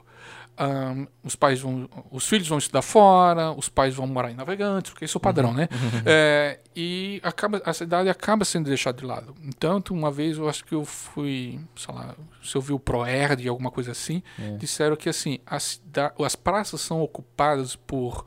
ahn, 0.57 1.05
os 1.23 1.35
pais 1.35 1.59
vão, 1.61 1.89
os 2.11 2.27
filhos 2.27 2.47
vão 2.47 2.57
estudar 2.57 2.81
fora, 2.81 3.51
os 3.51 3.69
pais 3.69 3.95
vão 3.95 4.05
morar 4.07 4.31
em 4.31 4.35
Navegantes, 4.35 4.91
porque 4.91 5.05
isso 5.05 5.17
é 5.17 5.19
o 5.19 5.21
padrão, 5.21 5.49
Uhum. 5.49 5.55
né? 5.55 5.67
É, 6.05 6.59
e 6.75 7.19
acaba, 7.23 7.61
a 7.65 7.73
cidade 7.73 8.09
acaba 8.09 8.45
sendo 8.45 8.65
deixada 8.69 8.97
de 8.97 9.05
lado. 9.05 9.33
Então, 9.43 9.81
uma 9.91 10.11
vez 10.11 10.37
eu 10.37 10.47
acho 10.47 10.63
que 10.65 10.73
eu 10.75 10.85
fui, 10.85 11.59
sei 11.75 11.93
lá, 11.93 12.15
se 12.43 12.55
eu 12.55 12.61
vi 12.61 12.73
o 12.73 12.79
Proerd, 12.79 13.47
alguma 13.47 13.71
coisa 13.71 13.91
assim, 13.91 14.21
É. 14.39 14.57
disseram 14.57 14.95
que 14.95 15.09
assim, 15.09 15.39
a 15.45 15.59
cida- 15.59 16.13
as 16.23 16.35
praças 16.35 16.81
são 16.81 17.01
ocupadas 17.01 17.75
por 17.75 18.25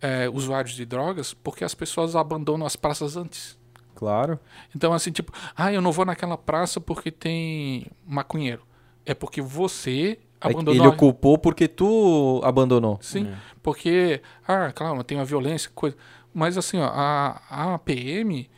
é, 0.00 0.28
usuários 0.28 0.74
de 0.74 0.84
drogas 0.84 1.32
porque 1.32 1.64
as 1.64 1.74
pessoas 1.74 2.14
abandonam 2.14 2.66
as 2.66 2.76
praças 2.76 3.16
antes. 3.16 3.58
Claro. 3.94 4.38
Então, 4.76 4.92
assim, 4.92 5.10
tipo, 5.10 5.32
ah, 5.56 5.72
eu 5.72 5.80
não 5.80 5.92
vou 5.92 6.04
naquela 6.04 6.36
praça 6.36 6.78
porque 6.78 7.10
tem 7.10 7.86
maconheiro. 8.06 8.62
É 9.06 9.14
porque 9.14 9.40
você 9.40 10.18
abandonou. 10.46 10.74
Ele 10.74 10.86
ocupou 10.86 11.38
porque 11.38 11.66
tu 11.68 12.40
abandonou. 12.44 12.98
Sim, 13.00 13.26
É. 13.28 13.36
porque, 13.62 14.20
ah, 14.46 14.70
claro, 14.72 15.02
tem 15.04 15.16
uma 15.18 15.24
violência, 15.24 15.70
coisa. 15.74 15.96
Mas 16.32 16.58
assim, 16.58 16.78
ó, 16.78 16.86
a, 16.86 17.74
a 17.74 17.78
PM, 17.78 18.48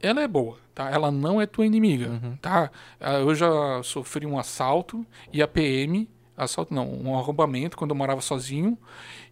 ela 0.00 0.22
é 0.22 0.28
boa, 0.28 0.56
tá? 0.74 0.90
Ela 0.90 1.10
não 1.10 1.40
é 1.40 1.46
tua 1.46 1.66
inimiga, 1.66 2.08
Uhum. 2.08 2.36
tá? 2.40 2.70
Ah, 3.00 3.14
Eu 3.14 3.34
já 3.34 3.82
sofri 3.82 4.24
um 4.26 4.38
assalto 4.38 5.04
e 5.32 5.42
a 5.42 5.48
PM, 5.48 6.08
assalto 6.36 6.72
não, 6.74 6.88
um 6.92 7.16
arrombamento 7.18 7.76
quando 7.76 7.90
eu 7.90 7.96
morava 7.96 8.20
sozinho, 8.20 8.78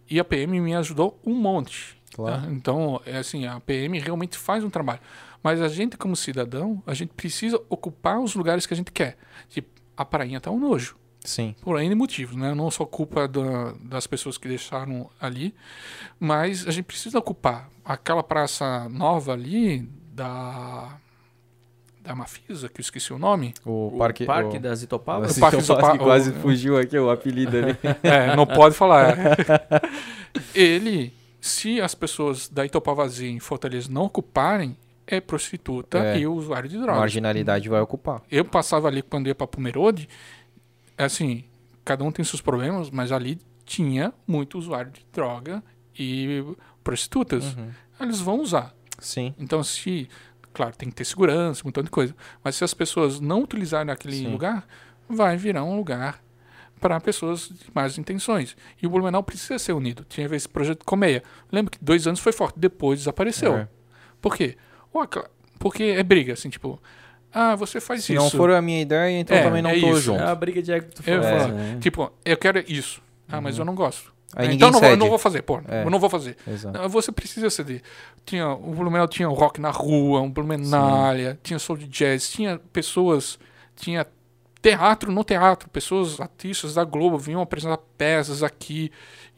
e 0.09 0.19
a 0.19 0.23
PM 0.25 0.59
me 0.59 0.75
ajudou 0.75 1.17
um 1.25 1.33
monte. 1.33 1.97
Claro. 2.13 2.41
tá? 2.43 2.51
Então, 2.51 3.01
é 3.05 3.17
assim, 3.17 3.45
a 3.47 3.59
PM 3.61 3.97
realmente 3.99 4.37
faz 4.37 4.63
um 4.63 4.69
trabalho. 4.69 4.99
Mas 5.41 5.59
a 5.61 5.67
gente, 5.67 5.97
como 5.97 6.15
cidadão, 6.15 6.81
a 6.85 6.93
gente 6.93 7.11
precisa 7.13 7.59
ocupar 7.69 8.19
os 8.19 8.35
lugares 8.35 8.65
que 8.65 8.73
a 8.73 8.77
gente 8.77 8.91
quer. 8.91 9.17
Tipo, 9.49 9.69
a 9.97 10.05
prainha 10.05 10.39
tá 10.39 10.51
um 10.51 10.59
nojo 10.59 10.95
Sim. 11.23 11.55
por 11.61 11.79
N 11.81 11.95
motivos, 11.95 12.35
né? 12.35 12.53
Não 12.53 12.69
só 12.69 12.85
culpa 12.85 13.27
da- 13.27 13.73
das 13.81 14.05
pessoas 14.07 14.37
que 14.37 14.47
deixaram 14.47 15.09
ali, 15.21 15.53
mas 16.19 16.67
a 16.67 16.71
gente 16.71 16.85
precisa 16.85 17.17
ocupar 17.19 17.69
aquela 17.85 18.21
praça 18.23 18.87
nova 18.89 19.33
ali 19.33 19.87
da 20.13 20.97
da 22.01 22.13
Mafisa, 22.13 22.67
que 22.67 22.81
eu 22.81 22.83
esqueci 22.83 23.13
o 23.13 23.17
nome. 23.17 23.53
O, 23.65 23.87
O 23.87 23.97
parque. 23.97 24.25
Parque 24.25 24.57
o... 24.57 24.59
das 24.59 24.83
Itopavas? 24.83 25.29
Nossa, 25.29 25.39
Parque 25.39 25.57
então 25.63 25.97
do 25.97 26.03
quase, 26.03 26.31
o- 26.31 26.33
fugiu 26.33 26.77
aqui 26.77 26.97
o 26.97 27.09
apelido 27.09 27.55
ali. 27.57 27.77
É, 28.03 28.35
não 28.35 28.45
pode 28.45 28.75
falar. 28.75 29.15
Ele, 30.53 31.13
se 31.39 31.79
as 31.81 31.95
pessoas 31.95 32.49
da 32.49 32.65
Itopavazinha 32.65 33.31
em 33.31 33.39
Fortaleza 33.39 33.87
não 33.91 34.03
ocuparem, 34.03 34.75
é 35.07 35.19
prostituta 35.21 35.97
É. 35.99 36.19
e 36.19 36.27
usuário 36.27 36.67
de 36.69 36.77
drogas. 36.77 36.97
marginalidade 36.99 37.69
vai 37.69 37.81
ocupar. 37.81 38.21
Eu 38.31 38.45
passava 38.45 38.87
ali 38.87 39.01
quando 39.01 39.27
ia 39.27 39.35
pra 39.35 39.45
Pomerode, 39.47 40.07
assim, 40.97 41.43
cada 41.83 42.03
um 42.03 42.11
tem 42.11 42.23
seus 42.23 42.41
problemas, 42.41 42.89
mas 42.89 43.11
ali 43.11 43.39
tinha 43.65 44.13
muito 44.27 44.57
usuário 44.57 44.91
de 44.91 45.05
droga 45.11 45.63
e 45.97 46.43
prostitutas. 46.83 47.55
Uhum. 47.55 47.71
Eles 47.99 48.19
vão 48.19 48.39
usar. 48.41 48.73
Sim. 48.99 49.33
Então, 49.37 49.63
se. 49.63 50.09
Claro, 50.53 50.75
tem 50.75 50.89
que 50.89 50.95
ter 50.95 51.05
segurança, 51.05 51.63
um 51.63 51.67
montão 51.67 51.83
de 51.83 51.89
coisa. 51.89 52.15
Mas 52.43 52.55
se 52.55 52.63
as 52.63 52.73
pessoas 52.73 53.19
não 53.19 53.41
utilizarem 53.41 53.91
aquele 53.91 54.17
Sim. 54.17 54.31
lugar, 54.31 54.67
vai 55.09 55.35
virar 55.35 55.63
um 55.63 55.75
lugar 55.75 56.21
para 56.79 56.99
pessoas 56.99 57.47
de 57.49 57.71
más 57.73 57.97
intenções. 57.97 58.55
E 58.81 58.85
o 58.85 58.89
Blumenau 58.89 59.23
precisa 59.23 59.57
ser 59.57 59.73
unido. 59.73 60.05
Tinha 60.07 60.27
esse 60.35 60.47
projeto 60.47 60.85
Colmeia. 60.85 61.23
Lembra 61.51 61.71
que 61.71 61.83
dois 61.83 62.05
anos 62.05 62.19
foi 62.19 62.31
forte, 62.31 62.59
depois 62.59 62.99
desapareceu. 62.99 63.55
É. 63.55 63.67
Por 64.21 64.35
quê? 64.35 64.57
Porque 65.57 65.83
é 65.83 66.03
briga, 66.03 66.33
assim, 66.33 66.49
tipo. 66.49 66.79
Ah, 67.33 67.55
você 67.55 67.81
faz 67.81 68.03
Se 68.03 68.13
isso. 68.13 68.21
não 68.21 68.29
for 68.29 68.51
a 68.51 68.61
minha 68.61 68.81
ideia, 68.81 69.19
então 69.19 69.35
É, 69.35 69.43
também 69.43 69.61
não 69.61 69.69
é 69.71 69.79
tô 69.79 69.87
isso. 69.91 70.01
junto. 70.01 70.21
É 70.21 70.27
a 70.27 70.35
briga 70.35 70.61
de 70.61 70.71
ego 70.71 70.87
que 70.87 70.95
tu 71.01 71.09
Eu 71.09 71.23
falou. 71.23 71.39
falo, 71.39 71.53
né? 71.53 71.77
Tipo, 71.81 72.11
eu 72.23 72.37
quero 72.37 72.63
isso. 72.67 73.01
Ah, 73.27 73.41
mas 73.41 73.57
eu 73.57 73.65
não 73.65 73.73
gosto. 73.73 74.13
Aí 74.35 74.55
então 74.55 74.71
não 74.71 74.79
vou, 74.79 74.89
eu 74.89 74.97
não 74.97 75.09
vou 75.09 75.17
fazer, 75.19 75.41
pô. 75.43 75.61
É. 75.67 75.83
Eu 75.83 75.89
não 75.91 75.99
vou 75.99 76.09
fazer. 76.09 76.35
Exato. 76.47 76.89
Você 76.89 77.11
precisa 77.11 77.49
ceder. 77.49 77.81
Tinha, 78.25 78.49
o 78.49 78.73
Blumenau 78.73 79.07
tinha 79.07 79.29
o 79.29 79.33
rock 79.33 79.61
na 79.61 79.69
rua, 79.69 80.21
um 80.21 80.29
Blumenália, 80.31 81.37
tinha 81.43 81.59
soul 81.59 81.77
de 81.77 81.87
jazz, 81.87 82.29
tinha 82.31 82.59
pessoas, 82.71 83.37
tinha 83.75 84.05
teatro 84.61 85.11
no 85.11 85.23
teatro, 85.23 85.69
pessoas, 85.69 86.19
artistas 86.19 86.73
da 86.75 86.83
Globo 86.83 87.17
vinham 87.17 87.41
apresentar 87.41 87.77
peças 87.97 88.41
aqui. 88.43 88.91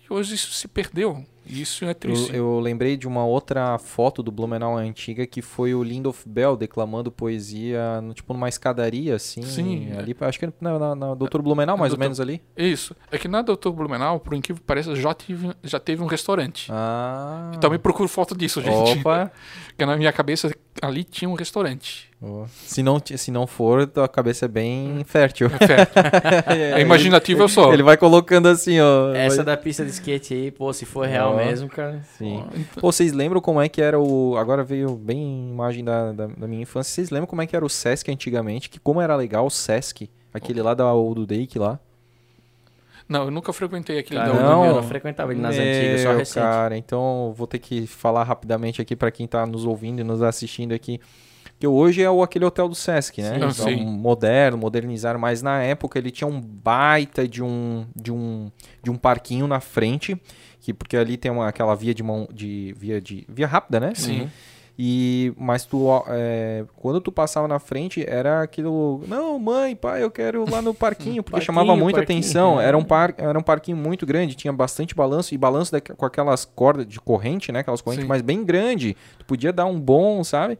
E 0.10 0.14
hoje 0.14 0.36
isso 0.36 0.52
se 0.53 0.68
perdeu. 0.68 1.23
E 1.48 1.61
Isso 1.61 1.86
é 1.86 1.94
triste. 1.94 2.30
Eu, 2.32 2.56
eu 2.56 2.60
lembrei 2.60 2.98
de 2.98 3.07
uma 3.07 3.23
outra 3.23 3.77
foto 3.77 4.23
do 4.23 4.32
Blumenau 4.32 4.76
antiga 4.77 5.27
que 5.27 5.44
foi 5.44 5.76
o 5.76 5.84
Lindolf 5.84 6.23
Bell 6.26 6.57
declamando 6.57 7.11
poesia, 7.11 8.02
no, 8.02 8.15
tipo 8.15 8.34
numa 8.34 8.49
escadaria, 8.49 9.15
assim. 9.15 9.44
Sim, 9.44 9.91
Ali, 9.95 10.15
acho 10.22 10.40
que 10.40 10.52
na, 10.60 10.80
na, 10.80 10.95
na 10.95 11.14
Doutor 11.14 11.44
Blumenau, 11.44 11.76
Na 11.77 11.82
mais 11.82 11.91
ou 11.94 11.98
Doutor- 11.98 12.03
menos 12.06 12.19
ali. 12.19 12.41
Isso. 12.57 12.95
É 13.11 13.19
que 13.19 13.27
na 13.27 13.44
Doutor 13.44 13.72
Blumenau, 13.73 14.19
por 14.19 14.34
incrível 14.34 14.60
que 14.60 14.65
pareça, 14.65 14.95
já 14.95 15.14
teve, 15.14 15.52
já 15.64 15.80
teve 15.80 16.02
um 16.02 16.07
restaurante. 16.07 16.68
Ah. 16.72 17.52
Então 17.56 17.69
me 17.69 17.77
procuro 17.77 18.10
foto 18.10 18.36
disso, 18.36 18.60
gente. 18.60 18.99
Opa! 18.99 19.32
Porque 19.69 19.86
na 19.86 19.95
minha 19.98 20.11
cabeça 20.11 20.49
ali 20.82 21.03
tinha 21.03 21.30
um 21.30 21.36
restaurante. 21.36 22.10
Se, 22.53 22.81
não, 22.84 23.02
se 23.03 23.31
não 23.31 23.45
for, 23.47 23.85
tua 23.88 24.07
cabeça 24.07 24.45
é 24.45 24.47
bem 24.47 25.03
fértil. 25.06 25.49
É 26.47 26.80
imaginativo 26.81 27.43
eu 27.43 27.47
sou. 27.49 27.73
Ele 27.73 27.84
vai 27.84 27.97
colocando 27.97 28.47
assim, 28.47 28.80
ó. 28.80 29.14
Essa 29.14 29.38
vai- 29.38 29.45
da 29.45 29.57
pista 29.57 29.84
de 29.84 29.91
skate 29.91 30.34
aí, 30.34 30.52
pô, 30.52 30.72
se 30.73 30.85
for 30.85 31.07
real 31.07 31.34
Ó. 31.34 31.38
mesmo, 31.38 31.69
cara. 31.69 32.02
Sim. 32.18 32.43
ó, 32.47 32.80
Pô, 32.81 32.91
vocês 32.91 33.11
lembram 33.14 33.41
como 33.41 33.61
é 33.61 33.68
que 33.69 33.81
era 33.81 33.99
o. 33.99 34.35
Agora 34.38 34.64
veio 34.64 34.91
bem 34.95 35.49
imagem 35.52 35.84
da, 35.84 36.11
da, 36.11 36.27
da 36.27 36.47
minha 36.47 36.61
infância. 36.61 36.93
Vocês 36.93 37.10
lembram 37.10 37.27
como 37.27 37.41
é 37.41 37.47
que 37.47 37.56
era 37.56 37.65
o 37.65 37.69
Sesc 37.69 38.10
antigamente? 38.11 38.69
Que 38.69 38.80
como 38.80 39.02
era 39.02 39.15
legal 39.15 39.45
o 39.45 39.49
Sesc? 39.49 40.10
Aquele 40.34 40.61
lá 40.61 40.73
da 40.73 40.91
Old 40.93 41.26
Dake 41.26 41.57
lá. 41.57 41.80
Não, 43.07 43.26
eu 43.26 43.31
nunca 43.31 43.53
frequentei 43.53 43.99
aquele 43.99 44.19
Cara, 44.19 44.34
da 44.34 44.41
Não. 44.41 44.65
eu 44.65 44.76
não 44.76 44.84
frequentava 44.84 45.31
ele 45.31 45.39
nas 45.39 45.56
antigas, 45.56 46.02
só 46.02 46.10
Meu, 46.10 46.18
recente. 46.18 46.43
cara, 46.43 46.76
então 46.76 47.34
vou 47.38 47.45
ter 47.45 47.60
que 47.60 47.85
falar 47.85 48.23
rapidamente 48.23 48.81
aqui 48.81 48.95
pra 48.95 49.11
quem 49.11 49.27
tá 49.27 49.45
nos 49.45 49.64
ouvindo 49.64 49.99
e 49.99 50.03
nos 50.03 50.23
assistindo 50.23 50.73
aqui. 50.73 50.99
Que 51.57 51.65
hoje 51.68 52.02
é 52.03 52.10
o, 52.11 52.22
aquele 52.22 52.44
hotel 52.44 52.68
do 52.68 52.76
Sesc, 52.76 53.22
né? 53.22 53.30
Sim, 53.30 53.36
Então, 53.38 53.52
sim. 53.52 53.86
moderno, 53.86 54.57
modernizaram, 54.57 55.19
mas 55.19 55.41
na 55.41 55.61
época 55.64 55.98
ele 55.98 56.11
tinha 56.11 56.27
um 56.27 56.41
baita 56.41 57.27
de 57.27 57.41
um 57.41 57.86
de 57.95 58.11
um 58.11 58.52
de 58.84 58.91
um 58.91 58.98
parquinho 58.98 59.48
na 59.48 59.60
frente, 59.61 60.22
que 60.60 60.73
porque 60.73 60.98
ali 60.98 61.15
tem 61.15 61.32
uma, 61.32 61.48
aquela 61.48 61.73
via 61.76 61.94
de 61.94 62.03
mão 62.03 62.27
de 62.32 62.76
via 62.77 62.99
de 62.99 63.26
via 63.30 63.48
rápida, 63.48 63.80
né? 63.80 63.94
Sim. 63.95 64.30
E 64.77 65.34
mas 65.38 65.64
tu 65.65 65.88
é, 66.10 66.65
quando 66.76 66.99
tu 66.99 67.10
passava 67.10 67.48
na 67.48 67.60
frente 67.60 68.03
era 68.06 68.41
aquilo, 68.41 69.02
não, 69.07 69.40
mãe, 69.40 69.73
pai, 69.73 70.03
eu 70.03 70.11
quero 70.11 70.44
ir 70.45 70.52
lá 70.52 70.61
no 70.61 70.73
parquinho, 70.73 71.23
porque 71.23 71.38
Parquinho, 71.38 71.45
chamava 71.45 71.77
muita 71.77 71.99
parquinho, 71.99 72.19
atenção. 72.19 72.60
é. 72.60 72.65
Era 72.65 72.77
um 72.77 72.84
par, 72.84 73.14
era 73.18 73.40
um 73.40 73.41
parquinho 73.41 73.77
muito 73.77 74.06
grande, 74.06 74.36
tinha 74.36 74.52
bastante 74.52 74.94
balanço 74.94 75.34
e 75.34 75.38
balanço 75.38 75.72
da- 75.72 75.80
com 75.80 76.06
aquelas 76.06 76.44
cordas 76.44 76.86
de 76.86 76.99
corrente, 76.99 77.53
né? 77.53 77.60
Aquelas 77.60 77.80
correntes 77.80 78.03
Sim. 78.03 78.10
mas 78.10 78.22
bem 78.22 78.44
grande. 78.44 78.98
Tu 79.18 79.23
podia 79.23 79.53
dar 79.53 79.65
um 79.65 79.80
bom, 79.80 80.22
sabe? 80.26 80.60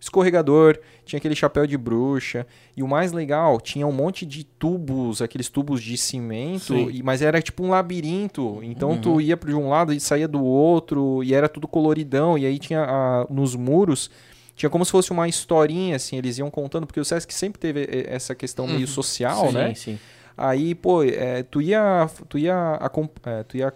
Escorregador, 0.00 0.78
tinha 1.04 1.18
aquele 1.18 1.34
chapéu 1.34 1.66
de 1.66 1.76
bruxa. 1.76 2.46
E 2.76 2.82
o 2.82 2.88
mais 2.88 3.12
legal, 3.12 3.60
tinha 3.60 3.86
um 3.86 3.92
monte 3.92 4.24
de 4.26 4.44
tubos, 4.44 5.20
aqueles 5.22 5.48
tubos 5.48 5.82
de 5.82 5.96
cimento, 5.96 6.74
Sim. 6.74 6.90
e, 6.92 7.02
mas 7.02 7.22
era 7.22 7.40
tipo 7.40 7.64
um 7.64 7.70
labirinto. 7.70 8.60
Então 8.62 8.90
Uhum. 8.90 9.00
tu 9.00 9.20
ia 9.20 9.36
de 9.36 9.54
um 9.54 9.68
lado 9.68 9.92
e 9.92 9.98
saía 10.00 10.28
do 10.28 10.42
outro, 10.44 11.22
e 11.24 11.34
era 11.34 11.48
tudo 11.48 11.66
coloridão. 11.66 12.36
E 12.38 12.44
aí 12.46 12.58
tinha 12.58 12.82
a- 12.84 13.26
nos 13.30 13.54
muros. 13.54 14.10
Tinha 14.54 14.70
como 14.70 14.84
se 14.84 14.90
fosse 14.90 15.10
uma 15.10 15.28
historinha, 15.28 15.96
assim, 15.96 16.16
eles 16.16 16.38
iam 16.38 16.50
contando, 16.50 16.86
porque 16.86 17.00
o 17.00 17.04
Sesc 17.04 17.32
sempre 17.34 17.58
teve 17.60 17.86
essa 18.08 18.34
questão 18.34 18.66
meio 18.66 18.80
Uhum. 18.80 18.86
social, 18.86 19.48
sim, 19.48 19.52
né? 19.54 19.74
sim. 19.74 19.98
Aí, 20.38 20.74
pô, 20.74 21.02
é, 21.02 21.42
tu 21.42 21.60
ia, 21.62 22.08
tu 22.28 22.38
ia, 22.38 22.78
é, 23.26 23.42
tu 23.42 23.56
ia 23.56 23.72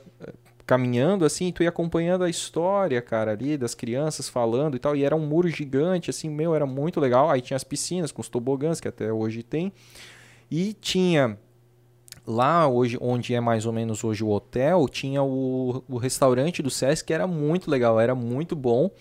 caminhando 0.70 1.24
assim, 1.24 1.50
tu 1.50 1.64
ia 1.64 1.68
acompanhando 1.68 2.22
a 2.22 2.30
história, 2.30 3.02
cara, 3.02 3.32
ali 3.32 3.58
das 3.58 3.74
crianças 3.74 4.28
falando 4.28 4.76
e 4.76 4.78
tal, 4.78 4.94
e 4.94 5.02
era 5.02 5.16
um 5.16 5.26
muro 5.26 5.48
gigante, 5.48 6.10
assim, 6.10 6.30
meu, 6.30 6.54
era 6.54 6.64
muito 6.64 7.00
legal. 7.00 7.28
Aí 7.28 7.40
tinha 7.40 7.56
as 7.56 7.64
piscinas 7.64 8.12
com 8.12 8.20
os 8.20 8.28
tobogãs 8.28 8.80
que 8.80 8.86
até 8.86 9.12
hoje 9.12 9.42
tem, 9.42 9.72
e 10.48 10.72
tinha 10.74 11.36
lá 12.24 12.68
hoje, 12.68 12.96
onde 13.00 13.34
é 13.34 13.40
mais 13.40 13.66
ou 13.66 13.72
menos 13.72 14.04
hoje 14.04 14.22
o 14.22 14.28
hotel, 14.28 14.86
tinha 14.88 15.20
o, 15.20 15.82
o 15.88 15.96
restaurante 15.96 16.62
do 16.62 16.70
Sesc 16.70 17.04
que 17.04 17.12
era 17.12 17.26
muito 17.26 17.68
legal, 17.68 17.98
era 17.98 18.14
muito 18.14 18.54
bom. 18.54 18.92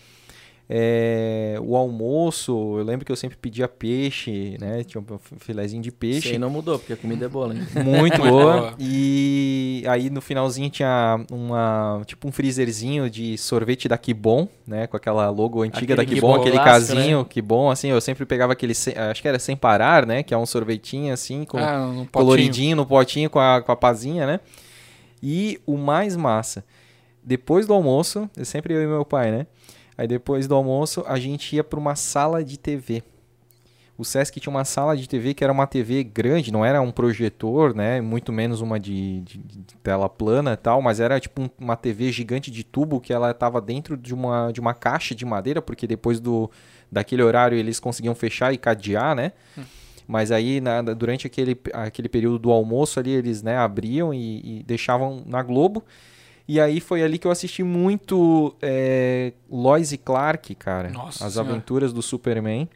É, 0.72 1.58
o 1.64 1.76
almoço, 1.76 2.52
eu 2.78 2.84
lembro 2.84 3.04
que 3.04 3.12
eu 3.12 3.16
sempre 3.16 3.36
pedia 3.36 3.68
peixe, 3.68 4.56
né? 4.62 4.84
Tinha 4.84 5.02
um 5.02 5.18
filezinho 5.40 5.82
de 5.82 5.90
Isso 5.90 5.98
peixe. 5.98 6.30
aí 6.34 6.38
não 6.38 6.52
mudou, 6.52 6.78
porque 6.78 6.94
a 6.94 6.98
comida 6.98 7.26
é 7.26 7.28
boa, 7.28 7.52
hein? 7.52 7.62
Muito 7.74 8.22
Muito 8.22 8.22
boa. 8.22 8.76
E 8.78 9.84
aí 9.88 10.12
no 10.12 10.22
finalzinho 10.22 10.70
tinha 10.70 11.20
uma 11.32 12.04
tipo 12.06 12.28
um 12.28 12.32
freezerzinho 12.32 13.10
de 13.10 13.36
sorvete 13.36 13.88
da 13.88 13.98
Kibon, 13.98 14.48
né, 14.68 14.86
com 14.86 14.96
aquela 14.96 15.28
logo 15.32 15.64
antiga 15.64 15.96
Aquele 15.96 15.96
da 15.96 16.06
Kibon, 16.06 16.28
Kibon 16.34 16.42
aquele 16.42 16.60
clássico, 16.60 16.96
casinho 16.96 17.26
Kibon, 17.26 17.72
assim, 17.72 17.88
eu 17.88 18.00
sempre 18.00 18.24
pegava 18.28 18.54
aquele, 18.54 18.74
acho 18.74 19.22
que 19.24 19.28
era 19.28 19.40
sem 19.40 19.58
parar, 19.58 20.06
né, 20.06 20.22
que 20.22 20.36
é 20.36 20.38
um 20.38 20.46
sorvetinho 20.46 21.12
assim 21.12 21.46
com 21.46 21.58
Ah, 21.58 21.88
potinho. 21.88 22.08
coloridinho 22.12 22.76
no 22.76 22.86
potinho 22.86 23.28
com 23.28 23.40
a, 23.40 23.60
com 23.62 23.72
a 23.72 23.76
pazinha, 23.76 24.28
né? 24.28 24.40
E 25.22 25.60
o 25.66 25.76
mais 25.78 26.16
massa, 26.16 26.64
depois 27.24 27.66
do 27.66 27.74
almoço, 27.74 28.30
é 28.38 28.44
sempre 28.44 28.74
eu 28.76 28.84
e 28.84 28.88
meu 28.88 29.04
pai, 29.04 29.32
né? 29.32 29.48
Aí 30.00 30.08
depois 30.08 30.48
do 30.48 30.56
almoço 30.56 31.04
a 31.06 31.20
gente 31.20 31.58
ia 31.58 31.62
para 31.64 31.78
uma 31.78 31.94
sala 31.94 32.42
de 32.42 32.58
TV. 32.58 33.04
O 33.98 34.06
Sesc 34.06 34.40
tinha 34.40 34.50
uma 34.50 34.64
sala 34.64 34.96
de 34.96 35.10
TV 35.10 35.34
que 35.34 35.44
era 35.44 35.52
uma 35.52 35.68
TV 35.68 36.06
grande, 36.06 36.54
não 36.54 36.64
era 36.64 36.82
um 36.82 36.90
projetor, 36.90 37.76
né? 37.76 38.00
Muito 38.00 38.32
menos 38.32 38.62
uma 38.62 38.80
de, 38.80 39.20
de- 39.20 39.40
de 39.40 39.76
tela 39.84 40.08
plana 40.08 40.54
e 40.54 40.56
tal, 40.56 40.82
mas 40.82 41.02
era 41.02 41.20
tipo 41.20 41.42
um- 41.42 41.50
uma 41.60 41.76
TV 41.76 42.10
gigante 42.14 42.50
de 42.50 42.64
tubo 42.64 43.02
que 43.02 43.12
ela 43.12 43.32
estava 43.32 43.60
dentro 43.60 43.98
de 43.98 44.14
uma, 44.14 44.52
de 44.54 44.62
uma 44.62 44.74
caixa 44.74 45.14
de 45.14 45.26
madeira, 45.26 45.62
porque 45.62 45.86
depois 45.86 46.22
do, 46.22 46.50
daquele 46.90 47.22
horário 47.22 47.58
eles 47.58 47.78
conseguiam 47.78 48.16
fechar 48.16 48.54
e 48.54 48.58
cadear, 48.58 49.14
né? 49.14 49.34
Mas 50.08 50.32
aí, 50.32 50.62
na- 50.62 50.82
durante 50.82 51.28
aquele, 51.28 51.60
aquele 51.74 52.08
período 52.08 52.40
do 52.40 52.52
almoço 52.52 53.02
ali, 53.02 53.12
eles 53.12 53.44
né, 53.44 53.58
abriam 53.58 54.14
e, 54.14 54.60
e 54.60 54.64
deixavam 54.64 55.24
na 55.26 55.44
Globo. 55.44 55.84
E 56.52 56.60
aí 56.60 56.80
foi 56.80 57.04
ali 57.04 57.20
que 57.20 57.28
eu 57.28 57.32
assisti 57.32 57.62
muito 57.62 58.56
é, 58.60 59.34
Lois 59.48 59.92
e 59.92 60.00
Clark, 60.00 60.56
cara. 60.56 60.90
Nossa 60.90 61.24
As 61.24 61.34
Senhora. 61.34 61.52
aventuras 61.52 61.94
do 61.94 62.02
Superman. 62.02 62.68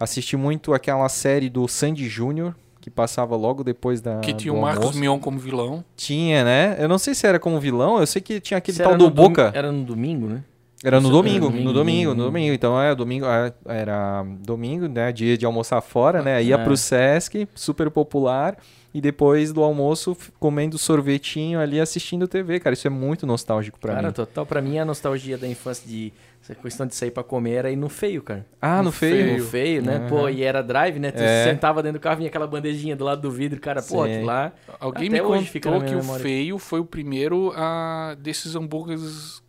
Assisti 0.00 0.36
muito 0.36 0.74
aquela 0.74 1.08
série 1.08 1.48
do 1.48 1.68
Sandy 1.68 2.08
Jr., 2.08 2.52
que 2.80 2.90
passava 2.90 3.36
logo 3.36 3.62
depois 3.62 4.00
da. 4.00 4.18
Que 4.18 4.34
tinha 4.34 4.52
do 4.52 4.58
o 4.58 4.62
Marcos 4.62 4.80
almoço. 4.86 4.98
Mion 4.98 5.20
como 5.20 5.38
vilão. 5.38 5.84
Tinha, 5.96 6.42
né? 6.42 6.74
Eu 6.76 6.88
não 6.88 6.98
sei 6.98 7.14
se 7.14 7.24
era 7.24 7.38
como 7.38 7.60
vilão, 7.60 8.00
eu 8.00 8.06
sei 8.06 8.20
que 8.20 8.40
tinha 8.40 8.58
aquele 8.58 8.74
Isso 8.74 8.82
tal 8.82 8.98
do 8.98 9.08
Boca. 9.08 9.52
Era 9.54 9.70
no 9.70 9.84
domingo, 9.84 10.26
né? 10.26 10.42
Era 10.82 11.00
no 11.00 11.08
domingo, 11.08 11.46
era 11.46 11.54
no 11.54 11.54
domingo, 11.54 11.68
domingo, 11.68 11.68
no 11.68 11.72
domingo. 11.72 12.14
domingo. 12.16 12.52
Então 12.52 12.82
é 12.82 12.92
domingo, 12.96 13.26
é, 13.26 13.52
era 13.64 14.22
domingo, 14.40 14.88
né? 14.88 15.12
Dia 15.12 15.38
de 15.38 15.46
almoçar 15.46 15.80
fora, 15.80 16.20
né? 16.20 16.42
Ia 16.42 16.56
É. 16.56 16.58
pro 16.64 16.76
Sesc, 16.76 17.48
super 17.54 17.88
popular, 17.90 18.58
e 18.94 19.00
depois 19.00 19.52
do 19.52 19.60
almoço 19.62 20.16
comendo 20.38 20.78
sorvetinho 20.78 21.58
ali 21.60 21.80
assistindo 21.80 22.28
TV, 22.28 22.60
cara. 22.60 22.74
Isso 22.74 22.86
é 22.86 22.90
muito 22.90 23.26
nostálgico 23.26 23.78
pra 23.80 23.94
cara, 23.94 24.06
mim. 24.08 24.14
total. 24.14 24.46
Pra 24.46 24.62
mim, 24.62 24.78
a 24.78 24.84
nostalgia 24.84 25.36
da 25.36 25.48
infância 25.48 25.86
de 25.86 26.12
essa 26.40 26.54
questão 26.54 26.86
de 26.86 26.94
sair 26.94 27.10
pra 27.10 27.24
comer 27.24 27.52
era 27.54 27.70
ir 27.70 27.76
no 27.76 27.88
feio, 27.88 28.22
cara. 28.22 28.46
Ah, 28.62 28.82
no 28.82 28.92
feio. 28.92 29.38
No 29.38 29.44
feio, 29.44 29.82
né? 29.82 29.96
Aham. 29.96 30.08
Pô, 30.08 30.28
e 30.28 30.42
era 30.44 30.62
drive, 30.62 30.98
né? 31.00 31.10
Tu 31.10 31.22
É. 31.22 31.44
sentava 31.44 31.82
dentro 31.82 31.98
do 31.98 32.02
carro, 32.02 32.18
vinha 32.18 32.28
aquela 32.28 32.46
bandejinha 32.46 32.94
do 32.94 33.02
lado 33.04 33.20
do 33.22 33.30
vidro, 33.30 33.58
cara, 33.58 33.82
pô, 33.82 34.04
Sim. 34.04 34.10
aquilo 34.12 34.26
lá. 34.26 34.52
Alguém 34.78 35.08
Até 35.08 35.16
me 35.16 35.20
contou 35.26 35.80
que 35.82 35.94
o 35.94 35.98
memória. 35.98 36.22
feio 36.22 36.58
foi 36.58 36.78
o 36.80 36.84
primeiro 36.84 37.52
a 37.56 38.14
desses 38.20 38.54
hambúrgueres 38.54 39.42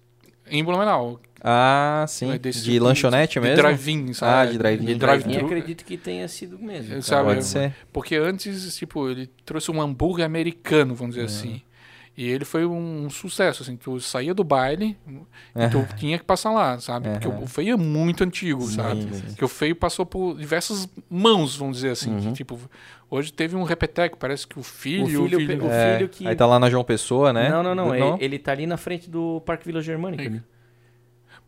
em 0.50 0.64
Blumenau. 0.64 1.20
Ah, 1.48 2.06
sim. 2.08 2.32
É 2.32 2.40
desse 2.40 2.64
de 2.64 2.72
tipo 2.72 2.86
lanchonete 2.86 3.34
de 3.34 3.40
mesmo? 3.40 3.56
drive-in, 3.58 4.14
sabe? 4.14 4.50
Ah, 4.50 4.52
de 4.52 4.58
drive-in. 4.58 4.86
De 4.86 4.92
E 4.94 4.96
drive-thru. 4.96 5.46
acredito 5.46 5.86
que 5.86 5.96
tenha 5.96 6.28
sido 6.28 6.58
mesmo. 6.58 6.90
cara. 6.90 7.02
Sabe, 7.04 7.30
Pode 7.30 7.46
ser. 7.46 7.76
Porque 7.94 8.16
antes, 8.16 8.76
tipo, 8.76 9.08
ele 9.08 9.30
trouxe 9.46 9.70
um 9.70 9.80
hambúrguer 9.80 10.26
americano, 10.26 10.96
vamos 10.96 11.16
dizer 11.16 11.28
assim. 11.28 11.62
E 12.18 12.26
ele 12.28 12.46
foi 12.46 12.66
um 12.66 13.10
sucesso, 13.10 13.62
assim, 13.62 13.76
tu 13.76 14.00
saía 14.00 14.34
do 14.34 14.42
baile, 14.42 14.98
e 15.54 15.68
tu 15.70 15.86
tinha 15.98 16.18
que 16.18 16.24
passar 16.24 16.50
lá, 16.52 16.80
sabe? 16.80 17.10
Porque 17.10 17.28
o 17.28 17.46
feio 17.46 17.74
é 17.74 17.76
muito 17.78 18.24
antigo, 18.24 18.64
sabe? 18.64 19.02
sim. 19.04 19.22
Porque 19.28 19.44
o 19.44 19.50
feio 19.50 19.76
passou 19.76 20.06
por 20.06 20.38
diversas 20.38 20.88
mãos, 21.10 21.58
vamos 21.58 21.76
dizer 21.78 21.90
assim. 21.90 22.18
que, 22.18 22.28
Uhum. 22.28 22.34
tipo, 22.34 22.58
hoje 23.12 23.34
teve 23.34 23.58
um 23.58 23.64
repeteco, 23.64 24.18
parece 24.18 24.48
que 24.48 24.58
o 24.58 24.64
filho... 24.64 25.04
O 25.04 25.08
filho, 25.28 25.40
filho- 25.40 25.66
o 25.66 25.70
É, 25.70 25.98
filho 25.98 26.10
que. 26.10 26.26
Aí 26.26 26.36
tá 26.36 26.46
lá 26.48 26.58
na 26.58 26.70
João 26.70 26.86
Pessoa, 26.86 27.34
né? 27.34 27.50
Não, 27.50 27.62
não, 27.62 27.76
não. 27.76 27.90
Do- 27.90 27.96
Ele, 27.96 28.18
ele 28.24 28.40
tá 28.40 28.54
ali 28.54 28.66
na 28.66 28.78
frente 28.78 29.10
do 29.10 29.42
Parque 29.46 29.66
Vila 29.66 29.82
Germânica. 29.82 30.24
Sim. 30.24 30.42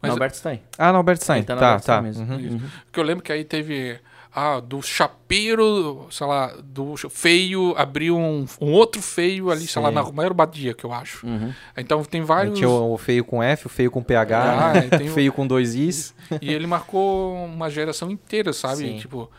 Mas- 0.01 0.11
Albert 0.11 0.33
Stein. 0.35 0.61
Ah, 0.77 0.91
no 0.91 0.97
Albert 0.99 1.17
Stein. 1.21 1.37
Ele 1.37 1.45
tá 1.45 1.53
no 1.55 1.59
Tá, 1.59 1.67
Albert 1.73 1.83
tá. 1.85 1.93
Stein 1.93 2.03
mesmo. 2.03 2.33
Uhum. 2.33 2.39
Isso. 2.39 2.71
Porque 2.85 2.99
eu 2.99 3.03
lembro 3.03 3.23
que 3.23 3.31
aí 3.31 3.43
teve... 3.43 3.99
Ah, 4.39 4.59
do 4.59 4.81
chapeiro, 4.83 6.07
sei 6.11 6.27
lá, 6.27 6.53
do 6.63 6.95
feio, 7.09 7.73
abriu 7.77 8.15
um, 8.17 8.45
um 8.61 8.71
outro 8.71 9.01
feio 9.01 9.49
ali, 9.49 9.65
sei 9.65 9.81
lá, 9.81 9.89
Sim. 9.89 9.95
na 9.95 10.01
Romero 10.01 10.33
Badia, 10.33 10.73
que 10.75 10.83
eu 10.83 10.93
acho. 10.93 11.25
Uhum. 11.25 11.51
Então 11.75 12.03
tem 12.03 12.21
vários... 12.21 12.57
Tinha 12.57 12.69
o 12.69 12.93
o 12.93 12.97
feio 12.97 13.23
com 13.25 13.41
F, 13.41 13.65
o 13.65 13.69
feio 13.69 13.89
com 13.89 14.03
PH, 14.03 14.39
Ah, 14.43 14.73
né? 14.73 14.81
tem 14.97 15.09
o- 15.09 15.13
feio 15.13 15.33
com 15.33 15.47
dois 15.47 15.73
Is. 15.75 16.13
E 16.41 16.51
ele 16.53 16.67
marcou 16.67 17.33
uma 17.45 17.69
geração 17.69 18.11
inteira, 18.11 18.53
sabe? 18.53 18.77
Sim. 18.83 18.97
Tipo, 18.99 19.29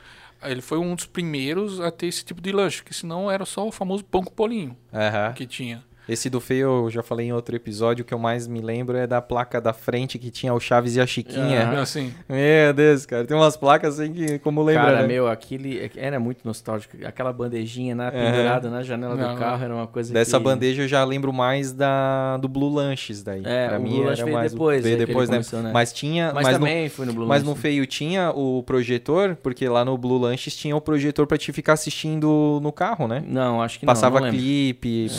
ele 0.43 0.61
foi 0.61 0.79
um 0.79 0.95
dos 0.95 1.07
primeiros 1.07 1.81
a 1.81 1.91
ter 1.93 2.07
esse 2.07 2.25
tipo 2.25 2.41
de 2.41 2.51
lanche, 2.53 2.83
que 2.83 2.93
senão 2.95 3.31
era 3.31 3.45
só 3.45 3.67
o 3.67 3.73
famoso 3.73 4.05
pão 4.05 4.23
com 4.23 4.33
polinho 4.33 4.77
Aham. 4.93 5.33
que 5.33 5.47
tinha. 5.47 5.83
Esse 6.09 6.31
do 6.31 6.41
feio 6.41 6.87
eu 6.87 6.91
já 6.91 7.03
falei 7.03 7.27
em 7.27 7.33
outro 7.33 7.55
episódio, 7.55 8.03
o 8.03 8.05
que 8.07 8.15
eu 8.15 8.19
mais 8.19 8.47
me 8.47 8.61
lembro 8.61 8.97
é 8.97 9.07
da 9.07 9.21
placa 9.21 9.61
da 9.61 9.73
frente 9.73 10.19
que 10.19 10.31
tinha 10.31 10.55
o 10.55 10.61
Chaves 10.61 10.97
e 10.97 11.01
a 11.01 11.07
Chiquinha. 11.07 11.65
Aham. 11.65 11.83
Assim, 11.83 12.13
Meu 12.29 12.73
Deus, 12.73 13.05
cara. 13.05 13.25
Tem 13.27 13.37
umas 13.37 13.57
placas 13.57 14.01
assim 14.01 14.13
que, 14.13 14.39
como 14.39 14.63
lembra, 14.63 14.85
Cara, 14.85 15.03
né? 15.03 15.09
meu, 15.09 15.29
aquele 15.29 15.91
era 15.97 16.19
muito 16.19 16.41
nostálgico. 16.45 16.97
Aquela 17.05 17.33
bandejinha 17.33 17.95
na, 17.95 18.09
Aham. 18.09 18.13
pendurada 18.13 18.71
na 18.71 18.83
janela 18.83 19.17
Não, 19.17 19.35
do 19.35 19.39
carro 19.39 19.63
era 19.65 19.75
uma 19.75 19.87
coisa 19.87 20.13
Dessa 20.13 20.39
que... 20.39 20.45
bandeja 20.45 20.83
eu 20.83 20.89
já 20.89 21.05
lembro 21.05 21.33
mais 21.33 21.73
da 21.73 22.37
do 22.39 22.49
Blue 22.49 22.73
Lanches 22.73 23.23
daí. 23.23 23.43
É, 23.45 23.69
pra 23.69 23.79
o 23.79 23.83
mim 23.83 23.91
Blue 23.91 24.01
era 24.01 24.11
Lanche 24.11 24.25
veio 24.25 24.37
mais 24.37 24.53
depois, 24.53 24.83
veio 24.83 24.95
é, 24.95 24.99
depois, 24.99 25.29
né? 25.29 25.37
começou, 25.37 25.63
né? 25.63 25.71
Mas 25.75 25.93
tinha, 25.93 26.33
Mas, 26.33 26.45
mas, 26.45 26.57
também 26.59 26.89
foi 26.89 27.05
no 27.07 27.13
Blue 27.13 27.23
no, 27.25 27.29
mas 27.29 27.43
no 27.43 27.51
né? 27.51 27.57
feio 27.57 27.87
tinha 27.87 28.31
o 28.31 28.63
projetor, 28.63 29.37
porque 29.43 29.69
lá 29.69 29.85
no 29.85 29.97
Blue 29.99 30.19
Lanches 30.19 30.57
tinha 30.57 30.75
o 30.75 30.81
projetor 30.81 31.27
pra 31.27 31.37
te 31.37 31.53
ficar 31.53 31.75
assistindo 31.75 32.61
no 32.63 32.73
carro, 32.73 33.07
né? 33.07 33.23
Não, 33.27 33.61
acho 33.61 33.79
que 33.79 33.85
Passava 33.85 34.21
não, 34.21 34.27
não 34.27 34.33
lembro. 34.33 34.41
clipe, 34.41 35.09
Sim, 35.11 35.17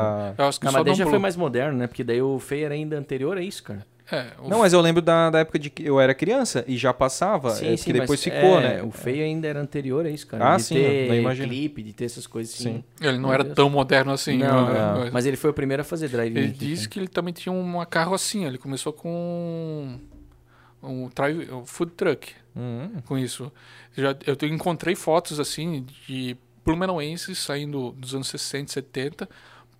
passava 0.00 0.34
eu 0.38 0.44
acho 0.46 0.60
que 0.60 0.64
Não, 0.66 0.72
só 0.72 0.78
mas 0.78 0.86
daí 0.86 0.94
já 0.94 1.06
foi 1.06 1.18
mais 1.18 1.36
moderno, 1.36 1.78
né? 1.78 1.86
Porque 1.86 2.04
daí 2.04 2.20
o 2.20 2.38
feio 2.38 2.66
era 2.66 2.74
ainda 2.74 2.98
anterior 2.98 3.36
a 3.36 3.42
isso, 3.42 3.62
cara. 3.62 3.86
É, 4.12 4.26
o 4.42 4.48
Não, 4.48 4.58
mas 4.58 4.72
eu 4.72 4.80
lembro 4.80 5.00
da, 5.00 5.30
da 5.30 5.38
época 5.38 5.56
de 5.56 5.70
que 5.70 5.84
eu 5.84 6.00
era 6.00 6.12
criança 6.12 6.64
e 6.66 6.76
já 6.76 6.92
passava, 6.92 7.56
é, 7.62 7.76
que 7.76 7.92
depois 7.92 8.22
ficou, 8.22 8.58
é, 8.58 8.60
né? 8.60 8.82
O 8.82 8.90
feio 8.90 9.22
ainda 9.22 9.46
era 9.46 9.60
anterior 9.60 10.04
a 10.04 10.10
isso, 10.10 10.26
cara. 10.26 10.54
Ah, 10.54 10.56
de 10.56 10.64
sim, 10.64 10.74
ter 10.74 11.36
clipe, 11.36 11.82
de 11.82 11.92
ter 11.92 12.06
essas 12.06 12.26
coisas 12.26 12.52
assim. 12.54 12.82
Sim. 12.82 12.84
ele 13.00 13.18
não 13.18 13.28
Meu 13.28 13.34
era 13.34 13.44
Deus. 13.44 13.54
tão 13.54 13.70
moderno 13.70 14.10
assim. 14.12 14.38
Não, 14.38 14.66
né? 14.66 14.78
não. 14.80 15.00
Mas 15.00 15.12
Mas 15.12 15.26
ele 15.26 15.36
foi 15.36 15.50
o 15.50 15.54
primeiro 15.54 15.82
a 15.82 15.84
fazer 15.84 16.08
drive-in. 16.08 16.38
Ele 16.40 16.48
aqui, 16.48 16.58
disse 16.58 16.82
cara. 16.82 16.90
que 16.90 16.98
ele 16.98 17.08
também 17.08 17.32
tinha 17.32 17.52
uma 17.52 17.86
carrocinha. 17.86 18.48
Ele 18.48 18.58
começou 18.58 18.92
com 18.92 19.96
um, 20.82 21.08
drive, 21.14 21.48
um 21.52 21.64
food 21.64 21.92
truck 21.92 22.34
Hum, 22.56 23.00
com 23.06 23.16
isso. 23.16 23.52
Já, 23.96 24.16
eu 24.26 24.48
encontrei 24.48 24.94
fotos 24.94 25.38
assim 25.38 25.86
de 26.06 26.36
blumenauenses 26.64 27.38
saindo 27.38 27.92
dos 27.92 28.14
anos 28.14 28.28
60, 28.28 28.72
70, 28.72 29.28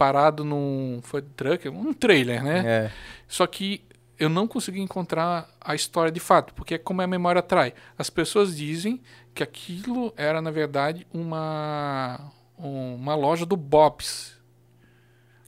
parado 0.00 0.46
num 0.46 1.00
food 1.02 1.26
truck, 1.36 1.68
um 1.68 1.92
trailer, 1.92 2.42
né? 2.42 2.62
é. 2.66 2.90
Só 3.28 3.46
que 3.46 3.84
eu 4.18 4.30
não 4.30 4.48
consegui 4.48 4.80
encontrar 4.80 5.46
a 5.60 5.74
história 5.74 6.10
de 6.10 6.18
fato, 6.18 6.54
porque 6.54 6.74
é 6.74 6.78
como 6.78 7.02
a 7.02 7.06
memória 7.06 7.40
atrai. 7.40 7.74
As 7.98 8.08
pessoas 8.08 8.56
dizem 8.56 9.02
que 9.34 9.42
aquilo 9.42 10.10
era, 10.16 10.40
na 10.40 10.50
verdade, 10.50 11.06
uma, 11.12 12.32
uma 12.56 13.14
loja 13.14 13.44
do 13.44 13.58
Bob's. 13.58 14.40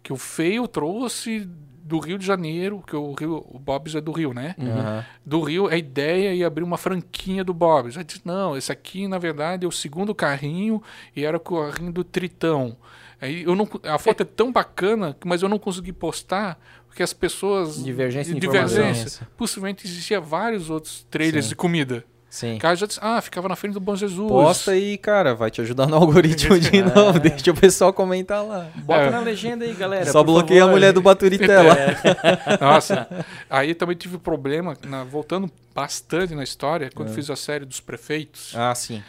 Que 0.03 0.13
o 0.13 0.17
Feio 0.17 0.69
trouxe 0.69 1.49
do 1.83 1.99
Rio 1.99 2.19
de 2.19 2.27
Janeiro, 2.27 2.83
que 2.87 2.95
o, 2.95 3.15
Rio, 3.15 3.43
o 3.49 3.59
Bob's 3.59 3.95
é 3.95 4.03
do 4.03 4.13
Rio, 4.13 4.35
né? 4.35 4.55
aham. 4.59 5.05
Do 5.25 5.41
Rio, 5.41 5.67
a 5.69 5.77
ideia 5.79 6.35
ia 6.35 6.47
abrir 6.47 6.63
uma 6.63 6.77
franquinha 6.77 7.43
do 7.43 7.55
Bob's. 7.55 7.97
Aí 7.97 8.05
disse, 8.05 8.21
não, 8.23 8.55
esse 8.55 8.71
aqui, 8.71 9.09
na 9.09 9.19
verdade, 9.19 9.65
é 9.65 9.69
o 9.69 9.73
segundo 9.73 10.15
carrinho 10.15 10.83
e 11.17 11.25
era 11.25 11.39
o 11.39 11.41
carrinho 11.41 11.91
do 11.91 12.05
Tritão. 12.05 12.77
Aí 13.23 13.45
eu 13.45 13.55
não, 13.55 13.69
a 13.85 13.99
foto 13.99 14.23
é 14.23 14.27
tão 14.27 14.51
bacana, 14.53 15.17
mas 15.25 15.41
eu 15.43 15.49
não 15.49 15.59
consegui 15.59 15.93
postar 15.93 16.59
porque 16.89 17.03
as 17.03 17.13
pessoas 17.15 17.83
Divergência 17.83 18.35
de 18.35 18.41
divergência. 18.41 18.81
informação. 18.91 19.27
Possivelmente 19.37 19.87
existia 19.87 20.21
vários 20.21 20.69
outros 20.69 21.07
trailers 21.09 21.45
Sim. 21.47 21.49
de 21.51 21.57
comida. 21.57 22.05
Sim. 22.29 22.57
O 22.57 22.59
cara 22.59 22.75
já 22.75 22.87
disse, 22.87 22.99
ah, 23.03 23.21
ficava 23.21 23.47
na 23.47 23.55
frente 23.55 23.75
do 23.75 23.81
Bom 23.81 23.95
Jesus. 23.95 24.27
Posta 24.27 24.71
aí, 24.73 24.97
cara, 24.97 25.35
vai 25.35 25.51
te 25.51 25.61
ajudar 25.61 25.87
no 25.87 25.97
algoritmo 25.97 26.59
de 26.59 26.77
É. 26.79 26.83
novo. 26.83 27.21
Deixa 27.21 27.51
o 27.51 27.55
pessoal 27.55 27.93
comentar 27.93 28.43
lá. 28.43 28.71
Bota 28.75 29.03
É. 29.03 29.11
na 29.11 29.21
legenda 29.21 29.65
aí, 29.67 29.75
galera. 29.75 30.11
Só 30.11 30.25
bloqueia 30.25 30.63
a 30.63 30.65
favor. 30.65 30.73
mulher 30.73 30.93
do 30.95 31.03
Baturitela. 31.03 31.77
Nossa. 32.61 33.07
Aí 33.51 33.75
também 33.75 33.95
tive 33.97 34.17
problema, 34.19 34.75
na- 34.87 35.05
voltando 35.05 35.51
bastante 35.75 36.35
na 36.35 36.43
história, 36.43 36.91
quando 36.95 37.11
É. 37.11 37.13
fiz 37.13 37.29
a 37.31 37.37
série 37.37 37.65
dos 37.67 37.81
prefeitos, 37.81 38.53
Ah, 38.57 38.75
sim. 38.75 39.03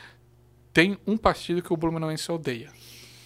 tem 0.73 0.97
um 1.07 1.15
partido 1.17 1.61
que 1.61 1.71
o 1.71 1.77
Blumenauense 1.77 2.29
odeia, 2.29 2.69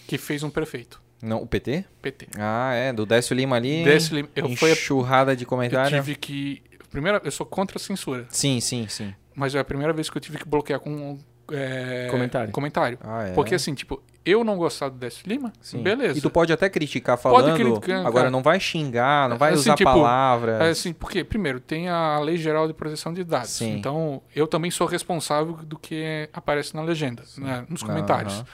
que 0.08 0.18
fez 0.18 0.42
um 0.44 0.50
prefeito, 0.50 1.02
Não, 1.22 1.42
o 1.42 1.48
PT? 1.48 1.84
PT. 2.02 2.28
Ah, 2.38 2.74
é, 2.74 2.94
do 2.94 3.06
Décio 3.06 3.36
Lima 3.36 3.56
ali. 3.56 3.84
Décio 3.84 4.16
Lima, 4.16 4.30
eu- 4.36 4.56
foi 4.56 4.70
a- 4.70 4.74
Enxurrada 4.74 5.36
de 5.36 5.44
Eu 5.44 5.48
comentário. 5.50 5.98
tive 5.98 6.16
que... 6.16 6.62
Primeira, 6.90 7.22
eu 7.24 7.32
sou 7.32 7.46
contra 7.46 7.78
a 7.78 7.82
censura, 7.82 8.26
Sim, 8.30 8.60
sim, 8.62 8.88
sim. 8.88 9.14
mas 9.36 9.54
é 9.54 9.60
a 9.60 9.64
primeira 9.64 9.92
vez 9.94 10.10
que 10.10 10.18
eu 10.18 10.22
tive 10.22 10.38
que 10.38 10.48
bloquear 10.48 10.80
com 10.80 11.18
é, 11.52 12.08
Comentário. 12.12 12.52
comentário. 12.52 12.98
Ah, 13.02 13.24
é. 13.28 13.32
Porque 13.34 13.56
assim, 13.56 13.74
tipo, 13.74 14.02
eu 14.26 14.44
não 14.44 14.58
gostar 14.58 14.90
do 14.90 14.98
Décio 14.98 15.24
Lima, 15.28 15.52
Sim. 15.62 15.82
beleza. 15.82 16.18
E 16.18 16.22
tu 16.22 16.30
pode 16.30 16.52
até 16.52 16.70
criticar 16.70 17.18
Pode 17.18 17.46
falando, 17.48 17.56
criticar, 17.58 18.00
agora 18.02 18.14
cara. 18.14 18.30
não 18.32 18.42
vai 18.42 18.60
xingar, 18.60 19.30
não 19.30 19.38
vai 19.38 19.52
Assim, 19.54 19.62
usar 19.62 19.76
tipo, 19.76 19.90
palavras. 19.90 20.60
É 20.62 20.70
assim, 20.70 20.92
porque, 20.94 21.24
primeiro, 21.24 21.60
tem 21.62 21.88
a 21.88 22.20
Lei 22.20 22.36
Geral 22.38 22.68
de 22.68 22.74
Proteção 22.74 23.14
de 23.14 23.24
Dados. 23.24 23.50
Sim. 23.52 23.78
Então, 23.78 24.22
eu 24.36 24.46
também 24.46 24.70
sou 24.72 24.86
responsável 24.88 25.54
do 25.54 25.78
que 25.80 26.28
aparece 26.34 26.76
na 26.76 26.82
legenda, 26.82 27.24
né, 27.38 27.66
nos 27.70 27.82
comentários. 27.84 28.34
Aham. 28.34 28.46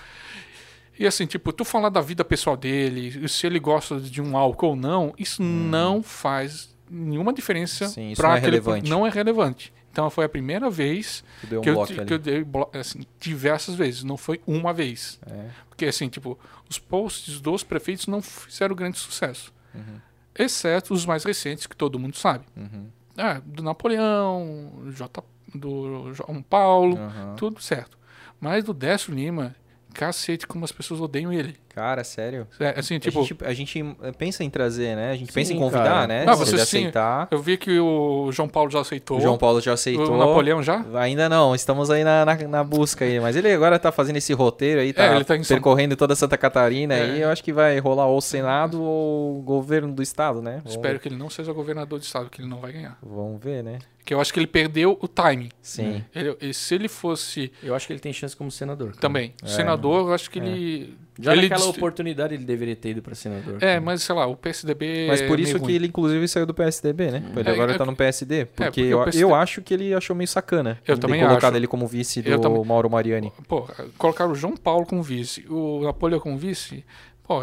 E 0.99 1.07
assim, 1.07 1.25
tipo, 1.25 1.51
tu 1.51 1.65
falar 1.65 1.89
da 1.89 2.01
vida 2.01 2.23
pessoal 2.23 2.55
dele, 2.55 3.27
se 3.27 3.47
ele 3.47 3.59
gosta 3.59 3.99
de 3.99 4.21
um 4.21 4.37
álcool 4.37 4.67
ou 4.69 4.75
não, 4.75 5.13
isso 5.17 5.41
não 5.41 6.03
faz 6.03 6.75
nenhuma 6.89 7.33
diferença 7.33 7.85
Hum. 7.97 8.13
Não 8.17 8.29
é 8.31 8.37
aquele- 8.37 8.51
relevante. 8.51 8.89
Não 8.89 9.07
é 9.07 9.09
relevante. 9.09 9.73
Então, 9.91 10.09
foi 10.09 10.25
a 10.25 10.29
primeira 10.29 10.69
vez 10.71 11.23
deu 11.43 11.59
um 11.59 11.63
que, 11.63 11.69
eu, 11.69 12.05
que 12.05 12.13
eu 12.13 12.19
dei 12.19 12.45
assim, 12.79 13.01
diversas 13.19 13.75
vezes, 13.75 14.03
não 14.03 14.17
foi 14.17 14.41
uma 14.47 14.73
vez. 14.73 15.19
É. 15.27 15.49
Porque, 15.69 15.85
assim, 15.85 16.09
tipo, 16.09 16.37
os 16.69 16.79
posts 16.79 17.39
dos 17.39 17.63
prefeitos 17.63 18.07
não 18.07 18.19
fizeram 18.21 18.75
grande 18.75 18.97
sucesso. 18.97 19.53
Uhum. 19.73 19.99
Exceto 20.37 20.93
os 20.95 21.05
mais 21.05 21.23
recentes, 21.23 21.67
que 21.67 21.75
todo 21.75 21.99
mundo 21.99 22.17
sabe. 22.17 22.43
Uhum. 22.57 22.87
Ah, 23.15 23.39
do 23.45 23.61
Napoleão, 23.61 24.83
J, 24.89 25.23
do 25.53 26.11
João 26.13 26.41
Paulo, 26.41 26.97
Aham. 26.97 27.35
tudo 27.37 27.61
certo. 27.61 27.95
Mas 28.41 28.63
do 28.63 28.73
Décio 28.73 29.13
Lima, 29.13 29.55
cacete, 29.93 30.47
como 30.47 30.65
as 30.65 30.71
pessoas 30.71 30.99
odeiam 30.99 31.31
ele. 31.31 31.57
Cara, 31.73 32.03
sério. 32.03 32.47
É, 32.59 32.79
assim, 32.79 32.99
tipo, 32.99 33.19
a, 33.19 33.23
gente, 33.23 33.45
a 33.45 33.53
gente 33.53 33.95
eh, 34.03 34.11
pensa 34.11 34.43
em 34.43 34.49
trazer, 34.49 34.95
né? 34.95 35.11
A 35.11 35.15
gente 35.15 35.29
Sim, 35.29 35.33
pensa 35.33 35.53
em 35.53 35.57
convidar, 35.57 35.83
cara. 35.83 36.07
né? 36.07 36.25
Ah, 36.27 36.33
Se 36.35 36.39
você 36.45 36.57
sim. 36.57 36.61
aceitar. 36.61 37.27
eu 37.31 37.39
vi 37.41 37.57
que 37.57 37.79
o 37.79 38.31
João 38.31 38.47
Paulo 38.47 38.69
já 38.69 38.79
aceitou. 38.79 39.17
O 39.17 39.21
João 39.21 39.37
Paulo 39.39 39.59
já 39.59 39.73
aceitou. 39.73 40.11
O 40.13 40.17
Napoleão 40.17 40.61
já? 40.61 40.85
Ainda 40.99 41.27
não, 41.27 41.55
estamos 41.55 41.89
aí 41.89 42.03
na, 42.03 42.23
na, 42.25 42.35
na 42.35 42.63
busca 42.63 43.05
aí. 43.05 43.19
Mas 43.19 43.35
ele 43.35 43.51
agora 43.51 43.79
tá 43.79 43.91
fazendo 43.91 44.17
esse 44.17 44.33
roteiro 44.33 44.81
aí, 44.81 44.93
tá, 44.93 45.03
É, 45.05 45.15
ele 45.15 45.23
tá 45.23 45.35
em 45.35 45.43
São- 45.43 45.55
percorrendo 45.57 45.95
toda 45.95 46.15
Santa 46.15 46.37
Catarina 46.37 46.93
É. 46.93 47.01
aí. 47.01 47.21
Eu 47.21 47.29
acho 47.29 47.43
que 47.43 47.51
vai 47.51 47.79
rolar 47.79 48.05
ou 48.05 48.17
o 48.17 48.21
Senado 48.21 48.79
ou 48.81 49.39
o 49.39 49.41
governo 49.41 49.91
do 49.91 50.03
estado, 50.03 50.41
né? 50.43 50.57
Vamos 50.57 50.71
Espero 50.73 50.93
ver. 50.93 50.99
que 50.99 51.07
ele 51.07 51.15
não 51.17 51.29
seja 51.29 51.51
governador 51.53 51.97
de 51.99 52.05
estado, 52.05 52.29
que 52.29 52.39
ele 52.41 52.47
não 52.49 52.59
vai 52.59 52.71
ganhar. 52.71 52.97
Vamos 53.01 53.41
ver, 53.43 53.63
né? 53.63 53.79
Que 54.05 54.13
eu 54.13 54.19
acho 54.19 54.33
que 54.33 54.39
ele 54.39 54.47
perdeu 54.47 54.97
o 55.01 55.07
timing. 55.07 55.49
Sim. 55.61 56.03
Ele- 56.13 56.35
e 56.41 56.53
se 56.53 56.75
ele 56.75 56.89
fosse 56.89 57.51
Eu 57.63 57.73
acho 57.73 57.87
que 57.87 57.93
ele 57.93 58.01
tem 58.01 58.11
chance 58.13 58.35
como 58.35 58.51
senador. 58.51 58.89
cara. 58.89 58.99
também 58.99 59.33
senador, 59.45 60.09
eu 60.09 60.13
acho 60.13 60.29
que 60.29 60.39
É. 60.39 60.43
ele. 60.45 60.97
Já 61.19 61.34
ele 61.34 61.44
naquela 61.44 61.61
dist- 61.68 61.77
oportunidade 61.77 62.34
ele 62.34 62.44
deveria 62.44 62.76
ter 62.76 62.90
ido 62.90 63.02
pra 63.02 63.14
senador. 63.15 63.61
É, 63.61 63.80
mas 63.80 64.02
sei 64.03 64.15
lá, 64.15 64.26
o 64.26 64.35
PSDB. 64.35 65.06
Mas 65.07 65.22
por 65.22 65.38
é 65.40 65.41
isso 65.44 65.53
meio 65.53 65.60
que 65.60 65.65
ruim. 65.65 65.73
ele, 65.76 65.88
inclusive, 65.88 66.27
saiu 66.27 66.45
do 66.45 66.53
PSDB, 66.53 67.11
né? 67.11 67.23
Ele 67.35 67.49
É, 67.49 67.52
agora 67.52 67.73
é 67.73 67.77
tá 67.77 67.85
no 67.85 67.95
PSD. 67.95 68.45
Porque, 68.45 68.64
porque 68.65 68.81
eu, 68.81 69.03
PSD 69.03 69.23
eu 69.23 69.35
acho 69.35 69.61
que 69.61 69.73
ele 69.73 69.94
achou 69.94 70.15
meio 70.15 70.27
sacana. 70.27 70.80
Eu 70.88 70.98
também 70.98 71.19
ter 71.19 71.27
colocado 71.27 71.52
acho. 71.53 71.57
ele 71.60 71.68
como 71.68 71.85
vice 71.88 72.22
do 72.22 72.40
também- 72.40 72.64
Mauro 72.65 72.90
Mariani. 72.90 73.31
Pô, 73.48 73.68
colocaram 73.98 74.31
o 74.31 74.35
João 74.35 74.56
Paulo 74.57 74.85
como 74.85 75.03
vice, 75.03 75.45
o 75.49 75.81
Napoleão 75.84 76.19
como 76.19 76.38
vice. 76.38 76.84
Pô, 77.23 77.41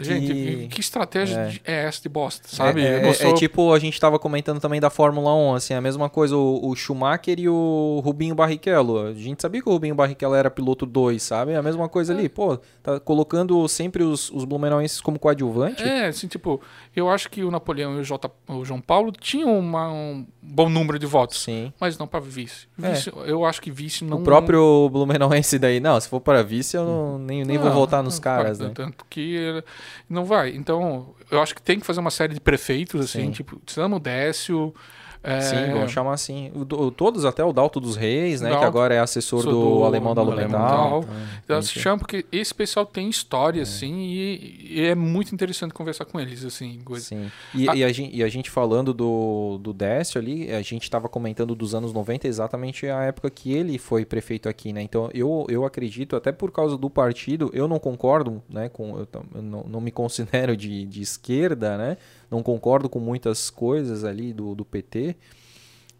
gente, 0.00 0.26
Que- 0.32 0.68
que, 0.68 0.80
estratégia 0.80 1.60
é. 1.64 1.72
é. 1.72 1.84
essa 1.84 2.00
de 2.02 2.08
bosta, 2.08 2.48
sabe? 2.48 2.82
É, 2.82 3.02
é- 3.08 3.28
é 3.30 3.34
tipo, 3.34 3.72
a 3.72 3.78
gente 3.78 4.00
tava 4.00 4.18
comentando 4.18 4.60
também 4.60 4.80
da 4.80 4.90
Fórmula 4.90 5.34
1, 5.34 5.54
assim, 5.54 5.74
a 5.74 5.80
mesma 5.80 6.08
coisa, 6.08 6.36
o, 6.36 6.68
o 6.68 6.74
Schumacher 6.76 7.38
e 7.38 7.48
o 7.48 8.00
Rubinho 8.04 8.34
Barrichello. 8.34 9.06
A 9.08 9.12
gente 9.14 9.42
sabia 9.42 9.60
que 9.62 9.68
o 9.68 9.72
Rubinho 9.72 9.94
Barrichello 9.94 10.34
era 10.34 10.50
piloto 10.50 10.86
2, 10.86 11.22
sabe? 11.22 11.54
A 11.54 11.62
mesma 11.62 11.88
coisa 11.88 12.12
ali, 12.12 12.28
pô, 12.28 12.58
tá 12.82 12.98
colocando 13.00 13.66
sempre 13.68 14.02
os, 14.02 14.30
os 14.30 14.44
Blumenauenses 14.44 15.00
como 15.00 15.18
coadjuvante. 15.18 15.82
É, 15.82 16.06
assim, 16.06 16.26
tipo, 16.28 16.60
eu 16.96 17.08
acho 17.10 17.28
que 17.30 17.42
o 17.44 17.50
Napoleão 17.50 17.96
e 17.96 18.00
o, 18.00 18.04
J, 18.04 18.30
o 18.48 18.64
João 18.64 18.80
Paulo 18.80 19.12
tinham 19.12 19.58
uma- 19.58 19.90
um 19.92 20.26
bom 20.40 20.68
número 20.68 20.98
de 20.98 21.06
votos, 21.06 21.42
Sim. 21.42 21.72
mas 21.80 21.96
não 21.98 22.06
para 22.06 22.20
vice. 22.20 22.66
Vice, 22.76 23.12
Eu 23.26 23.44
acho 23.44 23.60
que 23.60 23.70
vice 23.70 24.04
não. 24.04 24.18
É. 24.18 24.20
O 24.20 24.24
próprio 24.24 24.88
Blumenauense 24.90 25.58
daí, 25.58 25.80
não, 25.80 26.00
se 26.00 26.08
for 26.08 26.20
para 26.20 26.42
vice, 26.42 26.76
eu 26.76 26.84
não- 26.84 27.18
nem, 27.18 27.44
nem 27.44 27.58
vou 27.58 27.68
Não, 27.68 27.74
votar 27.74 28.02
nos 28.02 28.14
não 28.16 28.22
caras, 28.22 28.58
né? 28.58 28.70
Tanto 28.74 29.04
que 29.08 29.62
não 30.08 30.24
vai. 30.24 30.50
Então, 30.50 31.14
eu 31.30 31.40
acho 31.40 31.54
que 31.54 31.62
tem 31.62 31.78
que 31.80 31.86
fazer 31.86 32.00
uma 32.00 32.10
série 32.10 32.34
de 32.34 32.40
prefeitos, 32.40 33.00
assim, 33.00 33.26
Sim. 33.26 33.30
tipo, 33.30 33.60
Samo 33.66 33.98
Décio. 33.98 34.74
É, 35.22 35.40
Sim, 35.40 35.72
vamos 35.72 35.92
chamar 35.92 36.14
assim. 36.14 36.50
O 36.54 36.64
do- 36.64 36.90
todos, 36.90 37.24
até 37.24 37.44
o 37.44 37.52
Dalto 37.52 37.78
dos 37.78 37.96
Reis, 37.96 38.40
né? 38.40 38.48
Que 38.48 38.54
Dalto, 38.54 38.66
agora 38.66 38.94
é 38.94 38.98
assessor 38.98 39.42
do, 39.44 39.50
do- 39.78 39.84
Alemão 39.84 40.14
da 40.14 40.22
Lumental. 40.22 40.94
Alemão 40.96 41.04
Então, 41.44 41.62
se 41.62 41.78
chama 41.78 41.98
porque 41.98 42.24
esse 42.32 42.54
pessoal 42.54 42.84
tem 42.84 43.08
história, 43.08 43.62
assim, 43.62 43.94
e, 44.00 44.68
e 44.74 44.80
é 44.86 44.94
muito 44.94 45.32
interessante 45.34 45.72
conversar 45.72 46.04
com 46.06 46.18
eles, 46.20 46.44
assim. 46.44 46.80
coisa. 46.84 47.04
Sim. 47.04 47.30
E, 47.54 47.68
Ah. 47.68 47.76
e 47.76 47.84
a, 47.84 47.92
gente, 47.92 48.16
e 48.16 48.22
a 48.22 48.28
gente 48.28 48.50
falando 48.50 48.92
do, 48.92 49.58
do 49.62 49.72
Décio 49.72 50.20
ali, 50.20 50.50
a 50.50 50.60
gente 50.62 50.82
estava 50.82 51.08
comentando 51.08 51.54
dos 51.54 51.74
anos 51.74 51.92
90, 51.92 52.26
exatamente 52.26 52.86
a 52.86 53.02
época 53.04 53.30
que 53.30 53.52
ele 53.52 53.78
foi 53.78 54.04
prefeito 54.04 54.48
aqui, 54.48 54.72
né? 54.72 54.82
Então 54.82 55.08
eu, 55.14 55.46
eu 55.48 55.64
acredito, 55.64 56.16
até 56.16 56.32
por 56.32 56.50
causa 56.50 56.76
do 56.76 56.90
partido, 56.90 57.50
eu 57.52 57.68
não 57.68 57.78
concordo, 57.78 58.42
né? 58.48 58.68
Com, 58.68 58.98
eu, 58.98 59.06
eu 59.34 59.42
não, 59.42 59.64
não 59.68 59.80
me 59.80 59.90
considero 59.90 60.56
de, 60.56 60.84
de 60.86 61.00
esquerda, 61.00 61.76
né? 61.78 61.96
Não 62.32 62.42
concordo 62.42 62.88
com 62.88 62.98
muitas 62.98 63.50
coisas 63.50 64.02
ali 64.04 64.32
do, 64.32 64.54
do 64.54 64.64
PT, 64.64 65.14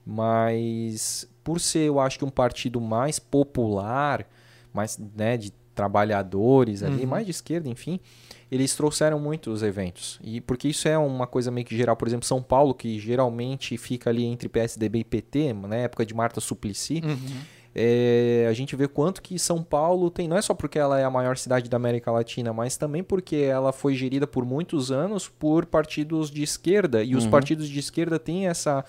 mas 0.05 1.29
por 1.45 1.61
ser, 1.61 1.89
eu 1.89 2.01
acho 2.01 2.19
que 2.19 2.25
um 2.25 2.31
partido 2.31 2.81
mais 2.81 3.19
popular, 3.19 4.27
mais 4.73 4.99
né, 5.17 5.37
de 5.37 5.53
trabalhadores 5.75 6.83
ali, 6.83 7.03
Uhum. 7.03 7.09
mais 7.09 7.25
de 7.25 7.31
esquerda, 7.31 7.69
enfim, 7.69 7.99
eles 8.51 8.75
trouxeram 8.75 9.19
muitos 9.19 9.63
eventos. 9.63 10.21
E 10.23 10.41
porque 10.41 10.69
isso 10.69 10.87
é 10.87 10.97
uma 10.99 11.27
coisa 11.27 11.51
meio 11.51 11.67
que 11.67 11.77
geral, 11.77 11.97
por 11.97 12.07
exemplo, 12.07 12.27
São 12.27 12.43
Paulo, 12.43 12.75
que 12.75 12.99
geralmente 12.99 13.77
fica 13.79 14.11
ali 14.11 14.25
entre 14.25 14.49
PSDB 14.49 14.99
e 15.01 15.05
PT, 15.05 15.53
na 15.55 15.77
época 15.77 16.05
de 16.07 16.15
Marta 16.15 16.41
Suplicy, 16.41 17.01
Uhum. 17.05 17.41
É, 17.75 18.47
a 18.49 18.53
gente 18.53 18.77
vê 18.77 18.87
quanto 18.87 19.23
que 19.23 19.39
São 19.39 19.63
Paulo 19.63 20.11
tem, 20.11 20.29
não 20.29 20.37
é 20.37 20.43
só 20.43 20.53
porque 20.55 20.79
ela 20.79 20.99
é 21.01 21.05
a 21.05 21.11
maior 21.11 21.37
cidade 21.37 21.69
da 21.71 21.77
América 21.77 22.11
Latina, 22.11 22.53
mas 22.53 22.77
também 22.77 23.03
porque 23.03 23.37
ela 23.37 23.73
foi 23.73 23.95
gerida 23.95 24.27
por 24.27 24.45
muitos 24.45 24.91
anos 24.93 25.29
por 25.29 25.65
partidos 25.67 26.31
de 26.31 26.43
esquerda, 26.43 27.03
e 27.03 27.17
os 27.17 27.25
Uhum. 27.25 27.31
partidos 27.31 27.69
de 27.69 27.79
esquerda 27.79 28.19
têm 28.19 28.47
essa 28.49 28.85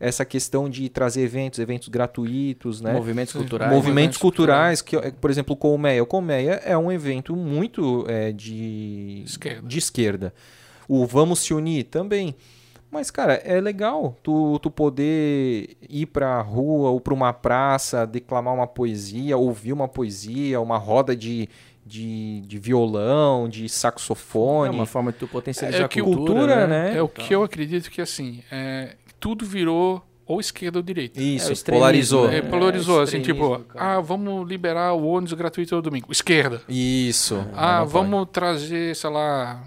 essa 0.00 0.24
questão 0.24 0.68
de 0.68 0.88
trazer 0.88 1.22
eventos, 1.22 1.58
eventos 1.60 1.88
gratuitos, 1.88 2.80
né? 2.80 2.92
Movimentos 2.92 3.32
culturais. 3.32 3.70
movimentos 3.72 3.86
movimentos 3.86 4.18
culturais, 4.18 4.82
que, 4.82 4.96
é, 4.96 5.12
por 5.12 5.30
exemplo, 5.30 5.54
o 5.54 5.56
Colmeia. 5.56 6.02
O 6.02 6.06
Colmeia 6.06 6.60
é 6.64 6.76
um 6.76 6.90
evento 6.90 7.34
muito 7.36 8.04
é, 8.08 8.32
de, 8.32 9.22
Esquerda. 9.24 9.66
de 9.66 9.78
esquerda. 9.78 10.34
O 10.88 11.06
Vamos 11.06 11.38
Se 11.38 11.54
Unir 11.54 11.84
também. 11.84 12.34
Mas, 12.94 13.10
cara, 13.10 13.34
é 13.44 13.60
legal 13.60 14.16
tu, 14.22 14.58
tu 14.60 14.70
poder 14.70 15.76
ir 15.90 16.06
pra 16.06 16.40
rua 16.40 16.90
ou 16.90 17.00
pra 17.00 17.12
uma 17.12 17.32
praça, 17.32 18.06
declamar 18.06 18.54
uma 18.54 18.66
poesia, 18.68 19.36
ouvir 19.36 19.72
uma 19.72 19.88
poesia, 19.88 20.60
uma 20.60 20.78
roda 20.78 21.16
de, 21.16 21.48
de, 21.84 22.40
de 22.42 22.58
violão, 22.58 23.48
de 23.48 23.64
É 23.64 23.68
saxofone. 23.68 24.74
uma 24.74 24.86
forma 24.86 25.10
de 25.12 25.18
tu 25.18 25.26
potencializar 25.26 25.80
É 25.80 25.84
a 25.84 25.88
cultura, 25.88 26.16
cultura, 26.16 26.66
né? 26.68 26.90
né? 26.92 26.98
É 26.98 27.02
o 27.02 27.08
que 27.08 27.34
eu 27.34 27.42
acredito 27.42 27.90
que, 27.90 28.00
assim, 28.00 28.42
é, 28.50 28.94
tudo 29.18 29.44
virou 29.44 30.00
ou 30.26 30.40
esquerda 30.40 30.78
ou 30.78 30.82
direita. 30.82 31.20
Isso, 31.20 31.52
É 31.52 31.70
polarizou. 31.72 32.28
né? 32.28 32.38
É, 32.38 32.42
polarizou, 32.42 33.00
assim, 33.02 33.18
extremismo, 33.18 33.56
tipo, 33.58 33.64
cara. 33.74 33.96
ah, 33.96 34.00
vamos 34.00 34.48
liberar 34.48 34.94
o 34.94 35.04
ônibus 35.06 35.32
gratuito 35.34 35.70
todo 35.70 35.82
domingo. 35.84 36.10
Esquerda. 36.10 36.62
Isso. 36.68 37.44
Ah, 37.54 37.80
Não 37.80 37.88
pode. 37.88 37.92
vamos 37.92 38.28
trazer, 38.32 38.96
sei 38.96 39.10
lá, 39.10 39.62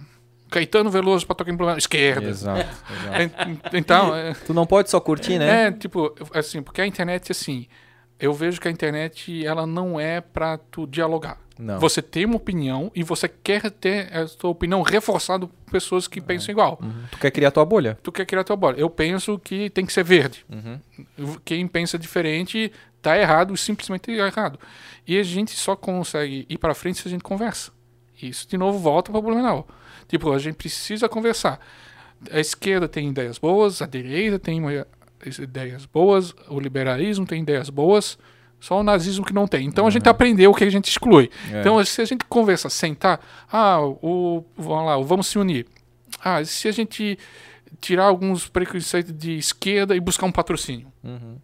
Caetano 0.49 0.89
Veloso 0.89 1.25
pra 1.25 1.35
tocar 1.35 1.51
em 1.51 1.55
Blumenau. 1.55 1.77
Esquerda. 1.77 2.29
Exato, 2.29 2.59
exato. 2.61 3.15
É, 3.73 3.77
Então, 3.77 4.15
é, 4.15 4.33
Tu 4.33 4.53
não 4.53 4.65
pode 4.65 4.89
só 4.89 4.99
curtir, 4.99 5.37
né? 5.37 5.67
é, 5.67 5.71
tipo, 5.71 6.13
assim, 6.33 6.61
porque 6.61 6.81
a 6.81 6.87
internet, 6.87 7.31
assim, 7.31 7.67
eu 8.19 8.33
vejo 8.33 8.59
que 8.59 8.67
a 8.67 8.71
internet, 8.71 9.45
ela 9.45 9.65
não 9.65 9.99
é 9.99 10.21
pra 10.21 10.57
tu 10.57 10.87
dialogar. 10.87 11.37
Não. 11.59 11.79
Você 11.79 12.01
tem 12.03 12.23
uma 12.25 12.35
opinião 12.35 12.91
e 12.93 13.01
você 13.03 13.27
quer 13.27 13.71
ter 13.71 14.15
a 14.15 14.27
sua 14.27 14.51
opinião 14.51 14.83
reforçada 14.83 15.47
por 15.47 15.71
pessoas 15.71 16.07
que 16.07 16.21
pensam 16.21 16.51
igual. 16.51 16.79
Uhum. 16.81 16.93
Tu 17.11 17.17
quer 17.17 17.31
criar 17.31 17.49
tua 17.49 17.65
bolha. 17.65 17.97
Tu 18.03 18.11
quer 18.11 18.25
criar 18.25 18.43
tua 18.43 18.55
bola. 18.55 18.75
Eu 18.77 18.89
penso 18.91 19.39
que 19.39 19.69
tem 19.71 19.83
que 19.85 19.91
ser 19.91 20.03
verde. 20.03 20.45
Uhum. 20.49 21.37
Quem 21.43 21.67
pensa 21.67 21.97
diferente 21.97 22.71
tá 23.01 23.17
errado, 23.17 23.57
simplesmente 23.57 24.01
tá 24.01 24.11
errado. 24.11 24.59
E 25.07 25.17
a 25.17 25.23
gente 25.23 25.51
só 25.55 25.75
consegue 25.75 26.45
ir 26.47 26.57
para 26.59 26.75
frente 26.75 27.01
se 27.01 27.07
a 27.07 27.11
gente 27.11 27.23
conversa. 27.23 27.71
Isso 28.21 28.47
de 28.47 28.57
novo 28.57 28.77
volta 28.77 29.11
para 29.11 29.17
o 29.19 29.21
Blumenau. 29.21 29.67
Tipo, 30.07 30.31
a 30.31 30.39
gente 30.39 30.55
precisa 30.55 31.09
conversar. 31.09 31.59
A 32.31 32.39
esquerda 32.39 32.87
tem 32.87 33.09
ideias 33.09 33.37
boas, 33.37 33.81
a 33.81 33.85
direita 33.85 34.39
tem 34.39 34.61
ideias 35.39 35.85
boas, 35.85 36.33
o 36.47 36.59
liberalismo 36.59 37.25
tem 37.25 37.41
ideias 37.41 37.69
boas, 37.69 38.17
só 38.59 38.79
o 38.79 38.83
nazismo 38.83 39.25
que 39.25 39.33
não 39.33 39.47
tem. 39.47 39.65
Então 39.67 39.85
a 39.85 39.89
gente 39.89 40.07
aprendeu 40.09 40.51
o 40.51 40.53
que 40.53 40.63
a 40.63 40.69
gente 40.69 40.89
exclui. 40.89 41.29
É. 41.51 41.59
Então 41.59 41.83
se 41.83 42.01
a 42.01 42.05
gente 42.05 42.25
conversa, 42.25 42.69
sentar, 42.69 43.19
ah, 43.51 43.81
o, 43.81 44.43
vamos 44.57 44.85
lá, 44.85 44.97
vamos 44.97 45.27
se 45.27 45.37
unir. 45.37 45.65
Ah, 46.23 46.43
se 46.43 46.67
a 46.67 46.71
gente 46.71 47.17
tirar 47.79 48.05
alguns 48.05 48.47
preconceitos 48.47 49.13
de 49.13 49.37
esquerda 49.37 49.95
e 49.95 49.99
buscar 49.99 50.25
um 50.25 50.31
patrocínio. 50.31 50.91
Uhum. 51.03 51.37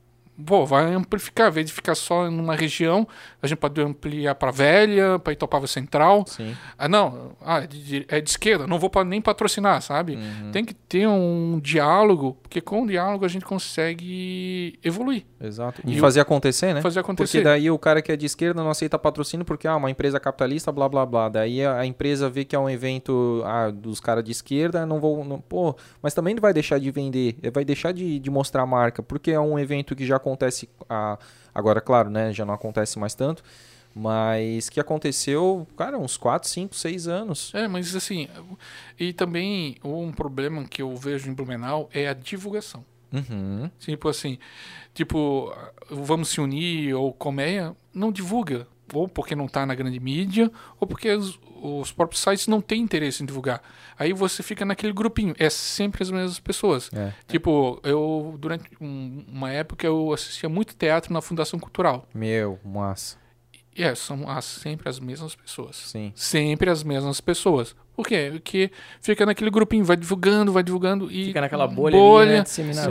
Pô, 0.45 0.65
vai 0.65 0.91
amplificar, 0.93 1.45
ao 1.45 1.51
invés 1.51 1.68
de 1.68 1.73
ficar 1.73 1.93
só 1.93 2.30
numa 2.30 2.55
região, 2.55 3.07
a 3.41 3.45
gente 3.45 3.57
pode 3.57 3.80
ampliar 3.80 4.34
para 4.35 4.49
Velha, 4.51 5.19
para 5.19 5.34
Itopava 5.34 5.68
Central. 5.68 6.26
Sim. 6.27 6.55
Ah, 6.77 6.89
não, 6.89 7.34
ah, 7.41 7.60
é, 7.60 7.68
de, 7.68 8.05
é 8.07 8.19
de 8.19 8.30
esquerda, 8.30 8.65
não 8.65 8.80
vou 8.80 8.89
nem 9.05 9.22
patrocinar, 9.22 9.81
sabe? 9.81 10.15
Uhum. 10.15 10.51
Tem 10.51 10.65
que 10.65 10.73
ter 10.73 11.07
um 11.07 11.60
diálogo, 11.61 12.38
porque 12.41 12.61
com 12.61 12.84
o 12.84 12.88
diálogo 12.88 13.26
a 13.26 13.27
gente 13.27 13.45
consegue 13.45 14.80
evoluir, 14.84 15.23
Exato. 15.39 15.81
E 15.85 15.93
E 15.93 15.97
o- 15.97 15.99
fazer 15.99 16.22
acontecer, 16.22 16.73
né? 16.73 16.81
fazer 16.81 17.01
acontecer. 17.01 17.39
Porque 17.39 17.43
daí 17.43 17.69
o 17.69 17.77
cara 17.77 18.01
que 18.01 18.11
é 18.11 18.15
de 18.15 18.26
esquerda 18.26 18.64
não 18.64 18.69
aceita 18.69 18.97
patrocínio 18.97 19.45
porque 19.45 19.68
ah, 19.68 19.76
uma 19.76 19.91
empresa 19.91 20.19
capitalista, 20.19 20.72
blá 20.72 20.88
blá 20.88 21.05
blá. 21.05 21.30
Daí 21.30 21.65
a, 21.65 21.85
empresa 21.85 22.30
vê 22.30 22.45
que 22.45 22.55
é 22.55 22.60
um 22.60 22.69
evento 22.69 23.41
ah, 23.45 23.69
dos 23.69 23.99
caras 23.99 24.23
de 24.23 24.31
esquerda, 24.31 24.85
não 24.85 24.99
vou. 24.99 25.23
Não, 25.23 25.39
pô, 25.39 25.76
mas 26.01 26.14
também 26.14 26.34
não 26.34 26.41
vai 26.41 26.53
deixar 26.53 26.80
de 26.80 26.89
vender, 26.91 27.38
vai 27.53 27.65
deixar 27.65 27.91
de, 27.91 28.19
de 28.19 28.30
mostrar 28.31 28.64
a 28.64 28.65
marca, 28.65 29.03
porque 29.03 29.31
é 29.31 29.39
um 29.39 29.60
evento 29.60 29.95
que 29.95 30.05
já 30.05 30.15
acontece. 30.15 30.32
Ah, 30.89 31.18
agora, 31.53 31.81
claro, 31.81 32.10
né? 32.10 32.34
Já 32.34 32.45
não 32.45 32.53
acontece 32.53 32.97
mais 32.99 33.14
tanto. 33.14 33.43
Mas 33.95 34.69
que 34.69 34.80
aconteceu, 34.80 35.68
cara, 35.77 35.99
uns 35.99 36.18
4, 36.18 36.49
5, 36.49 36.76
6 36.76 37.07
anos. 37.07 37.51
É, 37.53 37.68
mas 37.68 37.95
assim, 37.95 38.27
e 38.99 39.14
também 39.14 39.77
um 39.84 40.11
problema 40.11 40.64
que 40.65 40.81
eu 40.81 40.95
vejo 40.95 41.30
em 41.30 41.34
Blumenau 41.34 41.89
é 41.93 42.07
a 42.07 42.14
divulgação. 42.14 42.84
Uhum. 43.11 43.69
Tipo 43.77 44.10
assim, 44.10 44.39
tipo, 44.95 45.53
vamos 45.89 46.30
se 46.30 46.41
unir 46.41 46.95
ou 46.95 47.14
colmeia, 47.14 47.76
não 47.93 48.11
divulga. 48.11 48.68
Ou 48.91 49.07
porque 49.07 49.35
não 49.35 49.45
está 49.45 49.65
na 49.65 49.76
grande 49.76 49.99
mídia, 49.99 50.51
ou 50.80 50.88
porque 50.88 51.10
os, 51.10 51.39
os 51.61 51.91
próprios 51.91 52.22
sites 52.22 52.47
não 52.47 52.61
têm 52.61 52.81
interesse 52.81 53.23
em 53.23 53.26
divulgar. 53.26 53.61
Aí 54.03 54.13
você 54.13 54.43
fica 54.43 54.65
naquele 54.65 54.91
grupinho. 54.93 55.34
É 55.39 55.49
sempre 55.49 56.03
as 56.03 56.11
mesmas 56.11 56.39
pessoas. 56.39 56.89
É. 56.93 57.11
Tipo, 57.27 57.80
eu, 57.84 58.35
durante 58.39 58.65
um- 58.81 59.23
uma 59.27 59.49
época, 59.51 59.85
eu 59.88 60.11
assistia 60.13 60.49
muito 60.49 60.75
teatro 60.75 61.13
na 61.13 61.21
Fundação 61.21 61.57
Cultural. 61.59 62.07
Meu, 62.13 62.59
massa. 62.65 63.17
E 63.75 63.84
é, 63.84 63.95
são 63.95 64.30
as- 64.30 64.45
sempre 64.45 64.88
as 64.88 64.99
mesmas 64.99 65.35
pessoas. 65.35 65.75
Sim. 65.77 66.11
Sempre 66.15 66.69
as 66.69 66.84
mesmas 66.84 67.19
pessoas. 67.19 67.75
Por 67.95 68.07
quê? 68.07 68.30
Porque 68.31 68.71
fica 69.01 69.25
naquele 69.25 69.49
grupinho, 69.51 69.84
vai 69.85 69.95
divulgando, 69.95 70.51
vai 70.51 70.63
divulgando 70.63 71.11
e. 71.11 71.25
Fica 71.25 71.41
naquela 71.41 71.67
bolha, 71.67 71.95
ali, 72.21 72.31
né, 72.38 72.41
disseminada. 72.43 72.89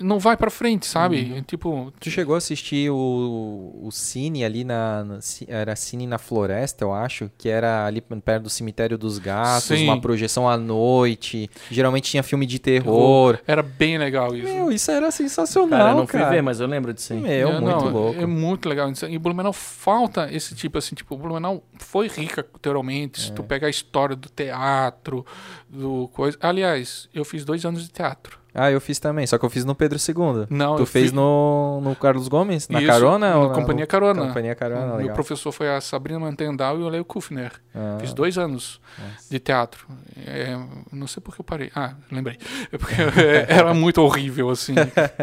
Não- 0.00 0.18
vai 0.18 0.36
pra 0.36 0.50
frente, 0.50 0.86
sabe? 0.86 1.42
Tipo. 1.46 1.92
Tu 2.00 2.10
chegou 2.10 2.34
a 2.34 2.38
assistir 2.38 2.90
o, 2.90 3.78
o 3.82 3.90
Cine 3.90 4.44
ali 4.44 4.64
na, 4.64 5.04
Era 5.46 5.74
Cine 5.76 6.06
na 6.06 6.18
Floresta, 6.18 6.84
eu 6.84 6.92
acho, 6.92 7.30
que 7.38 7.48
era 7.48 7.86
ali 7.86 8.00
perto 8.00 8.44
do 8.44 8.50
Cemitério 8.50 8.98
dos 8.98 9.18
Gatos, 9.18 9.64
Sim. 9.64 9.84
uma 9.84 10.00
projeção 10.00 10.48
à 10.48 10.56
noite. 10.56 11.50
Geralmente 11.70 12.10
tinha 12.10 12.22
filme 12.22 12.46
de 12.46 12.58
terror. 12.58 13.38
Era 13.46 13.62
bem 13.62 13.98
legal 13.98 14.34
isso. 14.34 14.52
Meu, 14.52 14.70
isso 14.72 14.90
era 14.90 15.10
sensacional, 15.10 15.78
Cara, 15.78 15.90
eu 15.92 15.96
não 15.96 16.06
fui 16.06 16.24
ver, 16.24 16.42
mas 16.42 16.60
eu 16.60 16.66
lembro 16.66 16.92
disso 16.92 17.12
aí. 17.12 17.20
Meu, 17.20 17.48
É, 17.50 17.60
muito 17.60 17.64
não, 17.84 17.88
louco. 17.90 18.20
É 18.20 18.26
muito 18.26 18.68
legal. 18.68 18.90
isso. 18.90 19.06
E 19.06 19.18
Blumenau 19.18 19.52
falta 19.52 20.28
esse 20.32 20.54
tipo 20.54 20.78
assim, 20.78 20.94
tipo, 20.94 21.16
Blumenau 21.16 21.62
foi 21.78 22.08
rica 22.08 22.42
culturalmente. 22.42 23.20
É. 23.20 23.24
Se 23.24 23.32
tu 23.32 23.42
pegar 23.42 23.66
a 23.66 23.70
história 23.70 24.14
do 24.16 24.28
teatro, 24.28 25.24
do 25.68 26.08
coisa. 26.12 26.36
Aliás, 26.40 27.08
eu 27.14 27.24
fiz 27.24 27.44
dois 27.44 27.64
anos 27.64 27.82
de 27.82 27.88
teatro. 27.90 28.37
Ah, 28.54 28.70
eu 28.72 28.80
fiz 28.80 28.98
também, 28.98 29.26
só 29.26 29.38
que 29.38 29.44
eu 29.44 29.50
fiz 29.50 29.64
no 29.64 29.74
Pedro 29.74 29.98
II. 29.98 30.46
Não, 30.50 30.76
tu 30.76 30.86
fez 30.86 31.10
fi- 31.10 31.14
no, 31.14 31.80
no 31.82 31.94
Carlos 31.94 32.28
Gomes? 32.28 32.66
Na 32.68 32.78
Isso, 32.80 32.88
carona? 32.90 33.30
na 33.30 33.38
ou 33.38 33.48
na- 33.50 33.54
Companhia 33.54 33.86
Carona. 33.86 34.26
Companhia 34.26 34.54
Carona, 34.54 34.86
Meu 34.86 34.96
legal. 34.96 35.14
professor 35.14 35.52
foi 35.52 35.68
a 35.68 35.80
Sabrina 35.80 36.18
Mantendal 36.18 36.78
e 36.80 36.82
o 36.82 36.88
Leo 36.88 37.04
Kufner. 37.04 37.52
Ah, 37.74 37.98
Fiz 38.00 38.12
dois 38.14 38.36
anos 38.38 38.80
nossa. 38.98 39.30
de 39.30 39.38
teatro. 39.38 39.86
É, 40.26 40.58
não 40.90 41.06
sei 41.06 41.22
por 41.22 41.34
que 41.34 41.40
eu 41.40 41.44
parei. 41.44 41.70
Ah, 41.74 41.94
lembrei. 42.10 42.38
É 42.72 42.78
porque 42.78 42.94
é, 43.00 43.46
era 43.48 43.72
muito 43.74 44.00
horrível, 44.02 44.50
assim. 44.50 44.74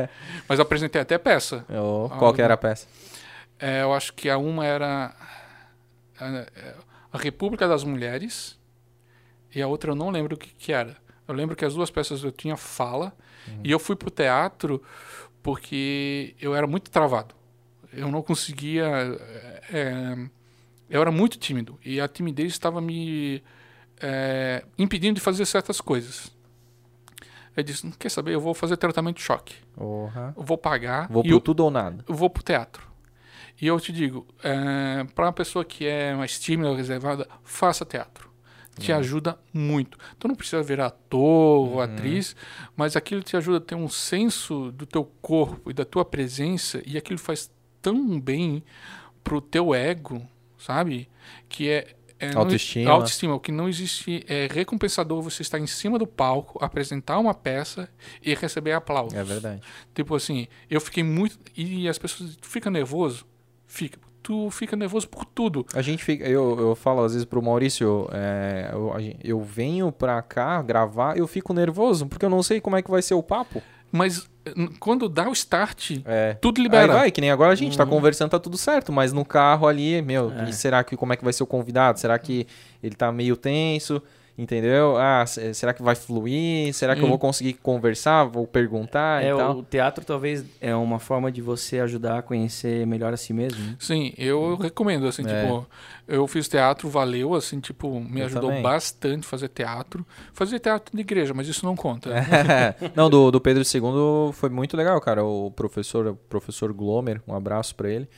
Mas 0.48 0.60
apresentei 0.60 1.02
até 1.02 1.18
peça. 1.18 1.66
Oh, 1.70 2.10
qual 2.18 2.34
que 2.34 2.42
era 2.42 2.54
a 2.54 2.58
peça? 2.58 2.88
É, 3.60 3.82
eu 3.82 3.94
acho 3.94 4.14
que 4.14 4.30
a 4.30 4.38
uma 4.38 4.66
era 4.66 5.14
a, 6.20 6.46
a 7.12 7.18
República 7.18 7.68
das 7.68 7.84
Mulheres 7.84 8.58
e 9.54 9.62
a 9.62 9.68
outra 9.68 9.92
eu 9.92 9.96
não 9.96 10.10
lembro 10.10 10.36
o 10.36 10.38
que, 10.38 10.54
que 10.58 10.72
era. 10.72 10.96
Eu 11.28 11.34
lembro 11.34 11.56
que 11.56 11.66
as 11.66 11.74
duas 11.74 11.90
peças 11.90 12.24
eu 12.24 12.32
tinha 12.32 12.56
fala 12.58 13.12
e 13.64 13.72
eu 13.72 13.80
fui 13.80 13.96
pro 13.96 14.10
teatro 14.12 14.82
porque 15.42 16.36
eu 16.40 16.56
era 16.56 16.66
muito 16.68 16.90
travado. 16.92 17.34
Eu 17.94 18.12
não 18.12 18.22
conseguia. 18.22 18.86
é, 19.72 20.16
eu 20.90 21.02
era 21.02 21.12
muito 21.12 21.38
tímido 21.38 21.80
e 21.84 22.00
a 22.02 22.08
timidez 22.08 22.52
estava 22.52 22.80
me 22.82 23.42
é, 24.02 24.64
impedindo 24.78 25.16
de 25.16 25.22
fazer 25.22 25.46
certas 25.46 25.80
coisas. 25.82 26.34
Eu 27.56 27.64
disse: 27.64 27.90
quer 27.98 28.10
saber? 28.10 28.34
Eu 28.34 28.42
vou 28.42 28.54
fazer 28.54 28.78
tratamento 28.78 29.18
de 29.18 29.24
choque. 29.24 29.56
Porra. 29.74 30.34
Eu 30.36 30.44
vou 30.44 30.58
pagar. 30.58 31.08
Vou 31.10 31.24
pro 31.24 31.32
eu- 31.32 31.40
tudo 31.40 31.62
ou 31.64 31.72
nada. 31.72 32.04
eu 32.08 32.14
vou 32.16 32.30
pro 32.30 32.44
teatro. 32.44 32.86
E 33.62 33.68
eu 33.68 33.80
te 33.80 33.94
digo, 33.94 34.28
para 35.16 35.26
uma 35.28 35.32
pessoa 35.34 35.64
que 35.64 35.86
é 35.88 36.14
mais 36.14 36.38
tímida 36.38 36.70
ou 36.70 36.76
reservada, 36.76 37.26
faça 37.44 37.86
teatro. 37.86 38.25
Te 38.80 38.92
ajuda 38.92 39.40
muito. 39.54 39.98
Tu 40.20 40.28
não 40.28 40.36
precisa 40.36 40.62
virar 40.62 40.88
ator 40.88 41.70
ou 41.70 41.82
atriz, 41.82 42.36
mas 42.76 42.96
aquilo 42.96 43.24
te 43.24 43.38
ajuda 43.38 43.58
a 43.58 43.62
ter 43.62 43.76
um 43.76 43.88
senso 43.88 44.72
do 44.72 44.86
teu 44.86 45.06
corpo 45.22 45.72
e 45.72 45.74
da 45.74 45.86
tua 45.86 46.04
presença, 46.04 46.82
e 46.86 46.98
aquilo 46.98 47.18
faz 47.20 47.50
tão 47.82 48.20
bem 48.20 48.62
pro 49.24 49.40
teu 49.40 49.74
ego, 49.74 50.22
sabe? 50.58 51.08
Que 51.48 51.70
é. 51.70 51.96
é 52.20 52.32
não- 52.34 52.42
Autoestima. 52.42 52.92
autoestima. 52.92 53.34
O 53.36 53.40
que 53.40 53.52
não 53.52 53.68
existe 53.70 54.24
é 54.28 54.48
recompensador 54.52 55.22
você 55.22 55.42
estar 55.42 55.60
em 55.60 55.68
cima 55.68 55.98
do 55.98 56.06
palco, 56.08 56.64
apresentar 56.64 57.18
uma 57.20 57.34
peça 57.34 57.90
e 58.22 58.34
receber 58.36 58.74
aplausos. 58.74 59.14
É 59.14 59.24
verdade. 59.24 59.62
Tipo 59.94 60.16
assim, 60.16 60.48
eu 60.70 60.80
fiquei 60.82 61.04
muito. 61.04 61.38
E 61.56 61.88
as 61.88 61.98
pessoas. 61.98 62.36
Tu 62.36 62.48
fica 62.48 62.70
nervoso? 62.70 63.26
Fica. 63.68 64.00
Tu 64.28 64.50
fica 64.50 64.76
nervoso 64.76 65.08
por 65.08 65.24
tudo. 65.24 65.64
A 65.76 65.84
gente 65.84 66.04
fica, 66.04 66.26
eu, 66.28 66.60
eu 66.60 66.76
falo 66.76 67.04
às 67.04 67.12
vezes 67.14 67.26
pro 67.26 67.44
Maurício, 67.44 68.10
é, 68.12 68.72
eu, 68.74 68.92
eu 69.24 69.40
venho 69.40 69.92
pra 69.92 70.20
cá 70.24 70.60
gravar, 70.64 71.16
eu 71.16 71.28
fico 71.28 71.54
nervoso, 71.54 72.08
porque 72.08 72.26
eu 72.26 72.30
não 72.32 72.42
sei 72.42 72.60
como 72.60 72.76
é 72.76 72.82
que 72.82 72.90
vai 72.90 73.04
ser 73.04 73.14
o 73.14 73.22
papo. 73.22 73.62
Mas 73.92 74.28
quando 74.80 75.08
dá 75.08 75.30
o 75.30 75.32
start, 75.34 76.00
É. 76.06 76.34
tudo 76.42 76.58
Aí 76.58 76.64
libera. 76.64 76.92
vai, 76.94 77.12
que 77.12 77.22
nem 77.22 77.30
agora 77.30 77.52
a 77.52 77.56
gente 77.56 77.74
Uhum. 77.74 77.78
tá 77.78 77.86
conversando, 77.86 78.32
tá 78.32 78.40
tudo 78.40 78.58
certo, 78.58 78.92
mas 78.92 79.14
no 79.14 79.24
carro 79.24 79.68
ali, 79.68 80.02
meu, 80.02 80.32
É. 80.32 80.50
e 80.50 80.54
será 80.54 80.84
que 80.84 80.98
como 80.98 81.14
é 81.14 81.16
que 81.16 81.24
vai 81.24 81.32
ser 81.32 81.44
o 81.44 81.48
convidado? 81.48 82.00
Será 82.00 82.18
que 82.18 82.48
ele 82.82 82.96
tá 82.96 83.12
meio 83.12 83.38
tenso? 83.38 84.02
Entendeu? 84.38 84.98
Ah, 84.98 85.26
se- 85.26 85.54
será 85.54 85.74
que 85.74 85.82
vai 85.82 85.96
fluir? 85.96 86.74
Será 86.74 86.94
que 86.94 87.02
eu 87.02 87.06
Hum. 87.06 87.10
vou 87.12 87.18
conseguir 87.20 87.54
conversar? 87.54 88.26
Vou 88.26 88.46
perguntar 88.46 89.24
É, 89.24 89.32
e 89.32 89.36
tal? 89.38 89.58
o 89.60 89.64
teatro 89.64 90.04
talvez 90.04 90.44
é 90.60 90.76
uma 90.76 91.00
forma 91.00 91.32
de 91.32 91.42
você 91.42 91.80
ajudar 91.80 92.20
a 92.20 92.22
conhecer 92.22 92.86
melhor 92.86 93.14
a 93.14 93.18
si 93.18 93.32
mesmo. 93.32 93.64
né? 93.64 93.76
Sim, 93.80 94.14
eu 94.18 94.58
recomendo, 94.58 95.08
assim, 95.08 95.24
É. 95.26 95.42
tipo, 95.44 95.66
eu 96.06 96.28
fiz 96.28 96.50
teatro, 96.50 96.90
valeu, 96.90 97.34
assim, 97.34 97.62
tipo, 97.62 97.98
me 98.02 98.20
Eu 98.20 98.26
ajudou 98.26 98.50
também. 98.50 98.62
bastante 98.62 99.26
fazer 99.26 99.48
teatro. 99.48 100.06
Fazer 100.34 100.60
teatro 100.60 100.94
de 100.94 101.00
igreja, 101.02 101.34
mas 101.34 101.48
isso 101.48 101.66
não 101.66 101.76
conta. 101.76 102.10
Não, 102.94 103.10
do, 103.10 103.32
do 103.32 103.40
Pedro 103.40 103.64
II 103.64 104.34
foi 104.34 104.50
muito 104.50 104.76
legal, 104.76 105.00
cara. 105.00 105.24
O 105.24 105.50
professor, 105.52 106.08
o 106.08 106.16
professor 106.16 106.74
Glomer, 106.74 107.22
um 107.26 107.34
abraço 107.34 107.74
pra 107.74 107.90
ele. 107.90 108.10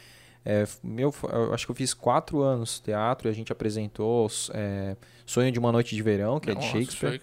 É, 0.49 0.65
meu, 0.81 1.13
eu 1.33 1.53
acho 1.53 1.65
que 1.65 1.71
eu 1.71 1.75
fiz 1.75 1.93
quatro 1.93 2.41
anos 2.41 2.75
de 2.75 2.83
teatro 2.83 3.27
e 3.27 3.29
a 3.29 3.33
gente 3.33 3.51
apresentou 3.51 4.29
é, 4.53 4.95
Sonho 5.25 5.51
de 5.51 5.59
uma 5.59 5.73
Noite 5.73 5.93
de 5.93 6.01
Verão, 6.01 6.39
que 6.39 6.49
é 6.49 6.55
de 6.55 6.63
Shakespeare. 6.63 7.11
Shakespeare. 7.11 7.21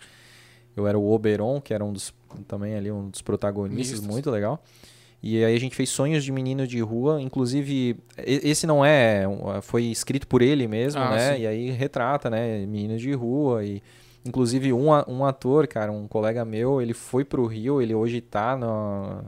Eu 0.77 0.87
era 0.87 0.99
o 0.99 1.11
Oberon, 1.11 1.59
que 1.59 1.73
era 1.73 1.83
um 1.83 1.91
dos 1.93 2.13
também 2.47 2.75
ali 2.75 2.91
um 2.91 3.09
dos 3.09 3.23
protagonistas, 3.23 3.93
Mistos. 3.93 4.07
muito 4.07 4.31
legal. 4.31 4.63
E 5.23 5.43
aí 5.43 5.57
a 5.57 5.59
gente 5.59 5.75
fez 5.75 5.89
Sonhos 5.89 6.23
de 6.23 6.31
Menino 6.31 6.67
de 6.67 6.81
Rua, 6.81 7.19
inclusive 7.23 7.97
esse 8.19 8.67
não 8.67 8.85
é, 8.85 9.25
foi 9.63 9.85
escrito 9.85 10.27
por 10.27 10.43
ele 10.43 10.69
mesmo, 10.69 11.01
Ah, 11.01 11.11
né? 11.13 11.35
sim. 11.37 11.43
E 11.43 11.47
aí 11.47 11.71
retrata, 11.71 12.29
né, 12.29 12.67
meninos 12.67 13.01
de 13.01 13.11
rua 13.15 13.65
e 13.65 13.83
inclusive 14.23 14.71
um, 14.75 14.89
um 15.09 15.25
ator, 15.25 15.67
cara, 15.67 15.91
um 15.91 16.07
colega 16.07 16.45
meu, 16.45 16.83
ele 16.83 16.93
foi 16.93 17.25
pro 17.25 17.47
Rio, 17.47 17.81
ele 17.81 17.95
hoje 17.95 18.21
tá 18.21 18.55
na 18.55 19.23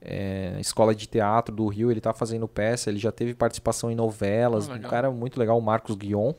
é, 0.00 0.56
escola 0.60 0.94
de 0.94 1.06
teatro 1.06 1.54
do 1.54 1.66
Rio, 1.68 1.90
ele 1.90 2.00
tá 2.00 2.12
fazendo 2.12 2.48
peça, 2.48 2.90
ele 2.90 2.98
já 2.98 3.12
teve 3.12 3.34
participação 3.34 3.90
em 3.90 3.94
novelas, 3.94 4.68
Ah, 4.68 4.74
um 4.74 4.80
cara 4.80 5.10
muito 5.10 5.38
legal, 5.38 5.58
o 5.58 5.62
Marcos 5.62 5.96
Guion. 5.96 6.32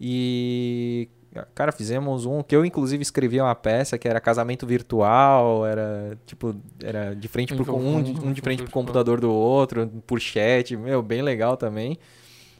E 0.00 1.08
Cara, 1.54 1.72
fizemos 1.72 2.26
um 2.26 2.42
que 2.42 2.54
eu 2.54 2.64
inclusive 2.64 3.02
escrevi 3.02 3.40
uma 3.40 3.54
peça 3.56 3.98
que 3.98 4.06
era 4.06 4.20
casamento 4.20 4.66
virtual, 4.66 5.66
era 5.66 6.16
tipo, 6.24 6.54
era 6.80 7.14
de 7.14 7.26
frente 7.26 7.52
pro 7.54 7.62
Então, 7.62 7.76
um, 7.76 8.02
de, 8.02 8.20
um 8.20 8.32
de 8.32 8.40
frente 8.40 8.62
pro 8.62 8.70
computador 8.70 9.20
do 9.20 9.32
outro, 9.32 9.88
por 10.06 10.20
chat, 10.20 10.76
meu, 10.76 11.02
bem 11.02 11.22
legal 11.22 11.56
também. 11.56 11.98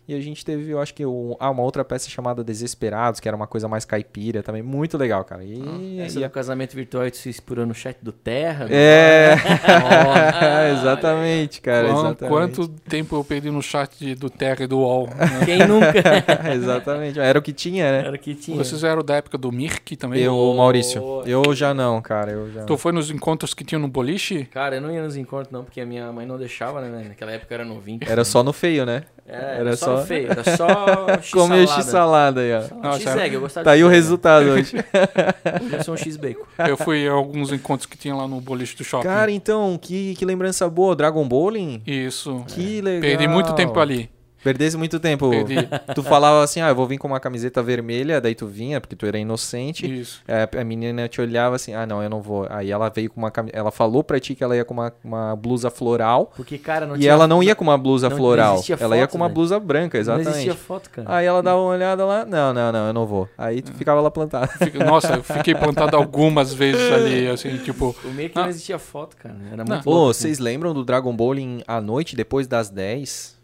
E 0.07 0.15
a 0.15 0.21
gente 0.21 0.45
teve, 0.45 0.71
eu 0.71 0.79
acho 0.81 0.93
que 0.93 1.07
um, 1.07 1.35
ah, 1.41 1.49
uma 1.51 1.63
outra 1.63 1.83
peça 1.83 2.11
chamada 2.11 2.45
Desesperados, 2.45 3.21
que 3.21 3.27
era 3.27 3.35
uma 3.35 3.47
coisa 3.47 3.67
mais 3.67 3.87
caipira 3.87 4.43
também. 4.43 4.63
Muito 4.63 4.99
legal, 4.99 5.25
cara. 5.25 5.43
E, 5.43 5.99
Essa 5.99 6.21
e 6.21 6.23
do 6.23 6.29
casamento 6.31 6.75
virtual 6.77 7.11
que 7.11 7.17
se 7.17 7.29
inspirou 7.31 7.65
no 7.65 7.73
chat 7.75 7.97
do 8.03 8.13
Terra. 8.13 8.67
É, 8.71 9.35
exatamente, 10.73 11.61
cara. 11.61 11.89
Quan- 11.89 12.01
exatamente. 12.11 12.29
Quanto 12.57 12.69
tempo 12.69 13.17
eu 13.17 13.25
perdi 13.25 13.51
no 13.51 13.63
chat 13.63 13.97
de- 13.99 14.15
do 14.15 14.29
Terra 14.29 14.65
e 14.65 14.67
do 14.67 14.79
UOL? 14.79 15.07
né? 15.09 15.17
Quem 15.45 15.67
nunca? 15.67 15.93
exatamente. 16.55 17.19
Era 17.19 17.39
o 17.39 17.43
que 17.43 17.53
tinha, 17.53 17.91
né? 17.91 18.07
Era 18.07 18.17
o 18.17 18.19
que 18.19 18.35
tinha. 18.35 18.57
Vocês 18.57 18.85
eram 18.85 19.03
da 19.03 19.17
época 19.17 19.39
do 19.39 19.51
Mirk 19.51 19.97
também? 19.97 20.21
Eu, 20.23 20.55
Maurício. 20.55 21.23
Eu 21.27 21.55
já 21.55 21.73
não, 21.73 22.01
cara. 22.03 22.33
Eu 22.33 22.51
já. 22.53 22.65
Tu 22.65 22.77
foi 22.77 22.93
nos 22.93 23.11
encontros 23.11 23.55
que 23.55 23.65
tinham 23.65 23.81
no 23.81 23.89
boliche? 23.89 24.45
Cara, 24.47 24.77
eu 24.77 24.81
não 24.81 24.91
ia 24.93 25.03
nos 25.03 25.17
encontros 25.17 25.51
não, 25.51 25.65
porque 25.65 25.81
a 25.81 25.87
minha 25.87 26.11
mãe 26.13 26.27
não 26.27 26.37
deixava, 26.39 26.81
né? 26.81 27.07
Naquela 27.09 27.33
época 27.33 27.55
eu 27.55 27.61
era 27.61 27.65
novinho. 27.65 28.01
Era 28.07 28.25
só 28.25 28.43
no 28.43 28.53
feio, 28.53 28.85
né? 28.85 29.05
É, 29.27 29.37
era 29.37 29.55
era, 29.61 29.77
só, 29.77 29.99
só- 29.99 30.05
feio, 30.05 30.31
era 30.31 30.45
só 30.57 30.67
Comer 31.33 31.63
x-salada. 31.63 31.67
x-salada 31.67 32.41
aí, 32.43 32.53
ó. 32.53 32.83
Nossa, 32.83 33.11
X-egg, 33.11 33.35
eu 33.35 33.41
gostava 33.41 33.65
Tá 33.65 33.71
de 33.71 33.77
aí 33.77 33.85
o 33.85 33.89
resultado 33.89 34.47
hoje. 34.51 34.77
Eu 35.73 35.83
sou 35.83 35.95
um 35.95 35.97
x-bacon. 35.97 36.45
Eu 36.69 36.77
fui 36.77 37.05
em 37.05 37.09
alguns 37.09 37.51
encontros 37.51 37.87
que 37.87 37.97
tinha 37.97 38.15
lá 38.15 38.29
no 38.29 38.41
boliche 38.41 38.77
do 38.77 38.85
shopping. 38.85 39.05
Cara, 39.05 39.31
então, 39.31 39.79
que, 39.81 40.15
que 40.15 40.25
lembrança 40.25 40.69
boa. 40.69 40.95
Dragon 40.95 41.27
Bowling? 41.27 41.83
Isso. 41.87 42.45
Que 42.49 42.81
legal. 42.83 43.01
Perdi 43.01 43.27
muito 43.27 43.55
tempo 43.55 43.81
ali. 43.81 44.11
Perdesse 44.45 44.77
muito 44.77 45.01
tempo. 45.01 45.31
Perdi. 45.31 45.57
Tu 45.95 46.03
falava 46.03 46.45
assim, 46.45 46.61
ah, 46.61 46.69
eu 46.69 46.75
vou 46.75 46.87
vir 46.87 46.99
com 46.99 47.09
uma 47.09 47.19
camiseta 47.19 47.62
vermelha, 47.62 48.21
daí 48.21 48.35
tu 48.35 48.47
vinha, 48.47 48.81
porque 48.81 48.95
tu 48.95 49.07
era 49.07 49.19
inocente. 49.19 49.91
Isso. 50.01 50.23
É, 50.29 50.47
a 50.61 50.62
menina 50.65 51.09
te 51.09 51.21
olhava 51.21 51.57
assim, 51.57 51.75
ah, 51.75 51.87
não, 51.87 52.03
eu 52.03 52.11
não 52.11 52.21
vou. 52.21 52.47
Aí 52.51 52.71
ela 52.71 52.89
veio 52.91 53.11
com 53.11 53.19
uma 53.21 53.31
camiseta. 53.31 53.59
Ela 53.59 53.71
falou 53.71 54.05
pra 54.05 54.21
ti 54.21 54.35
que 54.35 54.45
ela 54.45 54.55
ia 54.55 54.65
com 54.65 54.75
uma, 54.75 54.93
uma 55.03 55.35
blusa 55.35 55.71
floral. 55.71 56.31
Porque, 56.37 56.59
cara, 56.59 56.87
não 56.87 56.95
e 56.95 57.01
tinha... 57.01 57.11
ela 57.11 57.27
não 57.27 57.43
ia 57.43 57.55
com 57.55 57.65
uma 57.65 57.79
blusa 57.79 58.09
não- 58.09 58.16
não 58.16 58.23
floral. 58.23 58.55
existia 58.55 58.77
ela 58.79 58.97
ia 58.97 59.03
foto, 59.05 59.12
com 59.12 59.16
uma 59.16 59.29
né? 59.29 59.35
blusa 59.35 59.59
branca, 59.59 59.97
Não 59.97 60.01
exatamente. 60.03 60.29
existia 60.31 60.55
foto, 60.55 60.91
cara. 60.91 61.07
Aí 61.16 61.25
ela 61.27 61.43
dava 61.43 61.59
uma 61.61 61.71
olhada 61.71 62.05
lá, 62.05 62.25
não, 62.27 62.53
não, 62.53 62.71
não, 62.71 62.87
eu 62.89 62.93
não 62.93 63.07
vou. 63.07 63.29
Aí 63.39 63.62
tu 63.62 63.73
ficava 63.73 64.01
lá 64.01 64.11
plantado. 64.11 64.49
Fico- 64.62 64.79
Nossa, 64.85 65.15
eu 65.15 65.23
fiquei 65.23 65.55
plantado 65.55 65.97
algumas 65.97 66.53
vezes 66.53 66.93
ali, 66.93 67.27
assim, 67.29 67.57
tipo. 67.59 67.97
O 68.05 68.09
meio 68.09 68.29
que 68.29 68.39
Ah. 68.39 68.43
não 68.43 68.49
existia 68.51 68.79
foto, 68.79 69.16
cara. 69.16 69.35
Era 69.51 69.65
Não. 69.65 69.75
muito 69.77 69.89
Ô, 69.89 69.93
louco, 69.95 70.11
assim. 70.11 70.21
vocês 70.23 70.39
lembram 70.39 70.75
do 70.75 70.85
Dragon 70.85 71.15
Bowling 71.16 71.62
à 71.66 71.81
noite, 71.81 72.15
depois 72.15 72.47
das 72.47 72.69
10? 72.69 73.35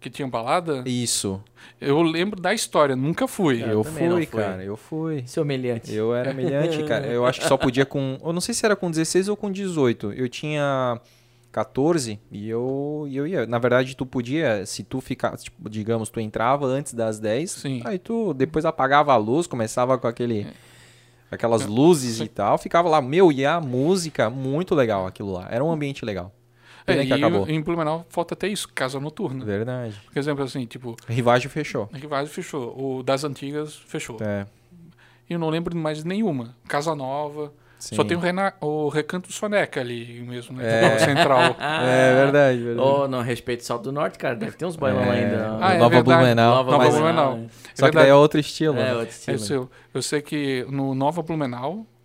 Que 0.00 0.10
tinha 0.10 0.28
balada. 0.28 0.82
Isso. 0.86 1.42
Eu 1.80 2.00
lembro 2.02 2.40
da 2.40 2.54
história, 2.54 2.94
nunca 2.94 3.26
fui. 3.26 3.62
É. 3.62 3.72
eu 3.72 3.76
não 3.76 3.84
fui, 3.84 4.26
fui. 4.26 4.40
cara, 4.40 4.62
eu 4.64 4.76
fui. 4.76 5.24
Seu 5.26 5.42
humilhante. 5.42 5.92
Eu 5.92 6.14
era 6.14 6.30
humilhante, 6.30 6.82
cara. 6.84 7.06
Eu 7.06 7.26
acho 7.26 7.40
que 7.40 7.46
só 7.46 7.56
podia 7.56 7.84
com. 7.84 8.18
Eu 8.22 8.32
não 8.32 8.40
sei 8.40 8.54
se 8.54 8.64
era 8.64 8.76
com 8.76 8.90
16 8.90 9.28
ou 9.28 9.36
com 9.36 9.50
18. 9.50 10.12
Eu 10.12 10.28
tinha 10.28 11.00
14 11.56 12.20
e 12.30 12.48
eu, 12.48 13.06
e 13.08 13.16
eu 13.16 13.26
ia. 13.26 13.46
Na 13.46 13.58
verdade, 13.58 13.96
tu 13.96 14.04
podia, 14.04 14.66
se 14.66 14.84
tu 14.84 15.00
ficar, 15.00 15.36
tipo, 15.38 15.70
digamos, 15.70 16.10
tu 16.10 16.20
entrava 16.20 16.66
antes 16.66 16.92
das 16.92 17.18
10, 17.18 17.50
Sim. 17.50 17.80
aí 17.84 17.98
tu 17.98 18.34
depois 18.34 18.66
apagava 18.66 19.14
a 19.14 19.16
luz, 19.16 19.46
começava 19.46 19.96
com 19.96 20.06
aquele. 20.06 20.46
Aquelas 21.28 21.66
luzes 21.66 22.20
e 22.20 22.28
tal, 22.28 22.56
ficava 22.56 22.88
lá, 22.88 23.02
meu, 23.02 23.32
e 23.32 23.44
a 23.44 23.60
música, 23.60 24.30
muito 24.30 24.76
legal 24.76 25.08
aquilo 25.08 25.32
lá. 25.32 25.48
Era 25.50 25.64
um 25.64 25.72
ambiente 25.72 26.04
legal. 26.04 26.32
Pena 26.86 27.02
É, 27.02 27.04
que 27.04 27.10
e 27.10 27.14
acabou. 27.14 27.48
em 27.48 27.60
Blumenau 27.60 28.06
falta 28.08 28.34
até 28.34 28.46
isso, 28.48 28.68
casa 28.72 28.98
noturna. 29.00 29.44
Verdade. 29.44 30.00
Por 30.12 30.18
exemplo, 30.18 30.44
assim, 30.44 30.64
tipo, 30.66 30.94
Rivagem 31.08 31.48
fechou. 31.50 31.88
Rivais 31.92 32.30
fechou, 32.30 32.74
o 32.78 33.02
das 33.02 33.24
antigas 33.24 33.74
fechou. 33.74 34.16
É. 34.20 34.46
E 35.28 35.32
eu 35.32 35.38
não 35.38 35.50
lembro 35.50 35.74
de 35.74 35.80
mais 35.80 36.04
nenhuma. 36.04 36.54
Casa 36.68 36.94
Nova. 36.94 37.52
Sim. 37.78 37.94
Só 37.94 38.04
tem 38.04 38.16
o, 38.16 38.20
Rena- 38.20 38.54
o 38.60 38.88
Recanto 38.88 39.30
Soneca 39.30 39.80
ali 39.80 40.22
mesmo, 40.22 40.56
né? 40.56 40.64
É. 40.64 40.84
É. 40.94 40.98
Central. 41.00 41.54
É 41.60 42.14
verdade, 42.24 42.58
verdade. 42.62 42.88
Oh, 42.88 43.06
não, 43.06 43.20
respeito 43.20 43.60
o 43.60 43.64
Salto 43.64 43.82
do 43.84 43.92
Norte, 43.92 44.16
cara. 44.18 44.34
Deve 44.34 44.56
ter 44.56 44.64
uns 44.64 44.76
bailão 44.76 45.02
É. 45.04 45.10
ainda. 45.24 45.58
Ah, 45.60 45.74
é 45.74 45.78
Nova 45.78 45.90
verdade. 45.96 46.18
Blumenau. 46.20 46.54
Nova 46.54 46.78
mas- 46.78 46.94
Blumenau. 46.94 47.36
né? 47.36 47.46
Só 47.74 47.88
que 47.90 47.94
daí 47.96 48.08
é 48.08 48.14
outro 48.14 48.40
estilo. 48.40 48.78
É, 48.78 48.84
né? 48.84 48.94
outro 48.94 49.10
estilo. 49.10 49.34
Eu 49.34 49.38
sei, 49.38 49.56
eu 49.94 50.02
sei 50.02 50.22
que 50.22 50.64
no 50.70 50.94
Nova 50.94 51.20
Blumenau, 51.22 51.84
ah, 51.84 51.95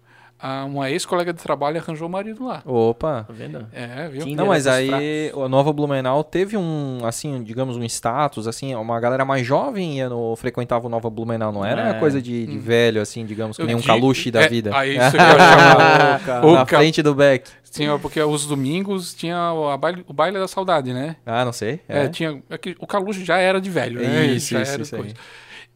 uma 0.67 0.89
ex-colega 0.89 1.31
de 1.31 1.41
trabalho 1.41 1.77
arranjou 1.77 2.07
o 2.07 2.11
marido 2.11 2.45
lá. 2.45 2.61
Opa. 2.65 3.25
Tá 3.27 3.33
vendo? 3.33 3.67
É, 3.71 4.07
viu? 4.09 4.21
Tinder 4.21 4.37
Não, 4.37 4.47
mas 4.47 4.63
dos 4.63 4.73
aí 4.73 5.31
a 5.35 5.47
Nova 5.49 5.71
Blumenau 5.71 6.23
teve 6.23 6.57
um, 6.57 6.99
assim, 7.03 7.43
digamos, 7.43 7.77
um 7.77 7.83
status, 7.83 8.47
assim, 8.47 8.73
uma 8.75 8.99
galera 8.99 9.23
mais 9.23 9.45
jovem 9.45 9.97
ia 9.97 10.09
no, 10.09 10.35
frequentava 10.35 10.87
o 10.87 10.89
Nova 10.89 11.09
Blumenau, 11.09 11.51
não 11.51 11.65
era 11.65 11.89
É. 11.89 11.93
coisa 11.99 12.21
de, 12.21 12.45
de 12.45 12.57
velho, 12.57 13.01
assim, 13.01 13.25
digamos, 13.25 13.57
que 13.57 13.63
Eu 13.63 13.67
nem 13.67 13.75
um 13.75 13.81
caluche 13.81 14.31
da 14.31 14.41
é, 14.43 14.49
vida. 14.49 14.71
Aí 14.75 14.97
isso 14.97 15.11
que 15.11 15.17
eu 15.17 16.25
cara. 16.25 16.45
O 16.45 16.53
Na 16.53 16.65
frente 16.65 17.01
do 17.01 17.13
Beck. 17.13 17.49
Tinha, 17.71 17.97
porque 17.97 18.21
os 18.21 18.45
domingos 18.45 19.13
tinha 19.13 19.53
o, 19.53 19.69
a 19.69 19.77
baile, 19.77 20.03
o 20.05 20.11
baile 20.11 20.37
da 20.37 20.47
saudade, 20.47 20.91
né? 20.93 21.15
Ah, 21.25 21.45
não 21.45 21.53
sei. 21.53 21.79
É, 21.87 22.03
É, 22.03 22.07
tinha, 22.09 22.43
é 22.49 22.57
que 22.57 22.75
o 22.79 22.85
Caluche 22.85 23.23
já 23.23 23.37
era 23.37 23.61
de 23.61 23.69
velho, 23.69 24.01
né? 24.01 24.25
Isso, 24.25 24.53
já 24.53 24.61
isso, 24.61 24.73
era 24.73 24.81
isso. 24.81 24.95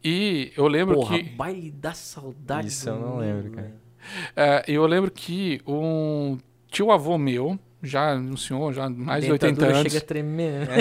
E 0.04 0.52
eu 0.56 0.68
lembro 0.68 0.94
Porra, 0.94 1.16
que 1.18 1.24
baile 1.24 1.70
da 1.70 1.92
saudade. 1.94 2.68
Isso 2.68 2.88
eu 2.88 2.96
não 2.96 3.16
lembro, 3.16 3.50
cara. 3.50 3.85
É, 4.34 4.64
eu 4.68 4.86
lembro 4.86 5.10
que 5.10 5.60
um 5.66 6.38
tio 6.70 6.90
avô 6.90 7.16
meu, 7.16 7.58
já 7.82 8.14
um 8.14 8.36
senhor, 8.36 8.72
já 8.72 8.88
mais 8.88 9.24
de 9.24 9.32
80 9.32 9.54
Dentadura 9.54 9.78
anos, 9.78 9.92
chega 9.92 10.04
a 10.04 10.06
tremer. 10.06 10.68
né? 10.68 10.76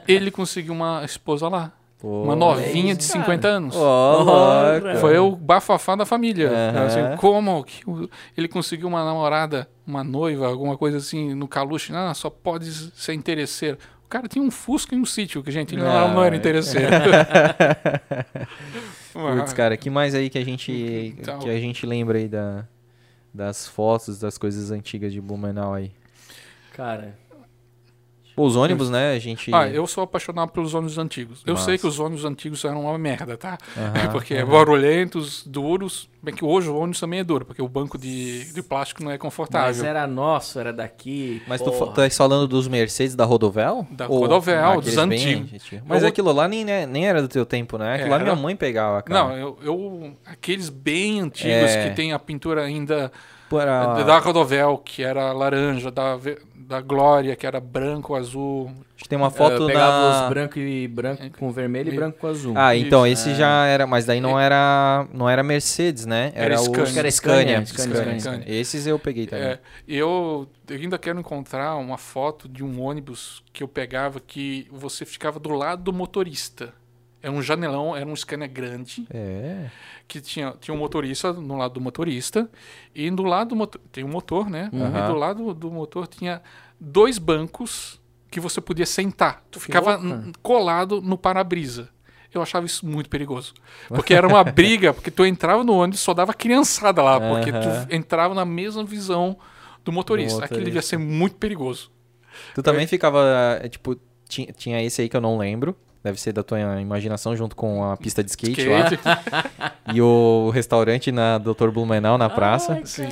ele 0.08 0.30
conseguiu 0.30 0.72
uma 0.72 1.04
esposa 1.04 1.48
lá. 1.48 1.72
Pô. 2.00 2.22
uma 2.22 2.34
novinha 2.34 2.94
de 2.94 3.02
isso, 3.02 3.12
50 3.12 3.46
anos. 3.46 3.76
Ó, 3.76 4.24
Ora. 4.24 4.82
louco. 4.84 4.98
Foi 5.00 5.18
o 5.18 5.36
bafafá 5.36 5.94
da 5.94 6.06
família. 6.06 6.50
Aham. 6.50 6.86
Assim, 6.86 7.16
como 7.18 7.62
que 7.62 7.82
ele 8.34 8.48
conseguiu 8.48 8.88
uma 8.88 9.04
namorada, 9.04 9.68
uma 9.86 10.02
noiva, 10.02 10.46
alguma 10.46 10.78
coisa 10.78 10.96
assim, 10.96 11.34
no 11.34 11.46
Caluche? 11.46 11.92
Ah, 11.94 12.14
só 12.14 12.30
pode 12.30 12.72
ser 12.72 13.12
interesseiro. 13.12 13.76
O 14.10 14.16
cara 14.18 14.26
tinha 14.26 14.44
um 14.44 14.50
Fusca 14.50 14.92
e 14.92 14.98
um 14.98 15.06
sítio, 15.06 15.40
que, 15.40 15.52
gente, 15.52 15.72
ele 15.72 15.82
não, 15.82 15.88
Ah, 15.88 16.12
não 16.12 16.24
era 16.24 16.34
interesseiro. 16.34 16.90
Putz, 19.12 19.52
cara, 19.52 19.76
que 19.76 19.88
mais 19.88 20.16
aí 20.16 20.28
que 20.28 20.36
a 20.36 20.44
gente 20.44 21.14
Então. 21.16 21.38
que 21.38 21.48
a 21.48 21.60
gente 21.60 21.86
lembra 21.86 22.18
aí 22.18 22.26
da, 22.26 22.64
das 23.32 23.68
fotos, 23.68 24.18
das 24.18 24.36
coisas 24.36 24.72
antigas 24.72 25.12
de 25.12 25.20
Blumenau 25.20 25.74
aí? 25.74 25.92
Cara, 26.72 27.16
os 28.44 28.56
ônibus, 28.56 28.90
né? 28.90 29.12
A 29.14 29.18
gente 29.18 29.50
Ah, 29.54 29.68
eu 29.68 29.86
sou 29.86 30.04
apaixonado 30.04 30.50
pelos 30.50 30.74
ônibus 30.74 30.98
antigos. 30.98 31.42
Eu 31.46 31.54
Massa. 31.54 31.66
sei 31.66 31.78
que 31.78 31.86
os 31.86 31.98
ônibus 31.98 32.24
antigos 32.24 32.64
eram 32.64 32.82
uma 32.82 32.98
merda, 32.98 33.36
tá? 33.36 33.58
Aham, 33.76 34.10
porque 34.12 34.34
é 34.34 34.44
barulhentos, 34.44 35.42
duros. 35.46 36.08
Bem 36.22 36.34
que 36.34 36.44
hoje 36.44 36.68
o 36.68 36.76
ônibus 36.76 37.00
também 37.00 37.20
é 37.20 37.24
duro, 37.24 37.46
porque 37.46 37.62
o 37.62 37.68
banco 37.68 37.96
de, 37.96 38.52
de 38.52 38.62
plástico 38.62 39.02
não 39.02 39.10
é 39.10 39.14
mas 39.14 39.20
confortável. 39.22 39.84
era 39.86 40.06
nosso, 40.06 40.58
era 40.60 40.70
daqui. 40.70 41.42
Mas 41.48 41.62
tu 41.62 41.70
porra. 41.72 41.86
fa- 41.86 41.92
tá 42.02 42.10
falando 42.10 42.46
dos 42.46 42.68
Mercedes 42.68 43.14
da 43.14 43.24
Rodovel? 43.24 43.86
Da 43.90 44.06
Ou 44.06 44.18
Rodovel, 44.20 44.80
dos 44.82 44.98
antigos. 44.98 45.50
Mas 45.86 46.02
Eu- 46.02 46.08
aquilo 46.10 46.30
lá 46.32 46.46
nem, 46.46 46.62
né, 46.64 46.84
nem 46.84 47.08
era 47.08 47.22
do 47.22 47.28
teu 47.28 47.46
tempo, 47.46 47.78
né? 47.78 47.94
Aquilo 47.94 48.10
lá 48.10 48.16
Era. 48.16 48.24
minha 48.24 48.36
mãe 48.36 48.54
pegava, 48.54 49.00
cara. 49.02 49.18
Não, 49.28 49.36
eu, 49.36 49.58
eu- 49.62 50.16
aqueles 50.26 50.68
bem 50.68 51.20
antigos 51.20 51.70
É. 51.70 51.88
que 51.88 51.96
tem 51.96 52.12
a 52.12 52.18
pintura 52.18 52.62
ainda 52.64 53.10
Era- 53.58 54.02
da 54.04 54.18
Rodovel, 54.18 54.78
que 54.78 55.02
era 55.02 55.32
laranja, 55.32 55.90
da, 55.90 56.18
da 56.54 56.80
Glória, 56.80 57.34
que 57.34 57.46
era 57.46 57.58
branco, 57.58 58.14
azul. 58.14 58.70
Acho 58.94 59.04
que 59.04 59.08
tem 59.08 59.16
uma 59.18 59.28
Eu 59.28 59.30
foto 59.30 59.66
pegava 59.66 60.10
na... 60.10 60.22
os 60.24 60.28
branco 60.28 60.58
e 60.58 60.86
branco 60.86 61.22
com 61.38 61.50
vermelho 61.50 61.90
e 61.90 61.92
E- 61.92 61.96
branco 61.96 62.18
com 62.18 62.26
azul. 62.26 62.52
Ah, 62.56 62.76
então 62.76 63.06
Isso, 63.06 63.28
esse 63.30 63.38
já 63.38 63.64
era, 63.66 63.86
mas 63.86 64.04
daí 64.04 64.20
não 64.20 64.38
era, 64.38 65.06
não 65.12 65.28
era 65.28 65.42
Mercedes, 65.42 66.04
né? 66.06 66.30
Era 66.34 66.60
o 66.60 66.64
Scania. 66.64 66.86
Scania. 66.86 67.00
Era 67.00 67.10
Scania, 67.10 67.66
Scania, 67.66 67.94
Scania, 67.96 68.20
Scania. 68.20 68.44
Esses 68.46 68.86
eu 68.86 68.98
peguei 68.98 69.26
também. 69.26 69.46
É, 69.46 69.58
eu 69.88 70.46
ainda 70.70 70.98
quero 70.98 71.18
encontrar 71.18 71.76
uma 71.76 71.96
foto 71.96 72.48
de 72.48 72.62
um 72.62 72.80
ônibus 72.82 73.42
que 73.52 73.62
eu 73.62 73.68
pegava 73.68 74.20
que 74.20 74.68
você 74.70 75.04
ficava 75.06 75.40
do 75.40 75.50
lado 75.50 75.82
do 75.84 75.92
motorista. 75.92 76.72
Era 77.22 77.32
um 77.32 77.42
janelão, 77.42 77.94
era 77.94 78.06
um 78.08 78.16
Scania 78.16 78.46
grande, 78.46 79.06
É. 79.12 79.66
que 80.08 80.20
tinha, 80.20 80.54
tinha 80.60 80.74
um 80.74 80.78
motorista 80.78 81.32
no 81.34 81.56
lado 81.58 81.74
do 81.74 81.80
motorista, 81.80 82.48
e 82.94 83.10
do 83.10 83.22
lado 83.24 83.50
do 83.50 83.56
motor, 83.56 83.80
tem 83.92 84.02
um 84.04 84.08
motor, 84.08 84.48
né? 84.48 84.70
Uhum. 84.72 84.98
E 84.98 85.06
do 85.06 85.14
lado 85.14 85.52
do 85.54 85.70
motor 85.70 86.06
tinha 86.06 86.40
dois 86.80 87.18
bancos 87.18 88.00
que 88.30 88.40
você 88.40 88.60
podia 88.60 88.86
sentar. 88.86 89.44
Tu 89.50 89.60
ficava 89.60 89.98
n- 89.98 90.32
colado 90.42 91.02
no 91.02 91.18
para-brisa. 91.18 91.88
Eu 92.32 92.40
achava 92.40 92.64
isso 92.64 92.86
muito 92.86 93.10
perigoso. 93.10 93.52
Porque 93.88 94.14
era 94.14 94.26
uma 94.26 94.42
briga, 94.44 94.94
porque 94.94 95.10
tu 95.10 95.26
entrava 95.26 95.64
no 95.64 95.74
ônibus 95.74 96.00
e 96.00 96.02
só 96.02 96.14
dava 96.14 96.32
criançada 96.32 97.02
lá, 97.02 97.18
porque 97.20 97.50
tu 97.52 97.68
entrava 97.94 98.34
na 98.34 98.44
mesma 98.44 98.84
visão 98.84 99.36
do 99.84 99.90
motorista. 99.92 100.38
Do 100.38 100.44
Aquilo 100.44 100.60
motorista. 100.60 100.64
devia 100.64 100.82
ser 100.82 100.96
muito 100.96 101.36
perigoso. 101.36 101.90
Tu 102.54 102.62
também 102.62 102.86
ficava, 102.86 103.58
é, 103.60 103.68
tipo, 103.68 103.96
tinha, 104.28 104.46
tinha 104.52 104.80
esse 104.82 105.02
aí 105.02 105.08
que 105.08 105.16
eu 105.16 105.20
não 105.20 105.36
lembro. 105.36 105.76
Deve 106.02 106.18
ser 106.20 106.32
da 106.32 106.42
tua 106.42 106.58
imaginação 106.80 107.36
junto 107.36 107.54
com 107.54 107.84
a 107.84 107.96
pista 107.96 108.22
de 108.24 108.30
skate, 108.30 108.66
lá. 108.68 108.80
Skate. 108.80 109.02
E 109.94 110.00
o 110.00 110.50
restaurante 110.50 111.10
na 111.10 111.36
Dr. 111.38 111.68
Blumenau, 111.72 112.16
na 112.16 112.30
praça. 112.30 112.80
Sim. 112.84 113.08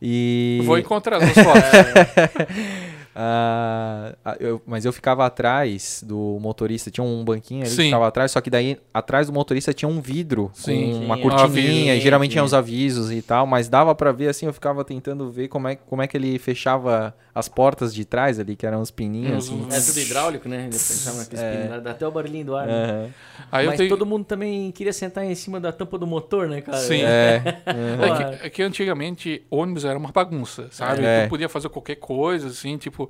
E 0.00 0.60
Vou 0.64 0.78
encontrar 0.78 1.18
as 1.22 1.30
fotos. 1.32 2.42
Ah, 3.14 4.14
ah, 4.24 4.36
eu- 4.40 4.62
mas 4.66 4.86
eu 4.86 4.92
ficava 4.92 5.26
atrás 5.26 6.02
do 6.06 6.38
motorista, 6.40 6.90
tinha 6.90 7.04
um 7.04 7.22
banquinho 7.22 7.60
ali 7.60 7.68
que 7.68 7.76
Sim. 7.76 7.84
ficava 7.84 8.08
atrás, 8.08 8.30
só 8.30 8.40
que 8.40 8.48
daí 8.48 8.78
atrás 8.92 9.26
do 9.26 9.34
motorista 9.34 9.74
tinha 9.74 9.86
um 9.86 10.00
vidro 10.00 10.50
Sim. 10.54 10.92
com 10.92 11.04
uma 11.04 11.16
Tinha. 11.18 11.28
cortininha, 11.28 11.92
Aviso. 11.92 11.98
e 11.98 12.00
geralmente 12.00 12.30
tinha 12.30 12.40
Tinha. 12.40 12.44
os 12.46 12.54
avisos 12.54 13.12
e 13.12 13.20
tal, 13.20 13.46
mas 13.46 13.68
dava 13.68 13.94
pra 13.94 14.12
ver 14.12 14.28
assim, 14.28 14.46
eu 14.46 14.52
ficava 14.54 14.82
tentando 14.82 15.30
ver 15.30 15.48
como 15.48 15.68
é, 15.68 15.76
como 15.76 16.00
é 16.00 16.06
que 16.06 16.16
ele 16.16 16.38
fechava 16.38 17.14
as 17.34 17.48
portas 17.48 17.94
de 17.94 18.04
trás 18.04 18.38
ali, 18.38 18.54
que 18.54 18.66
eram 18.66 18.80
os 18.80 18.90
pininhos. 18.90 19.48
Os- 19.48 19.66
assim. 19.68 19.68
É 19.70 19.80
tudo 19.92 20.00
hidráulico, 20.00 20.48
né? 20.48 20.56
Ele 20.64 20.70
pensava 20.72 21.16
naqueles 21.18 21.42
É. 21.42 21.80
dá 21.80 21.90
até 21.92 22.06
o 22.06 22.10
barulhinho 22.10 22.44
do 22.44 22.56
ar. 22.56 22.66
né? 22.66 23.10
Aí 23.50 23.64
eu 23.64 23.70
Mas 23.70 23.78
tenho... 23.78 23.88
todo 23.88 24.04
mundo 24.04 24.24
também 24.24 24.70
queria 24.70 24.92
sentar 24.92 25.24
em 25.24 25.34
cima 25.34 25.58
da 25.58 25.72
tampa 25.72 25.96
do 25.98 26.06
motor, 26.06 26.46
né, 26.48 26.60
cara? 26.60 26.78
Sim. 26.78 27.02
É, 27.02 27.42
É 27.66 28.36
que, 28.38 28.46
é 28.46 28.50
que 28.50 28.62
antigamente 28.62 29.44
ônibus 29.50 29.84
era 29.84 29.98
uma 29.98 30.12
bagunça, 30.12 30.68
sabe? 30.70 31.04
É. 31.04 31.24
Tu 31.24 31.30
podia 31.30 31.48
fazer 31.48 31.68
qualquer 31.68 31.96
coisa, 31.96 32.48
assim, 32.48 32.76
tipo, 32.76 33.08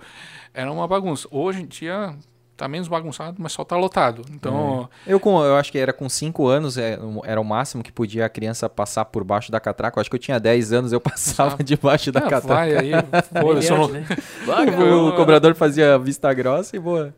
era 0.55 0.70
uma 0.70 0.86
bagunça. 0.86 1.26
Hoje 1.31 1.62
em 1.62 1.67
dia 1.67 2.15
tá 2.62 2.68
menos 2.68 2.86
bagunçado, 2.86 3.42
mas 3.42 3.52
só 3.52 3.65
tá 3.65 3.76
lotado. 3.76 4.24
Então, 4.31 4.89
Eu, 5.05 5.18
com, 5.18 5.42
eu 5.42 5.57
acho 5.57 5.73
que 5.73 5.78
era 5.78 5.92
com 5.92 6.08
5 6.08 6.47
anos, 6.47 6.78
é, 6.78 6.97
era 7.24 7.41
o 7.41 7.44
máximo 7.44 7.82
que 7.82 7.91
podia 7.91 8.24
a 8.24 8.28
criança 8.28 8.68
passar 8.68 9.05
por 9.07 9.24
baixo 9.24 9.50
da 9.50 9.58
catraca. 9.58 9.99
Eu 9.99 10.00
acho 10.00 10.08
que 10.08 10.15
eu 10.15 10.20
tinha 10.20 10.39
10 10.39 10.73
anos, 10.73 10.92
eu 10.92 11.00
passava 11.02 11.50
Sabe? 11.50 11.65
debaixo 11.65 12.12
da 12.12 12.20
ah, 12.20 12.28
catraca. 12.31 12.55
vai 12.55 12.76
aí, 12.76 12.92
foda-se, 13.41 13.70
não- 13.74 13.89
né? 13.89 14.07
O 15.10 15.16
cobrador 15.16 15.57
fazia 15.57 15.99
vista 15.99 16.32
grossa 16.32 16.76
e 16.76 16.78
boa. 16.78 17.12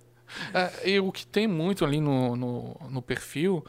É, 0.55 0.91
e 0.93 0.99
o 0.99 1.13
que 1.13 1.27
tem 1.27 1.47
muito 1.47 1.85
ali 1.85 2.01
no, 2.01 2.35
no, 2.35 2.77
no 2.89 3.03
perfil, 3.03 3.63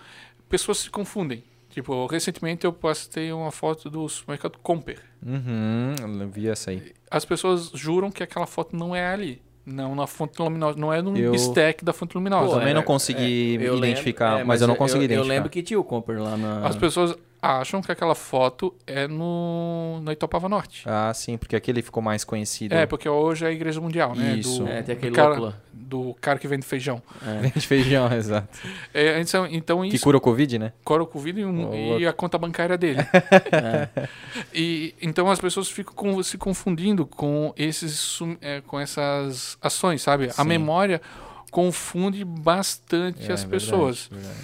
pessoas 0.48 0.78
se 0.78 0.90
confundem. 0.90 1.44
Tipo, 1.70 2.06
recentemente 2.08 2.66
eu 2.66 2.72
postei 2.72 3.34
uma 3.34 3.52
foto 3.52 3.90
do 3.90 4.08
supermercado 4.08 4.58
Comper. 4.64 5.02
Uhum, 5.22 5.94
eu 6.22 6.30
vi 6.30 6.48
essa 6.48 6.72
aí. 6.72 6.94
As 7.12 7.26
pessoas 7.26 7.70
juram 7.74 8.10
que 8.10 8.24
aquela 8.24 8.48
foto 8.48 8.78
não 8.78 8.96
é 8.96 9.06
ali. 9.06 9.42
Não 9.66 9.96
na 9.96 10.06
fonte 10.06 10.40
luminosa, 10.40 10.78
não 10.78 10.94
é 10.94 11.02
no 11.02 11.18
Eu- 11.18 11.32
bistec 11.32 11.84
da 11.84 11.92
fonte 11.92 12.14
luminosa. 12.16 12.52
também 12.52 12.68
era- 12.70 12.76
não 12.76 12.84
consegui 12.84 13.58
eu 13.60 13.76
identificar, 13.78 14.26
lembro- 14.30 14.42
é, 14.42 14.44
mas 14.44 14.62
eu 14.62 14.68
não 14.68 14.76
eu- 14.76 14.78
consegui 14.78 15.00
eu, 15.00 15.06
identificar. 15.06 15.26
Eu 15.26 15.30
lembro 15.36 15.50
que 15.50 15.64
tinha 15.64 15.80
o 15.80 15.84
Comper 15.84 16.22
lá 16.22 16.38
na... 16.38 16.68
As 16.68 16.76
pessoas 16.76 17.16
acham 17.46 17.82
que 17.82 17.92
aquela 17.92 18.16
foto 18.16 18.74
é 18.88 19.08
no, 19.08 20.00
no 20.02 20.12
Itopava 20.12 20.48
Norte. 20.50 20.84
Ah, 20.86 21.14
sim, 21.14 21.38
porque 21.38 21.56
aquele 21.56 21.82
ficou 21.82 22.02
mais 22.02 22.24
conhecido. 22.24 22.74
É, 22.76 22.86
porque 22.86 23.08
hoje 23.08 23.46
é 23.46 23.50
a 23.50 23.52
Igreja 23.52 23.80
Mundial, 23.82 24.16
né? 24.16 24.36
Isso. 24.36 24.64
Do, 24.64 24.68
É, 24.70 24.82
tem 24.82 24.96
aquele 24.96 25.12
do 25.12 25.16
cara, 25.16 25.62
do 25.74 26.16
cara 26.22 26.40
que 26.40 26.48
vende 26.48 26.66
feijão. 26.66 27.02
É. 27.26 27.50
de 27.58 27.68
feijão, 27.68 28.12
exato. 28.14 28.48
É, 28.94 29.20
então, 29.20 29.48
então 29.48 29.82
Que 29.90 29.96
isso 29.96 30.04
cura 30.04 30.18
o 30.18 30.22
Covid, 30.22 30.60
né? 30.60 30.74
cora 30.84 31.04
o 31.04 31.08
Covid 31.08 31.40
e, 31.42 31.46
um- 31.46 32.00
e 32.00 32.08
a 32.08 32.14
conta 32.14 32.38
bancária 32.38 32.78
dele. 32.78 33.00
É. 33.52 34.08
E 34.54 34.94
então 35.02 35.30
as 35.30 35.40
pessoas 35.40 35.70
ficam 35.70 35.94
com- 35.94 36.24
se 36.24 36.38
confundindo 36.38 37.06
com 37.06 37.54
esses 37.58 38.20
é, 38.42 38.62
com 38.62 38.80
essas 38.80 39.58
ações, 39.62 40.02
sabe? 40.02 40.28
A 40.28 40.32
Sim. 40.34 40.44
memória 40.46 41.02
confunde 41.52 42.24
bastante 42.26 43.20
É, 43.30 43.34
as 43.34 43.44
verdade, 43.44 43.48
pessoas. 43.50 44.10
verdade. 44.12 44.36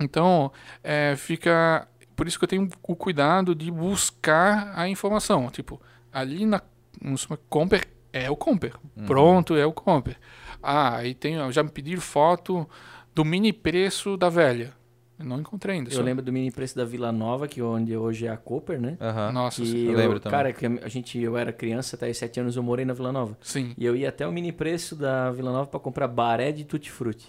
Então 0.00 0.50
é, 0.82 1.14
fica 1.16 1.86
por 2.16 2.26
isso 2.26 2.38
que 2.38 2.44
eu 2.44 2.48
tenho 2.48 2.68
o 2.82 2.96
cuidado 2.96 3.54
de 3.54 3.70
buscar 3.70 4.72
a 4.74 4.88
informação. 4.88 5.50
Tipo, 5.50 5.80
ali 6.12 6.44
na 6.46 6.60
no 7.00 7.18
super- 7.18 7.38
Comper 7.48 7.86
é 8.12 8.30
o 8.30 8.36
Comper. 8.36 8.74
Uhum. 8.96 9.06
Pronto, 9.06 9.56
é 9.56 9.66
o 9.66 9.72
Comper. 9.72 10.16
Ah, 10.62 10.96
aí 10.96 11.14
tem, 11.14 11.36
já 11.52 11.62
me 11.62 11.68
pediram 11.70 12.00
foto 12.00 12.68
do 13.14 13.24
mini 13.24 13.52
preço 13.52 14.16
da 14.16 14.28
velha. 14.28 14.72
Eu 15.18 15.24
não 15.26 15.38
encontrei 15.40 15.76
ainda. 15.76 15.90
Eu 15.90 15.94
só- 15.96 16.02
lembro 16.02 16.24
do 16.24 16.32
mini 16.32 16.50
preço 16.50 16.74
da 16.76 16.84
Vila 16.84 17.12
Nova, 17.12 17.46
que 17.46 17.62
onde 17.62 17.96
hoje 17.96 18.26
é 18.26 18.30
a 18.30 18.36
Cooper, 18.36 18.80
né? 18.80 18.96
Aham. 19.00 19.30
Nossa, 19.32 19.62
Que 19.62 19.68
sim. 19.68 19.84
eu 19.86 19.96
lembro 19.96 20.18
também. 20.18 20.36
Cara, 20.36 20.52
que 20.52 20.66
a 20.66 20.88
gente, 20.88 21.18
eu 21.20 21.36
era 21.36 21.52
criança, 21.52 21.94
até 21.94 22.10
os 22.10 22.16
7 22.16 22.40
anos 22.40 22.56
eu 22.56 22.62
morei 22.64 22.84
na 22.84 22.92
Vila 22.94 23.12
Nova. 23.12 23.36
sim. 23.40 23.74
E 23.78 23.84
eu 23.84 23.94
ia 23.94 24.08
até 24.08 24.26
o 24.26 24.32
mini 24.32 24.50
preço 24.50 24.96
da 24.96 25.30
Vila 25.30 25.52
Nova 25.52 25.68
pra 25.68 25.78
comprar 25.78 26.08
baré 26.08 26.50
de 26.50 26.64
tutti-frutti. 26.64 27.28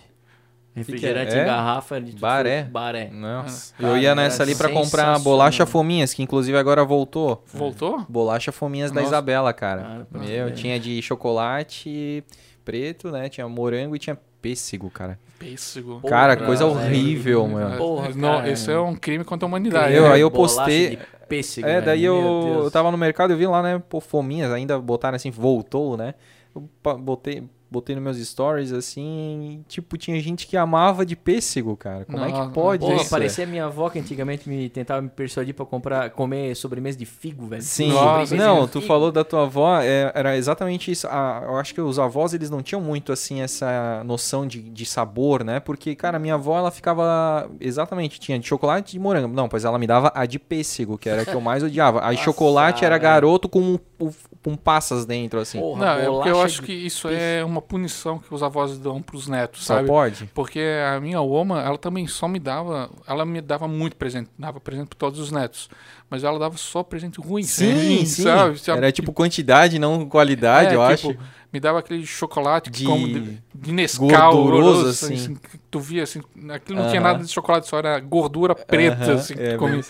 Refrigerante 0.76 1.34
é? 1.36 1.42
em 1.44 1.46
garrafa 1.46 2.02
de. 2.02 2.12
Baré? 2.18 2.64
Baré. 2.64 3.10
Nossa. 3.10 3.74
Cara, 3.76 3.94
eu 3.94 3.98
ia 3.98 4.14
nessa 4.14 4.44
ali 4.44 4.54
pra 4.56 4.68
comprar 4.70 5.18
bolacha 5.20 5.66
fominhas, 5.66 6.14
que 6.14 6.22
inclusive 6.22 6.58
agora 6.58 6.84
voltou. 6.84 7.44
Voltou? 7.54 8.06
Bolacha 8.10 8.52
fominhas 8.52 8.92
da 8.92 9.00
Nossa. 9.00 9.12
Isabela, 9.14 9.54
cara. 9.54 9.82
Cara, 9.84 10.08
pra 10.12 10.20
Meu, 10.22 10.46
ver. 10.48 10.54
tinha 10.54 10.78
de 10.80 11.02
chocolate 11.02 12.24
preto, 12.64 13.10
né? 13.12 13.30
Tinha 13.30 13.48
morango 13.48 13.96
e 13.96 14.00
tinha 14.00 14.18
pêssego, 14.42 14.90
cara. 14.90 15.18
Pêssego. 15.40 16.00
Porra, 16.02 16.10
cara, 16.10 16.38
coisa 16.38 16.66
velho. 16.66 16.78
horrível, 16.80 17.48
meu. 17.48 17.78
Porra, 17.78 18.10
não, 18.16 18.38
cara. 18.38 18.50
esse 18.52 18.72
é 18.72 18.78
um 18.80 18.96
crime 18.96 19.24
contra 19.24 19.46
a 19.46 19.48
humanidade. 19.48 19.94
Eu- 19.94 20.04
né? 20.04 20.14
aí 20.14 20.22
eu 20.22 20.30
postei- 20.32 20.98
de 20.98 21.00
pêssego, 21.28 21.68
É, 21.68 21.74
velho. 21.76 21.86
daí 21.86 22.02
Meu 22.02 22.16
eu, 22.16 22.64
eu 22.66 22.72
tava 22.72 22.92
no 22.92 22.98
mercado 22.98 23.34
e 23.34 23.36
vi 23.36 23.48
lá, 23.48 23.62
né? 23.64 23.82
Pô, 23.90 24.00
fominhas, 24.00 24.52
ainda 24.52 24.78
botaram 24.80 25.16
assim, 25.16 25.32
voltou, 25.32 25.96
né? 25.98 26.14
Eu 26.56 26.70
botei, 27.00 27.44
botei 27.70 27.96
nos 27.96 28.04
meus 28.04 28.18
stories 28.18 28.72
assim, 28.72 29.62
e, 29.62 29.64
tipo, 29.68 29.98
tinha 29.98 30.20
gente 30.20 30.48
que 30.48 30.56
amava 30.56 31.06
de 31.06 31.16
pêssego, 31.16 31.76
cara. 31.76 32.06
Como 32.06 32.18
é 32.24 32.30
Nossa, 32.30 32.48
que 32.48 32.54
pode 32.54 32.86
Porra, 32.86 32.96
isso? 33.02 33.10
parecia 33.10 33.46
minha 33.46 33.66
avó 33.66 33.90
que 33.90 34.00
antigamente 34.00 34.48
me 34.50 34.70
tentava 34.70 35.02
me 35.02 35.10
persuadir 35.10 35.54
pra 35.54 35.66
comprar, 35.66 36.10
comer 36.12 36.56
sobremesa 36.56 36.98
de 36.98 37.06
figo, 37.06 37.48
velho. 37.48 37.62
Sim, 37.62 37.90
Nossa, 37.90 38.36
não, 38.36 38.68
tu 38.68 38.80
figo. 38.80 38.88
falou 38.88 39.12
da 39.12 39.24
tua 39.24 39.44
avó, 39.44 39.80
é, 39.82 40.12
era 40.14 40.38
exatamente 40.38 40.92
isso. 40.92 41.08
Ah, 41.10 41.44
eu 41.46 41.58
acho 41.58 41.74
que 41.74 41.82
os 41.82 42.00
avós, 42.00 42.34
eles 42.34 42.50
não 42.50 42.62
tinham 42.62 42.82
muito, 42.82 43.12
assim, 43.12 43.42
essa 43.42 44.04
noção 44.04 44.48
de, 44.48 44.62
de 44.62 44.86
sabor, 44.86 45.44
né? 45.44 45.60
Porque, 45.60 45.96
cara, 45.96 46.20
minha 46.20 46.36
avó, 46.36 46.58
ela 46.58 46.72
ficava, 46.72 47.50
exatamente, 47.60 48.20
tinha 48.20 48.40
de 48.40 48.48
chocolate 48.48 48.90
e 48.90 48.92
de 48.94 49.00
morango. 49.00 49.34
Não, 49.34 49.48
pois 49.48 49.66
ela 49.66 49.78
me 49.78 49.88
dava 49.88 50.12
a 50.16 50.26
de 50.26 50.40
pêssego, 50.40 50.98
que 50.98 51.10
era 51.10 51.22
a 51.22 51.26
que 51.26 51.34
eu 51.34 51.42
mais 51.42 51.64
odiava. 51.64 52.00
A 52.00 52.10
de 52.10 52.14
Nossa, 52.14 52.24
chocolate 52.24 52.86
era 52.86 52.98
garoto 52.98 53.48
com, 53.48 53.78
com, 53.95 53.95
com 54.44 54.56
passas 54.58 55.06
dentro, 55.06 55.40
assim. 55.40 55.62
Porra, 55.62 55.86
Não, 55.86 55.92
é 55.92 56.10
porque 56.10 56.28
eu 56.30 56.42
acho 56.42 56.62
de 56.62 56.62
que 56.62 56.74
isso 56.74 57.08
peixe. 57.08 57.40
é 57.40 57.44
uma 57.44 57.62
punição 57.62 58.20
que 58.20 58.34
os 58.34 58.44
avós 58.44 58.78
dão 58.78 59.02
pros 59.02 59.28
netos, 59.28 59.66
Só 59.66 59.80
sabe? 59.80 59.88
pode? 59.88 60.30
Porque 60.34 60.60
a 60.94 61.00
minha 61.00 61.22
oma, 61.22 61.62
ela 61.62 61.78
também 61.78 62.06
só 62.08 62.28
me 62.28 62.40
dava, 62.40 62.90
ela 63.08 63.26
me 63.26 63.40
dava 63.40 63.66
muito 63.68 63.96
presente, 63.96 64.30
dava 64.38 64.60
presente 64.60 64.88
para 64.90 64.98
todos 64.98 65.18
os 65.18 65.32
netos, 65.32 65.70
mas 66.10 66.26
ela 66.26 66.38
dava 66.38 66.58
só 66.58 66.84
presente 66.84 67.22
ruim, 67.22 67.48
Sim, 67.48 68.06
sim. 68.06 68.24
sabe? 68.24 68.60
Sabe? 68.60 68.82
Era 68.82 68.92
tipo 68.92 69.14
quantidade, 69.14 69.78
não 69.80 70.08
qualidade, 70.10 70.74
É, 70.74 70.76
eu 70.76 70.82
tipo, 70.84 71.14
acho. 71.14 71.18
Me 71.54 71.60
dava 71.60 71.80
aquele 71.80 72.06
chocolate 72.06 72.70
De- 72.70 72.72
de, 72.72 72.84
como 72.84 73.08
de, 73.08 73.44
de 73.54 73.72
Nescau, 73.72 74.38
gorduroso, 74.38 74.42
horroroso, 74.42 74.90
assim. 74.90 75.34
que 75.38 75.58
tu 75.72 75.80
via 75.80 76.04
assim, 76.04 76.22
aquilo 76.54 76.78
não 76.80 76.86
tinha 76.86 77.02
Aham. 77.02 77.02
nada 77.02 77.24
de 77.24 77.32
chocolate, 77.32 77.68
só 77.68 77.78
era 77.78 78.00
gordura 78.00 78.54
preta, 78.56 79.14
Aham, 79.14 79.16
assim, 79.16 79.38
que 79.38 79.44
é, 79.44 79.48
tu 79.48 79.56
comia. 79.56 79.86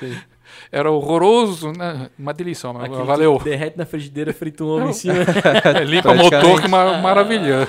Era 0.71 0.91
horroroso, 0.91 1.71
né? 1.71 2.09
Uma 2.17 2.33
delícia, 2.33 2.71
mas 2.73 2.85
Aquele 2.85 3.03
valeu. 3.03 3.39
derrete 3.43 3.77
na 3.77 3.85
frigideira, 3.85 4.33
frita 4.33 4.63
um 4.63 4.67
ovo 4.67 4.89
em 4.89 4.93
cima. 4.93 5.15
É, 5.79 5.83
limpa 5.85 6.11
o 6.11 6.15
motor, 6.15 6.61
que 6.61 6.67
mar 6.67 7.01
maravilha. 7.01 7.67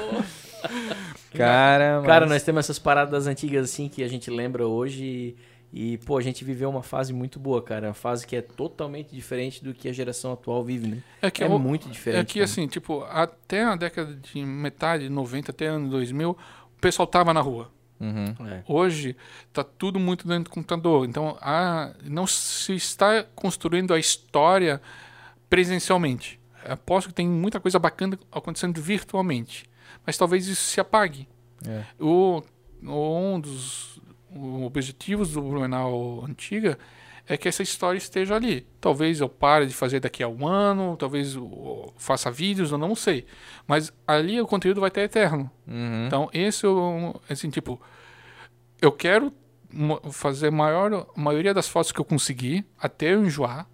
Cara, 1.33 2.03
Cara, 2.05 2.21
mas- 2.27 2.31
nós 2.31 2.43
temos 2.43 2.61
essas 2.61 2.79
paradas 2.79 3.27
antigas 3.27 3.65
assim 3.71 3.89
que 3.89 4.03
a 4.03 4.09
gente 4.09 4.31
lembra 4.31 4.67
hoje 4.67 5.37
e, 5.73 5.93
e, 5.95 5.99
pô, 5.99 6.17
a 6.17 6.23
gente 6.23 6.45
viveu 6.45 6.71
uma 6.71 6.83
fase 6.83 7.13
muito 7.13 7.39
boa, 7.39 7.61
cara. 7.63 7.89
Uma 7.89 7.95
fase 7.95 8.27
que 8.27 8.35
é 8.35 8.41
totalmente 8.41 9.15
diferente 9.15 9.63
do 9.63 9.75
que 9.75 9.89
a 9.89 9.93
geração 9.93 10.33
atual 10.33 10.65
vive, 10.65 10.89
né? 10.89 10.99
É 11.21 11.31
que 11.31 11.45
é 11.45 11.47
o- 11.47 11.59
muito 11.59 11.89
diferente. 11.91 12.21
É 12.21 12.25
que 12.25 12.35
cara. 12.35 12.45
assim, 12.45 12.67
tipo, 12.67 13.05
até 13.11 13.65
a 13.65 13.77
década 13.77 14.15
de 14.17 14.43
metade 14.45 15.05
de 15.05 15.11
90, 15.11 15.51
até 15.51 15.67
ano 15.67 15.91
2000, 15.91 16.31
o 16.31 16.37
pessoal 16.81 17.07
tava 17.07 17.35
na 17.35 17.41
rua. 17.41 17.71
Uhum. 17.99 18.35
É. 18.47 18.63
Hoje 18.69 19.17
tá 19.53 19.65
tudo 19.65 19.99
muito 19.99 20.29
dentro 20.29 20.45
do 20.45 20.51
computador. 20.51 21.07
Então, 21.09 21.37
a, 21.41 21.95
não 22.05 22.27
se 22.27 22.75
está 22.75 23.23
construindo 23.35 23.95
a 23.95 23.99
história 23.99 24.81
presencialmente. 25.49 26.39
Aposto 26.65 27.09
que 27.09 27.15
tem 27.15 27.29
muita 27.29 27.61
coisa 27.61 27.79
bacana 27.79 28.19
acontecendo 28.31 28.81
virtualmente. 28.81 29.65
Mas 30.05 30.19
talvez 30.19 30.47
isso 30.47 30.63
se 30.63 30.81
apague. 30.81 31.29
É. 31.67 31.85
O, 32.01 32.43
um 32.83 33.41
dos 33.41 34.01
objetivos 34.65 35.33
do 35.33 35.43
Blumenau 35.43 36.25
Antiga 36.25 36.79
é 37.29 37.37
que 37.37 37.49
essa 37.49 37.63
história 37.63 37.99
esteja 37.99 38.35
ali. 38.37 38.67
Talvez 38.81 39.21
eu 39.21 39.29
pare 39.29 39.67
de 39.67 39.75
fazer 39.75 40.01
daqui 40.01 40.23
a 40.23 40.29
um 40.29 40.47
ano, 40.47 40.97
talvez 40.97 41.35
eu 41.35 41.93
faça 41.97 42.31
vídeos, 42.31 42.71
eu 42.73 42.79
não 42.79 42.95
sei. 42.95 43.27
Mas 43.67 43.93
ali 44.07 44.41
o 44.41 44.47
conteúdo 44.47 44.81
vai 44.81 44.89
estar 44.89 45.03
eterno. 45.03 45.51
Uhum. 45.67 46.07
Então, 46.07 46.29
esse 46.33 46.65
é 46.65 46.69
o, 46.69 47.15
assim, 47.29 47.51
tipo, 47.51 47.81
eu 48.81 48.93
quero 48.93 49.33
fazer 50.13 50.51
maior, 50.51 51.07
a 51.17 51.21
maioria 51.21 51.53
das 51.53 51.69
fotos 51.69 51.91
que 51.93 52.01
eu 52.01 52.05
conseguir 52.05 52.65
até 52.81 53.13
eu 53.15 53.25
enjoar. 53.25 53.67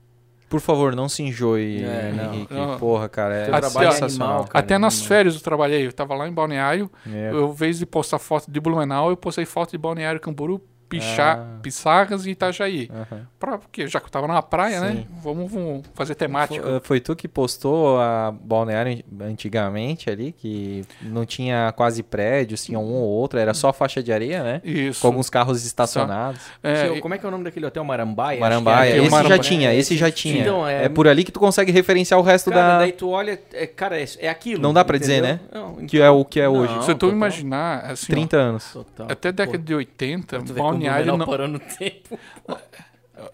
Por 0.49 0.61
favor, 0.61 0.95
não 0.95 1.09
se 1.09 1.23
enjoe, 1.23 1.83
É, 1.83 2.13
não. 2.13 2.35
Henrique. 2.35 2.53
Não. 2.53 2.79
Porra, 2.79 3.09
cara, 3.09 3.35
é 3.35 3.43
Até- 3.49 3.61
trabalho 3.61 3.89
é 3.89 3.93
sensacional. 3.93 4.29
animal, 4.29 4.49
cara. 4.49 4.59
até 4.65 4.77
nas 4.79 4.95
animal. 4.95 5.09
férias 5.09 5.35
eu 5.35 5.41
trabalhei, 5.41 5.87
eu 5.87 5.93
tava 5.93 6.15
lá 6.15 6.29
em 6.29 6.33
Balneário, 6.33 6.91
É. 7.07 7.31
eu, 7.33 7.51
em 7.51 7.55
vez 7.55 7.79
de 7.79 7.87
postar 7.87 8.19
foto 8.19 8.51
de 8.51 8.61
Blumenau, 8.61 9.09
eu 9.11 9.17
postei 9.17 9.47
foto 9.47 9.71
de 9.71 9.79
Balneário 9.79 10.21
Camburu 10.21 10.61
Pichá, 10.99 11.33
Ah. 11.41 11.59
Pissarras 11.63 12.27
e 12.27 12.31
Itajaí. 12.31 12.91
Aham. 12.93 13.27
Pra, 13.39 13.59
porque 13.59 13.87
já 13.87 13.99
que 14.01 14.07
eu 14.07 14.11
tava 14.11 14.27
na 14.29 14.43
praia, 14.43 14.81
né? 14.81 14.91
Sim. 14.93 15.07
Vamos, 15.23 15.51
vamos 15.51 15.83
fazer 15.95 16.15
temática. 16.15 16.63
Foi, 16.63 16.81
foi 16.81 17.01
tu 17.01 17.15
que 17.17 17.27
postou 17.29 17.99
a 18.01 18.31
balneário 18.33 19.03
antigamente 19.21 20.11
ali, 20.11 20.33
que 20.33 20.85
não 21.03 21.25
tinha 21.25 21.73
quase 21.77 22.03
prédios, 22.03 22.65
tinha 22.65 22.79
um 22.79 22.93
ou 22.95 23.09
outro, 23.09 23.39
era 23.39 23.55
só 23.55 23.73
faixa 23.73 24.03
de 24.03 24.13
areia, 24.13 24.43
né? 24.43 24.61
Isso. 24.65 25.01
Com 25.01 25.09
alguns 25.09 25.29
carros 25.31 25.65
estacionados. 25.65 26.41
É, 26.63 26.87
Seu- 26.87 27.01
como 27.01 27.15
é 27.15 27.19
que 27.19 27.25
é 27.25 27.29
o 27.29 27.31
nome 27.33 27.45
daquele 27.45 27.67
hotel? 27.67 27.85
Marambaia? 27.85 28.39
Marambaia, 28.41 28.91
é. 28.95 28.99
esse 28.99 29.11
Marambaia. 29.11 29.37
já 29.37 29.43
tinha, 29.43 29.75
esse 29.75 29.97
já 29.97 30.11
tinha. 30.11 30.41
Então, 30.43 30.67
é... 30.67 30.85
é- 30.85 30.89
por 30.89 31.09
ali 31.09 31.25
que 31.25 31.33
tu 31.33 31.41
consegue 31.41 31.73
referenciar 31.73 32.19
o 32.21 32.23
resto 32.23 32.51
Cara, 32.51 32.63
da... 32.75 32.79
daí 32.79 32.93
tu 32.93 33.09
olha, 33.09 33.41
é, 33.53 33.67
cara, 33.67 34.01
é, 34.01 34.05
é 34.19 34.29
aquilo. 34.29 34.61
Não 34.63 34.73
dá 34.73 34.85
pra 34.85 34.99
dizer, 34.99 35.19
entendeu? 35.19 35.35
né? 35.35 35.41
Não, 35.53 35.87
Que 35.87 36.01
é 36.01 36.11
o 36.11 36.25
que 36.25 36.41
é 36.41 36.45
Não, 36.45 36.57
hoje. 36.57 36.73
se 36.83 36.95
tu 36.95 36.99
total. 36.99 37.11
imaginar, 37.17 37.85
assim, 37.93 38.07
ó, 38.13 38.15
30 38.15 38.37
anos. 38.37 38.73
Total. 38.73 39.07
até 39.11 39.33
década 39.33 39.59
de 39.59 39.75
80, 39.75 40.39
Tu 40.39 40.45
vê 40.45 40.55
como 40.55 40.61
o 40.61 40.71
balneário 40.73 40.82
Blumenau 40.89 41.19
não... 41.19 41.27
parou 41.27 41.49
no 41.49 41.59
tempo. 41.59 42.19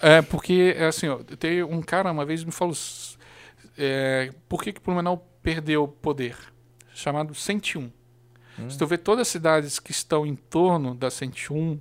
É, 0.01 0.23
porque, 0.23 0.75
é 0.77 0.87
assim, 0.87 1.09
ó, 1.09 1.19
tem 1.39 1.63
um 1.63 1.81
cara 1.81 2.11
uma 2.11 2.25
vez 2.25 2.45
me 2.45 2.53
falou, 2.53 2.75
é, 3.77 4.33
por 4.49 4.63
que 4.63 4.73
que 4.73 4.81
Blumenau 4.81 5.29
perdeu 5.43 5.85
o 5.85 5.89
poder? 5.89 6.37
Chamado 6.95 7.35
101. 7.35 7.91
Se 8.69 8.77
tu 8.77 8.87
vê 8.89 8.99
todas 8.99 9.23
as 9.23 9.29
cidades 9.29 9.79
que 9.79 9.93
estão 9.93 10.27
em 10.27 10.35
torno 10.35 10.93
da 10.95 11.11
101 11.11 11.79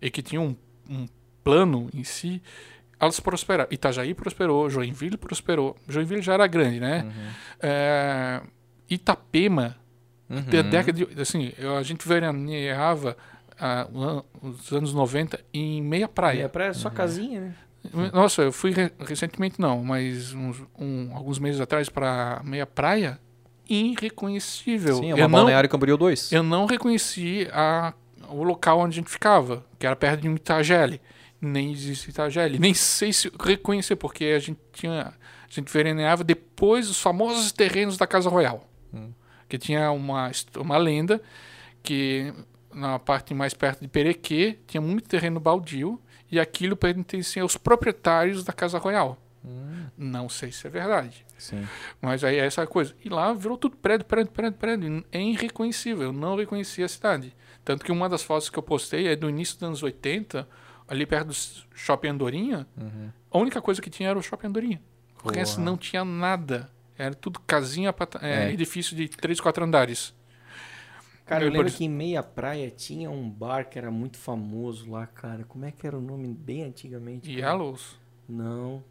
e 0.00 0.10
que 0.10 0.22
tinham 0.22 0.56
um, 0.88 0.94
um 1.02 1.06
plano 1.44 1.90
em 1.92 2.02
si, 2.02 2.42
elas 2.98 3.20
prosperaram. 3.20 3.68
Itajaí 3.70 4.14
prosperou, 4.14 4.70
Joinville 4.70 5.18
prosperou. 5.18 5.76
Joinville 5.86 6.22
já 6.22 6.32
era 6.32 6.46
grande, 6.46 6.80
né? 6.80 7.12
É, 7.60 8.40
Itapema, 8.88 9.76
Uhum. 10.26 10.40
da 10.40 10.62
década 10.62 10.92
de, 10.92 11.20
assim, 11.20 11.52
a 11.78 11.82
gente 11.82 12.08
veraneava 12.08 13.14
an- 13.66 14.22
os 14.42 14.72
anos 14.72 14.92
90 14.94 15.40
em 15.52 15.82
meia 15.82 16.08
praia. 16.08 16.44
É 16.44 16.48
pra 16.48 16.72
sua 16.74 16.90
casinha, 16.90 17.40
né? 17.40 17.54
Nossa, 18.12 18.42
eu 18.42 18.52
fui 18.52 18.70
re- 18.70 18.90
recentemente 19.00 19.60
não, 19.60 19.84
mas 19.84 20.32
uns, 20.32 20.62
um- 20.78 21.10
alguns 21.14 21.38
meses 21.38 21.60
atrás 21.60 21.88
para 21.88 22.40
meia 22.44 22.66
praia, 22.66 23.18
irreconhecível. 23.68 24.96
Sim, 24.96 25.10
é 25.12 25.20
eu, 25.20 25.26
uma 25.26 25.44
não, 25.44 25.68
Camboriú 25.68 25.96
2. 25.96 26.32
eu 26.32 26.42
não 26.42 26.66
reconheci 26.66 27.48
a, 27.52 27.92
o 28.28 28.42
local 28.42 28.78
onde 28.80 28.94
a 28.98 29.00
gente 29.00 29.10
ficava, 29.10 29.64
que 29.78 29.86
era 29.86 29.94
perto 29.96 30.20
de 30.22 30.28
um 30.28 30.34
Itagele. 30.34 31.00
Nem 31.40 31.72
existe 31.72 32.08
Itagele. 32.10 32.58
Nem 32.58 32.72
sei 32.72 33.12
se 33.12 33.30
reconhecer, 33.42 33.96
porque 33.96 34.24
a 34.26 34.38
gente 34.38 34.58
tinha. 34.72 35.12
A 35.46 35.54
gente 35.60 35.70
veraneava 35.70 36.24
depois 36.24 36.88
dos 36.88 37.00
famosos 37.00 37.52
terrenos 37.52 37.96
da 37.96 38.06
Casa 38.06 38.28
Royal. 38.30 38.66
Que 39.48 39.58
tinha 39.58 39.90
uma, 39.92 40.30
uma 40.56 40.76
lenda 40.78 41.20
que 41.82 42.32
na 42.74 42.98
parte 42.98 43.32
mais 43.34 43.54
perto 43.54 43.80
de 43.80 43.88
Perequê 43.88 44.58
tinha 44.66 44.80
muito 44.80 45.08
terreno 45.08 45.38
baldio 45.40 46.00
e 46.30 46.38
aquilo 46.40 46.76
pertencia 46.76 47.42
aos 47.42 47.56
proprietários 47.56 48.44
da 48.44 48.52
Casa 48.52 48.78
Royal. 48.78 49.18
Não 49.96 50.28
sei 50.28 50.50
se 50.50 50.66
é 50.66 50.70
verdade. 50.70 51.24
Sim. 51.36 51.66
Mas 52.00 52.24
aí 52.24 52.36
é 52.36 52.46
essa 52.46 52.66
coisa. 52.66 52.94
E 53.04 53.08
lá 53.10 53.32
virou 53.34 53.58
tudo 53.58 53.76
prédio, 53.76 54.06
prédio, 54.06 54.32
prédio, 54.32 54.58
prédio. 54.58 55.04
É 55.12 55.20
irreconhecível. 55.20 56.04
Eu 56.04 56.12
não 56.12 56.34
reconheci 56.36 56.82
a 56.82 56.88
cidade. 56.88 57.34
Tanto 57.64 57.84
que 57.84 57.92
uma 57.92 58.08
das 58.08 58.22
fotos 58.22 58.48
que 58.48 58.58
eu 58.58 58.62
postei 58.62 59.06
é 59.08 59.14
do 59.16 59.28
início 59.28 59.54
dos 59.56 59.62
anos 59.62 59.82
80, 59.82 60.48
ali 60.88 61.04
perto 61.04 61.28
do 61.28 61.34
Shopping 61.74 62.08
Andorinha. 62.08 62.66
A 63.30 63.38
única 63.38 63.60
coisa 63.60 63.80
que 63.82 63.90
tinha 63.90 64.08
era 64.08 64.18
o 64.18 64.22
Shopping 64.22 64.46
Andorinha. 64.46 64.82
Resto 65.32 65.60
não 65.60 65.76
tinha 65.76 66.04
nada. 66.04 66.70
Era 66.96 67.14
tudo 67.14 67.40
casinha, 67.40 67.94
é, 68.22 68.48
É. 68.48 68.52
edifício 68.52 68.96
de 68.96 69.08
três, 69.08 69.40
quatro 69.40 69.64
andares. 69.64 70.14
Cara, 71.26 71.44
eu 71.44 71.44
Eu 71.44 71.50
lembro 71.50 71.70
por- 71.70 71.72
que 71.72 71.84
em 71.84 71.88
Meia 71.88 72.22
Praia 72.22 72.70
tinha 72.70 73.10
um 73.10 73.28
bar 73.30 73.68
que 73.68 73.78
era 73.78 73.90
muito 73.90 74.16
famoso 74.18 74.90
lá, 74.90 75.06
cara. 75.06 75.44
Como 75.44 75.64
é 75.64 75.72
que 75.72 75.86
era 75.86 75.98
o 75.98 76.00
nome 76.00 76.28
bem 76.28 76.62
antigamente? 76.64 77.34
Yellows. 77.36 77.98
Não. 78.28 78.84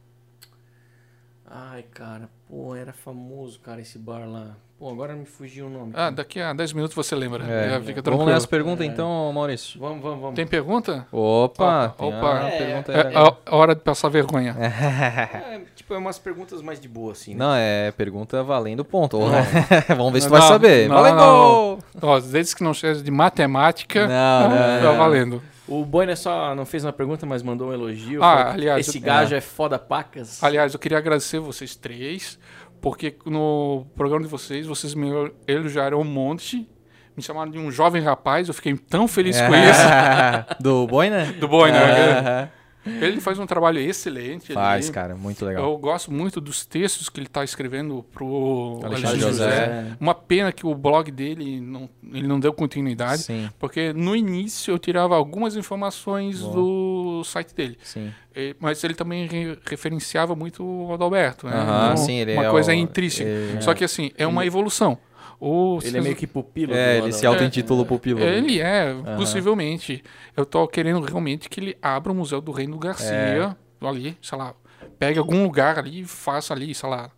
Ai, 1.46 1.84
cara, 1.84 2.30
pô, 2.48 2.76
era 2.76 2.94
famoso, 2.94 3.60
cara, 3.60 3.82
esse 3.82 3.98
bar 4.00 4.28
lá. 4.28 4.58
Pô, 4.84 4.90
agora 4.90 5.14
me 5.16 5.24
fugiu 5.26 5.68
o 5.68 5.70
nome. 5.70 5.94
Ah, 5.96 6.10
daqui 6.10 6.42
a 6.42 6.52
10 6.52 6.74
minutos 6.74 6.94
você 6.94 7.16
lembra. 7.16 7.42
É. 7.46 7.80
Fica 7.80 8.02
Vamos 8.02 8.04
tranquilo. 8.04 8.26
ler 8.26 8.34
as 8.36 8.46
perguntas 8.46 8.86
então, 8.86 9.32
Maurício. 9.32 9.80
Vamos, 9.80 10.04
vamos, 10.04 10.20
vamos. 10.20 10.36
Tem 10.36 10.46
pergunta? 10.46 11.08
Opa, 11.10 11.96
Opa, 11.98 12.40
É, 12.50 12.58
pergunta 12.58 12.92
É, 12.92 13.16
a- 13.18 13.34
a 13.46 13.56
hora 13.56 13.74
de 13.76 13.80
passar 13.82 14.10
vergonha. 14.10 14.54
É, 14.60 15.62
tipo, 15.74 15.94
é 15.94 15.98
umas 15.98 16.20
perguntas 16.20 16.62
mais 16.62 16.82
de 16.82 16.90
boa, 16.90 17.14
assim, 17.14 17.32
né? 17.32 17.38
Não, 17.40 17.56
é 17.56 17.94
pergunta 17.94 18.44
valendo 18.44 18.84
ponto. 18.84 19.18
Vamos 19.88 20.12
ver 20.12 20.20
se 20.20 20.28
tu 20.28 20.32
vai 20.32 20.42
saber. 20.42 20.90
não, 20.90 20.98
Valendo! 20.98 21.16
não. 21.16 21.80
Ó, 22.02 22.20
desde 22.20 22.54
que 22.54 22.62
não 22.62 22.74
seja 22.74 23.02
de 23.02 23.10
matemática, 23.12 24.06
Não, 24.06 24.50
não, 24.50 24.58
tá 24.82 24.82
não. 24.84 24.98
valendo. 24.98 25.42
O 25.66 25.86
Boina 25.86 26.14
só 26.14 26.54
não 26.54 26.66
fez 26.66 26.84
uma 26.84 26.92
pergunta, 26.92 27.26
mas 27.26 27.42
mandou 27.42 27.70
um 27.70 27.74
elogio. 27.74 28.22
Ah, 28.22 28.52
aliás, 28.52 28.86
Esse 28.86 28.98
eu- 28.98 29.02
gajo 29.04 29.34
é 29.34 29.40
foda 29.40 29.80
pacas. 29.80 30.44
Aliás, 30.44 30.74
eu 30.74 30.80
queria 30.80 30.98
agradecer 30.98 31.40
vocês 31.40 31.74
três, 31.74 32.38
porque 32.84 33.16
no 33.26 33.88
programa 33.96 34.26
de 34.26 34.30
vocês, 34.30 34.68
vocês 34.68 34.94
me 34.94 35.08
elogiaram 35.48 36.02
um 36.02 36.04
monte, 36.04 36.68
me 37.16 37.24
chamaram 37.24 37.50
de 37.50 37.58
um 37.58 37.72
jovem 37.72 38.02
rapaz, 38.02 38.50
eu 38.50 38.54
fiquei 38.54 38.76
tão 38.76 39.08
feliz 39.08 39.40
com 39.40 39.56
isso. 39.56 40.60
Do 40.60 40.86
boi, 40.86 41.10
né? 41.10 41.32
Do 41.40 41.48
Boi, 41.48 41.72
né? 41.72 41.80
Aham. 41.80 42.50
Ele 42.86 43.22
faz 43.22 43.40
um 43.40 43.46
trabalho 43.46 43.80
excelente. 43.80 44.52
Faz, 44.52 44.88
ali. 44.88 44.94
cara, 44.94 45.16
muito 45.16 45.46
legal. 45.46 45.64
Eu 45.64 45.78
gosto 45.78 46.12
muito 46.12 46.42
dos 46.42 46.66
textos 46.66 47.08
que 47.08 47.20
ele 47.20 47.28
está 47.28 47.42
escrevendo 47.42 48.04
pro 48.12 48.82
Alexandre 48.84 49.08
Alexandre 49.08 49.20
José. 49.22 49.50
José. 49.50 49.98
Uma 50.00 50.14
pena 50.14 50.52
que 50.52 50.66
o 50.66 50.76
blog 50.76 51.10
dele 51.10 51.62
não, 51.62 51.90
ele 52.12 52.28
não 52.28 52.40
deu 52.40 52.52
continuidade, 52.52 53.24
Sim, 53.24 53.50
porque 53.58 53.94
no 53.94 54.14
início 54.14 54.72
eu 54.74 54.78
tirava 54.78 55.16
algumas 55.16 55.56
informações 55.56 56.42
Boa. 56.42 56.54
do 56.54 57.03
site 57.26 57.54
dele. 57.54 57.78
sim. 57.84 58.14
E- 58.34 58.56
Mas 58.62 58.82
ele 58.86 58.94
também 58.94 59.28
re- 59.28 59.60
referenciava 59.70 60.34
muito 60.36 60.64
o 60.64 60.94
Adalberto. 60.94 61.48
Né? 61.48 61.54
Então, 61.62 61.98
sim, 61.98 62.20
ele 62.20 62.34
uma 62.34 62.46
é 62.46 62.50
coisa 62.50 62.72
o- 62.72 62.76
intrínseca. 62.76 63.28
ele- 63.30 63.62
Só 63.62 63.74
que 63.74 63.84
assim, 63.84 64.12
é 64.18 64.26
uma 64.26 64.46
evolução. 64.46 64.98
O 65.40 65.80
Ele 65.84 65.98
é 65.98 66.02
meio 66.02 66.16
que 66.16 66.26
pupilo. 66.26 66.74
É, 66.74 67.00
do 67.02 67.06
ele 67.06 67.12
se 67.12 67.20
Adalberto. 67.20 67.44
auto-intitula 67.44 67.84
pupilo. 67.86 68.22
Ele 68.22 68.62
é, 68.62 68.94
possivelmente. 69.18 70.02
Eu 70.38 70.46
tô 70.46 70.66
querendo 70.68 71.02
realmente 71.02 71.50
que 71.50 71.60
ele 71.60 71.78
abra 71.82 72.12
o 72.14 72.16
Museu 72.16 72.40
do 72.40 72.52
Reino 72.54 72.74
do 72.74 72.80
Garcia 72.80 73.12
É. 73.12 73.86
ali, 73.86 74.18
sei 74.22 74.38
lá. 74.38 74.54
Pegue 74.98 75.20
algum 75.20 75.44
lugar 75.44 75.78
ali 75.80 76.02
e 76.02 76.06
faça 76.06 76.54
ali, 76.54 76.74
sei 76.74 76.88
lá. 76.90 77.10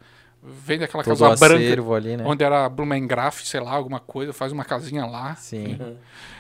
Vende 0.48 0.84
aquela 0.84 1.04
Todo 1.04 1.18
casa 1.20 1.36
branca 1.48 1.94
ali, 1.96 2.18
né? 2.18 2.24
onde 2.26 2.44
era 2.44 2.68
Blumengraf, 2.70 3.42
sei 3.46 3.60
lá, 3.60 3.72
alguma 3.72 4.00
coisa, 4.00 4.32
faz 4.32 4.52
uma 4.52 4.64
casinha 4.64 5.06
lá. 5.06 5.36
Sim. 5.36 5.78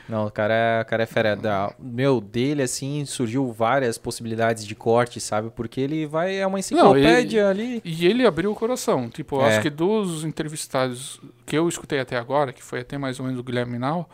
Não, 0.07 0.27
o 0.27 0.31
cara 0.31 0.53
é, 0.53 0.81
o 0.81 0.85
cara 0.85 1.01
é 1.03 1.05
fera. 1.07 1.35
Da, 1.35 1.73
meu, 1.79 2.21
dele, 2.21 2.61
assim, 2.61 3.03
surgiu 3.05 3.51
várias 3.51 3.97
possibilidades 3.97 4.63
de 4.63 4.75
corte, 4.75 5.19
sabe? 5.19 5.49
Porque 5.49 5.81
ele 5.81 6.05
vai, 6.05 6.35
é 6.35 6.45
uma 6.45 6.59
enciclopédia 6.59 7.49
ali. 7.49 7.81
E 7.83 8.05
ele 8.05 8.25
abriu 8.27 8.51
o 8.51 8.55
coração. 8.55 9.09
Tipo, 9.09 9.41
É. 9.41 9.47
acho 9.47 9.61
que 9.61 9.69
dos 9.71 10.23
entrevistados 10.23 11.19
que 11.43 11.57
eu 11.57 11.67
escutei 11.67 11.99
até 11.99 12.17
agora, 12.17 12.53
que 12.53 12.63
foi 12.63 12.81
até 12.81 12.97
mais 12.99 13.19
ou 13.19 13.25
menos 13.25 13.39
o 13.39 13.43
Guilherme 13.43 13.77
Aham. 13.83 14.05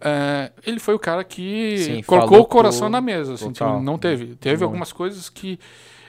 é, 0.00 0.50
ele 0.66 0.80
foi 0.80 0.94
o 0.94 0.98
cara 0.98 1.22
que 1.22 1.78
Sim, 1.78 2.02
colocou 2.02 2.40
o 2.40 2.44
coração 2.44 2.82
pro- 2.88 2.90
na 2.90 3.00
mesa. 3.00 3.34
Assim, 3.34 3.52
tipo, 3.52 3.80
não 3.80 3.96
teve. 3.96 4.34
Teve 4.34 4.56
Muito. 4.56 4.64
algumas 4.64 4.92
coisas 4.92 5.28
que 5.28 5.58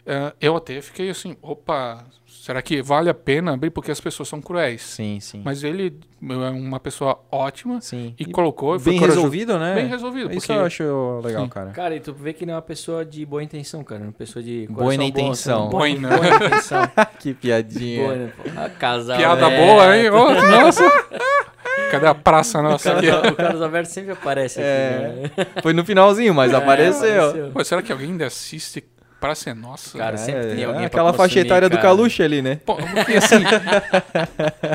é, 0.06 0.34
eu 0.42 0.56
até 0.56 0.82
fiquei 0.82 1.10
assim, 1.10 1.36
opa, 1.42 2.04
será 2.42 2.62
que 2.62 2.82
vale 2.82 3.10
a 3.10 3.14
pena 3.14 3.54
abrir 3.54 3.70
porque 3.70 3.92
as 3.92 4.00
pessoas 4.00 4.28
são 4.30 4.42
cruéis? 4.42 4.82
Sim, 4.82 5.20
sim. 5.20 5.42
Mas 5.44 5.64
ele 5.64 6.00
é 6.22 6.50
uma 6.50 6.80
pessoa 6.80 7.20
ótima 7.32 7.80
sim. 7.82 8.14
e, 8.18 8.26
colocou. 8.26 8.76
e 8.76 8.80
foi 8.80 8.94
bem 8.94 9.02
resolvido, 9.02 9.58
né? 9.60 9.76
Bem 9.76 9.88
resolvido. 9.88 10.32
Isso 10.32 10.48
porque 10.48 10.52
eu 10.54 10.66
acho 10.66 11.22
legal, 11.24 11.44
Sim. 11.44 11.50
cara. 11.50 11.72
Cara, 11.72 11.96
e 11.96 12.00
tu 12.00 12.14
vê 12.14 12.34
que 12.34 12.46
não 12.46 12.54
é 12.54 12.56
uma 12.56 12.62
pessoa 12.62 13.06
de 13.06 13.26
boa 13.26 13.44
intenção, 13.44 13.84
cara. 13.84 14.02
Uma 14.04 14.12
pessoa 14.12 14.42
de 14.44 14.68
Boa 14.70 14.94
intenção. 14.96 15.64
assim, 15.64 15.70
Boa 15.70 15.70
Boa, 15.70 15.90
in- 15.90 16.02
boa 16.02 16.36
intenção. 16.36 16.92
que 17.20 17.34
piadinha. 17.34 18.04
boa, 18.04 18.16
né? 18.16 18.32
pô? 18.36 18.60
A 18.62 18.70
casal 18.70 19.18
Piada 19.18 19.48
é- 19.50 19.66
boa, 19.68 19.98
hein? 19.98 20.10
Ô, 20.10 20.34
nossa! 20.48 20.84
Cadê 21.92 22.06
a 22.08 22.14
praça 22.16 22.60
O 22.60 22.64
nossa 22.64 22.94
aqui? 22.94 23.10
O 23.10 23.36
Carlos 23.36 23.62
Alberto 23.62 23.90
sempre 23.90 24.12
aparece 24.12 24.60
aqui, 24.60 24.68
É. 24.68 25.30
né? 25.38 25.48
Foi 25.64 25.74
no 25.74 25.84
finalzinho, 25.84 26.34
mas 26.34 26.54
É, 26.54 26.56
apareceu. 26.56 27.52
Pô, 27.52 27.64
será 27.64 27.82
que 27.82 27.92
alguém 27.92 28.10
ainda 28.12 28.28
assiste 28.28 28.84
Praça 29.20 29.50
é 29.50 29.54
Nossa? 29.54 29.98
Cara, 29.98 30.18
sempre 30.18 30.56
tem 30.56 30.62
é, 30.62 30.66
alguém 30.66 30.80
pra 30.82 30.88
aquela 30.88 31.14
faixa 31.14 31.40
etária 31.40 31.68
do 31.70 31.76
cara. 31.76 31.90
Caluche 31.90 32.24
ali, 32.24 32.42
né? 32.42 32.60
Pô, 32.66 32.76
porque 32.76 33.18
assim, 33.18 33.44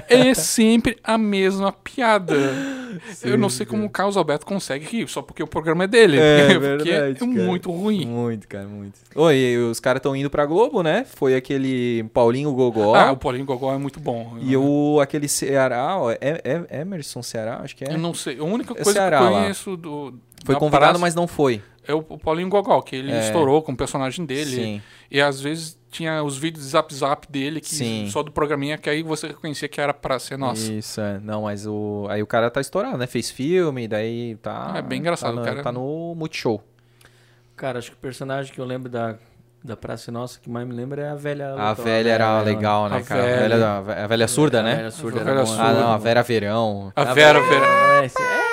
é 0.08 0.34
sempre 0.34 0.98
a 1.02 1.16
mesma 1.16 1.72
piada. 1.72 2.34
eu 3.22 3.36
não 3.38 3.48
sei 3.48 3.64
como 3.66 3.84
o 3.84 3.90
Carlos 3.90 4.16
Alberto 4.16 4.44
consegue 4.46 4.84
rir, 4.84 5.08
só 5.08 5.22
porque 5.22 5.42
o 5.42 5.46
programa 5.46 5.84
é 5.84 5.86
dele. 5.86 6.18
É 6.18 6.46
porque 6.54 6.58
verdade, 6.58 6.90
é 6.90 7.14
cara. 7.14 7.26
muito 7.30 7.70
ruim. 7.70 8.06
Muito, 8.06 8.46
cara, 8.48 8.66
muito. 8.66 8.98
Oi, 9.14 9.36
e 9.36 9.58
os 9.58 9.80
caras 9.80 10.00
estão 10.00 10.14
indo 10.14 10.28
pra 10.30 10.44
Globo, 10.46 10.82
né? 10.82 11.04
Foi 11.14 11.34
aquele 11.34 12.04
Paulinho 12.12 12.52
Gogó. 12.52 12.94
Ah, 12.94 13.12
o 13.12 13.16
Paulinho 13.16 13.44
Gogó 13.44 13.72
é 13.74 13.78
muito 13.78 13.98
bom. 14.00 14.36
E 14.40 14.56
o, 14.56 14.98
aquele 15.00 15.28
Ceará, 15.28 15.96
ó, 15.98 16.10
é, 16.10 16.18
é 16.70 16.80
Emerson 16.80 17.22
Ceará, 17.22 17.60
acho 17.62 17.74
que 17.76 17.84
é. 17.84 17.92
Eu 17.92 17.98
não 17.98 18.14
sei. 18.14 18.38
A 18.38 18.44
única 18.44 18.72
É 18.72 18.76
coisa 18.76 18.92
Ceará 18.92 19.18
que 19.18 19.24
eu 19.24 19.30
lá. 19.30 19.40
conheço 19.42 19.76
do. 19.76 20.14
Foi 20.44 20.54
convidado, 20.56 20.84
praça 20.92 20.98
mas 21.00 21.14
não 21.14 21.26
foi. 21.26 21.62
É 21.86 21.92
o 21.92 22.02
Paulinho 22.02 22.48
Gogó, 22.48 22.80
que 22.80 22.96
ele 22.96 23.12
É. 23.12 23.20
estourou 23.20 23.60
com 23.62 23.72
o 23.72 23.76
personagem 23.76 24.24
dele. 24.24 24.56
Sim. 24.56 24.82
E 25.10 25.20
às 25.20 25.38
vezes 25.40 25.78
tinha 25.90 26.22
os 26.22 26.36
vídeos 26.38 26.64
zap 26.66 26.92
zap 26.94 27.30
dele, 27.30 27.60
que 27.60 27.68
Sim. 27.74 28.08
só 28.10 28.22
do 28.22 28.32
programinha, 28.32 28.78
que 28.78 28.88
aí 28.88 29.02
você 29.02 29.26
reconhecia 29.28 29.68
que 29.68 29.80
era 29.80 29.92
pra 29.92 30.18
ser 30.18 30.38
nossa. 30.38 30.72
Isso, 30.72 31.00
é. 31.00 31.18
Não, 31.20 31.42
mas 31.42 31.66
o. 31.66 32.06
Aí 32.08 32.22
o 32.22 32.26
cara 32.26 32.50
tá 32.50 32.60
estourado, 32.60 32.96
né? 32.96 33.06
Fez 33.06 33.30
filme, 33.30 33.86
daí 33.86 34.36
tá. 34.36 34.72
É 34.76 34.82
bem 34.82 34.98
engraçado, 34.98 35.30
Tá 35.30 35.36
no, 35.36 35.42
o 35.42 35.44
cara- 35.44 35.62
tá 35.62 35.72
no 35.72 36.14
Multishow. 36.16 36.62
Cara, 37.54 37.78
acho 37.78 37.90
que 37.90 37.96
o 37.96 38.00
personagem 38.00 38.52
que 38.52 38.58
eu 38.60 38.64
lembro 38.64 38.88
da, 38.88 39.16
da 39.62 39.76
Praça 39.76 40.10
Nossa 40.10 40.40
que 40.40 40.48
mais 40.50 40.66
me 40.66 40.72
lembra 40.74 41.02
é 41.02 41.08
a 41.10 41.14
velha. 41.14 41.54
A 41.54 41.74
velha 41.74 42.10
era 42.10 42.38
né? 42.38 42.44
legal, 42.44 42.88
né, 42.88 42.96
A 42.96 43.02
cara? 43.02 43.20
A 43.22 43.26
velha. 43.26 43.38
velha, 43.40 43.58
da- 43.58 44.04
a 44.04 44.06
velha 44.06 44.26
surda, 44.28 44.60
A 44.60 44.62
né? 44.62 44.74
velha 44.76 44.90
surda 44.90 45.18
A 45.18 45.20
era 45.20 45.32
velha 45.34 45.44
boa. 45.44 45.54
Ah, 45.54 45.66
surda. 45.68 45.80
não, 45.82 45.92
a 45.92 45.98
Vera 45.98 46.22
Verão. 46.22 46.92
A 46.96 47.04
Vera, 47.12 47.40
Vera. 47.40 47.66
É, 48.02 48.06
esse- 48.06 48.22
é, 48.22 48.44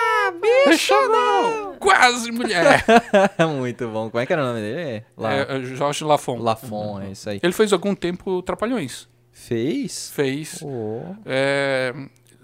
Deixa 0.68 0.94
não! 1.08 1.71
Quase 1.82 2.32
mulher! 2.32 2.84
Muito 3.58 3.88
bom. 3.90 4.10
Como 4.10 4.22
é 4.22 4.26
que 4.26 4.32
era 4.34 4.42
o 4.44 4.46
nome 4.46 4.60
dele? 4.62 5.04
Lá. 5.18 5.34
É, 5.34 5.58
é 5.58 5.62
Jorge 5.64 6.04
Lafon. 6.04 6.38
Lafon, 6.38 7.02
é 7.02 7.12
isso 7.12 7.30
aí. 7.30 7.40
Ele 7.42 7.52
fez 7.54 7.74
algum 7.74 7.96
tempo 7.96 8.42
Trapalhões. 8.44 9.10
Fez? 9.32 10.12
Fez. 10.12 10.60
Oh. 10.64 11.02
É, 11.26 11.94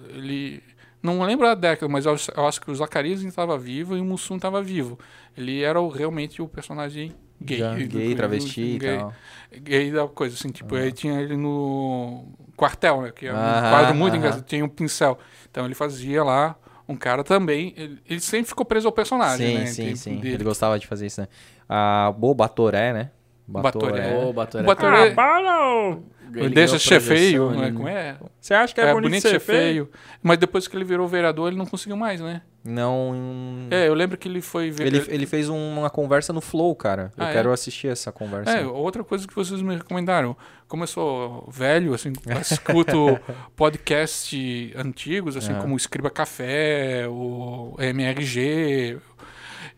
ele. 0.09 0.63
Não 1.03 1.21
lembro 1.23 1.47
a 1.47 1.53
década, 1.53 1.87
mas 1.87 2.05
eu, 2.05 2.13
acho- 2.13 2.59
que 2.61 2.71
o 2.71 2.75
Zacarias 2.75 3.21
estava 3.21 3.57
vivo 3.57 3.95
e 3.95 4.01
o 4.01 4.05
Mussum 4.05 4.35
estava 4.37 4.61
vivo. 4.61 4.97
Ele 5.37 5.61
era 5.61 5.79
o- 5.79 5.89
realmente 5.89 6.41
o 6.41 6.47
personagem 6.47 7.13
gay. 7.39 7.59
Já, 7.59 7.75
gay, 7.75 7.87
do- 8.09 8.15
travesti 8.15 8.61
e 8.61 8.77
gay, 8.79 8.97
tal. 8.97 9.13
gay 9.61 9.91
da 9.91 10.07
coisa, 10.07 10.35
assim, 10.35 10.49
tipo, 10.49 10.75
aí 10.75 10.91
tinha 10.91 11.21
ele 11.21 11.37
no 11.37 12.25
quartel, 12.57 13.03
né? 13.03 13.11
Que 13.15 13.27
é 13.27 13.33
um 13.33 13.37
Aham, 13.37 13.69
quadro 13.69 13.95
muito 13.95 14.13
aham. 14.13 14.17
engraçado, 14.17 14.43
tinha 14.43 14.65
um 14.65 14.69
pincel. 14.69 15.19
Então 15.49 15.65
ele 15.65 15.75
fazia 15.75 16.23
lá 16.23 16.55
um 16.87 16.95
cara 16.95 17.23
também. 17.23 17.73
Ele, 17.75 17.99
ele 18.07 18.19
sempre 18.19 18.47
ficou 18.47 18.65
preso 18.65 18.87
ao 18.87 18.91
personagem, 18.91 19.47
Sim, 19.47 19.57
né? 19.57 19.65
sim, 19.65 19.95
sim. 19.95 20.15
dele. 20.17 20.35
Ele 20.35 20.43
gostava 20.43 20.79
de 20.79 20.87
fazer 20.87 21.05
isso, 21.07 21.21
né? 21.21 21.27
A 21.67 22.13
Bo 22.17 22.33
Batoré, 22.33 22.93
né? 22.93 23.11
Batoré. 23.47 24.15
Ô, 24.17 24.33
Batoré. 24.33 24.63
Batoré. 24.65 25.13
Ele 26.35 26.49
Deixa 26.49 26.77
ser 26.79 26.99
feio, 26.99 27.51
né? 27.51 27.71
Como 27.71 27.87
é? 27.87 28.17
Você 28.39 28.53
acha 28.53 28.73
que 28.73 28.81
É, 28.81 28.93
bonito, 28.93 29.21
ser 29.21 29.39
feio. 29.39 29.89
Mas 30.21 30.37
depois 30.37 30.67
que 30.67 30.75
ele 30.75 30.85
virou 30.85 31.07
vereador, 31.07 31.47
ele 31.49 31.57
não 31.57 31.65
conseguiu 31.65 31.95
mais, 31.97 32.19
né? 32.21 32.41
Não. 32.63 33.13
É, 33.71 33.87
eu 33.87 33.93
lembro 33.93 34.17
que 34.17 34.27
ele 34.27 34.41
foi 34.41 34.69
ver. 34.69 34.87
Ele, 34.87 35.03
ele 35.07 35.25
fez 35.25 35.47
uma 35.47 35.89
conversa 35.89 36.33
no 36.33 36.41
Flow, 36.41 36.75
cara. 36.75 37.11
Eu 37.17 37.23
Ah, 37.25 37.29
é? 37.29 37.33
quero 37.33 37.51
assistir 37.53 37.87
essa 37.87 38.11
conversa. 38.11 38.51
É, 38.51 38.65
outra 38.65 39.03
coisa 39.03 39.25
que 39.27 39.33
vocês 39.33 39.61
me 39.61 39.75
recomendaram. 39.77 40.35
Como 40.67 40.83
eu 40.83 40.87
sou 40.87 41.47
velho, 41.49 41.93
assim, 41.93 42.11
escuto 42.41 43.17
podcast 43.55 44.73
antigos, 44.75 45.37
assim, 45.37 45.53
Aham. 45.53 45.61
como 45.61 45.73
o 45.75 45.77
Escriba 45.77 46.09
Café, 46.09 47.05
o 47.07 47.73
MRG. 47.79 48.97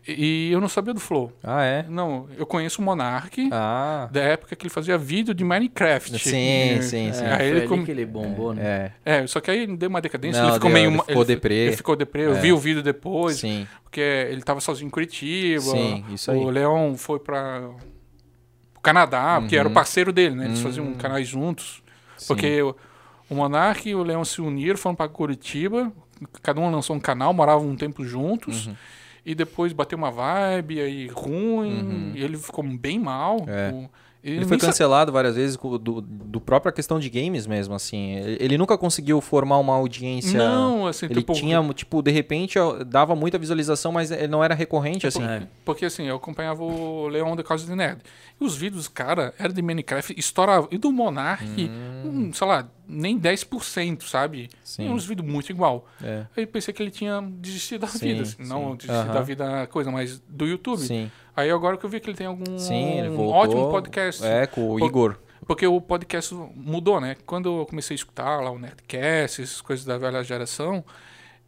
E 0.08 0.50
eu 0.50 0.60
não 0.60 0.68
sabia 0.68 0.94
do 0.94 0.98
Flow. 1.00 1.30
Ah, 1.42 1.62
é? 1.62 1.84
Não, 1.88 2.26
eu 2.36 2.46
conheço 2.46 2.80
o 2.80 2.84
Monark 2.84 3.48
Ah. 3.52 4.08
da 4.10 4.20
época 4.20 4.56
que 4.56 4.62
ele 4.64 4.70
fazia 4.70 4.96
vídeo 4.96 5.34
de 5.34 5.44
Minecraft. 5.44 6.18
Sim, 6.18 6.78
E- 6.78 6.82
sim, 6.82 7.12
sim. 7.12 7.22
É, 7.24 7.32
Aí 7.32 7.36
foi 7.38 7.46
ele 7.46 7.58
ali 7.60 7.68
come- 7.68 7.84
que 7.84 7.90
ele 7.90 8.06
bombou, 8.06 8.54
né? 8.54 8.92
É. 9.04 9.18
É, 9.22 9.26
só 9.26 9.40
que 9.40 9.50
aí 9.50 9.62
ele 9.64 9.76
deu 9.76 9.88
uma 9.90 10.00
decadência, 10.00 10.40
Não, 10.40 10.48
ele 10.48 10.54
ficou 10.54 10.70
deu, 10.70 10.74
meio. 10.90 10.90
ele 10.94 11.02
ficou 11.06 11.24
deprê. 11.24 11.54
Ele 11.54 11.76
ficou 11.76 11.96
deprê, 11.96 12.22
eu 12.26 12.34
É. 12.36 12.40
vi 12.40 12.50
o 12.52 12.56
vídeo 12.58 12.82
depois, 12.82 13.36
Sim. 13.36 13.68
porque 13.84 14.00
ele 14.00 14.42
tava 14.42 14.60
sozinho 14.60 14.86
em 14.86 14.90
Curitiba. 14.90 15.60
Sim, 15.60 16.04
isso 16.12 16.30
aí. 16.30 16.38
O 16.38 16.48
Leão 16.48 16.96
foi 16.96 17.18
para 17.18 17.68
o 18.74 18.80
Canadá, 18.80 19.36
porque 19.40 19.54
era 19.56 19.66
o 19.66 19.68
Uhum. 19.68 19.74
parceiro 19.74 20.12
dele, 20.12 20.34
né? 20.34 20.46
Eles 20.46 20.60
Hum. 20.60 20.62
faziam 20.62 20.94
canais 20.94 21.28
juntos. 21.28 21.82
Sim. 22.16 22.26
Porque 22.28 22.62
o, 22.62 22.74
o 23.28 23.34
Monark 23.34 23.86
e 23.88 23.94
o 23.94 24.02
Leão 24.02 24.24
se 24.24 24.40
uniram, 24.40 24.78
foram 24.78 24.94
para 24.96 25.08
Curitiba, 25.08 25.92
cada 26.42 26.58
um 26.60 26.70
lançou 26.70 26.96
um 26.96 27.00
canal, 27.00 27.32
moravam 27.34 27.68
um 27.68 27.76
tempo 27.76 28.02
juntos. 28.04 28.66
Uhum. 28.66 28.74
E 29.24 29.34
depois 29.34 29.72
bateu 29.72 29.98
uma 29.98 30.10
vibe 30.10 30.80
aí 30.80 31.06
ruim, 31.08 32.12
e 32.14 32.22
ele 32.22 32.36
ficou 32.36 32.64
bem 32.64 32.98
mal. 32.98 33.40
Uhum. 33.40 33.46
É. 33.48 33.70
O- 33.72 33.90
Ele 34.22 34.44
foi 34.44 34.58
cancelado 34.58 35.10
várias 35.10 35.34
vezes 35.34 35.56
do, 35.56 35.78
do 36.00 36.40
própria 36.40 36.70
questão 36.70 36.98
de 36.98 37.08
games 37.08 37.46
mesmo, 37.46 37.74
assim. 37.74 38.16
Ele, 38.38 38.58
nunca 38.58 38.76
conseguiu 38.76 39.20
formar 39.20 39.58
uma 39.58 39.74
audiência. 39.74 40.38
Não, 40.38 40.86
assim, 40.86 41.06
Ele 41.06 41.20
tipo, 41.20 41.32
tinha, 41.32 41.62
tipo, 41.72 42.02
de 42.02 42.10
repente 42.10 42.58
dava 42.86 43.16
muita 43.16 43.38
visualização, 43.38 43.92
mas 43.92 44.10
ele 44.10 44.28
não 44.28 44.44
era 44.44 44.54
recorrente, 44.54 45.06
assim. 45.06 45.22
É. 45.22 45.42
Porque 45.64 45.86
assim, 45.86 46.04
eu 46.06 46.16
acompanhava 46.16 46.62
o 46.62 47.08
Leão 47.08 47.34
de 47.34 47.42
Casa 47.42 47.66
de 47.66 47.74
Nerd. 47.74 48.00
E 48.38 48.44
os 48.44 48.56
vídeos, 48.56 48.88
cara, 48.88 49.32
era 49.38 49.52
de 49.52 49.62
Minecraft, 49.62 50.14
estourava. 50.18 50.68
E 50.70 50.76
do 50.76 50.92
Monark, 50.92 51.70
hum, 52.04 52.30
sei 52.32 52.46
lá, 52.46 52.68
nem 52.86 53.18
10%, 53.18 54.02
sabe? 54.02 54.50
Sim. 54.62 54.82
Tinha 54.82 54.94
uns 54.94 55.04
vídeos 55.04 55.26
muito 55.26 55.50
igual. 55.50 55.86
É. 56.02 56.26
Aí 56.36 56.46
pensei 56.46 56.74
que 56.74 56.82
ele 56.82 56.90
tinha 56.90 57.22
desistido 57.22 57.82
da 57.82 57.86
Sim, 57.86 57.98
vida, 57.98 58.22
assim, 58.22 58.42
não 58.46 58.72
sim. 58.72 58.76
desistir 58.78 59.06
Aham. 59.06 59.14
da 59.14 59.20
vida 59.22 59.66
coisa, 59.68 59.90
mas 59.90 60.20
do 60.28 60.46
YouTube. 60.46 60.80
Sim, 60.80 61.10
Aí 61.40 61.50
agora 61.50 61.76
que 61.76 61.84
eu 61.84 61.90
vi 61.90 62.00
que 62.00 62.10
ele 62.10 62.16
tem 62.16 62.26
algum 62.26 62.58
sim, 62.58 62.98
ele 62.98 63.08
voltou. 63.08 63.34
ótimo 63.34 63.70
podcast. 63.70 64.24
É, 64.24 64.46
com 64.46 64.70
o 64.74 64.84
Igor. 64.84 65.16
Porque 65.46 65.66
o 65.66 65.80
podcast 65.80 66.34
mudou, 66.54 67.00
né? 67.00 67.16
Quando 67.26 67.60
eu 67.60 67.66
comecei 67.66 67.94
a 67.94 67.96
escutar 67.96 68.40
lá 68.40 68.50
o 68.50 68.58
Nerdcast, 68.58 69.42
essas 69.42 69.60
coisas 69.60 69.84
da 69.84 69.98
velha 69.98 70.22
geração, 70.22 70.84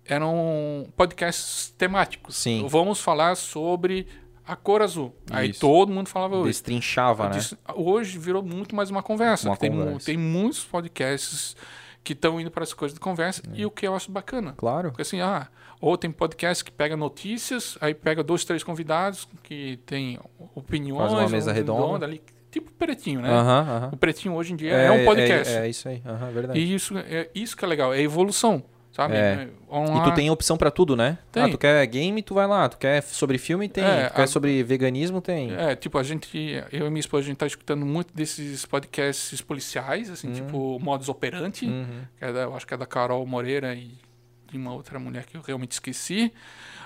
eram 0.04 0.88
podcasts 0.96 1.72
temáticos. 1.76 2.36
Sim. 2.36 2.66
Vamos 2.68 3.00
falar 3.00 3.36
sobre 3.36 4.08
a 4.46 4.56
cor 4.56 4.82
azul. 4.82 5.14
Aí 5.30 5.50
Isso. 5.50 5.60
todo 5.60 5.92
mundo 5.92 6.08
falava 6.08 6.36
hoje. 6.36 6.48
Destrinchava, 6.48 7.28
né? 7.28 7.38
Hoje 7.74 8.18
virou 8.18 8.42
muito 8.42 8.74
mais 8.74 8.90
uma 8.90 9.02
conversa. 9.02 9.48
Uma 9.48 9.56
que 9.56 9.60
tem, 9.60 9.70
conversa. 9.70 10.06
tem 10.06 10.16
muitos 10.16 10.64
podcasts 10.64 11.54
que 12.02 12.12
estão 12.12 12.40
indo 12.40 12.50
para 12.50 12.64
essa 12.64 12.74
coisa 12.74 12.94
de 12.94 13.00
conversa 13.00 13.42
e 13.54 13.64
o 13.64 13.70
que 13.70 13.86
eu 13.86 13.94
acho 13.94 14.10
bacana. 14.10 14.54
Claro. 14.56 14.88
Porque 14.88 15.02
assim, 15.02 15.20
ah, 15.20 15.48
ou 15.82 15.98
tem 15.98 16.10
podcast 16.10 16.64
que 16.64 16.70
pega 16.70 16.96
notícias, 16.96 17.76
aí 17.80 17.92
pega 17.92 18.22
dois, 18.22 18.44
três 18.44 18.62
convidados 18.64 19.28
que 19.42 19.78
tem 19.84 20.18
opiniões. 20.54 21.10
Faz 21.10 21.12
uma 21.12 21.28
mesa 21.28 21.50
ou 21.50 21.54
redonda. 21.54 22.06
ali, 22.06 22.22
tipo 22.50 22.70
pretinho, 22.72 23.20
né? 23.20 23.28
Aham, 23.28 23.60
aham. 23.68 23.90
O 23.92 23.96
pretinho 23.96 24.34
hoje 24.34 24.52
em 24.52 24.56
dia 24.56 24.72
é, 24.72 24.90
um 24.90 25.04
podcast. 25.04 25.52
É, 25.52 25.66
é 25.66 25.68
isso 25.68 25.88
aí, 25.88 26.00
aham, 26.06 26.30
verdade. 26.30 26.58
E 26.58 26.72
isso 26.74 26.96
é 26.96 27.28
isso 27.34 27.56
que 27.56 27.64
é 27.64 27.68
legal, 27.68 27.92
é 27.92 28.00
evolução, 28.00 28.62
sabe? 28.92 29.14
É. 29.16 29.48
Vamos 29.68 29.90
E 29.90 29.94
lá. 29.94 30.02
tu 30.04 30.14
tem 30.14 30.30
opção 30.30 30.56
pra 30.56 30.70
tudo, 30.70 30.94
né? 30.94 31.18
Tem. 31.32 31.42
Ah, 31.42 31.48
tu 31.48 31.58
quer 31.58 31.84
game, 31.86 32.22
tu 32.22 32.34
vai 32.34 32.46
lá. 32.46 32.68
Tu 32.68 32.76
quer 32.78 33.02
sobre 33.02 33.36
filme, 33.38 33.68
tem. 33.68 33.82
É, 33.82 34.08
tu 34.08 34.14
quer 34.14 34.22
a- 34.22 34.26
sobre 34.28 34.62
veganismo, 34.62 35.20
tem. 35.20 35.52
É, 35.54 35.74
tipo, 35.74 35.98
a 35.98 36.02
gente, 36.02 36.38
eu 36.70 36.86
e 36.86 36.90
minha 36.90 37.00
esposa, 37.00 37.24
a 37.24 37.26
gente 37.26 37.38
tá 37.38 37.46
escutando 37.46 37.84
muito 37.84 38.14
desses 38.14 38.64
podcasts 38.66 39.40
policiais, 39.40 40.10
assim, 40.10 40.30
tipo 40.32 40.78
Modus 40.78 41.08
Operandi, 41.08 41.66
Uhum. 41.66 42.02
que 42.18 42.24
é 42.24 42.32
da- 42.32 42.42
eu 42.42 42.54
acho 42.54 42.66
que 42.66 42.74
é 42.74 42.76
da 42.76 42.86
Carol 42.86 43.26
Moreira 43.26 43.74
e 43.74 43.92
de 44.52 44.58
uma 44.58 44.72
outra 44.72 44.98
mulher 44.98 45.24
que 45.26 45.36
eu 45.36 45.40
realmente 45.42 45.72
esqueci. 45.72 46.32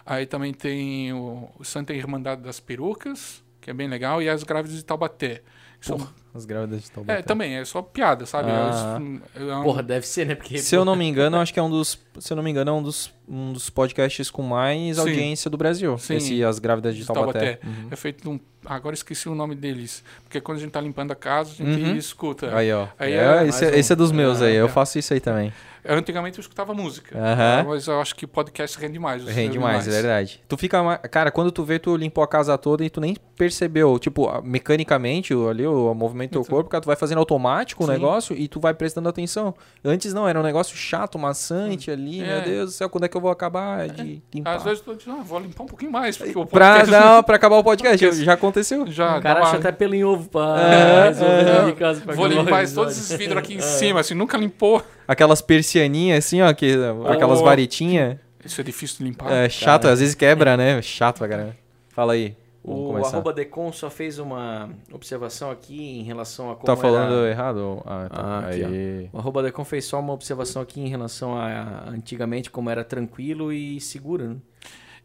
Aí 0.05 0.25
também 0.25 0.55
tem 0.55 1.13
o, 1.13 1.51
o 1.59 1.65
Santa 1.65 1.93
Irmandade 1.93 2.41
das 2.43 2.61
Perucas, 2.61 3.43
que 3.61 3.69
é 3.71 3.75
bem 3.75 3.89
legal, 3.89 4.23
e 4.23 4.29
as 4.29 4.43
Grávidas 4.43 4.77
de 4.77 4.85
Taubaté. 4.85 5.43
São, 5.79 6.09
As 6.35 6.47
grávidas 6.47 6.83
de 6.85 6.91
Taubaté. 6.91 7.19
é, 7.21 7.23
também, 7.23 7.55
é 7.57 7.65
só 7.65 7.83
piada, 7.83 8.25
sabe? 8.25 8.49
Ah. 8.51 8.99
É, 9.37 9.43
é 9.49 9.57
um- 9.57 9.63
Porra, 9.63 9.83
deve 9.83 10.07
ser, 10.07 10.25
né? 10.27 10.35
Porque, 10.35 10.57
Se 10.59 10.75
eu 10.75 10.85
não 10.87 10.97
me 10.97 11.05
engano, 11.07 11.37
eu 11.37 11.41
acho 11.41 11.53
que 11.53 11.61
é 11.61 11.63
um 11.63 11.69
dos. 11.71 11.99
Se 12.19 12.33
eu 12.33 12.37
não 12.37 12.43
me 12.43 12.51
engano, 12.51 12.71
é 12.71 12.73
um 12.73 12.83
dos, 12.83 13.13
um 13.29 13.53
dos 13.53 13.69
podcasts 13.69 14.31
com 14.31 14.43
mais 14.43 14.97
Sim. 14.97 15.01
audiência 15.03 15.51
do 15.51 15.57
Brasil. 15.59 15.97
Sim. 15.99 16.17
Esse 16.17 16.43
As 16.43 16.59
Grávidas 16.59 16.95
de 16.95 17.03
de 17.03 17.07
Taubaté. 17.07 17.57
Taubaté. 17.57 17.89
É 17.91 17.95
feito 17.97 18.23
de 18.23 18.29
um. 18.29 18.41
Agora 18.65 18.95
esqueci 18.95 19.29
o 19.29 19.35
nome 19.35 19.55
deles. 19.55 20.03
Porque 20.25 20.41
quando 20.41 20.57
a 20.59 20.61
gente 20.63 20.73
tá 20.73 20.81
limpando 20.81 21.13
a 21.13 21.15
casa, 21.15 21.51
a 21.53 21.55
gente 21.55 21.85
Uhum. 21.85 21.95
escuta. 21.97 22.57
Aí, 22.57 22.73
ó. 22.73 22.89
Aí 22.99 23.13
é, 23.13 23.17
é 23.45 23.47
esse, 23.47 23.65
é- 23.67 23.79
esse 23.79 23.93
é 23.93 23.95
um. 23.95 23.99
dos 23.99 24.11
meus 24.13 24.41
Ah, 24.41 24.47
aí. 24.47 24.55
Eu 24.57 24.69
faço 24.71 24.99
isso 24.99 25.13
aí 25.13 25.21
também. 25.21 25.53
Antigamente 25.89 26.39
eu 26.39 26.43
escutava 26.43 26.73
música. 26.75 27.17
Ah, 27.19 27.65
Mas 27.67 27.87
eu 27.87 28.01
acho 28.01 28.15
que 28.15 28.27
podcast 28.27 28.79
rende 28.79 28.99
mais. 28.99 29.25
Rende 29.25 29.59
ouve 29.59 29.71
mais, 29.73 29.87
é 29.87 29.91
verdade. 29.91 30.41
Tu 30.49 30.57
fica. 30.57 30.99
Cara, 31.11 31.31
quando 31.31 31.51
tu 31.53 31.65
vê, 31.65 31.79
tu 31.79 31.97
limpou 31.97 32.23
a 32.25 32.29
casa 32.29 32.57
toda 32.59 32.85
e 32.85 32.91
tu 32.91 33.01
nem 33.01 33.17
percebeu. 33.37 33.99
Tipo, 33.99 34.29
mecanicamente, 34.43 35.35
o- 35.35 35.49
ali, 35.49 35.67
o 35.67 35.93
movimento 35.95 36.31
do 36.31 36.43
teu 36.43 36.45
corpo, 36.45 36.71
cara, 36.71 36.81
tu 36.81 36.87
vai 36.87 36.97
fazendo 36.97 37.19
automático 37.19 37.83
o 37.83 37.87
Sim. 37.87 37.93
negócio 37.93 38.37
e 38.37 38.49
tu 38.49 38.59
vai 38.61 38.73
prestando 38.75 39.09
atenção. 39.09 39.55
Antes 39.85 40.13
não, 40.15 40.27
era 40.29 40.39
um 40.39 40.43
negócio 40.43 40.77
chato, 40.77 41.19
maçante 41.19 41.91
ali. 41.91 42.23
É. 42.23 42.27
Meu 42.27 42.43
Deus 42.43 42.71
do 42.71 42.73
céu, 42.77 42.89
quando 42.89 43.05
é 43.05 43.09
que 43.09 43.17
eu 43.17 43.21
vou 43.21 43.31
acabar 43.31 43.89
de 43.89 44.23
limpar? 44.35 44.57
Às 44.57 44.63
vezes 44.65 44.79
eu 44.81 44.85
tô 44.87 44.95
dizendo, 44.95 45.19
ah, 45.21 45.23
vou 45.23 45.39
limpar 45.39 45.65
um 45.65 45.67
pouquinho 45.67 45.91
mais. 45.93 46.17
Porque 46.17 46.37
o 46.39 46.45
Pra, 46.47 46.77
podcast 46.79 46.91
não, 46.91 47.23
pra 47.25 47.37
acabar 47.37 47.57
o 47.57 47.65
podcast, 47.65 47.99
Podcast. 47.99 48.25
já 48.25 48.33
aconteceu. 48.33 48.87
já 48.87 49.19
O 49.19 49.23
cara 49.23 49.41
acha 49.41 49.51
uma- 49.53 49.59
até 49.59 49.73
pelo 49.73 49.95
em 49.95 50.05
ovo 50.05 50.29
pra 50.29 50.61
É, 50.61 51.09
resolver 51.09 51.51
é. 51.51 51.65
de 51.67 51.73
casa 51.75 52.01
pra 52.01 52.15
Vou 52.15 52.25
o 52.25 52.29
limpar 52.29 52.67
todos 52.73 52.97
esses 52.99 53.17
vidros 53.17 53.39
aqui 53.39 53.55
em 53.55 53.61
cima, 53.61 54.01
assim, 54.01 54.15
nunca 54.15 54.37
limpou. 54.39 54.83
Aquelas 55.07 55.41
persianinhas 55.41 56.25
assim, 56.25 56.41
ó, 56.43 56.53
que, 56.53 56.75
aquelas 57.09 57.41
varetinhas. 57.41 58.19
Isso 58.45 58.61
é 58.61 58.65
difícil 58.65 58.99
de 58.99 59.05
limpar. 59.05 59.31
É 59.33 59.49
chato, 59.49 59.83
cara. 59.83 59.95
às 59.95 60.01
vezes 60.01 60.15
quebra, 60.15 60.57
né? 60.57 60.81
Chato 60.83 61.19
pra 61.19 61.29
caramba. 61.29 61.57
Fala 61.89 62.13
aí. 62.13 62.37
O 62.63 62.89
começar. 62.89 63.11
arroba 63.11 63.33
Decon 63.33 63.71
só 63.71 63.89
fez 63.89 64.19
uma 64.19 64.69
observação 64.93 65.53
aqui 65.53 66.01
em 66.01 66.03
relação 66.03 66.51
a 66.51 66.57
como 66.57 66.67
Tá 66.67 66.77
falando 66.77 67.15
era... 67.15 67.31
errado? 67.31 67.81
Ah, 67.87 68.09
tá. 68.13 68.21
Ah, 68.21 68.39
aqui, 68.41 68.65
ó. 68.65 68.67
aí. 68.67 69.11
O 69.13 69.19
arroba 69.19 69.41
Decon 69.41 69.65
fez 69.65 69.85
só 69.85 70.01
uma 70.01 70.13
observação 70.13 70.61
aqui 70.61 70.81
em 70.81 70.89
relação 70.89 71.37
a, 71.39 71.47
a 71.47 71.91
antigamente 71.91 72.51
como 72.51 72.69
era 72.69 72.83
tranquilo 72.83 73.53
e 73.53 73.81
seguro, 73.81 74.31
né? 74.31 74.37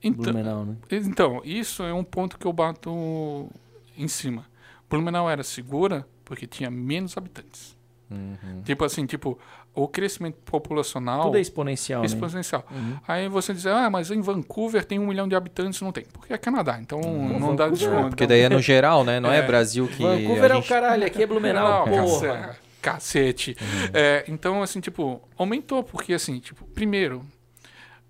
Então, 0.04 0.34
Blumenau, 0.34 0.66
né? 0.66 0.76
então, 0.92 1.42
isso 1.46 1.84
é 1.84 1.94
um 1.94 2.04
ponto 2.04 2.40
que 2.40 2.48
eu 2.48 2.52
bato 2.52 3.48
em 3.96 4.08
cima. 4.08 4.46
Blumenau 4.90 5.30
era 5.30 5.44
segura 5.44 6.04
porque 6.26 6.48
tinha 6.48 6.72
menos 6.72 7.16
habitantes. 7.16 7.78
Uhum. 8.10 8.64
Tipo 8.64 8.84
assim, 8.84 9.06
tipo, 9.06 9.38
o 9.74 9.88
crescimento 9.88 10.36
populacional 10.46 11.24
Tudo 11.24 11.38
é 11.38 11.42
exponencial, 11.42 12.02
né? 12.02 12.06
exponencial. 12.06 12.66
Uhum. 12.70 12.98
Aí 13.08 13.30
você 13.30 13.54
diz, 13.54 13.66
ah, 13.66 13.90
mas 13.90 14.12
em 14.12 14.20
Vancouver 14.22 14.84
tem 14.84 15.00
um 15.00 15.08
milhão 15.08 15.28
de 15.28 15.36
habitantes, 15.36 15.80
não 15.82 15.92
tem. 15.94 16.04
Porque 16.12 16.34
é 16.34 16.38
Canadá, 16.38 16.78
então 16.82 17.00
Uhum. 17.00 17.40
não 17.40 17.56
dá 17.56 17.66
Vancouver- 17.66 17.90
desconto. 17.90 18.10
Porque 18.10 18.28
daí 18.28 18.42
é 18.42 18.50
no 18.50 18.60
geral, 18.62 19.04
né? 19.06 19.20
Não 19.20 19.32
é, 19.32 19.38
É. 19.40 19.42
Brasil 19.42 19.88
que. 19.88 20.04
Vancouver 20.04 20.52
a 20.52 20.56
é 20.56 20.58
o 20.58 20.62
gente- 20.62 20.68
caralho, 20.70 21.06
aqui 21.06 21.24
é 21.24 21.26
Blumenau, 21.26 21.86
Não, 21.88 21.94
porra. 22.06 22.38
cace- 22.38 22.60
Cacete. 22.82 23.56
Uhum. 23.62 23.90
É, 23.94 24.26
então, 24.28 24.62
assim, 24.64 24.80
tipo, 24.80 25.22
aumentou, 25.38 25.84
porque 25.84 26.14
assim, 26.14 26.40
tipo, 26.40 26.66
primeiro, 26.66 27.24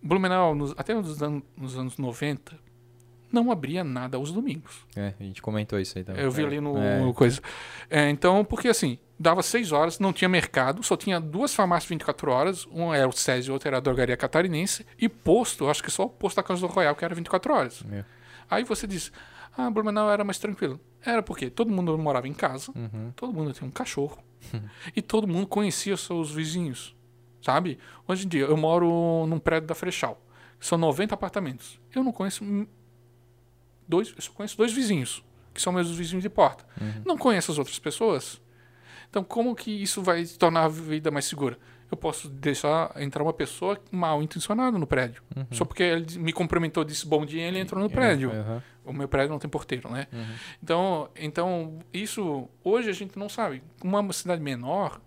Blumenau, 0.02 0.56
nos- 0.56 0.74
até 0.78 0.94
nos 0.96 1.22
anos, 1.22 1.44
nos 1.56 1.78
anos 1.78 1.98
90, 1.98 2.54
não 3.32 3.52
abria 3.52 3.84
nada 3.84 4.18
aos 4.18 4.32
domingos. 4.32 4.78
É, 4.96 5.14
a 5.20 5.24
gente 5.24 5.42
comentou 5.42 5.80
isso 5.80 5.98
aí 5.98 6.04
também. 6.04 6.24
Eu 6.24 6.32
vi 6.32 6.44
ali 6.44 6.60
no, 6.60 6.78
É. 6.78 7.00
no 7.00 7.14
coisa. 7.14 7.40
É, 7.90 8.10
então, 8.10 8.44
porque 8.44 8.68
assim, 8.68 8.98
dava 9.22 9.44
seis 9.44 9.72
horas, 9.72 10.00
não 10.00 10.12
tinha 10.12 10.28
mercado, 10.28 10.82
só 10.84 10.98
tinha 10.98 11.20
duas 11.20 11.54
farmácias 11.54 11.90
24 11.90 12.32
horas, 12.32 12.66
um 12.72 12.94
era 12.94 13.08
o 13.08 13.12
SESI 13.12 13.50
e 13.50 13.52
outro 13.52 13.68
era 13.68 13.78
a 13.78 13.80
drogaria 13.80 14.18
catarinense, 14.18 14.86
e 14.98 15.08
posto, 15.08 15.70
acho 15.70 15.84
que 15.84 15.92
só 15.92 16.04
o 16.06 16.10
posto 16.10 16.38
da 16.38 16.44
Casa 16.44 16.62
do 16.62 16.68
Royal, 16.68 16.96
que 16.96 17.06
era 17.06 17.14
24 17.14 17.54
horas. 17.54 17.84
Meu. 17.84 18.04
Aí 18.50 18.64
você 18.64 18.86
diz, 18.88 19.12
ah, 19.58 19.70
Blumenau 19.70 20.10
era 20.12 20.24
mais 20.24 20.38
tranquilo. 20.40 20.80
Era 21.06 21.22
porque 21.24 21.50
todo 21.50 21.72
mundo 21.72 21.98
morava 21.98 22.28
em 22.28 22.34
casa, 22.34 22.72
Uhum. 22.76 23.12
todo 23.16 23.32
mundo 23.34 23.54
tinha 23.54 23.68
um 23.68 23.72
cachorro, 23.72 24.18
e 24.96 25.02
todo 25.02 25.28
mundo 25.28 25.46
conhecia 25.48 25.96
seus 25.98 26.32
vizinhos, 26.32 26.96
sabe? 27.42 27.78
Hoje 28.08 28.26
em 28.26 28.30
dia, 28.30 28.46
eu 28.46 28.58
moro 28.58 29.26
num 29.28 29.40
prédio 29.40 29.68
da 29.68 29.76
Frechal, 29.76 30.20
são 30.60 30.78
90 30.78 31.14
apartamentos. 31.14 31.80
Eu 31.94 32.04
não 32.04 32.12
conheço 32.12 32.44
dois, 33.88 34.14
eu 34.16 34.22
só 34.22 34.32
conheço 34.32 34.58
dois 34.58 34.72
vizinhos, 34.74 35.24
que 35.54 35.62
são 35.62 35.72
meus 35.74 35.92
vizinhos 35.92 36.24
de 36.24 36.30
porta. 36.30 36.66
Não 37.06 37.18
conheço 37.18 37.52
as 37.52 37.58
outras 37.58 37.78
pessoas. 37.78 38.41
Então, 39.12 39.26
como 39.26 39.54
que 39.54 39.70
isso 39.70 40.02
vai 40.02 40.26
tornar 40.26 40.64
a 40.64 40.68
vida 40.70 41.12
mais 41.12 41.26
segura? 41.26 41.60
Eu 41.92 41.98
posso 41.98 42.30
deixar 42.30 42.94
entrar 42.96 43.22
uma 43.22 43.34
pessoa 43.34 43.78
mal 43.92 44.24
intencionada 44.24 44.80
no 44.80 44.88
prédio. 44.88 45.22
Só 45.52 45.66
porque 45.66 45.84
ele 45.84 46.18
me 46.18 46.32
cumprimentou, 46.32 46.86
disse 46.86 47.06
bom 47.06 47.26
dia, 47.26 47.46
ele 47.46 47.60
entrou 47.60 47.84
no 47.84 47.90
prédio. 47.90 48.32
Uhum. 48.32 48.62
O 48.86 48.94
meu 48.94 49.10
prédio 49.10 49.32
não 49.32 49.40
tem 49.40 49.50
porteiro, 49.50 49.92
né? 49.92 50.08
Então, 50.64 51.10
então, 51.14 51.80
isso 51.94 52.48
hoje 52.64 52.90
a 52.90 52.94
gente 52.94 53.20
não 53.20 53.28
sabe. 53.28 53.62
Uma 53.84 54.14
cidade 54.14 54.42
menor, 54.42 55.02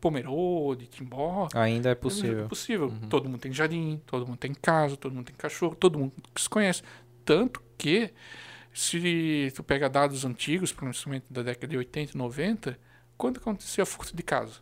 Pomerode, 0.00 0.88
Timbó, 0.88 1.48
Ainda 1.54 1.90
é 1.90 1.92
é 1.92 1.94
possível. 1.94 2.48
possível. 2.48 2.92
Todo 3.08 3.28
mundo 3.28 3.40
tem 3.40 3.52
jardim, 3.52 4.02
todo 4.04 4.26
mundo 4.26 4.38
tem 4.38 4.52
casa, 4.52 4.96
todo 4.96 5.14
mundo 5.14 5.26
tem 5.26 5.36
cachorro, 5.36 5.76
todo 5.76 5.96
mundo 5.96 6.12
se 6.34 6.48
conhece. 6.48 6.82
Tanto 7.24 7.62
que, 7.78 8.10
se 8.72 9.52
tu 9.54 9.62
pega 9.62 9.88
dados 9.88 10.24
antigos, 10.24 10.72
principalmente 10.72 11.26
da 11.30 11.42
década 11.42 11.68
de 11.68 11.76
80 11.76 12.12
e 12.14 12.18
90, 12.18 12.78
quando 13.16 13.38
acontecia 13.38 13.84
furto 13.86 14.14
de 14.16 14.22
casa? 14.22 14.54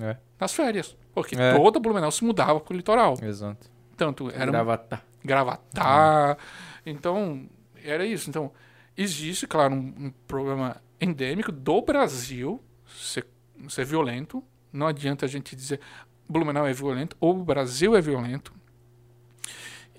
É, 0.00 0.16
Nas 0.38 0.52
férias. 0.52 0.96
Porque 1.14 1.34
É. 1.34 1.54
toda 1.56 1.80
Blumenau 1.80 2.10
se 2.10 2.22
mudava 2.24 2.60
pro 2.60 2.76
litoral. 2.76 3.16
exato. 3.22 3.70
Tanto 3.96 4.28
era 4.30 4.46
Gravatar. 4.52 5.02
Gravatar. 5.24 6.36
Então, 6.84 7.48
era 7.82 8.04
isso. 8.04 8.28
Então, 8.28 8.52
existe, 8.96 9.46
claro, 9.46 9.74
um, 9.74 9.94
um 9.98 10.12
problema 10.28 10.76
endêmico 11.00 11.50
do 11.50 11.80
Brasil 11.80 12.62
ser, 12.86 13.26
ser 13.70 13.84
violento. 13.86 14.44
Não 14.70 14.86
adianta 14.86 15.24
a 15.24 15.28
gente 15.28 15.56
dizer 15.56 15.80
Blumenau 16.28 16.66
é 16.66 16.72
violento 16.74 17.16
ou 17.18 17.38
o 17.38 17.44
Brasil 17.44 17.96
é 17.96 18.00
violento. 18.02 18.52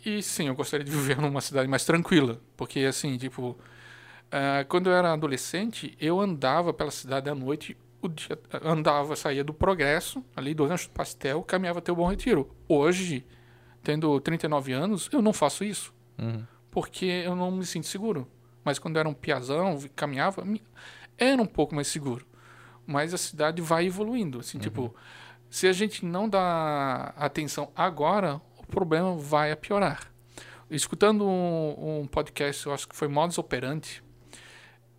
E 0.06 0.22
sim, 0.22 0.48
eu 0.48 0.56
gostaria 0.56 0.86
de 0.86 0.92
viver 0.92 1.18
numa 1.20 1.42
cidade 1.42 1.68
mais 1.68 1.84
tranquila. 1.84 2.40
Porque, 2.56 2.82
assim, 2.82 3.18
tipo, 3.18 3.58
ah, 4.32 4.64
quando 4.70 4.90
eu 4.90 4.94
era 4.94 5.12
adolescente, 5.12 5.98
eu 6.00 6.20
andava 6.22 6.72
pela 6.72 6.92
cidade 6.92 7.30
à 7.30 7.36
noite. 7.36 7.76
O 8.02 8.08
dia, 8.08 8.40
andava, 8.64 9.16
saía 9.16 9.44
do 9.44 9.54
Progresso, 9.54 10.24
ali 10.36 10.54
do 10.54 10.66
Rancho 10.66 10.88
do 10.90 10.92
Pastel, 10.94 11.42
caminhava 11.44 11.80
até 11.80 11.92
o 11.92 11.96
Bom 11.96 12.08
Retiro. 12.08 12.56
Hoje, 12.68 13.26
tendo 13.84 14.20
39 14.22 14.72
anos, 14.74 15.10
eu 15.12 15.22
não 15.22 15.34
faço 15.34 15.64
isso. 15.64 15.94
Uhum. 16.18 16.46
Porque 16.70 17.06
eu 17.06 17.36
não 17.36 17.50
me 17.52 17.66
sinto 17.66 17.88
seguro. 17.88 18.28
Mas 18.64 18.78
quando 18.78 18.98
era 18.98 19.08
um 19.10 19.14
piazão, 19.14 19.80
caminhava, 19.96 20.44
era 21.18 21.42
um 21.42 21.46
pouco 21.46 21.74
mais 21.74 21.88
seguro. 21.88 22.26
Mas 22.86 23.14
a 23.14 23.18
cidade 23.18 23.62
vai 23.62 23.88
evoluindo. 23.88 24.40
Assim, 24.40 24.60
tipo, 24.60 24.96
se 25.50 25.68
a 25.68 25.74
gente 25.74 26.06
não 26.06 26.30
dá 26.30 27.14
atenção 27.18 27.72
agora, 27.76 28.40
o 28.60 28.66
problema 28.68 29.16
vai 29.16 29.52
a 29.52 29.58
piorar. 29.58 30.12
Escutando 30.70 31.26
um, 31.26 32.02
um 32.02 32.08
podcast, 32.08 32.66
eu 32.68 32.74
acho 32.74 32.88
que 32.88 32.96
foi 32.96 33.08
Modus 33.08 33.38
Operandi, 33.38 34.04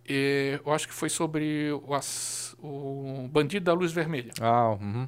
e 0.07 0.59
eu 0.65 0.73
acho 0.73 0.87
que 0.87 0.93
foi 0.93 1.09
sobre 1.09 1.71
o, 1.85 1.93
ass- 1.93 2.48
o 2.61 3.27
bandido 3.31 3.65
da 3.65 3.73
luz 3.73 3.91
vermelha. 3.91 4.31
Ah, 4.41 4.71
uhum. 4.71 5.07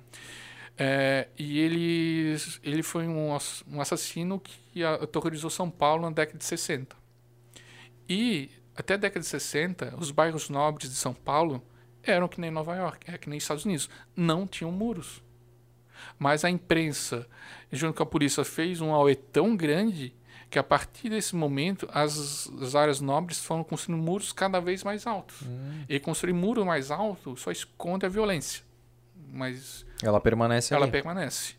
É, 0.77 1.27
e 1.38 1.59
ele, 1.59 2.35
ele 2.63 2.81
foi 2.81 3.07
um, 3.07 3.38
um 3.67 3.81
assassino 3.81 4.39
que 4.39 4.83
aterrorizou 4.83 5.49
São 5.49 5.69
Paulo 5.69 6.03
na 6.03 6.11
década 6.11 6.38
de 6.38 6.45
60. 6.45 6.95
E 8.09 8.49
até 8.75 8.95
a 8.95 8.97
década 8.97 9.19
de 9.19 9.27
60, 9.27 9.95
os 9.97 10.11
bairros 10.11 10.49
nobres 10.49 10.89
de 10.89 10.95
São 10.95 11.13
Paulo 11.13 11.61
eram 12.03 12.27
que 12.27 12.41
nem 12.41 12.49
Nova 12.49 12.75
York, 12.75 13.11
é 13.11 13.17
que 13.17 13.30
nem 13.30 13.38
Estados 13.38 13.65
Unidos, 13.65 13.89
não 14.15 14.47
tinham 14.47 14.71
muros. 14.71 15.21
Mas 16.17 16.43
a 16.43 16.49
imprensa, 16.49 17.27
junto 17.71 17.95
com 17.95 18.03
a 18.03 18.05
polícia, 18.05 18.43
fez 18.43 18.81
um 18.81 18.91
auê 18.91 19.13
tão 19.15 19.55
grande 19.55 20.13
que 20.51 20.59
a 20.59 20.63
partir 20.63 21.09
desse 21.09 21.35
momento 21.35 21.88
as, 21.93 22.51
as 22.61 22.75
áreas 22.75 22.99
nobres 23.01 23.39
foram 23.39 23.63
construindo 23.63 23.99
muros 24.03 24.31
cada 24.33 24.59
vez 24.59 24.83
mais 24.83 25.07
altos. 25.07 25.38
E 25.89 25.99
construir 25.99 26.33
muro 26.33 26.65
mais 26.65 26.91
alto 26.91 27.35
só 27.38 27.49
esconde 27.51 28.05
a 28.05 28.09
violência. 28.09 28.61
Mas 29.33 29.85
Ela 30.03 30.19
permanece 30.19 30.73
ela 30.73 30.83
ali. 30.83 30.91
permanece. 30.91 31.55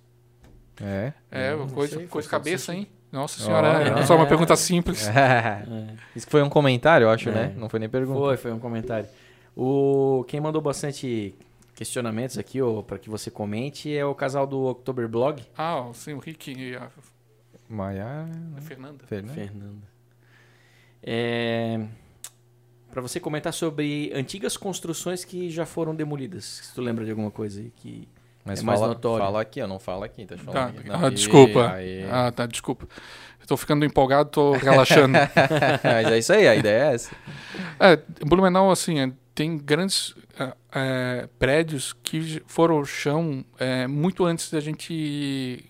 É. 0.81 1.13
É, 1.31 1.57
Não 1.57 1.69
coisa, 1.69 1.97
sei, 1.97 2.07
coisa 2.07 2.29
cabeça, 2.29 2.75
hein? 2.75 2.87
Nossa 3.11 3.43
senhora, 3.43 3.79
Olha. 3.79 4.01
é 4.01 4.07
só 4.07 4.15
uma 4.17 4.27
pergunta 4.27 4.55
simples. 4.57 5.07
Isso 6.17 6.27
que 6.27 6.31
foi 6.31 6.43
um 6.43 6.49
comentário, 6.49 7.07
eu 7.07 7.11
acho, 7.11 7.29
É. 7.31 7.33
né? 7.33 7.55
Não 7.57 7.69
foi 7.69 7.79
nem 7.81 7.89
pergunta. 7.89 8.19
Foi, 8.19 8.37
foi 8.37 8.53
um 8.53 8.59
comentário. 8.59 9.09
O, 9.57 10.25
quem 10.29 10.41
mandou 10.41 10.63
bastante 10.63 11.35
questionamentos 11.75 12.39
aqui, 12.39 12.59
para 12.87 12.99
que 12.99 13.11
você 13.11 13.31
comente, 13.31 13.95
é 13.95 14.05
o 14.05 14.15
casal 14.15 14.47
do 14.47 14.63
October 14.65 15.09
Blog, 15.09 15.43
Ah, 15.57 15.89
sim, 15.95 16.15
o 16.15 16.19
Rick 16.19 16.53
e 16.53 16.75
a 16.77 16.89
Maia. 17.73 18.27
a 18.57 18.61
Fernanda. 18.61 19.05
Fernanda. 19.07 19.35
Fernanda. 19.35 19.93
É, 21.03 21.81
para 22.91 23.01
você 23.01 23.19
comentar 23.19 23.53
sobre 23.53 24.13
antigas 24.15 24.57
construções 24.57 25.25
que 25.25 25.51
já 25.51 25.67
foram 25.67 25.95
demolidas. 25.95 26.45
Se 26.45 26.75
tu 26.75 26.81
lembra 26.83 27.05
de 27.05 27.11
alguma 27.11 27.31
coisa 27.31 27.61
aí 27.61 27.73
que 27.77 28.09
Mas 28.45 28.61
É 28.61 28.65
mais 28.65 28.81
fala, 28.81 28.93
notório. 28.95 29.25
fala 29.25 29.41
aqui, 29.41 29.61
eu 29.61 29.69
não 29.69 29.79
falo 29.79 30.03
aqui, 30.03 30.27
tá 30.27 30.35
te 30.37 30.45
Tá. 30.45 30.53
falando 30.53 30.79
aqui. 30.81 30.91
Ah, 30.91 30.99
Não, 30.99 31.11
desculpa. 31.11 31.73
aí- 31.75 32.05
Ah, 32.11 32.33
tá, 32.33 32.45
desculpa. 32.45 32.89
Eu 33.41 33.47
tô 33.47 33.57
ficando 33.57 33.85
empolgado, 33.85 34.31
tô 34.31 34.53
relaxando. 34.53 35.17
Mas 35.85 36.07
é 36.13 36.19
isso 36.19 36.33
aí, 36.33 36.49
a 36.49 36.57
ideia 36.57 36.91
é 36.91 36.95
essa. 36.95 37.15
é, 37.79 37.97
Blumenau, 38.27 38.71
assim, 38.73 38.99
é, 38.99 39.13
tem 39.33 39.57
grandes 39.57 40.15
é, 40.39 40.55
é, 40.73 41.29
prédios 41.39 41.93
que 42.03 42.43
foram 42.47 42.77
ao 42.79 42.85
chão 42.85 43.45
é, 43.61 43.87
muito 43.87 44.25
antes 44.25 44.51
da 44.51 44.59
gente 44.59 45.65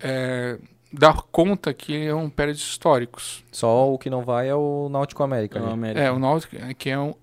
é, 0.00 0.58
dar 0.92 1.22
conta 1.32 1.72
que 1.72 2.06
eram 2.06 2.28
prédios 2.28 2.60
históricos. 2.60 3.44
Só 3.50 3.92
o 3.92 3.98
que 3.98 4.10
não 4.10 4.22
vai 4.22 4.48
é 4.48 4.54
o 4.54 4.88
Náutico 4.90 5.22
América. 5.22 5.58
é 5.58 5.62
uma 5.62 5.72
América. 5.72 6.00
É, 6.00 6.10
o 6.10 6.18
Náutico, 6.18 6.56
é, 6.56 6.74
que 6.74 6.90
é 6.90 6.98
um 6.98 7.14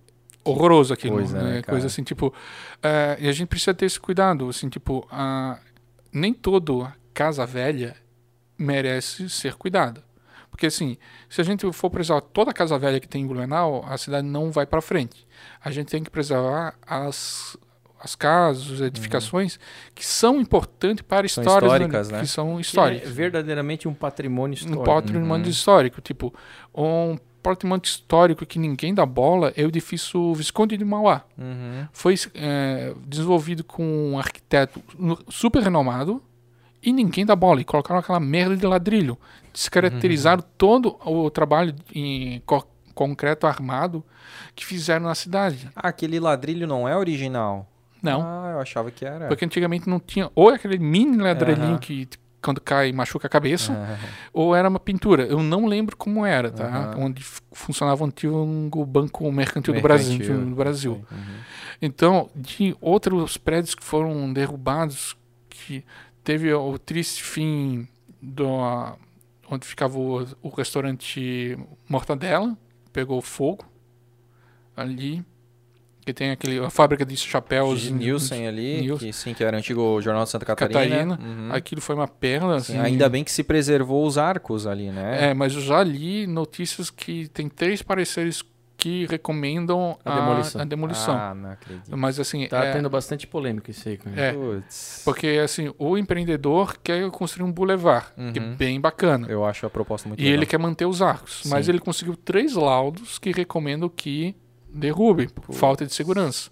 horroroso 0.43 0.93
aquilo. 0.93 1.15
coisa, 1.15 1.37
né? 1.37 1.43
né, 1.43 1.61
cara? 1.61 1.73
coisa 1.73 1.87
assim, 1.87 2.03
tipo... 2.03 2.33
é, 2.81 3.17
e 3.19 3.27
a 3.27 3.31
gente 3.31 3.47
precisa 3.47 3.73
ter 3.73 3.85
esse 3.85 3.99
cuidado, 3.99 4.49
assim, 4.49 4.69
tipo... 4.69 5.07
a- 5.11 5.59
nem 6.11 6.33
toda 6.33 6.93
casa 7.13 7.45
velha 7.45 7.95
merece 8.57 9.29
ser 9.29 9.53
cuidada. 9.55 10.03
Porque, 10.49 10.65
assim, 10.65 10.97
se 11.29 11.39
a 11.39 11.43
gente 11.43 11.71
for 11.71 11.89
preservar 11.89 12.21
toda 12.21 12.51
a 12.51 12.53
casa 12.53 12.77
velha 12.77 12.99
que 12.99 13.07
tem 13.07 13.21
em 13.21 13.27
Blumenau, 13.27 13.85
a 13.87 13.97
cidade 13.97 14.27
não 14.27 14.51
vai 14.51 14.65
para 14.65 14.81
frente. 14.81 15.25
A 15.63 15.71
gente 15.71 15.89
tem 15.89 16.03
que 16.03 16.09
preservar 16.09 16.73
as, 16.85 17.55
as 17.99 18.15
casas, 18.15 18.71
as 18.73 18.81
edificações 18.81 19.59
que 19.93 20.05
são 20.05 20.39
importantes 20.39 21.03
para 21.07 21.27
São 21.27 21.43
histórias... 21.43 21.71
históricas, 21.73 22.09
né? 22.09 22.19
Que 22.21 22.27
são 22.27 22.55
Que 22.55 22.61
históricas 22.61 23.09
É 23.09 23.11
verdadeiramente 23.11 23.87
um 23.87 23.93
patrimônio 23.93 24.53
um 24.55 24.59
histórico. 24.67 24.85
patrimônio 24.85 25.45
Uhum. 25.45 25.51
histórico. 25.51 26.01
Tipo, 26.01 26.33
um 26.73 27.17
patrimônio 27.43 27.83
histórico 27.83 28.45
que 28.45 28.57
ninguém 28.59 28.93
dá 28.93 29.05
bola 29.05 29.51
é 29.55 29.63
o 29.63 29.67
edifício 29.67 30.33
Visconde 30.33 30.77
de 30.77 30.85
Mauá. 30.85 31.23
Uhum. 31.37 31.87
Foi 31.91 32.15
é, 32.35 32.93
desenvolvido 33.05 33.63
com 33.63 33.83
um 34.13 34.17
arquiteto 34.17 34.81
super 35.29 35.61
renomado 35.63 36.21
e 36.83 36.91
ninguém 36.93 37.25
dá 37.25 37.35
bola. 37.35 37.59
E 37.61 37.65
colocaram 37.65 37.99
aquela 37.99 38.19
merda 38.19 38.55
de 38.55 38.65
ladrilho. 38.65 39.17
Descaracterizaram 39.53 40.43
todo 40.57 40.97
o 41.05 41.29
trabalho 41.29 41.75
em 41.93 42.41
co- 42.45 42.65
concreto 42.93 43.45
armado 43.47 44.03
que 44.55 44.65
fizeram 44.65 45.05
na 45.05 45.15
cidade. 45.15 45.69
Ah, 45.75 45.87
aquele 45.89 46.19
ladrilho 46.19 46.65
não 46.67 46.87
é 46.87 46.95
original? 46.97 47.67
Não. 48.01 48.21
Ah, 48.21 48.51
eu 48.53 48.59
achava 48.59 48.89
que 48.91 49.05
era. 49.05 49.27
Porque 49.27 49.45
antigamente 49.45 49.89
não 49.89 49.99
tinha. 49.99 50.31
Ou 50.35 50.51
é 50.51 50.55
aquele 50.55 50.77
mini 50.77 51.17
ladrilhinho 51.17 51.71
Aham. 51.71 51.77
que 51.79 52.07
quando 52.41 52.61
cai 52.61 52.91
machuca 52.91 53.27
a 53.27 53.29
cabeça. 53.29 53.73
Ah, 53.73 53.97
ou 54.31 54.55
era 54.55 54.69
uma 54.69 54.79
pintura. 54.79 55.23
Eu 55.23 55.43
não 55.43 55.65
lembro 55.65 55.97
como 55.97 56.25
era, 56.25 56.49
tá? 56.49 56.65
Aham. 56.65 56.95
Onde 56.97 57.23
funcionava 57.51 58.03
o 58.03 58.07
antigo 58.07 58.85
Banco 58.85 59.29
Mercantil, 59.31 59.73
do 59.73 59.81
Brasil. 59.81 60.45
Do 60.45 60.55
Brasil. 60.55 61.05
Uhum. 61.11 61.35
Então, 61.81 62.29
de 62.35 62.75
outros 62.81 63.37
prédios 63.37 63.75
que 63.75 63.83
foram 63.83 64.31
derrubados, 64.31 65.15
que 65.49 65.83
teve 66.23 66.53
o 66.53 66.77
triste 66.77 67.23
fim 67.23 67.87
do 68.21 68.47
onde 69.49 69.65
ficava 69.65 69.97
o, 69.97 70.27
o 70.41 70.49
restaurante 70.49 71.57
Mortadela, 71.87 72.55
pegou 72.93 73.21
fogo 73.21 73.65
ali. 74.75 75.25
Que 76.05 76.13
tem 76.13 76.31
aquele, 76.31 76.59
a 76.59 76.69
fábrica 76.69 77.05
de 77.05 77.15
chapéus. 77.15 77.81
De 77.81 77.91
Nielsen 77.93 78.47
ali, 78.47 78.81
Nielsen. 78.81 79.07
que 79.09 79.13
sim, 79.15 79.33
que 79.33 79.43
era 79.43 79.55
o 79.55 79.59
antigo 79.59 80.01
Jornal 80.01 80.23
de 80.23 80.29
Santa 80.29 80.45
Catarina. 80.45 80.79
Catarina. 80.79 81.19
Uhum. 81.21 81.49
Aquilo 81.53 81.81
foi 81.81 81.95
uma 81.95 82.07
perla. 82.07 82.59
Sim, 82.59 82.77
assim, 82.77 82.81
ainda 82.85 83.07
bem 83.09 83.23
que 83.23 83.31
se 83.31 83.43
preservou 83.43 84.05
os 84.05 84.17
arcos 84.17 84.65
ali, 84.65 84.89
né? 84.91 85.29
É, 85.29 85.33
mas 85.33 85.53
eu 85.55 85.61
já 85.61 85.83
li 85.83 86.25
notícias 86.25 86.89
que 86.89 87.27
tem 87.29 87.47
três 87.49 87.81
pareceres 87.81 88.43
que 88.75 89.05
recomendam 89.07 89.99
A 90.05 90.13
a, 90.13 90.19
demolição. 90.21 90.61
a 90.61 90.63
demolição. 90.63 91.13
Ah, 91.13 91.35
não 91.35 91.51
acredito. 91.51 91.97
Mas 91.97 92.17
assim, 92.17 92.47
Tá 92.47 92.63
é, 92.63 92.71
tendo 92.71 92.89
bastante 92.89 93.27
polêmica 93.27 93.69
isso 93.71 93.89
aí. 93.89 93.97
Cara. 93.97 94.15
É. 94.17 94.33
Porque 95.03 95.27
assim, 95.43 95.69
o 95.77 95.97
empreendedor 95.97 96.77
quer 96.81 97.09
construir 97.11 97.45
um 97.45 97.51
boulevard, 97.51 98.07
que 98.33 98.39
é 98.39 98.41
Uhum. 98.41 98.55
bem 98.55 98.79
bacana. 98.79 99.27
Eu 99.29 99.43
acho 99.43 99.65
a 99.65 99.69
proposta 99.69 100.07
muito 100.07 100.21
E 100.21 100.23
legal. 100.23 100.37
ele 100.37 100.45
quer 100.45 100.57
manter 100.59 100.85
os 100.85 101.01
arcos. 101.01 101.43
Mas 101.47 101.65
Sim. 101.65 101.71
ele 101.73 101.79
conseguiu 101.79 102.15
três 102.15 102.53
laudos 102.55 103.19
que 103.19 103.31
recomendam 103.33 103.89
que 103.89 104.33
derrube, 104.73 105.27
por 105.27 105.53
falta 105.53 105.85
de 105.85 105.93
segurança. 105.93 106.49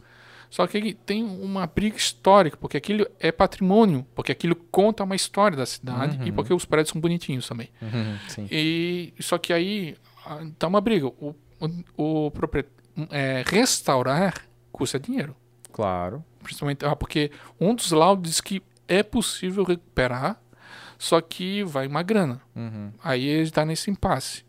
Só 0.50 0.66
que 0.66 0.78
ele 0.78 0.94
tem 0.94 1.24
uma 1.24 1.68
briga 1.68 1.98
histórica, 1.98 2.56
porque 2.58 2.78
aquilo 2.78 3.06
é 3.20 3.32
patrimônio, 3.32 4.06
porque 4.16 4.32
aquilo 4.32 4.56
conta 4.56 5.04
uma 5.04 5.16
história 5.16 5.58
da 5.58 5.66
cidade 5.66 6.18
e 6.24 6.30
Uhum. 6.30 6.36
porque 6.36 6.54
os 6.54 6.64
prédios 6.66 6.92
são 6.92 7.02
bonitinhos 7.02 7.48
também. 7.48 7.70
Uhum. 7.82 8.48
E 8.50 9.14
só 9.20 9.38
que 9.38 9.52
aí 9.52 9.98
tá 10.58 10.68
uma 10.68 10.80
briga. 10.80 11.08
O, 11.08 11.36
o, 11.98 12.28
o 12.28 12.32
é, 13.12 13.44
restaurar 13.46 14.34
custa 14.72 15.00
dinheiro. 15.00 15.36
Claro. 15.72 16.24
Principalmente 16.42 16.86
ah, 16.86 16.96
porque 16.96 17.30
um 17.60 17.76
dos 17.76 17.92
laudos 17.92 18.30
diz 18.30 18.42
que 18.42 18.62
é 18.88 19.04
possível 19.04 19.64
recuperar, 19.64 20.42
só 20.98 21.20
que 21.20 21.64
vai 21.64 21.88
uma 21.88 22.02
grana. 22.02 22.42
Uhum. 22.56 22.92
Aí 23.04 23.26
ele 23.26 23.44
está 23.44 23.66
nesse 23.66 23.92
impasse. 23.92 24.46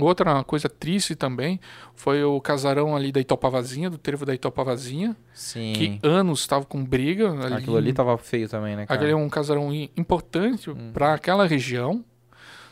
Outra 0.00 0.42
coisa 0.44 0.68
triste 0.70 1.14
também 1.14 1.60
foi 1.94 2.24
o 2.24 2.40
casarão 2.40 2.96
ali 2.96 3.12
da 3.12 3.20
Itopavazinha, 3.20 3.90
do 3.90 3.98
trevo 3.98 4.24
da 4.24 4.34
Itopavazinha, 4.34 5.14
Sim. 5.34 5.74
que 5.74 5.98
anos 6.02 6.40
estava 6.40 6.64
com 6.64 6.82
briga. 6.82 7.30
Ali. 7.44 7.54
Aquilo 7.54 7.76
ali 7.76 7.92
tava 7.92 8.16
feio 8.16 8.48
também, 8.48 8.74
né, 8.74 8.86
cara? 8.86 8.98
Aquele 8.98 9.12
é 9.12 9.16
um 9.16 9.28
casarão 9.28 9.70
importante 9.96 10.70
para 10.94 11.12
aquela 11.14 11.46
região. 11.46 12.02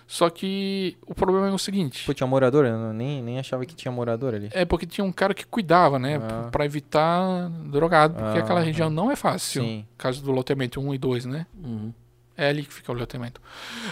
Só 0.06 0.28
que 0.28 0.96
o 1.06 1.14
problema 1.14 1.46
é 1.48 1.52
o 1.52 1.58
seguinte: 1.58 2.04
Pô, 2.04 2.12
tinha 2.12 2.26
morador? 2.26 2.64
Eu 2.66 2.92
nem, 2.92 3.22
nem 3.22 3.38
achava 3.38 3.64
que 3.64 3.76
tinha 3.76 3.92
morador 3.92 4.34
ali. 4.34 4.48
é 4.52 4.64
porque 4.64 4.84
tinha 4.84 5.04
um 5.04 5.12
cara 5.12 5.32
que 5.32 5.46
cuidava, 5.46 6.00
né, 6.00 6.16
Ah. 6.20 6.48
para 6.50 6.64
evitar 6.64 7.48
drogado, 7.70 8.14
porque 8.14 8.38
Ah, 8.38 8.42
aquela 8.42 8.60
região 8.60 8.90
não 8.90 9.08
é 9.10 9.14
fácil. 9.14 9.62
Sim. 9.62 9.86
Caso 9.96 10.20
do 10.20 10.32
loteamento 10.32 10.80
1 10.80 10.94
e 10.94 10.98
2, 10.98 11.26
né? 11.26 11.46
Uhum. 11.62 11.92
É 12.42 12.48
ali 12.48 12.62
que 12.64 12.72
fica 12.72 12.90
o 12.90 12.94
loteamento. 12.94 13.40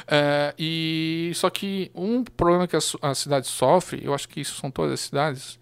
É, 0.07 0.55
e 0.59 1.33
só 1.35 1.51
que 1.51 1.91
um 1.95 2.25
problema 2.25 2.67
que 2.67 2.75
a, 2.77 2.81
a 3.03 3.15
cidade 3.15 3.47
sofre, 3.47 4.01
eu 4.03 4.15
acho 4.15 4.29
que 4.29 4.41
isso 4.41 4.55
são 4.59 4.71
todas 4.71 4.93
as 4.95 5.01
cidades, 5.01 5.59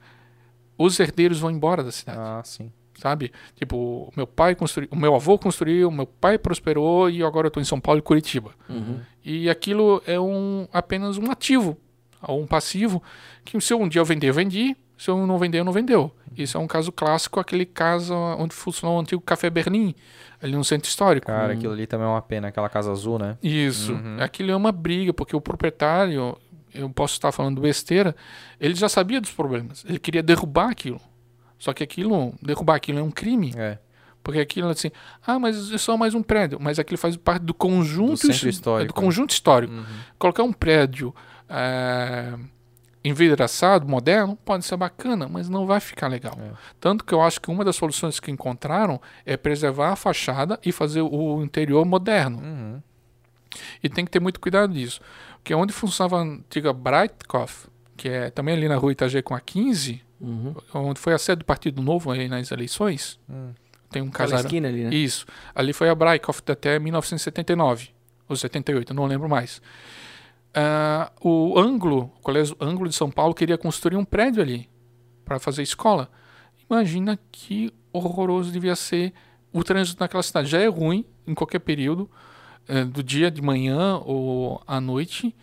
os 0.79 1.01
herdeiros 1.01 1.41
vão 1.41 1.51
embora 1.51 1.83
da 1.83 1.91
cidade, 1.91 2.19
Ah, 2.21 2.43
sim. 2.45 2.71
sabe? 2.99 3.33
Tipo, 3.57 4.13
meu 4.17 4.27
pai 4.27 4.55
construiu, 4.55 4.89
o 4.93 4.97
meu 4.97 5.15
avô 5.15 5.37
construiu, 5.39 5.91
meu 5.91 6.07
pai 6.07 6.39
prosperou 6.39 7.11
e 7.11 7.23
agora 7.25 7.47
eu 7.47 7.49
estou 7.49 7.61
em 7.61 7.65
São 7.67 7.81
Paulo 7.81 7.99
e 7.99 8.03
Curitiba. 8.03 8.53
Uhum. 8.69 9.01
E 9.25 9.51
aquilo 9.51 10.01
é 10.07 10.21
um 10.21 10.69
apenas 10.73 11.19
um 11.19 11.31
ativo, 11.31 11.77
ou 12.23 12.41
um 12.43 12.47
passivo, 12.47 13.03
que 13.45 13.61
se 13.61 13.73
eu 13.73 13.81
um 13.81 13.89
dia 13.89 14.01
eu 14.01 14.05
vender, 14.05 14.29
eu 14.29 14.35
vendi, 14.35 14.77
se 14.97 15.11
eu 15.11 15.27
não 15.27 15.39
vender, 15.39 15.59
eu 15.59 15.65
não 15.65 15.73
vendeu. 15.73 16.15
Isso 16.37 16.57
é 16.57 16.61
um 16.61 16.67
caso 16.67 16.93
clássico, 16.93 17.41
aquele 17.41 17.65
caso 17.67 18.15
onde 18.15 18.55
funcionou 18.55 18.97
o 18.99 19.01
antigo 19.01 19.21
Café 19.23 19.49
Berlim, 19.51 19.95
ali 20.43 20.53
no 20.53 20.65
centro 20.65 20.89
histórico. 20.89 21.27
Cara, 21.27 21.53
Hum. 21.55 21.57
aquilo 21.57 21.73
ali 21.73 21.87
também 21.87 22.07
é 22.07 22.11
uma 22.11 22.23
pena, 22.23 22.49
aquela 22.49 22.69
casa 22.69 22.93
azul, 22.93 23.19
né? 23.19 23.37
Isso. 23.43 23.93
Uhum. 23.93 24.17
Aquilo 24.21 24.51
é 24.51 24.57
uma 24.57 24.71
briga, 24.73 25.13
porque 25.15 25.35
o 25.35 25.41
proprietário, 25.41 26.37
eu 26.75 26.91
posso 26.91 27.15
estar 27.15 27.33
falando 27.33 27.61
besteira, 27.61 28.15
ele 28.61 28.75
já 28.75 28.89
sabia 28.89 29.21
dos 29.21 29.31
problemas. 29.33 29.85
Ele 29.89 29.99
queria 29.99 30.23
derrubar 30.23 30.69
aquilo. 30.71 31.01
Só 31.59 31.73
que 31.73 31.83
aquilo, 31.83 32.35
derrubar 32.43 32.75
aquilo 32.75 32.99
é 32.99 33.03
um 33.03 33.11
crime. 33.11 33.55
É. 33.57 33.79
Porque 34.23 34.41
aquilo 34.41 34.69
assim, 34.69 34.91
ah, 35.27 35.39
mas 35.39 35.73
é 35.73 35.79
só 35.79 35.97
mais 35.97 36.13
um 36.13 36.23
prédio. 36.23 36.59
Mas 36.61 36.79
aquilo 36.79 36.99
faz 36.99 37.17
parte 37.17 37.43
do 37.45 37.55
conjunto, 37.55 38.21
Do 38.27 38.31
his- 38.31 38.43
histórico, 38.43 38.93
do 38.93 38.95
conjunto 39.01 39.31
histórico. 39.31 39.73
Uhum. 39.73 39.85
Colocar 40.19 40.43
um 40.43 40.53
prédio 40.53 41.15
é, 41.49 42.35
envidraçado, 43.09 43.87
moderno, 43.87 44.37
pode 44.45 44.65
ser 44.65 44.77
bacana, 44.77 45.29
mas 45.29 45.49
não 45.49 45.67
vai 45.67 45.81
ficar 45.81 46.09
legal. 46.09 46.37
É. 46.41 46.51
Tanto 46.81 47.05
que 47.05 47.13
eu 47.15 47.23
acho 47.23 47.41
que 47.41 47.51
uma 47.51 47.65
das 47.65 47.77
soluções 47.77 48.19
que 48.19 48.31
encontraram 48.31 49.01
é 49.25 49.37
preservar 49.37 49.93
a 49.93 49.97
fachada 49.97 50.59
e 50.65 50.73
fazer 50.73 51.03
o 51.03 51.43
interior 51.43 51.85
moderno. 51.85 52.39
Uhum. 52.39 52.83
E 53.83 53.89
tem 53.89 54.05
que 54.05 54.11
ter 54.11 54.21
muito 54.21 54.41
cuidado 54.41 54.73
disso. 54.73 55.01
Porque 55.37 55.55
onde 55.55 55.73
funcionava 55.73 56.19
a 56.19 56.23
antiga 56.23 56.73
Breitkopf, 56.73 57.69
que 57.97 58.09
é 58.09 58.31
também 58.31 58.55
ali 58.55 58.69
na 58.69 58.77
rua 58.77 58.93
Itagé 58.93 59.23
com 59.23 59.35
a 59.35 59.41
15, 59.41 60.03
Uhum. 60.19 60.55
onde 60.75 60.99
foi 60.99 61.13
a 61.13 61.19
sede 61.19 61.41
do 61.41 61.45
Partido 61.45 61.83
Novo 61.83 62.11
aí 62.11 62.27
nas 62.27 62.51
eleições, 62.51 63.19
Hum. 63.29 63.51
tem 63.91 64.01
um 64.01 64.09
casarão. 64.11 64.41
esquina 64.43 64.67
ali, 64.69 64.85
né? 64.85 64.95
Isso. 64.95 65.27
Ali 65.55 65.75
foi 65.75 65.91
a 65.91 65.95
Breitkopf 65.95 66.41
até 66.51 66.79
1979, 66.79 67.91
ou 68.27 68.35
78, 68.35 68.95
não 68.95 69.05
lembro 69.05 69.29
mais. 69.29 69.61
Ah, 70.59 71.13
o 71.21 71.59
Anglo, 71.59 72.11
o 72.17 72.23
Colégio 72.23 72.57
Anglo 72.59 72.89
de 72.89 72.95
São 72.95 73.11
Paulo, 73.11 73.35
queria 73.35 73.59
construir 73.59 73.97
um 73.97 74.05
prédio 74.07 74.43
ali 74.43 74.71
para 75.23 75.39
fazer 75.39 75.63
escola. 75.63 76.11
Imagina 76.71 77.19
que 77.31 77.71
horroroso 77.93 78.51
devia 78.51 78.75
ser 78.75 79.13
o 79.53 79.63
trânsito 79.63 80.01
naquela 80.01 80.23
cidade. 80.23 80.49
Já 80.49 80.59
é 80.59 80.67
ruim 80.67 81.05
em 81.27 81.35
qualquer 81.35 81.59
período, 81.59 82.11
eh, 82.67 82.87
do 82.87 83.03
dia, 83.03 83.31
de 83.31 83.43
manhã 83.43 84.01
ou 84.03 84.63
à 84.67 84.81
noite, 84.81 85.37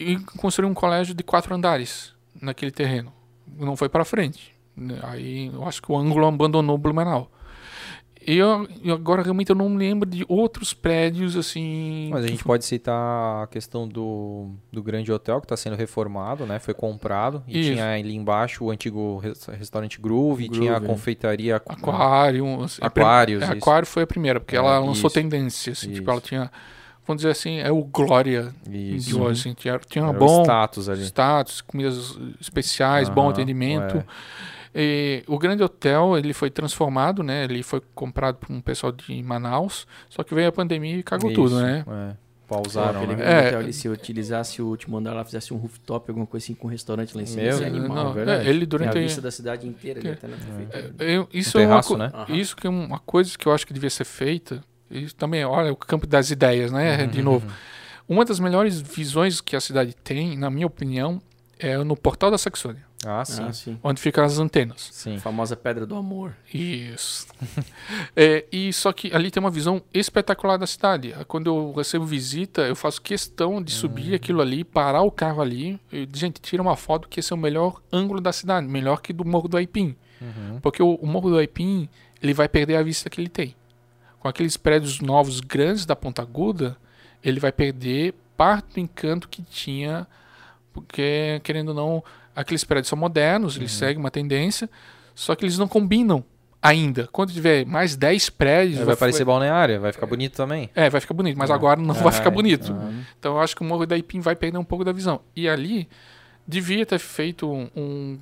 e 0.00 0.16
construir 0.38 0.66
um 0.66 0.72
colégio 0.72 1.14
de 1.14 1.22
quatro 1.22 1.54
andares 1.54 2.14
naquele 2.40 2.70
terreno. 2.70 3.12
Não 3.46 3.76
foi 3.76 3.90
para 3.90 4.02
frente. 4.02 4.54
Aí 5.02 5.48
eu 5.52 5.68
acho 5.68 5.82
que 5.82 5.92
o 5.92 5.98
Anglo 5.98 6.24
abandonou 6.26 6.78
Blumenau. 6.78 7.30
Eu, 8.26 8.68
e 8.82 8.90
agora 8.90 9.22
realmente 9.22 9.50
eu 9.50 9.56
não 9.56 9.74
lembro 9.76 10.08
de 10.08 10.24
outros 10.28 10.74
prédios 10.74 11.36
assim. 11.36 12.08
Mas 12.12 12.24
a 12.24 12.28
gente 12.28 12.44
pode 12.44 12.64
citar 12.64 13.44
a 13.44 13.46
questão 13.46 13.86
do, 13.88 14.50
do 14.72 14.82
grande 14.82 15.10
hotel 15.10 15.40
que 15.40 15.46
está 15.46 15.56
sendo 15.56 15.76
reformado, 15.76 16.44
né? 16.44 16.58
Foi 16.58 16.74
comprado. 16.74 17.42
E 17.46 17.60
Isso. 17.60 17.72
tinha 17.72 17.94
ali 17.94 18.14
embaixo 18.14 18.64
o 18.64 18.70
antigo 18.70 19.16
res- 19.18 19.46
restaurante 19.46 20.00
Groove, 20.00 20.46
Groove, 20.48 20.60
tinha 20.60 20.76
a 20.76 20.80
confeitaria 20.80 21.56
Aquário. 21.56 22.62
assim, 22.62 22.80
prim- 22.80 22.86
Aquários, 23.02 23.42
é. 23.42 23.46
Aquário 23.52 23.86
foi 23.86 24.02
a 24.02 24.06
primeira, 24.06 24.40
porque 24.40 24.56
É, 24.56 24.58
ela 24.58 24.78
lançou 24.78 25.08
isso. 25.08 25.10
tendência. 25.10 25.72
Assim, 25.72 25.92
tipo, 25.92 26.10
ela 26.10 26.20
tinha. 26.20 26.50
Vamos 27.06 27.22
dizer 27.22 27.30
assim, 27.32 27.58
é 27.58 27.72
o 27.72 27.82
Glória 27.84 28.54
de 28.66 29.14
hoje. 29.14 29.40
Assim, 29.40 29.54
tinha, 29.54 29.78
tinha 29.78 30.06
o 30.06 30.12
bom 30.12 30.42
status 30.42 30.90
ali. 30.90 31.04
status, 31.04 31.62
comidas 31.62 32.18
especiais, 32.38 33.08
bom 33.08 33.30
atendimento. 33.30 33.96
ué. 33.96 34.04
E 34.74 35.22
o 35.26 35.38
grande 35.38 35.62
hotel 35.62 36.16
ele 36.16 36.32
foi 36.32 36.50
transformado, 36.50 37.22
né? 37.22 37.44
Ele 37.44 37.62
foi 37.62 37.80
comprado 37.94 38.36
por 38.36 38.52
um 38.52 38.60
pessoal 38.60 38.92
de 38.92 39.22
Manaus, 39.22 39.86
só 40.08 40.22
que 40.22 40.34
veio 40.34 40.48
a 40.48 40.52
pandemia 40.52 40.96
e 40.96 41.02
cagou 41.02 41.32
tudo, 41.32 41.54
Isso, 41.56 41.62
né? 41.62 41.84
É. 42.14 42.28
Pausaram, 42.48 43.00
aquele 43.02 43.14
né? 43.14 43.18
grande 43.22 43.30
É. 43.44 43.46
hotel 43.48 43.58
ali, 43.60 43.72
se 43.74 43.88
utilizasse 43.90 44.62
o 44.62 44.66
último 44.66 44.96
andar 44.96 45.12
lá, 45.12 45.22
fizesse 45.22 45.52
um 45.52 45.58
rooftop, 45.58 46.08
alguma 46.10 46.26
coisa 46.26 46.44
assim, 46.46 46.54
com 46.54 46.66
um 46.66 46.70
restaurante 46.70 47.14
lá 47.14 47.22
em 47.22 47.26
cima, 47.26 47.42
Meu, 47.42 47.62
é 47.62 47.66
animal. 47.66 48.04
Não, 48.04 48.12
verdade. 48.14 48.46
é, 48.46 48.48
ele 48.48 48.60
Tem 48.60 48.64
a 48.66 48.68
durante 48.90 48.98
vista 49.00 49.20
da 49.20 49.30
cidade 49.30 49.68
inteira 49.68 50.00
ali, 50.00 50.10
até 50.12 50.26
na 50.26 50.36
prefeitura. 50.38 51.04
Eu- 51.04 51.28
isso 51.30 51.58
Um 51.58 51.60
é 51.60 51.64
uma 51.66 51.70
terraço, 51.82 51.96
né? 51.98 52.10
Isso 52.30 52.56
que 52.56 52.66
é 52.66 52.70
uma 52.70 52.98
coisa 53.00 53.36
que 53.36 53.46
eu 53.46 53.52
acho 53.52 53.66
que 53.66 53.74
devia 53.74 53.90
ser 53.90 54.04
feita. 54.04 54.62
Isso 54.90 55.14
também, 55.14 55.44
olha, 55.44 55.70
o 55.70 55.76
campo 55.76 56.06
das 56.06 56.30
ideias, 56.30 56.72
né? 56.72 57.02
Uhum, 57.02 57.08
De 57.08 57.20
novo. 57.20 57.46
Uma 58.08 58.24
das 58.24 58.40
melhores 58.40 58.80
visões 58.80 59.42
que 59.42 59.54
a 59.54 59.60
cidade 59.60 59.94
tem, 59.94 60.34
na 60.38 60.48
minha 60.48 60.66
opinião, 60.66 61.20
é 61.58 61.76
no 61.76 61.94
Portal 61.94 62.30
da 62.30 62.38
Saxônia, 62.38 62.82
Ah, 63.06 63.24
sim. 63.24 63.42
Ah, 63.44 63.52
sim. 63.52 63.78
onde 63.82 64.00
ficam 64.00 64.24
as 64.24 64.38
antenas. 64.38 64.88
Sim. 64.92 65.16
A 65.16 65.20
famosa 65.20 65.56
Pedra 65.56 65.86
do 65.86 65.94
Amor. 65.94 66.34
Isso. 66.52 67.26
É, 68.16 68.44
e 68.50 68.72
só 68.72 68.92
que 68.92 69.14
ali 69.14 69.30
tem 69.30 69.40
uma 69.40 69.50
visão 69.50 69.80
espetacular 69.94 70.56
da 70.56 70.66
cidade. 70.66 71.14
Quando 71.28 71.46
eu 71.46 71.72
recebo 71.72 72.04
visita, 72.04 72.62
eu 72.62 72.74
faço 72.74 73.00
questão 73.00 73.62
de 73.62 73.72
subir 73.72 74.14
aquilo 74.14 74.42
ali, 74.42 74.64
parar 74.64 75.02
o 75.02 75.10
carro 75.10 75.40
ali. 75.40 75.80
E, 75.92 76.08
gente, 76.12 76.40
tira 76.40 76.60
uma 76.60 76.76
foto 76.76 77.08
que 77.08 77.20
esse 77.20 77.32
é 77.32 77.36
o 77.36 77.38
melhor 77.38 77.80
ângulo 77.92 78.20
da 78.20 78.32
cidade, 78.32 78.66
melhor 78.66 79.00
que 79.00 79.12
do 79.12 79.24
Morro 79.24 79.48
do 79.48 79.56
Aipim. 79.56 79.94
Uhum. 80.20 80.58
Porque 80.60 80.82
o, 80.82 80.94
o 80.96 81.06
Morro 81.06 81.30
do 81.30 81.38
Aipim, 81.38 81.88
ele 82.20 82.34
vai 82.34 82.48
perder 82.48 82.76
a 82.76 82.82
vista 82.82 83.08
que 83.08 83.20
ele 83.20 83.28
tem. 83.28 83.54
Com 84.18 84.26
aqueles 84.26 84.56
prédios 84.56 85.00
novos 85.00 85.40
grandes 85.40 85.86
da 85.86 85.94
Ponta 85.94 86.22
Aguda, 86.22 86.76
ele 87.22 87.38
vai 87.38 87.52
perder 87.52 88.14
parte 88.36 88.74
do 88.74 88.80
encanto 88.80 89.28
que 89.28 89.42
tinha, 89.42 90.06
porque, 90.72 91.40
querendo 91.44 91.68
ou 91.68 91.74
não, 91.74 92.04
aqueles 92.40 92.64
prédios 92.64 92.88
são 92.88 92.98
modernos, 92.98 93.56
eles 93.56 93.72
Uhum. 93.72 93.78
seguem 93.78 93.98
uma 93.98 94.10
tendência, 94.10 94.68
só 95.14 95.34
que 95.34 95.44
eles 95.44 95.58
não 95.58 95.66
combinam 95.68 96.24
ainda. 96.62 97.08
Quando 97.12 97.32
tiver 97.32 97.64
mais 97.66 97.94
10 97.96 98.30
prédios... 98.30 98.78
Aí 98.80 98.84
vai 98.84 98.96
parecer 98.96 99.24
balneária, 99.24 99.78
vai 99.78 99.92
ficar 99.92 100.06
bonito 100.06 100.36
também. 100.36 100.68
É, 100.74 100.90
vai 100.90 101.00
ficar 101.00 101.14
bonito, 101.14 101.36
mas 101.38 101.50
Ah. 101.50 101.54
agora 101.54 101.80
não 101.80 101.94
vai 101.94 102.12
ficar 102.12 102.28
Ai, 102.30 102.34
bonito. 102.34 102.72
ah. 102.72 102.90
Então 103.18 103.34
eu 103.36 103.40
acho 103.40 103.54
que 103.54 103.62
o 103.62 103.64
Morro 103.64 103.86
da 103.86 103.96
Ipim 103.96 104.20
vai 104.20 104.34
perder 104.36 104.58
um 104.58 104.64
pouco 104.64 104.84
da 104.84 104.92
visão. 104.92 105.20
E 105.36 105.48
ali 105.48 105.88
devia 106.46 106.84
ter 106.86 106.98
feito 106.98 107.50
um, 107.50 107.68
um, 107.76 108.18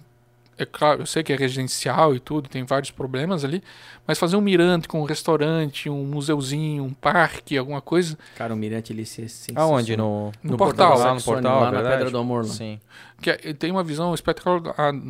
é 0.59 0.65
claro, 0.65 1.03
eu 1.03 1.07
sei 1.07 1.23
que 1.23 1.33
é 1.33 1.37
residencial 1.37 2.15
e 2.15 2.21
tudo, 2.21 2.49
tem 2.49 2.65
vários 2.65 2.91
problemas 2.91 3.45
ali, 3.45 3.63
mas 4.07 4.19
fazer 4.19 4.37
um 4.37 4.41
mirante 4.41 4.89
com 4.89 5.01
um 5.01 5.05
restaurante, 5.05 5.91
um 5.91 6.05
museuzinho, 6.05 6.83
um 6.85 6.93
parque, 6.95 7.59
alguma 7.59 7.81
coisa. 7.83 8.17
Cara, 8.37 8.55
o 8.55 8.57
mirante 8.57 8.93
ali 8.93 9.03
é 9.03 9.05
sensacional. 9.05 9.71
Aonde? 9.75 9.97
No, 9.97 10.33
No, 10.43 10.53
no 10.53 10.57
portal. 10.57 10.99
Lá 10.99 11.15
no 11.15 11.23
portal, 11.23 11.61
lá 11.61 11.65
na 11.67 11.71
verdade? 11.73 11.97
Pedra 11.97 12.11
do 12.11 12.19
Amor. 12.19 12.45
Lá. 12.47 12.53
Sim. 12.53 12.81
Que 13.21 13.31
é- 13.31 13.37
tem 13.53 13.71
uma 13.71 13.85
visão 13.85 14.15
espetacular 14.15 14.65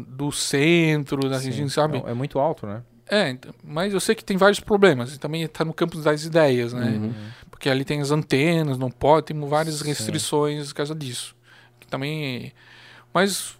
do 0.09 0.33
centro, 0.33 1.29
da 1.29 1.39
região, 1.39 1.69
sabe? 1.69 2.03
É, 2.07 2.11
é 2.11 2.15
muito 2.15 2.39
alto, 2.39 2.67
né? 2.67 2.83
É, 3.09 3.31
então, 3.31 3.55
mas 3.63 3.93
eu 3.93 4.01
sei 4.01 4.17
que 4.17 4.25
tem 4.25 4.37
vários 4.37 4.59
problemas. 4.59 5.15
E 5.15 5.19
também 5.21 5.43
está 5.43 5.65
no 5.65 5.73
campo 5.73 5.97
das 5.99 6.25
ideias, 6.25 6.73
né? 6.73 6.87
Uhum. 6.87 7.15
Porque 7.51 7.71
ali 7.71 7.85
tem 7.85 8.01
as 8.01 8.11
antenas, 8.11 8.79
não 8.79 8.91
pode, 8.91 9.27
tem 9.27 9.41
várias 9.49 9.77
Sim. 9.77 9.87
restrições 9.87 10.69
por 10.69 10.75
causa 10.75 10.95
disso. 10.95 11.37
Que 11.79 11.87
também. 11.87 12.53
Mas 13.15 13.55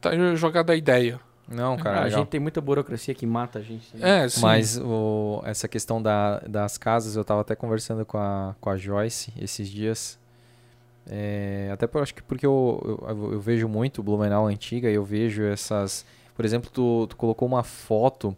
tá 0.00 0.10
jogada 0.36 0.72
a 0.72 0.76
ideia. 0.76 1.18
Não, 1.48 1.76
cara, 1.76 2.00
Ah, 2.00 2.04
a 2.04 2.08
gente 2.08 2.28
tem 2.28 2.40
muita 2.40 2.60
burocracia 2.60 3.14
que 3.14 3.26
mata 3.26 3.58
a 3.58 3.62
gente. 3.62 3.94
né? 3.96 4.24
É, 4.24 4.28
sim. 4.28 4.40
Mas 4.40 4.78
o- 4.78 5.42
essa 5.44 5.68
questão 5.68 6.00
da- 6.00 6.38
das 6.40 6.78
casas, 6.78 7.14
eu 7.16 7.24
tava 7.24 7.40
até 7.42 7.54
conversando 7.54 8.06
com 8.06 8.16
a, 8.16 8.54
com 8.60 8.70
a 8.70 8.76
Joyce 8.76 9.32
esses 9.40 9.68
dias. 9.68 10.18
É, 11.06 11.68
até 11.72 11.86
por, 11.86 12.00
acho 12.02 12.14
que 12.14 12.22
porque 12.22 12.46
eu, 12.46 13.00
eu, 13.08 13.32
eu 13.32 13.40
vejo 13.40 13.68
muito 13.68 14.02
Blumenau 14.02 14.46
antiga 14.46 14.88
e 14.90 14.94
eu 14.94 15.04
vejo 15.04 15.42
essas. 15.42 16.04
Por 16.34 16.44
exemplo, 16.44 16.70
tu, 16.72 17.06
tu 17.08 17.16
colocou 17.16 17.46
uma 17.48 17.62
foto 17.64 18.36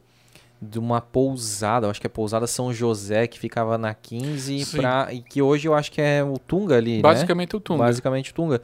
de 0.60 0.78
uma 0.78 1.00
pousada, 1.00 1.86
eu 1.86 1.90
acho 1.90 2.00
que 2.00 2.06
é 2.06 2.10
pousada 2.10 2.46
São 2.46 2.72
José, 2.72 3.26
que 3.26 3.38
ficava 3.38 3.76
na 3.76 3.92
15 3.92 4.64
Sim. 4.64 4.78
pra, 4.78 5.08
e 5.12 5.20
que 5.20 5.42
hoje 5.42 5.68
eu 5.68 5.74
acho 5.74 5.92
que 5.92 6.00
é 6.00 6.24
o 6.24 6.38
Tunga 6.38 6.76
ali, 6.78 6.96
né? 6.96 7.02
Basicamente 7.02 7.54
o 7.54 7.60
Tunga. 7.60 7.84
Basicamente 7.84 8.30
o 8.30 8.34
Tunga. 8.34 8.62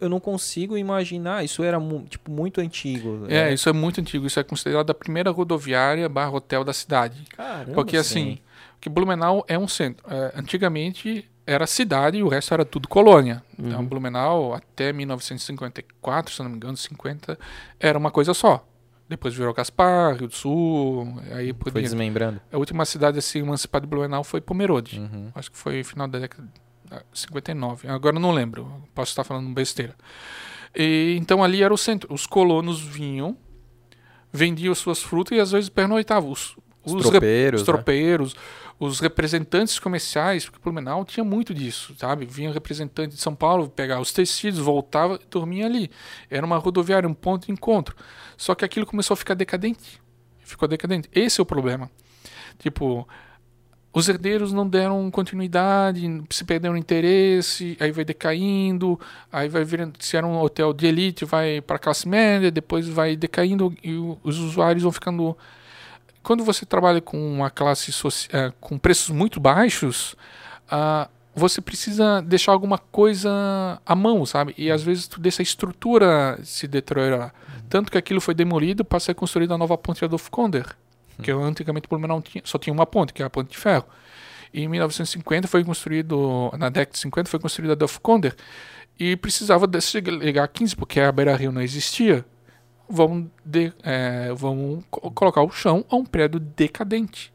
Eu 0.00 0.08
não 0.08 0.18
consigo 0.18 0.76
imaginar, 0.76 1.44
isso 1.44 1.62
era 1.62 1.78
tipo 2.08 2.30
muito 2.30 2.60
antigo. 2.60 3.26
É, 3.28 3.52
isso 3.52 3.68
é 3.68 3.72
muito 3.72 4.00
antigo. 4.00 4.26
Isso 4.26 4.40
é 4.40 4.42
considerado 4.42 4.90
a 4.90 4.94
primeira 4.94 5.30
rodoviária 5.30 6.08
barra 6.08 6.30
hotel 6.30 6.64
da 6.64 6.72
cidade. 6.72 7.24
Caramba. 7.36 7.72
Porque 7.72 7.96
assim, 7.96 8.38
que 8.80 8.88
Blumenau 8.88 9.44
é 9.46 9.58
um 9.58 9.68
centro. 9.68 10.04
É, 10.10 10.32
antigamente 10.34 11.28
era 11.46 11.66
cidade 11.66 12.18
e 12.18 12.22
o 12.22 12.28
resto 12.28 12.54
era 12.54 12.64
tudo 12.64 12.88
colônia. 12.88 13.42
Então 13.58 13.80
Uhum. 13.80 13.86
Blumenau 13.86 14.54
até 14.54 14.92
1954, 14.92 16.34
se 16.34 16.42
não 16.42 16.50
me 16.50 16.56
engano, 16.56 16.76
50, 16.76 17.38
era 17.78 17.98
uma 17.98 18.10
coisa 18.10 18.34
só. 18.34 18.66
Depois 19.08 19.34
virou 19.34 19.54
Gaspar, 19.54 20.16
Rio 20.16 20.26
do 20.26 20.34
Sul, 20.34 21.20
aí 21.32 21.52
por 21.52 21.70
Foi 21.70 21.80
desmembrando. 21.80 22.40
A 22.50 22.58
última 22.58 22.84
cidade 22.84 23.18
a 23.18 23.22
se 23.22 23.38
emancipar 23.38 23.80
de 23.80 23.86
Blumenau 23.86 24.24
foi 24.24 24.40
Pomerode. 24.40 24.98
Uhum. 24.98 25.30
Acho 25.34 25.50
que 25.52 25.56
foi 25.56 25.84
final 25.84 26.08
da 26.08 26.18
década 26.18 26.48
59. 27.12 27.88
Agora 27.88 28.16
eu 28.16 28.20
não 28.20 28.32
lembro. 28.32 28.82
Posso 28.94 29.10
estar 29.10 29.24
falando 29.24 29.52
besteira. 29.52 29.94
E, 30.74 31.16
então 31.18 31.42
ali 31.42 31.62
era 31.62 31.72
o 31.72 31.78
centro. 31.78 32.12
Os 32.12 32.26
colonos 32.26 32.80
vinham, 32.80 33.36
vendiam 34.32 34.74
suas 34.74 35.02
frutas 35.02 35.36
e 35.36 35.40
às 35.40 35.52
vezes 35.52 35.68
pernoitavam. 35.68 36.30
Os, 36.30 36.56
Os 36.84 36.94
os 36.94 37.08
tropeiros, 37.08 37.62
os 37.62 37.66
né? 37.66 37.72
tropeiros, 37.72 38.36
os 38.78 39.00
representantes 39.00 39.78
comerciais, 39.78 40.44
porque 40.44 40.60
Blumenau 40.62 41.04
tinha 41.04 41.24
muito 41.24 41.54
disso, 41.54 41.94
sabe? 41.98 42.26
Vinha 42.26 42.52
representante 42.52 43.14
de 43.14 43.20
São 43.20 43.34
Paulo 43.34 43.68
pegar 43.68 44.00
os 44.00 44.12
tecidos, 44.12 44.60
voltava 44.60 45.18
e 45.22 45.26
dormia 45.30 45.66
ali. 45.66 45.90
Era 46.30 46.44
uma 46.44 46.58
rodoviária, 46.58 47.08
um 47.08 47.14
ponto 47.14 47.46
de 47.46 47.52
encontro. 47.52 47.96
Só 48.36 48.54
que 48.54 48.64
aquilo 48.64 48.84
começou 48.84 49.14
a 49.14 49.16
ficar 49.16 49.34
decadente. 49.34 50.00
Ficou 50.40 50.68
decadente. 50.68 51.08
Esse 51.12 51.40
é 51.40 51.42
o 51.42 51.46
problema. 51.46 51.90
Tipo, 52.58 53.08
os 53.96 54.10
herdeiros 54.10 54.52
não 54.52 54.68
deram 54.68 55.10
continuidade, 55.10 56.22
se 56.28 56.44
perderam 56.44 56.76
interesse, 56.76 57.78
aí 57.80 57.90
vai 57.90 58.04
decaindo, 58.04 59.00
aí 59.32 59.48
vai 59.48 59.64
virando, 59.64 59.94
se 60.00 60.18
era 60.18 60.26
um 60.26 60.38
hotel 60.38 60.74
de 60.74 60.86
elite, 60.86 61.24
vai 61.24 61.62
para 61.62 61.78
classe 61.78 62.06
média, 62.06 62.50
depois 62.50 62.86
vai 62.86 63.16
decaindo 63.16 63.74
e 63.82 63.94
os 64.22 64.38
usuários 64.38 64.82
vão 64.82 64.92
ficando 64.92 65.34
quando 66.22 66.44
você 66.44 66.66
trabalha 66.66 67.00
com 67.00 67.16
uma 67.16 67.48
classe 67.48 67.90
soci- 67.90 68.28
eh, 68.34 68.52
com 68.60 68.76
preços 68.76 69.08
muito 69.08 69.40
baixos, 69.40 70.14
ah, 70.70 71.08
você 71.34 71.62
precisa 71.62 72.20
deixar 72.20 72.52
alguma 72.52 72.76
coisa 72.76 73.80
à 73.86 73.94
mão, 73.94 74.26
sabe? 74.26 74.54
E 74.58 74.70
às 74.70 74.82
vezes 74.82 75.08
tu 75.08 75.18
deixa 75.18 75.40
a 75.40 75.44
estrutura 75.44 76.38
se 76.42 76.68
deteriorar. 76.68 77.32
Tanto 77.70 77.90
que 77.90 77.96
aquilo 77.96 78.20
foi 78.20 78.34
demolido 78.34 78.84
para 78.84 79.00
ser 79.00 79.14
construída 79.14 79.54
a 79.54 79.58
nova 79.58 79.78
ponte 79.78 80.04
Adolfo 80.04 80.30
Konder, 80.30 80.66
que 81.22 81.30
antigamente 81.30 81.88
Blumenau 81.88 82.20
tinha, 82.22 82.42
só 82.44 82.58
tinha 82.58 82.72
uma 82.72 82.86
ponte, 82.86 83.12
que 83.12 83.22
é 83.22 83.26
a 83.26 83.30
ponte 83.30 83.50
de 83.50 83.58
ferro. 83.58 83.84
E 84.52 84.62
em 84.62 84.68
1950 84.68 85.48
foi 85.48 85.64
construído, 85.64 86.50
na 86.58 86.68
década 86.68 86.92
de 86.92 86.98
50 86.98 87.28
foi 87.30 87.38
construída 87.40 87.72
a 87.72 87.74
Adolfo 87.74 88.00
Konder 88.00 88.34
e 88.98 89.16
precisava 89.16 89.66
desse 89.66 90.00
ligar 90.00 90.44
a 90.44 90.48
15 90.48 90.74
porque 90.76 91.00
a 91.00 91.10
Beira 91.12 91.36
Rio 91.36 91.52
não 91.52 91.60
existia. 91.60 92.24
Vamos, 92.88 93.26
de, 93.44 93.72
eh, 93.82 94.32
vamos 94.36 94.84
co- 94.90 95.10
colocar 95.10 95.42
o 95.42 95.50
chão 95.50 95.84
a 95.90 95.96
um 95.96 96.04
prédio 96.04 96.38
decadente. 96.38 97.32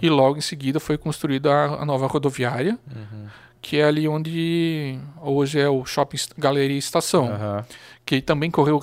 E 0.00 0.08
logo 0.10 0.36
em 0.38 0.40
seguida 0.42 0.78
foi 0.78 0.96
construída 0.98 1.50
a, 1.52 1.82
a 1.82 1.84
nova 1.84 2.06
rodoviária, 2.06 2.78
Uhum. 2.94 3.26
que 3.60 3.78
é 3.78 3.84
ali 3.84 4.06
onde 4.06 4.98
hoje 5.20 5.58
é 5.58 5.68
o 5.68 5.84
Shopping 5.84 6.18
Galeria 6.38 6.76
Estação, 6.78 7.26
Aham. 7.32 7.64
que 8.04 8.20
também 8.20 8.50
correu 8.50 8.78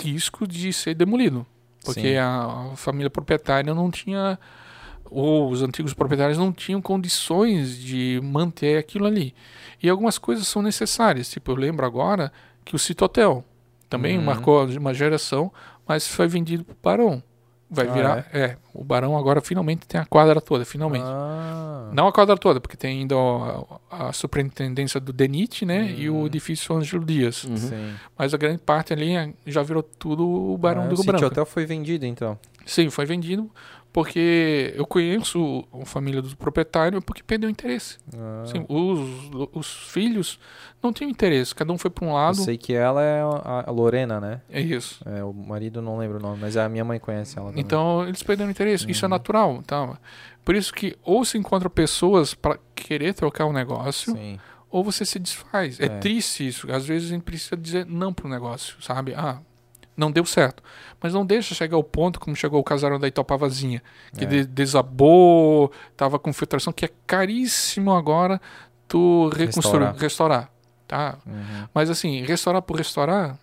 risco 0.00 0.46
de 0.46 0.72
ser 0.72 0.94
demolido, 0.94 1.46
porque 1.94 2.16
a, 2.20 2.70
a 2.72 2.76
família 2.76 3.08
proprietária 3.10 3.74
não 3.74 3.90
tinha, 3.90 4.38
ou 5.10 5.50
os 5.50 5.62
antigos 5.62 5.94
proprietários 5.94 6.38
não 6.38 6.52
tinham 6.52 6.82
condições 6.82 7.76
de 7.78 8.20
manter 8.22 8.78
aquilo 8.78 9.06
ali. 9.06 9.34
E 9.82 9.88
algumas 9.88 10.18
coisas 10.18 10.46
são 10.48 10.62
necessárias, 10.62 11.30
tipo, 11.30 11.50
eu 11.52 11.56
lembro 11.56 11.84
agora 11.86 12.32
que 12.64 12.74
o 12.74 12.78
Citotel 12.78 13.44
também 13.88 14.18
Uhum. 14.18 14.24
marcou 14.24 14.64
uma 14.66 14.92
geração, 14.92 15.52
mas 15.86 16.06
foi 16.08 16.26
vendido 16.26 16.64
para 16.64 16.74
o 16.74 16.76
Barão. 16.82 17.22
Vai 17.68 17.88
Ah, 17.88 17.92
virar, 17.92 18.26
é? 18.32 18.56
o 18.72 18.84
Barão 18.84 19.18
agora 19.18 19.40
finalmente 19.40 19.86
tem 19.88 20.00
a 20.00 20.04
quadra 20.06 20.40
toda, 20.40 20.64
finalmente. 20.64 21.04
Ah, 21.04 21.90
Não 21.92 22.06
a 22.06 22.12
quadra 22.12 22.36
toda, 22.36 22.60
porque 22.60 22.76
tem 22.76 23.00
ainda 23.00 23.16
a, 23.90 24.08
a 24.08 24.12
superintendência 24.12 25.00
do 25.00 25.12
DENIT, 25.12 25.64
né? 25.66 25.90
E 25.96 26.08
o 26.08 26.26
edifício 26.26 26.74
Ângelo 26.76 27.04
Dias. 27.04 27.42
Uhum. 27.44 27.94
Mas 28.16 28.32
a 28.32 28.36
grande 28.36 28.58
parte 28.58 28.92
ali 28.92 29.16
é- 29.16 29.32
já 29.46 29.62
virou 29.64 29.82
tudo 29.82 30.28
o 30.28 30.56
Barão 30.56 30.84
ah, 30.84 30.86
do 30.86 31.00
o 31.00 31.04
Branco. 31.04 31.24
Hotel 31.26 31.44
foi 31.44 31.66
vendido, 31.66 32.06
então. 32.06 32.38
Sim, 32.64 32.88
foi 32.90 33.04
vendido 33.06 33.50
porque 33.96 34.74
eu 34.76 34.86
conheço 34.86 35.64
a 35.72 35.86
família 35.86 36.20
do 36.20 36.36
proprietário 36.36 37.00
porque 37.00 37.22
perdeu 37.22 37.48
interesse. 37.48 37.96
Ah, 38.14 38.44
Sim, 38.44 38.66
os, 38.68 39.48
os 39.54 39.66
filhos 39.90 40.38
não 40.82 40.92
tinham 40.92 41.08
interesse, 41.10 41.54
cada 41.54 41.72
um 41.72 41.78
foi 41.78 41.90
para 41.90 42.04
um 42.04 42.08
eu 42.10 42.14
lado. 42.14 42.36
sei 42.36 42.58
que 42.58 42.74
ela 42.74 43.02
é 43.02 43.22
a 43.22 43.70
Lorena, 43.70 44.20
né? 44.20 44.42
É 44.50 44.60
isso. 44.60 45.00
É, 45.08 45.24
o 45.24 45.32
marido 45.32 45.80
não 45.80 45.96
lembro 45.96 46.18
o 46.18 46.20
nome, 46.20 46.38
mas 46.42 46.58
a 46.58 46.68
minha 46.68 46.84
mãe 46.84 46.98
conhece 47.00 47.38
ela. 47.38 47.48
também. 47.48 47.64
Então 47.64 48.06
eles 48.06 48.22
perderam 48.22 48.50
interesse. 48.50 48.84
Isso 48.90 49.02
é 49.02 49.08
Uhum. 49.08 49.10
natural. 49.10 49.62
Tá? 49.66 49.98
Por 50.44 50.54
isso 50.54 50.74
que 50.74 50.94
ou 51.02 51.24
se 51.24 51.38
encontra 51.38 51.70
pessoas 51.70 52.34
para 52.34 52.58
querer 52.74 53.14
trocar 53.14 53.46
o 53.46 53.52
negócio, 53.52 54.12
Sim. 54.12 54.38
ou 54.70 54.84
você 54.84 55.06
se 55.06 55.18
desfaz. 55.18 55.80
É, 55.80 55.86
É. 55.86 55.88
triste 56.00 56.46
isso. 56.46 56.70
Às 56.70 56.84
vezes 56.84 57.08
a 57.08 57.14
gente 57.14 57.22
precisa 57.22 57.56
dizer 57.56 57.86
não 57.86 58.12
pro 58.12 58.28
negócio, 58.28 58.76
sabe? 58.82 59.14
Ah, 59.14 59.38
não 59.96 60.10
deu 60.10 60.24
certo. 60.26 60.62
Mas 61.00 61.14
não 61.14 61.24
deixa 61.24 61.54
chegar 61.54 61.76
ao 61.76 61.82
ponto 61.84 62.18
como 62.20 62.34
chegou 62.36 62.60
o 62.60 62.64
casarão 62.64 62.98
da 62.98 63.08
Itopavazinha, 63.08 63.82
que 64.16 64.24
É. 64.24 64.26
de- 64.26 64.44
desabou, 64.46 65.72
tava 65.96 66.18
com 66.18 66.32
filtração, 66.32 66.72
que 66.72 66.84
é 66.84 66.90
caríssimo 67.06 67.92
agora 67.92 68.40
tu 68.88 69.28
reconstruir, 69.30 69.84
Restaurar. 69.94 69.96
restaurar, 69.96 70.50
tá? 70.86 71.18
Uhum. 71.26 71.68
Mas 71.74 71.90
assim, 71.90 72.20
restaurar 72.22 72.62
por 72.62 72.76
restaurar, 72.76 73.36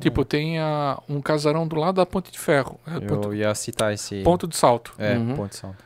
tipo, 0.00 0.24
tem 0.24 0.58
a- 0.58 0.98
um 1.08 1.20
casarão 1.20 1.66
do 1.66 1.76
lado 1.76 1.96
da 1.96 2.06
Ponte 2.06 2.30
de 2.30 2.38
Ferro, 2.38 2.78
é, 2.86 2.96
Eu 2.96 3.02
ponto, 3.02 3.34
ia 3.34 3.54
citar 3.54 3.92
esse. 3.92 4.22
ponto 4.22 4.46
de 4.46 4.56
salto, 4.56 4.92
É, 4.98 5.16
Uhum. 5.16 5.34
Ponte 5.36 5.56
Santo. 5.56 5.84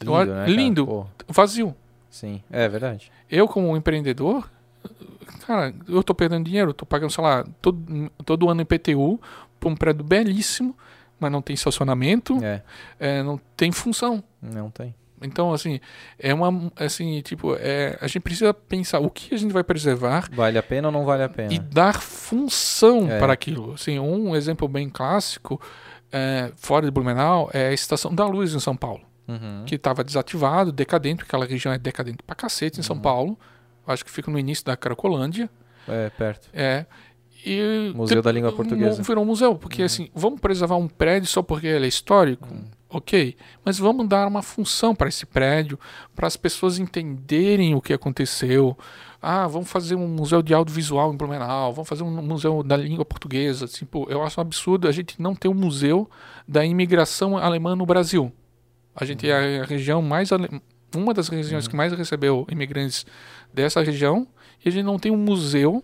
Eu 0.00 0.14
acho- 0.14 0.30
né, 0.30 0.46
lindo. 0.46 1.06
Vazio. 1.28 1.74
sim, 2.08 2.40
é 2.50 2.68
verdade. 2.68 3.10
Eu, 3.30 3.46
como 3.48 3.76
empreendedor, 3.76 4.48
cara, 5.46 5.74
eu 5.88 6.02
tô 6.02 6.14
perdendo 6.14 6.44
dinheiro, 6.44 6.72
tô 6.72 6.84
pagando, 6.86 7.10
sei 7.10 7.22
lá, 7.24 7.44
todo, 7.60 8.10
todo 8.24 8.48
ano 8.48 8.60
IPTU 8.62 9.20
pra 9.60 9.68
um 9.68 9.76
prédio 9.76 10.04
belíssimo, 10.04 10.76
mas 11.20 11.30
não 11.32 11.42
tem 11.42 11.54
estacionamento, 11.54 12.42
É, 12.44 12.62
é, 12.98 13.22
não 13.22 13.40
tem 13.56 13.72
função. 13.72 14.22
não 14.40 14.70
tem. 14.70 14.94
Então, 15.20 15.52
assim, 15.52 15.80
é 16.16 16.32
uma, 16.32 16.70
assim, 16.76 17.20
tipo, 17.22 17.56
é, 17.58 17.98
a 18.00 18.06
gente 18.06 18.20
precisa 18.20 18.54
pensar 18.54 19.00
o 19.00 19.10
que 19.10 19.34
a 19.34 19.36
gente 19.38 19.52
vai 19.52 19.64
preservar 19.64 20.28
Vale 20.30 20.56
a 20.56 20.62
pena 20.62 20.86
ou 20.88 20.92
não 20.92 21.04
vale 21.04 21.24
a 21.24 21.28
pena? 21.28 21.52
e 21.52 21.58
dar 21.58 22.00
função 22.00 23.10
É. 23.10 23.18
para 23.18 23.32
aquilo. 23.32 23.72
Assim, 23.74 23.98
um 23.98 24.36
exemplo 24.36 24.68
bem 24.68 24.88
clássico, 24.88 25.60
é, 26.12 26.52
fora 26.56 26.84
de 26.86 26.92
Blumenau, 26.92 27.50
é 27.52 27.68
a 27.68 27.72
Estação 27.72 28.14
da 28.14 28.26
Luz 28.26 28.54
em 28.54 28.60
São 28.60 28.76
Paulo. 28.76 29.02
Uhum. 29.26 29.64
que 29.66 29.74
estava 29.74 30.02
desativado, 30.02 30.72
decadente, 30.72 31.16
porque 31.16 31.28
aquela 31.28 31.44
região 31.44 31.70
é 31.70 31.76
decadente 31.78 32.22
pra 32.26 32.34
cacete 32.34 32.80
em 32.80 32.82
São 32.82 32.96
Uhum. 32.96 33.02
Paulo. 33.02 33.38
Acho 33.88 34.04
que 34.04 34.10
fica 34.10 34.30
no 34.30 34.38
início 34.38 34.64
da 34.64 34.76
Caracolândia. 34.76 35.50
É, 35.88 36.10
perto. 36.10 36.48
É. 36.52 36.86
E 37.44 37.92
Museu 37.94 38.20
da 38.20 38.30
Língua 38.30 38.52
Portuguesa. 38.52 39.02
Virou 39.02 39.24
um 39.24 39.26
museu, 39.26 39.54
porque 39.54 39.82
Uhum. 39.82 39.86
assim, 39.86 40.10
vamos 40.14 40.40
preservar 40.40 40.76
um 40.76 40.88
prédio 40.88 41.28
só 41.28 41.42
porque 41.42 41.66
ele 41.66 41.86
é 41.86 41.88
histórico? 41.88 42.48
Uhum. 42.52 42.64
Ok, 42.90 43.36
mas 43.62 43.78
vamos 43.78 44.08
dar 44.08 44.26
uma 44.26 44.40
função 44.42 44.94
para 44.94 45.08
esse 45.08 45.26
prédio, 45.26 45.78
para 46.16 46.26
as 46.26 46.38
pessoas 46.38 46.78
entenderem 46.78 47.74
o 47.74 47.82
que 47.82 47.92
aconteceu. 47.92 48.76
Ah, 49.20 49.46
vamos 49.46 49.70
fazer 49.70 49.94
um 49.94 50.08
museu 50.08 50.40
de 50.40 50.54
audiovisual 50.54 51.12
em 51.12 51.16
Blumenau, 51.16 51.72
vamos 51.72 51.88
fazer 51.88 52.02
um 52.02 52.22
museu 52.22 52.62
da 52.62 52.78
língua 52.78 53.04
portuguesa. 53.04 53.66
Tipo, 53.66 54.06
eu 54.10 54.22
acho 54.22 54.40
um 54.40 54.42
absurdo 54.42 54.88
a 54.88 54.92
gente 54.92 55.20
não 55.20 55.34
ter 55.34 55.48
um 55.48 55.54
museu 55.54 56.08
da 56.46 56.64
imigração 56.64 57.36
alemã 57.36 57.76
no 57.76 57.84
Brasil. 57.84 58.32
A 58.96 59.04
gente 59.04 59.28
é 59.28 59.60
a 59.60 59.64
região 59.64 60.00
mais 60.00 60.32
ale... 60.32 60.48
uma 60.96 61.12
das 61.12 61.28
regiões 61.28 61.68
que 61.68 61.76
mais 61.76 61.92
recebeu 61.92 62.46
imigrantes 62.50 63.04
dessa 63.52 63.82
região 63.82 64.26
e 64.64 64.68
a 64.68 64.72
gente 64.72 64.84
não 64.84 64.98
tem 64.98 65.10
um 65.12 65.16
museu 65.16 65.82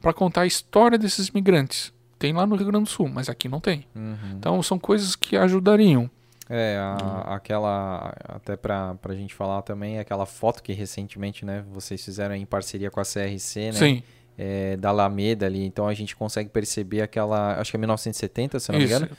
para 0.00 0.12
contar 0.12 0.42
a 0.42 0.46
história 0.46 0.98
desses 0.98 1.28
imigrantes. 1.28 1.92
Tem 2.18 2.32
lá 2.32 2.46
no 2.46 2.56
Rio 2.56 2.66
Grande 2.66 2.84
do 2.84 2.90
Sul, 2.90 3.08
mas 3.08 3.28
aqui 3.28 3.48
não 3.48 3.60
tem. 3.60 3.84
Uhum. 3.94 4.16
Então 4.38 4.62
são 4.62 4.78
coisas 4.78 5.14
que 5.16 5.36
ajudariam. 5.36 6.10
É, 6.48 6.76
a- 6.78 7.34
aquela. 7.36 8.14
Até 8.28 8.54
pra, 8.56 8.94
pra 8.96 9.14
gente 9.14 9.34
falar 9.34 9.62
também, 9.62 9.98
aquela 9.98 10.26
foto 10.26 10.62
que 10.62 10.72
recentemente, 10.74 11.44
né, 11.44 11.64
vocês 11.72 12.04
fizeram 12.04 12.34
em 12.34 12.44
parceria 12.44 12.90
com 12.90 13.00
a 13.00 13.04
CRC, 13.04 13.66
né? 13.66 13.72
Sim, 13.72 14.02
é, 14.36 14.76
da 14.76 14.90
Alameda 14.90 15.46
ali. 15.46 15.64
Então 15.64 15.86
a 15.88 15.94
gente 15.94 16.14
consegue 16.14 16.50
perceber 16.50 17.00
aquela. 17.00 17.58
Acho 17.58 17.70
que 17.70 17.76
é 17.76 17.80
1970, 17.80 18.60
se 18.60 18.70
não 18.72 18.78
me 18.78 18.84
isso. 18.84 18.94
engano. 18.94 19.10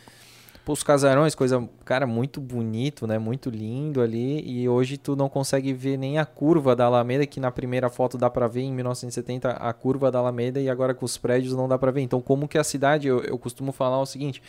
Os 0.68 0.82
casarões, 0.82 1.36
coisa, 1.36 1.70
cara, 1.84 2.08
muito 2.08 2.42
bonito, 2.42 3.06
né? 3.06 3.20
Muito 3.20 3.52
lindo 3.52 4.02
ali. 4.02 4.42
E 4.42 4.68
hoje 4.68 4.98
tu 4.98 5.16
não 5.16 5.30
consegue 5.30 5.72
ver 5.74 5.96
nem 5.96 6.18
a 6.18 6.26
curva 6.26 6.76
da 6.76 6.86
Alameda, 6.86 7.26
que 7.28 7.40
na 7.40 7.52
primeira 7.52 7.88
foto 7.88 8.18
dá 8.18 8.32
pra 8.32 8.48
ver 8.48 8.62
em 8.62 8.74
1970 8.74 9.52
a 9.52 9.74
curva 9.74 10.12
da 10.12 10.18
Alameda 10.18 10.60
e 10.60 10.68
agora 10.68 10.96
com 10.96 11.06
os 11.06 11.18
prédios 11.18 11.54
não 11.54 11.68
dá 11.68 11.78
pra 11.78 11.92
ver. 11.92 12.02
Então, 12.02 12.20
como 12.20 12.48
que 12.48 12.58
a 12.58 12.64
cidade, 12.64 13.08
eu, 13.08 13.20
eu 13.22 13.38
costumo 13.38 13.72
falar 13.72 14.02
o 14.02 14.08
seguinte, 14.08 14.42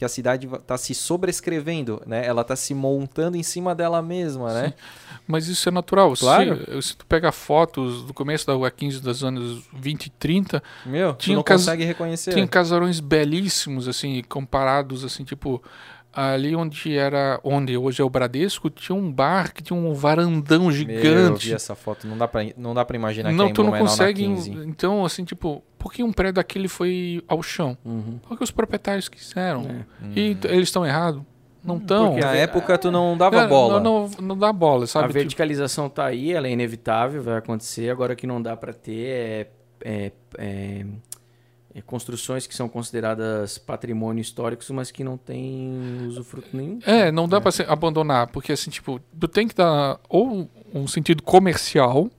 que 0.00 0.04
a 0.06 0.08
cidade 0.08 0.46
va- 0.46 0.56
tá 0.58 0.78
se 0.78 0.94
sobrescrevendo, 0.94 2.02
né? 2.06 2.24
Ela 2.26 2.42
tá 2.42 2.56
se 2.56 2.72
montando 2.72 3.36
em 3.36 3.42
cima 3.42 3.74
dela 3.74 4.00
mesma, 4.00 4.54
né? 4.54 4.72
Mas 5.28 5.46
isso 5.46 5.68
é 5.68 5.72
natural. 5.72 6.14
Claro. 6.18 6.56
Se, 6.80 6.88
se 6.88 6.96
tu 6.96 7.04
pega 7.04 7.30
fotos 7.30 8.02
do 8.04 8.14
começo 8.14 8.46
da 8.46 8.54
Rua 8.54 8.70
15 8.70 8.98
dos 9.02 9.22
anos 9.22 9.62
20 9.74 10.06
e 10.06 10.10
30, 10.10 10.62
Meu, 10.86 11.12
tu 11.12 11.18
Tinha 11.24 11.34
não 11.34 11.42
um 11.42 11.44
cas- 11.44 11.60
consegue 11.60 11.84
reconhecer. 11.84 12.32
Tem 12.32 12.46
casarões 12.46 12.98
belíssimos, 12.98 13.86
assim, 13.86 14.22
comparados, 14.26 15.04
assim, 15.04 15.22
tipo, 15.22 15.62
ali 16.12 16.54
onde 16.56 16.96
era, 16.96 17.38
onde 17.44 17.76
hoje 17.76 18.02
é 18.02 18.04
o 18.04 18.10
Bradesco, 18.10 18.68
tinha 18.70 18.96
um 18.96 19.10
bar 19.12 19.52
que 19.54 19.62
tinha 19.62 19.78
um 19.78 19.92
varandão 19.94 20.58
Meu, 20.62 20.66
eu 20.68 20.72
gigante. 20.72 21.48
vi 21.48 21.54
essa 21.54 21.74
foto, 21.74 22.06
não 22.06 22.16
dá 22.18 22.26
pra, 22.26 22.42
não 22.56 22.74
dá 22.74 22.84
pra 22.84 22.96
imaginar 22.96 23.28
que 23.30 23.34
é 23.34 23.38
não, 23.38 23.52
tu 23.52 23.62
não 23.62 23.72
consegue. 23.72 24.24
15. 24.24 24.50
Então, 24.66 25.04
assim, 25.04 25.24
tipo, 25.24 25.62
por 25.78 25.92
que 25.92 26.02
um 26.02 26.12
prédio 26.12 26.34
daquele 26.34 26.66
foi 26.68 27.22
ao 27.28 27.42
chão? 27.42 27.76
Uhum. 27.84 28.18
Porque 28.28 28.42
os 28.42 28.50
proprietários 28.50 29.08
quiseram. 29.08 29.62
É. 29.62 30.18
E 30.18 30.34
t- 30.34 30.48
eles 30.48 30.64
estão 30.68 30.84
errados? 30.84 31.22
Não 31.62 31.76
estão. 31.76 32.08
porque 32.12 32.20
Na 32.24 32.34
época 32.34 32.78
tu 32.78 32.90
não 32.90 33.16
dava 33.18 33.42
Não, 33.42 33.48
bola. 33.48 33.80
Não, 33.80 34.08
não, 34.08 34.10
não 34.28 34.38
dá 34.38 34.52
bola, 34.52 34.84
A 34.84 34.86
sabe? 34.86 35.08
Tipo, 35.08 35.18
verticalização 35.18 35.88
tá 35.90 36.06
aí, 36.06 36.32
ela 36.32 36.46
é 36.48 36.50
inevitável, 36.50 37.22
vai 37.22 37.36
acontecer. 37.36 37.90
Agora 37.90 38.16
que 38.16 38.26
não 38.26 38.40
dá 38.40 38.56
para 38.56 38.72
ter 38.72 39.06
é, 39.06 39.46
é- 39.84 40.06
é- 40.06 40.12
é 40.38 40.86
construções 41.86 42.46
que 42.46 42.54
são 42.54 42.68
consideradas 42.68 43.58
patrimônio 43.58 44.20
históricos, 44.20 44.68
mas 44.70 44.90
que 44.90 45.04
não 45.04 45.16
têm 45.16 46.04
usufruto 46.08 46.48
nenhum. 46.52 46.80
É, 46.84 47.12
não 47.12 47.28
dá 47.28 47.40
pra 47.40 47.52
se 47.52 47.62
abandonar, 47.62 48.26
porque 48.28 48.52
assim, 48.52 48.70
tipo, 48.70 49.00
tu 49.18 49.28
tem 49.28 49.46
que 49.46 49.54
dar 49.54 50.00
ou 50.08 50.50
um 50.74 50.88
sentido 50.88 51.22
comercial 51.22 52.10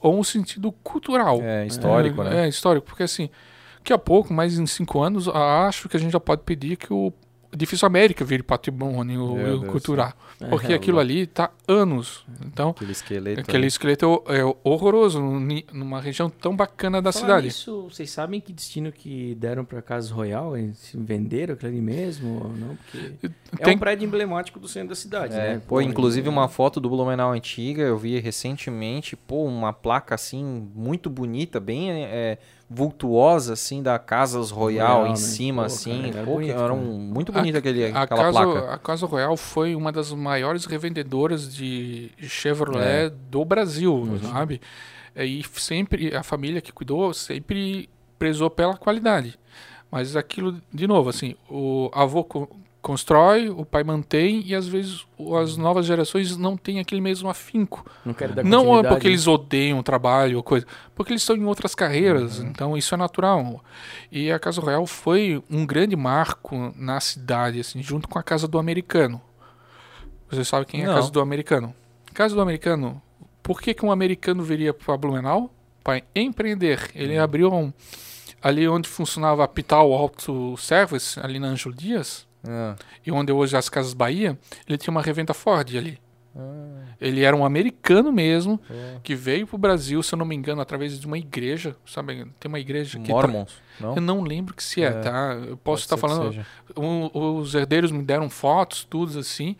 ou 0.00 0.18
um 0.18 0.24
sentido 0.24 0.70
cultural. 0.82 1.40
É, 1.40 1.66
histórico, 1.66 2.22
é, 2.22 2.30
né? 2.30 2.44
É, 2.44 2.48
histórico, 2.48 2.86
porque 2.86 3.02
assim, 3.02 3.30
daqui 3.78 3.92
a 3.92 3.98
pouco, 3.98 4.32
mais 4.34 4.58
em 4.58 4.66
cinco 4.66 5.00
anos, 5.00 5.28
acho 5.28 5.88
que 5.88 5.96
a 5.96 6.00
gente 6.00 6.12
já 6.12 6.20
pode 6.20 6.42
pedir 6.42 6.76
que 6.76 6.92
o 6.92 7.12
Edifício 7.52 7.84
América 7.86 8.24
vire 8.24 8.42
patrimônio 8.42 9.34
Meu 9.34 9.58
Deus 9.60 9.70
cultural. 9.72 10.12
É, 10.40 10.46
Porque 10.46 10.72
é, 10.72 10.76
aquilo 10.76 10.98
ali 10.98 11.26
tá 11.26 11.50
anos. 11.68 12.24
Então, 12.46 12.70
Aquele 12.70 12.92
esqueleto. 12.92 13.40
aquele 13.40 13.66
esqueleto 13.66 14.22
é 14.28 14.38
é 14.38 14.44
horroroso 14.64 15.20
numa 15.20 16.00
região 16.00 16.30
tão 16.30 16.54
bacana 16.56 17.02
da 17.02 17.12
Falar 17.12 17.24
cidade. 17.26 17.46
nisso, 17.46 17.88
vocês 17.90 18.10
sabem 18.10 18.40
que 18.40 18.52
destino 18.52 18.90
que 18.92 19.34
deram 19.34 19.64
para 19.64 19.82
Casa 19.82 20.14
Royal? 20.14 20.56
Eles 20.56 20.78
se 20.78 20.96
venderam 20.96 21.54
aquilo 21.54 21.70
ali 21.72 21.80
mesmo 21.80 22.42
ou 22.44 22.48
não? 22.56 22.76
Porque 22.76 23.26
é 23.58 23.64
Tem- 23.64 23.74
um 23.74 23.78
prédio 23.78 24.06
emblemático 24.06 24.58
do 24.60 24.68
centro 24.68 24.90
da 24.90 24.94
cidade, 24.94 25.34
É, 25.34 25.54
né? 25.54 25.62
pô, 25.66 25.80
inclusive 25.80 26.26
é- 26.28 26.30
uma 26.30 26.48
foto 26.48 26.80
do 26.80 26.88
Blumenau 26.88 27.32
antiga, 27.32 27.82
eu 27.82 27.98
vi 27.98 28.18
recentemente, 28.20 29.16
pô, 29.16 29.44
uma 29.44 29.72
placa 29.72 30.14
assim, 30.14 30.70
muito 30.74 31.10
bonita, 31.10 31.58
bem 31.60 31.90
é, 32.04 32.38
vultuosa, 32.72 33.54
assim, 33.54 33.82
da 33.82 33.98
Casas 33.98 34.50
Royal, 34.52 34.98
Royal, 35.00 35.06
em 35.08 35.10
né? 35.10 35.16
cima, 35.16 35.62
Pô, 35.62 35.66
assim. 35.66 36.02
cara, 36.02 36.16
era 36.18 36.24
pô, 36.24 36.32
bonito, 36.34 36.52
era 36.52 36.72
um, 36.72 36.98
muito 36.98 37.32
bonito 37.32 37.58
aquele, 37.58 37.84
A 37.86 38.02
aquela 38.02 38.22
Casa, 38.22 38.32
placa. 38.44 38.74
a 38.74 38.78
Casa 38.78 39.06
Royal 39.06 39.36
foi 39.36 39.74
uma 39.74 39.90
das 39.90 40.12
maiores 40.12 40.64
revendedoras 40.66 41.52
de 41.52 42.12
Chevrolet 42.20 43.06
É. 43.06 43.10
do 43.10 43.44
Brasil, 43.44 43.92
Uhum. 43.92 44.18
sabe? 44.22 44.60
E 45.16 45.44
sempre, 45.54 46.14
a 46.14 46.22
família 46.22 46.60
que 46.60 46.72
cuidou 46.72 47.12
sempre 47.12 47.88
prezou 48.16 48.48
pela 48.48 48.76
qualidade. 48.76 49.36
Mas 49.90 50.14
aquilo, 50.14 50.62
de 50.72 50.86
novo, 50.86 51.10
assim, 51.10 51.34
o 51.50 51.90
avô 51.92 52.24
constrói, 52.82 53.48
o 53.50 53.64
pai 53.64 53.84
mantém 53.84 54.42
e 54.46 54.54
às 54.54 54.66
vezes 54.66 55.06
as 55.42 55.56
novas 55.56 55.84
gerações 55.86 56.36
não 56.36 56.56
têm 56.56 56.80
aquele 56.80 57.00
mesmo 57.00 57.28
afinco. 57.28 57.84
Não 58.04 58.14
quero 58.14 58.34
dar 58.34 58.44
Não 58.44 58.78
é 58.78 58.82
porque 58.82 59.06
eles 59.08 59.26
odeiam 59.26 59.78
o 59.78 59.82
trabalho 59.82 60.36
ou 60.38 60.42
coisa, 60.42 60.66
porque 60.94 61.12
eles 61.12 61.22
estão 61.22 61.36
em 61.36 61.44
outras 61.44 61.74
carreiras, 61.74 62.38
Uhum. 62.38 62.46
então 62.48 62.76
isso 62.76 62.94
é 62.94 62.98
natural. 62.98 63.62
E 64.10 64.30
a 64.30 64.38
Casa 64.38 64.60
Royal 64.60 64.86
foi 64.86 65.42
um 65.50 65.66
grande 65.66 65.94
marco 65.96 66.72
na 66.76 66.98
cidade, 67.00 67.60
assim, 67.60 67.82
junto 67.82 68.08
com 68.08 68.18
a 68.18 68.22
Casa 68.22 68.48
do 68.48 68.58
Americano. 68.58 69.20
Você 70.30 70.44
sabe 70.44 70.64
quem 70.66 70.82
é 70.84 70.86
a. 70.90 70.94
Casa 70.94 71.10
do 71.10 71.20
Americano? 71.20 71.74
Casa 72.14 72.34
do 72.34 72.40
Americano, 72.40 73.00
por 73.42 73.60
que, 73.60 73.74
que 73.74 73.84
um 73.84 73.90
americano 73.92 74.42
viria 74.42 74.72
para 74.72 74.96
Blumenau? 74.96 75.50
Para 75.82 76.02
empreender. 76.14 76.90
Ele 76.94 77.16
Uhum. 77.16 77.24
abriu 77.24 77.52
um, 77.52 77.72
ali 78.42 78.68
onde 78.68 78.88
funcionava 78.88 79.42
a 79.44 79.48
Pital 79.48 79.92
Auto 79.92 80.56
Service, 80.56 81.18
ali 81.20 81.38
na 81.38 81.48
Ângelo 81.48 81.74
Dias, 81.74 82.26
Ah, 82.46 82.74
e 83.06 83.10
onde 83.12 83.32
hoje 83.32 83.54
é 83.54 83.58
as 83.58 83.68
Casas 83.68 83.94
Bahia, 83.94 84.38
ele 84.68 84.78
tinha 84.78 84.90
uma 84.92 85.02
revenda 85.02 85.34
Ford 85.34 85.76
ali. 85.76 85.98
ah, 86.36 86.84
Ele 87.00 87.22
era 87.22 87.34
um 87.36 87.44
americano 87.44 88.12
mesmo, 88.12 88.58
pô. 88.58 88.74
que 89.02 89.14
veio 89.14 89.46
pro 89.46 89.56
Brasil, 89.58 90.02
se 90.02 90.14
eu 90.14 90.18
não 90.18 90.24
me 90.26 90.34
engano, 90.36 90.60
através 90.60 90.98
de 90.98 91.06
uma 91.06 91.18
igreja, 91.18 91.76
sabe? 91.86 92.26
Tem 92.38 92.48
uma 92.48 92.60
igreja 92.60 92.98
que 92.98 93.10
Mormons, 93.10 93.54
não? 93.80 93.94
eu 93.96 94.00
não 94.02 94.22
lembro 94.22 94.54
que 94.54 94.62
se 94.62 94.82
é, 94.82 94.86
É, 94.86 94.92
tá? 94.92 95.34
Eu 95.46 95.56
posso 95.56 95.82
estar 95.82 95.96
que 95.96 96.00
falando. 96.00 96.44
os 96.76 97.54
herdeiros 97.54 97.90
me 97.90 98.02
deram 98.02 98.28
fotos, 98.30 98.84
tudo 98.84 99.18
assim, 99.18 99.56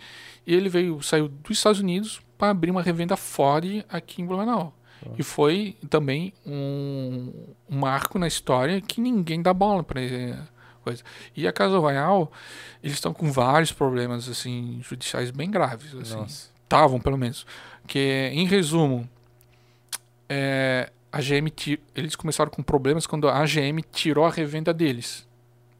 e 0.46 0.54
ele 0.54 0.68
veio, 0.68 1.02
saiu 1.02 1.28
dos 1.28 1.56
Estados 1.56 1.80
Unidos 1.80 2.20
para 2.38 2.50
abrir 2.50 2.70
uma 2.70 2.82
revenda 2.82 3.16
Ford 3.16 3.84
aqui 3.88 4.22
em 4.22 4.26
Blumenau. 4.26 4.74
E 5.18 5.22
foi 5.22 5.76
também 5.88 6.34
um, 6.46 7.32
um 7.70 7.78
marco 7.78 8.18
na 8.18 8.26
história 8.26 8.82
que 8.82 9.00
ninguém 9.00 9.40
dá 9.40 9.52
bola 9.54 9.82
para 9.82 10.00
coisa. 10.90 11.02
E 11.36 11.46
a 11.46 11.52
Casa 11.52 11.78
Royal, 11.78 12.30
eles 12.82 12.96
estão 12.96 13.12
com 13.12 13.30
vários 13.30 13.72
problemas 13.72 14.28
assim 14.28 14.80
judiciais 14.82 15.30
bem 15.30 15.50
graves, 15.50 15.94
assim 15.94 16.50
estavam 16.70 17.00
pelo 17.00 17.18
menos. 17.18 17.44
Que, 17.86 18.30
em 18.32 18.46
resumo, 18.46 19.08
é, 20.28 20.90
a 21.12 21.20
GM 21.20 21.52
eles 21.94 22.14
começaram 22.14 22.50
com 22.50 22.62
problemas 22.62 23.06
quando 23.06 23.28
a 23.28 23.44
GM 23.44 23.82
tirou 23.92 24.24
a 24.24 24.30
revenda 24.30 24.72
deles. 24.72 25.26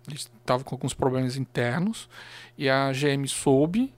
Eles 0.08 0.28
estavam 0.40 0.64
com 0.64 0.74
alguns 0.74 0.92
problemas 0.92 1.36
internos 1.36 2.08
e 2.58 2.68
a 2.68 2.90
GM 2.90 3.26
soube 3.28 3.94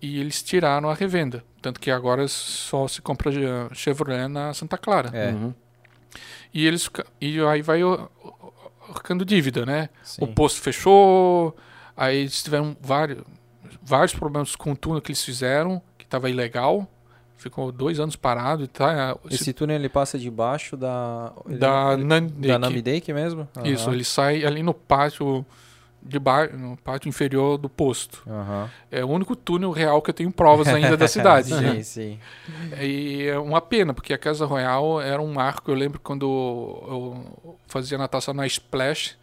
e 0.00 0.20
eles 0.20 0.42
tiraram 0.42 0.88
a 0.88 0.94
revenda. 0.94 1.44
Tanto 1.60 1.80
que 1.80 1.90
agora 1.90 2.28
só 2.28 2.86
se 2.86 3.02
compra 3.02 3.32
Chevrolet 3.74 4.28
na 4.28 4.54
Santa 4.54 4.78
Clara. 4.78 5.10
É, 5.12 5.30
Uhum. 5.32 5.54
E 6.52 6.64
eles 6.64 6.88
e 7.20 7.40
aí 7.40 7.62
vai 7.62 7.80
arcando 8.90 9.24
dívida, 9.24 9.64
né? 9.66 9.88
sim. 10.02 10.22
O 10.24 10.26
posto 10.28 10.60
fechou, 10.60 11.56
aí 11.96 12.18
eles 12.18 12.42
tiveram 12.42 12.76
vários, 12.80 13.22
vários 13.82 14.14
problemas 14.14 14.54
com 14.56 14.72
o 14.72 14.76
túnel 14.76 15.00
que 15.00 15.10
eles 15.12 15.22
fizeram, 15.24 15.80
que 15.98 16.04
estava 16.04 16.28
ilegal. 16.30 16.88
Ficou 17.36 17.70
dois 17.70 18.00
anos 18.00 18.16
parado 18.16 18.64
e 18.64 18.68
tá. 18.68 19.18
Esse 19.30 19.52
túnel 19.52 19.76
ele 19.76 19.88
passa 19.90 20.18
debaixo 20.18 20.76
da. 20.78 21.30
ele- 21.46 21.58
da 21.58 21.92
ele- 21.92 22.04
Nandek. 22.04 22.48
da 22.48 22.58
Namidake 22.58 23.12
mesmo? 23.12 23.46
Isso, 23.64 23.84
Aham. 23.84 23.94
ele 23.94 24.04
sai 24.04 24.44
ali 24.46 24.62
no 24.62 24.72
pátio 24.72 25.44
de 26.04 26.18
baixo, 26.18 26.56
no 26.56 26.76
pátio 26.76 27.08
inferior 27.08 27.56
do 27.56 27.68
posto. 27.68 28.22
Aham. 28.28 28.70
É 28.90 29.04
o 29.04 29.08
único 29.08 29.34
túnel 29.34 29.70
real 29.70 30.02
que 30.02 30.10
eu 30.10 30.14
tenho 30.14 30.30
provas 30.30 30.68
ainda 30.68 30.96
da 30.96 31.08
cidade. 31.08 31.48
sim, 31.54 31.82
sim. 31.82 32.18
E 32.80 33.26
é 33.26 33.38
uma 33.38 33.60
pena, 33.60 33.94
porque 33.94 34.12
a 34.12 34.18
Casa 34.18 34.44
Royal 34.44 35.00
era 35.00 35.20
um 35.20 35.32
marco. 35.32 35.70
Eu 35.70 35.74
lembro 35.74 35.98
quando 36.00 36.26
eu 36.26 37.56
fazia 37.66 37.96
natação 37.96 38.34
na 38.34 38.46
Splash, 38.46 39.16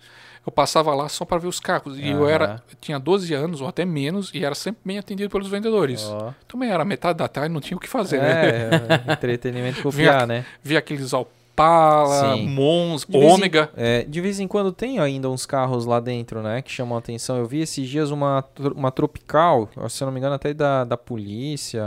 eu 0.45 0.51
passava 0.51 0.93
lá 0.95 1.07
só 1.07 1.23
para 1.23 1.37
ver 1.37 1.47
os 1.47 1.59
carros. 1.59 1.97
E 1.99 2.09
eu 2.09 2.23
Aham. 2.23 2.29
era, 2.29 2.63
eu 2.69 2.77
tinha 2.81 2.99
12 2.99 3.33
anos 3.33 3.61
ou 3.61 3.67
até 3.67 3.85
menos, 3.85 4.31
e 4.33 4.43
era 4.43 4.55
sempre 4.55 4.81
bem 4.83 4.97
atendido 4.97 5.29
pelos 5.29 5.47
vendedores. 5.47 6.03
Também 6.47 6.71
era 6.71 6.83
metade 6.83 7.19
da 7.19 7.27
tarde, 7.27 7.53
não 7.53 7.61
tinha 7.61 7.77
o 7.77 7.79
que 7.79 7.87
fazer, 7.87 8.19
né? 8.19 8.41
É, 8.43 8.69
entretenimento 9.13 9.81
com 9.83 9.91
Vinha- 9.91 10.11
fiar, 10.13 10.27
né? 10.27 10.45
Via 10.63 10.79
aqueles 10.79 11.13
Impala, 11.61 12.35
Sim. 12.35 12.47
Mons, 12.47 13.05
De 13.07 13.17
vez 13.17 13.23
em- 13.31 13.33
Ômega. 13.35 13.69
É, 13.75 14.03
de 14.03 14.21
vez 14.21 14.39
em 14.39 14.47
quando 14.47 14.71
tem 14.71 14.99
ainda 14.99 15.29
uns 15.29 15.45
carros 15.45 15.85
lá 15.85 15.99
dentro, 15.99 16.41
né, 16.41 16.61
que 16.61 16.71
chamam 16.71 16.95
a 16.95 16.99
atenção. 16.99 17.37
Eu 17.37 17.45
vi 17.45 17.59
esses 17.61 17.87
dias 17.87 18.11
uma, 18.11 18.43
uma 18.75 18.91
tropical, 18.91 19.69
se 19.89 20.03
eu 20.03 20.05
não 20.05 20.11
me 20.13 20.19
engano, 20.19 20.35
até 20.35 20.53
da, 20.53 20.83
da 20.83 20.97
polícia. 20.97 21.81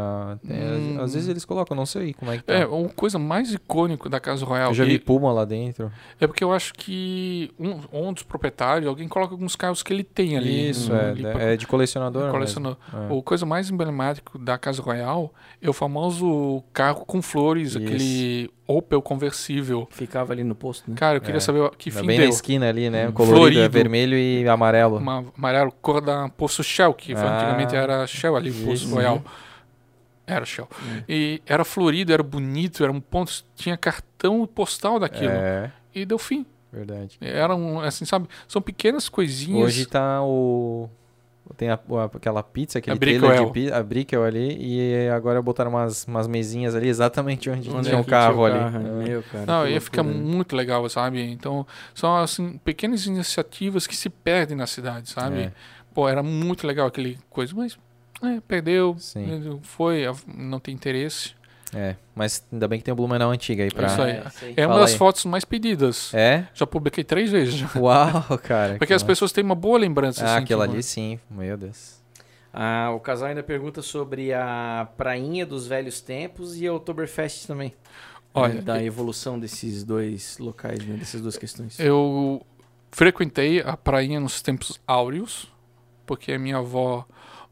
É, 0.48 0.74
Hum. 0.74 0.98
Às 1.00 1.14
vezes 1.14 1.28
eles 1.28 1.44
colocam, 1.44 1.76
não 1.76 1.86
sei 1.86 2.14
como 2.14 2.30
é 2.32 2.38
que 2.38 2.44
tá. 2.44 2.52
É, 2.54 2.62
a 2.62 2.88
coisa 2.94 3.18
mais 3.18 3.52
icônica 3.52 4.08
da 4.08 4.18
Casa 4.20 4.44
Royal. 4.44 4.68
eu 4.70 4.74
já 4.74 4.84
vi 4.84 4.94
E- 4.94 4.98
Puma 4.98 5.32
lá 5.32 5.44
dentro. 5.44 5.90
É 6.20 6.26
porque 6.26 6.42
eu 6.42 6.52
acho 6.52 6.72
que 6.74 7.50
um, 7.58 7.80
um 7.92 8.12
dos 8.12 8.22
proprietários, 8.22 8.88
alguém 8.88 9.06
coloca 9.08 9.34
alguns 9.34 9.54
carros 9.56 9.82
que 9.82 9.92
ele 9.92 10.02
tem 10.04 10.36
ali. 10.36 10.70
Isso, 10.70 10.92
né, 10.92 11.04
é, 11.04 11.10
ali 11.10 11.26
é, 11.26 11.54
é 11.54 11.56
de 11.56 11.66
colecionador. 11.66 12.30
colecionador. 12.30 12.76
É. 12.92 13.12
O 13.12 13.22
coisa 13.22 13.44
mais 13.46 13.70
emblemático 13.70 14.38
da 14.38 14.56
Casa 14.58 14.82
Royal 14.82 15.32
é 15.60 15.68
o 15.68 15.72
famoso 15.72 16.62
carro 16.72 17.04
com 17.04 17.20
flores, 17.20 17.70
Isso. 17.70 17.78
aquele 17.78 18.50
Opel 18.66 19.02
conversível. 19.02 19.86
Ficava 19.90 20.32
ali 20.32 20.42
no 20.42 20.54
posto, 20.54 20.90
né? 20.90 20.96
Cara, 20.96 21.18
eu 21.18 21.20
queria 21.20 21.36
É. 21.36 21.40
saber 21.40 21.68
que 21.76 21.90
Tá 21.90 22.00
fim 22.00 22.06
bem 22.06 22.16
na 22.18 22.22
deu. 22.24 22.30
esquina 22.30 22.68
ali, 22.68 22.88
né? 22.88 23.08
Hum. 23.08 23.12
Colorido, 23.12 23.38
é 23.38 23.52
Florido. 23.68 23.70
vermelho 23.72 24.16
e 24.16 24.48
amarelo. 24.48 24.96
Uma 24.96 25.24
amarelo, 25.36 25.70
cor 25.82 26.00
da 26.00 26.28
Poço 26.30 26.62
Shell, 26.64 26.94
que 26.94 27.12
Ah. 27.12 27.36
antigamente 27.36 27.76
era 27.76 28.06
Shell 28.06 28.34
ali, 28.36 28.50
Poço 28.50 28.72
Isso. 28.86 28.94
Royal. 28.94 29.22
Era 30.26 30.46
Shell. 30.46 30.66
E 31.06 31.42
era 31.46 31.64
florido, 31.64 32.10
era 32.12 32.22
bonito, 32.22 32.82
era 32.82 32.90
um 32.90 33.00
ponto, 33.00 33.30
tinha 33.54 33.76
cartão 33.76 34.46
postal 34.46 34.98
daquilo. 34.98 35.30
É, 35.32 35.70
E 35.94 36.06
deu 36.06 36.18
fim. 36.18 36.46
verdade. 36.72 37.18
Eram, 37.20 37.80
assim, 37.80 38.04
sabe? 38.06 38.26
São 38.48 38.62
pequenas 38.62 39.08
coisinhas. 39.10 39.62
Hoje 39.66 39.84
tá 39.86 40.22
o. 40.24 40.88
Tem 41.56 41.68
a- 41.68 41.74
a- 41.74 42.05
aquela 42.16 42.42
pizza, 42.42 42.78
aquele 42.78 42.97
A 42.97 42.98
trailer 42.98 43.47
de 43.47 43.52
pizza, 43.52 43.76
a 43.76 43.82
ali, 44.24 44.56
e 44.58 45.08
agora 45.10 45.40
botaram 45.42 45.70
umas, 45.70 46.05
umas 46.06 46.26
mesinhas 46.26 46.74
ali 46.74 46.89
exatamente 46.89 47.50
onde, 47.50 47.70
Onde 47.70 47.82
tinha 47.89 47.94
é 47.97 48.00
um 48.00 48.05
carro 48.05 48.44
ali. 48.47 48.58
carro, 48.58 48.76
É. 49.02 49.08
Meu, 49.08 49.23
cara, 49.24 49.47
Não, 49.47 49.68
ia 49.68 49.81
ficar 49.81 50.02
muito 50.02 50.56
legal, 50.56 50.89
sabe? 50.89 51.20
Então, 51.23 51.66
são 51.94 52.16
assim, 52.16 52.58
pequenas 52.64 53.05
iniciativas 53.06 53.86
que 53.86 53.94
se 53.94 54.08
perdem 54.08 54.56
na 54.56 54.66
cidade, 54.66 55.10
sabe? 55.10 55.40
É. 55.42 55.52
Pô, 55.92 56.08
era 56.08 56.23
muito 56.23 56.66
legal 56.66 56.86
aquele 56.86 57.18
coisa, 57.28 57.52
mas 57.55 57.78
é, 58.23 58.40
perdeu, 58.48 58.97
Sim. 58.98 59.60
foi, 59.62 60.05
não 60.26 60.58
tem 60.58 60.74
interesse. 60.74 61.34
É, 61.74 61.96
mas 62.14 62.44
ainda 62.52 62.68
bem 62.68 62.78
que 62.78 62.84
tem 62.84 62.92
o 62.92 62.96
Blumenau 62.96 63.30
antiga 63.30 63.64
aí 63.64 63.70
pra. 63.70 63.86
Isso 63.88 64.02
aí. 64.02 64.12
É. 64.56 64.62
É 64.62 64.66
uma 64.66 64.78
das 64.80 64.92
aí. 64.92 64.98
fotos 64.98 65.24
mais 65.24 65.44
pedidas. 65.44 66.12
É? 66.14 66.46
Já 66.54 66.66
publiquei 66.66 67.02
três 67.04 67.30
vezes. 67.30 67.54
já. 67.54 67.70
Uau, 67.76 68.38
cara. 68.42 68.74
Porque 68.78 68.86
que 68.86 68.92
as 68.92 69.02
massa. 69.02 69.06
pessoas 69.06 69.32
têm 69.32 69.42
uma 69.44 69.54
boa 69.54 69.78
lembrança. 69.78 70.24
Ah, 70.24 70.34
assim, 70.36 70.44
aquela 70.44 70.66
que- 70.66 70.74
ali 70.74 70.82
sim, 70.82 71.18
meu 71.30 71.56
Deus. 71.56 72.02
Ah, 72.52 72.92
o 72.94 73.00
casal 73.00 73.28
ainda 73.28 73.42
pergunta 73.42 73.82
sobre 73.82 74.32
a 74.32 74.86
prainha 74.96 75.44
dos 75.44 75.66
velhos 75.66 76.00
tempos 76.00 76.56
e 76.60 76.66
a 76.68 76.72
Oktoberfest 76.72 77.46
também. 77.46 77.74
Olha, 78.32 78.62
da 78.62 78.82
evolução 78.82 79.38
desses 79.38 79.82
dois 79.84 80.38
locais, 80.38 80.78
né? 80.84 80.96
Dessas 80.96 81.20
duas 81.20 81.36
questões. 81.36 81.78
Eu 81.78 82.44
frequentei 82.92 83.60
a 83.60 83.76
prainha 83.76 84.20
nos 84.20 84.40
tempos 84.40 84.80
áureos, 84.86 85.52
porque 86.06 86.32
a 86.32 86.38
minha 86.38 86.58
avó 86.58 87.04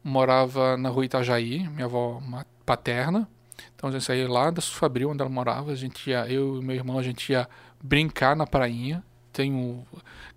morava 0.03 0.75
na 0.77 0.89
rua 0.89 1.05
Itajaí, 1.05 1.67
minha 1.69 1.85
avó 1.85 2.21
paterna. 2.65 3.27
Então 3.83 3.89
a 3.89 3.91
gente 3.91 4.05
saía 4.05 4.29
lá 4.29 4.49
da 4.49 4.61
Fabril, 4.61 5.09
onde 5.09 5.19
ela 5.19 5.29
morava, 5.29 5.73
a 5.73 5.75
gente 5.75 6.09
ia, 6.09 6.25
eu 6.31 6.61
e 6.61 6.63
meu 6.63 6.73
irmão, 6.73 6.97
a 6.97 7.03
gente 7.03 7.33
ia 7.33 7.49
brincar 7.83 8.33
na 8.33 8.47
prainha. 8.47 9.03
Tem 9.33 9.51
um, 9.51 9.83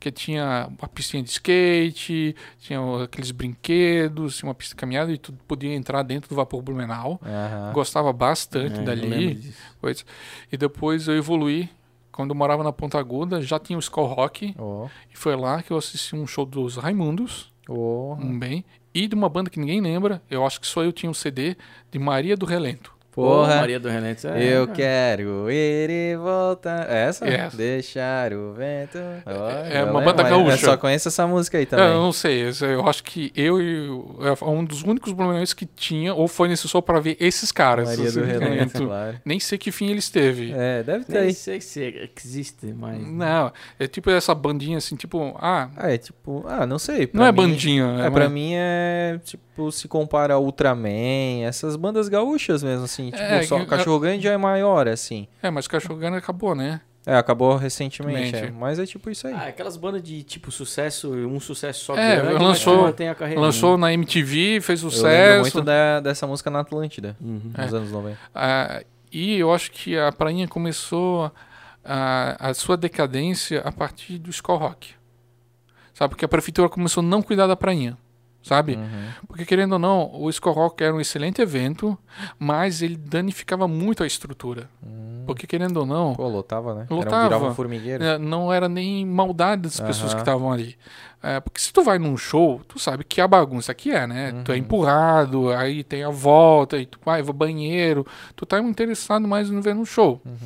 que 0.00 0.10
tinha 0.10 0.68
uma 0.76 0.88
piscina 0.88 1.22
de 1.22 1.30
skate, 1.30 2.34
tinha 2.58 2.80
aqueles 3.04 3.30
brinquedos, 3.30 4.36
tinha 4.38 4.48
uma 4.48 4.54
pista 4.54 4.74
de 4.74 4.80
caminhada 4.80 5.12
e 5.12 5.16
tudo 5.16 5.38
podia 5.46 5.72
entrar 5.72 6.02
dentro 6.02 6.28
do 6.28 6.34
vapor 6.34 6.60
Blumenau. 6.60 7.20
Aham. 7.24 7.72
Gostava 7.72 8.12
bastante 8.12 8.80
É, 8.80 8.82
dali 8.82 9.54
coisa. 9.80 10.02
E 10.50 10.56
depois 10.56 11.06
eu 11.06 11.16
evoluí. 11.16 11.68
Quando 12.10 12.30
eu 12.30 12.34
morava 12.34 12.64
na 12.64 12.72
Ponta 12.72 12.98
Aguda, 12.98 13.40
já 13.42 13.60
tinha 13.60 13.76
o 13.76 13.80
Skull 13.80 14.06
Rock. 14.06 14.56
Ó, 14.58 14.88
E 15.12 15.16
foi 15.16 15.36
lá 15.36 15.62
que 15.62 15.70
eu 15.70 15.76
assisti 15.76 16.16
um 16.16 16.26
show 16.26 16.44
dos 16.44 16.76
Raimundos, 16.76 17.52
um 18.20 18.36
bem. 18.36 18.64
E 18.92 19.06
de 19.06 19.14
uma 19.14 19.28
banda 19.28 19.50
que 19.50 19.60
ninguém 19.60 19.80
lembra, 19.80 20.20
eu 20.28 20.44
acho 20.44 20.60
que 20.60 20.66
só 20.66 20.82
eu 20.82 20.92
tinha 20.92 21.08
um 21.08 21.14
CD, 21.14 21.56
de 21.92 21.98
Maria 22.00 22.36
do 22.36 22.44
Relento. 22.44 22.95
Porra. 23.16 23.56
Maria 23.56 23.80
do 23.80 23.88
Relento. 23.88 24.28
É, 24.28 24.56
Eu 24.58 24.66
cara. 24.66 24.76
quero 24.76 25.50
ir 25.50 25.88
e 25.90 26.16
voltar. 26.16 26.86
É 26.90 27.06
Essa? 27.06 27.26
Essa. 27.26 27.56
Deixar 27.56 28.32
o 28.34 28.52
vento. 28.52 28.98
Ó, 29.24 29.48
É 29.50 29.80
eu 29.80 29.86
uma 29.86 30.00
lembro, 30.00 30.04
banda 30.04 30.22
gaúcha. 30.22 30.52
Eu 30.52 30.58
só 30.58 30.76
conheço 30.76 31.08
essa 31.08 31.26
música 31.26 31.56
aí 31.56 31.62
É, 31.62 31.66
também. 31.66 31.86
eu 31.86 31.94
não 31.94 32.12
sei, 32.12 32.42
eu 32.60 32.86
acho 32.86 33.02
que 33.02 33.32
eu 33.34 33.60
e 33.60 33.88
é 34.20 34.44
um 34.44 34.62
dos 34.64 34.82
únicos 34.82 35.12
blumenauenses 35.14 35.54
que 35.54 35.64
tinha, 35.64 36.12
ou 36.14 36.28
foi 36.28 36.46
nesse 36.48 36.68
show 36.68 36.82
para 36.82 37.00
ver 37.00 37.16
esses 37.18 37.50
caras. 37.50 37.88
Maria 37.88 38.12
do 38.12 38.20
assim, 38.20 38.30
Relento, 38.30 38.86
claro. 38.86 39.16
Nem 39.24 39.40
sei 39.40 39.56
que 39.56 39.72
fim 39.72 39.88
eles 39.90 40.10
teve. 40.10 40.52
É, 40.54 40.82
deve 40.82 41.04
ter 41.06 41.12
Nem 41.14 41.22
aí. 41.22 41.32
sei 41.34 41.60
se 41.60 42.10
existe, 42.22 42.66
mas... 42.76 43.00
Não, 43.00 43.50
é 43.78 43.86
tipo 43.86 44.10
essa 44.10 44.34
bandinha 44.34 44.76
assim, 44.76 44.94
tipo, 44.94 45.34
ah, 45.38 45.70
Ah, 45.74 45.90
é 45.90 45.96
tipo, 45.96 46.44
ah, 46.46 46.66
não 46.66 46.78
sei. 46.78 47.06
pra 47.06 47.18
não 47.20 47.26
é 47.26 47.32
mim- 47.32 47.36
bandinha, 47.36 47.84
É, 48.02 48.06
é, 48.08 48.10
pra 48.10 48.24
mas- 48.24 48.32
mim 48.32 48.50
é, 48.54 49.18
tipo, 49.24 49.72
se 49.72 49.88
compara 49.88 50.34
a 50.34 50.38
Ultraman, 50.38 51.44
essas 51.46 51.76
bandas 51.76 52.08
gaúchas 52.10 52.62
mesmo, 52.62 52.84
assim. 52.84 53.05
Tipo, 53.10 53.22
É, 53.22 53.42
só 53.42 53.58
que- 53.60 53.66
Cachorro 53.66 53.98
Grande 54.00 54.24
já 54.24 54.32
é 54.32 54.36
maior, 54.36 54.88
assim. 54.88 55.26
É, 55.42 55.50
mas 55.50 55.66
Cachorro 55.68 55.98
Grande 55.98 56.16
acabou, 56.18 56.54
né? 56.54 56.80
É, 57.08 57.14
acabou 57.16 57.54
recentemente, 57.56 58.32
Mente. 58.32 58.36
é, 58.46 58.50
mas 58.50 58.80
é 58.80 58.84
tipo 58.86 59.08
isso 59.08 59.28
aí. 59.28 59.32
Ah, 59.32 59.46
aquelas 59.46 59.76
bandas 59.76 60.02
de 60.02 60.24
tipo 60.24 60.50
sucesso, 60.50 61.12
um 61.12 61.38
sucesso 61.38 61.84
só 61.84 61.96
É, 61.96 62.16
grande, 62.16 62.42
lançou- 62.42 62.92
carreira. 63.16 63.40
Lançou 63.40 63.78
né? 63.78 63.82
na 63.82 63.92
MTV, 63.92 64.60
fez 64.60 64.82
Eu 64.82 64.88
lembro 64.88 64.90
sucesso. 65.02 65.40
muito 65.42 65.62
da- 65.62 66.00
dessa 66.00 66.26
música 66.26 66.50
na 66.50 66.60
Atlântida, 66.60 67.16
Uhum. 67.20 67.52
É. 67.56 67.62
nos 67.62 67.74
anos 67.74 67.92
90. 67.92 68.18
Ah, 68.34 68.82
e 69.12 69.38
eu 69.38 69.54
acho 69.54 69.70
que 69.70 69.96
a 69.96 70.10
prainha 70.10 70.48
começou 70.48 71.30
a, 71.84 72.48
a 72.50 72.54
sua 72.54 72.76
decadência 72.76 73.60
a 73.64 73.70
partir 73.70 74.18
do 74.18 74.28
Skull 74.30 74.56
Rock. 74.56 74.90
Sabe? 75.94 76.10
Porque 76.10 76.24
a 76.24 76.28
prefeitura 76.28 76.68
começou 76.68 77.02
a 77.02 77.06
não 77.06 77.22
cuidar 77.22 77.46
da 77.46 77.54
prainha. 77.54 77.96
Sabe? 78.46 78.76
Uhum. 78.76 79.08
Porque 79.26 79.44
querendo 79.44 79.72
ou 79.72 79.78
não, 79.80 80.08
o 80.14 80.30
Skull 80.30 80.52
Rock 80.52 80.84
era 80.84 80.94
um 80.94 81.00
excelente 81.00 81.42
evento, 81.42 81.98
mas 82.38 82.80
ele 82.80 82.96
danificava 82.96 83.66
muito 83.66 84.04
a 84.04 84.06
estrutura. 84.06 84.68
Hum. 84.80 85.24
Porque 85.26 85.48
querendo 85.48 85.78
ou 85.78 85.84
não, 85.84 86.14
Pô, 86.14 86.28
lotava, 86.28 86.72
né? 86.72 86.86
Era 86.88 86.94
um, 86.94 86.98
Lotava. 86.98 87.22
virava 87.24 87.48
um 87.48 87.54
formigueiro. 87.56 88.04
É, 88.04 88.16
não 88.18 88.52
era 88.52 88.68
nem 88.68 89.04
maldade 89.04 89.62
das 89.62 89.80
pessoas 89.80 90.10
Aham. 90.12 90.14
que 90.14 90.20
estavam 90.22 90.52
ali. 90.52 90.76
É, 91.20 91.40
porque 91.40 91.60
se 91.60 91.72
tu 91.72 91.82
vai 91.82 91.98
num 91.98 92.16
show, 92.16 92.60
tu 92.68 92.78
sabe 92.78 93.02
que 93.02 93.20
a 93.20 93.26
bagunça 93.26 93.74
que 93.74 93.90
é, 93.90 94.06
né? 94.06 94.32
Tu 94.44 94.52
é 94.52 94.54
Uhum. 94.54 94.60
empurrado, 94.60 95.50
aí 95.50 95.82
tem 95.82 96.04
a 96.04 96.10
volta, 96.10 96.78
e 96.78 96.86
tu 96.86 97.00
vai 97.04 97.20
ao 97.22 97.32
banheiro. 97.32 98.06
Tu 98.36 98.46
tá 98.46 98.60
interessado 98.60 99.26
mais 99.26 99.50
em 99.50 99.60
ver 99.60 99.74
um 99.74 99.84
show. 99.84 100.20
Uhum. 100.24 100.36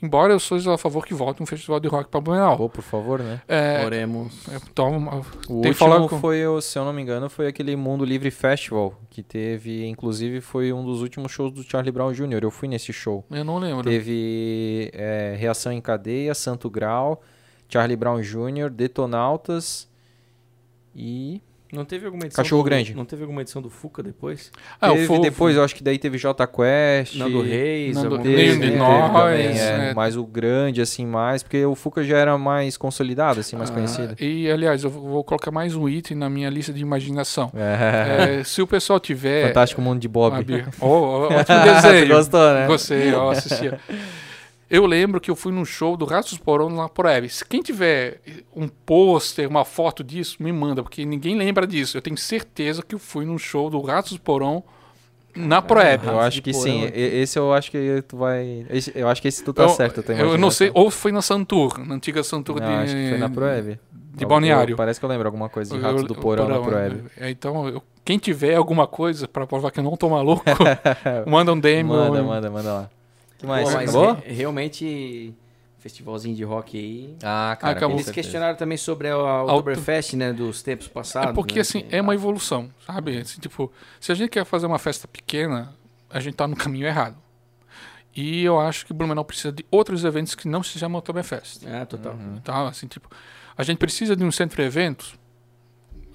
Embora 0.00 0.32
eu 0.32 0.38
seja 0.38 0.74
a 0.74 0.78
favor 0.78 1.04
que 1.04 1.12
volte 1.12 1.42
um 1.42 1.46
festival 1.46 1.80
de 1.80 1.88
rock 1.88 2.08
para 2.08 2.20
Blumenau. 2.20 2.56
Pô, 2.56 2.68
por 2.68 2.82
favor, 2.82 3.20
né? 3.20 3.42
É, 3.48 3.84
Oremos. 3.84 4.46
então, 4.70 5.22
O 5.48 5.54
último 5.54 5.62
que 5.62 5.74
falar 5.74 6.08
com... 6.08 6.20
foi, 6.20 6.38
se 6.62 6.78
eu 6.78 6.84
não 6.84 6.92
me 6.92 7.02
engano, 7.02 7.28
foi 7.28 7.48
aquele 7.48 7.74
Mundo 7.74 8.04
Livre 8.04 8.30
Festival, 8.30 8.94
que 9.10 9.22
teve, 9.22 9.86
inclusive, 9.86 10.40
foi 10.40 10.72
um 10.72 10.84
dos 10.84 11.02
últimos 11.02 11.32
shows 11.32 11.52
do 11.52 11.62
Charlie 11.64 11.90
Brown 11.90 12.12
Jr. 12.12 12.40
Eu 12.42 12.50
fui 12.50 12.68
nesse 12.68 12.92
show. 12.92 13.24
Eu 13.30 13.44
não 13.44 13.58
lembro. 13.58 13.90
Teve 13.90 14.90
é, 14.94 15.34
Reação 15.36 15.72
em 15.72 15.80
Cadeia, 15.80 16.32
Santo 16.34 16.70
Grau, 16.70 17.20
Charlie 17.68 17.96
Brown 17.96 18.20
Jr., 18.20 18.70
Detonautas 18.70 19.88
e... 20.94 21.42
Não 21.72 21.84
teve 21.84 22.06
alguma 22.06 22.24
edição 22.24 22.42
Cachorro 22.42 22.62
do, 22.62 22.64
Grande. 22.64 22.94
Não 22.94 23.04
teve 23.04 23.22
alguma 23.22 23.42
edição 23.42 23.60
do 23.60 23.68
Fuca 23.68 24.02
depois? 24.02 24.50
Ah, 24.80 24.90
o 24.90 24.94
teve 24.94 25.06
Fofo. 25.06 25.20
depois, 25.20 25.56
eu 25.56 25.62
acho 25.62 25.74
que 25.74 25.82
daí 25.82 25.98
teve 25.98 26.16
Jota 26.16 26.46
Quest... 26.46 27.16
Nando 27.16 27.42
Reis, 27.42 27.94
Nando 27.94 28.16
Reis, 28.16 28.22
coisa 28.22 28.22
Teve, 28.22 28.46
de 28.46 28.50
assim. 28.50 28.60
teve 28.60 28.76
nós, 28.76 29.12
também, 29.12 29.58
é, 29.58 29.90
é. 29.90 29.94
mas 29.94 30.16
o 30.16 30.24
grande, 30.24 30.80
assim, 30.80 31.04
mais... 31.06 31.42
Porque 31.42 31.64
o 31.64 31.74
Fuca 31.74 32.02
já 32.02 32.16
era 32.16 32.38
mais 32.38 32.76
consolidado, 32.76 33.40
assim, 33.40 33.54
mais 33.56 33.70
Ah, 33.70 33.74
conhecido. 33.74 34.16
E, 34.18 34.50
aliás, 34.50 34.82
eu 34.82 34.90
vou 34.90 35.22
colocar 35.22 35.50
mais 35.50 35.74
um 35.74 35.88
item 35.88 36.16
na 36.16 36.30
minha 36.30 36.48
lista 36.48 36.72
de 36.72 36.80
imaginação. 36.80 37.52
É. 37.54 38.38
É, 38.40 38.44
se 38.44 38.62
o 38.62 38.66
pessoal 38.66 38.98
tiver... 38.98 39.48
Fantástico 39.48 39.82
Mundo 39.82 40.00
de 40.00 40.08
Bob. 40.08 40.34
Ah. 40.36 40.68
Oh, 40.80 41.28
ótimo 41.28 41.60
desenho. 41.62 42.08
gostou, 42.08 42.54
né? 42.54 42.66
Gostei, 42.66 43.12
eu 43.12 43.30
assistia. 43.30 43.78
Eu 44.70 44.84
lembro 44.84 45.18
que 45.20 45.30
eu 45.30 45.36
fui 45.36 45.50
num 45.52 45.64
show 45.64 45.96
do 45.96 46.04
Ratos 46.04 46.36
Porão 46.36 46.88
por 46.88 47.06
Hebe. 47.06 47.28
Se 47.30 47.44
quem 47.44 47.62
tiver 47.62 48.20
um 48.54 48.68
pôster, 48.68 49.48
uma 49.48 49.64
foto 49.64 50.04
disso, 50.04 50.36
me 50.40 50.52
manda, 50.52 50.82
porque 50.82 51.06
ninguém 51.06 51.36
lembra 51.36 51.66
disso. 51.66 51.96
Eu 51.96 52.02
tenho 52.02 52.18
certeza 52.18 52.82
que 52.82 52.94
eu 52.94 52.98
fui 52.98 53.24
num 53.24 53.38
show 53.38 53.70
do 53.70 53.80
Ratos 53.80 54.18
Porão 54.18 54.62
na 55.34 55.62
Proeb. 55.62 56.04
Eu 56.06 56.20
acho 56.20 56.42
que 56.42 56.52
porão 56.52 56.64
sim. 56.64 56.90
Esse 56.94 57.38
eu 57.38 57.52
acho 57.52 57.70
que 57.70 58.02
tu 58.06 58.18
vai. 58.18 58.66
esse- 58.68 58.92
eu 58.94 59.08
acho 59.08 59.22
que 59.22 59.28
esse 59.28 59.42
tu 59.42 59.54
tá 59.54 59.62
eu, 59.62 59.68
certo. 59.70 60.02
tua 60.02 60.14
eu 60.14 60.36
não 60.36 60.50
sei, 60.50 60.70
ou 60.74 60.90
foi 60.90 61.12
na 61.12 61.22
Santur, 61.22 61.78
na 61.86 61.94
antiga 61.94 62.22
Santur 62.22 62.60
Não, 62.60 62.66
de, 62.66 62.72
acho 62.74 62.94
que 62.94 63.08
foi 63.10 63.18
na 63.18 63.30
Proeb. 63.30 63.78
de 64.14 64.26
Balneário. 64.26 64.76
Parece 64.76 64.98
que 65.00 65.06
eu 65.06 65.08
lembro 65.08 65.28
alguma 65.28 65.48
coisa 65.48 65.74
de 65.74 65.80
Ratos 65.80 66.02
Eu- 66.02 66.08
do 66.08 66.14
Porão, 66.14 66.46
na 66.48 66.58
Proeb. 66.60 67.04
É, 67.16 67.30
então, 67.30 67.68
eu- 67.68 67.82
quem 68.04 68.18
tiver 68.18 68.54
alguma 68.56 68.86
coisa 68.86 69.26
pra 69.28 69.46
provar 69.46 69.70
que 69.70 69.78
eu 69.80 69.84
não 69.84 69.96
tô 69.96 70.10
maluco, 70.10 70.42
manda 71.26 71.52
um 71.52 71.58
DM. 71.60 71.88
Manda, 71.88 72.22
manda, 72.22 72.50
manda 72.50 72.72
lá. 72.72 72.90
Que 73.38 73.46
mais? 73.46 73.68
Pô, 73.68 73.74
mas 73.74 73.94
Acabou? 73.94 74.14
re- 74.22 74.32
realmente, 74.32 75.34
festivalzinho 75.78 76.34
de 76.34 76.44
rock 76.44 76.76
aí. 76.76 77.16
Ah, 77.22 77.56
cara. 77.58 77.72
Acabou. 77.76 77.96
com 77.96 78.02
Eles 78.02 78.10
questionaram 78.12 78.56
também 78.56 78.76
sobre 78.76 79.08
a 79.08 79.42
Oktoberfest, 79.44 80.14
né, 80.14 80.32
dos 80.32 80.62
tempos 80.62 80.88
passados. 80.88 81.30
É 81.30 81.32
porque, 81.32 81.54
né, 81.56 81.60
assim, 81.60 81.84
é 81.90 82.00
uma 82.02 82.14
evolução, 82.14 82.68
sabe? 82.86 83.18
Assim, 83.18 83.40
tipo, 83.40 83.72
se 84.00 84.10
a 84.12 84.14
gente 84.14 84.30
quer 84.30 84.44
fazer 84.44 84.66
uma 84.66 84.78
festa 84.78 85.06
pequena, 85.08 85.72
a 86.10 86.20
gente 86.20 86.34
tá 86.34 86.46
no 86.48 86.56
caminho 86.56 86.86
errado. 86.86 87.16
E 88.16 88.42
eu 88.42 88.58
acho 88.58 88.84
que 88.84 88.92
Blumenau 88.92 89.24
precisa 89.24 89.52
de 89.52 89.64
outros 89.70 90.04
eventos 90.04 90.34
que 90.34 90.48
não 90.48 90.62
se 90.62 90.76
chamam 90.78 90.98
Oktoberfest. 90.98 91.62
Ah, 91.66 91.86
total. 91.86 92.16
Tá? 92.42 92.66
Assim, 92.68 92.88
tipo, 92.88 93.08
a 93.56 93.62
gente 93.62 93.78
precisa 93.78 94.16
de 94.16 94.24
um 94.24 94.32
centro 94.32 94.56
de 94.56 94.62
eventos? 94.66 95.14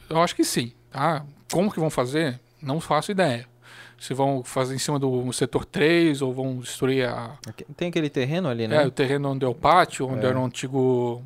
Eu 0.09 0.21
acho 0.21 0.35
que 0.35 0.43
sim. 0.43 0.73
Tá? 0.91 1.25
Como 1.49 1.71
que 1.71 1.79
vão 1.79 1.89
fazer? 1.89 2.39
Não 2.61 2.81
faço 2.81 3.11
ideia. 3.11 3.47
Se 4.03 4.13
vão 4.13 4.43
fazer 4.43 4.75
em 4.75 4.77
cima 4.79 4.99
do 4.99 5.31
setor 5.31 5.63
3 5.63 6.21
ou 6.21 6.33
vão 6.33 6.57
destruir 6.57 7.07
a, 7.07 7.37
Tem 7.77 7.87
aquele 7.87 8.09
terreno 8.09 8.49
ali, 8.49 8.65
é, 8.65 8.67
né? 8.67 8.85
o 8.85 8.91
terreno 8.91 9.29
onde 9.29 9.45
é 9.45 9.47
o 9.47 9.55
pátio, 9.55 10.07
onde 10.09 10.25
É. 10.25 10.29
era 10.29 10.37
o 10.37 10.43
antigo 10.43 11.23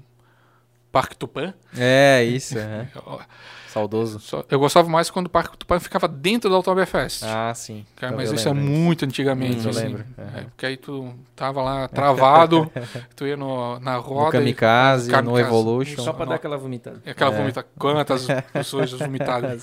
Parque 0.91 1.15
Tupã. 1.17 1.55
É, 1.75 2.23
isso. 2.23 2.55
é. 2.57 2.87
Saudoso. 3.67 4.19
eu 4.49 4.59
gostava 4.59 4.87
mais 4.89 5.09
quando 5.09 5.25
o 5.25 5.29
Parque 5.29 5.57
Tupã 5.57 5.79
ficava 5.79 6.07
dentro 6.07 6.49
da 6.49 6.57
Oktoberfest. 6.57 7.23
Ah, 7.23 7.51
sim. 7.55 7.85
Cara, 7.95 8.13
Eu- 8.13 8.17
mas 8.17 8.31
isso 8.31 8.47
é 8.47 8.53
muito 8.53 9.05
antigamente. 9.05 9.57
Hum, 9.59 9.63
eu 9.65 9.69
assim. 9.71 9.79
lembro. 9.83 10.05
É, 10.17 10.21
Aham. 10.21 10.43
porque 10.45 10.65
aí 10.67 10.77
tu 10.77 11.13
tava 11.35 11.61
lá 11.63 11.87
travado, 11.89 12.71
tu 13.15 13.25
ia 13.27 13.35
no, 13.37 13.79
na 13.79 13.95
No 13.95 14.01
roda. 14.01 14.37
e- 14.37 14.39
Kamikaze, 14.39 15.09
no 15.09 15.15
Kamikaze. 15.17 15.41
Evolution. 15.41 16.03
Só 16.03 16.13
pra 16.13 16.25
não. 16.25 16.29
dar 16.29 16.35
aquela 16.35 16.57
vomitada. 16.57 17.01
aquela 17.05 17.33
É. 17.33 17.37
vomita, 17.37 17.65
quantas 17.77 18.27
pessoas 18.53 18.91
vomitadas. 18.91 19.61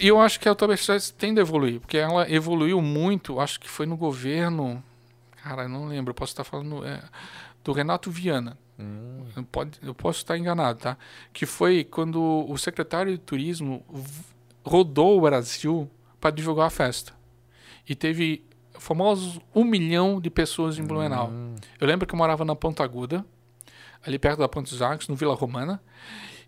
E 0.00 0.08
eu 0.08 0.20
acho 0.20 0.40
que 0.40 0.48
a 0.48 0.52
Oktoberfest 0.52 1.12
tende 1.12 1.40
a 1.40 1.42
evoluir, 1.42 1.80
porque 1.80 1.96
ela 1.96 2.30
evoluiu 2.30 2.82
muito, 2.82 3.38
acho 3.38 3.60
que 3.60 3.68
foi 3.68 3.86
no 3.86 3.96
governo, 3.96 4.82
cara, 5.42 5.62
eu 5.62 5.68
não 5.68 5.86
lembro, 5.86 6.10
eu 6.10 6.14
posso 6.14 6.32
estar 6.32 6.44
falando 6.44 6.84
é, 6.84 7.02
do 7.62 7.72
Renato 7.72 8.10
Viana. 8.10 8.58
Hum. 8.78 9.24
Eu, 9.34 9.44
pode, 9.44 9.78
eu 9.82 9.94
posso 9.94 10.18
estar 10.18 10.36
enganado, 10.36 10.80
tá? 10.80 10.98
Que 11.32 11.46
foi 11.46 11.84
quando 11.84 12.20
o 12.48 12.58
secretário 12.58 13.12
de 13.12 13.18
turismo 13.18 13.84
rodou 14.64 15.18
o 15.18 15.20
Brasil 15.20 15.90
para 16.20 16.30
divulgar 16.30 16.66
a 16.66 16.70
festa. 16.70 17.14
E 17.88 17.94
teve 17.94 18.44
famosos 18.78 19.40
um 19.54 19.64
milhão 19.64 20.20
de 20.20 20.28
pessoas 20.28 20.78
em 20.78 20.84
Blumenau. 20.84 21.28
Hum. 21.28 21.54
Eu 21.80 21.86
lembro 21.86 22.06
que 22.06 22.14
eu 22.14 22.18
morava 22.18 22.44
na 22.44 22.54
Ponta 22.54 22.82
Aguda, 22.82 23.24
ali 24.04 24.18
perto 24.18 24.40
da 24.40 24.48
Ponte 24.48 24.70
dos 24.70 24.82
Arcos, 24.82 25.08
no 25.08 25.14
Vila 25.14 25.34
Romana, 25.34 25.80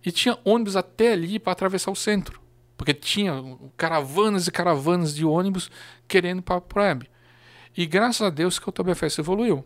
e 0.05 0.13
tinha 0.13 0.39
ônibus 0.45 0.77
até 0.77 1.13
ali 1.13 1.39
para 1.39 1.53
atravessar 1.53 1.91
o 1.91 1.97
centro. 1.97 2.41
Porque 2.79 2.95
tinha 2.95 3.35
caravanas 3.77 4.47
e 4.47 4.53
caravanas 4.53 5.15
de 5.15 5.27
ônibus 5.27 5.71
querendo 6.07 6.41
para 6.41 6.57
a 6.57 6.61
Proeb. 6.61 7.03
E 7.77 7.85
graças 7.85 8.23
a 8.23 8.31
Deus 8.31 8.59
que 8.59 8.65
a 8.67 8.71
Oktoberfest 8.71 9.19
evoluiu. 9.19 9.65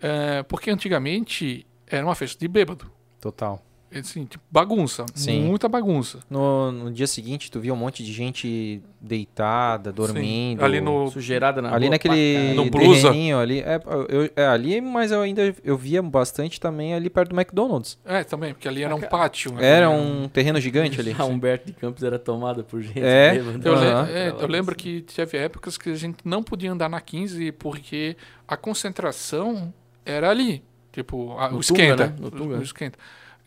É, 0.00 0.42
porque 0.42 0.70
antigamente 0.70 1.66
era 1.86 2.04
uma 2.04 2.14
festa 2.16 2.40
de 2.40 2.48
bêbado. 2.48 2.90
Total. 3.20 3.62
Assim, 3.92 4.24
tipo, 4.24 4.42
bagunça. 4.50 5.04
Sim. 5.14 5.42
Muita 5.42 5.68
bagunça. 5.68 6.20
No, 6.30 6.70
no 6.70 6.90
dia 6.92 7.06
seguinte, 7.08 7.50
tu 7.50 7.58
via 7.58 7.74
um 7.74 7.76
monte 7.76 8.04
de 8.04 8.12
gente 8.12 8.80
deitada, 9.00 9.90
dormindo. 9.92 10.64
Ali 10.64 10.80
no. 10.80 11.10
Sujeirada 11.10 11.60
na 11.60 11.74
Ali 11.74 11.86
rua, 11.86 11.90
naquele 11.90 12.54
No 12.54 12.70
Blusa. 12.70 13.10
ali. 13.10 13.60
É, 13.60 13.80
eu, 14.08 14.30
é 14.36 14.46
ali, 14.46 14.80
mas 14.80 15.10
eu 15.10 15.20
ainda 15.20 15.52
eu 15.64 15.76
via 15.76 16.00
bastante 16.02 16.60
também 16.60 16.94
ali 16.94 17.10
perto 17.10 17.30
do 17.30 17.36
McDonald's. 17.40 17.98
É, 18.04 18.22
também, 18.22 18.52
porque 18.54 18.68
ali 18.68 18.82
era 18.84 18.94
um 18.94 19.00
pátio. 19.00 19.52
né? 19.54 19.64
Era 19.66 19.90
um 19.90 20.28
terreno 20.28 20.60
gigante 20.60 21.00
ali. 21.00 21.14
A 21.18 21.24
Humberto 21.24 21.66
de 21.66 21.72
Campos 21.72 22.02
era 22.04 22.18
tomada 22.18 22.62
por 22.62 22.80
gente 22.80 23.00
É, 23.00 23.32
bêbada. 23.34 23.68
Eu, 23.68 23.76
é, 24.16 24.28
eu 24.40 24.46
lembro 24.46 24.74
que 24.76 25.00
teve 25.02 25.36
épocas 25.36 25.76
que 25.76 25.90
a 25.90 25.96
gente 25.96 26.18
não 26.24 26.42
podia 26.42 26.70
andar 26.70 26.88
na 26.88 27.00
15 27.00 27.52
porque 27.52 28.16
a 28.46 28.56
concentração 28.56 29.72
era 30.04 30.30
ali. 30.30 30.62
Tipo, 30.92 31.36
a- 31.38 31.48
No 31.50 31.58
o 31.58 31.60
Tunga, 31.60 31.82
esquenta. 31.82 32.06
né? 32.08 32.14
No 32.18 32.28
o- 32.28 32.58
o 32.58 32.62
esquenta. 32.62 32.98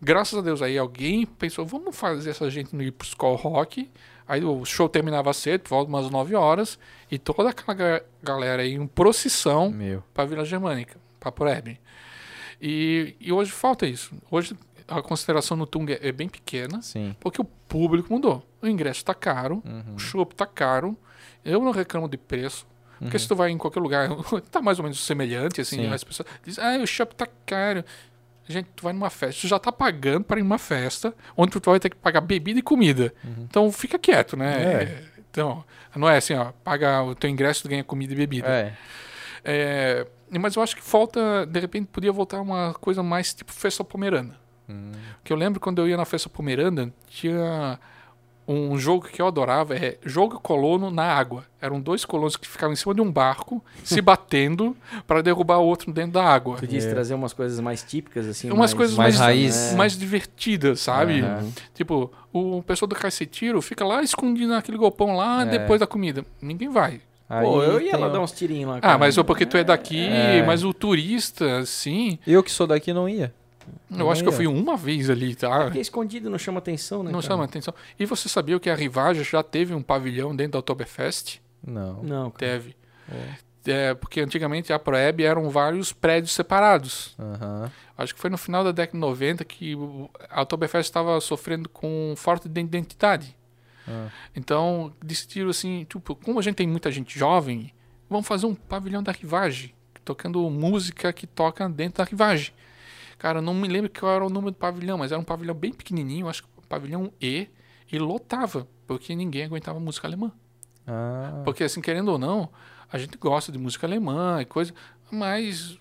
Graças 0.04 0.38
a 0.38 0.42
Deus 0.42 0.62
aí 0.62 0.78
alguém 0.78 1.26
pensou, 1.26 1.66
vamos 1.66 1.96
fazer 1.96 2.32
essa 2.32 2.50
gente 2.50 2.76
ir 2.76 2.92
pro 2.92 3.08
Skull 3.08 3.36
Rock. 3.36 3.90
Aí 4.28 4.44
o 4.44 4.64
show 4.66 4.88
terminava 4.90 5.34
cedo, 5.34 5.62
por 5.62 5.70
volta 5.70 5.90
umas 5.90 6.10
9 6.10 6.36
horas, 6.36 6.78
e 7.12 7.18
toda 7.20 7.50
aquela 7.50 7.74
ga- 7.74 8.04
galera 8.22 8.62
aí 8.62 8.74
em 8.74 8.88
procissão 8.88 9.70
Meu. 9.70 10.04
para 10.14 10.26
Vila 10.26 10.46
Germânica, 10.46 10.98
para 11.20 11.32
Proeb. 11.32 11.78
E, 12.62 13.16
e 13.20 13.32
hoje 13.32 13.52
falta 13.52 13.86
isso. 13.86 14.14
Hoje 14.32 14.56
a 14.88 15.02
consideração 15.02 15.56
no 15.58 15.66
Tunga 15.66 15.98
é 16.02 16.12
bem 16.12 16.30
pequena, 16.30 16.82
Sim. 16.82 17.16
porque 17.20 17.42
o 17.42 17.46
público 17.46 18.12
mudou. 18.14 18.46
O 18.62 18.68
ingresso 18.68 19.00
está 19.00 19.14
caro, 19.14 19.62
Uhum. 19.66 19.96
o 19.96 20.00
chopp 20.00 20.34
está 20.34 20.46
caro. 20.46 20.98
Eu 21.44 21.62
não 21.62 21.72
reclamo 21.72 22.08
de 22.08 22.18
preço. 22.18 22.66
Porque 23.00 23.20
se 23.20 23.28
tu 23.28 23.36
vai 23.36 23.50
em 23.52 23.58
qualquer 23.58 23.82
lugar, 23.82 24.08
tá 24.50 24.62
mais 24.62 24.80
ou 24.80 24.84
menos 24.84 25.04
semelhante, 25.04 25.60
assim, 25.60 25.78
Sim. 25.78 25.88
as 25.94 26.04
pessoas 26.04 26.28
dizem, 26.46 26.64
ah, 26.64 26.78
o 26.82 26.88
chopp 26.88 27.14
tá 27.16 27.28
caro. 27.46 27.84
Gente, 28.48 28.70
tu 28.76 28.84
vai 28.84 28.94
numa 28.94 29.10
festa, 29.10 29.42
tu 29.42 29.48
já 29.48 29.58
tá 29.58 29.72
pagando 29.72 30.26
para 30.26 30.40
ir 30.40 30.44
numa 30.44 30.58
festa, 30.58 31.14
onde 31.36 31.60
tu 31.60 31.70
vai 31.70 31.80
ter 31.80 31.90
que 31.90 31.96
pagar 31.96 32.22
bebida 32.22 32.60
e 32.60 32.64
comida. 32.64 33.14
Então 33.40 33.72
fica 33.72 33.98
quieto, 33.98 34.36
né? 34.36 34.58
Uhum. 34.58 34.64
É. 34.64 35.04
Então, 35.32 35.66
não 35.96 36.10
é 36.10 36.18
assim, 36.18 36.34
ó, 36.36 36.52
paga 36.64 37.02
o 37.02 37.16
teu 37.16 37.30
ingresso, 37.30 37.64
tu 37.64 37.70
ganha 37.70 37.84
comida 37.84 38.14
e 38.14 38.16
bebida. 38.16 38.48
É. 38.48 38.74
É, 39.46 40.08
mas 40.40 40.56
eu 40.56 40.62
acho 40.62 40.76
que 40.76 40.82
falta, 40.82 41.46
de 41.46 41.60
repente, 41.60 41.88
podia 41.88 42.12
voltar 42.12 42.40
uma 42.42 42.74
coisa 42.76 43.02
mais 43.02 43.34
tipo 43.34 43.52
festa 43.52 43.84
pomerana. 43.84 44.38
Hum. 44.70 44.92
Que 45.24 45.34
eu 45.34 45.38
lembro 45.38 45.60
quando 45.60 45.80
eu 45.80 45.88
ia 45.88 45.98
na 45.98 46.06
festa 46.06 46.30
pomerana, 46.30 46.94
tinha 47.08 47.80
um 48.48 48.78
jogo 48.78 49.08
que 49.08 49.22
eu 49.22 49.28
adorava, 49.28 49.76
é 49.76 49.98
jogo 50.06 50.40
colono 50.40 50.92
na 50.92 51.04
água. 51.04 51.46
Eram 51.62 51.80
dois 51.80 52.04
colonos 52.04 52.36
que 52.36 52.48
ficavam 52.48 52.74
em 52.74 52.76
cima 52.76 52.94
de 52.94 53.00
um 53.02 53.10
barco, 53.12 53.64
se 53.84 54.00
batendo 54.02 54.76
para 55.08 55.22
derrubar 55.22 55.60
o 55.60 55.66
outro 55.66 55.92
dentro 55.94 56.12
da 56.14 56.24
água. 56.26 56.58
Tu 56.58 56.68
disse 56.68 56.88
É. 56.88 56.92
trazer 56.92 57.14
umas 57.14 57.32
coisas 57.34 57.60
mais 57.60 57.82
típicas, 57.84 58.28
assim. 58.28 58.52
Umas 58.52 58.74
coisas 58.74 58.98
mais 58.98 59.18
mais, 59.18 59.20
raiz. 59.26 59.74
mais 59.76 59.98
divertidas, 59.98 60.82
sabe? 60.82 61.22
Aham. 61.22 61.50
Tipo, 61.74 62.12
o 62.34 62.62
pessoal 62.64 62.88
do 62.88 62.96
cacetiro 62.96 63.62
fica 63.62 63.86
lá 63.86 64.04
escondido 64.04 64.50
naquele 64.52 64.78
galpão 64.78 65.16
lá 65.16 65.44
É. 65.44 65.46
depois 65.46 65.80
da 65.80 65.88
comida. 65.88 66.26
Ninguém 66.42 66.70
vai. 66.70 67.00
Aí 67.30 67.46
Pô, 67.46 67.64
eu 67.64 67.80
ia 67.82 67.98
lá 67.98 68.10
dar 68.10 68.20
uns 68.20 68.32
tirinhos 68.34 68.70
lá. 68.70 68.78
Ah, 68.78 68.82
cara. 68.82 68.98
mas 68.98 69.18
é 69.18 69.24
porque 69.24 69.46
tu 69.46 69.56
é 69.58 69.64
daqui, 69.64 70.06
É. 70.06 70.44
mas 70.46 70.64
o 70.64 70.74
turista, 70.74 71.60
assim, 71.60 72.20
Eu 72.28 72.44
que 72.44 72.52
sou 72.52 72.68
daqui 72.68 72.92
não 72.94 73.08
ia. 73.08 73.34
Eu 73.92 74.12
acho 74.12 74.22
que 74.24 74.30
eu 74.30 74.34
fui 74.34 74.48
uma 74.48 74.76
vez 74.78 75.10
ali, 75.10 75.36
tá? 75.36 75.66
Porque 75.66 75.80
escondido 75.80 76.30
não 76.30 76.38
chama 76.38 76.60
atenção, 76.60 77.04
né? 77.04 77.12
Não 77.12 77.20
cara? 77.22 77.34
chama 77.34 77.44
atenção. 77.46 77.74
E 78.00 78.06
você 78.06 78.28
sabia 78.30 78.60
que 78.60 78.70
a 78.70 78.76
Rivage 78.76 79.24
já 79.24 79.42
teve 79.44 79.74
um 79.74 79.82
pavilhão 79.82 80.36
dentro 80.36 80.54
da 80.54 80.60
Oktoberfest? 80.60 81.40
Não. 81.66 82.04
Não, 82.04 82.32
cara. 82.32 82.52
Teve. 82.60 82.76
É, 83.66 83.94
porque 83.94 84.20
antigamente 84.20 84.74
a 84.74 84.80
Proeb 84.80 85.22
eram 85.22 85.50
vários 85.50 85.94
prédios 85.94 86.34
separados. 86.34 87.16
Aham. 87.18 87.72
Acho 87.98 88.14
que 88.14 88.20
foi 88.20 88.30
no 88.30 88.38
final 88.38 88.64
da 88.64 88.72
década 88.72 88.98
de 88.98 89.00
90 89.00 89.46
que 89.46 89.74
o- 89.76 90.10
a 90.30 90.42
Oktoberfest 90.42 90.90
estava 90.90 91.20
sofrendo 91.22 91.70
com 91.70 92.14
falta 92.18 92.50
de 92.50 92.60
identidade. 92.60 93.36
Ah. 93.88 94.08
Então, 94.36 94.92
decidiram 95.02 95.50
assim, 95.50 95.86
tipo, 95.90 96.14
como 96.16 96.40
a 96.40 96.42
gente 96.42 96.56
tem 96.56 96.68
muita 96.68 96.92
gente 96.92 97.18
jovem, 97.18 97.72
vamos 98.10 98.28
fazer 98.28 98.46
um 98.48 98.56
pavilhão 98.56 99.02
da 99.02 99.12
Rivage, 99.14 99.74
tocando 100.04 100.42
música 100.50 101.14
que 101.14 101.26
toca 101.26 101.70
dentro 101.70 102.04
da 102.04 102.10
Rivage. 102.10 102.54
Cara, 103.24 103.42
não 103.42 103.54
me 103.54 103.70
lembro 103.70 103.90
qual 103.90 104.12
era 104.12 104.26
o 104.26 104.30
número 104.30 104.52
do 104.52 104.58
pavilhão, 104.58 104.98
mas 104.98 105.14
era 105.14 105.22
um 105.22 105.24
pavilhão 105.24 105.56
bem 105.56 105.72
pequenininho, 105.72 106.28
acho 106.28 106.44
que 106.44 106.50
pavilhão 106.68 107.10
E, 107.22 107.48
e 107.90 107.98
lotava, 107.98 108.68
porque 108.86 109.16
ninguém 109.16 109.46
aguentava 109.46 109.80
música 109.80 110.06
alemã. 110.06 110.30
Ah. 110.86 111.42
Porque, 111.46 111.64
assim, 111.64 111.80
querendo 111.80 112.10
ou 112.10 112.18
não, 112.18 112.50
a 112.92 112.98
gente 112.98 113.18
gosta 113.18 113.50
de 113.50 113.58
música 113.58 113.88
alemã 113.88 114.42
e 114.42 114.46
coisa, 114.46 114.74
mas 115.10 115.80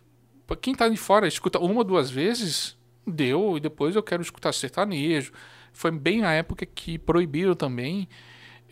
quem 0.61 0.73
tá 0.73 0.89
de 0.89 0.97
fora 0.97 1.27
escuta 1.27 1.59
uma 1.59 1.79
ou 1.79 1.85
duas 1.85 2.09
vezes, 2.09 2.79
deu, 3.05 3.57
e 3.57 3.61
depois 3.61 3.97
eu 3.97 4.05
quero 4.05 4.23
escutar 4.23 4.53
sertanejo. 4.55 5.33
Foi 5.73 5.91
bem 5.91 6.25
a 6.25 6.31
época 6.31 6.65
que 6.65 6.97
proibiram 6.97 7.57
também. 7.57 8.09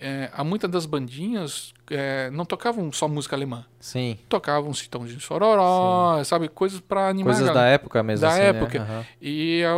É, 0.01 0.31
há 0.33 0.43
muitas 0.43 0.71
das 0.71 0.87
bandinhas 0.87 1.75
é, 1.91 2.31
não 2.31 2.47
tocavam 2.47 2.91
só 2.91 3.07
música 3.07 3.37
alemã, 3.37 3.67
Sim. 3.79 4.17
tocavam 4.31 4.73
Citãozinho 4.73 5.21
Sororó, 5.21 6.25
sabe, 6.25 6.49
coisas 6.49 6.81
para 6.81 7.09
animar. 7.09 7.35
Coisas 7.35 7.53
da 7.53 7.67
época 7.67 8.03
mesmo. 8.03 8.23
Da 8.23 8.31
assim, 8.31 8.39
né? 8.41 8.47
época. 8.47 8.81
Aham. 8.81 9.05
E 9.21 9.63
a, 9.63 9.73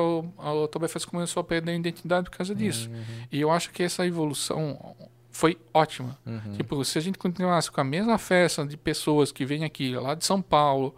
a 0.44 0.52
Oktoberfest 0.52 1.07
começou 1.07 1.41
a 1.41 1.44
perder 1.44 1.73
a 1.73 1.75
identidade 1.75 2.31
por 2.31 2.36
causa 2.36 2.55
disso. 2.55 2.89
Uhum. 2.89 3.02
E 3.33 3.41
eu 3.41 3.51
acho 3.51 3.70
que 3.70 3.83
essa 3.83 4.07
evolução 4.07 4.94
foi 5.33 5.59
ótima. 5.75 6.17
Uhum. 6.25 6.52
Tipo, 6.52 6.84
se 6.84 6.99
a 6.99 7.01
gente 7.01 7.18
continuasse 7.18 7.70
com 7.70 7.81
a 7.81 7.84
mesma 7.84 8.17
festa 8.18 8.65
de 8.65 8.76
pessoas 8.76 9.33
que 9.33 9.44
vêm 9.44 9.65
aqui 9.65 9.97
lá 9.97 10.15
de 10.15 10.25
São 10.25 10.41
Paulo, 10.41 10.94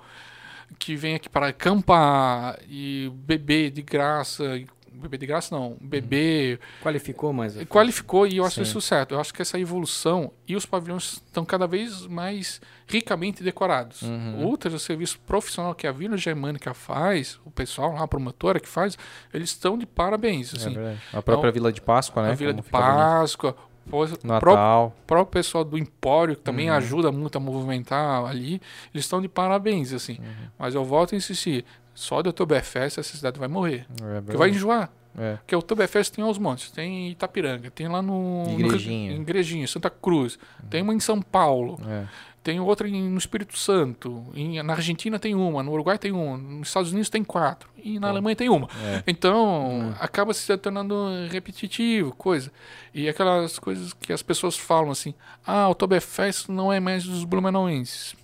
que 0.79 0.97
vêm 0.97 1.15
aqui 1.15 1.29
para 1.29 1.49
acampar 1.49 2.59
e 2.69 3.11
beber 3.15 3.71
de 3.71 3.81
graça, 3.81 4.45
e- 4.57 4.67
beber 4.95 5.19
de 5.19 5.27
graça 5.27 5.55
não, 5.55 5.77
beber, 5.81 6.61
Qualificou 6.83 7.33
mais. 7.33 7.57
qualificou 7.65 8.27
e 8.27 8.37
eu 8.39 8.45
acho 8.45 8.57
Sim. 8.57 8.63
isso 8.63 8.81
certo. 8.81 9.15
Eu 9.15 9.21
acho 9.21 9.33
que 9.35 9.43
essa 9.43 9.59
evolução 9.59 10.31
e 10.47 10.55
os 10.57 10.65
pavilhões 10.65 11.15
estão 11.25 11.45
cada 11.45 11.67
vez 11.67 12.07
mais 12.07 12.61
ricamente 12.87 13.43
decorados. 13.43 14.03
Uhum. 14.03 14.45
Outros 14.47 14.83
serviços 14.83 15.17
profissional 15.17 15.75
que 15.75 15.87
a 15.87 15.93
Vila 15.93 16.17
Germânica 16.17 16.73
faz, 16.75 17.39
o 17.45 17.51
pessoal 17.51 17.93
lá, 17.95 18.03
a 18.03 18.09
promotora 18.09 18.61
que 18.61 18.69
faz, 18.69 18.97
eles 19.33 19.51
estão 19.51 19.77
de 19.77 19.87
parabéns. 19.87 20.53
É 20.55 20.57
Assim, 20.57 20.75
verdade. 20.75 21.01
A 21.13 21.23
própria 21.23 21.51
Vila 21.53 21.73
de 21.73 21.81
Páscoa, 21.81 22.23
né? 22.23 22.31
a 22.31 22.35
Vila 22.35 22.53
Como 22.53 22.63
de 22.63 22.67
fica 22.67 22.79
bonito. 22.79 22.97
Páscoa, 22.97 23.57
o 23.87 23.91
próprio 23.91 24.19
Natal. 24.27 24.97
próprio 25.07 25.27
pessoal 25.43 25.63
do 25.65 25.77
Empório, 25.77 26.37
que 26.37 26.43
também 26.43 26.71
Uhum. 26.71 26.77
ajuda 26.77 27.13
muito 27.13 27.37
a 27.37 27.41
movimentar 27.41 28.25
ali, 28.25 28.55
eles 28.95 29.05
estão 29.05 29.21
de 29.21 29.29
parabéns, 29.29 29.93
assim. 29.93 30.19
Uhum. 30.19 30.49
Mas 30.59 30.75
eu 30.75 30.85
volto 30.85 31.15
a 31.15 31.19
insistir, 31.19 31.65
só 31.95 32.21
do 32.23 32.31
Oktoberfest 32.31 32.99
essa 32.99 33.17
cidade 33.17 33.39
vai 33.39 33.49
morrer. 33.49 33.87
É 34.03 34.21
Porque 34.21 34.37
vai 34.37 34.51
enjoar. 34.51 34.91
É. 35.17 35.37
Porque 35.37 35.55
o 35.55 35.61
Oktoberfest 35.61 36.13
tem 36.13 36.25
aos 36.25 36.39
montes, 36.39 36.71
tem 36.73 37.07
em 37.07 37.11
Itapiranga, 37.13 37.71
tem 37.71 37.87
lá 37.87 38.03
no... 38.03 38.45
no- 38.47 38.61
Igrejinha. 38.61 39.13
em 39.13 39.21
Igrejinha, 39.21 39.67
Santa 39.69 39.89
Cruz, 39.89 40.37
tem 40.69 40.83
uma 40.83 40.93
em 40.93 40.99
São 40.99 41.23
Paulo, 41.23 41.79
É. 41.89 42.05
tem 42.43 42.59
outra 42.59 42.89
em- 42.89 43.09
no 43.11 43.17
Espírito 43.17 43.57
Santo, 43.57 44.25
em- 44.35 44.61
na 44.61 44.73
Argentina 44.73 45.17
tem 45.17 45.33
uma, 45.37 45.63
no 45.63 45.71
Uruguai 45.71 45.99
tem 45.99 46.11
uma, 46.11 46.37
nos 46.37 46.67
Estados 46.67 46.91
Unidos 46.91 47.09
tem 47.09 47.23
quatro, 47.23 47.71
e 47.77 48.01
na 48.01 48.09
Alemanha 48.09 48.35
tem 48.35 48.49
uma. 48.49 48.69
É. 48.85 49.05
Então, 49.07 49.95
acaba 50.01 50.35
se 50.35 50.57
tornando 50.57 51.07
repetitivo, 51.31 52.13
coisa. 52.17 52.51
E 52.93 53.09
aquelas 53.09 53.57
coisas 53.61 53.93
que 53.93 54.13
as 54.13 54.21
pessoas 54.21 54.57
falam 54.57 54.91
assim, 54.91 55.15
ah, 55.47 55.69
Oktoberfest 55.69 56.49
não 56.49 56.73
é 56.73 56.81
mais 56.81 57.05
dos 57.05 57.23
blumenauenses. 57.25 58.17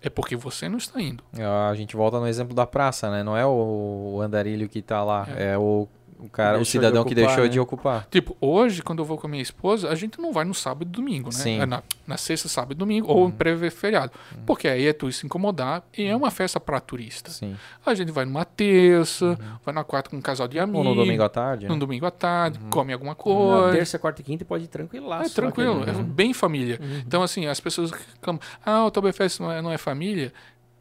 É 0.00 0.08
porque 0.08 0.36
você 0.36 0.68
não 0.68 0.78
está 0.78 1.00
indo. 1.00 1.24
A 1.70 1.74
gente 1.74 1.96
volta 1.96 2.20
no 2.20 2.26
exemplo 2.26 2.54
da 2.54 2.66
praça, 2.66 3.10
né? 3.10 3.22
Não 3.22 3.36
é 3.36 3.44
o 3.44 4.20
andarilho 4.22 4.68
que 4.68 4.80
tá 4.80 5.02
lá, 5.02 5.26
é, 5.36 5.58
o, 5.58 5.88
o 6.18 6.28
cara, 6.28 6.56
o 6.56 6.58
Deixou 6.58 6.64
de 6.64 6.70
cidadão 6.86 7.04
que 7.04 7.12
ocupar, 7.12 7.26
deixou 7.26 7.44
né? 7.44 7.48
de 7.50 7.60
ocupar. 7.60 8.06
Tipo, 8.10 8.36
hoje, 8.40 8.82
quando 8.82 8.98
eu 8.98 9.04
vou 9.04 9.16
com 9.18 9.26
a 9.26 9.30
minha 9.30 9.42
esposa, 9.42 9.88
a 9.88 9.94
gente 9.94 10.20
não 10.20 10.32
vai 10.32 10.44
no 10.44 10.54
sábado 10.54 10.88
e 10.88 10.90
domingo, 10.90 11.26
né? 11.28 11.32
Sim. 11.36 11.60
É 11.60 11.66
Na, 11.66 11.82
na 12.06 12.16
sexta, 12.16 12.48
sábado 12.48 12.72
e 12.72 12.74
domingo, 12.74 13.06
ou 13.12 13.28
em 13.28 13.30
pré-feriado. 13.30 14.12
Porque 14.44 14.66
aí 14.68 14.86
é 14.86 14.92
tu 14.92 15.10
se 15.12 15.24
incomodar 15.26 15.82
e 15.96 16.04
é 16.04 16.16
uma 16.16 16.30
festa 16.30 16.58
para 16.58 16.80
turista. 16.80 17.30
Sim. 17.30 17.56
A 17.86 17.94
gente 17.94 18.10
vai 18.10 18.24
numa 18.24 18.44
terça, 18.44 19.38
vai 19.64 19.74
na 19.74 19.84
quarta 19.84 20.10
com 20.10 20.16
um 20.16 20.20
casal 20.20 20.48
de 20.48 20.58
amigos. 20.58 20.86
Ou 20.86 20.94
no 20.94 21.00
domingo 21.02 21.22
à 21.22 21.28
tarde. 21.28 21.64
né? 21.66 21.70
no 21.72 21.78
domingo 21.78 22.06
à 22.06 22.10
tarde, 22.10 22.58
come 22.70 22.92
alguma 22.92 23.12
Na 23.12 23.14
coisa. 23.16 23.72
terça, 23.72 23.98
quarta 23.98 24.20
e 24.20 24.24
quinta 24.24 24.44
pode 24.44 24.64
ir 24.64 24.68
tranquilaço. 24.68 25.30
É 25.30 25.34
tranquilo, 25.34 25.80
lá, 25.80 25.86
é 25.88 25.92
né? 25.92 26.02
bem 26.02 26.32
família. 26.34 26.80
Então, 27.06 27.22
assim, 27.22 27.46
as 27.46 27.60
pessoas 27.60 27.90
reclamam, 27.90 28.40
ah, 28.64 28.84
o 28.84 28.86
Oktoberfest 28.88 29.40
não 29.40 29.50
é, 29.52 29.62
não 29.62 29.72
é 29.72 29.78
família. 29.78 30.32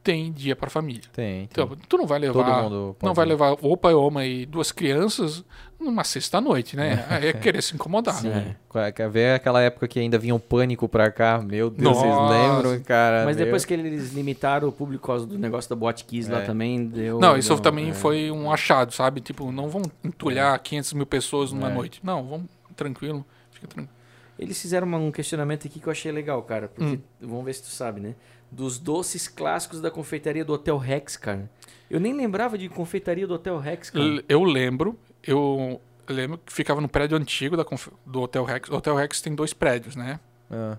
Tem 0.08 0.32
dia 0.32 0.56
para 0.56 0.70
família. 0.70 1.02
Tem, 1.12 1.48
tem. 1.48 1.64
Então, 1.66 1.78
tu 1.90 1.98
não 1.98 2.08
vai 2.08 2.18
levar, 2.18 2.34
Todo 2.46 2.64
mundo 2.64 2.96
não 3.04 3.14
vai 3.14 3.26
ir. 3.26 3.30
levar 3.30 3.58
o 3.62 3.76
pai, 3.76 3.94
oma 3.94 4.26
e 4.26 4.46
duas 4.46 4.72
crianças 4.72 5.44
numa 5.78 6.06
sexta-noite, 6.06 6.78
né? 6.78 7.06
Aí 7.12 7.28
é 7.28 7.34
querer 7.34 7.62
se 7.62 7.76
incomodar. 7.76 8.14
Sim. 8.16 8.30
É. 8.30 8.56
Quer- 8.72 8.92
Quer 8.94 9.10
ver 9.10 9.36
aquela 9.36 9.62
época 9.62 9.86
que 9.86 10.00
ainda 10.00 10.18
vinha 10.18 10.34
um 10.34 10.40
pânico 10.40 10.88
pra 10.88 11.12
cá? 11.12 11.40
Meu 11.46 11.70
Deus, 11.70 11.98
vocês 11.98 12.10
Nossa. 12.10 12.34
lembram, 12.34 12.80
cara? 12.84 13.26
Mas 13.26 13.36
Meu- 13.36 13.46
depois 13.46 13.66
que 13.66 13.74
eles 13.74 14.14
limitaram 14.14 14.70
o 14.70 14.72
público 14.72 15.02
por 15.02 15.08
causa 15.08 15.26
do 15.26 15.38
negócio 15.38 15.70
da 15.70 15.76
Boate 15.76 16.06
Kiss 16.06 16.32
lá 16.32 16.40
É. 16.40 16.46
também, 16.46 16.86
deu... 16.88 17.20
Não, 17.20 17.36
isso 17.36 17.50
deu- 17.54 17.60
também 17.60 17.90
é. 17.90 17.94
foi 17.94 18.32
um 18.32 18.50
achado, 18.50 18.94
sabe? 18.94 19.20
Tipo, 19.20 19.52
não 19.52 19.68
vão 19.68 19.82
entulhar 20.06 20.58
500 20.60 20.94
mil 20.94 21.06
pessoas 21.06 21.52
numa 21.52 21.70
É. 21.70 21.74
noite. 21.74 22.00
Não, 22.02 22.24
vamos 22.26 22.48
tranquilo. 22.78 23.26
Fica 23.52 23.68
tranquilo. 23.68 23.98
Eles 24.40 24.62
fizeram 24.62 24.88
uma- 24.88 25.00
um 25.00 25.12
questionamento 25.12 25.68
aqui 25.68 25.80
que 25.80 25.88
eu 25.88 25.92
achei 25.92 26.12
legal, 26.12 26.42
cara. 26.44 26.68
Porque, 26.70 26.96
Hum. 26.96 27.00
vamos 27.20 27.44
ver 27.44 27.54
se 27.56 27.64
tu 27.64 27.70
sabe, 27.70 28.00
né? 28.00 28.14
Dos 28.50 28.80
doces 28.80 29.28
clássicos 29.28 29.82
da 29.82 29.92
confeitaria 29.92 30.44
do 30.46 30.54
Hotel 30.54 30.78
Rex, 30.78 31.18
cara. 31.18 31.50
Eu 31.90 32.00
nem 32.00 32.14
lembrava 32.14 32.58
de 32.58 32.68
confeitaria 32.70 33.28
do 33.28 33.34
Hotel 33.34 33.58
Rex, 33.60 33.90
cara. 33.90 34.24
Eu 34.28 34.44
lembro, 34.44 34.98
eu 35.26 35.82
lembro 36.08 36.38
que 36.38 36.52
ficava 36.54 36.80
no 36.82 36.88
prédio 36.88 37.18
antigo 37.18 37.56
da, 37.58 37.66
do 38.06 38.22
Hotel 38.22 38.44
Rex. 38.46 38.70
O 38.70 38.76
Hotel 38.76 38.96
Rex 38.96 39.22
tem 39.22 39.36
dois 39.36 39.54
prédios, 39.54 39.96
né? 39.96 40.20
Ah, 40.50 40.78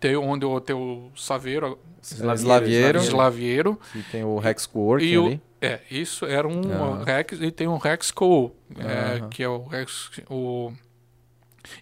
Tem 0.00 0.16
onde 0.16 0.44
o 0.46 0.50
Hotel 0.52 1.10
Saveiro, 1.14 1.78
Slaviero, 2.02 2.98
Slaviero, 2.98 3.80
que 3.92 4.02
tem 4.04 4.24
o 4.24 4.38
Rex 4.38 4.66
Coworking 4.66 5.06
e 5.06 5.18
o, 5.18 5.26
ali. 5.26 5.42
é, 5.60 5.80
isso 5.90 6.24
era 6.26 6.48
um 6.48 6.60
Ah. 6.72 7.04
Rex 7.04 7.40
e 7.40 7.50
tem 7.50 7.68
um 7.68 7.76
Rex 7.76 8.10
Co, 8.10 8.52
é, 8.78 9.26
que 9.30 9.42
é 9.42 9.48
o 9.48 9.62
Rex 9.66 10.10
o 10.28 10.72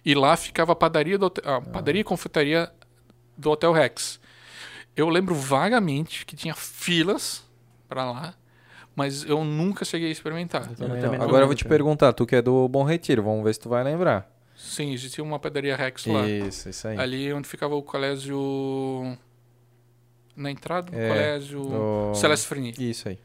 e 0.05 0.13
lá 0.13 0.37
ficava 0.37 0.73
a 0.73 0.75
padaria 0.75 1.17
do 1.17 1.25
hotel- 1.25 1.51
a 1.55 1.59
padaria 1.61 2.01
e 2.01 2.03
confeitaria 2.03 2.71
do 3.37 3.49
Hotel 3.49 3.71
Rex. 3.71 4.19
Eu 4.95 5.07
lembro 5.09 5.33
vagamente 5.33 6.25
que 6.25 6.35
tinha 6.35 6.53
filas 6.53 7.43
para 7.87 8.09
lá, 8.11 8.33
mas 8.95 9.23
eu 9.23 9.43
nunca 9.43 9.85
cheguei 9.85 10.09
a 10.09 10.11
experimentar. 10.11 10.67
Também 10.75 11.01
também 11.01 11.11
não. 11.11 11.17
não 11.19 11.25
Agora 11.25 11.43
eu 11.43 11.47
vou 11.47 11.55
te 11.55 11.65
perguntar, 11.65 12.13
tu 12.13 12.25
que 12.25 12.35
é 12.35 12.41
do 12.41 12.67
Bom 12.67 12.83
Retiro, 12.83 13.23
vamos 13.23 13.43
ver 13.43 13.53
se 13.53 13.59
tu 13.59 13.69
vai 13.69 13.83
lembrar. 13.83 14.29
Sim, 14.55 14.93
existia 14.93 15.23
uma 15.23 15.39
padaria 15.39 15.75
Rex 15.75 16.05
lá. 16.05 16.27
Isso, 16.27 16.69
isso 16.69 16.87
aí. 16.87 16.97
Ali 16.99 17.33
onde 17.33 17.47
ficava 17.47 17.73
o 17.75 17.81
colégio 17.81 19.17
na 20.35 20.51
entrada 20.51 20.91
do 20.91 20.97
É, 20.97 21.07
colégio 21.07 21.61
O- 21.61 22.13
Celeste 22.15 22.47
Freni. 22.47 22.73
Isso 22.77 23.09
aí. 23.09 23.17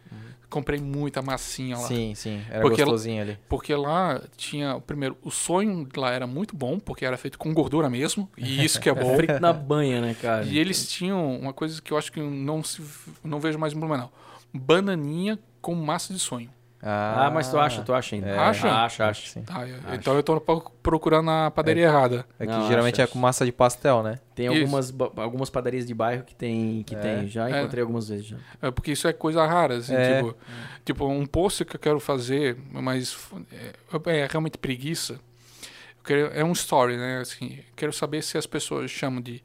Comprei 0.49 0.79
muita 0.81 1.21
massinha 1.23 1.77
lá. 1.77 1.89
Sim, 1.89 2.15
sim. 2.15 2.41
Era 2.49 2.61
Porque 2.63 2.81
ela- 2.81 2.91
gostosinho 2.93 3.21
ali. 3.23 3.39
Porque 3.49 3.75
lá 3.75 4.23
tinha, 4.37 4.81
primeiro, 4.81 5.17
o 5.23 5.31
sonho 5.31 5.89
lá 5.97 6.13
era 6.13 6.27
muito 6.27 6.55
bom, 6.57 6.79
porque 6.79 7.05
era 7.05 7.17
feito 7.17 7.37
com 7.39 7.53
gordura 7.53 7.91
mesmo, 7.91 8.29
e 8.39 8.65
isso 8.65 8.81
que 8.81 8.89
é 8.89 8.95
bom. 8.95 9.17
Frito 9.17 9.41
na 9.41 9.53
banha, 9.53 10.01
né, 10.01 10.15
cara? 10.21 10.45
E 10.45 10.57
eles 10.59 10.89
tinham 10.89 11.37
uma 11.39 11.53
coisa 11.53 11.83
que 11.83 11.93
eu 11.93 11.99
acho 11.99 12.13
que 12.13 12.21
não 12.21 12.63
se 12.63 12.81
não 13.25 13.41
vejo 13.41 13.59
mais 13.59 13.73
em 13.73 13.79
Blumenau. 13.79 14.13
Bananinha 14.55 15.39
com 15.61 15.75
massa 15.75 16.13
de 16.15 16.21
sonho. 16.21 16.49
Ah, 16.89 17.31
mas 17.33 17.51
tu 17.51 17.59
acha, 17.59 17.83
tu 17.83 17.93
acha 17.93 18.15
ainda. 18.15 18.29
É. 18.29 18.39
Acha? 18.39 18.71
Acha, 18.85 19.07
acha. 19.09 19.29
Sim. 19.29 19.43
Tá, 19.43 19.67
eu- 19.67 19.77
então 19.95 20.15
eu 20.15 20.23
tô 20.23 20.41
pro- 20.41 20.71
procurando 20.83 21.29
a 21.31 21.51
padaria 21.51 21.85
errada. 21.87 22.25
É 22.39 22.47
que 22.47 22.53
Não, 22.53 22.69
geralmente 22.69 23.03
acho, 23.03 23.11
é 23.11 23.13
com 23.13 23.19
massa 23.19 23.45
de 23.45 23.51
pastel, 23.53 24.03
né? 24.03 24.19
Tem 24.35 24.47
Isso. 24.47 24.61
algumas, 24.77 24.95
algumas 25.17 25.51
padarias 25.51 25.85
de 25.87 25.93
bairro 25.95 26.23
que 26.25 26.35
tem, 26.35 26.83
que 26.85 26.95
É. 26.95 26.99
tem. 26.99 27.29
Já 27.29 27.49
É. 27.51 27.59
encontrei 27.61 27.81
algumas 27.83 28.09
vezes 28.09 28.27
já. 28.27 28.37
É, 28.63 28.71
porque 28.71 28.93
isso 28.93 29.09
é 29.09 29.13
coisa 29.13 29.45
rara, 29.47 29.79
assim, 29.79 29.95
É. 29.95 30.17
tipo, 30.23 30.37
tipo, 30.85 31.07
um 31.09 31.27
post 31.27 31.65
que 31.65 31.75
eu 31.77 31.81
quero 31.81 31.99
fazer, 31.99 32.57
mas 32.73 33.17
é, 33.53 34.11
é 34.23 34.27
realmente 34.31 34.57
preguiça. 34.59 35.15
Eu 35.15 36.05
quero- 36.05 36.31
é 36.35 36.45
um 36.45 36.53
story, 36.53 36.97
né? 36.97 37.19
Assim, 37.21 37.59
quero 37.75 37.93
saber 37.93 38.23
se 38.23 38.39
as 38.39 38.47
pessoas 38.47 38.91
chamam 38.91 39.21
de 39.21 39.43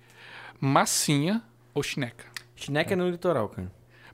massinha 0.59 1.41
ou 1.73 1.81
chineca. 1.81 2.25
Chineca 2.55 2.93
é 2.93 2.95
no 2.95 3.09
litoral, 3.09 3.49
cara. 3.49 3.71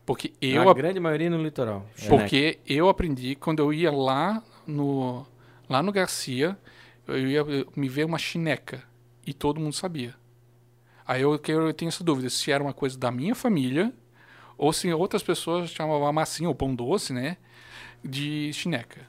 Porque 0.07 0.31
eu, 0.41 0.69
a 0.69 0.73
grande 0.73 1.01
maioria 1.01 1.29
no 1.29 1.43
litoral. 1.43 1.85
Chineca. 1.93 2.15
porque 2.17 2.59
eu 2.65 2.87
aprendi 2.87 3.35
quando 3.35 3.59
eu 3.59 3.73
ia 3.73 3.91
lá 3.91 4.41
no 4.65 5.25
lá 5.67 5.83
no 5.83 5.91
Garcia, 5.91 6.57
eu 7.05 7.27
ia 7.27 7.45
me 7.75 7.89
ver 7.89 8.05
uma 8.05 8.17
chineca 8.17 8.81
e 9.25 9.33
todo 9.33 9.59
mundo 9.59 9.73
sabia. 9.73 10.15
Aí 11.05 11.21
eu, 11.21 11.37
eu 11.49 11.73
tenho 11.73 11.89
essa 11.89 12.05
dúvida 12.05 12.29
se 12.29 12.49
era 12.49 12.63
uma 12.63 12.71
coisa 12.71 12.97
da 12.97 13.11
minha 13.11 13.35
família 13.35 13.91
ou 14.57 14.71
se 14.71 14.91
outras 14.93 15.21
pessoas 15.21 15.69
chamavam 15.71 16.07
a 16.07 16.13
massinha 16.13 16.47
ou 16.47 16.55
pão 16.55 16.73
doce, 16.73 17.11
né, 17.11 17.35
de 18.01 18.53
chineca. 18.53 19.01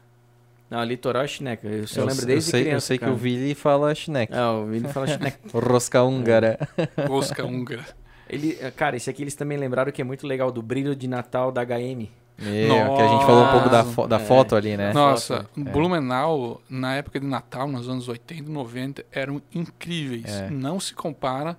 Não, 0.68 0.82
litoral 0.82 1.22
é 1.22 1.28
chineca. 1.28 1.64
Eu 1.68 1.84
eu, 1.96 2.06
lembro 2.06 2.22
eu 2.22 2.26
desde 2.26 2.50
sei, 2.50 2.62
criança. 2.62 2.76
eu 2.76 2.80
sei 2.80 2.98
que 2.98 3.04
cara. 3.04 3.12
o 3.12 3.16
Vili 3.16 3.54
fala 3.54 3.94
chineque. 3.94 4.34
Ah, 4.34 4.52
o 4.54 4.66
Vini 4.66 4.92
fala 4.92 5.06
chineca. 5.06 5.38
Rosca 5.56 6.02
húngara. 6.02 6.58
Rosca 7.06 7.46
húngara. 7.46 7.86
Ele, 8.28 8.54
cara, 8.72 8.96
esse 8.96 9.08
aqui 9.08 9.22
eles 9.22 9.34
também 9.34 9.56
lembraram 9.58 9.90
que 9.92 10.00
é 10.02 10.04
muito 10.04 10.26
legal 10.26 10.50
do 10.52 10.62
brilho 10.62 10.94
de 10.94 11.08
Natal 11.08 11.50
da 11.52 11.62
HM. 11.64 12.08
Meu, 12.40 12.94
que 12.94 13.02
a 13.02 13.08
gente 13.08 13.26
falou 13.26 13.44
um 13.46 13.50
pouco 13.50 13.68
da, 13.68 13.84
fo- 13.84 14.06
da 14.06 14.16
É. 14.16 14.18
foto 14.20 14.54
ali, 14.54 14.76
né? 14.76 14.92
Nossa, 14.92 15.38
foto, 15.38 15.70
Blumenau, 15.72 16.60
na 16.70 16.94
época 16.94 17.18
de 17.18 17.26
Natal, 17.26 17.66
nos 17.66 17.88
anos 17.88 18.06
80 18.08 18.48
e 18.48 18.52
90, 18.52 19.04
eram 19.10 19.42
incríveis. 19.52 20.26
É. 20.42 20.48
Não 20.48 20.78
se 20.78 20.94
compara 20.94 21.58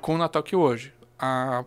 com 0.00 0.14
o 0.14 0.18
Natal 0.18 0.42
que 0.42 0.56
hoje. 0.56 0.92
A- 1.18 1.64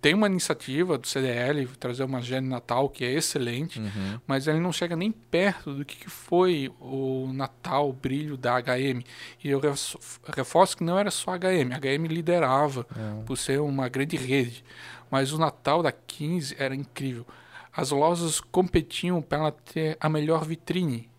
tem 0.00 0.14
uma 0.14 0.26
iniciativa 0.26 0.96
do 0.96 1.06
CDL, 1.06 1.66
trazer 1.78 2.04
uma 2.04 2.22
gene 2.22 2.48
Natal, 2.48 2.88
que 2.88 3.04
é 3.04 3.12
excelente, 3.12 3.78
Uhum. 3.78 4.18
mas 4.26 4.46
ele 4.46 4.58
não 4.58 4.72
chega 4.72 4.96
nem 4.96 5.12
perto 5.12 5.74
do 5.74 5.84
que 5.84 6.08
foi 6.08 6.72
o 6.80 7.30
Natal, 7.34 7.90
o 7.90 7.92
brilho 7.92 8.36
da 8.36 8.54
HM. 8.60 9.04
E 9.44 9.50
eu 9.50 9.60
refo- 9.60 9.98
reforço 10.34 10.76
que 10.76 10.82
não 10.84 10.98
era 10.98 11.10
só 11.10 11.32
a 11.32 11.38
HM, 11.38 11.72
a 11.74 11.78
HM 11.78 12.06
liderava 12.08 12.86
É. 12.96 13.24
por 13.24 13.36
ser 13.36 13.60
uma 13.60 13.88
grande 13.90 14.16
rede. 14.16 14.64
Mas 15.10 15.32
o 15.32 15.38
Natal 15.38 15.82
da 15.82 15.92
15 15.92 16.56
era 16.58 16.74
incrível. 16.74 17.26
As 17.72 17.90
lojas 17.90 18.40
competiam 18.40 19.20
para 19.20 19.38
ela 19.38 19.52
ter 19.52 19.96
a 20.00 20.08
melhor 20.08 20.44
vitrine. 20.44 21.10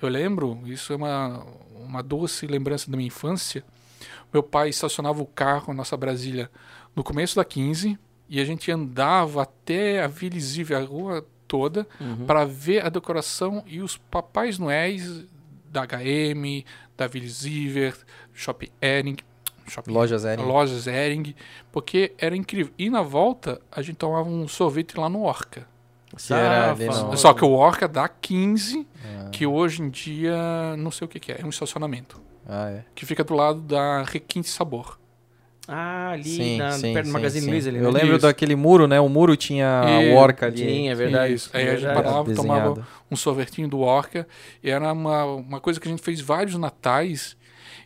Eu 0.00 0.08
lembro, 0.08 0.60
isso 0.66 0.92
é 0.92 0.96
uma, 0.96 1.44
uma 1.74 2.02
doce 2.02 2.46
lembrança 2.46 2.90
da 2.90 2.96
minha 2.96 3.06
infância. 3.08 3.64
Meu 4.32 4.42
pai 4.42 4.68
estacionava 4.68 5.20
o 5.22 5.26
carro, 5.26 5.72
nossa 5.74 5.96
Brasília, 5.96 6.50
no 6.94 7.02
começo 7.02 7.36
da 7.36 7.44
15 7.44 7.98
e 8.34 8.40
a 8.40 8.44
gente 8.46 8.70
andava 8.72 9.42
até 9.42 10.02
a 10.02 10.06
Vila 10.06 10.36
Isível, 10.36 10.78
a 10.78 10.82
rua 10.82 11.26
toda, 11.46 11.86
para 12.26 12.46
ver 12.46 12.82
a 12.84 12.88
decoração 12.88 13.62
e 13.66 13.82
os 13.82 13.98
papais 13.98 14.58
noéis 14.58 15.26
da 15.70 15.82
HM, 15.86 16.64
da 16.96 17.06
Vila 17.06 17.26
Isível, 17.26 17.92
Shopping 18.32 18.68
Ering, 18.80 19.16
Shopping 19.68 19.92
Lojas 19.92 20.24
Ering. 20.24 20.42
Lojas 20.42 20.86
Ering, 20.86 21.34
porque 21.70 22.12
era 22.16 22.34
incrível. 22.34 22.72
E 22.78 22.88
na 22.88 23.02
volta, 23.02 23.60
a 23.70 23.82
gente 23.82 23.96
tomava 23.96 24.28
um 24.28 24.48
sorvete 24.48 24.98
lá 24.98 25.10
no 25.10 25.22
Orca. 25.24 25.66
Safa. 26.16 27.04
no- 27.10 27.16
Só 27.16 27.32
que 27.34 27.44
o 27.44 27.50
Orca 27.52 27.86
dá 27.88 28.08
15, 28.08 28.86
Ah. 29.04 29.28
que 29.30 29.46
hoje 29.46 29.82
em 29.82 29.88
dia 29.90 30.34
não 30.78 30.90
sei 30.90 31.04
o 31.04 31.08
que, 31.08 31.18
que 31.20 31.32
é, 31.32 31.40
é 31.40 31.44
um 31.44 31.48
estacionamento. 31.50 32.20
Ah, 32.46 32.70
é. 32.70 32.84
Que 32.94 33.04
fica 33.06 33.22
do 33.24 33.34
lado 33.34 33.60
da 33.60 34.02
Requinte 34.02 34.48
Sabor. 34.48 34.98
Ah, 35.74 36.10
ali 36.10 36.24
Sim, 36.24 36.58
na, 36.58 36.70
sim, 36.72 36.92
perto 36.92 37.04
do 37.04 37.08
sim, 37.08 37.12
Magazine 37.12 37.44
sim. 37.44 37.50
Luiza. 37.50 37.70
Ali, 37.70 37.78
Eu 37.78 37.90
né? 37.92 38.00
lembro 38.00 38.16
Isso. 38.16 38.26
daquele 38.26 38.54
muro, 38.54 38.86
né? 38.86 39.00
O 39.00 39.08
muro 39.08 39.36
tinha 39.36 39.82
E- 40.02 40.12
o 40.12 40.16
orca 40.16 40.46
ali. 40.46 40.58
Sim, 40.58 40.88
é 40.90 40.94
verdade. 40.94 41.32
Isso. 41.34 41.50
Aí 41.54 41.66
a 41.68 41.70
gente 41.76 41.84
verdade. 41.86 42.02
parava, 42.04 42.34
tomava 42.34 42.86
um 43.10 43.16
sorvetinho 43.16 43.68
do 43.68 43.80
Orca. 43.80 44.26
E 44.62 44.70
era 44.70 44.92
uma, 44.92 45.24
uma 45.24 45.60
coisa 45.60 45.80
que 45.80 45.88
a 45.88 45.90
gente 45.90 46.02
fez 46.02 46.20
vários 46.20 46.56
natais. 46.56 47.36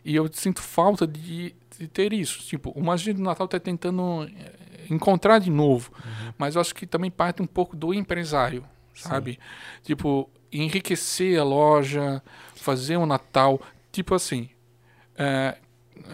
E 0.03 0.15
eu 0.15 0.29
sinto 0.31 0.61
falta 0.61 1.07
de, 1.07 1.55
de 1.79 1.87
ter 1.87 2.11
isso. 2.13 2.39
Tipo, 2.39 2.71
o 2.71 2.83
Magia 2.83 3.13
do 3.13 3.21
Natal 3.21 3.45
está 3.45 3.59
tentando 3.59 4.23
eh, 4.23 4.51
encontrar 4.89 5.39
de 5.39 5.49
novo. 5.49 5.91
Mas 6.37 6.55
eu 6.55 6.61
acho 6.61 6.75
que 6.75 6.85
também 6.85 7.09
parte 7.09 7.41
um 7.41 7.47
pouco 7.47 7.75
do 7.75 7.93
empresário, 7.93 8.63
sabe? 8.93 9.39
Tipo, 9.83 10.29
enriquecer 10.51 11.39
a 11.39 11.43
loja, 11.43 12.21
fazer 12.55 12.97
um 12.97 13.05
Natal. 13.05 13.61
Tipo 13.91 14.13
assim, 14.15 14.49
eh, 15.17 15.55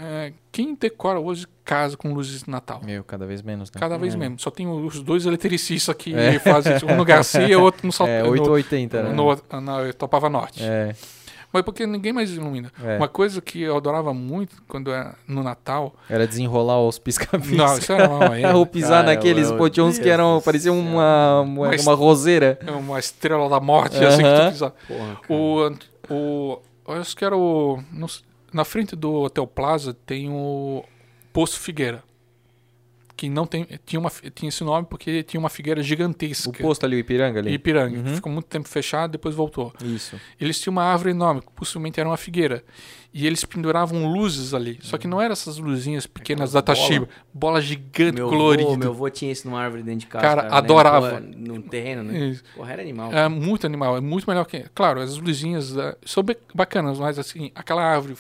é, 0.02 0.34
quem 0.52 0.76
decora 0.76 1.20
hoje 1.20 1.48
casa 1.66 1.96
com 1.96 2.14
luzes 2.14 2.44
de 2.44 2.50
Natal? 2.50 2.82
Meu, 2.84 3.04
cada 3.04 3.26
vez 3.26 3.42
menos, 3.42 3.72
né? 3.72 3.80
Cada 3.80 3.98
vez 3.98 4.14
É. 4.14 4.18
menos. 4.18 4.42
Só 4.42 4.50
tem 4.52 4.68
os 4.68 5.02
dois 5.02 5.26
eletricistas 5.26 5.96
que 5.96 6.14
É. 6.14 6.38
fazem 6.40 6.76
isso. 6.76 6.86
Um 6.86 6.96
no 6.96 7.06
Garcia 7.06 7.48
e 7.48 7.56
outro 7.56 7.86
no 7.86 7.92
Sal... 7.94 8.08
É, 8.08 8.22
no, 8.24 8.30
880, 8.30 9.04
né? 9.04 9.14
no, 9.14 9.62
na 9.62 9.94
Topava 9.94 10.30
Norte. 10.30 10.64
É, 10.64 10.94
Mas 11.52 11.62
porque 11.62 11.86
ninguém 11.86 12.12
mais 12.12 12.32
ilumina. 12.32 12.72
é. 12.84 12.98
Uma 12.98 13.08
coisa 13.08 13.40
que 13.40 13.62
eu 13.62 13.78
adorava 13.78 14.12
muito 14.14 14.56
quando 14.68 14.92
era 14.92 15.14
no 15.28 15.44
Natal. 15.44 15.94
Era 16.10 16.26
desenrolar 16.28 16.82
os 16.82 16.98
pisca-pisca. 17.00 17.56
Não, 17.56 17.78
isso 17.78 17.92
era 17.94 18.10
uma, 18.10 18.26
é 18.40 18.54
Ou 18.56 18.66
pisar 18.66 19.04
Cara, 19.06 19.16
naqueles 19.16 19.50
meu 19.50 19.58
potions 19.60 20.00
que 20.00 20.10
eram, 20.10 20.42
pareciam 20.44 20.78
uma, 20.80 21.42
uma, 21.42 21.68
Mas- 21.68 21.86
uma 21.86 21.94
roseira. 21.96 22.58
é 22.66 22.72
uma 22.72 22.98
estrela 23.00 23.48
da 23.48 23.60
morte, 23.60 24.04
assim 24.04 24.24
que 24.24 24.30
tu 24.46 24.52
pisava. 24.52 24.76
Porra. 24.88 25.18
O, 25.30 25.72
o, 26.10 26.60
eu 26.88 26.94
acho 27.02 27.16
que 27.16 27.24
era 27.24 27.38
o. 27.38 27.80
não 27.92 28.08
sei, 28.08 28.24
na 28.54 28.64
frente 28.64 28.96
do 28.96 29.14
Hotel 29.22 29.48
Plaza 29.48 29.94
tem 30.06 30.30
o 30.30 30.84
Poço 31.32 31.60
Figueira. 31.60 32.04
Que 33.16 33.30
não 33.30 33.46
tem. 33.46 33.68
Tinha, 33.86 34.00
uma, 34.00 34.12
tinha 34.34 34.50
esse 34.50 34.64
nome 34.64 34.88
porque 34.90 35.22
tinha 35.22 35.40
uma 35.40 35.50
figueira 35.50 35.84
gigantesca. 35.84 36.50
O 36.50 36.54
posto 36.54 36.84
ali, 36.84 36.96
o 36.96 37.00
Ipiranga 37.00 37.40
ali. 37.40 37.54
Ipiranga. 37.54 38.00
Uhum. 38.00 38.16
Ficou 38.16 38.32
muito 38.32 38.48
tempo 38.48 38.68
fechado, 38.68 39.12
depois 39.12 39.36
voltou. 39.36 39.72
Isso. 39.84 40.20
Eles 40.42 40.60
tinham 40.60 40.72
uma 40.72 40.84
árvore 40.84 41.12
enorme, 41.12 41.42
que 41.42 41.52
possivelmente 41.52 42.00
era 42.00 42.10
uma 42.10 42.18
figueira. 42.18 42.64
E 43.14 43.28
eles 43.28 43.46
penduravam 43.46 44.12
luzes 44.12 44.56
ali. 44.56 44.80
Só 44.82 44.98
que 44.98 45.08
não 45.08 45.22
eram 45.22 45.34
essas 45.34 45.60
luzinhas 45.60 46.08
pequenas 46.08 46.54
da 46.54 46.60
Aquelas 46.60 46.80
Toshiba. 46.80 47.08
Bola 47.32 47.62
gigante, 47.62 48.16
meu 48.16 48.28
colorida. 48.28 48.70
Avô, 48.70 48.78
meu 48.78 48.90
avô 48.90 49.10
tinha 49.12 49.32
isso 49.32 49.48
numa 49.48 49.62
árvore 49.62 49.84
dentro 49.84 50.00
de 50.00 50.08
casa. 50.08 50.26
Cara, 50.26 50.42
eu 50.42 50.46
lembro, 50.46 50.58
adorava. 50.58 51.20
No 51.20 51.62
terreno, 51.62 52.04
né? 52.04 52.18
Isso. 52.30 52.44
Porra, 52.56 52.74
era 52.74 52.82
animal. 52.82 53.14
É 53.14 53.30
muito 53.30 53.68
animal, 53.68 53.96
é 53.96 54.02
muito 54.02 54.28
melhor 54.28 54.46
que. 54.46 54.66
Claro, 54.74 55.00
as 55.00 55.16
luzinhas 55.18 55.78
eh, 55.78 55.96
são 56.04 56.26
bacanas, 56.56 56.98
mas 56.98 57.20
assim, 57.20 57.52
aquela 57.54 57.84
árvore 57.84 58.16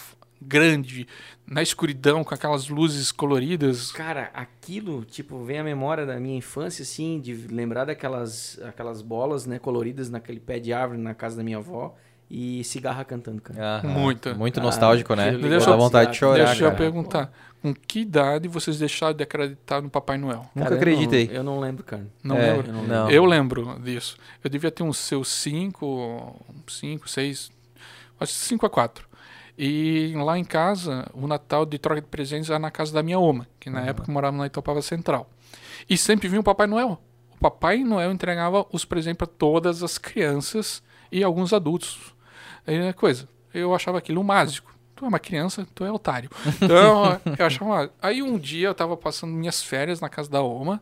grande, 0.47 1.07
na 1.47 1.61
escuridão, 1.61 2.23
com 2.23 2.33
aquelas 2.33 2.69
luzes 2.69 3.11
coloridas. 3.11 3.91
Cara, 3.91 4.29
aquilo, 4.33 5.03
tipo, 5.05 5.43
vem 5.43 5.59
a 5.59 5.63
memória 5.63 6.05
da 6.05 6.19
minha 6.19 6.37
infância, 6.37 6.83
assim, 6.83 7.19
de 7.19 7.33
lembrar 7.33 7.85
daquelas 7.85 8.59
aquelas 8.63 9.01
bolas, 9.01 9.45
né, 9.45 9.59
coloridas 9.59 10.09
naquele 10.09 10.39
pé 10.39 10.59
de 10.59 10.71
árvore 10.73 10.99
na 11.01 11.13
casa 11.13 11.37
da 11.37 11.43
minha 11.43 11.57
avó 11.57 11.95
e 12.29 12.63
cigarra 12.63 13.03
cantando, 13.05 13.41
cara. 13.41 13.77
Aham. 13.79 13.89
Muito 14.37 14.59
Ah, 14.59 14.63
nostálgico, 14.63 15.15
né? 15.15 15.29
aquilo 15.29 15.49
Deixa 15.49 15.69
eu- 15.69 15.77
vontade 15.77 16.11
de 16.11 16.17
chorar, 16.17 16.45
Deixa 16.45 16.63
eu 16.63 16.67
cara. 16.71 16.75
perguntar, 16.77 17.31
com 17.61 17.73
que 17.73 17.99
idade 17.99 18.47
vocês 18.47 18.79
deixaram 18.79 19.13
de 19.13 19.23
acreditar 19.23 19.81
no 19.81 19.89
Papai 19.89 20.17
Noel? 20.17 20.39
Nunca 20.55 20.69
Cara, 20.69 20.73
eu 20.73 20.77
acreditei. 20.77 21.27
não- 21.27 21.33
Eu 21.33 21.43
não, 21.43 21.59
lembro, 21.59 21.83
cara. 21.83 22.07
Não 22.23 22.35
É, 22.37 22.53
lembro? 22.53 22.67
Eu 22.69 22.73
não 22.73 22.83
não. 22.87 23.09
Eu 23.11 23.25
lembro 23.25 23.79
disso. 23.83 24.17
Eu 24.43 24.49
devia 24.49 24.71
ter 24.71 24.81
uns 24.83 24.97
seus 24.97 25.27
5, 25.27 26.35
5, 26.67 27.07
6, 27.09 27.51
acho 28.19 28.33
que 28.33 28.39
5 28.39 28.65
a 28.65 28.69
4. 28.69 29.07
E 29.57 30.13
lá 30.15 30.37
em 30.37 30.43
casa, 30.43 31.07
o 31.13 31.27
Natal 31.27 31.65
de 31.65 31.77
troca 31.77 32.01
de 32.01 32.07
presentes 32.07 32.49
era 32.49 32.57
na 32.57 32.71
casa 32.71 32.91
da 32.91 33.03
minha 33.03 33.19
oma, 33.19 33.47
que 33.59 33.69
na 33.69 33.81
época 33.81 34.11
morava 34.11 34.35
na 34.35 34.47
Itopava 34.47 34.81
Central. 34.81 35.29
E 35.89 35.97
sempre 35.97 36.27
vinha 36.27 36.41
o 36.41 36.43
Papai 36.43 36.65
Noel. 36.65 36.99
O 37.31 37.37
Papai 37.37 37.83
Noel 37.83 38.11
entregava 38.11 38.65
os 38.71 38.83
presentes 38.83 39.17
para 39.17 39.27
todas 39.27 39.83
as 39.83 39.97
crianças 39.97 40.81
e 41.11 41.23
alguns 41.23 41.53
adultos. 41.53 42.15
Aí 42.65 42.77
é 42.77 42.93
coisa, 42.93 43.27
eu 43.53 43.75
achava 43.75 43.97
aquilo 43.99 44.23
mágico. 44.23 44.73
Tu 44.95 45.05
é 45.05 45.07
uma 45.07 45.19
criança, 45.19 45.67
tu 45.75 45.83
é 45.83 45.91
otário. 45.91 46.29
Então, 46.61 47.19
eu 47.37 47.45
achava. 47.45 47.69
mágico. 47.69 47.93
Aí 48.01 48.23
um 48.23 48.37
dia 48.37 48.67
eu 48.67 48.73
tava 48.75 48.97
passando 48.97 49.33
minhas 49.33 49.61
férias 49.61 49.99
na 49.99 50.09
casa 50.09 50.29
da 50.29 50.41
Oma. 50.41 50.81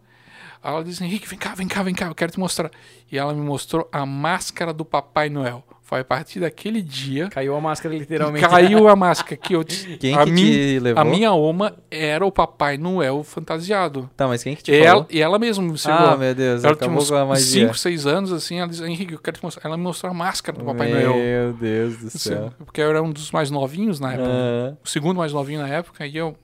Aí 0.63 0.71
ela 0.71 0.83
disse, 0.83 1.03
Henrique, 1.03 1.27
vem 1.27 1.39
cá, 1.39 1.55
vem 1.55 1.67
cá, 1.67 1.81
vem 1.83 1.95
cá, 1.95 2.05
eu 2.05 2.15
quero 2.15 2.31
te 2.31 2.39
mostrar. 2.39 2.69
E 3.11 3.17
ela 3.17 3.33
me 3.33 3.41
mostrou 3.41 3.89
a 3.91 4.05
máscara 4.05 4.71
do 4.71 4.85
Papai 4.85 5.29
Noel. 5.29 5.63
Foi 5.91 5.99
a 5.99 6.05
partir 6.05 6.39
daquele 6.39 6.81
dia 6.81 7.27
Caiu 7.27 7.53
a 7.53 7.59
máscara 7.59 7.93
literalmente. 7.93 8.47
caiu 8.47 8.87
a 8.87 8.95
máscara 8.95 9.35
que 9.35 9.53
eu 9.53 9.61
disse. 9.61 9.97
Quem 9.97 10.15
a 10.15 10.23
que 10.23 10.31
mim- 10.31 10.41
te 10.49 10.79
levou? 10.79 11.01
A 11.01 11.03
minha 11.03 11.33
oma 11.33 11.75
era 11.91 12.25
o 12.25 12.31
Papai 12.31 12.77
Noel 12.77 13.21
fantasiado. 13.25 14.09
Tá, 14.15 14.25
mas 14.25 14.41
quem 14.41 14.55
que 14.55 14.63
te 14.63 14.71
E 14.71 14.75
ela, 14.77 14.87
falou? 14.91 15.07
e 15.09 15.21
ela 15.21 15.37
mesma 15.37 15.61
me 15.65 15.73
Ah, 15.83 16.15
meu 16.15 16.33
Deus, 16.33 16.63
ela 16.63 16.77
tinha 16.77 16.89
uns 16.89 17.09
com 17.09 17.15
a 17.17 17.25
magia. 17.25 17.65
5, 17.65 17.77
6 17.77 18.07
anos, 18.07 18.31
assim, 18.31 18.59
ela 18.59 18.69
disse, 18.69 18.81
Henrique, 18.85 19.11
eu 19.15 19.19
quero 19.19 19.35
te 19.37 19.43
mostrar. 19.43 19.67
Ela 19.67 19.75
me 19.75 19.83
mostrou 19.83 20.09
a 20.09 20.13
máscara 20.13 20.57
do 20.57 20.63
Papai 20.63 20.89
Noel. 20.93 21.13
Meu 21.13 21.53
Deus 21.55 21.97
do 21.97 22.09
céu. 22.17 22.53
Porque 22.59 22.79
eu 22.79 22.89
era 22.89 23.03
um 23.03 23.11
dos 23.11 23.29
mais 23.33 23.51
novinhos 23.51 23.99
na 23.99 24.13
época. 24.13 24.29
Aham. 24.29 24.77
O 24.81 24.87
segundo 24.87 25.17
mais 25.17 25.33
novinho 25.33 25.59
na 25.59 25.67
época, 25.67 26.07
e 26.07 26.15
eu. 26.15 26.37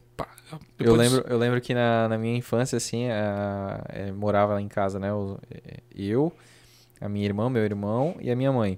Eu 0.77 0.93
lembro, 0.93 1.23
eu 1.25 1.37
lembro 1.37 1.61
que 1.61 1.73
na, 1.73 2.09
na 2.09 2.17
minha 2.17 2.35
infância, 2.35 2.75
assim, 2.75 3.07
a- 3.09 3.81
é, 3.87 4.11
morava 4.11 4.55
lá 4.55 4.61
em 4.61 4.67
casa, 4.67 4.99
né? 4.99 5.07
é, 5.07 5.77
eu, 5.95 6.33
a 6.99 7.07
minha 7.07 7.25
irmã, 7.25 7.49
meu 7.49 7.63
irmão 7.63 8.17
e 8.19 8.29
a 8.29 8.35
minha 8.35 8.51
mãe. 8.51 8.77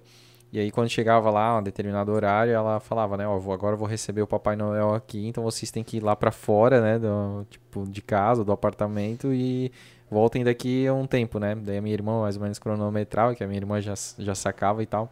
E 0.52 0.60
aí, 0.60 0.72
quando 0.72 0.90
chegava 0.90 1.30
lá, 1.30 1.60
um 1.60 1.64
determinado 1.64 2.12
horário, 2.12 2.52
ela 2.54 2.80
falava, 2.80 3.16
né? 3.16 3.28
Ó, 3.28 3.38
vou, 3.38 3.54
agora 3.54 3.76
eu 3.76 3.78
vou 3.78 3.88
receber 3.88 4.22
o 4.24 4.28
Papai 4.28 4.56
Noel 4.56 4.96
aqui, 4.96 5.28
então 5.28 5.44
vocês 5.44 5.70
têm 5.70 5.84
que 5.84 5.98
ir 5.98 6.04
lá 6.04 6.16
pra 6.16 6.32
fora, 6.32 6.82
né? 6.82 6.98
Do, 6.98 7.46
tipo, 7.50 7.86
de 7.88 8.02
casa, 8.02 8.44
do 8.44 8.52
apartamento 8.52 9.32
e 9.32 9.72
voltem 10.10 10.44
daqui 10.44 10.88
a 10.88 10.94
um 10.94 11.06
tempo, 11.06 11.38
né? 11.38 11.54
Daí 11.56 11.78
a 11.78 11.82
minha 11.82 11.94
irmã 11.94 12.22
mais 12.22 12.36
ou 12.36 12.42
menos 12.42 12.58
cronometrava, 12.58 13.36
que 13.36 13.44
a 13.44 13.48
minha 13.48 13.60
irmã 13.60 13.80
já, 13.80 13.94
já 14.18 14.34
sacava 14.34 14.82
e 14.82 14.88
tal. 14.88 15.12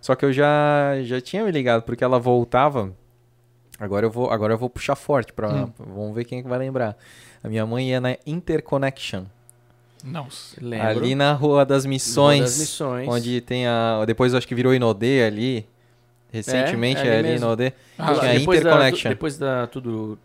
Só 0.00 0.14
que 0.14 0.24
eu 0.24 0.32
já, 0.32 0.92
já 1.02 1.20
tinha 1.20 1.42
me 1.44 1.50
ligado, 1.50 1.82
porque 1.82 2.04
ela 2.04 2.18
voltava... 2.20 2.92
Agora 3.78 4.06
eu 4.06 4.10
vou, 4.10 4.30
agora 4.30 4.54
eu 4.54 4.58
vou 4.58 4.70
puxar 4.70 4.94
forte 4.96 5.32
para, 5.34 5.48
Hum. 5.52 5.72
vamos 5.78 6.14
ver 6.14 6.24
quem 6.24 6.38
é 6.38 6.42
que 6.42 6.48
vai 6.48 6.58
lembrar. 6.58 6.96
A 7.44 7.48
minha 7.48 7.66
mãe 7.66 7.90
ia 7.90 8.00
na 8.00 8.16
Interconnection, 8.24 9.24
Não. 10.06 10.28
Lembro. 10.60 10.86
ali 10.86 11.14
na 11.14 11.32
Rua 11.32 11.64
das 11.66 11.84
Missões, 11.84 12.38
Rua 12.38 12.46
das 12.48 12.58
Missões. 12.58 13.08
onde 13.08 13.40
tem 13.40 13.66
a, 13.66 14.04
depois 14.06 14.32
eu 14.32 14.38
acho 14.38 14.46
que 14.46 14.54
virou 14.54 14.72
Inodê 14.74 15.24
ali. 15.24 15.66
Recentemente 16.32 17.00
É, 17.00 17.06
é, 17.06 17.18
ali 17.18 17.28
ali. 17.28 17.36
Inodê. 17.38 17.72
Ah, 17.98 18.14
Tinha 18.14 18.30
a 18.30 18.34
depois 18.38 18.60
da, 18.62 18.68
Interconnection. 18.70 19.08
depois 19.10 19.38
da 19.38 19.66
tudo 19.66 20.18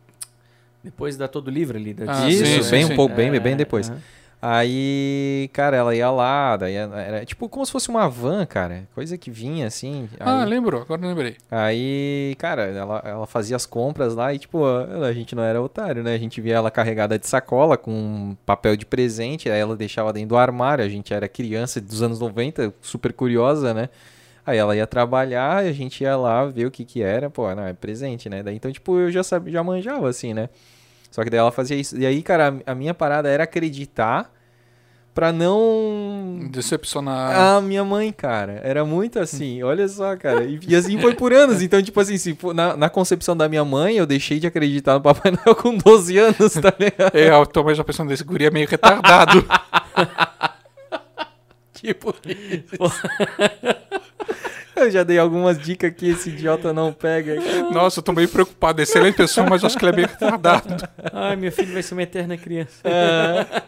depois 0.84 1.16
da 1.18 1.28
todo 1.28 1.50
livre 1.52 1.78
ali 1.78 1.94
da 1.94 2.24
Ah, 2.24 2.30
Isso, 2.30 2.64
sim, 2.64 2.72
bem 2.72 2.86
sim. 2.86 2.94
um 2.94 2.96
pouco, 2.96 3.16
bem, 3.16 3.30
É, 3.34 3.40
bem 3.40 3.56
depois. 3.56 3.90
aham. 3.90 4.00
Aí, 4.42 5.52
cara, 5.54 5.78
ela 5.78 5.96
ia 5.96 6.10
lá, 6.10 6.58
daí 6.58 6.74
era 6.74 7.24
tipo 7.24 7.48
como 7.48 7.64
se 7.64 7.72
fosse 7.72 7.90
uma 7.90 8.10
van, 8.10 8.44
cara, 8.44 8.88
coisa 8.96 9.16
que 9.16 9.30
vinha 9.30 9.68
assim. 9.68 10.10
Ah, 10.20 10.42
aí- 10.42 10.50
lembro, 10.50 10.82
agora 10.82 11.00
lembrei. 11.06 11.36
Aí, 11.52 12.36
cara, 12.40 12.64
ela, 12.64 13.04
ela 13.06 13.28
fazia 13.28 13.56
as 13.56 13.68
compras 13.68 14.16
lá 14.16 14.34
e, 14.34 14.40
tipo, 14.40 14.66
a 14.66 15.10
a 15.12 15.14
gente 15.14 15.36
não 15.36 15.44
era 15.44 15.62
otário, 15.62 16.02
né? 16.02 16.16
A 16.16 16.18
gente 16.18 16.42
via 16.42 16.56
ela 16.56 16.72
carregada 16.72 17.20
de 17.20 17.28
sacola 17.28 17.78
com 17.78 18.36
papel 18.46 18.76
de 18.76 18.86
presente, 18.86 19.48
aí 19.50 19.60
ela 19.60 19.76
deixava 19.76 20.12
dentro 20.12 20.30
do 20.30 20.38
armário, 20.38 20.84
a 20.84 20.90
gente 20.90 21.14
era 21.14 21.28
criança 21.28 21.80
dos 21.80 22.02
anos 22.02 22.20
90, 22.20 22.74
super 22.82 23.14
curiosa, 23.14 23.74
né? 23.76 23.90
Aí 24.44 24.58
ela 24.58 24.76
ia 24.76 24.88
trabalhar, 24.88 25.58
a 25.58 25.72
gente 25.72 26.02
ia 26.04 26.18
lá 26.18 26.46
ver 26.46 26.66
o 26.66 26.72
que 26.72 26.84
que 26.84 27.04
era, 27.04 27.30
pô, 27.30 27.54
não, 27.54 27.64
é 27.64 27.74
presente, 27.74 28.28
né? 28.28 28.42
Daí, 28.42 28.56
então, 28.56 28.72
tipo, 28.72 28.98
eu 28.98 29.12
já 29.12 29.22
sabia, 29.22 29.54
já 29.54 29.64
manjava, 29.64 30.10
assim, 30.10 30.34
né? 30.34 30.50
Só 31.12 31.24
que 31.24 31.30
daí 31.30 31.40
ela 31.40 31.52
fazia 31.52 31.76
isso. 31.78 31.96
E 32.00 32.06
aí, 32.06 32.24
cara, 32.24 32.58
a 32.66 32.72
a 32.72 32.76
minha 32.76 32.94
parada 32.94 33.30
era 33.30 33.44
acreditar 33.44 34.32
pra 35.14 35.34
não 35.34 36.48
Decepcionar. 36.50 37.38
ah, 37.38 37.60
minha 37.62 37.84
mãe, 37.84 38.14
cara. 38.14 38.62
Era 38.64 38.86
muito 38.86 39.20
assim, 39.20 39.62
olha 39.62 39.86
só, 39.90 40.16
cara. 40.16 40.46
E, 40.46 40.58
e 40.66 40.74
assim 40.74 40.98
foi 41.02 41.14
por 41.14 41.34
anos. 41.34 41.62
Então, 41.62 41.84
tipo 41.84 42.00
assim, 42.00 42.18
se 42.18 42.34
for- 42.34 42.54
na, 42.56 42.78
na 42.78 42.90
concepção 42.90 43.36
da 43.36 43.50
minha 43.50 43.66
mãe, 43.66 43.98
eu 43.98 44.06
deixei 44.06 44.40
de 44.40 44.48
acreditar 44.48 44.94
no 44.94 45.02
Papai 45.02 45.32
Noel 45.34 45.54
com 45.56 45.76
12 45.78 46.18
anos, 46.18 46.54
tá 46.54 46.74
ligado? 46.80 47.14
É, 47.14 47.30
eu 47.30 47.46
também 47.46 47.76
já 47.76 47.84
pensando 47.84 48.08
desse 48.08 48.24
guri 48.24 48.46
é 48.46 48.50
meio 48.50 48.68
retardado. 48.70 49.46
tipo 51.74 52.16
isso. 52.26 52.78
Eu 54.86 54.92
já 54.92 55.04
dei 55.04 55.18
algumas 55.20 55.58
dicas 55.60 55.94
que 55.96 56.10
esse 56.10 56.30
idiota 56.30 56.74
não 56.74 56.92
pega. 56.94 57.36
Nossa, 57.72 58.00
eu 58.00 58.04
tô 58.04 58.12
meio 58.14 58.28
preocupado. 58.30 58.82
Excelente 58.82 59.16
pessoa, 59.16 59.48
mas 59.50 59.64
acho 59.64 59.78
que 59.78 59.86
ele 59.86 59.92
é 59.92 59.96
meio 59.96 60.08
retardado. 60.08 60.76
Ai, 61.14 61.36
meu 61.36 61.52
filho 61.52 61.74
vai 61.74 61.84
ser 61.84 61.94
uma 61.94 62.04
eterna 62.04 62.38
criança. 62.38 62.82
Ah, 62.84 63.62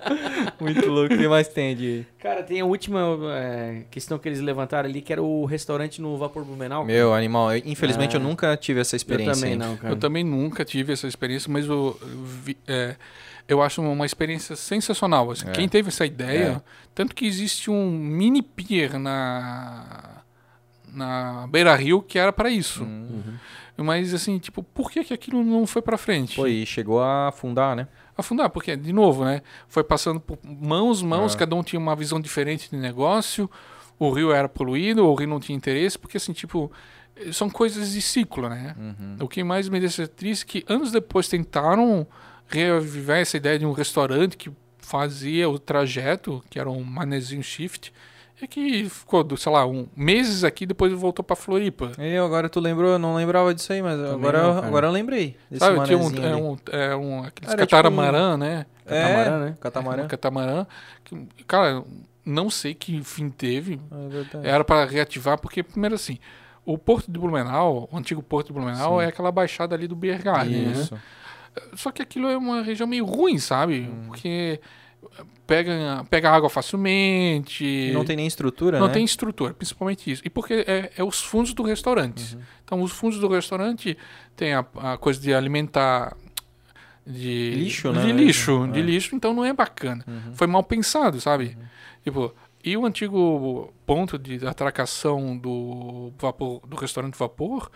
muito 0.60 0.90
louco. 0.90 1.14
O 1.14 1.18
que 1.18 1.28
mais 1.28 1.48
tem 1.48 1.76
de... 1.76 2.06
Cara, 2.20 2.42
tem 2.44 2.62
a 2.62 2.66
última 2.66 3.00
é, 3.36 3.84
questão 3.92 4.18
que 4.18 4.28
eles 4.28 4.40
levantaram 4.40 4.88
ali, 4.90 5.02
que 5.02 5.12
era 5.14 5.22
o 5.22 5.46
restaurante 5.46 6.02
no 6.02 6.18
Vapor 6.18 6.44
Blumenau. 6.46 6.86
Meu, 6.86 7.14
animal. 7.14 7.54
eu- 7.56 7.62
infelizmente, 7.66 8.16
Ah. 8.16 8.20
eu 8.20 8.24
nunca 8.24 8.56
tive 8.58 8.80
essa 8.80 8.96
eu 8.96 8.98
experiência. 8.98 9.34
também 9.36 9.52
hein? 9.54 9.58
não, 9.58 9.78
cara. 9.78 9.94
Eu 9.94 9.98
também 9.98 10.24
nunca 10.24 10.64
tive 10.66 10.94
essa 10.94 11.08
experiência, 11.08 11.52
mas 11.52 11.66
eu, 11.68 12.00
vi- 12.44 12.58
é, 12.68 12.96
eu 13.48 13.62
acho 13.62 13.82
uma 13.82 14.06
experiência 14.06 14.56
sensacional. 14.56 15.30
assim. 15.32 15.48
É. 15.48 15.52
Quem 15.52 15.68
teve 15.68 15.90
essa 15.90 16.06
ideia, 16.06 16.64
tanto 16.96 17.14
que 17.14 17.26
existe 17.26 17.70
um 17.70 17.90
mini 17.92 18.42
pier 18.42 18.98
na 18.98 20.22
na 20.94 21.48
Beira 21.48 21.76
Rio 21.76 22.02
que 22.02 22.18
era 22.20 22.32
para 22.32 22.50
isso. 22.50 22.84
Hum. 22.84 23.36
Mas 23.78 24.14
assim, 24.14 24.38
tipo, 24.38 24.62
por 24.62 24.92
que, 24.92 25.04
que 25.04 25.14
aquilo 25.14 25.44
não 25.44 25.66
foi 25.66 25.82
para 25.82 25.98
frente? 25.98 26.40
E 26.42 26.66
chegou 26.66 27.02
a 27.02 27.30
afundar, 27.30 27.76
né? 27.76 27.88
afundar, 28.16 28.50
porque, 28.50 28.76
de 28.76 28.94
novo, 28.94 29.26
né? 29.26 29.42
Foi 29.68 29.84
passando 29.84 30.20
por 30.20 30.38
mãos, 30.44 31.02
mãos, 31.02 31.34
É. 31.34 31.38
cada 31.40 31.56
um 31.56 31.64
tinha 31.64 31.80
uma 31.80 31.96
visão 31.96 32.22
diferente 32.22 32.70
de 32.70 32.78
negócio, 32.78 33.50
o 33.98 34.12
rio 34.12 34.32
era 34.32 34.48
poluído, 34.48 35.06
o 35.06 35.16
rio 35.16 35.28
não 35.28 35.40
tinha 35.40 35.56
interesse, 35.56 35.98
porque, 35.98 36.18
assim, 36.18 36.34
tipo, 36.34 36.72
são 37.32 37.50
coisas 37.50 37.92
de 37.92 38.02
ciclo, 38.02 38.50
né? 38.50 38.76
Uhum. 38.78 39.18
O 39.22 39.28
que 39.28 39.44
mais 39.44 39.70
me 39.70 39.80
deixa 39.80 40.08
triste 40.08 40.44
é 40.44 40.48
que 40.48 40.66
anos 40.72 40.92
depois 40.92 41.28
tentaram 41.28 42.06
reavivar 42.48 43.18
essa 43.18 43.38
ideia 43.38 43.58
de 43.58 43.66
um 43.66 43.72
restaurante 43.72 44.38
que 44.38 44.52
fazia 44.78 45.50
o 45.50 45.58
trajeto, 45.58 46.44
que 46.50 46.60
era 46.60 46.70
um 46.70 46.84
manezinho 46.84 47.42
shift, 47.42 47.94
é 48.44 48.48
que 48.48 48.90
ficou, 48.90 49.26
sei 49.38 49.52
lá, 49.52 49.66
um, 49.66 49.88
meses 49.96 50.44
aqui, 50.44 50.66
depois 50.66 50.92
voltou 50.94 51.24
pra 51.24 51.36
Floripa. 51.36 51.92
Eu, 51.98 52.26
agora 52.26 52.50
tu 52.50 52.60
lembrou, 52.60 52.92
eu 52.92 53.00
não 53.00 53.16
lembrava 53.16 53.54
disso 53.54 53.72
aí, 53.74 53.82
mas 53.82 54.00
agora, 54.00 54.44
não, 54.44 54.58
eu, 54.58 54.64
agora 54.64 54.88
eu 54.88 54.92
lembrei. 54.92 55.38
Desse 55.50 55.66
Sabe, 55.66 55.84
tinha 55.86 55.98
um, 55.98 56.16
é 56.16 56.36
um, 56.36 56.58
é 56.72 56.96
um, 56.96 57.24
aqueles 57.24 57.54
Era 57.54 57.66
tipo 57.66 57.76
catamarã, 57.76 58.38
né? 58.38 58.66
Catamarã, 58.86 59.36
é, 59.36 59.40
né? 59.40 59.58
Catamarã. 59.60 60.04
Um 60.04 60.08
catamarã. 60.08 60.68
Que, 61.04 61.44
cara, 61.46 61.84
não 62.26 62.50
sei 62.50 62.74
que 62.74 63.04
fim 63.04 63.30
teve. 63.30 63.80
É. 64.44 64.50
Era 64.50 64.64
para 64.64 64.86
reativar, 64.86 65.40
porque, 65.40 65.64
primeiro 65.64 65.96
assim, 65.96 66.20
o 66.66 66.78
Porto 66.78 67.12
de 67.12 67.20
Blumenau, 67.20 67.90
o 67.92 67.98
antigo 67.98 68.22
Porto 68.22 68.48
de 68.48 68.54
Blumenau, 68.54 69.00
Sim. 69.00 69.06
é 69.06 69.08
aquela 69.08 69.32
baixada 69.32 69.76
ali 69.76 69.88
do 69.88 69.96
Bergalho, 69.96 70.52
né? 70.52 70.72
Isso. 70.72 71.00
Só 71.76 71.92
que 71.92 72.02
aquilo 72.02 72.28
é 72.28 72.38
uma 72.38 72.62
região 72.62 72.88
meio 72.88 73.06
ruim, 73.06 73.38
sabe? 73.38 73.82
Hum. 73.82 74.06
Porque 74.08 74.60
pega, 75.46 76.06
pega 76.10 76.32
água 76.32 76.50
facilmente. 76.50 77.92
Não 77.94 78.06
tem 78.06 78.16
nem 78.16 78.28
estrutura, 78.28 78.80
não 78.80 78.88
né? 78.88 78.94
tem 78.94 79.06
estrutura, 79.06 79.54
principalmente 79.54 80.12
isso. 80.12 80.22
E 80.26 80.30
porque 80.30 80.66
é, 80.68 80.92
é 80.98 81.04
os 81.04 81.22
fundos 81.22 81.54
do 81.54 81.64
restaurante. 81.64 82.36
Uhum. 82.36 82.42
Então, 82.64 82.82
os 82.82 82.92
fundos 82.92 83.20
do 83.20 83.28
restaurante 83.28 83.98
tem 84.36 84.54
a, 84.54 84.66
a 84.76 84.98
coisa 84.98 85.20
de 85.20 85.34
alimentar 85.34 86.16
de 87.06 87.52
Lixo, 87.56 87.92
né? 87.92 88.06
De 88.06 88.12
lixo, 88.14 88.66
É. 88.66 88.72
de 88.72 88.82
lixo, 88.82 89.16
então 89.16 89.34
não 89.34 89.44
é 89.44 89.54
bacana. 89.54 90.04
Uhum. 90.08 90.34
Foi 90.34 90.48
mal 90.48 90.64
pensado, 90.64 91.20
sabe? 91.20 91.58
Tipo, 92.04 92.34
e 92.64 92.78
o 92.78 92.86
antigo 92.86 93.74
ponto 93.86 94.18
de 94.18 94.46
atracação 94.48 95.38
do 95.38 96.14
vapor, 96.18 96.62
do 96.66 96.78
restaurante 96.78 97.18
Vapor 97.18 97.70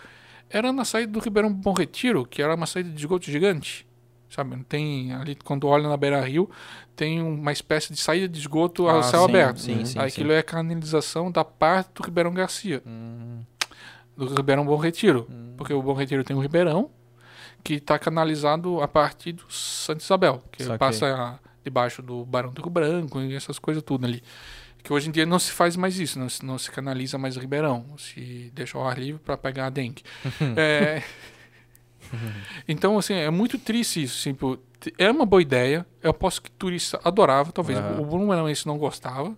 era 0.50 0.72
na 0.72 0.86
saída 0.86 1.12
do 1.12 1.20
Ribeirão 1.20 1.52
Bom 1.52 1.74
Retiro, 1.74 2.26
que 2.26 2.42
era 2.42 2.56
uma 2.56 2.66
saída 2.66 2.90
de 2.90 2.98
esgoto 2.98 3.26
gigante. 3.26 3.87
Sabe? 4.30 4.58
Tem 4.68 5.14
ali, 5.14 5.36
quando 5.36 5.68
olha 5.68 5.88
na 5.88 5.96
beira 5.98 6.20
rio, 6.22 6.50
tem 6.96 7.22
uma 7.22 7.52
espécie 7.52 7.94
de 7.94 8.00
saída 8.00 8.28
de 8.28 8.40
esgoto 8.40 8.88
Ah, 8.88 9.02
céu 9.04 9.22
sim, 9.24 9.30
aberto. 9.30 9.60
sim, 9.60 9.86
sim, 9.86 10.00
Aquilo 10.00 10.32
é 10.34 10.42
canalização 10.44 11.32
da 11.32 11.46
parte 11.46 11.92
do 11.96 12.04
Ribeirão 12.04 12.34
Garcia, 12.34 12.82
Hum, 12.86 13.42
do 14.16 14.34
Ribeirão 14.36 14.66
Bom 14.66 14.76
Retiro. 14.78 15.28
hum. 15.30 15.54
Porque 15.58 15.74
o 15.74 15.82
Bom 15.82 15.94
Retiro 15.94 16.24
tem 16.24 16.36
um 16.36 16.40
ribeirão 16.42 16.90
que 17.64 17.76
está 17.76 17.98
canalizado 17.98 18.82
a 18.82 18.88
partir 18.88 19.32
do 19.34 19.44
Santa 19.52 20.04
Isabel, 20.04 20.44
que 20.52 20.64
Saquei. 20.64 20.78
passa 20.78 21.40
debaixo 21.64 22.02
do 22.02 22.26
Barão 22.26 22.52
do 22.52 22.62
Rio 22.62 22.70
Branco 22.72 23.20
e 23.22 23.34
essas 23.36 23.58
coisas 23.60 23.82
tudo 23.84 24.06
ali. 24.06 24.22
Que 24.84 24.94
hoje 24.94 25.10
em 25.10 25.12
dia 25.12 25.26
não 25.26 25.38
se 25.40 25.52
faz 25.52 25.76
mais 25.76 26.00
isso, 26.00 26.18
não 26.20 26.30
se, 26.30 26.46
não 26.46 26.58
se 26.58 26.72
canaliza 26.72 27.18
mais 27.18 27.36
o 27.36 27.40
ribeirão, 27.40 27.86
se 27.98 28.52
deixa 28.54 28.78
ao 28.78 28.88
ar 28.88 28.98
livre 29.00 29.20
para 29.22 29.36
pegar 29.38 29.66
a 29.68 29.70
dengue. 29.70 30.04
É, 30.56 31.02
então, 32.68 32.98
assim, 32.98 33.14
é 33.14 33.30
muito 33.30 33.58
triste 33.58 34.04
isso. 34.04 34.18
Assim, 34.20 34.34
pô, 34.34 34.58
é 34.98 35.10
uma 35.12 35.26
boa 35.26 35.42
ideia, 35.42 35.86
eu 36.02 36.12
aposto 36.12 36.42
que 36.42 36.52
turista 36.52 37.00
adorava, 37.04 37.52
talvez 37.52 37.78
Aham. 37.80 38.02
o 38.02 38.06
Blumenauense 38.06 38.66
não 38.68 38.78
gostava. 38.78 39.34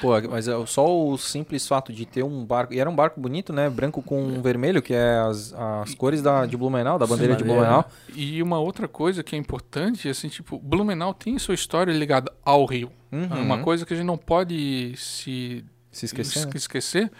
Pô, 0.00 0.10
mas 0.28 0.48
é 0.48 0.66
só 0.66 0.84
o 1.08 1.16
simples 1.16 1.68
fato 1.68 1.92
de 1.92 2.04
ter 2.04 2.24
um 2.24 2.44
barco. 2.44 2.74
E 2.74 2.80
era 2.80 2.90
um 2.90 2.94
barco 2.94 3.20
bonito, 3.20 3.52
né? 3.52 3.70
Branco 3.70 4.02
com 4.02 4.42
vermelho, 4.42 4.82
que 4.82 4.92
é 4.92 5.18
as, 5.20 5.54
as 5.54 5.94
cores 5.94 6.20
da, 6.20 6.44
de 6.44 6.56
Blumenau, 6.56 6.98
da 6.98 7.06
bandeira 7.06 7.36
de 7.36 7.44
bandeira. 7.44 7.62
Blumenau. 7.62 7.90
E 8.12 8.42
uma 8.42 8.58
outra 8.58 8.88
coisa 8.88 9.22
que 9.22 9.36
é 9.36 9.38
importante, 9.38 10.08
assim, 10.08 10.28
tipo, 10.28 10.58
Blumenau 10.58 11.14
tem 11.14 11.38
sua 11.38 11.54
história 11.54 11.92
ligada 11.92 12.32
ao 12.44 12.64
rio. 12.66 12.90
Uhum. 13.12 13.28
É 13.30 13.34
uma 13.40 13.58
coisa 13.58 13.86
que 13.86 13.94
a 13.94 13.96
gente 13.96 14.06
não 14.06 14.16
pode 14.18 14.92
se 14.96 15.64
Se 15.92 16.06
esquecer. 16.06 16.46
né? 16.46 16.50
es- 16.56 16.62
esquecer, 16.62 17.12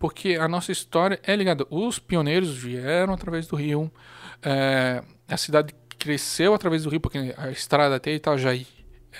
porque 0.00 0.38
a 0.40 0.48
nossa 0.48 0.72
história 0.72 1.20
é 1.22 1.36
ligada. 1.36 1.66
Os 1.70 1.98
pioneiros 1.98 2.56
vieram 2.56 3.12
através 3.12 3.46
do 3.46 3.54
rio, 3.54 3.92
é, 4.42 5.04
a 5.28 5.36
cidade 5.36 5.74
cresceu 5.98 6.54
através 6.54 6.82
do 6.82 6.90
rio, 6.90 6.98
porque 6.98 7.34
a 7.36 7.50
estrada 7.50 7.96
até 7.96 8.10
Itajaí 8.14 8.66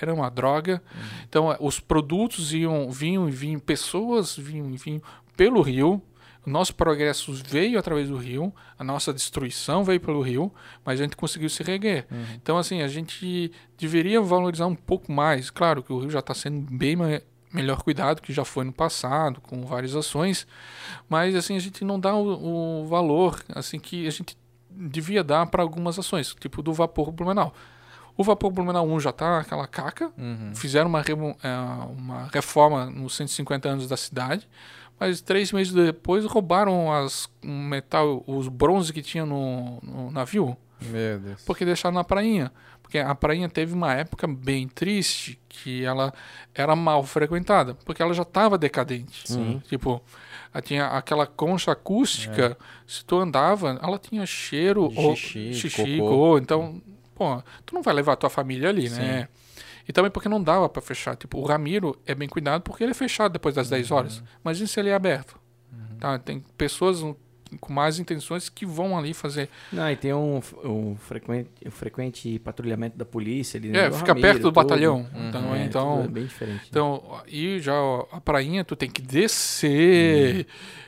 era 0.01 0.11
uma 0.11 0.29
droga. 0.29 0.81
Então, 1.29 1.51
é, 1.51 1.57
os 1.59 1.79
produtos 1.79 2.51
iam, 2.51 2.89
vinham 2.89 3.29
e 3.29 3.31
vinham, 3.31 3.59
pessoas 3.59 4.35
vinham 4.35 4.71
e 4.71 4.77
vinham 4.77 5.01
pelo 5.37 5.61
rio. 5.61 6.01
O 6.43 6.49
nosso 6.49 6.73
progresso 6.73 7.31
veio 7.31 7.77
através 7.77 8.09
do 8.09 8.17
rio, 8.17 8.51
a 8.79 8.83
nossa 8.83 9.13
destruição 9.13 9.83
veio 9.83 9.99
pelo 9.99 10.23
rio, 10.23 10.51
mas 10.83 10.99
a 10.99 11.03
gente 11.03 11.15
conseguiu 11.15 11.47
se 11.49 11.61
reguer. 11.61 12.07
Então, 12.41 12.57
assim, 12.57 12.81
a 12.81 12.87
gente 12.87 13.51
deveria 13.77 14.19
valorizar 14.19 14.65
um 14.65 14.73
pouco 14.73 15.11
mais. 15.11 15.51
Claro 15.51 15.83
que 15.83 15.93
o 15.93 15.99
rio 15.99 16.09
já 16.09 16.17
está 16.17 16.33
sendo 16.33 16.65
bem 16.75 16.97
melhor 17.53 17.81
cuidado 17.83 18.21
que 18.21 18.31
já 18.33 18.45
foi 18.45 18.63
no 18.63 18.71
passado, 18.73 19.41
com 19.41 19.65
várias 19.65 19.95
ações, 19.95 20.47
mas, 21.09 21.35
assim, 21.35 21.55
a 21.55 21.59
gente 21.59 21.83
não 21.83 21.99
dá 21.99 22.15
o, 22.15 22.81
o 22.83 22.87
valor 22.87 23.43
assim 23.53 23.79
que 23.79 24.07
a 24.07 24.11
gente 24.11 24.37
devia 24.69 25.23
dar 25.23 25.45
para 25.47 25.61
algumas 25.61 25.97
ações, 25.99 26.33
tipo 26.39 26.61
do 26.61 26.73
Vapor 26.73 27.11
Blumenau. 27.11 27.53
O 28.17 28.23
Vapor 28.23 28.51
Blumenau 28.51 28.87
1 28.87 28.99
já 28.99 29.09
está 29.09 29.39
aquela 29.39 29.67
caca, 29.67 30.11
Uhum. 30.17 30.51
fizeram 30.55 30.89
uma, 30.89 31.01
é, 31.01 31.55
uma 31.89 32.29
reforma 32.33 32.85
nos 32.85 33.15
150 33.15 33.69
anos 33.69 33.87
da 33.87 33.97
cidade, 33.97 34.47
mas 34.99 35.21
três 35.21 35.51
meses 35.51 35.73
depois 35.73 36.25
roubaram 36.25 36.91
as 36.93 37.29
metal, 37.43 38.23
os 38.27 38.47
bronze 38.47 38.93
que 38.93 39.01
tinha 39.01 39.25
no, 39.25 39.79
no 39.81 40.11
navio, 40.11 40.55
porque 41.45 41.65
deixaram 41.65 41.95
na 41.95 42.03
prainha. 42.03 42.51
Porque 42.91 42.99
a 42.99 43.15
prainha 43.15 43.47
teve 43.47 43.73
uma 43.73 43.93
época 43.93 44.27
bem 44.27 44.67
triste, 44.67 45.39
que 45.47 45.81
ela 45.85 46.13
era 46.53 46.75
mal 46.75 47.01
frequentada, 47.03 47.73
porque 47.85 48.01
ela 48.01 48.13
já 48.13 48.23
estava 48.23 48.57
decadente. 48.57 49.31
Sim. 49.31 49.63
Tipo, 49.69 50.03
ela 50.53 50.61
tinha 50.61 50.87
aquela 50.87 51.25
concha 51.25 51.71
acústica, 51.71 52.57
se 52.85 53.05
tu 53.05 53.17
andava, 53.17 53.79
ela 53.81 53.97
tinha 53.97 54.25
cheiro 54.25 54.89
De 54.89 54.99
ou 54.99 55.15
xixi, 55.15 55.69
xixi, 55.69 55.99
cocô. 55.99 56.09
cocô. 56.09 56.37
então, 56.37 56.81
pô, 57.15 57.41
tu 57.65 57.75
não 57.75 57.81
vai 57.81 57.93
levar 57.93 58.11
a 58.11 58.17
tua 58.17 58.29
família 58.29 58.67
ali, 58.67 58.89
né? 58.89 59.29
E 59.87 59.93
também 59.93 60.11
porque 60.11 60.27
não 60.27 60.43
dava 60.43 60.67
pra 60.67 60.81
fechar. 60.81 61.15
Tipo, 61.15 61.39
o 61.39 61.45
Ramiro 61.45 61.97
é 62.05 62.13
bem 62.13 62.27
cuidado 62.27 62.61
porque 62.61 62.83
ele 62.83 62.91
é 62.91 62.93
fechado 62.93 63.31
depois 63.31 63.55
das 63.55 63.69
10 63.69 63.89
horas. 63.89 64.21
Mas 64.43 64.59
e 64.59 64.67
se 64.67 64.77
ele 64.81 64.89
é 64.89 64.93
aberto? 64.93 65.39
Tá? 65.97 66.19
Tem 66.19 66.43
pessoas 66.57 67.01
com 67.59 67.73
más 67.73 67.99
intenções 67.99 68.47
que 68.49 68.65
vão 68.65 68.97
ali 68.97 69.13
fazer. 69.13 69.49
Não, 69.71 69.89
e 69.91 69.95
tem 69.95 70.13
um, 70.13 70.39
um 70.63 70.95
frequente, 70.95 71.49
um 71.65 71.71
frequente 71.71 72.39
patrulhamento 72.39 72.97
da 72.97 73.05
polícia 73.05 73.57
ali. 73.57 73.75
É, 73.75 73.89
do 73.89 73.95
fica 73.97 74.09
Ramiro, 74.09 74.27
perto 74.27 74.37
do 74.39 74.43
tudo. 74.43 74.53
batalhão. 74.53 75.05
Uhum. 75.13 75.27
Então, 75.29 75.55
É, 75.55 75.63
então, 75.65 76.03
é 76.03 76.07
bem 76.07 76.25
diferente. 76.25 76.57
né? 76.59 76.65
Então, 76.69 77.21
e 77.27 77.59
já 77.59 77.73
a 78.11 78.21
prainha, 78.21 78.63
tu 78.63 78.75
tem 78.75 78.89
que 78.89 79.01
descer. 79.01 80.45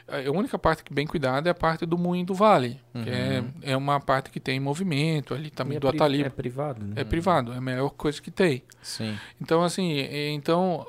A 0.08 0.30
única 0.32 0.59
parte 0.59 0.83
que 0.83 0.93
bem 0.93 1.08
cuidada 1.08 1.50
é 1.50 1.51
a 1.51 1.56
parte 1.56 1.85
do 1.85 1.98
Moinho 1.98 2.25
do 2.25 2.33
Vale, 2.33 2.80
que 3.03 3.09
é, 3.09 3.43
é 3.61 3.77
uma 3.77 4.00
parte 4.00 4.30
que 4.30 4.40
tem 4.40 4.59
movimento 4.59 5.33
ali 5.33 5.50
também 5.50 5.75
E 5.75 5.77
é 5.77 5.80
do 5.80 5.88
pri- 5.88 5.98
Atali. 5.98 6.24
É 6.24 6.30
privado, 6.30 6.85
né? 6.85 6.93
É 6.98 7.03
privado, 7.03 7.53
é 7.53 7.58
a 7.58 7.61
melhor 7.61 7.90
coisa 7.92 8.22
que 8.22 8.30
tem. 8.30 8.64
Sim. 8.82 9.17
Então, 9.42 9.64
assim, 9.64 9.93
é- 9.93 10.30
então, 10.32 10.85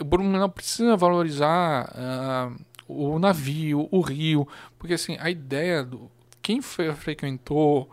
o 0.00 0.04
Blumenau 0.04 0.48
precisa 0.48 0.96
valorizar 0.96 1.90
ah, 1.94 2.50
o 2.88 3.18
navio, 3.18 3.86
o 3.92 4.00
rio, 4.00 4.48
porque, 4.78 4.94
assim, 4.94 5.16
a 5.20 5.30
ideia 5.30 5.84
do... 5.84 6.10
Quem 6.42 6.60
frequentou 6.62 7.90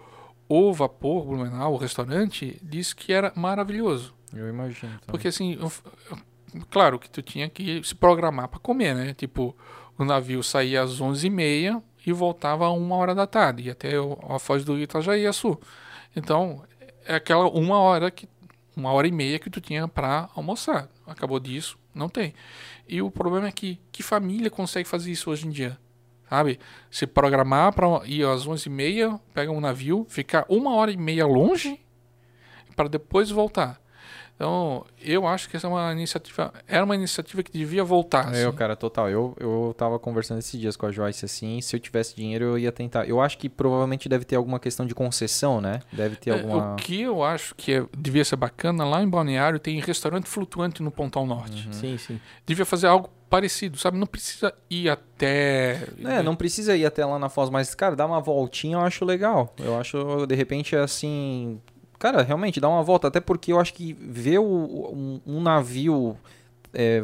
o 0.47 0.73
Vapor 0.73 1.25
Blumenau, 1.25 1.73
o 1.73 1.77
restaurante, 1.77 2.57
disse 2.63 2.95
que 2.95 3.11
era 3.11 3.33
maravilhoso. 3.35 4.13
Eu 4.33 4.47
imagino. 4.49 4.93
então. 4.95 5.07
Porque 5.07 5.27
assim, 5.27 5.57
eu- 5.59 5.71
claro 6.69 6.99
que 6.99 7.09
tu 7.09 7.21
tinha 7.21 7.49
que 7.49 7.81
se 7.83 7.95
programar 7.95 8.47
para 8.47 8.59
comer, 8.59 8.93
né? 8.95 9.13
Tipo, 9.13 9.55
o 9.97 10.05
navio 10.05 10.43
saía 10.43 10.81
às 10.83 11.01
11h30 11.01 11.81
e 12.05 12.11
voltava 12.13 12.65
a 12.65 12.71
uma 12.71 12.95
hora 12.95 13.15
da 13.15 13.25
tarde, 13.25 13.63
e 13.63 13.69
até 13.69 13.93
a 14.29 14.39
Foz 14.39 14.63
do 14.63 14.77
Itajaí, 14.77 15.31
Sul. 15.33 15.59
Então, 16.15 16.63
é 17.05 17.15
aquela 17.15 17.49
uma 17.49 17.79
hora 17.79 18.11
que 18.11 18.27
uma 18.75 18.91
hora 18.91 19.07
e 19.07 19.11
meia 19.11 19.39
que 19.39 19.49
tu 19.49 19.59
tinha 19.59 19.87
para 19.87 20.29
almoçar. 20.35 20.87
Acabou 21.07 21.39
disso, 21.39 21.77
não 21.93 22.09
tem. 22.09 22.33
E 22.87 23.01
o 23.01 23.09
problema 23.09 23.47
é 23.47 23.51
que 23.51 23.79
que 23.91 24.03
família 24.03 24.49
consegue 24.49 24.87
fazer 24.87 25.11
isso 25.11 25.29
hoje 25.29 25.47
em 25.47 25.49
dia? 25.49 25.77
Sabe? 26.29 26.59
Se 26.89 27.05
programar 27.05 27.73
para 27.73 28.05
ir 28.05 28.25
às 28.25 28.47
11h30, 28.47 29.19
pega 29.33 29.51
um 29.51 29.61
navio, 29.61 30.05
ficar 30.09 30.45
uma 30.49 30.73
hora 30.73 30.91
e 30.91 30.97
meia 30.97 31.25
longe 31.25 31.79
para 32.75 32.89
depois 32.89 33.29
voltar. 33.29 33.79
Então, 34.35 34.85
eu 35.01 35.25
acho 35.25 35.49
que 35.49 35.55
essa 35.55 35.65
é 35.65 35.69
uma 35.69 35.91
iniciativa, 35.93 36.53
era 36.67 36.83
uma 36.83 36.93
iniciativa 36.93 37.41
que 37.41 37.51
devia 37.51 37.85
voltar. 37.85 38.33
Eu, 38.35 38.49
assim. 38.49 38.57
cara, 38.57 38.75
total. 38.75 39.09
Eu, 39.09 39.33
eu 39.39 39.73
tava 39.77 39.97
conversando 39.97 40.39
esses 40.39 40.59
dias 40.59 40.75
com 40.75 40.85
a 40.85 40.91
Joyce 40.91 41.23
assim. 41.23 41.61
Se 41.61 41.73
eu 41.75 41.79
tivesse 41.79 42.13
dinheiro, 42.15 42.43
eu 42.43 42.57
ia 42.59 42.71
tentar. 42.71 43.07
Eu 43.07 43.21
acho 43.21 43.37
que 43.37 43.47
provavelmente 43.47 44.09
deve 44.09 44.25
ter 44.25 44.35
alguma 44.35 44.59
questão 44.59 44.85
de 44.85 44.93
concessão, 44.93 45.61
né? 45.61 45.79
Deve 45.91 46.17
ter 46.17 46.31
É, 46.31 46.33
alguma. 46.33 46.73
O 46.73 46.75
que 46.75 47.01
eu 47.01 47.23
acho 47.23 47.55
que 47.55 47.75
é- 47.75 47.85
devia 47.97 48.25
ser 48.25 48.35
bacana, 48.35 48.83
lá 48.83 49.01
em 49.01 49.07
Balneário 49.07 49.57
tem 49.57 49.79
restaurante 49.79 50.27
flutuante 50.27 50.83
no 50.83 50.91
Pontão 50.91 51.25
Norte. 51.25 51.69
Sim, 51.71 51.97
sim. 51.97 52.19
Devia 52.45 52.65
fazer 52.65 52.87
algo 52.87 53.09
parecido, 53.29 53.77
sabe? 53.77 53.97
Não 53.97 54.05
precisa 54.07 54.53
ir 54.69 54.89
até. 54.89 55.87
É, 56.03 56.21
não 56.21 56.35
precisa 56.35 56.75
ir 56.75 56.85
até 56.85 57.05
lá 57.05 57.17
na 57.17 57.29
Foz, 57.29 57.49
mas, 57.49 57.73
cara, 57.73 57.95
dar 57.95 58.05
uma 58.05 58.19
voltinha 58.19 58.75
eu 58.77 58.81
acho 58.81 59.05
legal. 59.05 59.53
Eu 59.57 59.77
acho, 59.79 60.25
de 60.27 60.35
repente, 60.35 60.75
assim. 60.75 61.59
Cara, 62.11 62.21
realmente, 62.21 62.59
dar 62.59 62.69
uma 62.69 62.83
volta. 62.83 63.07
Até 63.07 63.19
porque 63.19 63.51
eu 63.51 63.59
acho 63.59 63.73
que 63.73 63.93
ver 63.93 64.37
o- 64.39 64.43
um, 64.45 65.21
um 65.25 65.41
navio 65.41 66.15
é, 66.71 67.03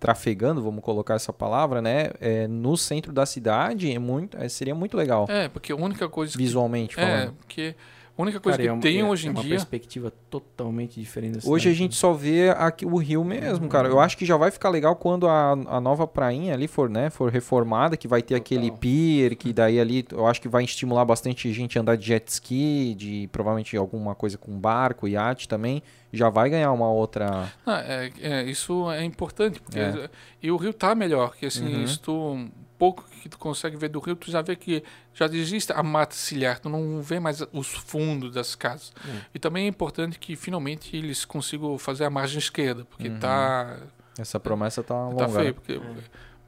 trafegando, 0.00 0.62
vamos 0.62 0.82
colocar 0.82 1.14
essa 1.14 1.32
palavra, 1.34 1.82
né? 1.82 2.10
é, 2.20 2.46
no 2.46 2.74
centro 2.76 3.12
da 3.12 3.26
cidade 3.26 3.92
é 3.92 3.98
muito, 3.98 4.36
é, 4.38 4.48
seria 4.48 4.74
muito 4.74 4.96
legal. 4.96 5.26
É, 5.28 5.48
porque 5.48 5.70
a 5.72 5.76
única 5.76 6.08
coisa 6.08 6.32
que 6.32 6.38
Visualmente 6.38 6.98
É, 6.98 7.02
falando. 7.02 7.34
porque 7.34 7.74
A 8.18 8.22
única 8.22 8.40
coisa 8.40 8.58
Cara, 8.58 8.68
que 8.72 8.76
é 8.78 8.80
tem 8.80 8.98
é- 8.98 9.04
hoje 9.04 9.26
é 9.26 9.30
em 9.30 9.32
uma 9.32 9.42
dia. 9.42 9.50
perspectiva 9.50 10.12
totalmente 10.28 10.98
diferente 11.00 11.36
Hoje 11.46 11.68
a 11.68 11.72
cidade, 11.72 11.74
gente 11.78 11.94
só 11.94 12.12
vê 12.12 12.50
aqui 12.50 12.84
o 12.84 12.96
rio 12.96 13.22
mesmo, 13.22 13.68
cara. 13.68 13.86
Eu 13.86 14.00
acho 14.00 14.16
que 14.18 14.24
já 14.26 14.36
vai 14.36 14.50
ficar 14.50 14.70
legal 14.70 14.96
quando 14.96 15.28
a, 15.28 15.52
a 15.52 15.80
nova 15.80 16.04
prainha 16.04 16.52
ali 16.52 16.66
for, 16.66 16.90
né, 16.90 17.10
for 17.10 17.30
reformada, 17.30 17.96
que 17.96 18.08
vai 18.08 18.20
ter 18.20 18.34
aquele 18.34 18.72
pier, 18.72 19.36
que 19.36 19.52
daí 19.52 19.78
ali 19.78 20.04
eu 20.10 20.26
acho 20.26 20.40
que 20.40 20.48
vai 20.48 20.64
estimular 20.64 21.04
bastante 21.04 21.52
gente 21.52 21.78
a 21.78 21.80
andar 21.80 21.96
de 21.96 22.06
jet 22.06 22.26
ski, 22.28 22.92
de 22.98 23.28
provavelmente 23.30 23.76
alguma 23.76 24.16
coisa 24.16 24.36
com 24.36 24.58
barco, 24.58 25.06
iate 25.06 25.46
também. 25.46 25.80
Já 26.12 26.28
vai 26.28 26.50
ganhar 26.50 26.72
uma 26.72 26.90
outra. 26.90 27.52
Ah, 27.64 27.80
é, 27.86 28.10
é, 28.20 28.42
isso 28.44 28.90
é 28.90 29.04
importante. 29.04 29.60
Porque, 29.60 29.78
É. 29.78 30.10
E 30.42 30.50
o 30.50 30.56
rio 30.56 30.72
tá 30.72 30.92
melhor. 30.94 31.36
Que 31.36 31.46
assim, 31.46 31.84
Uhum. 32.08 32.34
um 32.34 32.50
pouco 32.78 33.04
que 33.18 33.28
tu 33.28 33.38
consegue 33.38 33.76
ver 33.76 33.88
do 33.88 33.98
rio, 34.00 34.16
tu 34.16 34.30
já 34.30 34.40
vê 34.42 34.56
que 34.56 34.82
já 35.12 35.26
existe 35.26 35.72
a 35.72 35.82
mata 35.82 36.14
ciliar. 36.14 36.58
Tu 36.58 36.68
não 36.68 37.02
vê 37.02 37.18
mais 37.20 37.42
os 37.52 37.68
fundos 37.68 38.32
das 38.32 38.54
casas. 38.54 38.92
Hum. 39.06 39.20
E 39.34 39.38
também 39.38 39.64
é 39.66 39.68
importante 39.68 40.18
que 40.18 40.34
finalmente 40.36 40.96
eles 40.96 41.24
consigam 41.24 41.76
fazer 41.78 42.04
a 42.04 42.10
margem 42.10 42.38
esquerda. 42.38 42.84
Porque 42.84 43.08
Uhum. 43.08 43.18
tá, 43.18 43.76
Essa 44.18 44.38
promessa 44.40 44.82
tá 44.82 44.94
longa. 44.94 45.16
tá 45.26 45.28
feio. 45.28 45.54
Porque, 45.54 45.80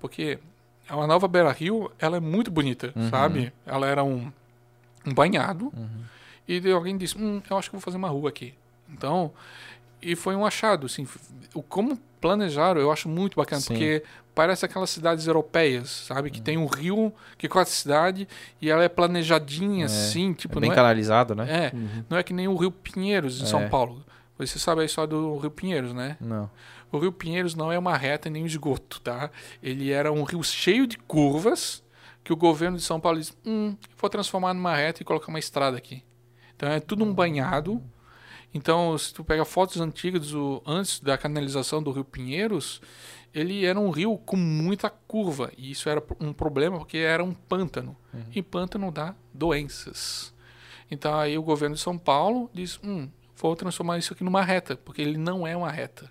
porque 0.00 0.38
a 0.88 1.06
nova 1.06 1.28
Beira 1.28 1.52
Rio, 1.52 1.90
ela 1.98 2.16
é 2.16 2.20
muito 2.20 2.50
bonita, 2.50 2.92
Uhum. 2.96 3.10
sabe? 3.10 3.52
Ela 3.66 3.86
era 3.86 4.02
um, 4.02 4.32
um 5.06 5.12
banhado. 5.14 5.66
Uhum. 5.76 6.02
E 6.48 6.70
alguém 6.72 6.96
disse, 6.98 7.16
hum, 7.16 7.40
eu 7.48 7.56
acho 7.58 7.68
que 7.70 7.76
vou 7.76 7.80
fazer 7.80 7.96
uma 7.96 8.08
rua 8.08 8.28
aqui. 8.28 8.54
Então, 8.88 9.32
e 10.02 10.16
foi 10.16 10.34
um 10.36 10.44
achado, 10.46 10.86
assim, 10.86 11.06
o 11.54 11.62
como 11.62 11.96
planejaram, 12.20 12.80
eu 12.80 12.90
acho 12.92 13.08
muito 13.08 13.36
bacana, 13.36 13.60
Sim. 13.60 13.68
porque 13.74 14.02
parece 14.34 14.64
aquelas 14.64 14.90
cidades 14.90 15.26
europeias, 15.26 15.88
sabe, 16.06 16.30
que 16.30 16.40
tem 16.40 16.56
um 16.58 16.66
rio 16.66 17.12
que 17.38 17.48
corta 17.48 17.70
a 17.70 17.74
cidade 17.74 18.28
e 18.60 18.70
ela 18.70 18.84
é 18.84 18.88
planejadinha, 18.88 19.84
É, 19.84 19.86
assim, 19.86 20.30
É 20.32 20.34
tipo, 20.34 20.60
bem 20.60 20.68
não 20.68 20.72
é, 20.74 20.76
canalizado, 20.76 21.34
né? 21.34 21.46
é, 21.72 21.76
Uhum. 21.76 22.04
não 22.10 22.18
é 22.18 22.22
que 22.22 22.32
nem 22.32 22.46
o 22.46 22.56
Rio 22.56 22.70
Pinheiros 22.70 23.40
em 23.40 23.44
É. 23.44 23.46
São 23.46 23.68
Paulo. 23.68 24.04
Você 24.38 24.58
sabe 24.58 24.80
a 24.80 24.84
história 24.84 25.08
do 25.08 25.36
Rio 25.38 25.50
Pinheiros, 25.50 25.92
né? 25.92 26.16
Não. 26.20 26.50
O 26.90 26.98
Rio 26.98 27.12
Pinheiros 27.12 27.54
não 27.54 27.70
é 27.70 27.78
uma 27.78 27.96
reta 27.96 28.30
nem 28.30 28.42
um 28.42 28.46
esgoto, 28.46 29.00
tá? 29.00 29.30
Ele 29.62 29.90
era 29.90 30.10
um 30.10 30.22
rio 30.24 30.42
cheio 30.42 30.86
de 30.86 30.96
curvas 30.98 31.82
que 32.24 32.32
o 32.32 32.36
governo 32.36 32.76
de 32.78 32.82
São 32.82 32.98
Paulo 32.98 33.18
disse: 33.18 33.32
hum, 33.46 33.76
vou 33.98 34.08
transformar 34.10 34.54
numa 34.54 34.74
reta 34.74 35.02
e 35.02 35.04
colocar 35.04 35.28
uma 35.28 35.38
estrada 35.38 35.76
aqui. 35.76 36.02
Então 36.56 36.68
é 36.70 36.80
tudo 36.80 37.04
um 37.04 37.12
banhado. 37.12 37.82
Então, 38.52 38.96
se 38.98 39.14
tu 39.14 39.22
pega 39.22 39.44
fotos 39.44 39.80
antigas 39.80 40.30
do, 40.30 40.62
antes 40.66 41.00
da 41.00 41.16
canalização 41.16 41.82
do 41.82 41.92
Rio 41.92 42.04
Pinheiros, 42.04 42.80
ele 43.32 43.64
era 43.64 43.78
um 43.78 43.90
rio 43.90 44.18
com 44.18 44.36
muita 44.36 44.90
curva. 44.90 45.52
E 45.56 45.70
isso 45.70 45.88
era 45.88 46.02
um 46.18 46.32
problema 46.32 46.78
porque 46.78 46.98
era 46.98 47.22
um 47.22 47.32
pântano. 47.32 47.96
E 48.34 48.42
pântano 48.42 48.90
dá 48.90 49.14
doenças. 49.32 50.34
Então 50.90 51.14
aí 51.18 51.38
o 51.38 51.42
governo 51.42 51.76
de 51.76 51.80
São 51.80 51.96
Paulo 51.96 52.50
diz: 52.52 52.80
hum, 52.82 53.08
vou 53.36 53.54
transformar 53.54 53.98
isso 53.98 54.12
aqui 54.12 54.24
numa 54.24 54.42
reta, 54.42 54.76
porque 54.76 55.00
ele 55.00 55.16
não 55.16 55.46
é 55.46 55.56
uma 55.56 55.70
reta. 55.70 56.10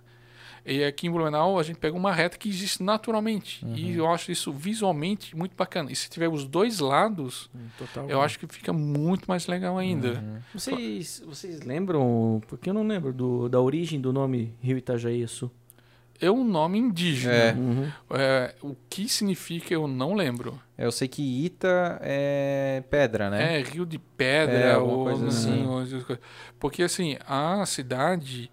E 0.65 0.83
aqui 0.83 1.07
em 1.07 1.11
Blumenau 1.11 1.59
a 1.59 1.63
gente 1.63 1.77
pega 1.77 1.95
uma 1.95 2.13
reta 2.13 2.37
que 2.37 2.49
existe 2.49 2.83
naturalmente. 2.83 3.65
E 3.75 3.95
eu 3.95 4.09
acho 4.09 4.31
isso 4.31 4.51
visualmente 4.51 5.35
muito 5.35 5.55
bacana. 5.55 5.91
E 5.91 5.95
se 5.95 6.09
tiver 6.09 6.27
os 6.27 6.45
dois 6.45 6.79
lados, 6.79 7.49
Total. 7.77 8.09
eu 8.09 8.21
acho 8.21 8.39
que 8.39 8.47
fica 8.47 8.73
muito 8.73 9.25
mais 9.27 9.47
legal 9.47 9.77
ainda. 9.77 10.13
Uhum. 10.13 10.37
Vocês, 10.53 11.23
vocês 11.25 11.61
lembram, 11.61 12.41
porque 12.47 12.69
eu 12.69 12.73
não 12.73 12.85
lembro 12.85 13.13
do, 13.13 13.49
da 13.49 13.59
origem 13.59 13.99
do 13.99 14.11
nome 14.13 14.53
Rio 14.61 14.77
Itajaí 14.77 15.27
Sul. 15.27 15.51
É 16.21 16.29
um 16.29 16.43
nome 16.43 16.77
indígena. 16.77 17.33
É. 17.33 17.53
Uhum. 17.53 17.91
É, 18.11 18.55
o 18.61 18.75
que 18.89 19.07
significa 19.07 19.73
eu 19.73 19.87
não 19.87 20.13
lembro. 20.13 20.59
É, 20.77 20.85
Eu 20.85 20.91
sei 20.91 21.07
que 21.07 21.45
Ita 21.45 21.97
é 22.01 22.83
pedra, 22.89 23.29
né? 23.29 23.59
É 23.59 23.63
Rio 23.63 23.85
de 23.85 23.97
Pedra 23.97 24.55
É, 24.55 24.77
ou 24.77 25.05
coisa 25.05 25.27
assim, 25.27 25.65
assim. 25.81 26.17
Porque 26.59 26.83
assim, 26.83 27.17
a 27.25 27.65
cidade 27.65 28.51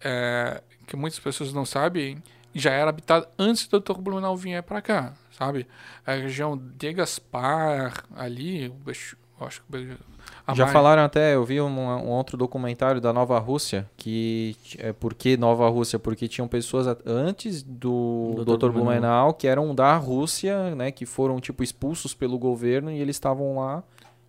é, 0.00 0.62
que 0.86 0.96
muitas 0.96 1.18
pessoas 1.18 1.52
não 1.52 1.64
sabem 1.64 2.22
já 2.54 2.70
era 2.70 2.90
habitada 2.90 3.28
antes 3.38 3.66
do 3.66 3.80
Dr. 3.80 3.98
Blumenau 3.98 4.36
vir 4.36 4.62
para 4.62 4.82
cá, 4.82 5.14
sabe? 5.30 5.66
A 6.06 6.12
região 6.12 6.56
de 6.56 6.92
Gaspar 6.92 8.04
ali, 8.14 8.72
acho 9.40 9.62
que 9.62 9.96
Já 10.54 10.66
falaram 10.66 11.02
até, 11.02 11.34
eu 11.34 11.44
vi 11.44 11.60
um, 11.60 11.66
um 11.66 12.08
outro 12.10 12.36
documentário 12.36 13.00
da 13.00 13.12
Nova 13.12 13.38
Rússia, 13.38 13.88
que 13.96 14.56
é 14.78 14.92
por 14.92 15.14
que 15.14 15.36
Nova 15.36 15.68
Rússia? 15.68 15.98
Porque 15.98 16.28
tinham 16.28 16.46
pessoas 16.46 16.86
antes 17.06 17.62
do 17.62 18.34
Dr. 18.36 18.42
Dr. 18.42 18.44
Blumenau. 18.44 18.72
Blumenau 18.72 19.34
que 19.34 19.46
eram 19.46 19.74
da 19.74 19.96
Rússia, 19.96 20.74
né, 20.74 20.90
que 20.90 21.06
foram 21.06 21.40
tipo 21.40 21.62
expulsos 21.62 22.14
pelo 22.14 22.38
governo 22.38 22.90
e 22.90 23.00
eles 23.00 23.16
estavam 23.16 23.56
lá 23.56 23.82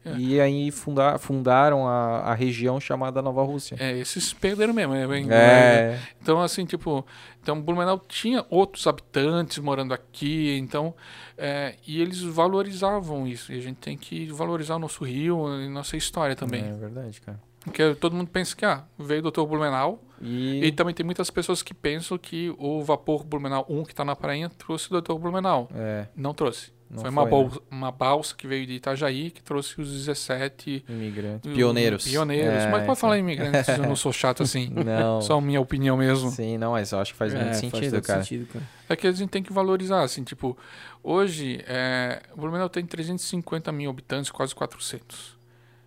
É. 0.06 0.16
e 0.18 0.40
aí 0.42 0.70
funda- 0.72 1.18
fundaram 1.18 1.88
a, 1.88 2.20
a 2.20 2.34
região 2.34 2.80
chamada 2.80 3.22
Nova 3.22 3.42
Rússia. 3.44 3.78
É, 3.80 3.98
esses 3.98 4.34
perderam 4.34 4.74
mesmo. 4.74 4.94
É, 4.94 5.08
bem- 5.08 5.26
É, 5.32 6.00
Então, 6.22 6.42
assim, 6.42 6.66
tipo, 6.66 7.06
então 7.42 7.62
Blumenau 7.62 7.98
tinha 8.00 8.46
outros 8.50 8.86
habitantes 8.86 9.58
morando 9.60 9.94
aqui, 9.94 10.58
então, 10.58 10.94
é, 11.38 11.76
e 11.88 12.02
eles 12.02 12.22
valorizavam 12.22 13.26
isso. 13.28 13.52
E 13.54 13.58
a 13.58 13.62
gente 13.62 13.78
tem 13.78 13.98
que 13.98 14.28
valorizar 14.32 14.76
o 14.76 14.80
nosso 14.80 15.04
rio 15.06 15.48
e 15.62 15.70
nossa 15.70 15.96
história 15.96 16.36
também. 16.36 16.64
é 16.66 16.72
verdade, 16.74 17.22
cara. 17.22 17.40
Porque 17.64 17.96
todo 17.96 18.14
mundo 18.14 18.28
pensa 18.28 18.54
que, 18.58 18.66
ah, 18.66 18.84
veio 19.00 19.26
o 19.26 19.32
Dr. 19.32 19.44
Blumenau, 19.46 20.04
E, 20.22 20.66
e 20.66 20.72
também 20.74 20.94
tem 20.94 21.06
muitas 21.06 21.30
pessoas 21.30 21.62
que 21.62 21.74
pensam 21.74 22.18
que 22.18 22.54
o 22.58 22.84
vapor 22.84 23.24
Blumenau 23.24 23.66
1 23.70 23.84
que 23.84 23.92
está 23.94 24.04
na 24.04 24.18
prainha 24.18 24.50
trouxe 24.50 24.94
o 24.94 25.02
Dr. 25.02 25.14
Blumenau. 25.16 25.70
é, 25.74 26.08
Não 26.14 26.34
trouxe. 26.34 26.73
Não 26.94 27.02
foi 27.02 27.10
uma, 27.10 27.28
foi, 27.28 27.44
né? 27.44 27.52
uma 27.72 27.92
balsa 27.92 28.36
que 28.36 28.46
veio 28.48 28.66
de 28.66 28.74
Itajaí 28.74 29.32
que 29.32 29.42
trouxe 29.42 29.80
os 29.82 29.92
17 29.92 30.86
imigrante, 30.88 31.50
uh, 31.50 31.54
pioneiros. 31.54 32.04
Pioneiros. 32.06 32.64
É, 32.64 32.72
Mas 32.72 32.86
pode 32.86 33.00
falar 33.00 33.18
imigrantes, 33.18 33.68
eu 33.68 33.78
não 33.80 33.96
sou 33.96 34.14
chato 34.14 34.44
assim. 34.44 34.70
Não. 34.84 35.22
Só 35.22 35.42
minha 35.42 35.60
opinião 35.60 35.98
mesmo. 35.98 36.30
Sim, 36.30 36.58
não, 36.58 36.72
mas 36.72 36.92
eu 36.92 37.00
acho 37.00 37.14
que 37.14 37.18
faz 37.18 37.34
É, 37.34 37.38
muito 37.38 37.50
faz 37.50 37.60
sentido, 37.60 37.92
todo 37.94 38.04
cara. 38.04 38.22
sentido, 38.24 38.48
cara. 38.54 38.66
É 38.90 38.96
que 38.96 39.08
a 39.08 39.12
gente 39.12 39.30
tem 39.30 39.42
que 39.42 39.52
valorizar, 39.52 40.04
assim, 40.04 40.24
tipo, 40.24 40.58
hoje, 41.02 41.64
é, 41.68 42.22
o 42.34 42.42
Blumenau 42.42 42.70
tem 42.70 42.86
350 42.86 43.72
mil 43.72 43.90
habitantes, 43.90 44.30
quase 44.30 44.54
400. 44.54 45.38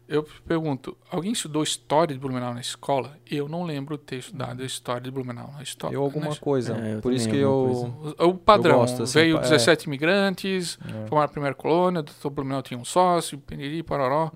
Eu 0.09 0.23
pergunto, 0.47 0.97
alguém 1.10 1.33
estudou 1.33 1.65
história 1.65 2.15
de 2.15 2.20
Blumenau 2.20 2.55
na 2.55 2.60
escola? 2.60 3.18
Eu 3.28 3.49
não 3.49 3.65
lembro 3.65 3.99
ter 3.99 4.17
estudado 4.17 4.62
a 4.62 4.65
história 4.65 5.01
de 5.02 5.10
Blumenau 5.10 5.52
na 5.57 5.62
escola. 5.65 5.93
Eu 5.93 6.02
alguma 6.02 6.35
coisa. 6.36 6.76
É, 6.78 6.94
eu 6.94 7.01
Por 7.01 7.12
isso 7.12 7.28
que 7.28 7.36
eu. 7.36 7.93
O, 8.18 8.26
o 8.28 8.35
padrão, 8.35 8.78
gosto, 8.78 9.02
assim, 9.02 9.18
veio 9.18 9.35
pa- 9.36 9.47
é. 9.47 9.51
17 9.51 9.86
imigrantes, 9.89 10.78
É. 10.86 11.07
formaram 11.09 11.25
a 11.25 11.28
primeira 11.28 11.55
colônia, 11.57 12.01
o 12.01 12.02
Dr. 12.05 12.28
Blumenau 12.31 12.62
tinha 12.62 12.78
um 12.78 12.85
sócio, 12.85 13.36
Peniri, 13.39 13.83
Paroró. 13.83 14.31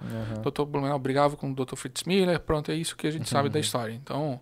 O 0.44 0.50
Dr. 0.50 0.62
Blumenau 0.64 0.98
brigava 0.98 1.36
com 1.36 1.50
o 1.50 1.54
Dr. 1.54 1.76
Fritz 1.76 2.02
Miller, 2.02 2.40
pronto, 2.40 2.70
é 2.72 2.74
isso 2.74 2.96
que 2.96 3.06
a 3.06 3.10
gente 3.12 3.28
sabe 3.28 3.46
Uhum. 3.46 3.52
da 3.52 3.60
história. 3.60 3.92
Então, 3.92 4.40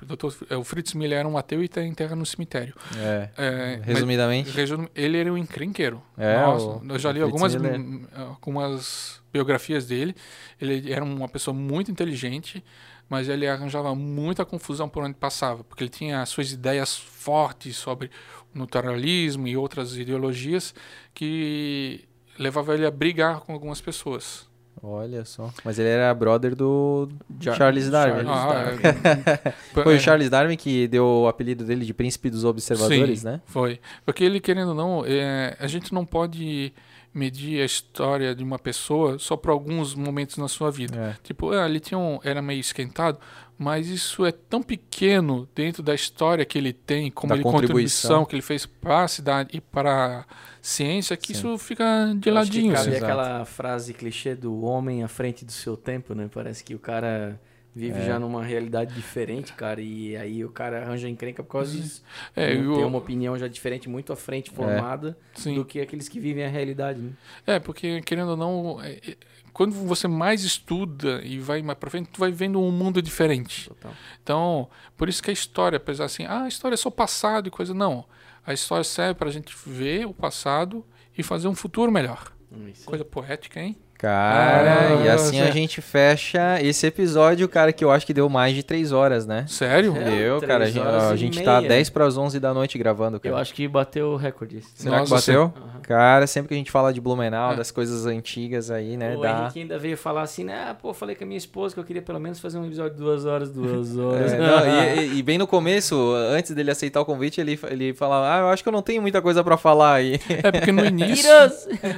o, 0.00 0.06
Dr. 0.06 0.30
Fr- 0.30 0.54
o 0.54 0.64
Fritz 0.64 0.94
Miller 0.94 1.18
era 1.18 1.28
um 1.28 1.36
ateu 1.36 1.60
e 1.60 1.66
está 1.66 1.84
enterrado 1.84 2.16
no 2.16 2.24
cemitério. 2.24 2.74
É. 2.96 3.28
É, 3.36 3.76
mas- 3.76 3.86
Resumidamente. 3.86 4.50
Resum- 4.50 4.88
Ele 4.94 5.18
era 5.18 5.30
um 5.30 5.36
encrenqueiro. 5.36 6.00
É, 6.16 6.40
Nossa, 6.40 6.64
o- 6.66 6.82
eu 6.88 6.98
já 6.98 7.12
li 7.12 7.20
algumas, 7.20 7.54
hum, 7.54 8.06
algumas 8.16 9.19
biografias 9.32 9.86
dele. 9.86 10.14
Ele 10.60 10.92
era 10.92 11.04
uma 11.04 11.28
pessoa 11.28 11.54
muito 11.54 11.90
inteligente, 11.90 12.62
mas 13.08 13.28
ele 13.28 13.46
arranjava 13.46 13.94
muita 13.94 14.44
confusão 14.44 14.88
por 14.88 15.02
onde 15.02 15.14
passava, 15.16 15.64
porque 15.64 15.84
ele 15.84 15.90
tinha 15.90 16.24
suas 16.26 16.52
ideias 16.52 16.96
fortes 16.96 17.76
sobre 17.76 18.10
o 18.54 18.58
naturalismo 18.58 19.46
e 19.48 19.56
outras 19.56 19.96
ideologias 19.96 20.74
que 21.14 22.04
levava 22.38 22.74
ele 22.74 22.86
a 22.86 22.90
brigar 22.90 23.40
com 23.40 23.52
algumas 23.52 23.80
pessoas. 23.80 24.48
Olha 24.82 25.26
só. 25.26 25.52
Mas 25.62 25.78
ele 25.78 25.88
era 25.90 26.14
brother 26.14 26.54
do 26.54 27.06
Char- 27.38 27.54
Charles 27.56 27.90
Darwin. 27.90 28.24
Charles 28.24 28.30
Ah, 28.32 28.54
Darwin. 28.54 29.54
Foi 29.84 29.94
é, 29.94 29.96
o 29.96 30.00
Charles 30.00 30.30
Darwin 30.30 30.56
que 30.56 30.88
deu 30.88 31.04
o 31.04 31.28
apelido 31.28 31.64
dele 31.64 31.84
de 31.84 31.92
Príncipe 31.92 32.30
dos 32.30 32.44
Observadores, 32.44 33.20
Sim. 33.20 33.26
né? 33.26 33.40
Foi. 33.44 33.78
Porque 34.06 34.24
ele, 34.24 34.40
querendo 34.40 34.68
ou 34.68 34.74
não, 34.74 35.04
é, 35.04 35.54
a 35.60 35.66
gente 35.66 35.92
não 35.92 36.06
pode 36.06 36.72
medir 37.12 37.60
a 37.60 37.64
história 37.64 38.34
de 38.34 38.44
uma 38.44 38.58
pessoa 38.58 39.18
só 39.18 39.36
por 39.36 39.50
alguns 39.50 39.94
momentos 39.94 40.36
na 40.36 40.46
sua 40.48 40.70
vida. 40.70 40.96
É. 40.96 41.16
Tipo, 41.22 41.50
ah, 41.52 41.66
ele 41.68 41.80
tinha 41.80 41.98
um, 41.98 42.20
era 42.22 42.40
meio 42.40 42.60
esquentado, 42.60 43.18
mas 43.58 43.88
isso 43.88 44.24
é 44.24 44.30
tão 44.32 44.62
pequeno 44.62 45.48
dentro 45.54 45.82
da 45.82 45.94
história 45.94 46.44
que 46.44 46.56
ele 46.56 46.72
tem, 46.72 47.10
como 47.10 47.30
Da 47.30 47.34
ele 47.36 47.42
contribuição. 47.42 48.24
que 48.24 48.34
ele 48.34 48.42
fez 48.42 48.64
para 48.64 49.04
a 49.04 49.08
cidade 49.08 49.50
e 49.52 49.60
para 49.60 50.20
a 50.20 50.24
ciência, 50.62 51.16
que 51.16 51.28
Sim. 51.28 51.32
isso 51.32 51.58
fica 51.58 51.84
de 52.06 52.12
Acho 52.12 52.22
que 52.22 52.30
ladinho. 52.30 52.74
cabe 52.74 52.88
assim. 52.90 52.96
Aquela 53.04 53.44
frase 53.44 53.92
clichê 53.92 54.34
do 54.34 54.62
homem 54.62 55.02
à 55.02 55.08
frente 55.08 55.44
do 55.44 55.52
seu 55.52 55.76
tempo, 55.76 56.14
né? 56.14 56.30
Parece 56.32 56.62
que 56.62 56.74
o 56.74 56.78
cara 56.78 57.38
vive 57.74 58.00
É. 58.00 58.06
já 58.06 58.18
numa 58.18 58.42
realidade 58.42 58.94
diferente, 58.94 59.52
cara, 59.52 59.80
e 59.80 60.16
aí 60.16 60.44
o 60.44 60.50
cara 60.50 60.82
arranja 60.82 61.08
encrenca 61.08 61.42
por 61.42 61.52
causa 61.52 61.70
disso. 61.76 62.02
É, 62.34 62.54
eu- 62.56 62.74
tem 62.74 62.84
uma 62.84 62.98
opinião 62.98 63.38
já 63.38 63.46
diferente, 63.48 63.88
muito 63.88 64.12
à 64.12 64.16
frente 64.16 64.50
formada 64.50 65.16
sim. 65.34 65.54
do 65.54 65.64
que 65.64 65.80
aqueles 65.80 66.08
que 66.08 66.18
vivem 66.18 66.44
a 66.44 66.48
realidade, 66.48 67.00
né? 67.00 67.12
É, 67.46 67.58
porque 67.58 68.00
querendo 68.02 68.30
ou 68.30 68.36
não, 68.36 68.82
é, 68.82 68.92
é, 69.08 69.16
quando 69.52 69.72
você 69.72 70.06
mais 70.08 70.42
estuda 70.44 71.20
e 71.24 71.38
vai 71.38 71.62
mais 71.62 71.78
pra 71.78 71.90
frente, 71.90 72.08
tu 72.12 72.18
vai 72.20 72.30
vendo 72.32 72.60
um 72.60 72.70
mundo 72.70 73.00
diferente. 73.00 73.68
Total. 73.68 73.92
Então, 74.22 74.68
por 74.96 75.08
isso 75.08 75.22
que 75.22 75.30
a 75.30 75.32
história, 75.32 75.76
apesar 75.76 76.04
assim, 76.06 76.24
ah, 76.24 76.42
a 76.42 76.48
história 76.48 76.74
é 76.74 76.78
só 76.78 76.90
passado 76.90 77.46
e 77.48 77.50
coisa, 77.50 77.72
não. 77.74 78.04
A 78.46 78.52
história 78.52 78.82
serve 78.84 79.14
pra 79.14 79.30
gente 79.30 79.54
ver 79.66 80.06
o 80.06 80.14
passado 80.14 80.84
e 81.16 81.22
fazer 81.22 81.46
um 81.48 81.54
futuro 81.54 81.92
melhor. 81.92 82.32
Isso 82.72 82.84
Coisa 82.84 83.04
poética, 83.04 83.60
hein? 83.60 83.76
Cara, 84.00 84.98
Ah, 85.00 85.04
e 85.04 85.08
assim 85.10 85.40
a 85.40 85.48
é. 85.48 85.52
gente 85.52 85.80
fecha 85.82 86.58
esse 86.62 86.86
episódio, 86.86 87.46
cara, 87.48 87.70
que 87.72 87.84
eu 87.84 87.90
acho 87.90 88.06
que 88.06 88.14
deu 88.14 88.28
mais 88.30 88.54
de 88.54 88.62
três 88.62 88.92
horas, 88.92 89.26
né? 89.26 89.44
Sério? 89.46 89.94
É. 89.96 90.04
Deu, 90.04 90.38
três 90.38 90.50
cara. 90.50 90.64
A 90.64 90.68
gente, 90.68 90.86
a 90.86 91.16
gente 91.16 91.42
tá 91.42 91.58
meia. 91.58 91.68
10 91.68 91.90
para 91.90 92.06
as 92.06 92.16
11 92.16 92.40
da 92.40 92.54
noite 92.54 92.78
gravando, 92.78 93.20
cara. 93.20 93.34
Eu 93.34 93.38
acho 93.38 93.52
que 93.52 93.68
bateu 93.68 94.08
o 94.12 94.16
recorde. 94.16 94.62
Será 94.74 95.02
que 95.02 95.10
Nossa, 95.10 95.14
bateu? 95.32 95.52
Cara, 95.82 96.26
sempre 96.26 96.48
que 96.48 96.54
a 96.54 96.56
gente 96.56 96.70
fala 96.70 96.92
de 96.92 97.00
Blumenau, 97.00 97.52
É. 97.52 97.56
das 97.56 97.70
coisas 97.70 98.06
antigas 98.06 98.70
aí, 98.70 98.96
né? 98.96 99.16
o 99.16 99.20
Dá... 99.20 99.40
Henrique 99.42 99.60
ainda 99.60 99.78
veio 99.78 99.96
falar 99.96 100.22
assim, 100.22 100.44
né? 100.44 100.68
Ah, 100.70 100.74
pô, 100.74 100.94
falei 100.94 101.14
com 101.16 101.24
a 101.24 101.26
minha 101.26 101.38
esposa 101.38 101.74
que 101.74 101.80
eu 101.80 101.84
queria 101.84 102.02
pelo 102.02 102.20
menos 102.20 102.38
fazer 102.40 102.58
um 102.58 102.64
episódio 102.66 102.92
de 102.94 102.98
duas 103.02 103.24
horas, 103.26 103.50
duas 103.50 103.96
horas. 103.98 104.32
É, 104.32 104.38
não, 104.38 105.02
e, 105.02 105.18
e- 105.18 105.22
bem 105.22 105.36
no 105.36 105.46
começo, 105.46 106.14
antes 106.30 106.52
dele 106.54 106.70
aceitar 106.70 107.00
o 107.00 107.04
convite, 107.04 107.40
ele, 107.40 107.58
ele 107.68 107.92
falava: 107.92 108.34
Ah, 108.34 108.38
eu 108.40 108.48
acho 108.48 108.62
que 108.62 108.68
eu 108.68 108.72
não 108.72 108.82
tenho 108.82 109.02
muita 109.02 109.20
coisa 109.20 109.42
pra 109.44 109.56
falar 109.56 109.94
aí. 109.94 110.18
É 110.28 110.50
porque 110.52 110.72
no 110.72 110.84
início, 110.86 111.28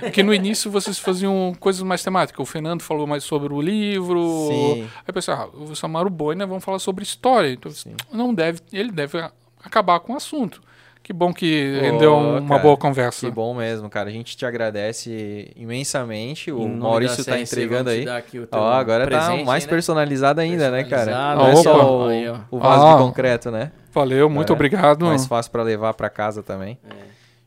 porque 0.01 0.23
no 0.23 0.33
início 0.33 0.71
vocês 0.71 0.99
faziam 0.99 1.53
coisas 1.61 1.83
mais 1.83 1.92
temáticas. 2.01 2.41
O 2.41 2.47
Fernando 2.47 2.81
falou 2.83 3.09
mais 3.09 3.25
sobre 3.25 3.53
o 3.53 3.61
livro. 3.61 4.21
Sim. 4.49 4.83
Aí 4.83 4.89
eu 5.09 5.13
pensei, 5.13 5.35
ah, 5.35 5.49
o 5.53 5.75
Samaro 5.75 6.09
Boi, 6.09 6.37
né? 6.37 6.47
Vamos 6.47 6.63
falar 6.63 6.79
sobre 6.79 7.03
história. 7.03 7.51
Então, 7.51 7.73
Sim. 7.73 7.97
não 8.13 8.33
deve, 8.33 8.61
ele 8.73 8.93
deve 8.93 9.19
acabar 9.65 9.99
com 10.01 10.13
o 10.13 10.17
assunto. 10.17 10.63
Que 11.03 11.13
bom 11.13 11.35
que 11.35 11.75
Pô, 11.81 11.85
rendeu 11.85 12.15
uma 12.17 12.49
cara, 12.49 12.63
boa 12.63 12.77
conversa. 12.77 13.27
Que 13.27 13.33
bom 13.33 13.53
mesmo, 13.55 13.91
cara. 13.91 14.09
A 14.09 14.13
gente 14.13 14.37
te 14.37 14.47
agradece 14.47 15.51
imensamente. 15.57 16.53
O 16.53 16.69
Maurício 16.69 17.25
tá 17.25 17.41
entregando 17.41 17.91
aí. 17.91 18.05
dar 18.05 18.19
aqui 18.19 18.39
o 18.39 18.47
teu 18.47 18.61
Ó, 18.61 18.71
agora 18.73 19.09
tá 19.11 19.19
presente, 19.27 19.45
mais 19.45 19.65
né? 19.65 19.71
personalizado 19.71 20.41
ainda, 20.41 20.71
né, 20.71 20.85
cara? 20.85 21.07
Personalizado. 21.07 21.41
Não 21.43 21.49
é 21.49 21.57
só 21.57 21.99
o, 21.99 22.09
Aí, 22.09 22.29
o 22.53 22.59
vaso 22.61 22.87
Ah. 22.87 22.93
de 22.93 22.99
concreto, 23.03 23.51
né? 23.51 23.73
Valeu, 23.93 24.31
muito 24.31 24.53
É, 24.53 24.55
obrigado. 24.55 25.07
Mais 25.07 25.27
fácil 25.27 25.51
pra 25.51 25.65
levar 25.65 25.93
pra 25.95 26.09
casa 26.09 26.41
também. 26.41 26.79
É. 26.89 26.95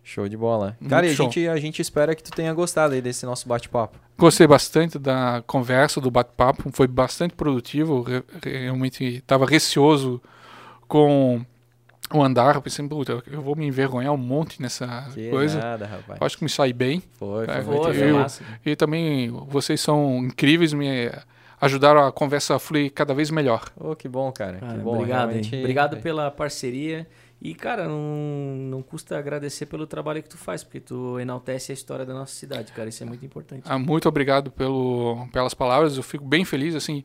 Show 0.08 0.30
de 0.30 0.38
bola. 0.38 0.77
Muito 0.80 0.90
Cara, 0.92 1.08
e 1.08 1.09
a 1.11 1.16
show. 1.16 1.25
gente, 1.25 1.48
a 1.48 1.58
gente 1.58 1.82
espera 1.82 2.14
que 2.16 2.22
tu 2.22 2.30
tenha 2.32 2.53
gostado 2.53 2.93
aí 2.93 3.01
desse 3.01 3.25
nosso 3.25 3.48
bate-papo. 3.50 3.98
Gostei 4.17 4.45
bastante 4.45 5.00
da 5.00 5.43
conversa, 5.48 6.00
do 6.00 6.11
bate-papo. 6.11 6.69
Foi 6.72 6.85
bastante 6.88 7.34
produtivo. 7.34 8.03
Re- 8.03 8.24
Realmente 8.43 9.03
estava 9.03 9.45
receoso 9.48 10.22
com 10.88 11.42
o 12.14 12.22
andar. 12.24 12.53
Eu 12.56 12.61
pensei, 12.61 12.88
puta, 12.88 13.24
eu 13.30 13.42
vou 13.42 13.56
me 13.56 13.66
envergonhar 13.66 14.14
um 14.14 14.17
monte 14.17 14.61
nessa 14.61 15.09
Que 15.14 15.30
coisa. 15.32 15.59
nada, 15.59 15.88
rapaz. 15.88 16.22
Acho 16.22 16.38
que 16.38 16.43
me 16.43 16.50
saí 16.51 16.72
bem. 16.72 17.01
Foi, 17.17 17.45
foi, 17.48 17.56
É, 17.56 17.61
Foi, 17.64 18.11
eu-. 18.11 18.25
E 18.66 18.75
também 18.75 19.32
vocês 19.48 19.82
são 19.82 20.19
incríveis, 20.19 20.72
me 20.72 21.11
ajudaram 21.59 22.06
a 22.06 22.11
conversa 22.11 22.56
a 22.56 22.59
fluir 22.59 22.92
cada 22.93 23.14
vez 23.14 23.32
melhor. 23.32 23.64
Ô, 23.75 23.95
que 23.95 24.08
bom, 24.08 24.32
cara. 24.32 24.59
Cara, 24.59 24.74
que 24.74 24.80
bom. 24.80 24.95
obrigado, 24.98 25.30
realmente-? 25.30 25.56
Obrigado 25.58 25.98
pela 25.98 26.30
parceria. 26.30 27.08
E, 27.41 27.53
cara, 27.53 27.88
não, 27.88 28.55
não 28.57 28.81
custa 28.81 29.17
agradecer 29.17 29.65
pelo 29.65 29.85
trabalho 29.85 30.23
que 30.23 30.30
tu 30.30 30.38
faz, 30.38 30.64
porque 30.64 30.80
tu 30.80 31.19
enaltece 31.19 31.72
a 31.72 31.73
história 31.73 32.05
da 32.05 32.14
nossa 32.14 32.33
cidade, 32.33 32.72
cara. 32.72 32.89
Isso 32.89 33.03
é 33.03 33.05
muito 33.05 33.25
importante. 33.25 33.64
Ah, 33.65 33.77
muito 33.77 34.07
obrigado 34.07 34.49
pelo, 34.51 35.27
pelas 35.31 35.53
palavras. 35.53 35.97
Eu 35.97 36.03
fico 36.03 36.25
bem 36.25 36.45
feliz, 36.45 36.75
assim, 36.75 37.03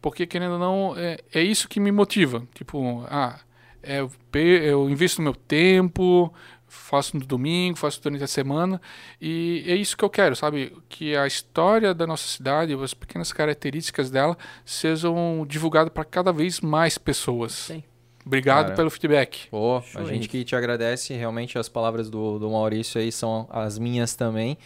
porque 0.00 0.26
querendo 0.26 0.52
ou 0.52 0.58
não, 0.58 0.96
é, 0.96 1.18
é 1.34 1.42
isso 1.42 1.68
que 1.68 1.80
me 1.80 1.90
motiva. 1.90 2.46
Tipo, 2.54 3.04
ah, 3.08 3.38
é, 3.82 4.00
eu, 4.32 4.88
invisto 4.88 5.20
meu 5.20 5.34
tempo, 5.34 6.32
faço 6.68 7.18
no 7.18 7.24
domingo, 7.24 7.76
faço 7.76 8.00
durante 8.00 8.24
a 8.24 8.28
semana, 8.28 8.80
e 9.20 9.64
é 9.66 9.74
isso 9.74 9.96
que 9.96 10.04
eu 10.04 10.10
quero, 10.10 10.34
sabe? 10.36 10.74
Que 10.88 11.16
a 11.16 11.26
história 11.26 11.92
da 11.92 12.06
nossa 12.06 12.26
cidade, 12.26 12.72
as 12.74 12.94
pequenas 12.94 13.32
características 13.32 14.10
dela, 14.10 14.38
sejam 14.64 15.44
divulgadas 15.46 15.92
para 15.92 16.04
cada 16.04 16.32
vez 16.32 16.60
mais 16.60 16.96
pessoas. 16.96 17.52
Sim. 17.52 17.84
Obrigado 18.24 18.66
Cara. 18.66 18.76
pelo 18.76 18.90
feedback. 18.90 19.48
Pô, 19.50 19.82
Show, 19.82 20.00
a 20.00 20.04
gente 20.04 20.28
que 20.28 20.44
te 20.44 20.54
agradece. 20.54 21.14
Realmente 21.14 21.58
as 21.58 21.68
palavras 21.68 22.08
do, 22.08 22.38
do 22.38 22.50
Maurício 22.50 23.00
aí 23.00 23.10
são 23.10 23.48
as 23.50 23.78
minhas 23.78 24.14
também. 24.14 24.56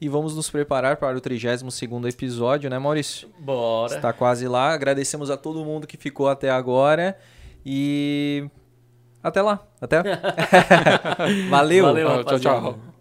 E 0.00 0.08
vamos 0.08 0.34
nos 0.34 0.50
preparar 0.50 0.96
para 0.96 1.16
o 1.16 1.20
32º 1.20 2.08
episódio, 2.08 2.68
né, 2.68 2.78
Maurício? 2.78 3.28
Bora. 3.38 3.94
Está 3.94 4.12
quase 4.12 4.48
lá. 4.48 4.72
Agradecemos 4.72 5.30
a 5.30 5.36
todo 5.36 5.64
mundo 5.64 5.86
que 5.86 5.96
ficou 5.96 6.28
até 6.28 6.50
agora. 6.50 7.16
E 7.64 8.48
até 9.22 9.40
lá. 9.40 9.66
Até. 9.80 10.02
Valeu. 11.48 11.84
Valeu, 11.84 12.24
Tchau, 12.24 12.40
tchau. 12.40 12.93